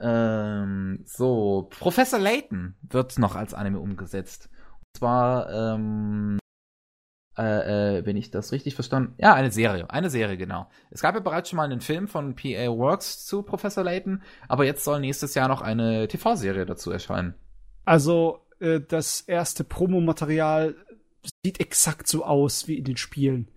Ähm, 0.00 1.04
so, 1.04 1.68
Professor 1.70 2.18
Layton 2.18 2.74
wird 2.80 3.18
noch 3.18 3.36
als 3.36 3.52
Anime 3.52 3.78
umgesetzt. 3.78 4.48
Und 4.78 4.98
zwar, 4.98 5.50
ähm, 5.52 6.38
äh, 7.36 7.98
äh, 7.98 8.06
wenn 8.06 8.16
ich 8.16 8.30
das 8.30 8.52
richtig 8.52 8.74
verstanden, 8.74 9.14
ja, 9.18 9.34
eine 9.34 9.50
Serie, 9.50 9.90
eine 9.90 10.08
Serie, 10.08 10.38
genau. 10.38 10.68
Es 10.90 11.02
gab 11.02 11.14
ja 11.14 11.20
bereits 11.20 11.50
schon 11.50 11.58
mal 11.58 11.64
einen 11.64 11.82
Film 11.82 12.08
von 12.08 12.34
PA 12.34 12.68
Works 12.68 13.26
zu 13.26 13.42
Professor 13.42 13.84
Layton, 13.84 14.22
aber 14.48 14.64
jetzt 14.64 14.82
soll 14.82 15.00
nächstes 15.00 15.34
Jahr 15.34 15.48
noch 15.48 15.60
eine 15.60 16.08
TV-Serie 16.08 16.64
dazu 16.64 16.90
erscheinen. 16.90 17.34
Also, 17.84 18.40
äh, 18.60 18.80
das 18.80 19.20
erste 19.22 19.64
Promomaterial 19.64 20.74
sieht 21.44 21.60
exakt 21.60 22.06
so 22.08 22.24
aus 22.24 22.68
wie 22.68 22.78
in 22.78 22.84
den 22.84 22.96
Spielen. 22.96 23.48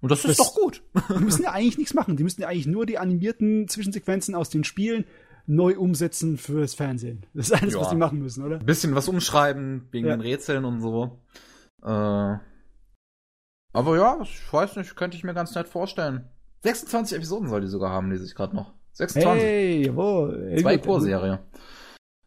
Und 0.00 0.10
das 0.10 0.24
ist 0.24 0.38
Das- 0.38 0.46
doch 0.48 0.54
gut. 0.54 0.82
Die 1.18 1.24
müssen 1.24 1.42
ja 1.44 1.52
eigentlich 1.52 1.78
nichts 1.78 1.94
machen. 1.94 2.16
Die 2.16 2.22
müssen 2.24 2.40
ja 2.42 2.48
eigentlich 2.48 2.66
nur 2.66 2.86
die 2.86 2.98
animierten 2.98 3.68
Zwischensequenzen 3.68 4.34
aus 4.34 4.50
den 4.50 4.64
Spielen 4.64 5.04
neu 5.46 5.76
umsetzen 5.78 6.36
fürs 6.38 6.74
Fernsehen. 6.74 7.26
Das 7.34 7.48
ist 7.50 7.52
alles, 7.60 7.74
Ja. 7.74 7.80
was 7.80 7.90
die 7.90 7.96
machen 7.96 8.18
müssen, 8.18 8.44
oder? 8.44 8.58
Ein 8.60 8.66
bisschen 8.66 8.94
was 8.94 9.08
umschreiben 9.08 9.88
wegen 9.90 10.06
Ja. 10.08 10.16
den 10.16 10.20
Rätseln 10.22 10.64
und 10.64 10.80
so. 10.80 11.20
Äh, 11.82 12.38
aber 13.72 13.96
ja, 13.96 14.18
ich 14.22 14.52
weiß 14.52 14.76
nicht, 14.76 14.94
könnte 14.96 15.16
ich 15.16 15.24
mir 15.24 15.34
ganz 15.34 15.54
nett 15.54 15.68
vorstellen. 15.68 16.28
26 16.62 17.16
Episoden 17.18 17.48
soll 17.48 17.60
die 17.60 17.66
sogar 17.66 17.90
haben, 17.90 18.10
lese 18.10 18.24
ich 18.24 18.34
gerade 18.34 18.54
noch. 18.56 18.72
26. 18.92 19.42
Hey, 19.42 19.86
jawohl. 19.86 20.56
Zwei 20.60 20.78
Pro-Serie. 20.78 21.40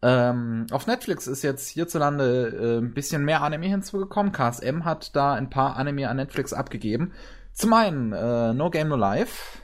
Ähm, 0.07 0.67
auf 0.71 0.87
Netflix 0.87 1.27
ist 1.27 1.41
jetzt 1.41 1.67
hierzulande 1.67 2.47
äh, 2.47 2.77
ein 2.77 2.93
bisschen 2.93 3.25
mehr 3.25 3.41
Anime 3.41 3.65
hinzugekommen. 3.65 4.31
KSM 4.31 4.85
hat 4.85 5.13
da 5.17 5.33
ein 5.33 5.49
paar 5.49 5.75
Anime 5.75 6.07
an 6.07 6.15
Netflix 6.15 6.53
abgegeben. 6.53 7.11
Zum 7.51 7.73
einen 7.73 8.13
äh, 8.13 8.53
No 8.53 8.69
Game 8.69 8.87
No 8.87 8.95
Life. 8.95 9.59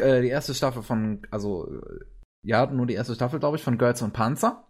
Äh, 0.00 0.22
die 0.22 0.28
erste 0.28 0.54
Staffel 0.54 0.82
von, 0.82 1.26
also, 1.30 1.70
äh, 1.70 2.04
ja, 2.42 2.64
nur 2.66 2.86
die 2.86 2.94
erste 2.94 3.14
Staffel, 3.14 3.38
glaube 3.38 3.58
ich, 3.58 3.62
von 3.62 3.76
Girls 3.76 4.00
und 4.00 4.14
Panzer. 4.14 4.66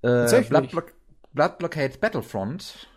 Äh? 0.00 0.42
Blood, 0.48 0.70
Block 0.70 0.94
Blood 1.34 1.58
Blockade 1.58 1.98
Battlefront. 1.98 2.88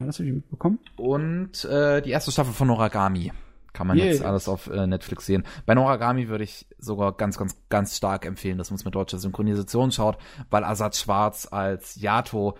Ja, 0.00 0.06
das 0.06 0.18
habe 0.18 0.28
ich 0.28 0.34
mitbekommen. 0.34 0.80
Und 0.96 1.64
äh, 1.64 2.02
die 2.02 2.10
erste 2.10 2.30
Staffel 2.30 2.52
von 2.52 2.68
Noragami. 2.68 3.32
Kann 3.74 3.86
man 3.88 3.98
jetzt 3.98 4.20
Yeah. 4.20 4.30
alles 4.30 4.48
auf 4.48 4.68
äh, 4.68 4.86
Netflix 4.86 5.26
sehen. 5.26 5.44
Bei 5.66 5.74
Noragami 5.74 6.28
würde 6.28 6.44
ich 6.44 6.66
sogar 6.78 7.12
ganz, 7.16 7.36
ganz, 7.36 7.56
ganz 7.68 7.94
stark 7.96 8.24
empfehlen, 8.24 8.56
dass 8.56 8.70
man 8.70 8.76
es 8.76 8.84
mit 8.86 8.94
deutscher 8.94 9.18
Synchronisation 9.18 9.92
schaut, 9.92 10.16
weil 10.48 10.64
Asad 10.64 10.96
Schwarz 10.96 11.46
als 11.50 11.96
Yato 12.00 12.56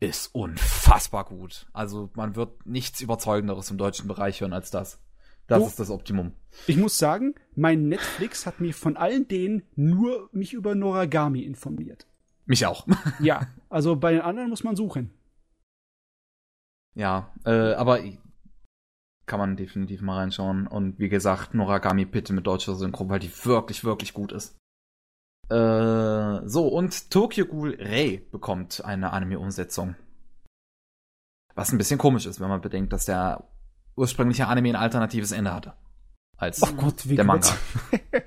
ist 0.00 0.34
unfassbar 0.34 1.24
gut. 1.24 1.66
Also 1.72 2.10
man 2.14 2.36
wird 2.36 2.66
nichts 2.66 3.00
Überzeugenderes 3.00 3.70
im 3.70 3.78
deutschen 3.78 4.08
Bereich 4.08 4.42
hören 4.42 4.52
als 4.52 4.70
das. 4.70 5.00
Das 5.46 5.60
Du- 5.60 5.66
ist 5.68 5.78
das 5.80 5.88
Optimum. 5.90 6.32
Ich 6.66 6.76
muss 6.76 6.98
sagen, 6.98 7.34
mein 7.54 7.88
Netflix 7.88 8.44
hat 8.44 8.60
mir 8.60 8.74
von 8.74 8.96
allen 8.96 9.28
denen 9.28 9.62
nur 9.76 10.28
mich 10.32 10.52
über 10.52 10.74
Noragami 10.74 11.42
informiert. 11.42 12.06
Mich 12.44 12.66
auch. 12.66 12.86
Ja, 13.20 13.46
also 13.70 13.94
bei 13.96 14.10
den 14.12 14.20
anderen 14.22 14.50
muss 14.50 14.64
man 14.64 14.74
suchen. 14.76 15.10
ja, 16.94 17.32
äh, 17.44 17.74
aber 17.74 18.00
kann 19.26 19.38
man 19.40 19.56
definitiv 19.56 20.00
mal 20.02 20.16
reinschauen. 20.18 20.66
Und 20.66 20.98
wie 20.98 21.08
gesagt, 21.08 21.54
Noragami 21.54 22.04
bitte 22.04 22.32
mit 22.32 22.46
deutscher 22.46 22.74
Synchro, 22.76 23.08
weil 23.08 23.18
die 23.18 23.30
wirklich, 23.44 23.84
wirklich 23.84 24.14
gut 24.14 24.32
ist. 24.32 24.56
Äh, 25.48 26.40
so, 26.48 26.68
und 26.68 27.10
Tokyo 27.10 27.46
Ghoul 27.46 27.76
Rei 27.80 28.22
bekommt 28.32 28.84
eine 28.84 29.12
Anime-Umsetzung. 29.12 29.94
Was 31.54 31.72
ein 31.72 31.78
bisschen 31.78 31.98
komisch 31.98 32.26
ist, 32.26 32.40
wenn 32.40 32.48
man 32.48 32.60
bedenkt, 32.60 32.92
dass 32.92 33.04
der 33.06 33.44
ursprüngliche 33.96 34.46
Anime 34.46 34.70
ein 34.70 34.76
alternatives 34.76 35.32
Ende 35.32 35.54
hatte. 35.54 35.74
Als 36.36 36.62
Oh 36.62 36.72
Gott, 36.74 37.08
wie 37.08 37.16
der? 37.16 37.24
Manga. 37.24 37.48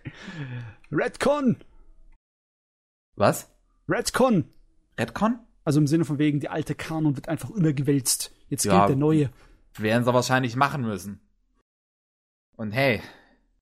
Redcon! 0.92 1.58
Was? 3.16 3.50
Redcon! 3.88 4.46
Redcon? 4.98 5.40
Also 5.64 5.80
im 5.80 5.88
Sinne 5.88 6.06
von 6.06 6.18
wegen, 6.18 6.40
die 6.40 6.50
alte 6.50 6.74
Kanon 6.74 7.16
wird 7.16 7.30
einfach 7.30 7.50
übergewälzt. 7.52 8.32
Jetzt 8.48 8.66
Ja. 8.66 8.80
gilt 8.80 8.90
der 8.90 8.96
neue. 8.96 9.30
Werden 9.78 10.04
sie 10.04 10.14
wahrscheinlich 10.14 10.56
machen 10.56 10.82
müssen. 10.84 11.22
Und 12.56 12.72
hey, 12.72 13.02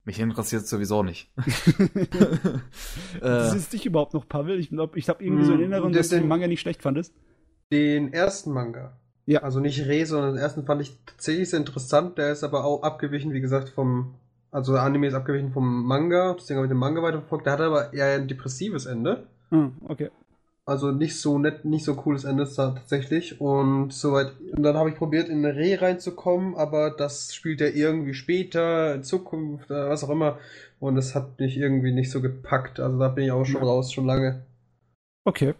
Mich 0.04 0.18
interessiert 0.20 0.66
sowieso 0.66 1.02
nicht. 1.02 1.30
das 3.20 3.54
ist 3.54 3.72
dich 3.74 3.84
überhaupt 3.86 4.14
noch, 4.14 4.26
Pavel? 4.28 4.58
Ich 4.58 4.70
glaube, 4.70 4.98
ich 4.98 5.08
habe 5.10 5.22
irgendwie 5.22 5.44
so 5.44 5.52
in 5.52 5.58
Hm, 5.58 5.62
Erinnerung, 5.72 5.92
das 5.92 6.08
dass 6.08 6.08
du 6.10 6.16
den 6.22 6.28
Manga 6.28 6.46
nicht 6.46 6.60
schlecht 6.60 6.82
fandest. 6.82 7.14
Den 7.70 8.12
ersten 8.14 8.52
Manga. 8.52 8.96
Ja. 9.26 9.42
Also 9.42 9.60
nicht 9.60 9.86
Re, 9.86 10.06
sondern 10.06 10.34
den 10.34 10.42
ersten 10.42 10.64
fand 10.64 10.80
ich 10.80 10.96
tatsächlich 11.04 11.50
sehr 11.50 11.58
interessant. 11.58 12.16
Der 12.16 12.32
ist 12.32 12.42
aber 12.42 12.64
auch 12.64 12.82
abgewichen, 12.82 13.32
wie 13.34 13.40
gesagt, 13.42 13.68
vom. 13.68 14.14
Also 14.50 14.72
der 14.72 14.82
Anime 14.82 15.08
ist 15.08 15.14
abgewichen 15.14 15.52
vom 15.52 15.84
Manga. 15.84 16.34
Deswegen 16.38 16.56
habe 16.56 16.66
ich 16.66 16.70
den 16.70 16.78
Manga 16.78 17.02
weiterverfolgt. 17.02 17.44
Der 17.44 17.52
hatte 17.52 17.64
aber 17.64 17.92
eher 17.92 18.16
ein 18.16 18.28
depressives 18.28 18.86
Ende. 18.86 19.26
Ah, 19.50 19.68
okay. 19.86 20.08
Also 20.68 20.90
nicht 20.92 21.18
so 21.18 21.38
nett, 21.38 21.64
nicht 21.64 21.84
so 21.84 21.94
cooles 21.94 22.24
Ende 22.24 22.42
ist 22.42 22.58
da 22.58 22.72
tatsächlich. 22.72 23.40
Und 23.40 23.92
soweit. 23.92 24.32
Und 24.52 24.62
dann 24.62 24.76
habe 24.76 24.90
ich 24.90 24.96
probiert, 24.96 25.28
in 25.28 25.44
Re 25.44 25.80
reinzukommen, 25.80 26.54
aber 26.56 26.90
das 26.90 27.34
spielt 27.34 27.60
ja 27.60 27.68
irgendwie 27.68 28.14
später, 28.14 28.94
in 28.94 29.02
Zukunft, 29.02 29.70
äh, 29.70 29.88
was 29.88 30.04
auch 30.04 30.10
immer. 30.10 30.38
Und 30.78 30.94
das 30.96 31.14
hat 31.14 31.40
mich 31.40 31.56
irgendwie 31.56 31.92
nicht 31.92 32.10
so 32.10 32.20
gepackt. 32.20 32.80
Also 32.80 32.98
da 32.98 33.08
bin 33.08 33.24
ich 33.24 33.32
auch 33.32 33.44
schon 33.44 33.62
Ja. 33.62 33.66
raus, 33.66 33.92
schon 33.92 34.06
lange. 34.06 34.44
Okay. 35.24 35.54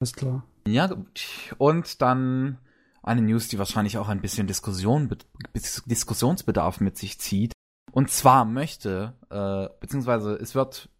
Alles 0.00 0.12
klar. 0.12 0.44
Ja, 0.68 0.86
gut. 0.88 1.54
Und 1.58 2.02
dann 2.02 2.58
eine 3.02 3.22
News, 3.22 3.48
die 3.48 3.58
wahrscheinlich 3.58 3.98
auch 3.98 4.08
ein 4.08 4.20
bisschen 4.20 4.46
Diskussion, 4.46 5.08
Dis- 5.54 5.82
Diskussionsbedarf 5.86 6.80
mit 6.80 6.98
sich 6.98 7.18
zieht. 7.18 7.52
Und 7.92 8.10
zwar 8.10 8.44
möchte, 8.44 9.14
äh, 9.30 9.68
beziehungsweise 9.80 10.34
es 10.34 10.54
wird 10.54 10.90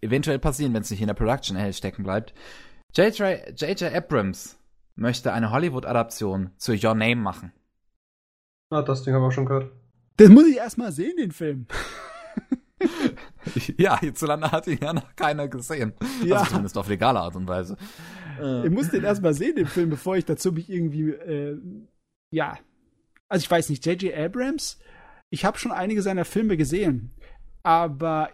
eventuell 0.00 0.38
passieren, 0.38 0.74
wenn 0.74 0.82
es 0.82 0.90
nicht 0.90 1.00
in 1.00 1.06
der 1.06 1.14
Production 1.14 1.56
Hell 1.56 1.72
stecken 1.72 2.02
bleibt. 2.02 2.34
J.J. 2.94 3.82
Abrams 3.94 4.58
möchte 4.94 5.32
eine 5.32 5.50
Hollywood-Adaption 5.50 6.50
zu 6.56 6.72
Your 6.72 6.94
Name 6.94 7.16
machen. 7.16 7.52
Ah, 8.70 8.82
das 8.82 9.02
Ding 9.02 9.14
haben 9.14 9.22
wir 9.22 9.28
auch 9.28 9.32
schon 9.32 9.46
gehört. 9.46 9.70
Das 10.16 10.28
muss 10.28 10.46
ich 10.46 10.56
erst 10.56 10.78
mal 10.78 10.92
sehen, 10.92 11.16
den 11.18 11.30
Film. 11.30 11.66
ja, 13.76 14.00
hierzulande 14.00 14.50
hat 14.50 14.66
ihn 14.66 14.78
ja 14.80 14.92
noch 14.92 15.14
keiner 15.14 15.48
gesehen. 15.48 15.92
Ja. 16.24 16.36
Also 16.36 16.50
zumindest 16.50 16.78
auf 16.78 16.88
legale 16.88 17.20
Art 17.20 17.36
und 17.36 17.46
Weise. 17.46 17.76
Ich 18.64 18.70
muss 18.70 18.90
den 18.90 19.02
erst 19.02 19.22
mal 19.22 19.32
sehen, 19.32 19.56
den 19.56 19.66
Film, 19.66 19.88
bevor 19.88 20.16
ich 20.16 20.26
dazu 20.26 20.52
mich 20.52 20.68
irgendwie, 20.68 21.10
äh, 21.10 21.58
ja. 22.30 22.58
Also 23.28 23.44
ich 23.44 23.50
weiß 23.50 23.70
nicht, 23.70 23.84
J.J. 23.86 24.14
Abrams, 24.14 24.78
ich 25.30 25.44
habe 25.44 25.58
schon 25.58 25.72
einige 25.72 26.02
seiner 26.02 26.24
Filme 26.24 26.56
gesehen, 26.56 27.12
aber 27.62 28.30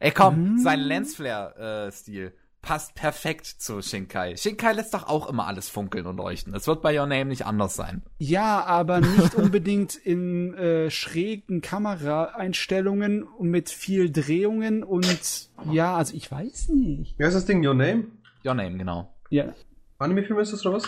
Ey, 0.00 0.10
komm, 0.10 0.34
Hm. 0.36 0.58
sein 0.58 0.80
Lensflare-Stil 0.80 2.32
passt 2.62 2.94
perfekt 2.94 3.44
zu 3.46 3.82
Shinkai. 3.82 4.36
Shinkai 4.38 4.72
lässt 4.72 4.94
doch 4.94 5.06
auch 5.06 5.28
immer 5.28 5.46
alles 5.46 5.68
funkeln 5.68 6.06
und 6.06 6.16
leuchten. 6.16 6.54
Es 6.54 6.66
wird 6.66 6.80
bei 6.80 6.98
Your 6.98 7.06
Name 7.06 7.26
nicht 7.26 7.44
anders 7.44 7.74
sein. 7.76 8.02
ja, 8.18 8.64
aber 8.64 9.00
nicht 9.00 9.34
unbedingt 9.34 9.96
in 9.96 10.54
äh, 10.54 10.90
schrägen 10.90 11.60
Kameraeinstellungen 11.60 13.22
und 13.22 13.50
mit 13.50 13.68
viel 13.70 14.10
Drehungen 14.10 14.82
und 14.82 15.50
ja, 15.70 15.94
also 15.96 16.14
ich 16.16 16.30
weiß 16.30 16.68
nicht. 16.70 17.18
Wie 17.18 17.24
heißt 17.24 17.36
das 17.36 17.44
Ding? 17.46 17.66
Your 17.66 17.74
Name? 17.74 18.04
Your 18.46 18.54
Name, 18.54 18.76
genau. 18.78 19.14
Ja, 19.30 19.52
Anime-Film 19.98 20.38
ist 20.38 20.52
das 20.52 20.64
oder 20.66 20.76
was? 20.76 20.84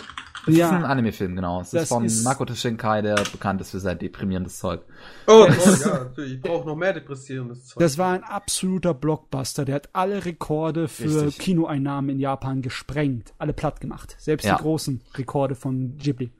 Das 0.47 0.55
ist 0.55 0.63
ein 0.63 0.81
ja. 0.81 0.87
Anime-Film, 0.87 1.35
genau. 1.35 1.61
Es 1.61 1.71
Das 1.71 1.83
ist 1.83 1.89
von 1.89 2.05
ist- 2.05 2.23
Makoto 2.23 2.55
Shinkai, 2.55 3.01
der 3.01 3.15
bekannt 3.15 3.61
ist 3.61 3.71
für 3.71 3.79
sein 3.79 3.99
deprimierendes 3.99 4.57
Zeug. 4.57 4.81
Oh, 5.27 5.45
Das- 5.47 5.85
oh 5.85 5.87
ja, 5.89 5.97
natürlich. 6.05 6.33
Ich 6.35 6.41
brauche 6.41 6.65
noch 6.67 6.75
mehr 6.75 6.93
depressierendes 6.93 7.67
Zeug. 7.67 7.79
Das 7.79 7.97
war 7.97 8.13
ein 8.13 8.23
absoluter 8.23 8.93
Blockbuster. 8.93 9.65
Der 9.65 9.75
hat 9.75 9.89
alle 9.93 10.25
Rekorde 10.25 10.87
für 10.87 11.25
Richtig. 11.25 11.39
Kinoeinnahmen 11.39 12.09
in 12.11 12.19
Japan 12.19 12.61
gesprengt. 12.61 13.33
Alle 13.37 13.53
platt 13.53 13.81
gemacht. 13.81 14.15
Selbst 14.19 14.45
Ja. 14.45 14.55
die 14.57 14.61
großen 14.63 15.01
Rekorde 15.15 15.55
von 15.55 15.97
Ghibli. 15.97 16.31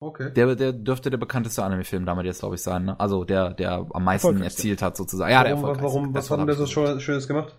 okay. 0.00 0.32
Der, 0.34 0.54
der 0.56 0.72
dürfte 0.72 1.10
der 1.10 1.18
bekannteste 1.18 1.62
Anime-Film 1.62 2.06
damals 2.06 2.26
jetzt, 2.26 2.40
glaube 2.40 2.54
ich, 2.56 2.62
sein. 2.62 2.84
Ne? 2.86 2.98
Also 2.98 3.24
der, 3.24 3.50
der 3.54 3.86
am 3.92 4.04
meisten 4.04 4.42
erzielt 4.42 4.82
hat, 4.82 4.96
sozusagen. 4.96 5.30
Ja, 5.30 5.44
der 5.44 5.52
warum, 5.52 5.68
erfolgreichste. 5.68 5.98
warum, 6.00 6.14
was 6.14 6.30
hat 6.30 6.38
denn 6.40 6.46
der 6.46 6.56
so 6.56 6.66
Schönes 6.66 7.28
gemacht? 7.28 7.48
Der 7.50 7.56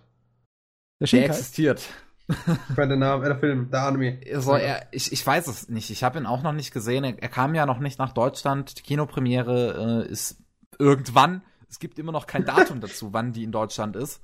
Der 1.00 1.06
Shinkai. 1.06 1.26
existiert. 1.26 1.82
Ich 2.70 2.76
meine, 2.76 2.88
der 2.88 2.96
Name, 2.96 3.24
äh, 3.24 3.28
der 3.28 3.38
Film, 3.38 3.70
der 3.70 3.82
Anime. 3.82 4.20
Also 4.32 4.54
er, 4.54 4.86
ich, 4.92 5.12
ich 5.12 5.26
weiß 5.26 5.46
es 5.46 5.68
nicht. 5.68 5.90
Ich 5.90 6.02
habe 6.04 6.18
ihn 6.18 6.26
auch 6.26 6.42
noch 6.42 6.52
nicht 6.52 6.72
gesehen. 6.72 7.04
Er, 7.04 7.22
er 7.22 7.28
kam 7.28 7.54
ja 7.54 7.66
noch 7.66 7.78
nicht 7.78 7.98
nach 7.98 8.12
Deutschland. 8.12 8.78
Die 8.78 8.82
Kinopremiere 8.82 10.04
äh, 10.06 10.10
ist 10.10 10.42
irgendwann. 10.78 11.42
Es 11.68 11.78
gibt 11.78 11.98
immer 11.98 12.12
noch 12.12 12.26
kein 12.26 12.44
Datum 12.46 12.80
dazu, 12.80 13.12
wann 13.12 13.32
die 13.32 13.44
in 13.44 13.52
Deutschland 13.52 13.96
ist. 13.96 14.22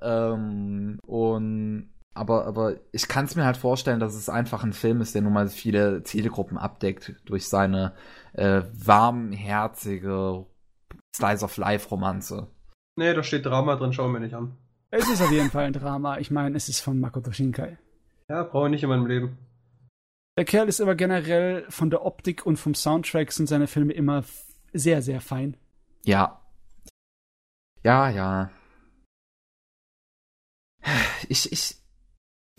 Ähm, 0.00 0.98
und 1.06 1.90
aber, 2.14 2.46
aber 2.46 2.74
ich 2.90 3.06
kann 3.06 3.26
es 3.26 3.36
mir 3.36 3.44
halt 3.44 3.56
vorstellen, 3.56 4.00
dass 4.00 4.14
es 4.14 4.28
einfach 4.28 4.64
ein 4.64 4.72
Film 4.72 5.00
ist, 5.00 5.14
der 5.14 5.22
nun 5.22 5.32
mal 5.32 5.48
viele 5.48 6.02
Zielgruppen 6.02 6.58
abdeckt 6.58 7.14
durch 7.26 7.48
seine 7.48 7.94
äh, 8.32 8.62
warmherzige 8.72 10.46
Slice 11.14 11.44
of 11.44 11.56
Life 11.56 11.88
Romanze. 11.90 12.48
Nee, 12.96 13.14
da 13.14 13.22
steht 13.22 13.46
Drama 13.46 13.76
drin, 13.76 13.92
schauen 13.92 14.12
wir 14.12 14.20
nicht 14.20 14.34
an. 14.34 14.56
Es 14.90 15.08
ist 15.08 15.20
auf 15.20 15.30
jeden 15.30 15.50
Fall 15.50 15.64
ein 15.64 15.72
Drama. 15.72 16.18
Ich 16.18 16.30
meine, 16.30 16.56
es 16.56 16.68
ist 16.68 16.80
von 16.80 16.98
Makoto 16.98 17.30
Shinkai. 17.30 17.78
Ja, 18.28 18.42
brauche 18.44 18.66
ich 18.66 18.70
nicht 18.70 18.82
in 18.82 18.88
meinem 18.88 19.06
Leben. 19.06 19.38
Der 20.36 20.44
Kerl 20.44 20.68
ist 20.68 20.80
aber 20.80 20.94
generell 20.94 21.66
von 21.68 21.90
der 21.90 22.04
Optik 22.04 22.46
und 22.46 22.56
vom 22.56 22.74
Soundtrack 22.74 23.32
sind 23.32 23.48
seine 23.48 23.66
Filme 23.66 23.92
immer 23.92 24.24
sehr, 24.72 25.02
sehr 25.02 25.20
fein. 25.20 25.56
Ja. 26.04 26.40
Ja, 27.82 28.08
ja. 28.08 28.50
Ich, 31.28 31.52
ich, 31.52 31.76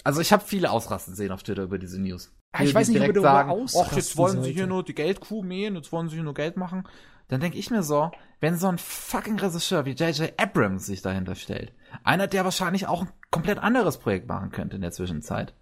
also 0.04 0.22
ich 0.22 0.32
habe 0.32 0.44
viele 0.46 0.70
Ausrasten 0.72 1.16
sehen 1.16 1.32
auf 1.32 1.42
Twitter 1.44 1.64
über 1.64 1.80
diese 1.80 2.00
News. 2.00 2.36
Ja, 2.54 2.62
ich 2.62 2.70
Die 2.70 2.76
weiß 2.76 2.90
nicht, 2.90 2.98
ob 3.00 3.08
darüber 3.08 3.22
sagen, 3.22 3.66
ach, 3.78 3.94
jetzt 3.94 4.18
wollen 4.18 4.34
sie 4.34 4.38
sollte." 4.38 4.54
hier 4.54 4.68
nur 4.68 4.84
die 4.84 4.94
Geldkuh 4.94 5.42
mähen, 5.42 5.76
jetzt 5.76 5.92
wollen 5.92 6.10
sie 6.10 6.16
hier 6.16 6.24
nur 6.24 6.34
Geld 6.34 6.58
machen. 6.58 6.88
Dann 7.30 7.40
denke 7.40 7.58
ich 7.58 7.72
mir 7.72 7.84
so, 7.84 8.12
wenn 8.42 8.58
so 8.58 8.68
ein 8.68 8.78
fucking 8.78 9.40
Regisseur 9.40 9.86
wie 9.86 9.92
J.J. 9.92 10.34
Abrams 10.38 10.86
sich 10.86 11.02
dahinter 11.02 11.36
stellt, 11.36 11.74
einer, 12.04 12.28
der 12.28 12.44
wahrscheinlich 12.44 12.88
auch 12.88 13.04
ein 13.04 13.10
komplett 13.32 13.60
anderes 13.60 14.00
Projekt 14.00 14.28
machen 14.28 14.52
könnte 14.52 14.76
in 14.76 14.82
der 14.82 14.92
Zwischenzeit 14.92 15.54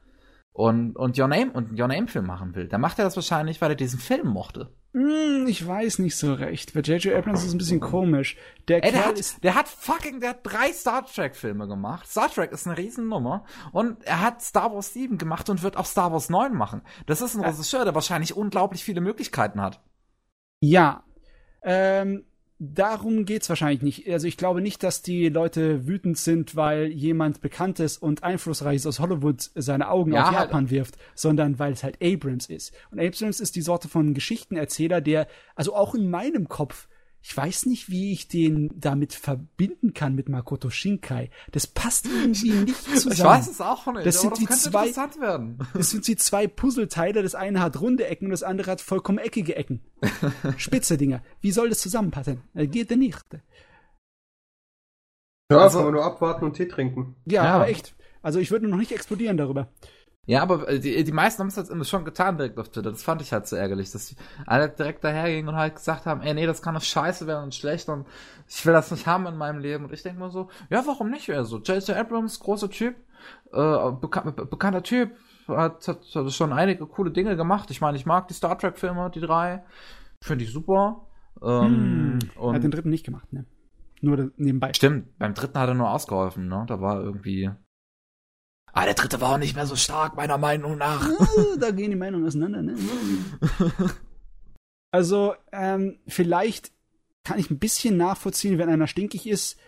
und, 0.54 0.96
und 0.96 1.20
Your 1.20 1.28
Name 1.28 1.52
und 1.52 1.70
einen 1.70 1.80
Your 1.80 1.88
Name 1.88 2.08
Film 2.08 2.26
machen 2.26 2.56
will, 2.56 2.68
dann 2.68 2.82
macht 2.82 2.98
er 2.98 3.06
das 3.06 3.16
wahrscheinlich, 3.16 3.62
weil 3.62 3.72
er 3.72 3.76
diesen 3.76 4.00
Film 4.00 4.28
mochte. 4.28 4.74
Hm, 4.94 5.46
ich 5.48 5.68
weiß 5.68 6.00
nicht 6.00 6.16
so 6.16 6.34
recht. 6.34 6.74
Bei 6.74 6.80
J.J. 6.80 7.14
Abrams 7.14 7.44
ist 7.44 7.54
ein 7.54 7.60
bisschen 7.60 7.80
komisch. 7.80 8.38
Der 8.68 8.84
Ey, 8.84 8.92
der 8.92 9.06
hat, 9.06 9.44
der 9.44 9.54
hat 9.54 9.68
fucking, 9.68 10.20
der 10.20 10.32
hat 10.32 10.40
drei 10.42 10.72
Star 10.74 11.06
Trek 11.06 11.36
Filme 11.36 11.68
gemacht. 11.68 12.10
Star 12.10 12.32
Trek 12.32 12.52
ist 12.52 12.66
eine 12.66 12.78
Riesennummer. 12.78 13.46
Und 13.72 14.04
er 14.06 14.22
hat 14.22 14.42
Star 14.42 14.74
Wars 14.74 14.94
7 14.94 15.20
gemacht 15.20 15.50
und 15.50 15.62
wird 15.62 15.78
auch 15.78 15.86
Star 15.86 16.12
Wars 16.12 16.30
9 16.30 16.56
machen. 16.56 16.82
Das 17.06 17.22
ist 17.22 17.36
ein 17.36 17.44
Regisseur, 17.44 17.84
der 17.84 17.94
wahrscheinlich 17.94 18.36
unglaublich 18.36 18.84
viele 18.84 19.02
Möglichkeiten 19.02 19.62
hat. 19.62 19.84
Ja. 20.60 21.04
Ähm, 21.70 22.24
darum 22.60 23.26
geht's 23.26 23.50
wahrscheinlich 23.50 23.82
nicht. 23.82 24.10
Also 24.10 24.26
ich 24.26 24.38
glaube 24.38 24.62
nicht, 24.62 24.82
dass 24.82 25.02
die 25.02 25.28
Leute 25.28 25.86
wütend 25.86 26.18
sind, 26.18 26.56
weil 26.56 26.88
jemand 26.88 27.42
Bekanntes 27.42 27.98
und 27.98 28.24
Einflussreiches 28.24 28.88
aus 28.88 29.00
Hollywood 29.00 29.52
seine 29.54 29.90
Augen 29.90 30.14
Ja, 30.14 30.22
auf 30.22 30.32
halt. 30.32 30.50
Japan 30.50 30.70
wirft, 30.70 30.96
sondern 31.14 31.60
weil 31.60 31.74
es 31.74 31.84
halt 31.84 31.98
Abrams 32.02 32.48
ist. 32.48 32.74
Und 32.90 33.00
Abrams 33.02 33.42
ist 33.42 33.58
die 33.58 33.62
Sorte 33.62 33.90
von 33.90 34.14
Geschichtenerzähler, 34.14 35.02
der, 35.02 35.28
also 35.56 35.76
auch 35.76 35.94
in 35.94 36.10
meinem 36.10 36.48
Kopf, 36.48 36.88
ich 37.22 37.36
weiß 37.36 37.66
nicht, 37.66 37.90
wie 37.90 38.14
ich 38.14 38.28
den 38.30 38.70
damit 38.80 39.14
verbinden 39.14 39.94
kann 39.94 40.16
mit 40.16 40.30
Makoto 40.30 40.70
Shinkai. 40.70 41.30
Das 41.52 41.68
passt 41.68 42.06
irgendwie 42.06 42.52
nicht 42.66 42.82
zusammen. 42.84 43.14
Ich 43.14 43.24
weiß 43.24 43.48
es 43.50 43.60
auch 43.60 43.86
nicht, 43.88 44.06
Das 44.06 44.20
aber 44.20 44.22
sind 44.22 44.32
das 44.32 44.40
die 44.40 44.46
könnte 44.46 44.62
zwei- 44.72 44.88
interessant 44.88 45.22
werden. 45.22 45.60
Es 45.78 45.90
sind 45.90 46.08
die 46.08 46.16
zwei 46.16 46.48
Puzzleteile. 46.48 47.24
Das 47.24 47.36
eine 47.36 47.60
hat 47.62 47.82
runde 47.82 48.08
Ecken 48.08 48.26
und 48.26 48.32
das 48.32 48.44
andere 48.44 48.72
hat 48.72 48.82
vollkommen 48.82 49.18
eckige 49.18 49.56
Ecken. 49.56 49.82
Spitze 50.58 50.98
Dinger. 50.98 51.22
Wie 51.42 51.52
soll 51.52 51.70
das 51.70 51.80
zusammenpassen? 51.82 52.42
Äh, 52.54 52.68
Geht 52.68 52.90
denn 52.92 53.00
nicht. 53.00 53.22
Ja, 55.52 55.60
Also- 55.60 55.82
man 55.84 55.94
nur 55.94 56.04
abwarten 56.06 56.46
und 56.46 56.54
Tee 56.54 56.68
trinken. 56.68 57.16
Ja, 57.26 57.44
Ja. 57.46 57.56
aber 57.56 57.68
echt. 57.70 57.96
Also 58.22 58.40
ich 58.40 58.52
würde 58.52 58.68
noch 58.68 58.78
nicht 58.78 58.92
explodieren 58.92 59.38
darüber. 59.38 59.72
Ja, 60.28 60.42
aber 60.42 60.68
äh, 60.68 60.80
die, 60.80 61.04
die 61.06 61.12
meisten 61.14 61.40
haben 61.40 61.48
es 61.48 61.56
jetzt 61.56 61.72
immer 61.72 61.86
schon 61.86 62.04
getan 62.04 62.38
direkt 62.38 62.60
auf 62.60 62.70
Twitter. 62.70 62.92
Das 62.92 63.02
fand 63.02 63.22
ich 63.22 63.32
halt 63.32 63.48
so 63.48 63.56
ärgerlich, 63.56 63.92
dass 63.92 64.08
die 64.08 64.16
alle 64.46 64.68
direkt 64.70 65.04
dahergingen 65.04 65.48
und 65.48 65.56
halt 65.56 65.76
gesagt 65.76 66.06
haben, 66.06 66.22
ey, 66.22 66.34
nee, 66.34 66.46
das 66.46 66.62
kann 66.62 66.76
doch 66.76 66.82
scheiße 66.82 67.26
werden 67.28 67.46
und 67.46 67.56
schlecht 67.56 67.88
und 67.88 68.06
ich 68.48 68.66
will 68.66 68.74
das 68.74 68.92
nicht 68.92 69.08
haben 69.08 69.26
in 69.26 69.38
meinem 69.38 69.60
Leben. 69.60 69.86
Und 69.86 69.94
ich 69.94 70.04
denke 70.04 70.20
mir 70.20 70.30
so, 70.30 70.50
ja, 70.70 70.86
warum 70.86 71.10
nicht? 71.10 71.30
Also, 71.32 71.60
J.J. 71.60 71.92
Abrams, 71.98 72.40
großer 72.42 72.70
Typ, 72.70 72.96
äh, 73.54 73.92
bekan 73.92 74.36
be 74.36 74.46
bekannter 74.46 74.84
Typ, 74.84 75.12
hat, 75.48 75.88
hat, 75.88 76.02
hat 76.14 76.32
schon 76.34 76.52
einige 76.52 76.86
coole 76.88 77.12
Dinge 77.12 77.38
gemacht. 77.38 77.72
Ich 77.72 77.80
meine, 77.80 77.98
ich 77.98 78.06
mag 78.06 78.28
die 78.28 78.34
Star 78.34 78.58
Trek-Filme, 78.58 79.10
die 79.10 79.22
drei. 79.22 79.64
Finde 80.22 80.44
ich 80.44 80.52
super. 80.52 81.08
Ähm, 81.42 82.20
Hm. 82.38 82.54
Hat 82.54 82.64
den 82.64 82.72
dritten 82.72 82.90
nicht 82.90 83.06
gemacht, 83.06 83.32
ne? 83.32 83.46
Nur 84.02 84.32
nebenbei. 84.36 84.74
Stimmt, 84.74 85.18
beim 85.18 85.34
dritten 85.34 85.58
hat 85.58 85.70
er 85.70 85.74
nur 85.74 85.90
ausgeholfen, 85.90 86.48
ne? 86.50 86.66
Da 86.68 86.82
war 86.82 87.02
irgendwie. 87.02 87.50
Ah, 88.78 88.86
der 88.86 88.94
dritte 88.94 89.20
war 89.20 89.32
auch 89.32 89.38
nicht 89.40 89.56
mehr 89.56 89.66
so 89.66 89.76
stark, 89.76 90.16
meiner 90.16 90.38
Meinung 90.38 90.78
nach. 90.78 91.10
Da 91.60 91.72
gehen 91.72 91.90
die 91.90 91.98
Meinungen 91.98 92.28
auseinander, 92.28 92.62
ne? 92.62 92.76
Also, 94.92 95.34
ähm, 95.52 95.98
vielleicht 96.08 96.72
kann 97.24 97.40
ich 97.40 97.50
ein 97.50 97.58
bisschen 97.58 97.98
nachvollziehen, 97.98 98.60
wenn 98.60 98.70
einer 98.70 98.86
stinkig 98.86 99.28
ist, 99.28 99.60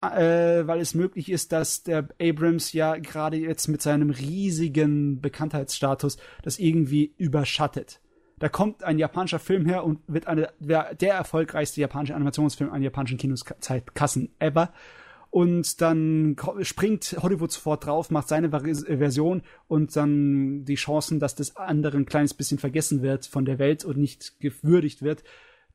äh, 0.00 0.66
weil 0.66 0.80
es 0.80 0.94
möglich 0.94 1.30
ist, 1.30 1.52
dass 1.52 1.82
der 1.82 2.08
Abrams 2.18 2.72
ja 2.72 2.96
gerade 2.96 3.36
jetzt 3.36 3.68
mit 3.68 3.82
seinem 3.82 4.08
riesigen 4.08 5.20
Bekanntheitsstatus 5.20 6.16
das 6.42 6.58
irgendwie 6.58 7.14
überschattet. 7.18 8.00
Da 8.38 8.48
kommt 8.48 8.84
ein 8.84 8.98
japanischer 8.98 9.38
Film 9.38 9.66
her 9.66 9.84
und 9.84 10.00
wird 10.06 10.26
eine, 10.26 10.50
der, 10.60 10.94
der 10.94 11.14
erfolgreichste 11.14 11.82
japanische 11.82 12.14
Animationsfilm 12.14 12.72
an 12.72 12.82
japanischen 12.82 13.18
Kinozeitkassen 13.18 14.34
ever. 14.38 14.72
Und 15.30 15.80
dann 15.80 16.36
springt 16.62 17.16
Hollywood 17.20 17.52
sofort 17.52 17.84
drauf, 17.84 18.10
macht 18.10 18.28
seine 18.28 18.50
Version 18.50 19.42
und 19.68 19.94
dann 19.94 20.64
die 20.64 20.76
Chancen, 20.76 21.20
dass 21.20 21.34
das 21.34 21.56
andere 21.56 21.96
ein 21.96 22.06
kleines 22.06 22.32
bisschen 22.32 22.58
vergessen 22.58 23.02
wird 23.02 23.26
von 23.26 23.44
der 23.44 23.58
Welt 23.58 23.84
und 23.84 23.98
nicht 23.98 24.40
gewürdigt 24.40 25.02
wird, 25.02 25.24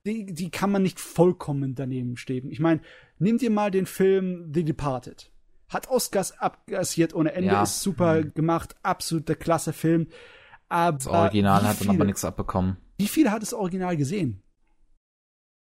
die, 0.05 0.25
die 0.25 0.49
kann 0.49 0.71
man 0.71 0.81
nicht 0.81 0.99
vollkommen 0.99 1.75
daneben 1.75 2.17
stehen. 2.17 2.49
Ich 2.49 2.59
meine, 2.59 2.81
nimm 3.19 3.37
dir 3.37 3.51
mal 3.51 3.69
den 3.69 3.85
Film 3.85 4.51
The 4.53 4.63
Departed. 4.63 5.31
Hat 5.69 5.89
Oscars 5.89 6.37
abgassiert 6.39 7.13
ohne 7.13 7.33
Ende, 7.33 7.51
ja. 7.51 7.63
ist 7.63 7.81
super 7.81 8.21
mhm. 8.21 8.33
gemacht, 8.33 8.75
absoluter 8.83 9.35
klasse 9.35 9.73
Film. 9.73 10.07
Aber 10.69 10.97
das 10.97 11.07
Original 11.07 11.63
hat 11.63 11.81
dann 11.81 11.89
aber 11.89 12.05
nichts 12.05 12.25
abbekommen. 12.25 12.77
Wie 12.97 13.07
viele 13.07 13.31
hat 13.31 13.41
das 13.41 13.53
Original 13.53 13.95
gesehen? 13.95 14.41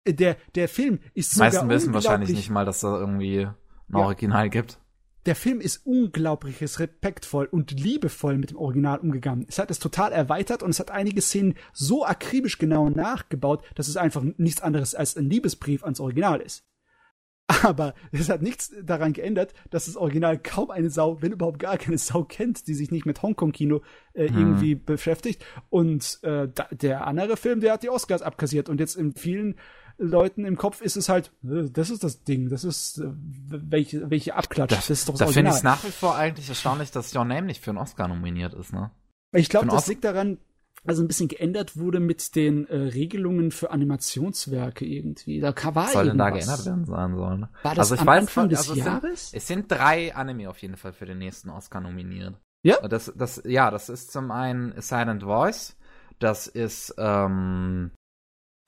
Äh, 0.06 0.14
der, 0.14 0.38
der 0.56 0.70
Film 0.70 1.00
ist 1.14 1.32
sogar 1.32 1.50
Die 1.50 1.56
meisten 1.56 1.70
wissen 1.70 1.94
wahrscheinlich 1.94 2.30
nicht 2.30 2.50
mal, 2.50 2.66
dass 2.66 2.82
da 2.82 3.00
irgendwie 3.00 3.48
ein 3.90 3.98
ja. 3.98 4.06
Original 4.06 4.50
gibt. 4.50 4.80
Der 5.26 5.36
Film 5.36 5.60
ist 5.60 5.86
unglaublich 5.86 6.62
respektvoll 6.62 7.46
und 7.46 7.72
liebevoll 7.72 8.38
mit 8.38 8.52
dem 8.52 8.58
Original 8.58 9.00
umgegangen. 9.00 9.46
Es 9.50 9.60
hat 9.60 9.70
es 9.70 9.78
total 9.78 10.12
erweitert 10.14 10.64
und 10.64 10.70
es 10.70 10.80
hat 10.80 10.92
einige 10.92 11.22
Szenen 11.22 11.56
so 11.74 12.06
akribisch 12.06 12.58
genau 12.58 12.90
nachgebaut, 12.90 13.64
dass 13.76 13.90
es 13.90 13.98
einfach 13.98 14.24
nichts 14.38 14.62
anderes 14.62 14.96
als 14.96 15.18
ein 15.18 15.30
Liebesbrief 15.30 15.84
ans 15.84 16.00
Original 16.00 16.40
ist. 16.40 16.64
Aber 17.64 17.96
es 18.12 18.30
hat 18.30 18.42
nichts 18.42 18.72
daran 18.84 19.12
geändert, 19.12 19.54
dass 19.72 19.86
das 19.86 19.98
Original 19.98 20.38
kaum 20.38 20.70
eine 20.70 20.90
Sau, 20.90 21.22
wenn 21.22 21.32
überhaupt 21.32 21.60
gar 21.60 21.78
keine 21.78 21.98
Sau 21.98 22.24
kennt, 22.24 22.68
die 22.68 22.76
sich 22.76 22.92
nicht 22.92 23.08
mit 23.08 23.22
Hongkong-Kino 23.24 23.82
äh, 24.14 24.30
hm. 24.30 24.38
irgendwie 24.38 24.76
beschäftigt. 24.76 25.44
Und 25.70 26.20
äh, 26.22 26.48
da, 26.54 26.68
der 26.72 27.08
andere 27.08 27.38
Film, 27.38 27.60
der 27.60 27.74
hat 27.74 27.84
die 27.84 27.90
Oscars 27.90 28.22
abkassiert. 28.22 28.70
Und 28.70 28.80
jetzt 28.80 28.96
in 28.96 29.14
vielen 29.14 29.56
Leuten 30.00 30.46
im 30.46 30.58
Kopf 30.58 30.82
ist 30.82 30.96
es 30.98 31.10
halt, 31.10 31.32
äh, 31.44 31.70
das 31.72 31.90
ist 31.90 32.04
das 32.04 32.24
Ding, 32.24 32.50
das 32.50 32.64
ist 32.64 33.00
äh, 33.00 33.10
welche, 33.12 34.10
welche 34.10 34.36
Abklatsch, 34.36 34.72
das, 34.72 34.88
das 34.88 35.00
ist 35.00 35.10
doch 35.10 35.18
das 35.18 35.28
Da 35.28 35.34
finde 35.34 35.52
ich 35.52 35.58
es 35.58 35.64
nach 35.64 35.84
wie 35.84 35.92
vor 35.92 36.16
eigentlich 36.16 36.50
erstaunlich, 36.50 36.92
dass 36.92 37.14
Your 37.14 37.26
Name 37.26 37.44
nicht 37.44 37.62
für 37.62 37.72
einen 37.72 37.78
Oscar 37.78 38.08
nominiert 38.08 38.54
ist, 38.54 38.74
ne? 38.74 38.92
Ich 39.32 39.50
glaube, 39.50 39.68
das 39.68 39.86
liegt 39.88 40.04
daran, 40.04 40.40
also 40.86 41.04
ein 41.04 41.08
bisschen 41.08 41.28
geändert 41.28 41.78
wurde 41.78 42.00
mit 42.00 42.36
den 42.36 42.68
äh, 42.68 42.76
Regelungen 42.76 43.52
für 43.52 43.72
Animationswerke 43.72 44.86
irgendwie. 44.86 45.40
Da 45.40 45.54
war 45.56 45.76
Was 45.76 45.94
soll 45.94 46.08
denn 46.08 46.18
da 46.18 46.30
geändert 46.30 46.66
werden 46.66 46.86
sein 46.86 47.16
sollen? 47.16 47.48
War 47.64 47.76
das 47.76 47.92
also 47.92 47.96
ich 47.96 48.02
am 48.02 48.08
weiß, 48.08 48.22
Anfang 48.22 48.50
des 48.50 48.60
also 48.60 48.76
Jahres? 48.76 49.12
Es 49.12 49.30
sind, 49.30 49.38
es 49.38 49.48
sind 49.48 49.72
drei 49.72 50.16
Anime 50.16 50.50
auf 50.50 50.58
jeden 50.60 50.78
Fall 50.78 50.94
für 50.94 51.06
den 51.06 51.20
nächsten 51.20 51.50
Oscar 51.50 51.82
nominiert. 51.82 52.36
Ja? 52.64 52.88
Das, 52.88 53.12
das, 53.16 53.42
ja, 53.46 53.72
das 53.72 53.90
ist 53.90 54.12
zum 54.12 54.32
einen 54.32 54.74
Silent 54.82 55.24
Voice, 55.24 55.78
das 56.20 56.48
ist, 56.48 56.94
ähm, 56.98 57.92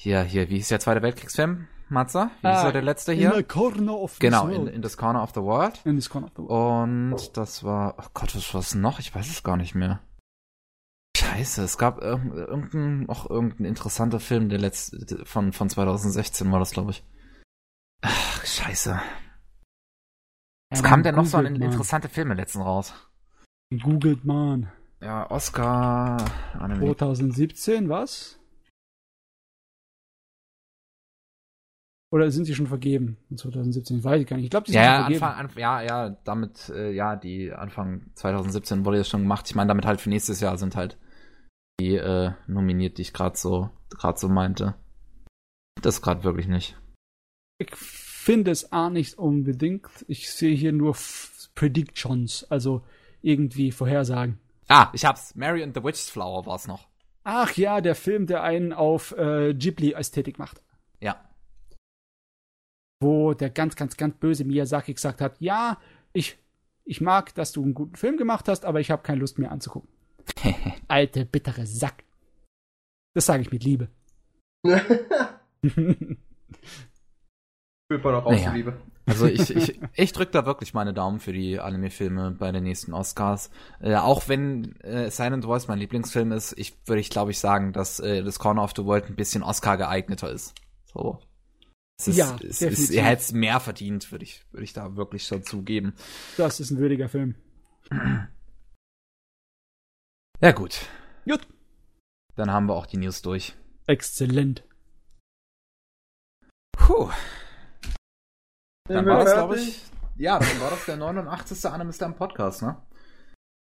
hier, 0.01 0.23
hier, 0.23 0.49
wie 0.49 0.55
hieß 0.55 0.69
der 0.69 0.79
Zweite 0.79 1.03
Weltkriegsfilm? 1.03 1.67
Matza? 1.87 2.31
Wie 2.41 2.47
ist 2.47 2.57
ah, 2.57 2.71
der 2.71 2.81
letzte 2.81 3.13
hier? 3.13 3.33
In 3.33 3.37
the 3.37 3.43
corner 3.43 3.93
of 3.93 4.13
the 4.13 4.19
Genau, 4.19 4.47
in, 4.47 4.65
in 4.65 4.81
this 4.81 4.97
corner 4.97 5.21
of 5.21 5.29
the 5.35 5.41
world. 5.41 5.79
In 5.85 5.95
this 5.95 6.09
corner 6.09 6.25
of 6.25 6.33
the 6.35 6.41
world. 6.41 7.13
Und 7.19 7.37
das 7.37 7.63
war, 7.63 7.93
oh 7.99 8.07
Gott, 8.15 8.35
was 8.35 8.51
war 8.51 8.61
das 8.61 8.73
noch? 8.73 8.97
Ich 8.97 9.13
weiß 9.13 9.29
es 9.29 9.43
gar 9.43 9.57
nicht 9.57 9.75
mehr. 9.75 10.01
Scheiße, 11.15 11.61
es 11.63 11.77
gab 11.77 12.01
irgendein, 12.01 13.09
auch 13.09 13.29
irgendein 13.29 13.65
interessanter 13.65 14.19
Film, 14.19 14.49
der 14.49 14.57
letzte, 14.57 15.23
von, 15.25 15.53
von 15.53 15.69
2016 15.69 16.51
war 16.51 16.57
das, 16.57 16.71
glaube 16.71 16.91
ich. 16.91 17.03
Ach, 18.01 18.43
scheiße. 18.43 18.99
Es 20.71 20.81
ja, 20.81 20.87
kam 20.87 21.03
denn 21.03 21.13
noch 21.13 21.27
so 21.27 21.37
ein 21.37 21.43
man. 21.43 21.61
interessante 21.61 22.09
Filme 22.09 22.33
letzten 22.33 22.61
raus? 22.61 22.91
Googelt 23.83 24.25
man. 24.25 24.71
Ja, 24.99 25.29
Oscar. 25.29 26.17
2017, 26.57 27.87
was? 27.87 28.40
Oder 32.11 32.29
sind 32.29 32.43
sie 32.43 32.55
schon 32.55 32.67
vergeben 32.67 33.17
in 33.29 33.37
2017? 33.37 33.99
Ich 33.99 34.03
weiß 34.03 34.21
ich 34.21 34.27
gar 34.27 34.35
nicht. 34.35 34.45
Ich 34.45 34.51
glaube, 34.51 34.65
die 34.65 34.73
sind 34.73 34.81
ja, 34.81 34.97
schon 34.97 35.15
vergeben. 35.15 35.23
Anfang, 35.23 35.61
ja, 35.61 35.81
ja, 35.81 36.09
damit, 36.25 36.69
äh, 36.69 36.91
ja, 36.91 37.15
die 37.15 37.53
Anfang 37.53 38.11
2017 38.15 38.85
wurde 38.85 38.97
das 38.97 39.07
schon 39.07 39.21
gemacht. 39.21 39.45
Ich 39.47 39.55
meine, 39.55 39.69
damit 39.69 39.85
halt 39.85 40.01
für 40.01 40.09
nächstes 40.09 40.41
Jahr 40.41 40.57
sind 40.57 40.75
halt 40.75 40.97
die 41.79 41.95
äh, 41.95 42.31
nominiert, 42.47 42.97
die 42.97 43.03
ich 43.03 43.13
gerade 43.13 43.37
so, 43.37 43.69
gerade 43.89 44.19
so 44.19 44.27
meinte. 44.27 44.75
Das 45.81 46.01
gerade 46.01 46.25
wirklich 46.25 46.47
nicht. 46.47 46.77
Ich 47.59 47.73
finde 47.77 48.51
es 48.51 48.73
auch 48.73 48.89
nicht 48.89 49.17
unbedingt. 49.17 49.87
Ich 50.09 50.31
sehe 50.31 50.53
hier 50.53 50.73
nur 50.73 50.97
Predictions, 51.55 52.45
also 52.49 52.83
irgendwie 53.21 53.71
Vorhersagen. 53.71 54.37
Ah, 54.67 54.89
ich 54.91 55.05
hab's. 55.05 55.33
Mary 55.35 55.63
and 55.63 55.73
the 55.73 55.83
Witch's 55.83 56.09
Flower 56.09 56.45
war's 56.45 56.67
noch. 56.67 56.89
Ach 57.23 57.53
ja, 57.53 57.79
der 57.79 57.95
Film, 57.95 58.25
der 58.25 58.43
einen 58.43 58.73
auf 58.73 59.13
äh, 59.17 59.53
Ghibli-Ästhetik 59.53 60.39
macht. 60.39 60.61
Ja 60.99 61.30
wo 63.01 63.33
der 63.33 63.49
ganz, 63.49 63.75
ganz, 63.75 63.97
ganz 63.97 64.15
böse 64.15 64.45
Miyazaki 64.45 64.93
gesagt 64.93 65.19
hat, 65.21 65.35
ja, 65.39 65.77
ich, 66.13 66.37
ich 66.85 67.01
mag, 67.01 67.33
dass 67.35 67.51
du 67.51 67.63
einen 67.63 67.73
guten 67.73 67.95
Film 67.95 68.17
gemacht 68.17 68.47
hast, 68.47 68.63
aber 68.63 68.79
ich 68.79 68.91
habe 68.91 69.03
keine 69.03 69.19
Lust 69.19 69.39
mehr 69.39 69.51
anzugucken. 69.51 69.89
Alte, 70.87 71.25
bittere 71.25 71.65
Sack. 71.65 72.03
Das 73.13 73.25
sage 73.25 73.41
ich 73.41 73.51
mit 73.51 73.63
Liebe. 73.63 73.89
Fühlt 77.91 78.03
man 78.03 78.15
auch 78.15 78.31
naja. 78.31 78.53
Liebe. 78.53 78.77
Also 79.05 79.25
ich, 79.25 79.49
ich, 79.55 79.79
ich 79.93 80.13
drücke 80.13 80.31
da 80.31 80.45
wirklich 80.45 80.73
meine 80.73 80.93
Daumen 80.93 81.19
für 81.19 81.33
die 81.33 81.59
Anime-Filme 81.59 82.31
bei 82.31 82.51
den 82.51 82.63
nächsten 82.63 82.93
Oscars. 82.93 83.49
Äh, 83.81 83.95
auch 83.95 84.29
wenn 84.29 84.75
äh, 84.81 85.09
Silent 85.09 85.45
Voice 85.45 85.67
mein 85.67 85.79
Lieblingsfilm 85.79 86.31
ist, 86.31 86.53
ich 86.57 86.77
würde 86.85 87.01
ich 87.01 87.09
glaube 87.09 87.31
ich 87.31 87.39
sagen, 87.39 87.73
dass 87.73 87.99
äh, 87.99 88.23
das 88.23 88.39
Corner 88.39 88.63
of 88.63 88.73
the 88.75 88.85
World 88.85 89.09
ein 89.09 89.15
bisschen 89.15 89.43
Oscar 89.43 89.77
geeigneter 89.77 90.31
ist. 90.31 90.53
So. 90.85 91.19
Es 92.01 92.07
ist, 92.07 92.17
ja, 92.17 92.35
es 92.41 92.63
ist, 92.63 92.89
er 92.89 93.03
hätte 93.03 93.21
es 93.21 93.31
mehr 93.31 93.59
verdient, 93.59 94.11
würde 94.11 94.23
ich, 94.23 94.43
würde 94.51 94.63
ich 94.63 94.73
da 94.73 94.95
wirklich 94.95 95.27
schon 95.27 95.43
zugeben. 95.43 95.93
Das 96.35 96.59
ist 96.59 96.71
ein 96.71 96.79
würdiger 96.79 97.09
Film. 97.09 97.35
Ja, 100.39 100.51
gut. 100.51 100.87
Gut. 101.25 101.47
Dann 102.35 102.49
haben 102.49 102.65
wir 102.65 102.73
auch 102.73 102.87
die 102.87 102.97
News 102.97 103.21
durch. 103.21 103.55
Exzellent. 103.85 104.63
Puh. 106.71 107.11
Dann 108.87 109.05
war 109.05 109.23
das, 109.23 109.33
glaube 109.33 109.59
ich, 109.59 109.83
ja, 110.17 110.39
dann 110.39 110.59
war 110.59 110.71
das 110.71 110.85
der 110.85 110.97
89. 110.97 111.65
Anime 111.65 111.93
Slam 111.93 112.15
Podcast, 112.15 112.63
ne? 112.63 112.81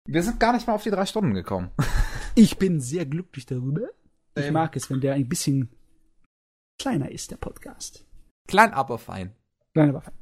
Wir 0.08 0.24
sind 0.24 0.40
gar 0.40 0.54
nicht 0.54 0.68
mal 0.68 0.74
auf 0.76 0.84
die 0.84 0.92
drei 0.92 1.06
Stunden 1.06 1.34
gekommen. 1.34 1.72
Ich 2.34 2.58
bin 2.58 2.80
sehr 2.80 3.06
glücklich 3.06 3.46
darüber. 3.46 3.90
Ich 4.36 4.50
mag 4.52 4.74
es, 4.78 4.90
wenn 4.90 5.02
der 5.02 5.16
ein 5.16 5.28
bisschen 5.28 5.68
kleiner 6.80 7.12
ist, 7.12 7.30
der 7.30 7.36
Podcast. 7.36 8.06
Klein, 8.52 8.74
aber 8.74 8.98
fein. 8.98 9.34
Klein, 9.74 9.90
aber 9.92 10.02
fein. 10.02 10.14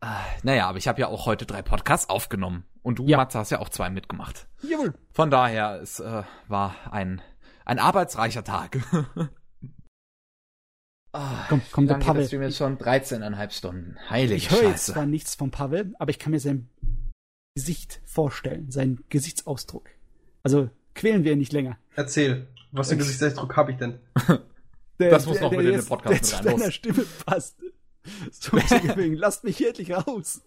Ah, 0.00 0.24
naja, 0.42 0.68
aber 0.68 0.78
ich 0.78 0.88
habe 0.88 1.00
ja 1.00 1.06
auch 1.06 1.24
heute 1.24 1.46
drei 1.46 1.62
Podcasts 1.62 2.10
aufgenommen. 2.10 2.64
Und 2.82 2.98
du, 2.98 3.06
ja. 3.06 3.16
Matze, 3.16 3.38
hast 3.38 3.50
ja 3.50 3.60
auch 3.60 3.68
zwei 3.68 3.90
mitgemacht. 3.90 4.48
Jawohl. 4.62 4.94
Von 5.12 5.30
daher, 5.30 5.80
es 5.80 6.00
äh, 6.00 6.24
war 6.48 6.74
ein, 6.90 7.22
ein 7.64 7.78
arbeitsreicher 7.78 8.42
Tag. 8.42 8.80
ah, 11.12 11.46
komm, 11.48 11.62
komm, 11.70 11.86
der 11.86 11.94
Pavel. 11.94 12.28
Wir 12.28 12.42
jetzt 12.42 12.56
schon 12.56 12.76
13,5 12.76 13.50
Stunden. 13.52 13.96
Heilige 14.10 14.34
Ich 14.34 14.50
höre 14.50 14.70
jetzt 14.70 14.86
zwar 14.86 15.06
nichts 15.06 15.36
von 15.36 15.52
Pavel, 15.52 15.94
aber 16.00 16.10
ich 16.10 16.18
kann 16.18 16.32
mir 16.32 16.40
sein 16.40 16.68
Gesicht 17.54 18.00
vorstellen, 18.04 18.72
seinen 18.72 19.04
Gesichtsausdruck. 19.10 19.88
Also 20.42 20.70
quälen 20.96 21.22
wir 21.22 21.34
ihn 21.34 21.38
nicht 21.38 21.52
länger. 21.52 21.78
Erzähl, 21.94 22.48
was 22.72 22.88
für 22.88 22.94
einen 22.94 22.98
Gesichtsausdruck 22.98 23.56
habe 23.56 23.70
ich 23.70 23.78
denn? 23.78 24.00
Der, 25.02 25.10
das 25.10 25.26
muss 25.26 25.38
der, 25.38 25.44
noch 25.44 25.50
mit 25.52 25.66
in 25.66 25.72
den 25.72 25.84
Podcast 25.84 26.44
mit 26.44 26.46
rein. 26.46 26.58
deiner 26.58 26.70
Stimme 26.70 27.04
passt. 27.26 27.62
So 28.30 28.56
lasst 28.96 29.44
mich 29.44 29.66
endlich 29.66 29.92
raus. 29.92 30.42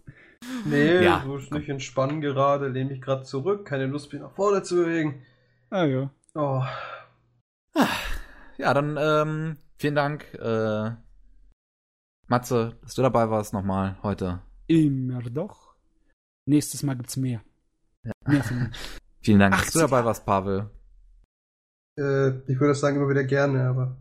Nee, 0.65 1.03
ja, 1.03 1.23
so 1.25 1.37
ist 1.37 1.51
nicht 1.51 1.69
entspannen 1.69 2.21
gerade, 2.21 2.67
lehne 2.67 2.91
mich 2.91 3.01
gerade 3.01 3.23
zurück, 3.23 3.65
keine 3.65 3.85
Lust 3.85 4.11
mich 4.11 4.21
nach 4.21 4.31
vorne 4.31 4.63
zu 4.63 4.75
bewegen. 4.75 5.25
Ah 5.69 5.85
ja. 5.85 6.09
Oh. 6.35 6.63
Ja, 8.57 8.73
dann 8.73 8.97
ähm, 8.99 9.57
vielen 9.77 9.95
Dank, 9.95 10.33
äh, 10.35 10.91
Matze, 12.27 12.77
dass 12.81 12.95
du 12.95 13.01
dabei 13.01 13.29
warst 13.29 13.53
nochmal 13.53 13.97
heute. 14.03 14.41
Immer 14.67 15.21
doch. 15.21 15.75
Nächstes 16.45 16.83
Mal 16.83 16.95
gibt's 16.95 17.17
mehr. 17.17 17.41
Ja. 18.03 18.11
Mehr 18.27 18.43
von 18.43 18.71
Vielen 19.21 19.39
Dank, 19.39 19.57
dass 19.57 19.71
du 19.71 19.79
dabei 19.79 20.05
warst, 20.05 20.25
Pavel. 20.25 20.69
Äh, 21.97 22.29
ich 22.47 22.59
würde 22.59 22.69
das 22.69 22.79
sagen 22.79 22.97
immer 22.97 23.09
wieder 23.09 23.23
gerne, 23.23 23.67
aber 23.67 23.97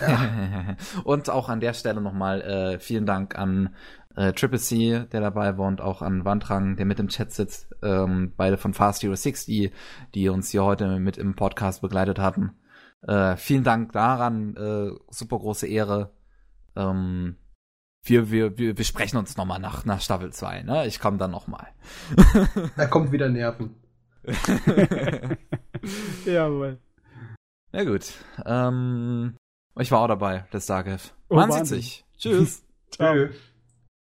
und 1.04 1.30
auch 1.30 1.48
an 1.48 1.60
der 1.60 1.72
Stelle 1.72 2.00
nochmal 2.00 2.40
äh, 2.42 2.78
vielen 2.78 3.06
Dank 3.06 3.38
an 3.38 3.74
äh, 4.16 4.32
Triple 4.32 4.58
C, 4.58 5.06
der 5.12 5.20
dabei 5.20 5.56
war, 5.58 5.66
und 5.66 5.80
auch 5.80 6.02
an 6.02 6.24
Wandrang, 6.24 6.76
der 6.76 6.86
mit 6.86 7.00
im 7.00 7.08
Chat 7.08 7.32
sitzt. 7.32 7.74
Ähm, 7.82 8.32
beide 8.36 8.56
von 8.56 8.74
Fast 8.74 9.02
Hero 9.02 9.14
60, 9.14 9.72
die 10.14 10.28
uns 10.28 10.50
hier 10.50 10.64
heute 10.64 10.98
mit 10.98 11.18
im 11.18 11.34
Podcast 11.34 11.82
begleitet 11.82 12.18
hatten. 12.18 12.52
Äh, 13.02 13.36
vielen 13.36 13.64
Dank 13.64 13.92
daran, 13.92 14.56
äh, 14.56 14.90
super 15.10 15.38
große 15.38 15.66
Ehre. 15.66 16.12
Ähm, 16.76 17.36
wir, 18.02 18.30
wir, 18.30 18.58
wir 18.58 18.74
besprechen 18.74 19.18
uns 19.18 19.36
nochmal 19.36 19.60
nach, 19.60 19.84
nach 19.84 20.00
Staffel 20.00 20.32
2, 20.32 20.62
ne? 20.62 20.86
Ich 20.86 21.00
komme 21.00 21.18
dann 21.18 21.30
nochmal. 21.30 21.68
da 22.76 22.86
kommt 22.86 23.12
wieder 23.12 23.28
Nerven. 23.28 23.76
Jawohl. 26.24 26.78
Na 27.72 27.84
gut. 27.84 28.12
Ähm, 28.44 29.36
ich 29.82 29.90
war 29.90 30.00
auch 30.00 30.08
dabei, 30.08 30.46
der 30.52 30.60
Starcraft. 30.60 31.12
Oh, 31.28 31.36
Man 31.36 31.50
sieht 31.50 31.60
Wahnsinn. 31.60 31.76
sich. 31.80 32.04
Tschüss. 32.18 32.62
Ciao. 32.90 33.28